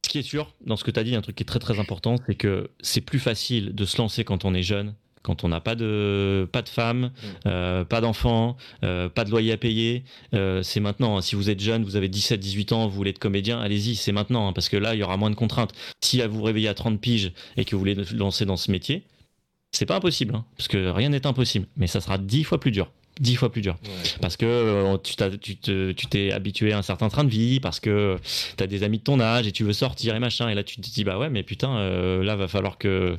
ce 0.06 0.10
qui 0.10 0.20
est 0.20 0.24
sûr, 0.24 0.54
dans 0.66 0.76
ce 0.76 0.84
que 0.84 0.92
tu 0.92 1.00
as 1.00 1.04
dit, 1.04 1.16
un 1.16 1.22
truc 1.22 1.36
qui 1.36 1.44
est 1.44 1.46
très 1.46 1.60
très 1.60 1.80
important, 1.80 2.16
c'est 2.28 2.36
que 2.36 2.70
c'est 2.82 3.02
plus 3.02 3.20
facile 3.20 3.76
de 3.76 3.86
se 3.86 3.98
lancer 3.98 4.24
quand 4.24 4.46
on 4.46 4.54
est 4.54 4.64
jeune, 4.64 4.96
quand 5.22 5.44
on 5.44 5.50
n'a 5.50 5.60
pas 5.60 5.76
de, 5.76 6.48
pas 6.52 6.62
de 6.62 6.70
femme, 6.70 7.12
euh, 7.46 7.84
pas 7.84 8.00
d'enfants, 8.02 8.56
euh, 8.84 9.10
pas 9.10 9.26
de 9.26 9.30
loyer 9.30 9.52
à 9.52 9.58
payer. 9.58 10.04
Euh, 10.34 10.64
c'est 10.64 10.80
maintenant. 10.80 11.18
hein. 11.18 11.22
Si 11.22 11.36
vous 11.36 11.50
êtes 11.50 11.60
jeune, 11.60 11.84
vous 11.84 11.96
avez 11.98 12.08
17, 12.08 12.40
18 12.40 12.72
ans, 12.72 12.88
vous 12.88 12.96
voulez 12.96 13.10
être 13.12 13.20
comédien, 13.20 13.60
allez-y, 13.60 13.96
c'est 13.96 14.14
maintenant. 14.14 14.48
hein, 14.48 14.54
parce 14.54 14.70
que 14.70 14.78
là, 14.78 14.96
il 14.96 15.00
y 15.00 15.04
aura 15.04 15.18
moins 15.18 15.30
de 15.30 15.36
contraintes. 15.36 15.74
Si 16.02 16.22
vous 16.22 16.38
vous 16.38 16.44
réveillez 16.44 16.70
à 16.70 16.74
30 16.74 17.00
piges 17.02 17.34
et 17.58 17.66
que 17.66 17.76
vous 17.76 17.80
voulez 17.80 17.94
vous 17.96 18.16
lancer 18.16 18.46
dans 18.46 18.58
ce 18.58 18.72
métier, 18.72 19.04
c'est 19.72 19.86
pas 19.86 19.98
impossible. 19.98 20.34
hein, 20.36 20.46
parce 20.58 20.70
que 20.70 20.90
rien 20.90 21.10
n'est 21.10 21.28
impossible. 21.28 21.68
Mais 21.76 21.88
ça 21.88 22.00
sera 22.02 22.18
10 22.18 22.46
fois 22.46 22.60
plus 22.60 22.72
dur. 22.72 22.90
10 23.20 23.36
fois 23.36 23.52
plus 23.52 23.62
dur. 23.62 23.78
Parce 24.22 24.38
que 24.38 24.46
euh, 24.46 24.98
tu 24.98 25.16
t'as- 25.16 25.38
tu 25.38 25.58
te- 25.58 25.92
tu 25.92 26.08
t'es 26.08 26.32
habitué 26.32 26.72
à 26.74 26.78
un 26.78 26.82
certain 26.82 27.10
train 27.10 27.24
de 27.24 27.30
vie, 27.30 27.60
parce 27.60 27.80
que 27.80 28.18
tu 28.58 28.64
as 28.64 28.68
des 28.68 28.84
amis 28.84 29.00
de 29.00 29.04
ton 29.04 29.20
âge 29.20 29.46
et 29.48 29.52
tu 29.52 29.64
veux 29.64 29.74
sortir 29.74 30.16
et 30.16 30.20
machin. 30.20 30.50
Et 30.50 30.56
là, 30.56 30.64
tu 30.64 30.78
te 30.78 30.90
dis, 30.90 31.04
bah 31.04 31.18
ouais, 31.18 31.30
mais 31.30 31.44
putain, 31.44 31.78
euh, 31.78 32.24
là, 32.24 32.36
va 32.36 32.48
falloir 32.48 32.78
que, 32.78 33.18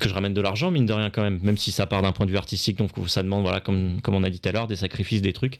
que 0.00 0.08
je 0.08 0.14
ramène 0.14 0.34
de 0.34 0.40
l'argent, 0.40 0.70
mine 0.70 0.86
de 0.86 0.92
rien, 0.92 1.10
quand 1.10 1.22
même. 1.22 1.38
Même 1.42 1.56
si 1.58 1.70
ça 1.72 1.86
part 1.86 2.02
d'un 2.02 2.12
point 2.12 2.26
de 2.26 2.30
vue 2.30 2.36
artistique, 2.38 2.78
donc 2.78 2.90
ça 3.06 3.22
demande, 3.22 3.42
voilà, 3.42 3.60
comme, 3.60 4.00
comme 4.02 4.14
on 4.14 4.24
a 4.24 4.30
dit 4.30 4.40
tout 4.40 4.48
à 4.48 4.52
l'heure, 4.52 4.66
des 4.66 4.76
sacrifices, 4.76 5.22
des 5.22 5.32
trucs. 5.32 5.58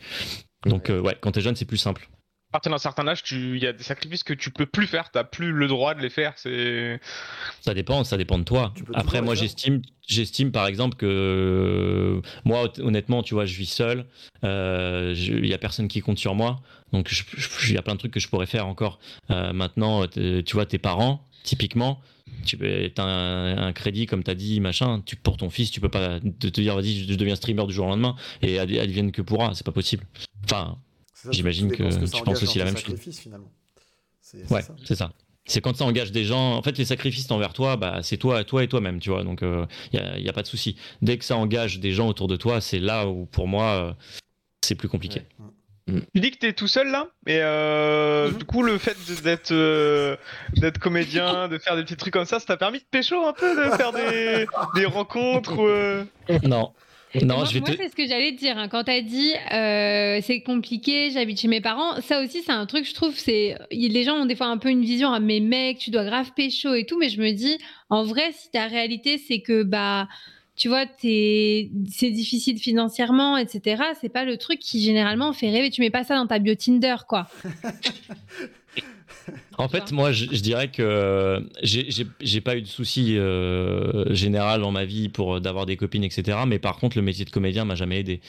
Donc, 0.67 0.89
euh, 0.91 1.01
ouais, 1.01 1.17
quand 1.21 1.33
t'es 1.33 1.41
jeune, 1.43 1.57
c'est 1.57 1.65
plus 1.67 1.77
simple. 1.77 2.09
À 2.55 2.59
partir 2.59 2.71
d'un 2.71 2.79
certain 2.79 3.09
âge, 3.09 3.25
tu- 3.25 3.57
il 3.57 3.63
y 3.65 3.67
a 3.67 3.73
des 3.73 3.83
sacrifices 3.83 4.23
que 4.23 4.33
tu 4.33 4.53
peux 4.53 4.65
plus 4.65 4.87
faire. 4.87 5.11
T'as 5.11 5.25
plus 5.25 5.51
le 5.51 5.67
droit 5.67 5.93
de 5.97 6.01
les 6.01 6.09
faire. 6.09 6.35
C'est 6.37 7.01
Ça 7.61 7.75
dépend, 7.75 8.05
ça 8.05 8.17
dépend 8.17 8.39
de 8.39 8.45
toi. 8.45 8.73
Tu 8.77 8.85
Après, 8.95 9.21
moi, 9.23 9.35
j'estime, 9.35 9.83
j'estime 10.07 10.53
par 10.53 10.69
exemple 10.69 10.95
que 10.97 11.05
euh, 11.05 12.21
moi, 12.45 12.69
hon- 12.79 12.87
honnêtement, 12.87 13.25
tu 13.25 13.35
vois, 13.35 13.45
je 13.45 13.57
vis 13.57 13.67
seul. 13.67 14.07
euh, 14.45 15.15
Il 15.17 15.47
y 15.47 15.53
a 15.53 15.59
personne 15.59 15.89
qui 15.89 16.01
compte 16.01 16.19
sur 16.21 16.37
moi, 16.37 16.61
donc 16.93 17.11
il 17.67 17.73
y 17.75 17.77
a 17.77 17.83
plein 17.83 17.95
de 17.95 17.99
trucs 17.99 18.13
que 18.13 18.21
je 18.21 18.29
pourrais 18.29 18.47
faire 18.47 18.69
encore. 18.69 19.01
Euh, 19.33 19.53
maintenant, 19.53 20.07
t'es- 20.07 20.45
tu 20.45 20.55
vois, 20.55 20.65
tes 20.65 20.79
parents, 20.79 21.27
typiquement, 21.43 22.01
tu 22.47 22.57
as 22.97 23.03
un, 23.03 23.59
un 23.67 23.73
crédit, 23.73 24.07
comme 24.07 24.23
tu 24.23 24.31
as 24.31 24.37
dit, 24.37 24.61
machin. 24.61 25.03
Tu 25.05 25.17
pour 25.17 25.39
ton 25.39 25.51
fils, 25.51 25.73
tu 25.73 25.81
peux 25.81 25.89
pas 25.89 26.21
te, 26.21 26.47
te 26.47 26.61
dire, 26.61 26.77
vas-y, 26.77 27.05
je 27.09 27.15
deviens 27.17 27.35
streamer 27.35 27.67
du 27.67 27.75
jour 27.75 27.87
au 27.87 27.89
lendemain 27.89 28.15
et 28.43 28.61
ad- 28.61 28.71
advienne 28.71 29.11
que 29.11 29.23
pourra. 29.23 29.55
C'est 29.57 29.67
pas 29.67 29.73
possible. 29.73 30.05
Enfin, 30.45 30.79
J'imagine 31.31 31.71
que 31.71 32.05
tu 32.17 32.23
penses 32.23 32.43
aussi 32.43 32.59
la 32.59 32.65
même 32.67 32.77
chose. 32.77 33.01
finalement. 33.19 33.51
C'est 34.21 34.51
Ouais, 34.51 34.63
c'est 34.85 34.95
ça. 34.97 35.13
C'est 35.47 35.61
quand 35.61 35.77
ça 35.77 35.85
engage 35.85 36.11
des 36.11 36.25
gens. 36.25 36.55
En 36.57 36.63
fait, 36.63 36.79
les 36.79 36.87
sacrifices 36.87 37.31
envers 37.31 37.53
toi, 37.53 37.77
bah, 37.77 38.01
c'est 38.03 38.17
toi, 38.17 38.43
toi 38.45 38.65
et 38.65 38.69
toi-même, 38.69 38.99
tu 38.99 39.11
vois. 39.11 39.25
Donc, 39.25 39.41
il 39.43 39.67
n'y 39.93 39.99
a, 40.01 40.19
y 40.19 40.29
a 40.29 40.33
pas 40.33 40.41
de 40.43 40.47
souci. 40.47 40.77
Dès 41.03 41.19
que 41.19 41.25
ça 41.25 41.37
engage 41.37 41.81
des 41.81 41.93
gens 41.93 42.09
autour 42.09 42.29
de 42.29 42.37
toi, 42.37 42.63
c'est 42.63 42.79
là 42.79 43.07
où, 43.09 43.27
pour 43.27 43.47
moi, 43.47 43.65
euh, 43.75 43.93
c'est 44.65 44.75
plus 44.75 44.89
compliqué. 44.89 45.21
Ouais. 45.39 46.01
Tu 46.15 46.21
dis 46.21 46.31
que 46.31 46.39
t'es 46.39 46.55
tout 46.55 46.67
seul 46.67 46.91
là, 46.91 47.09
et 47.27 47.41
euh, 47.43 48.31
Mhm. 48.31 48.39
du 48.39 48.45
coup 48.47 48.63
le 48.63 48.79
fait 48.79 48.97
d'être 49.23 49.53
euh, 49.53 50.17
d'être 50.57 50.79
comédien, 50.79 51.47
de 51.49 51.59
faire 51.59 51.77
des 51.77 51.83
petits 51.85 51.97
trucs 51.99 52.15
comme 52.15 52.25
ça, 52.25 52.41
ça 52.41 52.47
t'a 52.47 52.57
permis 52.57 52.79
de 52.79 52.85
pécho 52.91 53.17
un 53.27 53.35
peu, 53.35 53.55
de 53.55 53.71
faire 53.77 53.93
des, 53.93 54.47
des 54.77 54.87
rencontres. 54.87 55.61
euh, 55.63 56.05
Non. 56.43 56.73
Non, 57.23 57.37
moi, 57.37 57.45
je 57.45 57.55
vais 57.55 57.61
moi, 57.61 57.71
te. 57.71 57.77
c'est 57.77 57.89
ce 57.89 57.95
que 57.95 58.07
j'allais 58.07 58.33
te 58.33 58.39
dire. 58.39 58.59
hein. 58.59 58.69
Quand 58.69 58.85
t'as 58.85 59.01
dit 59.01 59.33
euh, 59.53 60.21
c'est 60.23 60.41
compliqué, 60.41 61.11
j'habite 61.11 61.41
chez 61.41 61.49
mes 61.49 61.61
parents, 61.61 62.01
ça 62.01 62.23
aussi 62.23 62.43
c'est 62.43 62.53
un 62.53 62.67
truc, 62.67 62.85
je 62.87 62.95
trouve, 62.95 63.15
c'est 63.17 63.57
les 63.71 64.03
gens 64.03 64.17
ont 64.17 64.27
des 64.27 64.35
fois 64.37 64.47
un 64.49 64.59
peu 64.59 64.69
une 64.71 64.83
vision, 64.85 65.13
ah, 65.13 65.21
mais 65.21 65.41
mec, 65.41 65.79
tu 65.79 65.91
dois 65.91 66.05
grave 66.05 66.33
pécho 66.35 66.75
et 66.75 66.85
tout, 66.87 66.99
mais 66.99 67.09
je 67.09 67.21
me 67.21 67.31
dis, 67.33 67.59
en 67.91 68.03
vrai, 68.05 68.33
si 68.33 68.51
ta 68.51 68.67
réalité 68.67 69.19
c'est 69.19 69.41
que 69.41 69.63
bah 69.63 70.09
tu 70.57 70.69
vois, 70.69 70.87
t'es- 70.87 71.71
c'est 71.91 72.11
difficile 72.11 72.59
financièrement, 72.59 73.37
etc. 73.37 73.83
C'est 74.01 74.09
pas 74.09 74.25
le 74.25 74.37
truc 74.37 74.61
qui 74.61 74.81
généralement 74.83 75.33
fait 75.33 75.51
rêver. 75.51 75.69
Tu 75.71 75.81
mets 75.81 75.91
pas 75.91 76.05
ça 76.05 76.15
dans 76.15 76.29
ta 76.29 76.39
bio 76.39 76.55
Tinder, 76.55 76.95
quoi. 77.09 77.27
En 79.59 79.69
fait, 79.69 79.93
moi, 79.93 80.11
je, 80.11 80.25
je 80.33 80.41
dirais 80.41 80.69
que 80.69 81.47
j'ai- 81.63 81.87
j'ai 82.21 82.41
pas 82.41 82.57
eu 82.57 82.63
de 82.63 82.67
soucis 82.67 83.17
euh, 83.17 84.13
général 84.13 84.61
dans 84.61 84.73
ma 84.73 84.85
vie 84.85 85.09
pour 85.09 85.41
d'avoir 85.41 85.65
des 85.65 85.77
copines, 85.77 86.03
etc. 86.03 86.39
Mais 86.47 86.59
par 86.59 86.77
contre, 86.79 86.97
le 86.97 87.03
métier 87.03 87.25
de 87.25 87.31
comédien 87.31 87.65
m'a 87.65 87.77
jamais 87.77 88.01
aidé. 88.01 88.21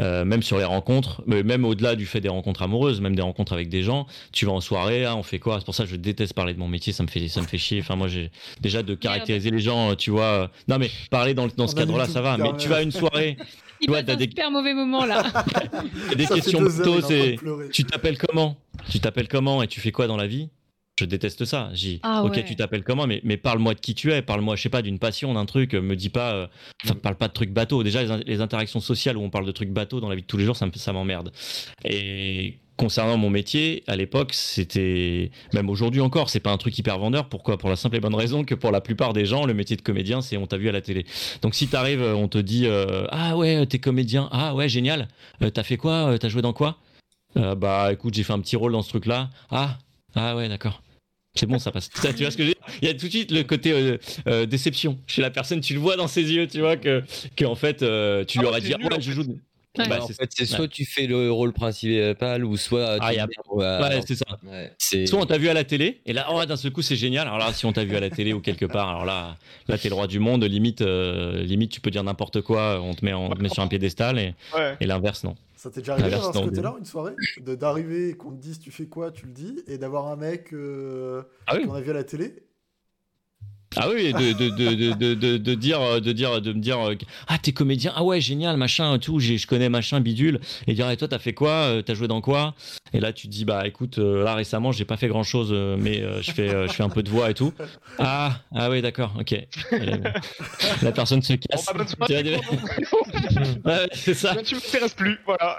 Euh, 0.00 0.24
même 0.24 0.42
sur 0.42 0.56
les 0.56 0.64
rencontres, 0.64 1.22
mais 1.26 1.42
même 1.42 1.64
au-delà 1.66 1.96
du 1.96 2.06
fait 2.06 2.20
des 2.22 2.30
rencontres 2.30 2.62
amoureuses, 2.62 3.00
même 3.02 3.14
des 3.14 3.22
rencontres 3.22 3.52
avec 3.52 3.68
des 3.68 3.82
gens. 3.82 4.06
Tu 4.32 4.46
vas 4.46 4.52
en 4.52 4.60
soirée, 4.62 5.04
ah, 5.04 5.16
on 5.16 5.22
fait 5.22 5.38
quoi? 5.38 5.58
C'est 5.58 5.66
pour 5.66 5.74
ça 5.74 5.84
que 5.84 5.90
je 5.90 5.96
déteste 5.96 6.32
parler 6.32 6.54
de 6.54 6.58
mon 6.58 6.68
métier. 6.68 6.92
Ça 6.94 7.02
me 7.02 7.08
fait, 7.08 7.28
ça 7.28 7.42
me 7.42 7.46
fait 7.46 7.58
chier. 7.58 7.80
Enfin, 7.80 7.96
moi, 7.96 8.08
j'ai 8.08 8.30
déjà 8.62 8.82
de 8.82 8.94
caractériser 8.94 9.50
les 9.50 9.60
gens. 9.60 9.94
Tu 9.96 10.10
vois, 10.10 10.24
euh, 10.24 10.46
non 10.68 10.78
mais 10.78 10.90
parler 11.10 11.34
dans, 11.34 11.46
dans 11.48 11.66
ce 11.66 11.74
On 11.74 11.78
a 11.78 11.80
cadre-là, 11.80 12.06
ça 12.06 12.22
va. 12.22 12.38
Mais 12.38 12.56
tu 12.58 12.68
vas 12.68 12.76
à 12.76 12.82
une 12.82 12.92
soirée, 12.92 13.36
Il 13.80 13.86
Tu 13.86 13.90
vois, 13.90 13.98
passe 13.98 14.06
t'as 14.06 14.12
un 14.12 14.16
des- 14.16 14.24
super 14.24 14.50
mauvais 14.50 14.74
moment 14.74 15.04
là. 15.06 15.22
des 16.16 16.26
Ça 16.26 16.34
questions 16.34 16.60
de 16.62 16.68
c'est 17.02 17.36
tu 17.72 17.84
t'appelles 17.84 18.18
comment? 18.18 18.56
Tu 18.90 19.00
t'appelles 19.00 19.28
comment 19.28 19.62
et 19.62 19.68
tu 19.68 19.80
fais 19.80 19.92
quoi 19.92 20.06
dans 20.06 20.16
la 20.16 20.26
vie? 20.26 20.48
Je 20.98 21.06
déteste 21.06 21.46
ça. 21.46 21.70
J'ai 21.72 21.98
Ah 22.02 22.22
ok, 22.24 22.32
ouais. 22.36 22.44
tu 22.44 22.56
t'appelles 22.56 22.84
comment 22.84 23.06
Mais, 23.06 23.22
mais 23.24 23.38
parle-moi 23.38 23.72
de 23.72 23.80
qui 23.80 23.94
tu 23.94 24.12
es. 24.12 24.20
Parle-moi, 24.20 24.54
je 24.56 24.62
sais 24.62 24.68
pas, 24.68 24.82
d'une 24.82 24.98
passion, 24.98 25.32
d'un 25.32 25.46
truc. 25.46 25.72
Me 25.72 25.96
dis 25.96 26.10
pas, 26.10 26.34
euh, 26.34 26.46
enfin, 26.84 26.94
parle 26.94 27.14
pas 27.16 27.28
de 27.28 27.32
trucs 27.32 27.52
bateaux. 27.52 27.82
Déjà, 27.82 28.02
les, 28.02 28.10
in- 28.10 28.20
les 28.26 28.40
interactions 28.42 28.80
sociales 28.80 29.16
où 29.16 29.22
on 29.22 29.30
parle 29.30 29.46
de 29.46 29.52
trucs 29.52 29.70
bateaux 29.70 30.00
dans 30.00 30.10
la 30.10 30.14
vie 30.14 30.20
de 30.22 30.26
tous 30.26 30.36
les 30.36 30.44
jours, 30.44 30.56
ça 30.56 30.66
ça 30.74 30.92
m'emmerde. 30.92 31.32
Et 31.86 32.58
concernant 32.80 33.18
mon 33.18 33.28
métier, 33.28 33.84
à 33.88 33.94
l'époque, 33.94 34.30
c'était 34.32 35.30
même 35.52 35.68
aujourd'hui 35.68 36.00
encore, 36.00 36.30
c'est 36.30 36.40
pas 36.40 36.50
un 36.50 36.56
truc 36.56 36.78
hyper 36.78 36.98
vendeur. 36.98 37.28
Pourquoi? 37.28 37.58
Pour 37.58 37.68
la 37.68 37.76
simple 37.76 37.96
et 37.96 38.00
bonne 38.00 38.14
raison 38.14 38.42
que 38.42 38.54
pour 38.54 38.70
la 38.70 38.80
plupart 38.80 39.12
des 39.12 39.26
gens, 39.26 39.44
le 39.44 39.52
métier 39.52 39.76
de 39.76 39.82
comédien, 39.82 40.22
c'est 40.22 40.38
on 40.38 40.46
t'a 40.46 40.56
vu 40.56 40.66
à 40.70 40.72
la 40.72 40.80
télé. 40.80 41.04
Donc 41.42 41.54
si 41.54 41.68
t'arrives, 41.68 42.00
on 42.02 42.26
te 42.26 42.38
dit 42.38 42.64
euh, 42.66 43.04
ah 43.10 43.36
ouais, 43.36 43.66
t'es 43.66 43.78
comédien, 43.78 44.30
ah 44.32 44.54
ouais, 44.54 44.66
génial. 44.70 45.08
Euh, 45.42 45.50
T'as 45.50 45.62
fait 45.62 45.76
quoi? 45.76 45.92
Euh, 46.12 46.16
T'as 46.16 46.30
joué 46.30 46.40
dans 46.40 46.54
quoi? 46.54 46.78
Euh, 47.36 47.54
Bah 47.54 47.92
écoute, 47.92 48.14
j'ai 48.14 48.22
fait 48.22 48.32
un 48.32 48.40
petit 48.40 48.56
rôle 48.56 48.72
dans 48.72 48.82
ce 48.82 48.88
truc-là. 48.88 49.28
Ah 49.50 49.76
ah 50.14 50.34
ouais, 50.34 50.48
d'accord. 50.48 50.82
C'est 51.34 51.46
bon, 51.46 51.58
ça 51.58 51.70
passe. 51.72 51.90
Ça, 51.94 52.12
tu 52.14 52.22
vois 52.22 52.30
ce 52.30 52.36
que 52.38 52.42
dire? 52.42 52.54
Il 52.80 52.88
y 52.88 52.90
a 52.90 52.94
tout 52.94 53.06
de 53.06 53.10
suite 53.10 53.30
le 53.30 53.42
côté 53.42 53.72
euh, 53.72 53.98
euh, 54.26 54.46
déception 54.46 54.98
chez 55.06 55.20
la 55.20 55.30
personne. 55.30 55.60
Tu 55.60 55.74
le 55.74 55.80
vois 55.80 55.96
dans 55.96 56.08
ses 56.08 56.32
yeux, 56.32 56.46
tu 56.46 56.60
vois 56.60 56.76
que, 56.78 57.04
que 57.36 57.44
en 57.44 57.54
fait, 57.56 57.82
euh, 57.82 58.24
tu 58.24 58.38
Ah, 58.38 58.40
lui 58.40 58.48
aurais 58.48 58.60
dit 58.62 58.74
nul, 58.74 58.86
ouais, 58.86 58.96
en 58.96 59.00
je 59.00 59.12
joue. 59.12 59.38
Ouais. 59.78 59.88
Bah, 59.88 59.98
en 60.02 60.06
c'est- 60.08 60.14
fait, 60.14 60.28
c'est 60.34 60.42
ouais. 60.50 60.56
soit 60.56 60.66
tu 60.68 60.84
fais 60.84 61.06
le 61.06 61.30
rôle 61.30 61.52
principal 61.52 62.44
ou 62.44 62.56
soit. 62.56 62.96
Ah, 63.00 63.10
tu 63.10 63.16
y 63.16 63.18
a- 63.20 63.26
mets- 63.28 63.34
ouais, 63.52 63.56
Ouais, 63.58 63.64
alors, 63.64 64.02
c'est 64.04 64.16
ça. 64.16 64.24
ouais, 64.44 64.72
c'est- 64.78 65.06
Soit 65.06 65.20
on 65.20 65.26
t'a 65.26 65.38
vu 65.38 65.48
à 65.48 65.54
la 65.54 65.62
télé, 65.62 66.00
et 66.06 66.12
là, 66.12 66.26
oh, 66.32 66.44
d'un 66.44 66.56
seul 66.56 66.72
coup, 66.72 66.82
c'est 66.82 66.96
génial. 66.96 67.26
Alors 67.28 67.38
là, 67.38 67.52
si 67.52 67.66
on 67.66 67.72
t'a 67.72 67.84
vu 67.84 67.94
à 67.94 68.00
la 68.00 68.10
télé 68.10 68.32
ou 68.32 68.40
quelque 68.40 68.66
part, 68.66 68.88
alors 68.88 69.04
là, 69.04 69.36
là, 69.68 69.78
t'es 69.78 69.88
le 69.88 69.94
roi 69.94 70.08
du 70.08 70.18
monde. 70.18 70.42
Limite, 70.42 70.80
euh, 70.82 71.42
limite, 71.44 71.70
tu 71.70 71.80
peux 71.80 71.90
dire 71.92 72.02
n'importe 72.02 72.40
quoi. 72.40 72.80
On 72.82 72.94
te 72.94 73.04
met, 73.04 73.12
on 73.14 73.30
te 73.30 73.40
met 73.40 73.48
sur 73.48 73.62
un 73.62 73.68
piédestal, 73.68 74.18
et, 74.18 74.34
Ouais. 74.56 74.76
et 74.80 74.86
l'inverse, 74.86 75.22
non. 75.22 75.36
Ça 75.54 75.70
t'est 75.70 75.80
déjà 75.82 75.92
arrivé 75.92 76.10
dans 76.10 76.32
ce 76.32 76.38
côté-là, 76.38 76.74
une 76.78 76.84
soirée 76.86 77.12
de 77.40 77.54
D'arriver, 77.54 78.14
qu'on 78.14 78.30
te 78.32 78.40
dise 78.42 78.58
tu 78.58 78.70
fais 78.72 78.86
quoi, 78.86 79.10
tu 79.12 79.26
le 79.26 79.32
dis, 79.32 79.62
et 79.68 79.78
d'avoir 79.78 80.08
un 80.08 80.16
mec 80.16 80.52
euh, 80.52 81.22
Ah 81.46 81.54
oui. 81.56 81.64
qu'on 81.66 81.74
a 81.74 81.80
vu 81.80 81.90
à 81.90 81.94
la 81.94 82.02
télé 82.04 82.34
Ah 83.76 83.88
oui, 83.94 84.12
de, 84.12 84.32
de, 84.32 84.48
de, 84.50 84.74
de, 84.74 84.92
de, 84.94 85.14
de, 85.14 85.36
de 85.36 85.54
dire, 85.54 86.00
de 86.00 86.10
dire, 86.12 86.42
de 86.42 86.52
me 86.52 86.58
dire, 86.58 86.78
ah 87.28 87.38
t'es 87.38 87.52
comédien, 87.52 87.92
ah 87.94 88.02
ouais 88.02 88.20
génial, 88.20 88.56
machin, 88.56 88.98
tout, 88.98 89.20
j'ai- 89.20 89.38
je 89.38 89.46
connais 89.46 89.68
machin 89.68 90.00
bidule, 90.00 90.40
et 90.66 90.74
dire, 90.74 90.90
et 90.90 90.96
toi 90.96 91.06
t'as 91.06 91.20
fait 91.20 91.34
quoi, 91.34 91.50
Euh, 91.50 91.80
t'as 91.82 91.94
joué 91.94 92.08
dans 92.08 92.20
quoi? 92.20 92.54
Et 92.92 92.98
là 92.98 93.12
tu 93.12 93.28
te 93.28 93.32
dis, 93.32 93.44
bah 93.44 93.68
écoute, 93.68 93.98
euh, 93.98 94.24
là 94.24 94.34
récemment 94.34 94.72
j'ai 94.72 94.84
pas 94.84 94.96
fait 94.96 95.06
grand 95.06 95.22
chose, 95.22 95.52
mais 95.78 96.00
euh, 96.02 96.20
je 96.20 96.32
fais, 96.32 96.52
euh, 96.52 96.66
je 96.66 96.72
fais 96.72 96.82
un 96.82 96.88
peu 96.88 97.04
de 97.04 97.10
voix 97.10 97.30
et 97.30 97.34
tout. 97.34 97.52
Ah, 98.00 98.40
ah 98.56 98.70
oui 98.70 98.82
d'accord, 98.82 99.14
ok. 99.20 99.36
La, 100.82 100.90
personne 100.90 101.22
se 101.22 101.34
Bon, 101.34 101.38
casse. 101.48 101.66
bah, 101.96 102.06
dire- 102.08 102.40
Ouais, 103.64 103.86
c'est 103.92 104.14
ça. 104.14 104.34
Tu 104.44 104.56
m'intéresses 104.56 104.94
plus, 104.94 105.16
voilà. 105.24 105.58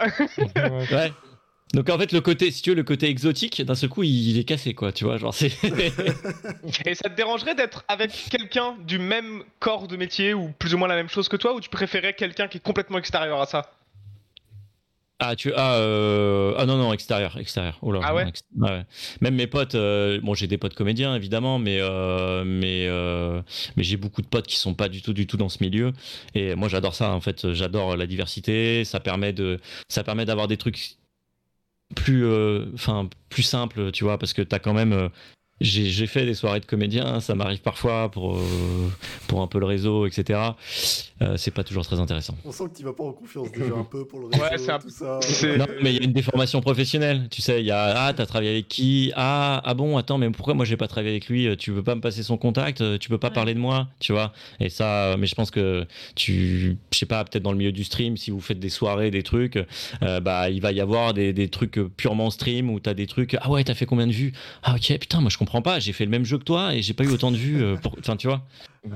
Ouais. 0.92 1.14
Donc 1.74 1.90
en 1.90 1.98
fait 1.98 2.12
le 2.12 2.20
côté, 2.22 2.52
si 2.52 2.62
tu 2.62 2.72
veux, 2.72 2.76
le 2.76 2.84
côté 2.84 3.08
exotique, 3.08 3.62
d'un 3.62 3.76
seul 3.76 3.90
coup 3.90 4.04
il, 4.04 4.38
est 4.38 4.44
cassé 4.44 4.74
quoi, 4.74 4.92
tu 4.92 5.06
vois, 5.06 5.18
genre 5.18 5.34
c'est. 5.34 5.52
Et 6.86 6.96
ça 6.96 7.10
te 7.10 7.16
dérangerait 7.16 7.56
d'être 7.56 7.86
avec 7.88 8.12
quelqu'un 8.30 8.76
du 8.86 9.00
même 9.00 9.44
corps 9.60 9.88
de 9.88 9.96
métier 9.96 10.34
ou 10.34 10.52
plus 10.60 10.74
ou 10.74 10.78
moins 10.78 10.90
la 10.90 10.96
même 10.96 11.10
chose 11.10 11.30
que 11.30 11.38
toi 11.38 11.54
ou 11.54 11.62
tu 11.62 11.70
préférais 11.70 12.14
quelqu'un 12.14 12.48
qui 12.48 12.58
est 12.58 12.62
complètement 12.62 12.98
extérieur 12.98 13.40
à 13.40 13.46
ça? 13.46 13.72
Ah, 15.24 15.36
tu 15.36 15.54
ah, 15.56 15.76
euh, 15.76 16.56
ah 16.58 16.66
non 16.66 16.78
non 16.78 16.92
extérieur 16.94 17.38
extérieur. 17.38 17.78
Oh 17.84 17.92
là, 17.92 18.00
Ah 18.04 18.16
ouais? 18.16 18.26
Même 19.22 19.36
mes 19.36 19.46
potes, 19.46 19.76
euh, 19.76 20.20
bon 20.22 20.34
j'ai 20.34 20.48
des 20.48 20.58
potes 20.58 20.74
comédiens 20.74 21.16
évidemment, 21.16 21.60
mais 21.60 21.78
euh, 21.80 22.44
mais 22.44 22.90
mais 23.78 23.84
j'ai 23.84 23.98
beaucoup 23.98 24.24
de 24.24 24.28
potes 24.28 24.48
qui 24.48 24.58
sont 24.58 24.74
pas 24.74 24.90
du 24.90 25.04
tout 25.04 25.14
du 25.14 25.28
tout 25.28 25.38
dans 25.38 25.48
ce 25.48 25.60
milieu. 25.62 25.94
Et 26.34 26.56
moi 26.56 26.70
j'adore 26.70 26.96
ça 26.96 27.12
en 27.12 27.22
fait, 27.22 27.54
j'adore 27.54 27.96
la 27.96 28.08
diversité. 28.08 28.84
Ça 28.84 29.00
permet 29.00 29.32
de 29.32 29.60
ça 29.90 30.04
permet 30.04 30.26
d'avoir 30.26 30.48
des 30.48 30.58
trucs 30.58 30.98
plus 31.96 32.26
euh, 32.26 32.66
plus 33.30 33.44
simples, 33.44 33.92
tu 33.92 34.04
vois, 34.04 34.18
parce 34.18 34.34
que 34.34 34.42
t'as 34.42 34.60
quand 34.60 34.74
même 34.74 34.94
euh, 34.94 35.10
j'ai 35.62 35.86
j'ai 35.86 36.08
fait 36.08 36.26
des 36.26 36.34
soirées 36.34 36.60
de 36.60 36.66
comédiens, 36.66 37.20
ça 37.20 37.36
m'arrive 37.36 37.62
parfois 37.62 38.10
pour 38.12 38.36
euh, 38.36 38.90
pour 39.28 39.42
un 39.42 39.48
peu 39.48 39.60
le 39.60 39.66
réseau, 39.66 40.06
etc. 40.08 40.40
Euh, 41.22 41.38
c'est 41.38 41.52
pas 41.52 41.64
toujours 41.64 41.86
très 41.86 42.00
intéressant. 42.00 42.36
On 42.46 42.52
sent 42.52 42.64
que 42.74 42.78
tu 42.78 42.84
vas 42.84 42.94
pas 42.94 43.04
en 43.04 43.14
confiance 43.14 43.52
déjà 43.52 43.76
un 43.76 43.84
peu 43.84 44.06
pour 44.06 44.20
le 44.22 44.26
réseau, 44.32 44.42
Ouais, 44.44 44.58
c'est 44.58 44.72
un- 44.72 44.80
tout 44.80 44.90
ça. 44.90 45.20
c'est- 45.22 45.58
Non, 45.58 45.66
mais 45.82 45.94
il 45.94 45.98
y 45.98 46.02
a 46.02 46.04
une 46.06 46.14
déformation 46.14 46.62
professionnelle. 46.62 47.28
Tu 47.30 47.42
sais, 47.42 47.60
il 47.62 47.66
y 47.68 47.72
a 47.72 48.06
ah, 48.08 48.14
t'as 48.14 48.26
travaillé 48.26 48.52
avec 48.52 48.68
qui? 48.68 49.12
Ah, 49.16 49.62
ah 49.64 49.74
bon, 49.74 49.98
attends, 49.98 50.18
mais 50.18 50.30
pourquoi 50.32 50.54
moi 50.54 50.66
j'ai 50.66 50.78
pas 50.78 50.88
travaillé 50.88 51.12
avec 51.12 51.28
lui? 51.28 51.56
Tu 51.58 51.72
veux 51.72 51.84
pas 51.84 51.96
me 51.96 52.02
passer 52.02 52.24
son 52.24 52.38
contact? 52.38 52.84
Tu 53.00 53.10
peux 53.10 53.18
pas 53.18 53.28
Ouais. 53.28 53.34
parler 53.34 53.54
de 53.54 53.60
moi 53.60 53.88
Tu 54.00 54.12
vois 54.14 54.34
Et 54.60 54.70
ça, 54.70 55.12
euh, 55.12 55.18
mais 55.18 55.28
je 55.28 55.36
pense 55.36 55.52
que 55.52 55.86
tu, 56.16 56.78
je 56.92 56.98
sais 56.98 57.06
pas, 57.06 57.24
peut-être 57.24 57.44
dans 57.44 57.52
le 57.52 57.58
milieu 57.58 57.72
du 57.72 57.84
stream, 57.84 58.18
si 58.18 58.32
vous 58.32 58.40
faites 58.42 58.60
des 58.60 58.70
soirées, 58.70 59.12
des 59.12 59.24
trucs, 59.24 59.58
euh, 60.04 60.20
bah 60.22 60.50
il 60.50 60.62
va 60.62 60.72
y 60.72 60.80
avoir 60.82 61.14
des, 61.14 61.34
des 61.34 61.50
trucs 61.50 61.80
purement 61.98 62.30
stream 62.32 62.70
où 62.70 62.80
t'as 62.80 62.94
des 62.94 63.08
trucs. 63.08 63.36
Ah 63.42 63.50
ouais, 63.50 63.64
t'as 63.64 63.74
fait 63.76 63.86
combien 63.86 64.08
de 64.08 64.12
vues? 64.12 64.34
Ah 64.64 64.76
ok, 64.76 64.98
putain, 65.00 65.22
moi 65.22 65.30
je 65.30 65.38
comprends 65.38 65.51
pas. 65.62 65.80
J'ai 65.82 65.92
fait 65.92 66.06
le 66.06 66.12
même 66.12 66.24
jeu 66.24 66.38
que 66.38 66.46
toi 66.46 66.74
et 66.74 66.82
j'ai 66.82 66.94
pas 66.94 67.04
eu 67.04 67.10
autant 67.10 67.32
de 67.32 67.36
vues. 67.36 67.62
euh, 67.62 67.76
pour... 67.76 67.98
Enfin, 68.00 68.16
tu 68.16 68.28
vois 68.28 68.48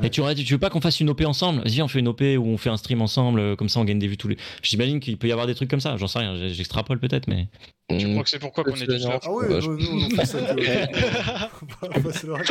Et 0.01 0.09
tu, 0.09 0.21
aurais 0.21 0.33
dit, 0.35 0.45
tu 0.45 0.53
veux 0.53 0.59
pas 0.59 0.69
qu'on 0.69 0.79
fasse 0.79 1.01
une 1.01 1.09
OP 1.09 1.21
ensemble? 1.25 1.61
Vas-y, 1.63 1.81
on 1.81 1.89
fait 1.89 1.99
une 1.99 2.07
OP 2.07 2.21
où 2.21 2.45
on 2.47 2.57
fait 2.57 2.69
un 2.69 2.77
stream 2.77 3.01
ensemble, 3.01 3.39
euh, 3.41 3.55
comme 3.57 3.67
ça 3.67 3.81
on 3.81 3.83
gagne 3.83 3.99
des 3.99 4.07
vues 4.07 4.15
tous 4.15 4.29
les. 4.29 4.37
J'imagine 4.63 5.01
qu'il 5.01 5.17
peut 5.17 5.27
y 5.27 5.31
avoir 5.33 5.47
des 5.47 5.55
trucs 5.55 5.69
comme 5.69 5.81
ça. 5.81 5.97
J'en 5.97 6.07
sais 6.07 6.19
rien. 6.19 6.47
J'extrapole 6.47 6.99
peut-être, 6.99 7.27
mais. 7.27 7.49
Je 7.89 8.07
Mm. 8.07 8.11
crois 8.13 8.23
que 8.23 8.29
c'est 8.29 8.39
pourquoi 8.39 8.63
qu'on 8.63 8.75
est 8.75 8.85
tous 8.87 9.05
là? 9.05 9.19
Ah 9.21 9.31
ouais, 9.31 9.49
Bah, 9.49 9.59
nous, 9.61 9.77
nous, 9.77 10.05
on 10.05 10.09
fait 10.15 10.25
ça 10.25 10.39
que- 10.39 11.99
Bah, 12.01 12.09
c'est 12.13 12.27
vrai. 12.27 12.43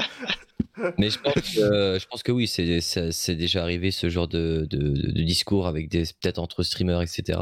Mais 0.98 1.08
je 1.08 1.18
pense 1.20 1.34
que, 1.34 1.98
je 2.00 2.06
pense 2.06 2.22
que 2.24 2.32
oui, 2.32 2.48
c'est 2.48 3.34
déjà 3.36 3.62
arrivé 3.62 3.92
ce 3.92 4.08
genre 4.08 4.26
de, 4.26 4.66
de, 4.68 4.76
de- 4.78 5.12
de 5.12 5.22
discours 5.22 5.68
avec 5.68 5.88
des 5.88 6.02
peut-être 6.20 6.38
entre 6.38 6.64
streamers, 6.64 7.00
etc. 7.00 7.38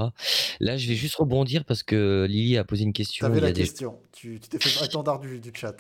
Là, 0.61 0.77
je 0.77 0.87
vais 0.87 0.95
juste 0.95 1.15
rebondir 1.15 1.65
parce 1.65 1.83
que 1.83 2.27
Lily 2.29 2.59
a 2.59 2.65
posé 2.65 2.83
une 2.85 2.93
question. 2.93 3.27
T'avais 3.27 3.41
la 3.41 3.53
des- 3.53 3.63
question. 3.63 3.99
Tu 4.13 4.39
t'es 4.39 4.59
fait 4.59 4.85
étendard 4.85 5.19
du, 5.19 5.41
du 5.41 5.51
chat. 5.55 5.77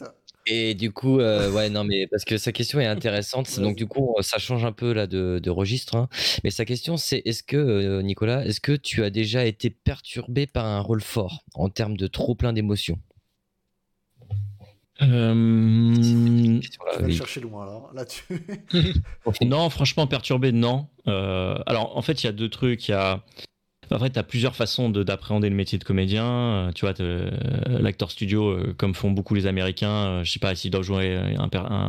Et 0.47 0.74
du 0.74 0.90
coup, 0.93 1.20
euh, 1.20 1.51
ouais, 1.52 1.70
non, 1.70 1.85
mais 1.85 2.06
parce 2.09 2.24
que 2.24 2.36
sa 2.36 2.51
question 2.52 2.81
est 2.81 2.86
intéressante. 2.86 3.48
Donc, 3.60 3.77
du 3.77 3.86
coup, 3.86 4.14
ça 4.20 4.39
change 4.39 4.64
un 4.64 4.73
peu 4.73 4.93
là 4.93 5.06
de, 5.06 5.39
de 5.43 5.51
registre. 5.51 5.94
hein. 5.97 6.09
Mais 6.43 6.51
sa 6.51 6.64
question, 6.64 6.97
c'est 6.97 7.23
est-ce 7.24 7.43
que, 7.44 7.56
euh, 7.56 8.02
Nicolas, 8.02 8.44
est-ce 8.44 8.60
que 8.60 8.73
tu 8.73 9.05
as 9.05 9.10
déjà 9.10 9.44
été 9.44 9.70
perturbé 9.70 10.47
par 10.47 10.66
un 10.66 10.81
rôle 10.81 11.01
fort 11.01 11.44
en 11.55 11.69
termes 11.69 11.97
de 11.97 12.06
trop 12.09 12.35
plein 12.35 12.52
d'émotions? 12.52 12.98
Euh, 15.01 15.94
Tu 16.60 16.70
vas 16.78 17.06
le 17.06 17.12
chercher 17.12 17.40
loin. 17.40 17.82
Non, 19.43 19.70
franchement, 19.70 20.06
perturbé, 20.06 20.52
non. 20.52 20.89
Euh, 21.09 21.59
alors, 21.66 21.97
en 21.97 22.02
fait, 22.02 22.23
il 22.23 22.27
y 22.27 22.28
a 22.28 22.32
deux 22.32 22.48
trucs. 22.48 22.89
Il 22.89 22.93
y 22.93 22.94
a. 22.94 23.24
Fait, 23.98 24.10
tu 24.10 24.18
as 24.18 24.22
plusieurs 24.22 24.56
façons 24.56 24.88
de- 24.90 25.02
d'appréhender 25.02 25.48
le 25.50 25.54
métier 25.54 25.78
de 25.78 25.84
comédien. 25.84 26.24
Euh, 26.24 26.72
Tu 26.74 26.86
vois, 26.86 26.94
euh, 27.00 27.30
l'acteur 27.68 28.10
studio, 28.10 28.48
euh, 28.48 28.74
comme 28.76 28.94
font 28.94 29.10
beaucoup 29.10 29.34
les 29.34 29.46
Américains, 29.46 30.22
je 30.24 30.30
sais 30.32 30.38
pas, 30.38 30.54
s'ils 30.54 30.70
doivent 30.70 30.82
jouer 30.84 31.14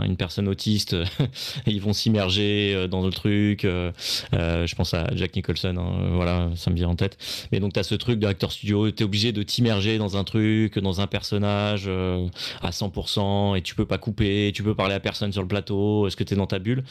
une 0.06 0.18
personne 0.18 0.48
autiste, 0.48 0.96
ils 1.66 1.82
vont 1.82 1.94
s'immerger 1.94 2.88
dans 2.90 3.02
le 3.06 3.12
truc. 3.12 3.62
je 3.64 4.76
pense 4.76 4.94
à 4.94 5.08
Jack 5.16 5.36
Nicholson, 5.36 5.76
hein, 5.78 6.10
voilà, 6.14 6.50
ça 6.56 6.72
me 6.72 6.76
vient 6.76 6.90
en 6.90 6.96
tête. 6.96 7.18
Mais 7.52 7.60
donc, 7.60 7.74
tu 7.74 7.80
as 7.80 7.84
ce 7.84 7.96
truc 7.96 8.20
de 8.20 8.28
l'acteur 8.28 8.52
studio, 8.52 8.92
tu 8.92 9.04
es 9.04 9.06
obligé 9.06 9.32
de 9.32 9.44
t'immerger 9.44 9.98
dans 9.98 10.18
un 10.18 10.24
truc, 10.24 10.78
dans 10.80 11.00
un 11.02 11.08
personnage 11.08 11.86
euh, 11.88 12.28
à 12.62 12.72
100%, 12.72 13.56
et 13.56 13.62
tu 13.62 13.76
peux 13.76 13.86
pas 13.86 13.98
couper, 13.98 14.52
tu 14.54 14.64
peux 14.64 14.76
parler 14.76 14.94
à 14.96 15.00
personne 15.00 15.32
sur 15.32 15.42
le 15.42 15.48
plateau, 15.48 16.08
est-ce 16.08 16.18
que 16.18 16.24
tu 16.24 16.34
es 16.34 16.38
dans 16.38 16.48
ta 16.48 16.60
bulle? 16.60 16.84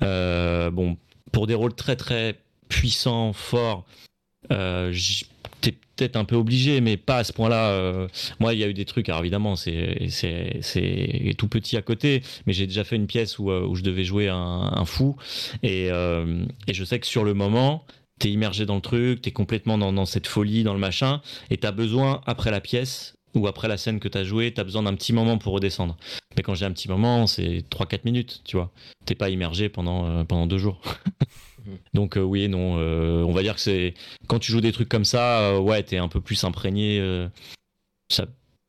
Bon, 0.00 0.96
pour 1.32 1.46
des 1.46 1.54
rôles 1.54 1.74
très 1.74 1.96
très 1.96 2.38
puissants, 2.68 3.32
forts, 3.32 3.84
euh, 4.52 4.92
t'es 5.60 5.72
peut-être 5.96 6.16
un 6.16 6.24
peu 6.24 6.36
obligé, 6.36 6.80
mais 6.80 6.96
pas 6.96 7.18
à 7.18 7.24
ce 7.24 7.32
point-là. 7.32 7.70
euh. 7.70 8.08
Moi, 8.38 8.54
il 8.54 8.60
y 8.60 8.64
a 8.64 8.68
eu 8.68 8.74
des 8.74 8.84
trucs, 8.84 9.08
alors 9.08 9.20
évidemment, 9.20 9.56
c'est 9.56 10.08
tout 11.36 11.48
petit 11.48 11.76
à 11.76 11.82
côté, 11.82 12.22
mais 12.46 12.52
j'ai 12.52 12.66
déjà 12.66 12.84
fait 12.84 12.96
une 12.96 13.06
pièce 13.06 13.38
où, 13.38 13.50
euh, 13.50 13.66
où 13.66 13.74
je 13.74 13.82
devais 13.82 14.04
jouer 14.04 14.28
un, 14.28 14.36
un 14.36 14.84
fou, 14.84 15.16
et, 15.62 15.88
euh, 15.90 16.44
et 16.66 16.74
je 16.74 16.84
sais 16.84 16.98
que 17.00 17.06
sur 17.06 17.24
le 17.24 17.34
moment, 17.34 17.84
t'es 18.18 18.30
immergé 18.30 18.66
dans 18.66 18.76
le 18.76 18.80
truc, 18.80 19.22
t'es 19.22 19.30
complètement 19.30 19.78
dans, 19.78 19.92
dans 19.92 20.06
cette 20.06 20.26
folie, 20.26 20.62
dans 20.62 20.74
le 20.74 20.80
machin, 20.80 21.20
et 21.50 21.56
t'as 21.56 21.72
besoin, 21.72 22.20
après 22.26 22.50
la 22.50 22.60
pièce, 22.60 23.14
ou 23.34 23.46
après 23.46 23.68
la 23.68 23.76
scène 23.76 24.00
que 24.00 24.08
t'as 24.08 24.24
joué, 24.24 24.52
t'as 24.52 24.64
besoin 24.64 24.82
d'un 24.82 24.94
petit 24.94 25.12
moment 25.12 25.38
pour 25.38 25.52
redescendre. 25.52 25.96
Mais 26.36 26.42
quand 26.42 26.54
j'ai 26.54 26.64
un 26.66 26.72
petit 26.72 26.88
moment, 26.88 27.26
c'est 27.26 27.62
3-4 27.70 28.00
minutes, 28.04 28.42
tu 28.44 28.56
vois. 28.56 28.72
T'es 29.06 29.14
pas 29.14 29.30
immergé 29.30 29.68
pendant, 29.68 30.06
euh, 30.06 30.24
pendant 30.24 30.46
deux 30.46 30.58
jours. 30.58 30.80
Donc 31.94 32.16
euh, 32.16 32.20
oui 32.20 32.42
et 32.44 32.48
non, 32.48 32.78
euh, 32.78 33.22
on 33.22 33.32
va 33.32 33.42
dire 33.42 33.54
que 33.54 33.60
c'est 33.60 33.94
quand 34.26 34.38
tu 34.38 34.52
joues 34.52 34.60
des 34.60 34.72
trucs 34.72 34.88
comme 34.88 35.04
ça, 35.04 35.40
euh, 35.40 35.58
ouais, 35.58 35.82
t'es 35.82 35.96
un 35.98 36.08
peu 36.08 36.20
plus 36.20 36.42
imprégné. 36.44 36.98
euh, 37.00 37.28
ça, 38.10 38.26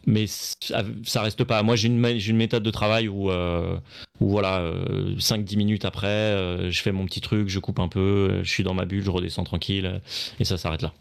mais 0.08 0.26
ça, 0.28 0.84
ça 1.04 1.22
reste 1.22 1.44
pas. 1.44 1.62
Moi, 1.64 1.76
j'ai 1.76 1.88
une, 1.88 2.36
méthode 2.36 2.64
de 2.64 2.72
travail 2.72 3.08
où, 3.08 3.30
euh, 3.30 3.78
où 4.20 4.30
voilà, 4.30 4.74
5-10 5.18 5.58
minutes 5.58 5.86
après, 5.86 6.08
euh, 6.08 6.72
je 6.72 6.82
fais 6.82 6.92
mon 6.92 7.06
petit 7.06 7.22
truc, 7.22 7.50
je 7.50 7.60
coupe 7.60 7.80
un 7.80 7.88
peu, 7.88 8.44
je 8.44 8.50
suis 8.50 8.64
dans 8.64 8.74
ma 8.74 8.86
bulle, 8.86 9.04
je 9.04 9.12
redescends 9.12 9.44
tranquille, 9.44 10.02
et 10.40 10.46
ça 10.46 10.58
s'arrête 10.58 10.82
là. 10.82 10.94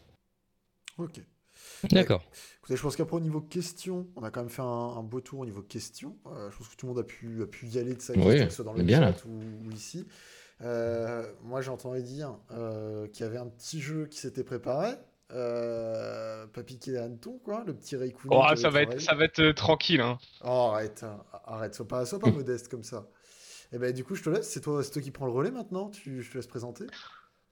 Ok. 0.99 1.21
D'accord. 1.91 2.23
Écoutez, 2.59 2.77
je 2.77 2.83
pense 2.83 2.97
qu'après, 2.97 3.17
au 3.17 3.21
niveau 3.21 3.41
questions, 3.41 4.07
on 4.17 4.23
a 4.23 4.31
quand 4.31 4.41
même 4.41 4.51
fait 4.51 4.61
un, 4.61 4.65
un 4.65 5.03
beau 5.03 5.21
tour 5.21 5.41
au 5.41 5.47
niveau 5.47 5.63
questions. 5.63 6.17
Euh, 6.27 6.51
je 6.51 6.59
pense 6.59 6.69
que 6.69 6.77
tout 6.77 6.87
le 6.87 6.93
monde 6.93 7.01
a 7.01 7.05
pu, 7.05 7.43
a 7.43 7.47
pu 7.47 7.67
y 7.69 7.79
aller 7.79 7.95
de 7.95 8.03
sa 8.03 8.13
vie, 8.13 8.21
Oui, 8.23 8.37
que 8.37 8.45
ce 8.45 8.57
soit 8.57 8.65
dans 8.65 8.75
le 8.75 8.83
bien, 8.83 9.01
chat 9.01 9.25
ou, 9.25 9.41
ou 9.67 9.73
ici. 9.73 10.07
Euh, 10.63 11.25
moi, 11.43 11.61
j'entendais 11.61 12.03
dire 12.03 12.37
euh, 12.53 13.07
qu'il 13.09 13.25
y 13.25 13.29
avait 13.29 13.39
un 13.39 13.47
petit 13.47 13.81
jeu 13.81 14.07
qui 14.07 14.19
s'était 14.19 14.45
préparé. 14.45 14.95
Euh, 15.33 16.47
pas 16.49 16.65
piquer 16.65 16.91
les 16.93 16.99
hannetons, 16.99 17.39
quoi, 17.45 17.63
le 17.65 17.73
petit 17.73 17.95
Ray 17.95 18.13
Cooney 18.13 18.35
Oh, 18.37 18.45
qui 18.53 18.61
ça 18.61 18.69
va 18.69 18.83
être, 18.83 19.01
ça 19.01 19.15
va 19.15 19.25
être 19.25 19.53
tranquille. 19.53 20.01
Hein. 20.01 20.19
Oh, 20.43 20.71
arrête, 20.73 21.05
hein, 21.05 21.23
arrête, 21.45 21.73
sois 21.75 21.87
pas, 21.87 22.05
sois 22.05 22.19
pas 22.19 22.31
modeste 22.33 22.69
comme 22.69 22.83
ça. 22.83 23.07
Et 23.73 23.79
ben, 23.79 23.93
du 23.93 24.03
coup, 24.03 24.17
je 24.17 24.25
te 24.25 24.31
laisse, 24.31 24.51
c'est 24.51 24.61
toi, 24.61 24.83
toi 24.83 25.01
qui 25.01 25.13
prends 25.13 25.27
le 25.27 25.33
relais 25.33 25.53
maintenant, 25.53 25.89
tu, 25.89 26.23
je 26.23 26.31
te 26.31 26.37
laisse 26.37 26.49
présenter. 26.49 26.87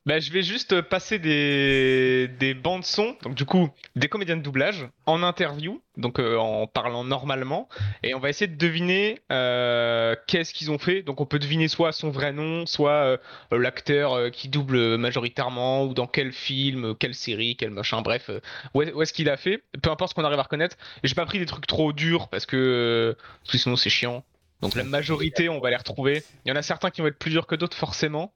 Bah, 0.08 0.20
je 0.20 0.32
vais 0.32 0.42
juste 0.42 0.72
euh, 0.72 0.80
passer 0.80 1.18
des, 1.18 2.28
des 2.40 2.54
bandes 2.54 2.82
son, 2.84 3.14
donc 3.22 3.34
du 3.34 3.44
coup 3.44 3.68
des 3.94 4.08
comédiens 4.08 4.38
de 4.38 4.42
doublage 4.42 4.88
en 5.04 5.22
interview, 5.22 5.82
donc 5.98 6.18
euh, 6.18 6.38
en 6.38 6.66
parlant 6.66 7.04
normalement, 7.04 7.68
et 8.02 8.14
on 8.14 8.18
va 8.18 8.30
essayer 8.30 8.46
de 8.46 8.56
deviner 8.56 9.20
euh, 9.30 10.16
qu'est-ce 10.26 10.54
qu'ils 10.54 10.70
ont 10.70 10.78
fait. 10.78 11.02
Donc 11.02 11.20
on 11.20 11.26
peut 11.26 11.38
deviner 11.38 11.68
soit 11.68 11.92
son 11.92 12.08
vrai 12.10 12.32
nom, 12.32 12.64
soit 12.64 13.18
l'acteur 13.52 14.30
qui 14.30 14.48
double 14.48 14.96
majoritairement, 14.96 15.84
ou 15.84 15.92
dans 15.92 16.06
quel 16.06 16.32
film, 16.32 16.94
quelle 16.98 17.14
série, 17.14 17.56
quel 17.56 17.68
machin, 17.70 18.00
bref, 18.00 18.30
où 18.72 18.80
est- 18.80 18.92
où 18.94 19.02
est-ce 19.02 19.12
qu'il 19.12 19.28
a 19.28 19.36
fait. 19.36 19.62
Peu 19.82 19.90
importe 19.90 20.12
ce 20.12 20.14
qu'on 20.14 20.24
arrive 20.24 20.38
à 20.38 20.42
reconnaître. 20.44 20.76
J'ai 21.04 21.14
pas 21.14 21.26
pris 21.26 21.38
des 21.38 21.44
trucs 21.46 21.66
trop 21.66 21.92
durs 21.92 22.28
parce 22.28 22.46
que 22.46 23.14
sinon 23.44 23.76
c'est 23.76 23.90
chiant. 23.90 24.24
Donc 24.62 24.74
la 24.74 24.84
majorité, 24.84 25.48
on 25.50 25.60
va 25.60 25.68
les 25.70 25.76
retrouver. 25.76 26.22
Il 26.46 26.48
y 26.48 26.52
en 26.52 26.56
a 26.56 26.62
certains 26.62 26.90
qui 26.90 27.02
vont 27.02 27.08
être 27.08 27.18
plus 27.18 27.30
durs 27.30 27.46
que 27.46 27.54
d'autres 27.54 27.76
forcément. 27.76 28.32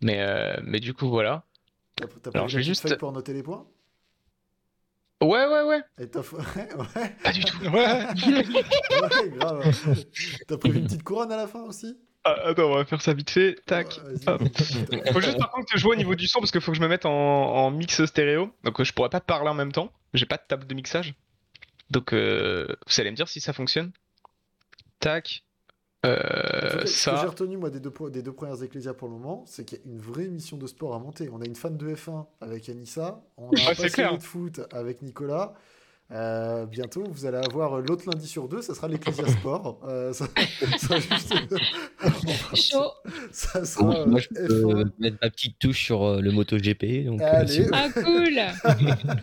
Mais, 0.00 0.20
euh, 0.20 0.56
mais 0.62 0.80
du 0.80 0.94
coup, 0.94 1.08
voilà. 1.08 1.44
T'as 1.96 2.06
t'as 2.06 2.30
Alors, 2.30 2.44
pris 2.46 2.52
je 2.52 2.56
vais 2.58 2.62
une 2.62 2.68
juste- 2.68 2.96
pour 2.98 3.12
noter 3.12 3.32
les 3.32 3.42
points? 3.42 3.66
Ouais, 5.22 5.46
ouais, 5.46 5.62
ouais. 5.64 5.82
Et 5.98 6.08
t'as 6.08 6.22
fa- 6.22 6.36
ouais, 6.38 6.74
ouais, 6.96 7.16
Pas 7.22 7.32
du 7.32 7.44
tout. 7.44 7.58
Ouais. 7.64 8.06
ouais, 8.10 9.30
grave. 9.36 9.76
T'as 10.48 10.56
prévu 10.56 10.78
une 10.78 10.84
petite 10.86 11.02
couronne 11.02 11.30
à 11.32 11.36
la 11.36 11.46
fin 11.46 11.60
aussi? 11.62 11.94
Ah, 12.24 12.36
attends, 12.46 12.70
on 12.70 12.74
va 12.74 12.84
faire 12.86 13.00
ça 13.02 13.12
vite 13.14 13.30
fait. 13.30 13.56
Tac. 13.66 14.00
Faut 15.12 15.20
juste 15.20 15.38
par 15.38 15.50
contre 15.50 15.70
que 15.72 15.78
je 15.78 15.82
vois 15.82 15.92
au 15.94 15.96
niveau 15.96 16.14
du 16.14 16.26
son 16.26 16.38
parce 16.40 16.50
qu'il 16.50 16.60
faut 16.60 16.72
que 16.72 16.76
je 16.76 16.82
me 16.82 16.88
mette 16.88 17.04
en, 17.06 17.10
en 17.12 17.70
mix 17.70 18.02
stéréo. 18.04 18.50
Donc 18.64 18.80
euh, 18.80 18.84
je 18.84 18.92
pourrais 18.92 19.08
pas 19.10 19.20
parler 19.20 19.48
en 19.50 19.54
même 19.54 19.72
temps. 19.72 19.90
J'ai 20.14 20.26
pas 20.26 20.36
de 20.36 20.42
table 20.46 20.66
de 20.66 20.74
mixage. 20.74 21.14
Donc 21.90 22.12
euh, 22.12 22.66
vous 22.86 23.00
allez 23.00 23.10
me 23.10 23.16
dire 23.16 23.28
si 23.28 23.40
ça 23.40 23.52
fonctionne. 23.52 23.92
Tac. 25.00 25.42
Euh, 26.06 26.86
Ce 26.86 27.10
que 27.10 27.16
j'ai 27.20 27.26
retenu 27.26 27.56
moi 27.58 27.68
des 27.70 27.78
deux, 27.80 27.90
po- 27.90 28.08
des 28.10 28.22
deux 28.22 28.32
premières 28.32 28.62
Ecclésias 28.62 28.94
pour 28.94 29.08
le 29.08 29.14
moment, 29.14 29.44
c'est 29.46 29.64
qu'il 29.66 29.78
y 29.78 29.80
a 29.82 29.84
une 29.92 30.00
vraie 30.00 30.24
émission 30.24 30.56
de 30.56 30.66
sport 30.66 30.94
à 30.94 30.98
monter. 30.98 31.28
On 31.32 31.40
a 31.42 31.44
une 31.44 31.54
fan 31.56 31.76
de 31.76 31.94
F1 31.94 32.26
avec 32.40 32.68
Anissa, 32.70 33.22
on 33.36 33.44
a 33.44 33.46
un 33.48 33.50
Ouais, 33.50 33.74
c'est 33.74 33.82
passionné 33.82 34.16
de 34.18 34.22
foot 34.22 34.60
avec 34.72 35.02
Nicolas. 35.02 35.52
Euh, 36.12 36.66
bientôt, 36.66 37.04
vous 37.08 37.24
allez 37.26 37.36
avoir 37.36 37.78
l'autre 37.80 38.02
lundi 38.10 38.26
sur 38.26 38.48
deux, 38.48 38.62
ça 38.62 38.74
sera 38.74 38.88
l'Ecclésia 38.88 39.28
Sport. 39.28 39.78
Euh, 39.86 40.12
ça, 40.12 40.26
ça 40.68 40.78
sera 40.78 40.98
juste- 40.98 41.34
Chaud. 42.56 42.90
ça 43.30 43.64
sera 43.64 43.84
Moi, 43.84 44.06
moi, 44.06 44.20
je 44.20 44.28
peux 44.28 44.46
F1. 44.64 44.90
mettre 44.98 45.16
ma 45.22 45.30
petite 45.30 45.58
touche 45.60 45.84
sur 45.84 46.02
euh, 46.02 46.20
le 46.20 46.32
MotoGP. 46.32 47.04
Donc, 47.04 47.20
Allez. 47.20 47.68
Ah, 47.72 47.88
cool. 47.94 48.40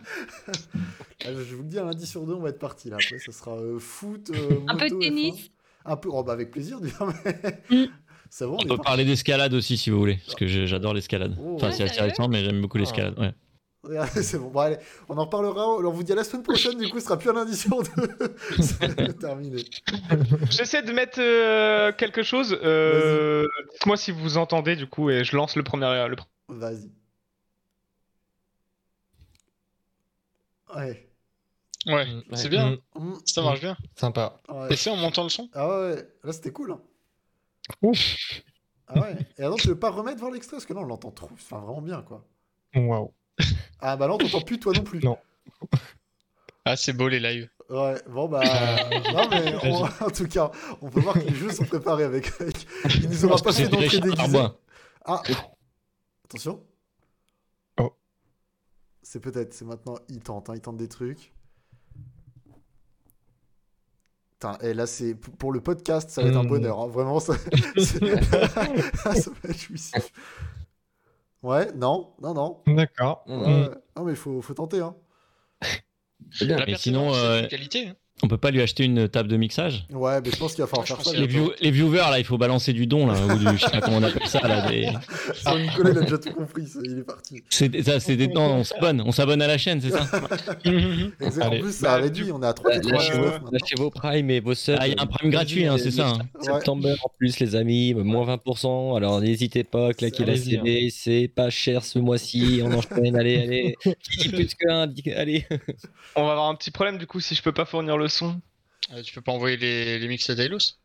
Ah, 1.25 1.33
je 1.33 1.55
vous 1.55 1.63
le 1.63 1.67
dis, 1.69 1.79
un 1.79 1.85
lundi 1.85 2.05
sur 2.05 2.25
deux, 2.25 2.33
on 2.35 2.39
va 2.41 2.49
être 2.49 2.59
parti 2.59 2.89
là. 2.91 2.97
Après, 3.01 3.17
ça 3.17 3.31
sera 3.31 3.57
euh, 3.57 3.79
foot, 3.79 4.29
euh, 4.33 4.59
Un 4.67 4.75
peu 4.77 4.87
de 4.87 4.99
tennis. 4.99 5.35
F1. 5.35 5.49
Un 5.89 5.95
peu, 5.95 6.09
oh, 6.11 6.23
bah, 6.23 6.33
avec 6.33 6.51
plaisir, 6.51 6.79
du 6.81 6.91
coup, 6.91 7.05
mais 7.25 7.59
Mm. 7.69 7.85
bon. 8.41 8.57
On 8.61 8.67
peut 8.67 8.77
parler 8.77 9.05
d'escalade 9.05 9.53
aussi 9.53 9.77
si 9.77 9.89
vous 9.89 9.97
voulez, 9.99 10.19
parce 10.25 10.35
que 10.35 10.45
j'adore 10.47 10.93
l'escalade. 10.93 11.35
Oh. 11.41 11.55
Enfin, 11.55 11.67
Ouais, 11.67 11.73
c'est 11.73 11.83
assez 11.83 12.01
récent, 12.01 12.27
mais 12.27 12.43
j'aime 12.43 12.61
beaucoup 12.61 12.77
l'escalade. 12.77 13.17
Ouais. 13.17 13.33
Regardez, 13.83 14.21
c'est 14.23 14.37
bon. 14.37 14.49
Bon, 14.49 14.59
allez, 14.59 14.77
on 15.07 15.17
en 15.17 15.23
reparlera. 15.25 15.65
On 15.69 15.91
vous 15.91 16.03
dit 16.03 16.11
à 16.11 16.15
la 16.15 16.25
semaine 16.25 16.43
prochaine. 16.43 16.77
Du 16.77 16.89
coup, 16.89 16.99
ce 16.99 17.05
sera 17.05 17.17
plus 17.17 17.29
un 17.29 17.33
lundi 17.33 17.55
sur 17.55 17.81
deux. 17.81 18.35
c'est 18.59 19.17
terminé. 19.17 19.63
J'essaie 20.49 20.81
de 20.81 20.91
mettre 20.91 21.19
euh, 21.21 21.93
quelque 21.93 22.21
chose. 22.21 22.57
Euh, 22.63 23.47
Dites-moi 23.73 23.95
si 23.95 24.11
vous 24.11 24.37
entendez 24.37 24.75
du 24.75 24.87
coup 24.87 25.09
et 25.09 25.23
je 25.23 25.35
lance 25.37 25.55
le 25.55 25.63
premier. 25.63 25.85
Le... 26.09 26.17
Vas-y. 26.49 26.91
Ouais. 30.75 31.06
Ouais, 31.87 32.05
Mm, 32.05 32.23
c'est 32.35 32.43
ouais. 32.43 32.49
bien. 32.49 32.77
Mm, 32.95 33.13
Ça 33.25 33.41
marche 33.41 33.61
bien. 33.61 33.75
Sympa. 33.95 34.39
ouais. 34.49 34.73
Et 34.73 34.75
c'est 34.75 34.89
en 34.89 34.97
montant 34.97 35.23
le 35.23 35.29
son 35.29 35.49
Ah 35.53 35.67
ouais, 35.67 35.93
ouais. 35.95 36.07
là 36.23 36.31
c'était 36.33 36.51
cool. 36.51 36.71
Hein. 36.73 36.81
Ouf. 37.81 37.99
Ah 38.87 38.99
ouais. 39.01 39.15
Et 39.37 39.43
alors, 39.43 39.57
tu 39.57 39.67
veux 39.69 39.79
pas 39.79 39.89
remettre 39.89 40.19
voir 40.19 40.31
l'extrait? 40.31 40.57
Parce 40.57 40.65
que 40.65 40.73
là, 40.73 40.79
on 40.81 40.85
l'entend 40.85 41.11
trop. 41.11 41.29
Enfin, 41.33 41.59
vraiment 41.59 41.81
bien, 41.81 42.01
quoi. 42.03 42.25
Waouh. 42.75 43.13
Ah 43.79 43.95
bah 43.95 44.07
là, 44.07 44.13
on 44.15 44.17
t'entend 44.17 44.41
plus, 44.41 44.59
toi 44.59 44.73
non 44.73 44.83
plus. 44.83 44.99
Non. 45.03 45.17
Ah, 46.65 46.75
c'est 46.75 46.93
beau 46.93 47.07
les 47.07 47.19
lives. 47.19 47.49
Ouais, 47.69 48.01
bon 48.07 48.27
bah. 48.27 48.41
non, 49.13 49.29
mais 49.29 49.55
on- 49.63 49.83
en 50.05 50.09
tout 50.09 50.27
cas, 50.27 50.51
on 50.81 50.89
peut 50.89 50.99
voir 51.01 51.13
que 51.15 51.19
les 51.27 51.35
jeux 51.35 51.51
sont 51.51 51.65
préparés 51.65 52.03
avec. 52.05 52.29
avec- 52.41 52.65
Il 52.95 53.09
nous 53.09 53.25
aura 53.25 53.37
pas 53.37 53.51
fait 53.53 53.65
C'est 53.65 53.69
d'entrée 53.69 53.99
déguisée. 53.99 54.15
Darbois. 54.15 54.59
Ah 55.05 55.21
Attention. 56.25 56.63
Oh. 57.79 57.93
C'est 59.01 59.19
peut-être, 59.19 59.53
c'est 59.53 59.65
maintenant, 59.65 59.95
il 60.09 60.19
tente, 60.21 60.49
hein, 60.49 60.53
il 60.55 60.61
tente 60.61 60.77
des 60.77 60.87
trucs. 60.89 61.31
Putain, 64.39 64.57
et 64.61 64.73
là, 64.75 64.85
c'est 64.85 65.15
pour 65.15 65.51
le 65.51 65.61
podcast, 65.61 66.11
ça 66.11 66.21
va 66.21 66.29
être 66.29 66.37
un 66.37 66.43
Mm. 66.43 66.47
bonheur. 66.47 66.79
hein, 66.79 66.87
Vraiment, 66.87 67.19
ça, 67.19 67.33
va 67.75 69.49
être 69.49 69.57
jouissif. 69.57 70.11
Ouais, 71.41 71.71
non, 71.73 72.13
non, 72.21 72.33
non. 72.35 72.61
D'accord. 72.67 73.23
Mm. 73.25 73.69
Non, 73.95 74.03
mais 74.03 74.11
il 74.11 74.15
faut, 74.15 74.39
faut 74.41 74.53
tenter. 74.53 74.79
Hein. 74.81 74.95
C'est 76.31 76.45
bien. 76.45 76.57
La 76.57 76.65
Mais 76.67 76.75
sinon, 76.75 77.13
euh, 77.15 77.41
une 77.41 77.47
qualité. 77.47 77.87
hein. 77.87 77.95
On 78.23 78.27
peut 78.27 78.37
pas 78.37 78.49
lui 78.49 78.61
acheter 78.63 78.83
une 78.83 79.07
table 79.07 79.29
de 79.29 79.37
mixage? 79.37 79.85
Ouais, 79.91 80.19
mais 80.23 80.31
je 80.31 80.37
pense 80.37 80.55
qu'il 80.55 80.63
va 80.63 80.67
falloir 80.67 80.87
je 80.87 80.95
faire 80.95 81.05
ça. 81.05 81.13
les, 81.13 81.27
bientôt. 81.27 81.45
view- 81.51 81.53
les 81.61 81.69
viewers, 81.71 81.97
là, 82.09 82.17
il 82.17 82.25
faut 82.25 82.39
balancer 82.39 82.73
du 82.73 82.87
don, 82.87 83.05
là, 83.05 83.13
ou 83.27 83.37
du, 83.37 83.45
je 83.57 83.63
sais 83.63 83.69
pas 83.69 83.79
comment 83.81 83.97
on 83.97 84.03
appelle 84.03 84.27
ça, 84.27 84.39
là. 84.47 84.67
Des... 84.67 84.87
Ah, 85.45 85.55
Nicolas, 85.59 85.91
il 85.91 85.97
a 85.99 86.01
déjà 86.01 86.17
tout 86.17 86.31
compris, 86.33 86.65
ça, 86.65 86.79
il 86.83 86.97
est 86.97 87.03
parti. 87.03 87.43
C'est 87.49 87.81
ça, 87.83 87.99
c'est 87.99 88.15
des... 88.15 88.27
Non, 88.27 88.55
on 88.55 88.63
s'abonne, 88.63 89.01
on 89.05 89.11
s'abonne 89.11 89.41
à 89.43 89.47
la 89.47 89.59
chaîne, 89.59 89.79
c'est 89.81 89.91
ça? 89.91 90.07
En 91.41 91.49
plus, 91.51 91.71
ça 91.73 91.93
a 91.93 91.97
Bah, 91.97 92.03
réduit, 92.03 92.31
on 92.31 92.41
est 92.41 92.45
à 92.47 92.53
Là, 92.63 92.77
lâchez, 92.79 93.13
3,99 93.13 93.17
vos, 93.17 93.25
maintenant. 93.25 93.49
lâchez 93.51 93.75
vos 93.77 93.89
primes 93.91 94.29
et 94.31 94.39
vos 94.39 94.55
subs. 94.55 94.75
Ah, 94.79 94.87
il 94.87 94.93
y 94.95 94.97
a 94.97 95.01
un 95.03 95.05
prime 95.05 95.29
gratuit, 95.29 95.65
hein, 95.65 95.77
c'est 95.77 95.91
ça. 95.91 96.07
hein. 96.09 96.19
Ouais. 96.35 96.53
Septembre 96.53 96.89
en 97.03 97.09
plus, 97.17 97.39
les 97.39 97.55
amis, 97.55 97.93
moins 97.93 98.25
20%. 98.35 98.95
Alors 98.97 99.21
n'hésitez 99.21 99.63
pas 99.63 99.89
à 99.89 99.93
claquer 99.93 100.25
la 100.25 100.33
Allez-y, 100.33 100.57
hein. 100.57 100.61
CD, 100.65 100.89
c'est 100.91 101.31
pas 101.33 101.49
cher 101.49 101.83
ce 101.85 101.99
mois-ci. 101.99 102.61
On 102.63 102.73
enchaîne, 102.73 103.15
allez, 103.15 103.37
allez. 103.37 103.75
Qui 104.01 104.17
dit 104.17 104.29
plus 104.29 104.55
qu'un, 104.55 104.87
dit- 104.87 105.11
allez. 105.11 105.45
On 106.15 106.23
va 106.25 106.31
avoir 106.31 106.49
un 106.49 106.55
petit 106.55 106.71
problème 106.71 106.97
du 106.97 107.05
coup 107.07 107.19
si 107.19 107.35
je 107.35 107.41
peux 107.43 107.51
pas 107.51 107.65
fournir 107.65 107.97
le 107.97 108.06
son. 108.09 108.39
Euh, 108.93 109.01
tu 109.01 109.13
peux 109.13 109.21
pas 109.21 109.31
envoyer 109.31 109.57
les, 109.57 109.99
les 109.99 110.07
mix 110.07 110.29
à 110.29 110.35
Dailos 110.35 110.75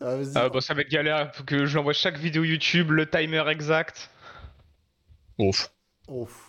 Ah, 0.00 0.16
vas-y. 0.16 0.36
Euh, 0.36 0.48
bon, 0.50 0.60
ça 0.60 0.74
va 0.74 0.82
être 0.82 0.90
galère. 0.90 1.34
Faut 1.34 1.44
que 1.44 1.64
je 1.66 1.72
lui 1.72 1.78
envoie 1.78 1.92
chaque 1.94 2.18
vidéo 2.18 2.44
YouTube, 2.44 2.90
le 2.90 3.08
timer 3.08 3.44
exact. 3.48 4.10
Ouf. 5.38 5.70
Ouf. 6.08 6.42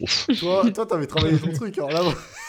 Ouf. 0.00 0.26
Toi, 0.40 0.70
toi, 0.72 0.86
t'avais 0.86 1.06
travaillé 1.06 1.38
ton 1.38 1.52
truc. 1.52 1.76
Alors 1.78 1.90
là, 1.92 2.02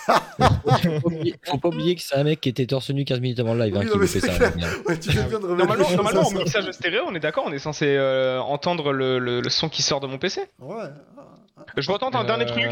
Faut 0.07 0.79
pas 0.79 1.07
oublier- 1.07 1.35
Faut 1.43 1.57
pas 1.57 1.67
oublier 1.67 1.95
que 1.95 2.01
c'est 2.01 2.15
un 2.15 2.23
mec 2.23 2.39
qui 2.39 2.47
était 2.47 2.65
torse 2.65 2.89
nu 2.91 3.03
15 3.03 3.19
minutes 3.19 3.39
avant 3.41 3.53
le 3.53 3.65
live 3.65 3.75
hein, 3.75 3.81
qui 3.85 4.07
fait 4.07 4.19
ça. 4.21 4.33
clair. 4.33 4.55
Merde. 4.55 4.81
ouais, 4.87 4.97
tu 4.99 5.11
fais 5.11 5.23
bien 5.23 5.39
de 5.41 5.45
remettre 5.45 5.57
Normalement, 5.67 5.89
normalement 5.95 6.27
en 6.27 6.31
mixage 6.31 6.71
stéréo, 6.71 7.03
on 7.05 7.13
est 7.15 7.19
d'accord, 7.19 7.43
on 7.45 7.51
est 7.51 7.59
censé 7.59 7.85
euh, 7.87 8.39
entendre 8.41 8.93
le, 8.93 9.19
le- 9.19 9.41
le 9.41 9.49
son 9.49 9.67
qui 9.67 9.81
sort 9.81 9.99
de 9.99 10.07
mon 10.07 10.17
PC. 10.17 10.41
Ouais. 10.59 10.85
Je 11.77 11.91
retente 11.91 12.15
un 12.15 12.23
Euh, 12.23 12.27
dernier 12.27 12.45
truc. 12.45 12.63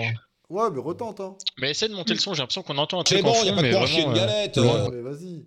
Ouais, 0.52 0.70
mais 0.70 0.82
retente, 0.82 1.22
hein. 1.22 1.38
Mais 1.62 1.72
essaie 1.72 1.88
de 1.88 1.94
monter 1.94 2.14
le 2.14 2.20
son, 2.20 2.34
j'ai 2.34 2.42
l'impression 2.42 2.62
qu'on 2.62 2.78
entend 2.78 3.00
un 3.00 3.04
truc 3.04 3.20
C'est 3.20 3.24
en 3.24 3.28
bon, 3.28 3.34
fond, 3.34 3.46
y 3.46 3.50
a 3.50 3.54
pas 3.54 3.62
de 3.62 3.62
mais 3.62 3.72
vraiment, 3.72 3.98
une 4.00 4.10
euh, 4.10 4.14
galette. 4.14 4.58
Ouais, 4.58 4.90
mais 4.92 5.02
vas-y. 5.02 5.46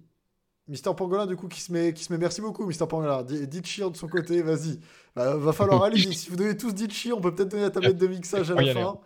Mister 0.66 0.90
Pangolin, 0.96 1.26
du 1.26 1.36
coup, 1.36 1.46
qui 1.48 1.60
se 1.60 1.70
met, 1.72 1.92
qui 1.92 2.04
se 2.04 2.12
met. 2.12 2.18
Merci 2.18 2.40
beaucoup, 2.40 2.64
Mister 2.64 2.86
Pangolin. 2.86 3.22
Di- 3.22 3.46
Dit 3.46 3.60
cheer 3.64 3.90
de 3.90 3.96
son 3.96 4.08
côté, 4.08 4.40
vas-y. 4.42 4.78
Bah, 5.14 5.36
va 5.36 5.52
falloir 5.52 5.82
aller. 5.84 5.98
si 6.12 6.30
vous 6.30 6.36
donnez 6.36 6.56
tous 6.56 6.72
dit 6.72 6.88
cheer, 6.90 7.12
on 7.16 7.20
peut 7.20 7.34
peut-être 7.34 7.50
donner 7.50 7.64
la 7.64 7.70
tablette 7.70 7.98
de 7.98 8.06
mixage 8.06 8.50
à 8.50 8.60
y 8.62 8.66
la 8.66 8.72
fin. 8.72 8.96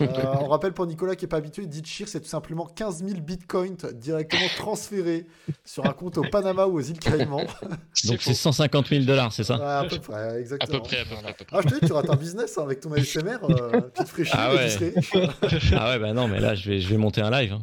Euh, 0.00 0.06
on 0.40 0.48
rappelle 0.48 0.72
pour 0.72 0.86
Nicolas 0.86 1.16
qui 1.16 1.24
est 1.24 1.28
pas 1.28 1.38
habitué, 1.38 1.66
dit 1.66 1.82
cheer, 1.84 2.06
c'est 2.08 2.20
tout 2.20 2.28
simplement 2.28 2.66
15 2.66 3.04
000 3.04 3.20
bitcoins 3.20 3.76
directement 3.94 4.46
transférés 4.56 5.26
sur 5.64 5.84
un 5.86 5.92
compte 5.92 6.18
au 6.18 6.22
Panama 6.22 6.66
ou 6.66 6.74
aux 6.78 6.80
îles 6.82 6.98
Caïmans. 7.00 7.46
Donc 8.04 8.20
c'est 8.20 8.34
150 8.34 8.86
000 8.88 9.04
dollars, 9.04 9.32
c'est 9.32 9.42
ça? 9.44 9.56
Ouais, 9.56 9.86
à 9.86 9.88
peu 9.88 9.98
près, 9.98 10.14
À 10.14 10.38
exactement. 10.40 10.78
peu 10.80 10.88
près, 10.88 11.00
à 11.00 11.04
peu 11.04 11.14
près, 11.16 11.28
à 11.28 11.32
peu 11.32 11.44
près. 11.44 11.56
Ah, 11.56 11.60
je 11.64 11.68
te 11.68 11.80
dis, 11.80 11.86
tu 11.86 11.92
rates 11.92 12.10
un 12.10 12.16
business 12.16 12.58
hein, 12.58 12.62
avec 12.62 12.80
ton 12.80 12.92
ASMR, 12.92 13.38
euh, 13.50 13.80
tu 13.96 14.04
te 14.04 14.08
ferais 14.08 14.24
chier, 14.24 14.34
Ah 14.38 14.54
ouais. 14.54 14.66
tu 14.68 15.02
serais- 15.02 15.76
Ah 15.76 15.90
ouais, 15.90 15.98
bah 16.00 16.12
non, 16.12 16.28
mais 16.28 16.38
là, 16.40 16.54
je 16.54 16.68
vais, 16.70 16.80
je 16.80 16.88
vais 16.88 16.96
monter 16.96 17.20
un 17.22 17.30
live. 17.30 17.56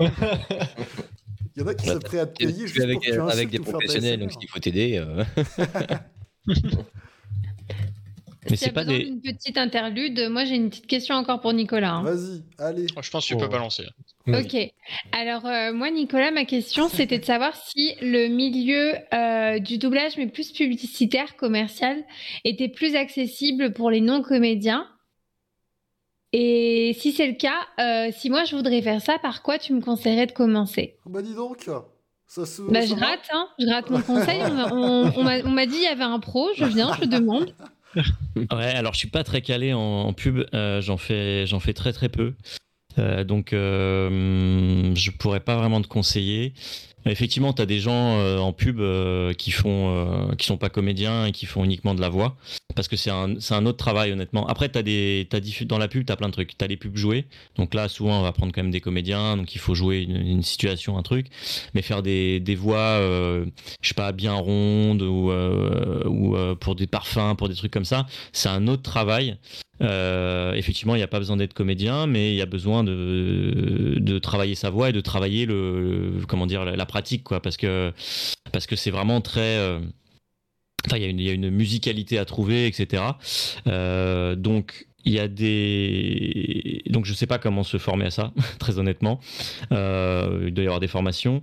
hein. 0.00 0.06
Il 1.56 1.62
y 1.62 1.64
en 1.64 1.68
a 1.68 1.74
qui 1.74 1.88
sont 1.88 1.98
prêts 2.00 2.18
à 2.18 2.26
te 2.26 2.36
payer 2.44 2.66
juste 2.66 2.80
avec, 2.80 2.96
pour 2.96 3.04
que 3.06 3.10
tu 3.10 3.20
avec 3.20 3.48
des 3.48 3.58
professionnels, 3.58 4.20
donc 4.20 4.32
s'il 4.32 4.48
faut 4.48 4.58
t'aider. 4.58 4.96
euh, 4.98 5.24
Mais 8.48 8.56
c'est 8.56 8.70
pas 8.70 8.84
des. 8.84 9.02
d'une 9.04 9.20
petite 9.20 9.58
interlude, 9.58 10.28
moi 10.30 10.44
j'ai 10.44 10.54
une 10.54 10.68
petite 10.70 10.86
question 10.86 11.16
encore 11.16 11.40
pour 11.40 11.52
Nicolas. 11.52 11.94
hein. 11.94 12.02
Vas-y, 12.04 12.44
allez. 12.58 12.86
Oh, 12.96 13.00
Je 13.02 13.10
pense 13.10 13.24
que 13.26 13.32
tu 13.34 13.36
peux 13.36 13.46
Oh. 13.46 13.48
balancer. 13.48 13.84
Ok. 14.28 14.56
Alors, 15.12 15.46
euh, 15.46 15.72
moi, 15.72 15.90
Nicolas, 15.90 16.30
ma 16.30 16.44
question, 16.44 16.88
c'était 16.88 17.18
de 17.18 17.24
savoir 17.24 17.56
si 17.56 17.94
le 18.00 18.28
milieu 18.28 18.94
euh, 19.14 19.58
du 19.58 19.78
doublage, 19.78 20.16
mais 20.16 20.26
plus 20.28 20.52
publicitaire, 20.52 21.34
commercial, 21.36 22.04
était 22.44 22.68
plus 22.68 22.94
accessible 22.94 23.72
pour 23.72 23.90
les 23.90 24.00
non-comédiens. 24.00 24.86
Et 26.32 26.96
si 26.98 27.12
c'est 27.12 27.26
le 27.26 27.34
cas, 27.34 27.60
euh, 27.80 28.10
si 28.16 28.30
moi 28.30 28.44
je 28.44 28.56
voudrais 28.56 28.82
faire 28.82 29.00
ça, 29.00 29.18
par 29.18 29.42
quoi 29.42 29.58
tu 29.58 29.72
me 29.72 29.80
conseillerais 29.80 30.26
de 30.26 30.32
commencer? 30.32 30.96
Bah 31.06 31.22
dis 31.22 31.34
donc, 31.34 31.68
ça 32.26 32.44
se. 32.46 32.62
Bah, 32.62 32.80
ça 32.82 32.86
je 32.88 32.94
va 32.94 33.06
rate, 33.06 33.28
hein. 33.32 33.48
Je 33.58 33.66
rate 33.68 33.90
mon 33.90 34.02
conseil. 34.02 34.40
On, 34.42 34.52
m'a- 34.54 34.68
on- 34.72 35.12
on 35.16 35.22
m'a 35.22 35.38
on 35.44 35.50
m'a 35.50 35.66
dit 35.66 35.76
il 35.76 35.82
y 35.82 35.86
avait 35.86 36.02
un 36.04 36.18
pro. 36.18 36.48
Je 36.56 36.64
viens, 36.64 36.92
je 37.00 37.06
demande. 37.06 37.54
Ouais, 38.52 38.66
alors 38.74 38.92
je 38.92 38.98
suis 38.98 39.08
pas 39.08 39.24
très 39.24 39.40
calé 39.40 39.72
en, 39.72 39.78
en 39.80 40.12
pub, 40.12 40.44
euh, 40.52 40.82
j'en 40.82 40.98
fais, 40.98 41.46
j'en 41.46 41.60
fais 41.60 41.72
très 41.72 41.94
très 41.94 42.10
peu. 42.10 42.34
Euh, 42.98 43.24
donc 43.24 43.54
euh, 43.54 44.94
je 44.94 45.10
pourrais 45.10 45.40
pas 45.40 45.56
vraiment 45.56 45.80
te 45.80 45.86
conseiller. 45.86 46.52
Effectivement, 47.06 47.52
tu 47.52 47.62
as 47.62 47.66
des 47.66 47.78
gens 47.78 48.18
euh, 48.18 48.38
en 48.38 48.52
pub 48.52 48.80
euh, 48.80 49.32
qui 49.32 49.52
font 49.52 49.94
euh, 49.94 50.34
qui 50.34 50.46
sont 50.46 50.56
pas 50.56 50.68
comédiens 50.68 51.26
et 51.26 51.32
qui 51.32 51.46
font 51.46 51.64
uniquement 51.64 51.94
de 51.94 52.00
la 52.00 52.08
voix 52.08 52.36
parce 52.74 52.88
que 52.88 52.96
c'est 52.96 53.10
un, 53.10 53.36
un 53.50 53.66
autre 53.66 53.78
travail 53.78 54.12
honnêtement. 54.12 54.46
Après 54.48 54.68
tu 54.68 54.78
as 54.78 54.82
des 54.82 55.26
t'as 55.30 55.40
dans 55.64 55.78
la 55.78 55.88
pub, 55.88 56.04
tu 56.04 56.12
as 56.12 56.16
plein 56.16 56.28
de 56.28 56.32
trucs. 56.32 56.58
Tu 56.58 56.64
as 56.64 56.68
les 56.68 56.76
pubs 56.76 56.96
jouées. 56.96 57.26
Donc 57.56 57.74
là 57.74 57.88
souvent 57.88 58.20
on 58.20 58.22
va 58.22 58.32
prendre 58.32 58.52
quand 58.52 58.62
même 58.62 58.72
des 58.72 58.80
comédiens, 58.80 59.36
donc 59.36 59.54
il 59.54 59.58
faut 59.58 59.74
jouer 59.74 60.02
une, 60.02 60.42
situation, 60.42 60.98
un 60.98 61.02
truc, 61.02 61.26
mais 61.74 61.82
faire 61.82 62.02
des, 62.02 62.40
des 62.40 62.54
voix 62.54 62.98
je 63.00 63.88
sais 63.88 63.94
pas 63.94 64.12
bien 64.12 64.34
rondes 64.34 65.02
ou 65.02 65.30
ou 65.30 66.36
pour 66.56 66.74
des 66.74 66.86
parfums, 66.86 67.34
pour 67.38 67.48
des 67.48 67.54
trucs 67.54 67.72
comme 67.72 67.84
ça, 67.84 68.06
c'est 68.32 68.48
un 68.48 68.66
autre 68.66 68.82
travail. 68.82 69.36
Effectivement, 69.80 70.94
il 70.94 70.98
n'y 70.98 71.04
a 71.04 71.08
pas 71.08 71.18
besoin 71.18 71.36
d'être 71.36 71.54
comédien, 71.54 72.06
mais 72.06 72.32
il 72.32 72.36
y 72.36 72.42
a 72.42 72.46
besoin 72.46 72.84
de, 72.84 73.96
de 73.98 74.18
travailler 74.18 74.54
sa 74.54 74.70
voix 74.70 74.90
et 74.90 74.92
de 74.92 75.00
travailler 75.00 75.46
le, 75.46 76.22
comment 76.28 76.46
dire, 76.46 76.64
la, 76.64 76.76
la 76.76 76.86
pratique, 76.96 77.24
quoi, 77.24 77.40
parce 77.40 77.58
que 77.58 77.92
parce 78.52 78.66
que 78.66 78.74
c'est 78.74 78.90
vraiment 78.90 79.20
très. 79.20 79.56
euh, 79.58 79.80
Enfin, 80.86 80.98
il 80.98 81.20
y, 81.20 81.24
y 81.24 81.30
a 81.30 81.32
une 81.32 81.50
musicalité 81.50 82.16
à 82.18 82.24
trouver, 82.24 82.66
etc. 82.68 83.02
Euh, 83.66 84.36
donc, 84.36 84.86
il 85.04 85.12
y 85.14 85.18
a 85.18 85.26
des. 85.26 86.82
Donc, 86.88 87.06
je 87.06 87.12
sais 87.12 87.26
pas 87.26 87.38
comment 87.38 87.64
se 87.64 87.76
former 87.78 88.06
à 88.06 88.10
ça, 88.10 88.32
très 88.60 88.78
honnêtement. 88.78 89.18
Euh, 89.72 90.44
il 90.46 90.54
doit 90.54 90.62
y 90.64 90.66
avoir 90.68 90.80
des 90.80 90.88
formations. 90.88 91.42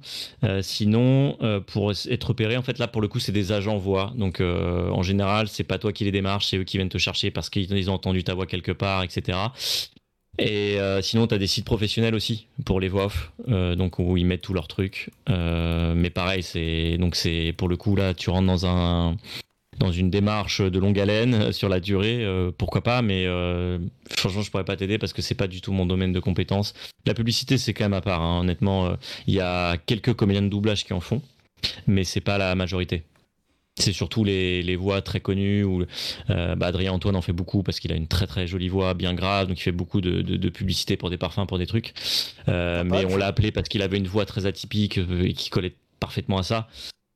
Sinon, 0.62 1.38
pour 1.68 1.92
être 1.92 2.24
repéré, 2.28 2.56
en 2.58 2.62
fait, 2.64 2.80
là, 2.80 2.88
pour 2.88 3.02
le 3.02 3.08
coup, 3.10 3.20
c'est 3.20 3.34
des 3.34 3.52
agents 3.52 3.78
voix. 3.78 4.14
Donc, 4.16 4.40
en 4.42 5.04
général, 5.04 5.48
c'est 5.50 5.66
pas 5.66 5.78
toi 5.78 5.92
qui 5.92 6.06
les 6.06 6.12
démarches, 6.12 6.48
c'est 6.48 6.58
eux 6.58 6.64
qui 6.64 6.78
viennent 6.78 6.90
te 6.90 6.98
chercher 6.98 7.30
parce 7.30 7.50
qu'ils 7.50 7.72
ils 7.72 7.90
ont 7.90 7.96
entendu 7.96 8.24
ta 8.24 8.34
voix 8.34 8.46
quelque 8.46 8.72
part, 8.72 9.04
etc. 9.04 9.38
Et 10.40 10.80
euh, 10.80 11.02
sinon, 11.02 11.28
tu 11.28 11.36
as 11.36 11.38
des 11.38 11.48
sites 11.48 11.66
professionnels 11.66 12.16
aussi 12.16 12.48
pour 12.66 12.80
les 12.80 12.90
voix 12.90 13.06
off, 13.06 13.32
euh, 13.50 13.76
donc 13.76 14.00
où 14.00 14.18
ils 14.18 14.26
mettent 14.26 14.42
tous 14.42 14.54
leurs 14.54 14.68
trucs. 14.68 15.12
Euh, 15.30 15.94
mais 15.96 16.10
pareil, 16.10 16.42
c'est 16.42 16.98
donc 16.98 17.16
c'est 17.16 17.54
pour 17.56 17.68
le 17.68 17.78
coup 17.78 17.96
là, 17.96 18.14
tu 18.14 18.30
rentres 18.30 18.48
dans 18.48 18.66
un 18.66 19.16
dans 19.80 19.92
une 19.92 20.10
démarche 20.12 20.62
de 20.62 20.80
longue 20.80 21.00
haleine 21.00 21.52
sur 21.52 21.68
la 21.70 21.80
durée, 21.80 22.26
pourquoi 22.58 22.82
pas, 22.82 23.02
mais 23.02 23.26
franchement, 24.16 24.42
je 24.42 24.52
pourrais 24.52 24.66
pas 24.66 24.76
t'aider 24.76 24.98
parce 25.00 25.14
que 25.14 25.22
c'est 25.22 25.36
pas 25.36 25.48
du 25.48 25.62
tout 25.62 25.72
mon 25.72 25.86
domaine 25.86 26.14
de 26.14 26.20
compétence. 26.20 26.74
La 27.06 27.14
publicité, 27.14 27.58
c'est 27.58 27.74
quand 27.74 27.86
même 27.86 27.94
à 27.94 28.02
part. 28.02 28.22
hein. 28.22 28.42
Honnêtement, 28.42 28.96
il 29.28 29.34
y 29.34 29.40
a 29.40 29.78
quelques 29.78 30.14
comédiens 30.14 30.44
de 30.44 30.48
doublage 30.50 30.86
qui 30.86 30.94
en 30.94 31.00
font, 31.00 31.22
mais 31.88 32.04
c'est 32.04 32.22
pas 32.22 32.38
la 32.38 32.54
majorité. 32.56 33.04
C'est 33.80 33.92
surtout 33.94 34.24
les, 34.24 34.62
les 34.62 34.76
voix 34.76 35.02
très 35.02 35.20
connues 35.20 35.64
où 35.64 35.84
euh, 36.30 36.56
bah, 36.56 36.68
Adrien 36.68 36.92
Antoine 36.94 37.16
en 37.16 37.22
fait 37.24 37.34
beaucoup 37.34 37.64
parce 37.64 37.80
qu'il 37.80 37.92
a 37.92 37.96
une 37.96 38.08
très 38.08 38.28
très 38.28 38.46
jolie 38.46 38.70
voix 38.70 38.94
bien 38.94 39.16
grave 39.16 39.48
donc 39.48 39.58
il 39.60 39.64
fait 39.64 39.72
beaucoup 39.72 40.00
de, 40.00 40.22
de, 40.22 40.38
de 40.38 40.50
publicité 40.50 40.96
pour 40.96 41.10
des 41.10 41.18
parfums 41.18 41.48
pour 41.48 41.58
des 41.58 41.66
trucs 41.66 41.94
Euh, 42.50 42.84
mais 42.84 43.06
on 43.06 43.18
l'a 43.18 43.26
appelé 43.28 43.52
parce 43.52 43.68
qu'il 43.70 43.82
avait 43.82 43.98
une 43.98 44.08
voix 44.08 44.26
très 44.26 44.46
atypique 44.46 45.00
euh, 45.00 45.24
et 45.24 45.34
qui 45.34 45.50
collait 45.50 45.76
parfaitement 46.00 46.38
à 46.38 46.44
ça 46.44 46.68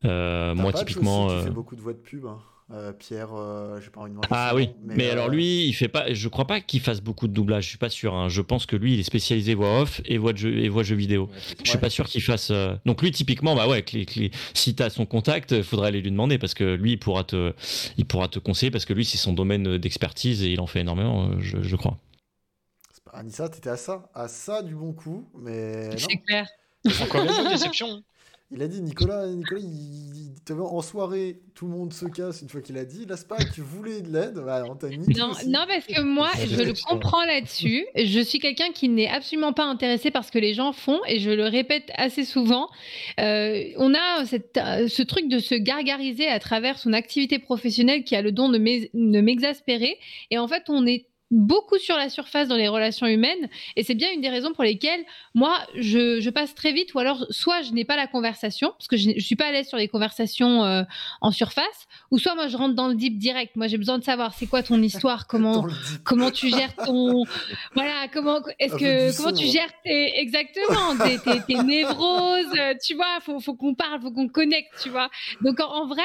Euh, 0.06 0.56
moi 0.56 0.74
typiquement 0.74 1.26
aussi 1.28 1.50
beaucoup 1.52 1.76
de 1.76 1.82
voix 1.82 1.94
de 1.94 2.00
pub. 2.00 2.26
hein. 2.26 2.40
Euh, 2.70 2.92
Pierre, 2.92 3.30
euh, 3.34 3.80
j'ai 3.80 3.90
pas 3.90 4.02
envie 4.02 4.12
de 4.12 4.18
ah 4.30 4.52
oui, 4.54 4.68
nom, 4.68 4.74
mais, 4.84 5.08
euh, 5.08 5.12
alors 5.14 5.30
lui, 5.30 5.68
il 5.68 5.74
fait 5.74 5.88
pas. 5.88 6.14
Je 6.14 6.28
crois 6.28 6.46
pas 6.46 6.60
qu'il 6.60 6.82
fasse 6.82 7.00
beaucoup 7.00 7.30
de 7.30 7.34
doublage. 7.34 7.64
Je 7.64 7.70
suis 7.70 7.78
pas 7.78 7.90
sûr. 7.90 8.14
hein. 8.14 8.28
Je 8.28 8.42
pense 8.42 8.66
que 8.66 8.76
lui, 8.76 8.94
il 8.96 9.00
est 9.00 9.04
spécialisé 9.04 9.54
voix 9.56 9.80
off 9.84 10.02
et 10.04 10.18
voix 10.18 10.34
de 10.34 10.38
jeu 10.38 10.58
et 10.58 10.68
voix 10.68 10.84
jeux 10.84 10.98
vidéo. 10.98 11.30
Je 11.64 11.70
suis 11.70 11.76
Ouais. 11.78 11.82
pas 11.82 11.90
sûr 11.90 12.06
qu'il 12.08 12.22
fasse. 12.22 12.52
euh, 12.52 12.76
Donc 12.86 13.02
lui, 13.02 13.12
typiquement, 13.12 13.56
bah 13.56 13.70
ouais, 13.70 13.84
clé, 13.84 14.06
clé... 14.06 14.32
si 14.54 14.76
t'as 14.76 14.90
son 14.90 15.06
contact, 15.06 15.52
il 15.54 15.64
faudrait 15.64 15.88
aller 15.88 16.02
lui 16.02 16.12
demander 16.12 16.38
parce 16.38 16.54
que 16.54 16.76
lui, 16.76 16.92
il 16.92 17.00
pourra 17.00 17.24
te, 17.24 17.54
il 17.98 18.04
pourra 18.04 18.28
te 18.28 18.38
conseiller 18.40 18.70
parce 18.70 18.84
que 18.84 18.92
lui, 18.92 19.06
c'est 19.06 19.18
son 19.18 19.32
domaine 19.32 19.78
d'expertise 19.78 20.44
et 20.44 20.52
il 20.52 20.60
en 20.60 20.68
fait 20.68 20.82
énormément, 20.82 21.30
euh, 21.30 21.36
je, 21.40 21.62
je 21.62 21.76
crois. 21.78 21.98
pas- 23.06 23.18
Anissa, 23.18 23.48
t'étais 23.48 23.70
à 23.70 23.78
ça, 23.78 24.10
à 24.14 24.28
ça 24.28 24.62
du 24.62 24.76
bon 24.76 24.92
coup, 24.92 25.30
mais 25.40 25.88
non. 25.88 25.96
C'est 25.98 26.18
clair. 26.18 26.46
Encore 27.02 27.24
une 27.24 27.48
déception. 27.50 28.04
Il 28.50 28.62
a 28.64 28.68
dit 28.70 28.82
Nicolas, 28.82 29.28
Nicolas, 29.28 29.60
il, 29.62 29.68
il- 29.70 30.54
en 30.62 30.82
soirée, 30.82 31.42
tout 31.54 31.66
le 31.68 31.74
monde 31.74 31.92
se 31.92 32.06
casse 32.06 32.42
une 32.42 32.48
fois 32.48 32.62
qu'il 32.62 32.78
a 32.78 32.86
dit. 32.86 33.06
Là, 33.06 33.18
c'est 33.18 33.28
pas 33.28 33.36
que 33.36 33.54
tu 33.54 33.60
voulais 33.60 34.00
de 34.02 34.10
l'aide. 34.10 34.36
Bah, 34.36 34.64
non, 35.48 35.66
parce 35.68 35.86
que 35.86 36.02
moi, 36.02 36.30
je 36.48 36.56
le 36.64 36.74
comprends 36.88 37.26
là-dessus. 37.26 37.86
Je 37.96 38.20
suis 38.22 38.40
quelqu'un 38.40 38.72
qui 38.72 38.88
n'est 38.88 39.10
absolument 39.10 39.52
pas 39.52 39.66
intéressé 39.66 40.10
par 40.12 40.24
ce 40.24 40.32
que 40.32 40.40
les 40.40 40.54
gens 40.54 40.72
font, 40.72 41.02
et 41.08 41.20
je 41.20 41.30
le 41.32 41.44
répète 41.48 41.92
assez 41.96 42.24
souvent. 42.24 42.70
Euh, 43.20 43.66
on 43.76 43.94
a 43.94 44.26
cette- 44.26 44.58
ce 44.88 45.02
truc 45.04 45.28
de 45.28 45.40
se 45.40 45.56
gargariser 45.56 46.28
à 46.28 46.40
travers 46.40 46.80
son 46.80 46.94
activité 46.94 47.40
professionnelle 47.40 48.06
qui 48.06 48.16
a 48.16 48.22
le 48.22 48.32
don 48.32 48.48
de 48.48 48.58
m'exaspérer. 49.22 49.98
Et 50.32 50.38
en 50.38 50.48
fait, 50.48 50.64
on 50.70 50.86
est 50.88 51.08
beaucoup 51.30 51.78
sur 51.78 51.98
la 51.98 52.10
surface 52.10 52.48
dans 52.48 52.56
les 52.56 52.70
relations 52.70 53.06
humaines 53.06 53.50
et 53.76 53.84
c'est 53.84 53.96
bien 53.96 54.12
une 54.14 54.22
des 54.22 54.30
raisons 54.30 54.54
pour 54.54 54.64
lesquelles 54.64 55.04
moi 55.36 55.58
je, 55.76 56.22
je 56.22 56.30
passe 56.30 56.56
très 56.56 56.72
vite 56.72 56.94
ou 56.94 57.00
alors 57.00 57.26
soit 57.32 57.62
je 57.64 57.74
n'ai 57.74 57.84
pas 57.84 57.98
la 57.98 58.08
conversation 58.08 58.72
parce 58.78 58.88
que 58.88 58.96
je, 58.96 59.12
je 59.18 59.26
suis 59.26 59.36
pas 59.36 59.48
à 59.48 59.52
l'aise 59.52 59.68
sur 59.68 59.78
les 59.78 59.90
conversations 59.90 60.64
euh, 60.64 60.84
en 61.20 61.32
surface 61.32 61.88
ou 62.12 62.18
soit 62.18 62.34
moi 62.36 62.48
je 62.48 62.56
rentre 62.56 62.76
dans 62.76 62.88
le 62.88 62.96
deep 62.96 63.18
direct. 63.18 63.58
Moi 63.58 63.68
j'ai 63.68 63.78
besoin 63.78 63.98
de 63.98 64.06
savoir 64.06 64.34
c'est 64.36 64.48
quoi 64.48 64.64
ton 64.64 64.82
histoire 64.82 65.28
comment 65.28 65.68
comment 66.06 66.32
tu 66.32 66.50
gères 66.50 66.74
ton 66.76 67.26
voilà 67.76 68.08
comment 68.14 68.40
est-ce 68.60 68.74
peu 68.74 68.80
que 68.80 69.18
comment 69.18 69.36
tu 69.36 69.48
gères 69.48 69.74
tes 69.84 70.20
exactement 70.20 70.96
tes, 70.98 71.20
tes, 71.20 71.42
tes 71.42 71.64
névroses 71.64 72.46
euh, 72.58 72.74
tu 72.82 72.96
vois 72.96 73.20
faut 73.22 73.42
faut 73.42 73.56
qu'on 73.56 73.76
parle 73.76 74.00
faut 74.02 74.12
qu'on 74.12 74.30
connecte 74.30 74.72
tu 74.82 74.90
vois. 74.90 75.10
Donc 75.42 75.60
en, 75.60 75.84
en 75.84 75.88
vrai 75.88 76.02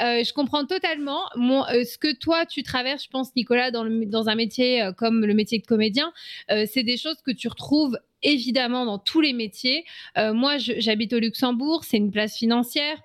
euh, 0.00 0.22
je 0.22 0.32
comprends 0.32 0.64
totalement. 0.64 1.22
Mon, 1.34 1.64
euh, 1.66 1.82
ce 1.82 1.98
que 1.98 2.14
toi 2.14 2.46
tu 2.46 2.62
traverses 2.62 3.02
je 3.04 3.10
pense 3.10 3.34
Nicolas 3.34 3.72
dans 3.72 3.82
le 3.82 4.06
dans 4.06 4.28
un 4.28 4.36
métier 4.36 4.59
euh, 4.60 4.92
comme 4.92 5.24
le 5.24 5.34
métier 5.34 5.58
de 5.58 5.66
comédien 5.66 6.12
euh, 6.50 6.66
c'est 6.70 6.82
des 6.82 6.96
choses 6.96 7.20
que 7.24 7.30
tu 7.30 7.48
retrouves 7.48 7.98
évidemment 8.22 8.84
dans 8.84 8.98
tous 8.98 9.22
les 9.22 9.32
métiers. 9.32 9.84
Euh, 10.18 10.34
moi 10.34 10.58
j'habite 10.58 11.12
au 11.12 11.18
Luxembourg 11.18 11.84
c'est 11.84 11.96
une 11.96 12.10
place 12.10 12.36
financière 12.36 12.98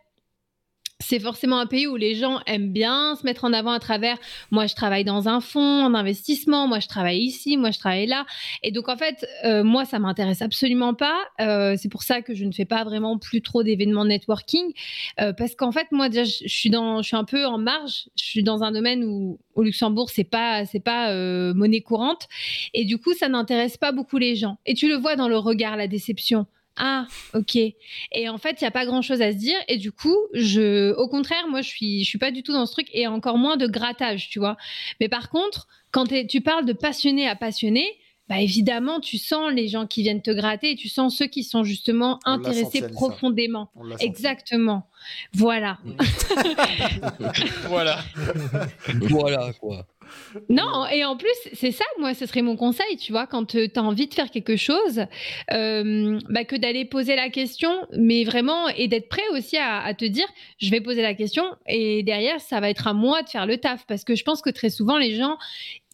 c'est 1.00 1.20
forcément 1.20 1.60
un 1.60 1.66
pays 1.66 1.88
où 1.88 1.98
les 1.98 2.16
gens 2.16 2.40
aiment 2.48 2.72
bien 2.72 3.16
se 3.16 3.26
mettre 3.26 3.44
en 3.44 3.52
avant 3.52 3.72
à 3.72 3.80
travers 3.80 4.18
moi 4.50 4.66
je 4.66 4.76
travaille 4.76 5.04
dans 5.04 5.28
un 5.28 5.42
fonds 5.42 5.84
en 5.84 5.94
investissement, 5.94 6.68
moi 6.68 6.80
je 6.80 6.88
travaille 6.88 7.20
ici, 7.20 7.58
moi 7.58 7.72
je 7.72 7.80
travaille 7.80 8.08
là. 8.08 8.26
Et 8.64 8.72
donc 8.72 8.88
en 8.88 8.96
fait, 8.96 9.28
euh, 9.44 9.64
moi 9.64 9.84
ça 9.84 10.00
m'intéresse 10.00 10.42
absolument 10.42 10.94
pas. 10.94 11.18
Euh, 11.42 11.76
c'est 11.78 11.90
pour 11.90 12.04
ça 12.04 12.22
que 12.22 12.34
je 12.34 12.46
ne 12.46 12.52
fais 12.54 12.66
pas 12.66 12.86
vraiment 12.86 13.18
plus 13.18 13.42
trop 13.42 13.62
d'événements 13.62 14.06
networking. 14.06 14.72
Euh, 15.20 15.34
parce 15.34 15.56
qu'en 15.56 15.72
fait, 15.72 15.88
moi 15.92 16.08
déjà 16.08 16.24
je, 16.24 16.48
suis 16.48 16.70
dans, 16.70 17.02
je 17.02 17.08
suis 17.08 17.18
un 17.18 17.26
peu 17.26 17.46
en 17.46 17.58
marge. 17.58 18.10
Je 18.18 18.24
suis 18.24 18.44
dans 18.44 18.64
un 18.64 18.72
domaine 18.72 19.04
où 19.04 19.40
au 19.56 19.64
Luxembourg 19.64 20.10
c'est 20.10 20.24
pas, 20.24 20.66
c'est 20.66 20.80
pas 20.80 21.12
euh, 21.12 21.54
monnaie 21.54 21.82
courante. 21.82 22.28
Et 22.74 22.86
du 22.86 22.98
coup, 22.98 23.14
ça 23.14 23.28
n'intéresse 23.28 23.78
pas 23.78 23.92
beaucoup 23.92 24.18
les 24.18 24.36
gens. 24.36 24.58
Et 24.66 24.74
tu 24.74 24.88
le 24.88 24.96
vois 24.96 25.18
dans 25.18 25.28
le 25.28 25.38
regard, 25.38 25.76
la 25.76 25.88
déception. 25.88 26.48
Ah, 26.77 27.07
ok. 27.34 27.56
Et 27.56 28.30
en 28.30 28.38
fait, 28.38 28.60
il 28.60 28.64
n'y 28.64 28.68
a 28.68 28.72
pas 28.72 28.85
grand 28.85 29.02
chose 29.02 29.22
à 29.22 29.31
se 29.31 29.38
dire. 29.38 29.57
Et 29.68 29.77
du 29.77 29.91
coup, 29.91 30.18
je, 30.34 30.93
au 30.93 31.07
contraire, 31.07 31.47
moi, 31.49 31.61
je 31.61 31.69
suis, 31.69 32.03
je 32.03 32.10
suis 32.10 32.18
pas 32.18 32.31
du 32.31 32.43
tout 32.43 32.52
dans 32.52 32.65
ce 32.65 32.73
truc 32.73 32.88
et 32.93 33.07
encore 33.07 33.38
moins 33.38 33.57
de 33.57 33.68
grattage, 33.68 34.30
tu 34.30 34.39
vois. 34.39 34.57
Mais 34.99 35.07
par 35.07 35.30
contre, 35.30 35.68
quand 35.91 36.06
tu 36.27 36.41
parles 36.41 36.65
de 36.65 36.73
passionné 36.73 37.27
à 37.27 37.35
passionné, 37.35 37.85
bah 38.27 38.41
évidemment, 38.41 38.99
tu 38.99 39.19
sens 39.19 39.52
les 39.53 39.68
gens 39.68 39.85
qui 39.85 40.02
viennent 40.02 40.23
te 40.23 40.31
gratter 40.31 40.72
et 40.72 40.76
tu 40.76 40.89
sens 40.89 41.15
ceux 41.15 41.27
qui 41.27 41.43
sont 41.43 41.64
justement 41.64 42.19
On 42.26 42.38
l'a 42.38 42.53
senti, 42.53 42.80
intéressés 42.80 42.93
profondément. 42.93 43.69
Exactement. 43.99 44.89
Voilà. 45.34 45.77
Voilà. 47.68 47.99
Voilà 49.10 49.53
quoi. 49.60 49.85
Non, 50.49 50.86
et 50.88 51.03
en 51.06 51.18
plus, 51.18 51.34
c'est 51.53 51.72
ça, 51.72 51.86
moi, 51.99 52.14
ce 52.14 52.26
serait 52.26 52.41
mon 52.41 52.56
conseil, 52.56 52.98
tu 52.98 53.11
vois, 53.11 53.26
quand 53.27 53.45
tu 53.45 53.69
as 53.76 53.82
envie 53.84 54.07
de 54.07 54.14
faire 54.14 54.30
quelque 54.32 54.56
chose, 54.56 55.06
euh, 55.52 56.19
bah, 56.30 56.44
que 56.45 56.56
d'aller 56.56 56.86
poser 56.86 57.15
la 57.15 57.30
question, 57.30 57.72
mais 57.98 58.23
vraiment, 58.23 58.68
et 58.69 58.88
d'être 58.88 59.10
prêt 59.10 59.27
aussi 59.34 59.57
à, 59.57 59.82
à 59.82 59.94
te 59.94 60.06
dire, 60.06 60.27
je 60.60 60.69
vais 60.69 60.82
poser 60.82 61.02
la 61.02 61.14
question, 61.14 61.44
et 61.68 62.03
derrière, 62.03 62.40
ça 62.41 62.60
va 62.60 62.69
être 62.69 62.88
à 62.88 62.94
moi 62.94 63.22
de 63.23 63.30
faire 63.30 63.45
le 63.45 63.57
taf, 63.57 63.86
parce 63.88 64.03
que 64.03 64.15
je 64.15 64.23
pense 64.23 64.41
que 64.41 64.49
très 64.49 64.69
souvent, 64.69 64.98
les 64.98 65.15
gens, 65.15 65.38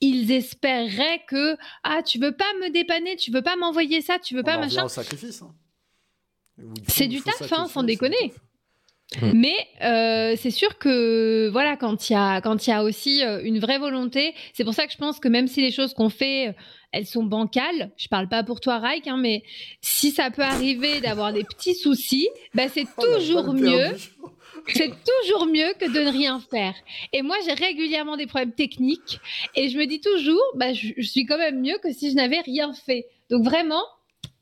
ils 0.02 0.32
espéreraient 0.32 1.22
que, 1.28 1.56
ah, 1.84 2.02
tu 2.04 2.18
veux 2.20 2.32
pas 2.36 2.52
me 2.62 2.70
dépanner, 2.72 3.16
tu 3.16 3.32
veux 3.32 3.42
pas 3.44 3.56
m'envoyer 3.56 4.02
ça, 4.02 4.18
tu 4.20 4.34
veux 4.34 4.42
On 4.42 4.44
pas 4.46 4.58
machin. 4.58 4.82
hein. 4.82 4.88
Faut- 6.58 6.74
C'est 6.88 7.08
du 7.08 7.22
taf, 7.22 7.38
hein, 7.54 7.68
sans 7.68 7.82
déconner. 7.84 8.34
Mm. 9.20 9.32
Mais 9.34 9.68
euh, 9.82 10.36
c'est 10.38 10.52
sûr 10.52 10.78
que 10.78 11.50
voilà, 11.52 11.76
quand 11.76 12.10
il 12.10 12.14
y 12.14 12.16
a 12.16 12.40
quand 12.40 12.66
il 12.66 12.70
y 12.70 12.74
a 12.74 12.84
aussi 12.84 13.24
euh, 13.24 13.42
une 13.44 13.60
vraie 13.60 13.78
volonté, 13.78 14.34
c'est 14.54 14.64
pour 14.64 14.74
ça 14.74 14.88
que 14.88 14.94
je 14.94 14.98
pense 14.98 15.20
que 15.20 15.28
même 15.28 15.48
si 15.48 15.62
les 15.62 15.72
choses 15.72 15.94
qu'on 15.94 16.10
fait 16.10 16.50
euh, 16.50 16.54
elles 16.94 17.06
sont 17.06 17.24
bancales, 17.24 17.92
je 17.98 18.08
parle 18.08 18.30
pas 18.30 18.44
pour 18.44 18.62
toi 18.62 18.80
Raik, 18.80 19.08
hein, 19.08 19.18
mais 19.18 19.44
si 19.82 20.12
ça 20.12 20.30
peut 20.32 20.42
arriver 20.42 21.02
d'avoir 21.02 21.34
des 21.34 21.44
petits 21.44 21.76
soucis, 21.76 22.30
bah 22.54 22.68
c'est 22.70 22.86
Oh, 22.98 23.04
toujours 23.16 23.54
mieux. 23.54 23.88
C'est 24.68 24.92
toujours 25.26 25.48
mieux 25.48 25.74
que 25.80 25.92
de 25.92 26.02
ne 26.02 26.12
rien 26.12 26.40
faire. 26.40 26.76
Et 27.14 27.24
moi, 27.24 27.36
j'ai 27.44 27.54
régulièrement 27.54 28.16
des 28.16 28.28
problèmes 28.28 28.52
techniques 28.52 29.20
et 29.56 29.70
je 29.70 29.78
me 29.78 29.88
dis 29.88 30.00
toujours, 30.02 30.44
bah, 30.54 30.72
je, 30.72 30.90
je 30.96 31.08
suis 31.08 31.26
quand 31.26 31.40
même 31.40 31.62
mieux 31.62 31.80
que 31.82 31.92
si 31.92 32.12
je 32.12 32.16
n'avais 32.16 32.42
rien 32.42 32.72
fait. 32.72 33.08
Donc 33.32 33.44
vraiment, 33.44 33.82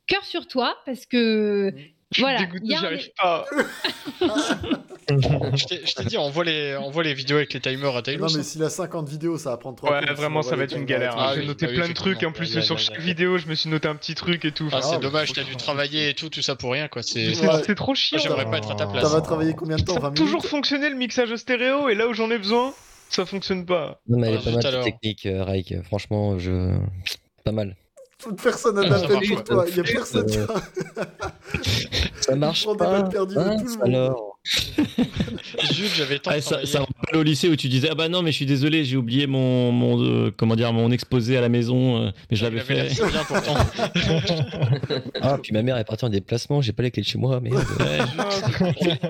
cœur 0.08 0.26
sur 0.26 0.46
toi 0.46 0.76
parce 0.86 1.06
que 1.06 1.74
suis 1.74 1.99
voilà, 2.18 2.42
y 2.64 2.74
a 2.74 2.80
j'y 2.80 2.86
arrive 2.86 3.10
pas. 3.18 3.46
Je 5.10 5.66
t'ai 5.66 5.82
je 5.86 6.08
dit, 6.08 6.18
on 6.20 6.30
voit, 6.30 6.44
les, 6.44 6.78
on 6.78 6.92
voit 6.92 7.02
les 7.04 7.16
vidéos 7.16 7.38
avec 7.38 7.52
les 7.54 7.60
timers 7.60 7.90
à 7.90 7.94
Non, 7.96 8.02
Taylor. 8.02 8.30
mais 8.36 8.44
s'il 8.44 8.62
a 8.64 8.70
50 8.70 9.10
vidéos, 9.10 9.38
ça 9.40 9.50
va 9.52 9.58
prendre 9.58 9.76
3 9.78 9.92
Ouais, 10.02 10.14
vraiment, 10.14 10.44
ça 10.44 10.56
va 10.56 10.66
être 10.66 10.76
une 10.78 10.86
galère. 10.86 11.16
Ah 11.18 11.30
hein. 11.30 11.32
J'ai 11.34 11.42
oui, 11.42 11.48
noté 11.48 11.66
bah 11.66 11.72
oui, 11.72 11.78
plein 11.80 11.88
de 11.88 11.94
trucs. 11.94 12.22
Et 12.22 12.26
en 12.28 12.32
plus, 12.32 12.60
sur 12.62 12.78
chaque 12.78 13.00
vidéo, 13.00 13.38
je 13.40 13.48
me 13.48 13.56
suis 13.56 13.70
noté 13.72 13.88
un 13.88 13.96
petit 13.96 14.14
truc 14.14 14.46
et 14.46 14.52
tout. 14.52 14.70
Ah, 14.72 14.82
c'est 14.84 14.96
Ah, 14.96 15.00
dommage, 15.00 15.34
t'as 15.34 15.44
dû 15.44 15.54
je- 15.54 15.58
travailler 15.58 16.10
et 16.10 16.14
tout, 16.14 16.30
tout 16.30 16.44
ça 16.44 16.56
pour 16.56 16.72
rien, 16.74 16.88
quoi. 16.90 17.02
C'est. 17.02 17.30
Ouais. 17.44 17.76
trop 17.76 17.96
chiant. 17.96 18.18
Moi, 18.20 18.28
j'aimerais 18.28 18.46
pas 18.52 18.58
être 18.60 18.70
à 18.72 18.76
ta 18.76 18.86
place. 18.86 19.04
Ça 19.04 19.10
va 19.10 19.22
travailler 19.22 19.54
combien 19.56 19.78
de 19.78 19.82
temps 19.84 19.96
Ça 19.96 20.00
20 20.00 20.08
a 20.08 20.12
minutes 20.12 20.26
toujours 20.28 20.46
fonctionné 20.46 20.90
le 20.90 20.96
mixage 20.96 21.36
stéréo 21.36 21.90
et 21.90 21.96
là 21.96 22.08
où 22.08 22.14
j'en 22.14 22.30
ai 22.30 22.38
besoin, 22.38 22.74
ça 23.10 23.26
fonctionne 23.26 23.66
pas. 23.66 24.00
Non, 24.08 24.20
mais 24.20 24.28
elle 24.28 24.36
Ah, 24.36 24.42
est 24.42 24.44
pas 24.44 24.52
zut 24.52 24.64
mal 24.64 24.74
cette 24.74 24.84
technique, 24.84 25.26
euh, 25.26 25.44
Raik. 25.44 25.74
Franchement, 25.86 26.38
je. 26.38 26.78
Pas 27.44 27.52
mal. 27.52 27.76
Personne 28.44 28.76
n'a 28.76 28.82
Ah, 28.84 28.90
de 28.90 28.94
ça 28.98 29.08
peine 29.08 29.14
marche, 29.16 29.30
pour 29.30 29.44
toi. 29.44 29.66
Il 29.70 29.78
y 29.78 29.80
a 29.80 29.84
personne 29.84 30.26
qui 30.26 30.38
Euh, 30.38 30.46
Ça 32.22 32.36
marche 32.36 32.68
des 32.68 32.76
pas. 32.78 32.92
balles 32.92 33.10
perdues 33.10 33.36
de 33.36 33.40
mince, 33.40 33.62
tout 33.62 33.68
le 33.68 33.92
monde. 33.92 33.96
alors. 33.96 34.26
J'avais 35.96 36.20
tant 36.20 36.32
Ah, 36.34 36.42
ça, 36.42 36.66
ça 36.66 36.80
me 36.80 36.86
rappelle 36.86 37.18
au 37.20 37.24
lycée 37.24 37.50
où 37.50 37.56
tu 37.56 37.68
disais 37.68 37.90
ah 37.92 37.96
bah 37.96 38.08
non 38.10 38.22
mais 38.22 38.32
je 38.32 38.38
suis 38.38 38.46
désolé 38.46 38.84
j'ai 38.86 38.96
oublié 38.96 39.28
mon, 39.28 39.72
mon 39.72 40.02
euh, 40.02 40.32
comment 40.36 40.56
dire 40.56 40.72
mon 40.74 40.92
exposé 40.92 41.38
à 41.38 41.42
la 41.42 41.50
maison 41.50 41.98
euh, 41.98 42.12
mais 42.32 42.38
je 42.38 42.46
Il 42.46 42.54
l'avais 42.56 42.62
fait. 42.62 42.90
si 42.90 43.02
bien 43.02 43.24
pourtant. 43.28 43.56
Ah, 45.22 45.38
puis 45.42 45.52
ma 45.54 45.62
mère 45.62 45.78
est 45.78 45.84
partie 45.84 46.06
en 46.06 46.10
déplacement, 46.10 46.62
j'ai 46.62 46.72
pas 46.72 46.84
les 46.84 46.92
clés 46.92 47.04
de 47.04 47.08
chez 47.08 47.18
moi. 47.18 47.40
Ouais. 47.40 47.50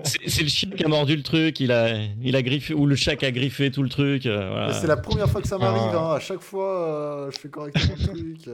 C'est 0.04 0.42
le 0.42 0.50
chien 0.50 0.70
qui 0.76 0.84
a 0.84 0.88
mordu 0.88 1.16
le 1.16 1.24
truc, 1.24 1.60
il 1.60 1.72
a, 1.72 1.96
il 2.22 2.36
a 2.36 2.42
griffé, 2.42 2.74
ou 2.74 2.86
le 2.86 2.96
chat 2.96 3.16
qui 3.16 3.26
a 3.26 3.32
griffé 3.32 3.70
tout 3.72 3.84
le 3.84 3.90
truc. 3.90 4.26
euh, 4.26 4.50
voilà. 4.50 4.68
Mais 4.68 4.74
C'est 4.74 4.88
la 4.88 4.98
première 4.98 5.30
fois 5.30 5.42
que 5.42 5.48
ça 5.48 5.58
m'arrive. 5.58 5.92
Ah. 5.94 6.12
hein. 6.14 6.16
À 6.16 6.20
chaque 6.20 6.42
fois, 6.42 6.88
euh, 6.88 7.32
je 7.32 7.40
fais 7.40 7.50
correctement 7.50 7.94
le 8.00 8.06
truc. 8.08 8.50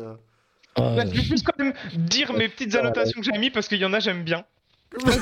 Ah, 0.78 0.96
je 1.06 1.12
vais 1.12 1.22
juste 1.24 1.46
quand 1.46 1.58
même 1.58 1.74
dire 1.94 2.34
mes 2.34 2.50
petites 2.50 2.76
annotations 2.76 3.20
que 3.22 3.26
j'ai 3.32 3.38
mis 3.40 3.50
parce 3.50 3.68
qu'il 3.68 3.80
y 3.80 3.86
en 3.86 3.94
a, 3.94 4.00
j'aime 4.00 4.24
bien. 4.24 4.46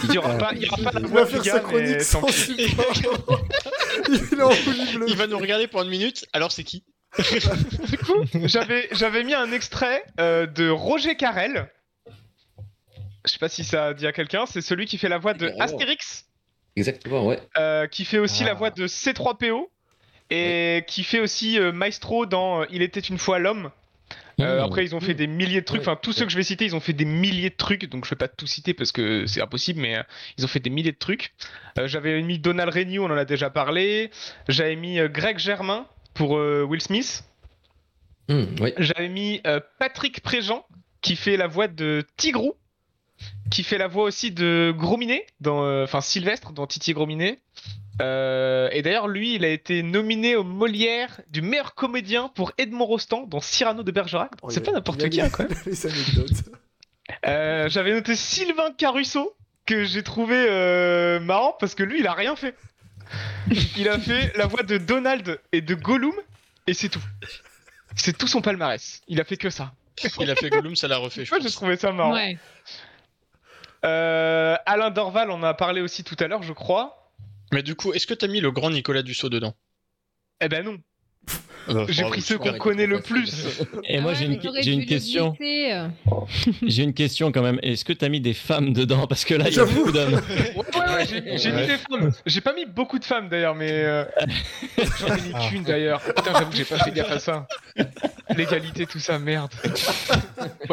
Il 0.03 0.13
y 0.13 0.17
aura 0.17 0.37
pas, 0.37 0.51
il 0.55 0.63
y 0.63 0.69
aura 0.69 0.77
pas 0.91 0.91
la 0.91 0.99
Il 0.99 1.05
voix 1.07 1.25
faire 1.25 1.41
gars, 1.41 1.51
sa 1.53 1.59
chronique 1.61 1.89
mais 1.89 1.99
sans 1.99 2.21
tant 2.21 2.27
pis. 2.27 2.33
support. 2.33 2.93
Il 4.09 4.39
est 4.39 4.41
en 4.41 4.49
roulis 4.49 4.95
bleu. 4.95 5.05
Il 5.07 5.15
va 5.15 5.27
nous 5.27 5.37
regarder 5.37 5.67
pour 5.67 5.81
une 5.83 5.89
minute, 5.89 6.25
alors 6.33 6.51
c'est 6.51 6.63
qui? 6.63 6.83
Du 7.17 7.97
coup, 7.99 8.25
j'avais, 8.45 8.87
j'avais 8.91 9.23
mis 9.23 9.33
un 9.35 9.51
extrait 9.51 10.03
euh, 10.19 10.47
de 10.47 10.69
Roger 10.69 11.15
Carrel. 11.15 11.69
Je 13.25 13.31
sais 13.31 13.39
pas 13.39 13.49
si 13.49 13.63
ça 13.63 13.93
dit 13.93 14.05
à 14.07 14.11
quelqu'un, 14.11 14.45
c'est 14.45 14.61
celui 14.61 14.85
qui 14.85 14.97
fait 14.97 15.09
la 15.09 15.17
voix 15.17 15.33
de. 15.33 15.51
Astérix, 15.59 16.25
Exactement, 16.75 17.25
ouais. 17.25 17.39
euh, 17.57 17.87
qui 17.87 18.03
fait 18.05 18.19
aussi 18.19 18.43
Ah. 18.43 18.47
la 18.47 18.53
voix 18.55 18.69
de 18.71 18.87
C3PO 18.87 19.67
et 20.29 20.83
qui 20.87 21.03
fait 21.03 21.19
aussi 21.19 21.59
euh, 21.59 21.71
Maestro 21.71 22.25
dans 22.25 22.65
Il 22.65 22.81
était 22.81 22.99
une 22.99 23.17
fois 23.19 23.39
l'homme. 23.39 23.69
Euh, 24.39 24.61
Mmh. 24.61 24.63
Après, 24.65 24.83
ils 24.83 24.95
ont 24.95 24.99
fait 24.99 25.13
des 25.13 25.27
milliers 25.27 25.61
de 25.61 25.65
trucs. 25.65 25.81
Enfin, 25.81 25.97
tous 26.01 26.13
ceux 26.13 26.25
que 26.25 26.31
je 26.31 26.37
vais 26.37 26.43
citer, 26.43 26.65
ils 26.65 26.75
ont 26.75 26.79
fait 26.79 26.93
des 26.93 27.05
milliers 27.05 27.49
de 27.49 27.55
trucs. 27.55 27.89
Donc, 27.89 28.05
je 28.05 28.09
vais 28.09 28.15
pas 28.15 28.27
tout 28.27 28.47
citer 28.47 28.73
parce 28.73 28.91
que 28.91 29.25
c'est 29.27 29.41
impossible, 29.41 29.79
mais 29.81 29.97
euh, 29.97 30.03
ils 30.37 30.45
ont 30.45 30.47
fait 30.47 30.59
des 30.59 30.69
milliers 30.69 30.91
de 30.91 30.97
trucs. 30.97 31.33
Euh, 31.77 31.87
J'avais 31.87 32.21
mis 32.21 32.39
Donald 32.39 32.73
Renew, 32.73 32.99
on 33.03 33.11
en 33.11 33.17
a 33.17 33.25
déjà 33.25 33.49
parlé. 33.49 34.11
J'avais 34.47 34.75
mis 34.75 34.97
Greg 35.09 35.37
Germain 35.37 35.85
pour 36.13 36.31
Will 36.31 36.81
Smith. 36.81 37.23
Mmh, 38.29 38.43
oui. 38.61 38.73
J'avais 38.77 39.09
mis 39.09 39.41
Patrick 39.79 40.21
Préjean 40.21 40.65
qui 41.01 41.15
fait 41.15 41.37
la 41.37 41.47
voix 41.47 41.67
de 41.67 42.03
Tigrou, 42.17 42.55
qui 43.51 43.63
fait 43.63 43.77
la 43.77 43.87
voix 43.87 44.05
aussi 44.05 44.31
de 44.31 44.73
Grominet, 44.75 45.25
dans, 45.41 45.83
enfin 45.83 46.01
Sylvestre 46.01 46.53
dans 46.53 46.65
Titi 46.65 46.91
et 46.91 46.93
Grominet. 46.93 47.39
Euh, 48.01 48.69
et 48.71 48.81
d'ailleurs, 48.81 49.07
lui, 49.07 49.35
il 49.35 49.45
a 49.45 49.49
été 49.49 49.83
nominé 49.83 50.35
au 50.35 50.43
Molière 50.43 51.21
du 51.29 51.41
meilleur 51.41 51.75
comédien 51.75 52.29
pour 52.29 52.51
Edmond 52.57 52.85
Rostand 52.85 53.27
dans 53.27 53.39
Cyrano 53.41 53.83
de 53.83 53.91
Bergerac. 53.91 54.31
Oh, 54.41 54.49
C'est 54.49 54.61
pas 54.61 54.71
n'importe 54.71 55.07
qui, 55.09 55.17
les- 55.17 55.21
hein, 55.23 55.29
quoi. 55.29 55.45
Les 55.65 55.85
anecdotes. 55.85 56.43
Euh, 57.27 57.69
J'avais 57.69 57.91
noté 57.93 58.15
Sylvain 58.15 58.71
Caruso 58.77 59.35
que 59.65 59.83
j'ai 59.83 60.01
trouvé 60.03 60.45
euh, 60.49 61.19
marrant 61.19 61.55
parce 61.59 61.75
que 61.75 61.83
lui, 61.83 61.99
il 61.99 62.07
a 62.07 62.13
rien 62.13 62.35
fait. 62.35 62.55
Il 63.77 63.87
a 63.89 63.99
fait 63.99 64.35
la 64.37 64.47
voix 64.47 64.63
de 64.63 64.77
Donald 64.77 65.39
et 65.51 65.61
de 65.61 65.75
Gollum 65.75 66.13
et 66.65 66.73
c'est 66.73 66.89
tout. 66.89 67.01
C'est 67.95 68.17
tout 68.17 68.27
son 68.27 68.41
palmarès. 68.41 69.01
Il 69.07 69.21
a 69.21 69.23
fait 69.23 69.37
que 69.37 69.49
ça. 69.51 69.73
Il 70.19 70.31
a 70.31 70.35
fait 70.35 70.49
Gollum, 70.49 70.75
ça 70.75 70.87
l'a 70.87 70.97
refait. 70.97 71.25
je 71.25 71.29
Moi, 71.31 71.39
j'ai 71.43 71.51
trouvé 71.51 71.77
ça 71.77 71.91
marrant. 71.91 72.13
ouais. 72.13 72.37
Euh, 73.85 74.55
Alain 74.65 74.89
Dorval, 74.89 75.29
on 75.29 75.35
en 75.35 75.43
a 75.43 75.53
parlé 75.53 75.81
aussi 75.81 76.03
tout 76.03 76.15
à 76.19 76.27
l'heure, 76.27 76.41
je 76.43 76.53
crois. 76.53 77.02
Mais 77.53 77.61
du 77.63 77.75
coup, 77.75 77.93
est-ce 77.93 78.07
que 78.07 78.15
t'as 78.15 78.27
mis 78.27 78.39
le 78.41 78.51
grand 78.51 78.71
Nicolas 78.71 79.03
Dussault 79.03 79.29
dedans? 79.29 79.55
Eh 80.41 80.49
ben 80.49 80.65
non. 80.65 80.81
J'ai 81.87 82.03
pris 82.03 82.19
ceux 82.21 82.37
qu'on 82.37 82.57
connaît 82.57 82.85
le 82.87 82.99
plus. 82.99 83.47
Et 83.87 84.01
moi 84.01 84.11
Ah 84.13 84.17
j'ai 84.19 84.27
ouais, 84.27 84.33
une, 84.65 84.85
question. 84.85 85.33
euh. 85.41 85.87
J'ai 86.61 86.83
une 86.83 86.93
question 86.93 87.31
quand 87.31 87.41
même. 87.41 87.57
Est-ce 87.63 87.85
que 87.85 87.93
t'as 87.93 88.09
mis 88.09 88.19
des 88.19 88.33
femmes 88.33 88.73
dedans? 88.73 89.07
Parce 89.07 89.23
que 89.23 89.33
là 89.33 89.45
il 89.47 89.55
y 89.55 89.59
a 89.59 89.65
beaucoup 89.65 89.93
d'hommes. 89.93 90.15
Ouais, 90.15 90.63
ouais, 90.81 90.93
ouais, 90.95 91.05
j'ai 91.37 91.51
mis 91.53 91.65
des 91.65 91.77
femmes. 91.77 92.11
J'ai 92.25 92.41
pas 92.41 92.53
mis 92.53 92.65
beaucoup 92.65 92.99
de 92.99 93.05
femmes 93.05 93.29
d'ailleurs, 93.29 93.55
mais 93.55 93.71
euh, 93.71 94.03
j'en 94.99 95.15
ai 95.15 95.21
mis 95.21 95.31
Ah. 95.33 95.47
qu'une 95.49 95.63
d'ailleurs. 95.63 96.01
Putain, 96.01 96.33
j'avoue 96.33 96.51
que 96.51 96.57
j'ai 96.57 96.65
pas 96.65 96.79
fait 96.79 96.91
gaffe 96.91 97.11
à 97.11 97.19
ça. 97.19 97.47
L'égalité, 98.35 98.85
tout 98.85 98.99
ça, 98.99 99.17
merde. 99.17 99.51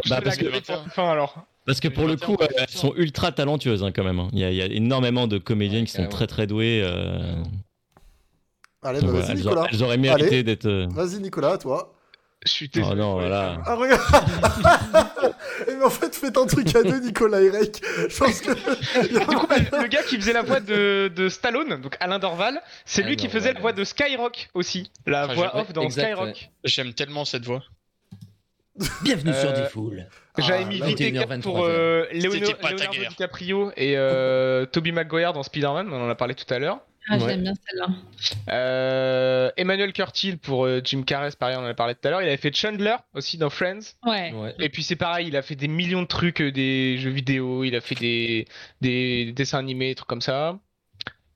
Bah, 0.08 0.20
parce 0.24 0.36
que- 0.38 1.00
alors. 1.00 1.46
Parce 1.66 1.78
que 1.78 1.86
pour 1.88 2.08
le 2.08 2.16
coup, 2.16 2.36
euh, 2.40 2.46
elles 2.58 2.68
sont 2.68 2.94
ultra 2.96 3.30
talentueuses 3.30 3.84
hein, 3.84 3.92
quand 3.94 4.02
même. 4.02 4.18
hein. 4.18 4.28
Il 4.32 4.40
y, 4.40 4.44
a, 4.44 4.50
il 4.50 4.56
y 4.56 4.62
a 4.62 4.66
énormément 4.66 5.28
de 5.28 5.38
comédiennes 5.38 5.84
qui 5.84 5.92
sont 5.92 6.08
très 6.08 6.26
très 6.26 6.48
douées. 6.48 6.82
Euh, 8.84 8.88
Allez, 8.88 9.00
bah, 9.00 9.08
vas-y, 9.12 9.36
Nicolas. 9.36 9.66
elles 9.72 9.82
auraient 9.82 9.96
mérité 9.98 10.42
d'être. 10.42 10.66
euh, 10.66 10.86
Vas-y, 10.90 11.20
Nicolas, 11.20 11.58
toi. 11.58 11.94
Je 12.46 12.50
suis 12.50 12.70
Oh 12.74 12.78
désolé. 12.78 13.00
non, 13.00 13.10
pour 13.12 13.20
les 13.20 13.28
voilà. 13.28 13.58
Ah, 13.66 13.74
regarde 13.74 14.00
mais 15.68 15.84
en 15.84 15.90
fait, 15.90 16.14
faites 16.16 16.38
un 16.38 16.46
truc 16.46 16.74
à 16.74 16.82
deux, 16.82 16.98
Nicolas 17.00 17.42
et 17.42 17.50
Rek. 17.50 17.82
Je 18.08 18.16
pense 18.16 18.40
que. 18.40 18.50
Du 19.28 19.36
coup, 19.36 19.46
bah, 19.46 19.56
le 19.82 19.88
gars 19.88 20.02
qui 20.02 20.16
faisait 20.16 20.32
la 20.32 20.40
voix 20.40 20.60
de, 20.60 21.08
de 21.14 21.28
Stallone, 21.28 21.82
donc 21.82 21.96
Alain 22.00 22.18
Dorval, 22.18 22.62
c'est 22.86 23.02
lui 23.02 23.08
Alain 23.08 23.16
qui 23.16 23.26
Dorval, 23.26 23.40
faisait 23.42 23.52
la 23.52 23.60
voix 23.60 23.72
de 23.74 23.84
Skyrock 23.84 24.48
aussi. 24.54 24.90
La 25.04 25.24
Ah, 25.24 25.34
voix 25.34 25.54
off 25.56 25.72
dans 25.74 25.82
exact, 25.82 26.14
Skyrock. 26.16 26.50
J'aime 26.64 26.94
tellement 26.94 27.26
cette 27.26 27.44
voix. 27.44 27.62
Bienvenue 29.02 29.34
sur 29.34 29.52
des 29.52 29.64
foules. 29.64 30.06
J'avais 30.38 30.62
Ah, 30.64 30.66
mis 30.68 30.78
21h, 30.80 30.96
Decker 30.96 31.40
pour 31.42 31.58
23h. 31.58 31.64
euh, 31.68 32.06
Leonardo. 32.14 33.04
DiCaprio 33.10 33.72
et 33.76 33.98
euh, 33.98 34.64
Tobey 34.64 34.92
Maguire 34.92 35.34
dans 35.34 35.42
Spider-Man, 35.42 35.92
on 35.92 36.06
en 36.06 36.08
a 36.08 36.14
parlé 36.14 36.34
tout 36.34 36.52
à 36.54 36.58
l'heure. 36.58 36.80
Ah, 37.08 37.16
Ouais. 37.16 37.28
j'aime 37.30 37.42
bien 37.42 37.54
celle-là. 37.68 37.88
Euh, 38.50 39.50
Emmanuel 39.56 39.92
Curtil 39.92 40.36
pour 40.38 40.66
euh, 40.66 40.80
Jim 40.84 41.02
Carrey, 41.02 41.30
pareil, 41.38 41.56
on 41.58 41.62
en 41.62 41.66
a 41.66 41.74
parlé 41.74 41.94
tout 41.94 42.06
à 42.06 42.10
l'heure. 42.10 42.22
Il 42.22 42.28
avait 42.28 42.36
fait 42.36 42.54
Chandler 42.54 42.94
aussi 43.14 43.38
dans 43.38 43.50
Friends. 43.50 43.80
Ouais. 44.04 44.32
Ouais. 44.32 44.54
Et 44.58 44.68
puis 44.68 44.82
c'est 44.82 44.96
pareil, 44.96 45.28
il 45.28 45.36
a 45.36 45.42
fait 45.42 45.56
des 45.56 45.66
millions 45.68 46.02
de 46.02 46.06
trucs, 46.06 46.40
euh, 46.40 46.52
des 46.52 46.98
jeux 46.98 47.10
vidéo, 47.10 47.64
il 47.64 47.74
a 47.74 47.80
fait 47.80 47.94
des, 47.94 48.46
des 48.80 49.32
dessins 49.32 49.58
animés, 49.58 49.88
des 49.88 49.94
trucs 49.96 50.08
comme 50.08 50.20
ça. 50.20 50.58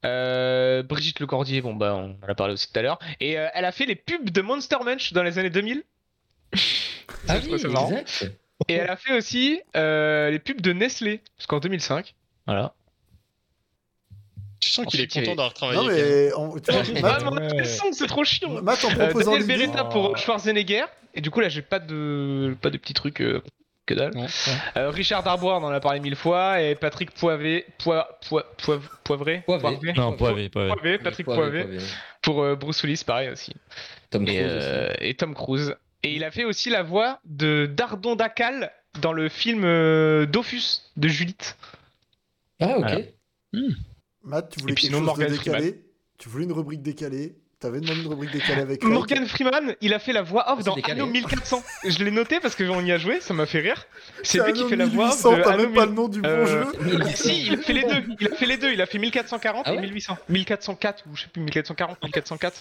Euh, 0.05 0.83
Brigitte 0.83 1.19
Lecordier, 1.21 1.63
bon 1.63 1.75
bah 1.75 1.95
on 1.95 2.17
en 2.23 2.29
a 2.29 2.35
parlé 2.35 2.53
aussi 2.53 2.71
tout 2.71 2.79
à 2.79 2.83
l'heure. 2.83 2.99
Et 3.21 3.39
euh, 3.39 3.49
elle 3.55 3.65
a 3.65 3.73
fait 3.73 3.87
les 3.87 3.95
pubs 3.97 4.29
de 4.31 4.41
Monster 4.43 4.77
Munch 4.85 5.13
dans 5.15 5.23
les 5.23 5.39
années 5.39 5.49
2000. 5.51 5.83
Ah 7.29 7.37
oui, 7.43 7.55
exact. 7.55 8.31
Et 8.69 8.75
elle 8.75 8.89
a 8.91 8.97
fait 8.97 9.17
aussi 9.17 9.61
euh, 9.77 10.31
les 10.31 10.39
pubs 10.39 10.61
de 10.61 10.73
Nestlé, 10.73 11.21
jusqu'en 11.39 11.59
2005. 11.59 12.15
Voilà. 12.47 12.75
Tu 14.65 14.71
sens 14.71 14.87
qu'il 14.87 15.01
est 15.01 15.13
content 15.13 15.31
d'avoir 15.35 15.53
travaillé. 15.55 15.79
Non, 15.81 15.87
mais. 15.87 16.33
en- 16.33 16.59
tu 16.59 16.73
vois, 16.73 16.83
Ah, 17.11 17.31
Matt, 17.31 17.43
mais 17.55 17.63
on 17.85 17.93
c'est 17.93 18.07
trop 18.07 18.25
chiant. 18.25 18.63
Matt, 18.63 18.85
en 18.85 18.89
proposant 18.91 19.33
Daniel. 19.33 19.47
Beretta 19.47 19.85
pour 19.85 20.17
Schwarzenegger. 20.17 20.85
Et 21.15 21.21
du 21.21 21.31
coup 21.31 21.41
là 21.41 21.49
j'ai 21.49 21.63
pas 21.63 21.79
de 21.79 22.57
pas 22.61 22.71
de 22.71 22.77
petits 22.79 22.95
trucs 22.95 23.21
euh, 23.21 23.43
que 23.87 23.95
dalle. 23.95 24.17
Ouais, 24.17 24.23
ouais. 24.23 24.53
Euh, 24.79 24.91
Richard 24.91 25.23
Darbois, 25.23 25.59
on 25.59 25.63
en 25.65 25.71
a 25.71 25.79
parlé 25.81 26.01
mille 26.01 26.17
fois, 26.17 26.61
et 26.63 26.75
Patrick 26.75 27.11
Poivet, 27.13 27.67
Poi, 27.79 28.19
Poi- 28.29 28.47
Poiv- 28.59 28.81
Poivré, 29.05 29.43
Poivet, 29.47 29.93
Poivet. 30.17 30.49
Poivet, 30.49 30.99
Patrick 30.99 31.27
Poivet. 31.27 31.69
pour 32.23 32.43
euh, 32.43 32.57
Bruce 32.57 32.83
Willis, 32.83 33.03
pareil 33.07 33.29
aussi. 33.29 33.53
Tom 34.11 34.23
Et, 34.23 34.35
Cruise 34.39 34.41
euh, 34.49 34.89
et 35.01 35.15
Tom 35.15 35.35
Cruise. 35.35 35.77
Et 36.03 36.15
il 36.15 36.25
a 36.25 36.31
fait 36.31 36.45
aussi 36.45 36.69
la 36.71 36.83
voix 36.83 37.21
de 37.25 37.67
Dardon 37.73 38.17
Dacal 38.17 38.73
dans 39.01 39.13
le 39.13 39.29
film 39.29 39.63
euh, 39.65 40.27
Dofus 40.27 40.81
de 40.97 41.09
Judith. 41.09 41.57
Ah, 42.61 42.79
ok. 42.79 42.85
Voilà. 43.53 43.69
Matt, 44.25 44.51
tu 44.51 44.61
voulais 44.61 44.73
Et 44.73 44.75
puis 44.75 44.85
quelque 44.89 44.97
sinon, 44.97 45.07
chose 45.07 45.19
de 45.19 45.23
Morgan 45.23 45.37
décalé 45.39 45.85
Tu 46.19 46.29
voulais 46.29 46.45
une 46.45 46.53
rubrique 46.53 46.83
décalée 46.83 47.35
T'avais 47.61 47.81
demandé 47.81 48.01
une 48.03 48.09
rubrique 48.09 48.31
décalée 48.33 48.61
avec 48.61 48.83
Rake. 48.83 48.93
Morgan 48.93 49.27
Freeman, 49.27 49.75
il 49.81 49.95
a 49.95 49.99
fait 49.99 50.13
la 50.13 50.21
voix 50.21 50.53
off 50.53 50.59
c'est 50.59 50.67
dans 50.67 50.75
décalé. 50.75 51.01
Anno 51.01 51.11
1400. 51.11 51.63
Je 51.85 52.05
l'ai 52.05 52.11
noté 52.11 52.39
parce 52.41 52.55
que 52.55 52.65
on 52.65 52.85
y 52.85 52.93
a 52.93 52.99
joué, 52.99 53.23
ça 53.23 53.33
m'a 53.33 53.47
fait 53.47 53.61
rire. 53.61 53.87
C'est 54.23 54.45
lui 54.45 54.53
qui 54.53 54.69
fait 54.69 54.77
la 54.77 54.85
voix 54.85 55.07
off 55.07 55.25
1800, 55.25 55.37
de 55.39 55.43
T'as 55.43 55.57
même 55.57 55.73
pas 55.73 55.87
1000. 55.87 55.89
le 55.91 55.95
nom 55.95 56.09
du 56.09 56.21
bon 56.21 56.29
Euh, 56.29 56.47
jeu. 56.47 56.99
Si, 57.15 57.47
il 57.47 57.55
a 57.55 57.57
fait 57.59 57.73
les 57.73 57.85
deux. 57.85 58.05
Il 58.21 58.27
a 58.29 58.35
fait 58.35 58.45
les 58.47 58.57
deux. 58.59 58.73
Il 58.73 58.83
a 58.83 58.87
fait 58.87 58.99
1440 58.99 59.63
Ah 59.67 59.73
et 59.73 59.77
ouais 59.77 59.81
1800. 59.83 60.19
1404 60.29 61.05
ou 61.11 61.17
je 61.17 61.23
sais 61.23 61.29
plus 61.29 61.41
1440, 61.41 62.03
1404. 62.03 62.61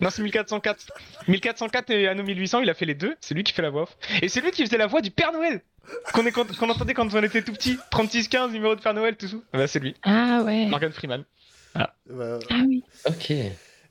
Non, 0.00 0.10
c'est 0.10 0.22
1404. 0.22 0.86
1404 1.28 1.90
et 1.90 2.08
Anno 2.08 2.22
1800, 2.22 2.60
il 2.60 2.68
a 2.68 2.74
fait 2.74 2.84
les 2.84 2.94
deux. 2.94 3.14
C'est 3.20 3.34
lui 3.34 3.44
qui 3.44 3.54
fait 3.54 3.62
la 3.62 3.70
voix 3.70 3.82
off. 3.84 3.96
Et 4.20 4.28
c'est 4.28 4.42
lui 4.42 4.50
qui 4.50 4.64
faisait 4.66 4.76
la 4.76 4.86
voix 4.86 5.00
du 5.00 5.10
Père 5.10 5.32
Noël. 5.32 5.62
Qu'on 6.12 6.24
est- 6.26 6.32
qu'on 6.32 6.68
entendait 6.70 6.94
quand 6.94 7.12
on 7.14 7.22
était 7.22 7.42
tout 7.42 7.52
petit. 7.52 7.76
3615, 7.90 8.52
numéro 8.52 8.74
de 8.74 8.80
Père 8.80 8.94
Noël, 8.94 9.16
tout 9.16 9.28
ça. 9.28 9.36
Bah, 9.52 9.66
c'est 9.66 9.78
lui. 9.80 9.94
Ah 10.02 10.42
ouais. 10.44 10.66
Morgan 10.66 10.92
Freeman. 10.92 11.24
Bah, 11.74 11.94
Ah 12.50 12.54
oui. 12.66 12.82
Ok. 13.06 13.32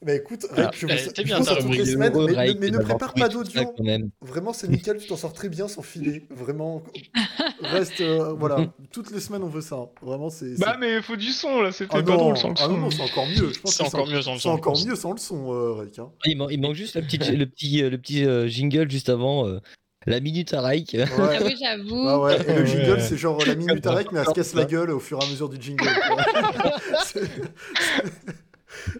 bah 0.03 0.13
écoute, 0.15 0.45
Ah, 0.51 0.63
Rake, 0.63 0.75
je 0.79 0.85
vous 0.87 0.93
je 1.17 1.21
bien, 1.23 1.43
sors 1.43 1.57
toutes 1.59 1.75
les 1.77 1.85
semaines, 1.85 2.13
mais, 2.15 2.33
Rake, 2.33 2.57
mais 2.59 2.69
ne 2.69 2.77
prépare 2.79 3.13
pas 3.13 3.21
ça, 3.21 3.29
d'audio. 3.29 3.73
Vraiment, 4.21 4.53
c'est 4.53 4.67
nickel, 4.67 4.97
tu 4.97 5.07
t'en 5.07 5.15
sors 5.17 5.33
très 5.33 5.49
bien 5.49 5.67
sans 5.67 5.81
filet. 5.81 6.23
Vraiment, 6.29 6.83
reste, 7.61 8.01
euh, 8.01 8.33
voilà, 8.33 8.67
toutes 8.91 9.11
les 9.11 9.19
semaines 9.19 9.43
on 9.43 9.47
veut 9.49 9.61
ça. 9.61 9.75
hein. 9.75 9.89
Vraiment, 10.01 10.29
c'est. 10.29 10.57
Bah, 10.59 10.71
c'est- 10.73 10.77
mais 10.79 11.01
faut 11.01 11.15
du 11.15 11.31
son 11.31 11.61
là. 11.61 11.71
C'était 11.71 11.91
Ah 11.97 12.03
pas 12.03 12.11
non, 12.11 12.17
drôle 12.17 12.37
sans 12.37 12.49
le 12.49 12.55
ah 12.59 12.67
non, 12.67 12.75
son. 12.75 12.79
non, 12.81 12.91
c'est 12.91 13.01
encore 13.03 13.27
mieux. 13.27 13.51
C'est 13.65 13.83
que 13.83 13.87
encore 13.87 14.07
mieux 14.07 14.21
sans 14.21 14.33
le 14.33 14.37
C'est 14.37 14.43
son, 14.43 14.49
je 14.49 14.53
encore 14.55 14.85
mieux 14.85 14.95
sans 14.95 15.11
le 15.13 15.17
son, 15.19 15.53
euh, 15.53 15.73
Rake. 15.73 15.99
hein. 15.99 16.09
Il, 16.25 16.37
man- 16.37 16.47
il 16.51 16.61
manque 16.61 16.75
juste 16.75 16.95
le 16.95 17.01
petit, 17.03 17.17
le 17.17 17.45
petit, 17.45 17.83
euh, 17.83 17.89
le 17.89 17.97
petit 17.97 18.25
euh, 18.25 18.47
jingle 18.47 18.89
juste 18.89 19.09
avant. 19.09 19.47
euh, 19.47 19.59
la 20.07 20.19
minute 20.19 20.53
à 20.53 20.61
Rike. 20.61 20.93
Ouais. 20.95 21.05
Ah 21.17 21.37
oui, 21.45 21.55
j'avoue. 21.59 22.05
Ah 22.07 22.19
ouais, 22.19 22.37
et 22.47 22.53
le 22.53 22.61
Ouais. 22.61 22.65
jingle, 22.67 23.01
c'est 23.01 23.17
genre 23.17 23.39
la 23.45 23.55
minute 23.55 23.85
à 23.85 23.91
Rake, 23.91 24.11
mais 24.11 24.19
elle 24.19 24.25
se 24.25 24.31
casse 24.31 24.53
la 24.55 24.65
gueule 24.65 24.91
au 24.91 24.99
fur 24.99 25.19
et 25.21 25.25
à 25.25 25.29
mesure 25.29 25.49
du 25.49 25.61
jingle. 25.61 25.85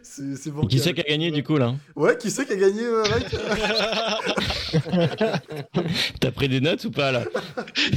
C'est- 0.04 0.52
bon. 0.52 0.68
Qui 0.68 0.80
c'est 0.80 0.94
qui 0.94 1.00
a 1.00 1.04
gagné 1.06 1.32
du 1.32 1.44
coup 1.44 1.58
là? 1.58 1.74
Ouais, 1.96 2.18
qui 2.18 2.30
c'est 2.30 2.46
qui 2.46 2.52
a 2.54 2.58
gagné, 2.58 2.84
euh, 2.84 3.04
T'as 6.20 6.32
pris 6.32 6.50
des 6.50 6.60
notes 6.60 6.84
ou 6.86 6.92
pas 6.92 7.12
là? 7.12 7.24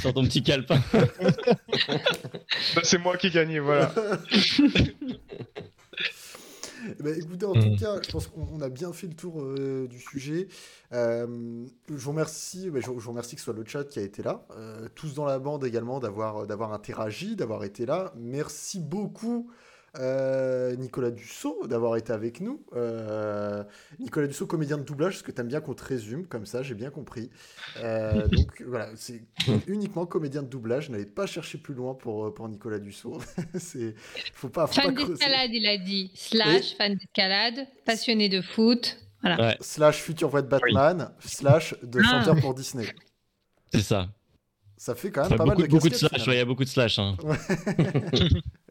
Sur 0.00 0.14
ton 0.14 0.24
petit 0.24 0.42
calepin. 0.42 0.80
Bah, 2.74 2.80
c'est 2.84 2.98
moi 2.98 3.16
qui 3.16 3.26
ai 3.26 3.30
gagné, 3.30 3.58
voilà. 3.58 3.92
Bah, 7.00 7.10
écoutez, 7.16 7.46
en 7.46 7.54
Mm. 7.54 7.58
tout 7.58 7.72
cas, 7.74 8.00
je 8.02 8.10
pense 8.10 8.26
qu'on 8.26 8.46
on 8.52 8.60
a 8.60 8.68
bien 8.68 8.92
fait 8.92 9.06
le 9.06 9.14
tour 9.14 9.40
euh, 9.42 9.86
du 9.88 9.98
sujet. 10.00 10.48
Euh, 10.92 11.66
je 11.88 11.94
vous 11.94 12.10
remercie, 12.10 12.70
bah, 12.70 12.80
je, 12.80 12.86
je 12.86 12.90
vous 12.90 13.10
remercie 13.10 13.36
que 13.36 13.40
ce 13.40 13.44
soit 13.44 13.54
le 13.54 13.64
chat 13.64 13.84
qui 13.84 13.98
a 13.98 14.02
été 14.02 14.22
là, 14.22 14.46
euh, 14.56 14.88
tous 14.94 15.14
dans 15.14 15.24
la 15.24 15.38
bande 15.38 15.64
également 15.64 16.00
d'avoir 16.00 16.46
d'avoir 16.46 16.72
interagi, 16.72 17.36
d'avoir 17.36 17.64
été 17.64 17.86
là. 17.86 18.12
Merci 18.16 18.80
beaucoup. 18.80 19.50
Euh, 19.98 20.74
Nicolas 20.76 21.10
Dussault 21.10 21.66
d'avoir 21.66 21.96
été 21.96 22.12
avec 22.12 22.40
nous. 22.40 22.64
Euh, 22.74 23.62
Nicolas 23.98 24.26
Dussault, 24.26 24.46
comédien 24.46 24.78
de 24.78 24.82
doublage, 24.82 25.14
parce 25.14 25.22
que 25.22 25.30
t'aimes 25.32 25.48
bien 25.48 25.60
qu'on 25.60 25.74
te 25.74 25.84
résume 25.84 26.26
comme 26.26 26.46
ça, 26.46 26.62
j'ai 26.62 26.74
bien 26.74 26.90
compris. 26.90 27.30
Euh, 27.78 28.26
donc 28.32 28.62
voilà, 28.66 28.88
c'est 28.96 29.22
uniquement 29.66 30.06
comédien 30.06 30.42
de 30.42 30.48
doublage. 30.48 30.90
N'allez 30.90 31.06
pas 31.06 31.26
chercher 31.26 31.58
plus 31.58 31.74
loin 31.74 31.94
pour, 31.94 32.32
pour 32.34 32.48
Nicolas 32.48 32.78
Dussault. 32.78 33.20
c'est 33.54 33.94
faut 34.34 34.48
pas, 34.48 34.66
faut 34.66 34.80
Fan 34.80 34.94
d'escalade, 34.94 35.50
il 35.52 35.66
a 35.66 35.78
dit. 35.78 36.10
Slash, 36.14 36.76
fan 36.76 36.94
d'escalade, 36.94 37.66
passionné 37.84 38.28
de 38.28 38.42
foot. 38.42 38.98
Voilà. 39.22 39.48
Ouais, 39.48 39.56
slash 39.60 40.02
future 40.02 40.28
voix 40.28 40.42
de 40.42 40.48
Batman, 40.48 41.10
slash 41.20 41.74
de 41.82 42.00
Ah. 42.04 42.10
chanteur 42.10 42.40
pour 42.40 42.54
Disney. 42.54 42.86
c'est 43.72 43.80
ça. 43.80 44.08
Ça 44.76 44.94
fait 44.94 45.10
quand 45.10 45.22
même 45.22 45.32
Enfin, 45.32 45.38
pas 45.38 45.44
beaucoup, 45.44 45.60
mal 45.60 45.68
de 45.68 45.72
beaucoup 45.72 45.88
de 45.88 45.94
slash, 45.94 46.26
ouais, 46.26 46.34
il 46.34 46.38
y 46.38 46.40
a 46.40 46.44
beaucoup 46.44 46.64
de 46.64 46.68
slash. 46.68 46.98
Hein. 46.98 47.16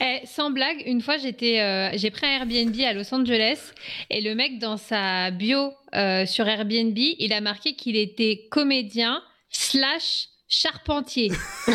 Eh, 0.00 0.20
sans 0.26 0.50
blague, 0.50 0.82
une 0.86 1.00
fois, 1.00 1.16
j'étais, 1.18 1.60
euh, 1.60 1.90
j'ai 1.94 2.10
pris 2.10 2.26
un 2.26 2.30
Airbnb 2.40 2.74
à 2.80 2.92
Los 2.92 3.12
Angeles 3.14 3.72
et 4.10 4.20
le 4.20 4.34
mec, 4.34 4.58
dans 4.58 4.76
sa 4.76 5.30
bio 5.30 5.72
euh, 5.94 6.24
sur 6.26 6.46
Airbnb, 6.46 6.96
il 6.96 7.32
a 7.32 7.40
marqué 7.40 7.74
qu'il 7.74 7.96
était 7.96 8.46
comédien 8.50 9.22
slash 9.50 10.28
charpentier. 10.48 11.30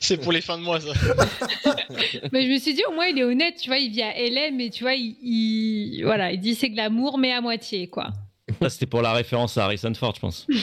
C'est 0.00 0.18
pour 0.20 0.32
les 0.32 0.40
fins 0.40 0.58
de 0.58 0.62
mois, 0.62 0.80
ça. 0.80 0.92
mais 2.32 2.46
je 2.46 2.50
me 2.52 2.58
suis 2.58 2.74
dit, 2.74 2.82
au 2.88 2.92
moins, 2.92 3.06
il 3.06 3.18
est 3.18 3.24
honnête, 3.24 3.56
tu 3.60 3.68
vois, 3.68 3.78
il 3.78 3.90
vit 3.90 4.02
à 4.02 4.12
LA, 4.18 4.50
mais 4.52 4.70
tu 4.70 4.82
vois, 4.84 4.94
il, 4.94 5.16
il- 5.22 6.02
voilà, 6.04 6.32
il 6.32 6.40
dit 6.40 6.54
c'est 6.54 6.70
glamour, 6.70 7.18
mais 7.18 7.32
à 7.32 7.40
moitié, 7.40 7.88
quoi. 7.88 8.08
Ça, 8.62 8.70
c'était 8.70 8.86
pour 8.86 9.02
la 9.02 9.12
référence 9.12 9.56
à 9.58 9.64
Harrison 9.64 9.92
Ford, 9.94 10.14
je 10.14 10.20
pense. 10.20 10.46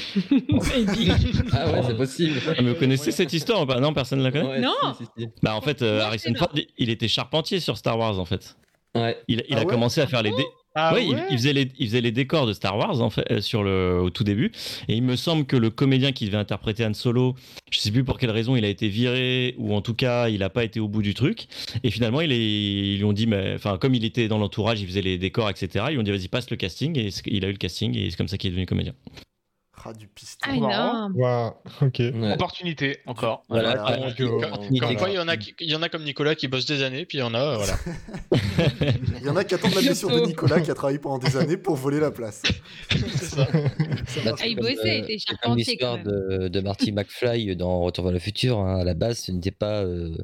Ah 1.53 1.71
ouais, 1.71 1.81
c'est 1.87 1.97
possible. 1.97 2.39
Ah, 2.47 2.61
mais 2.61 2.69
vous 2.73 2.79
connaissez 2.79 3.11
cette 3.11 3.31
histoire 3.33 3.65
Non, 3.79 3.93
personne 3.93 4.19
ne 4.19 4.23
la 4.23 4.31
connaît? 4.31 4.47
Ouais, 4.47 4.59
Non. 4.59 4.73
si, 4.97 5.03
si, 5.05 5.09
si. 5.23 5.29
Bah, 5.43 5.55
en 5.55 5.61
fait, 5.61 5.81
euh, 5.81 6.01
Harrison 6.01 6.33
Ford, 6.35 6.51
il 6.77 6.89
était 6.89 7.07
charpentier 7.07 7.59
sur 7.59 7.77
Star 7.77 7.97
Wars, 7.97 8.19
en 8.19 8.25
fait. 8.25 8.55
Ouais. 8.95 9.17
Il, 9.27 9.43
il 9.49 9.55
Ah 9.55 9.57
a 9.57 9.59
ouais? 9.61 9.65
commencé 9.67 10.01
à 10.01 10.07
faire 10.07 10.23
les 10.23 10.31
dé- 10.31 10.45
Ah 10.77 10.93
Ouais, 10.93 11.05
il- 11.05 11.37
faisait 11.37 11.53
les, 11.53 11.71
il 11.79 11.87
faisait 11.87 12.01
les 12.01 12.11
décors 12.11 12.45
de 12.45 12.51
Star 12.53 12.77
Wars 12.77 13.01
en 13.01 13.09
fait, 13.09 13.25
euh, 13.31 13.39
sur 13.41 13.63
le, 13.63 13.99
au 14.01 14.09
tout 14.09 14.25
début. 14.25 14.51
Et 14.89 14.95
il 14.95 15.03
me 15.03 15.15
semble 15.15 15.45
que 15.45 15.55
le 15.55 15.69
comédien 15.69 16.11
qui 16.11 16.25
devait 16.25 16.37
interpréter 16.37 16.85
Han 16.85 16.93
Solo, 16.93 17.35
je 17.71 17.79
sais 17.79 17.91
plus 17.91 18.03
pour 18.03 18.17
quelle 18.19 18.31
raison 18.31 18.55
il 18.57 18.65
a 18.65 18.67
été 18.67 18.89
viré, 18.89 19.55
ou 19.57 19.73
en 19.73 19.81
tout 19.81 19.93
cas 19.93 20.27
il 20.27 20.39
n'a 20.39 20.49
pas 20.49 20.63
été 20.65 20.79
au 20.81 20.87
bout 20.89 21.01
du 21.01 21.13
truc. 21.13 21.47
Et 21.83 21.91
finalement, 21.91 22.19
il 22.21 22.31
est, 22.33 22.45
ils 22.93 22.97
lui 22.97 23.03
ont 23.05 23.13
dit, 23.13 23.25
mais, 23.25 23.53
enfin, 23.55 23.77
comme 23.77 23.95
il 23.95 24.03
était 24.03 24.27
dans 24.27 24.37
l'entourage, 24.37 24.81
il 24.81 24.87
faisait 24.87 25.01
les 25.01 25.17
décors, 25.17 25.49
etc. 25.49 25.85
Ils 25.89 25.93
lui 25.93 25.99
ont 25.99 26.03
dit, 26.03 26.11
vas-y, 26.11 26.27
passe 26.27 26.49
le 26.49 26.57
casting. 26.57 26.97
Et 26.99 27.09
il 27.27 27.45
a 27.45 27.47
eu 27.47 27.51
le 27.53 27.57
casting, 27.57 27.97
et 27.97 28.09
c'est 28.09 28.17
comme 28.17 28.27
ça 28.27 28.37
qu'il 28.37 28.49
est 28.49 28.51
devenu 28.51 28.65
comédien. 28.65 28.93
Du 29.93 30.07
piston. 30.07 30.49
Ah, 30.49 30.55
énorme. 30.55 31.13
Waouh, 31.15 31.53
ok. 31.81 31.99
Ouais. 31.99 32.33
Opportunité, 32.33 32.99
encore. 33.05 33.43
Voilà, 33.49 33.75
Voilà. 33.75 33.97
comme- 34.13 34.15
Comme- 34.15 34.41
comme- 34.41 34.51
Comme 34.51 34.77
Voilà. 34.79 34.95
quoi, 34.95 35.09
il 35.09 35.15
y, 35.15 35.19
en 35.19 35.27
a, 35.27 35.37
qui- 35.37 35.53
il 35.59 35.69
y 35.69 35.75
en 35.75 35.81
a 35.83 35.89
comme 35.89 36.03
Nicolas 36.03 36.33
qui 36.35 36.47
bossent 36.47 36.65
des 36.65 36.81
années, 36.81 37.05
puis 37.05 37.19
il 37.19 37.21
y 37.21 37.23
en 37.23 37.33
a, 37.33 37.39
euh, 37.39 37.57
voilà. 37.57 37.73
Il 39.21 39.25
y 39.25 39.29
en 39.29 39.35
a 39.35 39.43
qui 39.43 39.53
attendent 39.55 39.75
la 39.75 39.81
blessure 39.81 40.09
de. 40.09 40.19
Nicolas 40.25 40.59
qui 40.61 40.71
a 40.71 40.73
travaillé 40.73 40.97
pendant 40.99 41.17
des 41.19 41.37
années 41.37 41.57
pour 41.57 41.75
voler 41.75 41.99
la 41.99 42.11
place. 42.11 42.41
C'est 42.91 43.25
ça. 43.35 43.47
Ah, 44.39 44.47
il 44.47 44.55
bossait, 44.55 44.73
il 44.83 44.89
euh, 44.89 45.03
était 45.03 45.17
comme 45.17 45.35
charpentier, 45.57 45.65
l'histoire 45.73 45.97
de, 46.03 46.47
de 46.47 46.59
Marty 46.61 46.91
McFly 46.91 47.55
dans 47.55 47.79
Retour 47.81 48.05
vers 48.05 48.13
le 48.13 48.19
futur. 48.19 48.59
hein. 48.59 48.79
À 48.79 48.83
la 48.83 48.93
base, 48.93 49.19
ce 49.19 49.31
n'était 49.31 49.51
pas 49.51 49.83
euh, 49.83 50.15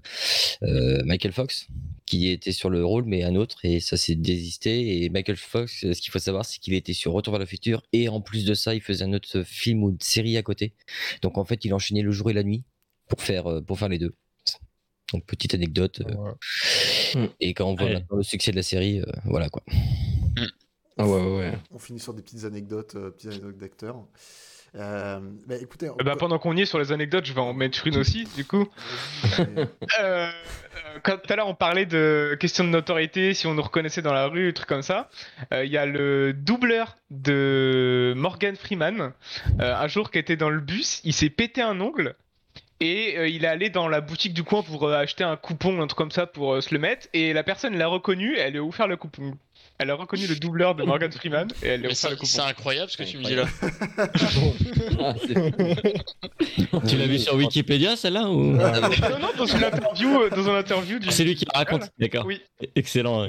euh, 0.63 1.01
Michael 1.05 1.31
Fox 1.33 1.67
qui 2.11 2.27
était 2.29 2.51
sur 2.51 2.69
le 2.69 2.83
rôle, 2.83 3.05
mais 3.05 3.23
un 3.23 3.35
autre, 3.35 3.63
et 3.63 3.79
ça 3.79 3.95
s'est 3.95 4.15
désisté. 4.15 5.01
Et 5.03 5.09
Michael 5.09 5.37
Fox, 5.37 5.85
euh, 5.85 5.93
ce 5.93 6.01
qu'il 6.01 6.11
faut 6.11 6.19
savoir, 6.19 6.43
c'est 6.45 6.59
qu'il 6.59 6.73
était 6.73 6.91
sur 6.91 7.13
Retour 7.13 7.31
vers 7.31 7.39
le 7.39 7.45
futur, 7.45 7.83
et 7.93 8.09
en 8.09 8.19
plus 8.19 8.43
de 8.43 8.53
ça, 8.53 8.75
il 8.75 8.81
faisait 8.81 9.05
un 9.05 9.13
autre 9.13 9.43
film 9.43 9.81
ou 9.83 9.91
une 9.91 9.99
série 10.01 10.35
à 10.35 10.43
côté. 10.43 10.73
Donc 11.21 11.37
en 11.37 11.45
fait, 11.45 11.63
il 11.63 11.73
enchaînait 11.73 12.01
le 12.01 12.11
jour 12.11 12.29
et 12.29 12.33
la 12.33 12.43
nuit 12.43 12.63
pour 13.07 13.21
faire, 13.21 13.47
euh, 13.47 13.61
pour 13.61 13.79
faire 13.79 13.87
les 13.87 13.97
deux. 13.97 14.13
Donc 15.13 15.25
petite 15.25 15.53
anecdote. 15.53 16.01
euh, 16.05 16.33
Ouais. 17.15 17.29
Et 17.39 17.53
quand 17.53 17.69
on 17.69 17.75
voit 17.75 17.85
Ouais. 17.85 18.05
le 18.11 18.23
succès 18.23 18.51
de 18.51 18.57
la 18.57 18.63
série, 18.63 18.99
euh, 18.99 19.05
voilà 19.25 19.49
quoi. 19.49 19.63
Ah 20.97 21.07
ouais, 21.07 21.21
ouais, 21.21 21.37
ouais. 21.37 21.53
On 21.71 21.79
finit 21.79 21.99
sur 21.99 22.13
des 22.13 22.21
petites 22.21 22.43
anecdotes, 22.43 22.95
euh, 22.95 23.09
petites 23.11 23.29
anecdotes 23.31 23.57
d'acteurs. 23.57 24.05
Euh, 24.75 25.19
bah, 25.47 25.55
écoutez, 25.59 25.89
ben, 26.03 26.15
pendant 26.15 26.39
qu'on 26.39 26.55
y 26.55 26.61
est 26.61 26.65
sur 26.65 26.79
les 26.79 26.91
anecdotes, 26.91 27.25
je 27.25 27.33
vais 27.33 27.41
en 27.41 27.53
mettre 27.53 27.85
une 27.87 27.97
aussi, 27.97 28.25
du 28.35 28.45
coup. 28.45 28.67
Euh, 29.39 29.65
euh, 29.99 30.29
quand 31.03 31.17
tout 31.17 31.31
à 31.31 31.35
l'heure 31.35 31.47
on 31.47 31.55
parlait 31.55 31.85
de 31.85 32.37
question 32.39 32.63
de 32.63 32.69
notoriété, 32.69 33.33
si 33.33 33.47
on 33.47 33.53
nous 33.53 33.61
reconnaissait 33.61 34.01
dans 34.01 34.13
la 34.13 34.27
rue, 34.27 34.53
trucs 34.53 34.69
comme 34.69 34.81
ça, 34.81 35.09
euh, 35.51 35.65
il 35.65 35.71
y 35.71 35.77
a 35.77 35.85
le 35.85 36.33
doubleur 36.33 36.95
de 37.09 38.13
Morgan 38.15 38.55
Freeman, 38.55 39.11
un 39.59 39.87
jour 39.87 40.11
qui 40.11 40.19
était 40.19 40.37
dans 40.37 40.49
le 40.49 40.59
bus, 40.59 41.01
il 41.03 41.13
s'est 41.13 41.29
pété 41.29 41.61
un 41.61 41.79
ongle. 41.81 42.15
Et 42.81 43.15
euh, 43.15 43.27
il 43.27 43.45
est 43.45 43.47
allé 43.47 43.69
dans 43.69 43.87
la 43.87 44.01
boutique 44.01 44.33
du 44.33 44.43
coin 44.43 44.63
pour 44.63 44.87
euh, 44.87 44.95
acheter 44.95 45.23
un 45.23 45.37
coupon, 45.37 45.79
un 45.81 45.87
truc 45.87 45.97
comme 45.99 46.11
ça, 46.11 46.25
pour 46.25 46.55
euh, 46.55 46.61
se 46.61 46.73
le 46.73 46.79
mettre. 46.79 47.07
Et 47.13 47.31
la 47.31 47.43
personne 47.43 47.77
l'a 47.77 47.87
reconnu, 47.87 48.35
elle 48.37 48.53
lui 48.53 48.59
a 48.59 48.63
offert 48.63 48.87
le 48.87 48.97
coupon. 48.97 49.37
Elle 49.81 49.89
a 49.89 49.95
reconnu 49.95 50.27
le 50.27 50.35
doubleur 50.35 50.75
de 50.75 50.83
Morgan 50.83 51.11
Freeman 51.11 51.47
et 51.63 51.69
elle 51.69 51.79
lui 51.79 51.87
a 51.87 51.89
offert 51.91 52.11
c'est 52.11 52.15
le 52.21 52.25
c'est 52.25 52.37
coupon. 52.37 52.49
incroyable 52.49 52.91
ce 52.91 52.97
que 52.97 53.03
tu 53.03 53.17
me 53.17 53.23
dis 53.23 53.33
là. 53.33 53.45
Ah, 54.99 55.15
c'est- 55.25 56.87
Tu 56.87 56.97
l'as 56.97 57.07
vu 57.07 57.17
sur 57.17 57.33
Wikipédia, 57.35 57.95
celle-là 57.95 58.29
ou... 58.29 58.51
Non, 58.51 58.57
non, 59.19 59.29
dans 59.35 59.45
une 59.47 59.63
interview, 59.63 60.21
euh, 60.21 60.29
dans 60.29 60.43
une 60.43 60.55
interview 60.55 60.99
du. 60.99 61.09
C'est 61.11 61.23
lui 61.23 61.33
qui 61.35 61.45
la 61.51 61.57
raconte, 61.59 61.89
d'accord. 61.97 62.25
Oui. 62.27 62.41
Excellent. 62.75 63.27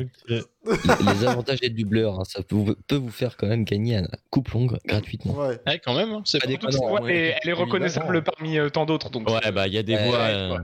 Ouais. 0.65 0.77
Les, 0.85 1.13
les 1.21 1.25
avantages 1.27 1.61
d'être 1.61 1.75
doubleur, 1.75 2.21
hein, 2.21 2.25
ça 2.25 2.43
peut, 2.43 2.55
vous- 2.57 2.75
peut 2.87 2.97
vous 2.97 3.11
faire 3.11 3.37
quand 3.37 3.47
même 3.47 3.65
gagner 3.65 3.97
un 3.97 4.09
coupe 4.31 4.49
longue 4.51 4.79
gratuitement. 4.87 5.35
Ouais. 5.35 5.59
Ouais, 5.67 5.81
quand 5.85 5.95
même, 5.95 6.11
hein, 6.11 6.23
c'est 6.25 6.39
Pas 6.39 6.47
pas 6.47 6.53
des 6.53 6.59
Ah 6.63 6.71
cette 6.71 6.81
voix 6.81 7.03
ouais. 7.03 7.15
est- 7.15 7.35
elle 7.43 7.51
est 7.51 7.53
reconnaissable 7.55 8.23
parmi 8.23 8.59
euh, 8.59 8.69
tant 8.69 8.85
d'autres. 8.87 9.11
Donc 9.11 9.29
Ouais, 9.29 9.53
bah 9.53 9.67
il 9.69 9.75
y 9.75 9.79
a 9.79 9.83
des 9.83 9.95
Ouais, 9.95 10.07
voix. 10.09 10.19
ouais, 10.19 10.31
euh, 10.33 10.53
ouais. 10.53 10.59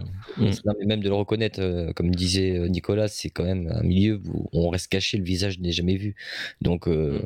Mm. 0.51 0.51
Non, 0.65 0.75
mais 0.81 0.87
même 0.87 1.01
de 1.01 1.09
le 1.09 1.15
reconnaître, 1.15 1.61
euh, 1.61 1.93
comme 1.95 2.15
disait 2.15 2.57
euh, 2.59 2.69
Nicolas, 2.69 3.09
c'est 3.09 3.31
quand 3.31 3.45
même 3.45 3.71
un 3.75 3.83
milieu 3.83 4.21
où 4.27 4.49
on 4.53 4.69
reste 4.71 4.89
caché, 4.89 5.17
le 5.19 5.25
visage 5.25 5.59
n'est 5.59 5.73
jamais 5.73 5.97
vu. 5.97 6.15
Donc, 6.61 6.87
euh, 6.89 7.21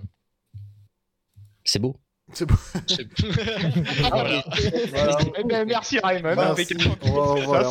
c'est 1.64 1.78
beau. 1.78 1.96
C'est 2.32 2.46
Voilà. 4.08 4.44
Voilà. 4.90 5.18
Eh 5.38 5.64
merci 5.66 5.98
Raymond. 6.02 6.34
Voilà, 6.34 6.54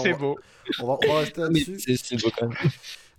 c'est 0.04 0.14
beau. 0.14 0.38
On 0.80 0.86
va, 0.88 0.98
on 1.04 1.14
va 1.14 1.20
rester 1.22 1.42
là-dessus. 1.42 1.80
c'est 1.80 1.98
c'est 1.98 2.22
beau 2.22 2.30
quand 2.38 2.48
même. 2.48 2.58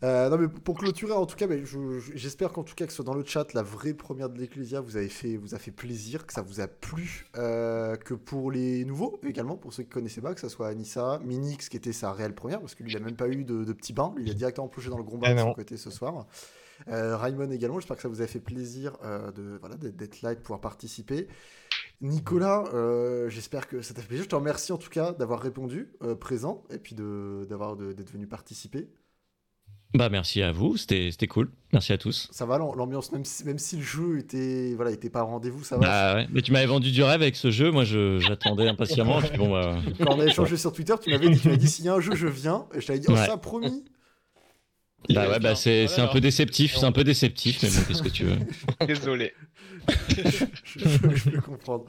Euh, 0.05 0.29
non 0.29 0.37
mais 0.37 0.49
pour 0.49 0.79
clôturer 0.79 1.13
en 1.13 1.27
tout 1.27 1.37
cas, 1.37 1.47
je- 1.65 2.01
j'espère 2.15 2.53
qu'en 2.53 2.65
tout 2.65 2.75
cas 2.75 2.87
que 2.87 2.91
ce 2.93 2.97
soit 2.97 3.05
dans 3.05 3.15
le 3.15 3.25
chat 3.25 3.53
la 3.53 3.63
vraie 3.63 3.95
première 3.95 4.29
de 4.31 4.39
l'Ecclesia 4.39 4.81
vous 4.81 4.97
avez 4.97 5.09
fait 5.09 5.37
vous 5.37 5.55
a 5.55 5.59
fait 5.59 5.71
plaisir, 5.71 6.27
que 6.27 6.33
ça 6.33 6.43
vous 6.43 6.61
a 6.61 6.67
plu, 6.67 7.27
euh, 7.37 7.95
que 7.97 8.15
pour 8.15 8.51
les 8.51 8.85
nouveaux 8.85 9.21
également, 9.25 9.57
pour 9.57 9.73
ceux 9.73 9.85
qui 9.85 9.91
connaissaient 9.91 10.21
pas, 10.21 10.35
que 10.35 10.41
ça 10.41 10.49
soit 10.49 10.67
Anissa, 10.69 11.21
Minix 11.25 11.69
qui 11.69 11.77
était 11.77 11.93
sa 11.93 12.13
réelle 12.13 12.35
première 12.35 12.59
parce 12.61 12.75
que 12.75 12.83
lui 12.83 12.91
il 12.91 12.97
a 12.97 13.01
même 13.01 13.15
pas 13.17 13.29
eu 13.29 13.45
de, 13.45 13.63
de 13.65 13.73
petit 13.73 13.93
bain, 13.93 14.13
lui 14.17 14.25
il 14.25 14.31
a 14.31 14.35
directement 14.35 14.67
plongé 14.69 14.91
dans 14.91 14.99
le 14.99 15.05
gros 15.05 15.19
bain 15.19 15.29
Eh 15.31 15.35
de 15.35 15.39
son 15.41 15.55
côté 15.55 15.77
ce 15.77 15.91
soir. 15.91 16.27
Euh, 16.89 17.17
Raymond 17.17 17.51
également, 17.53 17.79
j'espère 17.79 17.95
que 17.97 18.03
ça 18.03 18.09
vous 18.09 18.23
a 18.23 18.27
fait 18.27 18.41
plaisir 18.41 18.99
de 19.37 19.57
voilà, 19.61 19.77
d'être 19.77 20.21
là 20.23 20.33
et 20.33 20.35
de 20.35 20.41
pouvoir 20.41 20.61
participer. 20.61 21.29
Nicolas, 22.01 22.65
euh, 22.75 23.29
j'espère 23.29 23.69
que 23.69 23.83
ça 23.83 23.95
t'a 23.95 24.01
fait 24.03 24.09
plaisir. 24.09 24.25
Je 24.25 24.31
te 24.31 24.35
remercie 24.35 24.73
en 24.73 24.79
tout 24.79 24.91
cas 24.91 25.13
d'avoir 25.13 25.41
répondu 25.41 25.93
euh, 26.03 26.17
présent 26.17 26.65
et 26.71 26.79
puis 26.79 26.97
d'être 26.97 28.11
venu 28.13 28.27
participer. 28.27 28.89
Bah 29.95 30.09
merci 30.09 30.41
à 30.41 30.53
vous, 30.53 30.79
c'était 30.79 31.11
c'était 31.11 31.27
cool. 31.27 31.51
Merci 31.73 31.93
à 31.93 31.99
tous. 31.99 32.29
Ça 32.33 32.47
va 32.47 32.57
l'am- 32.57 32.75
l'ambiance, 32.77 33.13
même 33.13 33.25
si, 33.27 33.45
même 33.45 33.59
si 33.59 33.77
le 33.77 33.83
jeu 33.83 34.19
était, 34.19 34.73
voilà, 34.75 34.91
était 34.91 35.11
pas 35.11 35.23
au 35.23 35.27
rendez-vous, 35.27 35.63
ça 35.65 35.77
va. 35.77 35.87
Bah 35.87 36.15
ouais, 36.15 36.27
mais 36.31 36.41
tu 36.41 36.51
m'avais 36.51 36.65
vendu 36.67 36.91
du 36.93 37.03
rêve 37.03 37.21
avec 37.21 37.37
ce 37.37 37.51
jeu, 37.51 37.71
moi 37.71 37.85
je- 37.85 38.19
j'attendais 38.19 38.67
impatiemment. 38.69 39.21
bon, 39.37 39.51
bah, 39.51 39.77
Quand 39.99 40.15
on 40.17 40.21
a 40.21 40.25
échangé 40.27 40.57
sur 40.57 40.73
Twitter, 40.73 40.95
tu 41.03 41.11
m'avais 41.11 41.29
dit, 41.29 41.39
tu 41.41 41.57
dit 41.59 41.69
s'il 41.69 41.85
y 41.85 41.89
a 41.89 41.95
un 41.95 42.01
jeu, 42.01 42.15
je 42.15 42.27
viens. 42.27 42.67
Et 42.75 42.81
je 42.81 42.87
t'avais 42.87 43.01
dit, 43.01 43.07
oh, 43.11 43.13
Ouais. 43.13 43.27
ça, 43.27 43.37
promis. 43.37 43.85
bah 45.11 45.29
ouais, 45.29 45.41
bah 45.41 45.55
c'est 45.57 45.89
c'est 45.89 46.01
un 46.01 46.07
peu 46.09 46.21
déceptif, 46.21 46.75
c'est 46.77 46.87
un 46.87 46.93
peu 46.93 47.05
déceptif, 47.05 47.63
mais 47.63 47.69
bon, 47.69 47.77
qu'est-ce 47.89 48.03
que 48.03 48.09
tu 48.09 48.25
veux. 48.25 48.39
Désolé. 48.87 49.35
je, 50.09 50.45
je- 50.65 51.15
je 51.17 51.31
peux 51.31 51.41
comprendre. 51.43 51.85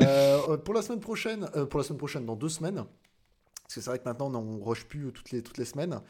Euh, 0.00 0.56
pour 0.56 0.72
la 0.72 0.80
semaine 0.80 1.00
prochaine, 1.00 1.46
euh, 1.56 1.66
pour 1.66 1.78
la 1.78 1.84
semaine 1.84 1.98
prochaine, 1.98 2.24
dans 2.24 2.36
deux 2.36 2.48
semaines. 2.48 2.84
Parce 3.64 3.76
que 3.76 3.80
c'est 3.80 3.90
vrai 3.90 3.98
que 3.98 4.04
maintenant 4.04 4.30
on 4.34 4.58
ne 4.58 4.62
rush 4.62 4.84
plus 4.84 5.10
toutes 5.10 5.30
les, 5.30 5.42
toutes 5.42 5.56
les 5.56 5.64
semaines. 5.64 6.00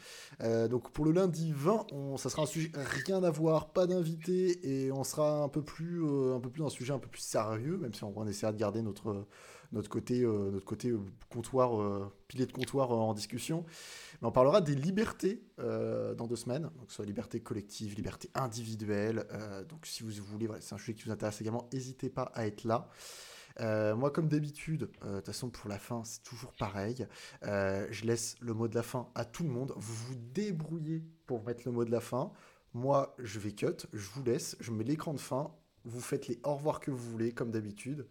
Euh, 0.41 0.67
donc 0.67 0.91
pour 0.91 1.05
le 1.05 1.11
lundi 1.11 1.53
20, 1.55 1.87
on, 1.93 2.17
ça 2.17 2.29
sera 2.29 2.43
un 2.43 2.47
sujet 2.47 2.69
rien 2.75 3.23
à 3.23 3.29
voir, 3.29 3.69
pas 3.69 3.87
d'invité 3.87 4.59
et 4.85 4.91
on 4.91 5.05
sera 5.05 5.41
un 5.41 5.47
peu 5.47 5.61
plus, 5.61 6.03
euh, 6.03 6.35
un 6.35 6.41
peu 6.41 6.49
plus 6.49 6.59
dans 6.59 6.67
un 6.67 6.69
sujet 6.69 6.91
un 6.91 6.99
peu 6.99 7.07
plus 7.07 7.21
sérieux, 7.21 7.77
même 7.77 7.93
si 7.93 8.03
on, 8.03 8.27
essaiera 8.27 8.51
de 8.51 8.57
garder 8.57 8.81
notre, 8.81 9.25
notre 9.71 9.89
côté, 9.89 10.21
euh, 10.21 10.51
notre 10.51 10.65
côté 10.65 10.93
comptoir, 11.29 12.11
pilier 12.27 12.45
de 12.45 12.51
comptoir 12.51 12.91
en 12.91 13.13
discussion. 13.13 13.63
Mais 14.21 14.27
on 14.27 14.33
parlera 14.33 14.59
des 14.59 14.75
libertés 14.75 15.41
dans 15.57 16.27
deux 16.27 16.35
semaines, 16.35 16.69
donc 16.77 16.91
soit 16.91 17.05
liberté 17.05 17.39
collective, 17.39 17.95
liberté 17.95 18.29
individuelle. 18.33 19.25
donc 19.69 19.85
si 19.85 20.03
vous 20.03 20.11
voulez, 20.25 20.49
c'est 20.59 20.75
un 20.75 20.77
sujet 20.77 20.93
qui 20.93 21.03
vous 21.05 21.11
intéresse 21.11 21.39
également, 21.39 21.69
n'hésitez 21.71 22.09
pas 22.09 22.31
à 22.33 22.47
être 22.47 22.65
là. 22.65 22.89
Euh, 23.59 23.95
moi, 23.95 24.11
comme 24.11 24.27
d'habitude, 24.27 24.89
euh, 25.03 25.11
de 25.11 25.15
toute 25.17 25.27
façon, 25.27 25.49
pour 25.49 25.69
la 25.69 25.79
fin, 25.79 26.03
c'est 26.03 26.23
toujours 26.23 26.53
pareil. 26.53 27.07
Euh, 27.43 27.87
je 27.91 28.05
laisse 28.05 28.35
le 28.41 28.53
mot 28.53 28.67
de 28.67 28.75
la 28.75 28.83
fin 28.83 29.09
à 29.15 29.25
tout 29.25 29.43
le 29.43 29.49
monde. 29.49 29.73
Vous 29.75 29.95
vous 30.07 30.15
débrouillez 30.33 31.03
pour 31.25 31.43
mettre 31.43 31.63
le 31.65 31.71
mot 31.71 31.85
de 31.85 31.91
la 31.91 32.01
fin. 32.01 32.31
Moi, 32.73 33.15
je 33.19 33.39
vais 33.39 33.53
cut, 33.53 33.87
je 33.93 34.09
vous 34.09 34.23
laisse, 34.23 34.57
je 34.59 34.71
mets 34.71 34.83
l'écran 34.83 35.13
de 35.13 35.19
fin. 35.19 35.51
Vous 35.85 36.01
faites 36.01 36.27
les 36.27 36.39
au 36.43 36.55
revoir 36.55 36.79
que 36.79 36.91
vous 36.91 37.11
voulez, 37.11 37.31
comme 37.31 37.51
d'habitude. 37.51 38.07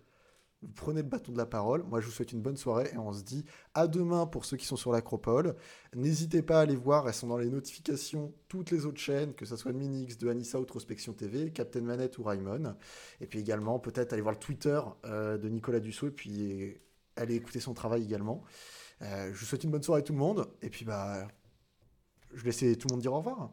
Vous 0.65 0.73
prenez 0.73 1.02
le 1.02 1.09
bâton 1.09 1.33
de 1.33 1.36
la 1.36 1.47
parole. 1.47 1.83
Moi, 1.84 2.01
je 2.01 2.07
vous 2.07 2.12
souhaite 2.12 2.33
une 2.33 2.41
bonne 2.41 2.57
soirée 2.57 2.91
et 2.93 2.99
on 2.99 3.12
se 3.12 3.23
dit 3.23 3.44
à 3.75 3.86
demain 3.86 4.26
pour 4.26 4.44
ceux 4.44 4.57
qui 4.57 4.67
sont 4.67 4.76
sur 4.76 4.93
l'Acropole. 4.93 5.55
N'hésitez 5.94 6.43
pas 6.43 6.59
à 6.59 6.62
aller 6.62 6.76
voir, 6.76 7.07
elles 7.07 7.15
sont 7.15 7.26
dans 7.26 7.36
les 7.36 7.51
notifications, 7.51 8.33
toutes 8.49 8.70
les 8.70 8.86
autres 8.86 9.01
chaînes, 9.01 9.34
que 9.34 9.44
ce 9.44 9.57
soit 9.57 9.73
de 9.73 9.78
Minix, 9.78 10.17
de 10.17 10.28
Anissa 10.28 10.59
Outrospection 10.59 11.12
TV, 11.12 11.51
Captain 11.51 11.83
Manette 11.83 12.18
ou 12.18 12.23
Raimon. 12.23 12.75
Et 13.20 13.26
puis 13.26 13.39
également, 13.39 13.78
peut-être 13.78 14.12
aller 14.12 14.23
voir 14.23 14.34
le 14.34 14.41
Twitter 14.41 14.81
euh, 15.05 15.36
de 15.36 15.49
Nicolas 15.49 15.81
Dussault 15.81 16.09
et 16.09 16.12
puis 16.12 16.62
euh, 16.62 16.81
aller 17.17 17.34
écouter 17.34 17.60
son 17.60 17.75
travail 17.75 18.02
également. 18.02 18.43
Euh, 19.02 19.31
je 19.33 19.39
vous 19.39 19.44
souhaite 19.44 19.65
une 19.65 19.70
bonne 19.70 19.83
soirée 19.83 20.01
à 20.01 20.02
tout 20.02 20.15
le 20.15 20.18
monde. 20.18 20.47
Et 20.62 20.70
puis, 20.70 20.84
bah, 20.84 21.28
je 22.33 22.41
vais 22.41 22.47
laisser 22.47 22.76
tout 22.76 22.89
le 22.89 22.94
monde 22.94 23.02
dire 23.02 23.12
au 23.12 23.18
revoir. 23.18 23.51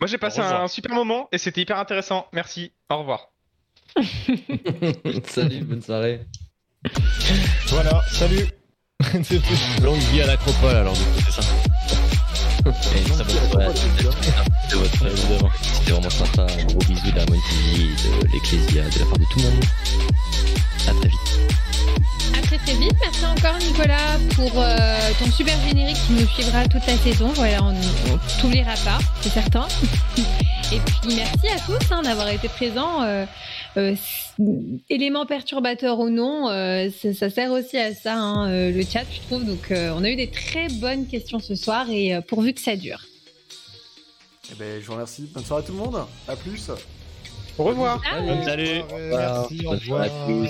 Moi 0.00 0.08
j'ai 0.08 0.18
passé 0.18 0.40
un 0.40 0.66
super 0.66 0.96
moment 0.96 1.28
et 1.30 1.38
c'était 1.38 1.62
hyper 1.62 1.78
intéressant. 1.78 2.26
Merci. 2.32 2.72
Au 2.90 2.98
revoir. 2.98 3.30
Salut, 5.26 5.62
bonne 5.62 5.82
soirée. 5.82 6.26
Voilà, 7.68 8.02
salut. 8.10 8.46
C'est 9.22 9.40
tout. 9.40 9.82
Longue 9.82 10.00
vie 10.12 10.22
à 10.22 10.26
l'acropole 10.26 10.76
alors, 10.76 10.94
du 10.94 11.00
coup, 11.00 11.20
c'est 11.26 11.42
ça. 11.42 11.48
Et 12.64 13.12
ça 13.12 13.24
va, 13.24 13.58
ouais, 13.58 13.74
de 14.70 14.76
votre 14.76 15.06
Évidemment. 15.06 15.50
C'était 15.62 15.92
vraiment 15.92 16.10
sympa. 16.10 16.42
Un 16.42 16.64
gros 16.64 16.78
bisou 16.78 17.10
de 17.10 17.16
la 17.16 17.24
TV, 17.24 17.38
de 18.22 18.32
l'Ecclésia, 18.32 18.84
de 18.84 18.98
la 19.00 19.06
part 19.06 19.18
de 19.18 19.24
tout 19.24 19.38
le 19.38 19.42
monde. 19.44 19.64
À 20.86 20.92
très 20.92 21.08
vite. 21.08 21.71
À 22.38 22.40
très 22.42 22.58
très 22.58 22.74
vite. 22.74 22.92
Merci 23.00 23.24
encore 23.26 23.58
Nicolas 23.58 24.18
pour 24.34 24.50
euh, 24.56 24.76
ton 25.18 25.30
super 25.30 25.54
générique 25.66 25.96
qui 26.06 26.12
nous 26.14 26.26
suivra 26.28 26.64
toute 26.66 26.86
la 26.86 26.96
saison. 26.98 27.28
Voilà, 27.34 27.62
on, 27.62 27.74
on 28.12 28.18
t'oubliera 28.40 28.74
pas, 28.84 28.98
c'est 29.20 29.30
certain. 29.30 29.66
Et 30.72 30.78
puis 30.78 31.14
merci 31.16 31.48
à 31.48 31.58
tous 31.66 31.92
hein, 31.92 32.00
d'avoir 32.02 32.28
été 32.28 32.48
présents. 32.48 33.02
Euh, 33.02 33.26
euh, 33.76 33.92
s- 33.92 34.32
élément 34.88 35.26
perturbateur 35.26 35.98
ou 35.98 36.08
non, 36.08 36.48
euh, 36.48 36.88
ça, 37.02 37.12
ça 37.12 37.28
sert 37.30 37.50
aussi 37.50 37.76
à 37.76 37.94
ça, 37.94 38.14
hein, 38.16 38.48
euh, 38.50 38.70
le 38.72 38.82
chat, 38.82 39.02
je 39.12 39.20
trouve. 39.26 39.44
Donc 39.44 39.70
euh, 39.70 39.92
on 39.94 40.02
a 40.02 40.08
eu 40.08 40.16
des 40.16 40.28
très 40.30 40.68
bonnes 40.68 41.06
questions 41.06 41.40
ce 41.40 41.54
soir 41.54 41.86
et 41.90 42.14
euh, 42.14 42.20
pourvu 42.22 42.54
que 42.54 42.60
ça 42.62 42.76
dure. 42.76 43.00
Et 44.50 44.54
ben, 44.54 44.80
je 44.80 44.86
vous 44.86 44.92
remercie. 44.94 45.28
Bonne 45.34 45.44
soirée 45.44 45.62
à 45.62 45.66
tout 45.66 45.72
le 45.72 45.78
monde. 45.78 46.06
À 46.26 46.36
plus. 46.36 46.70
Au 47.58 47.64
revoir. 47.64 48.00
Ah, 48.10 48.20
Bonne 48.20 48.42
Salut. 48.44 48.82
Merci, 49.10 49.66
au 49.66 49.70
revoir. 49.70 50.02
à 50.02 50.08
tous. 50.08 50.48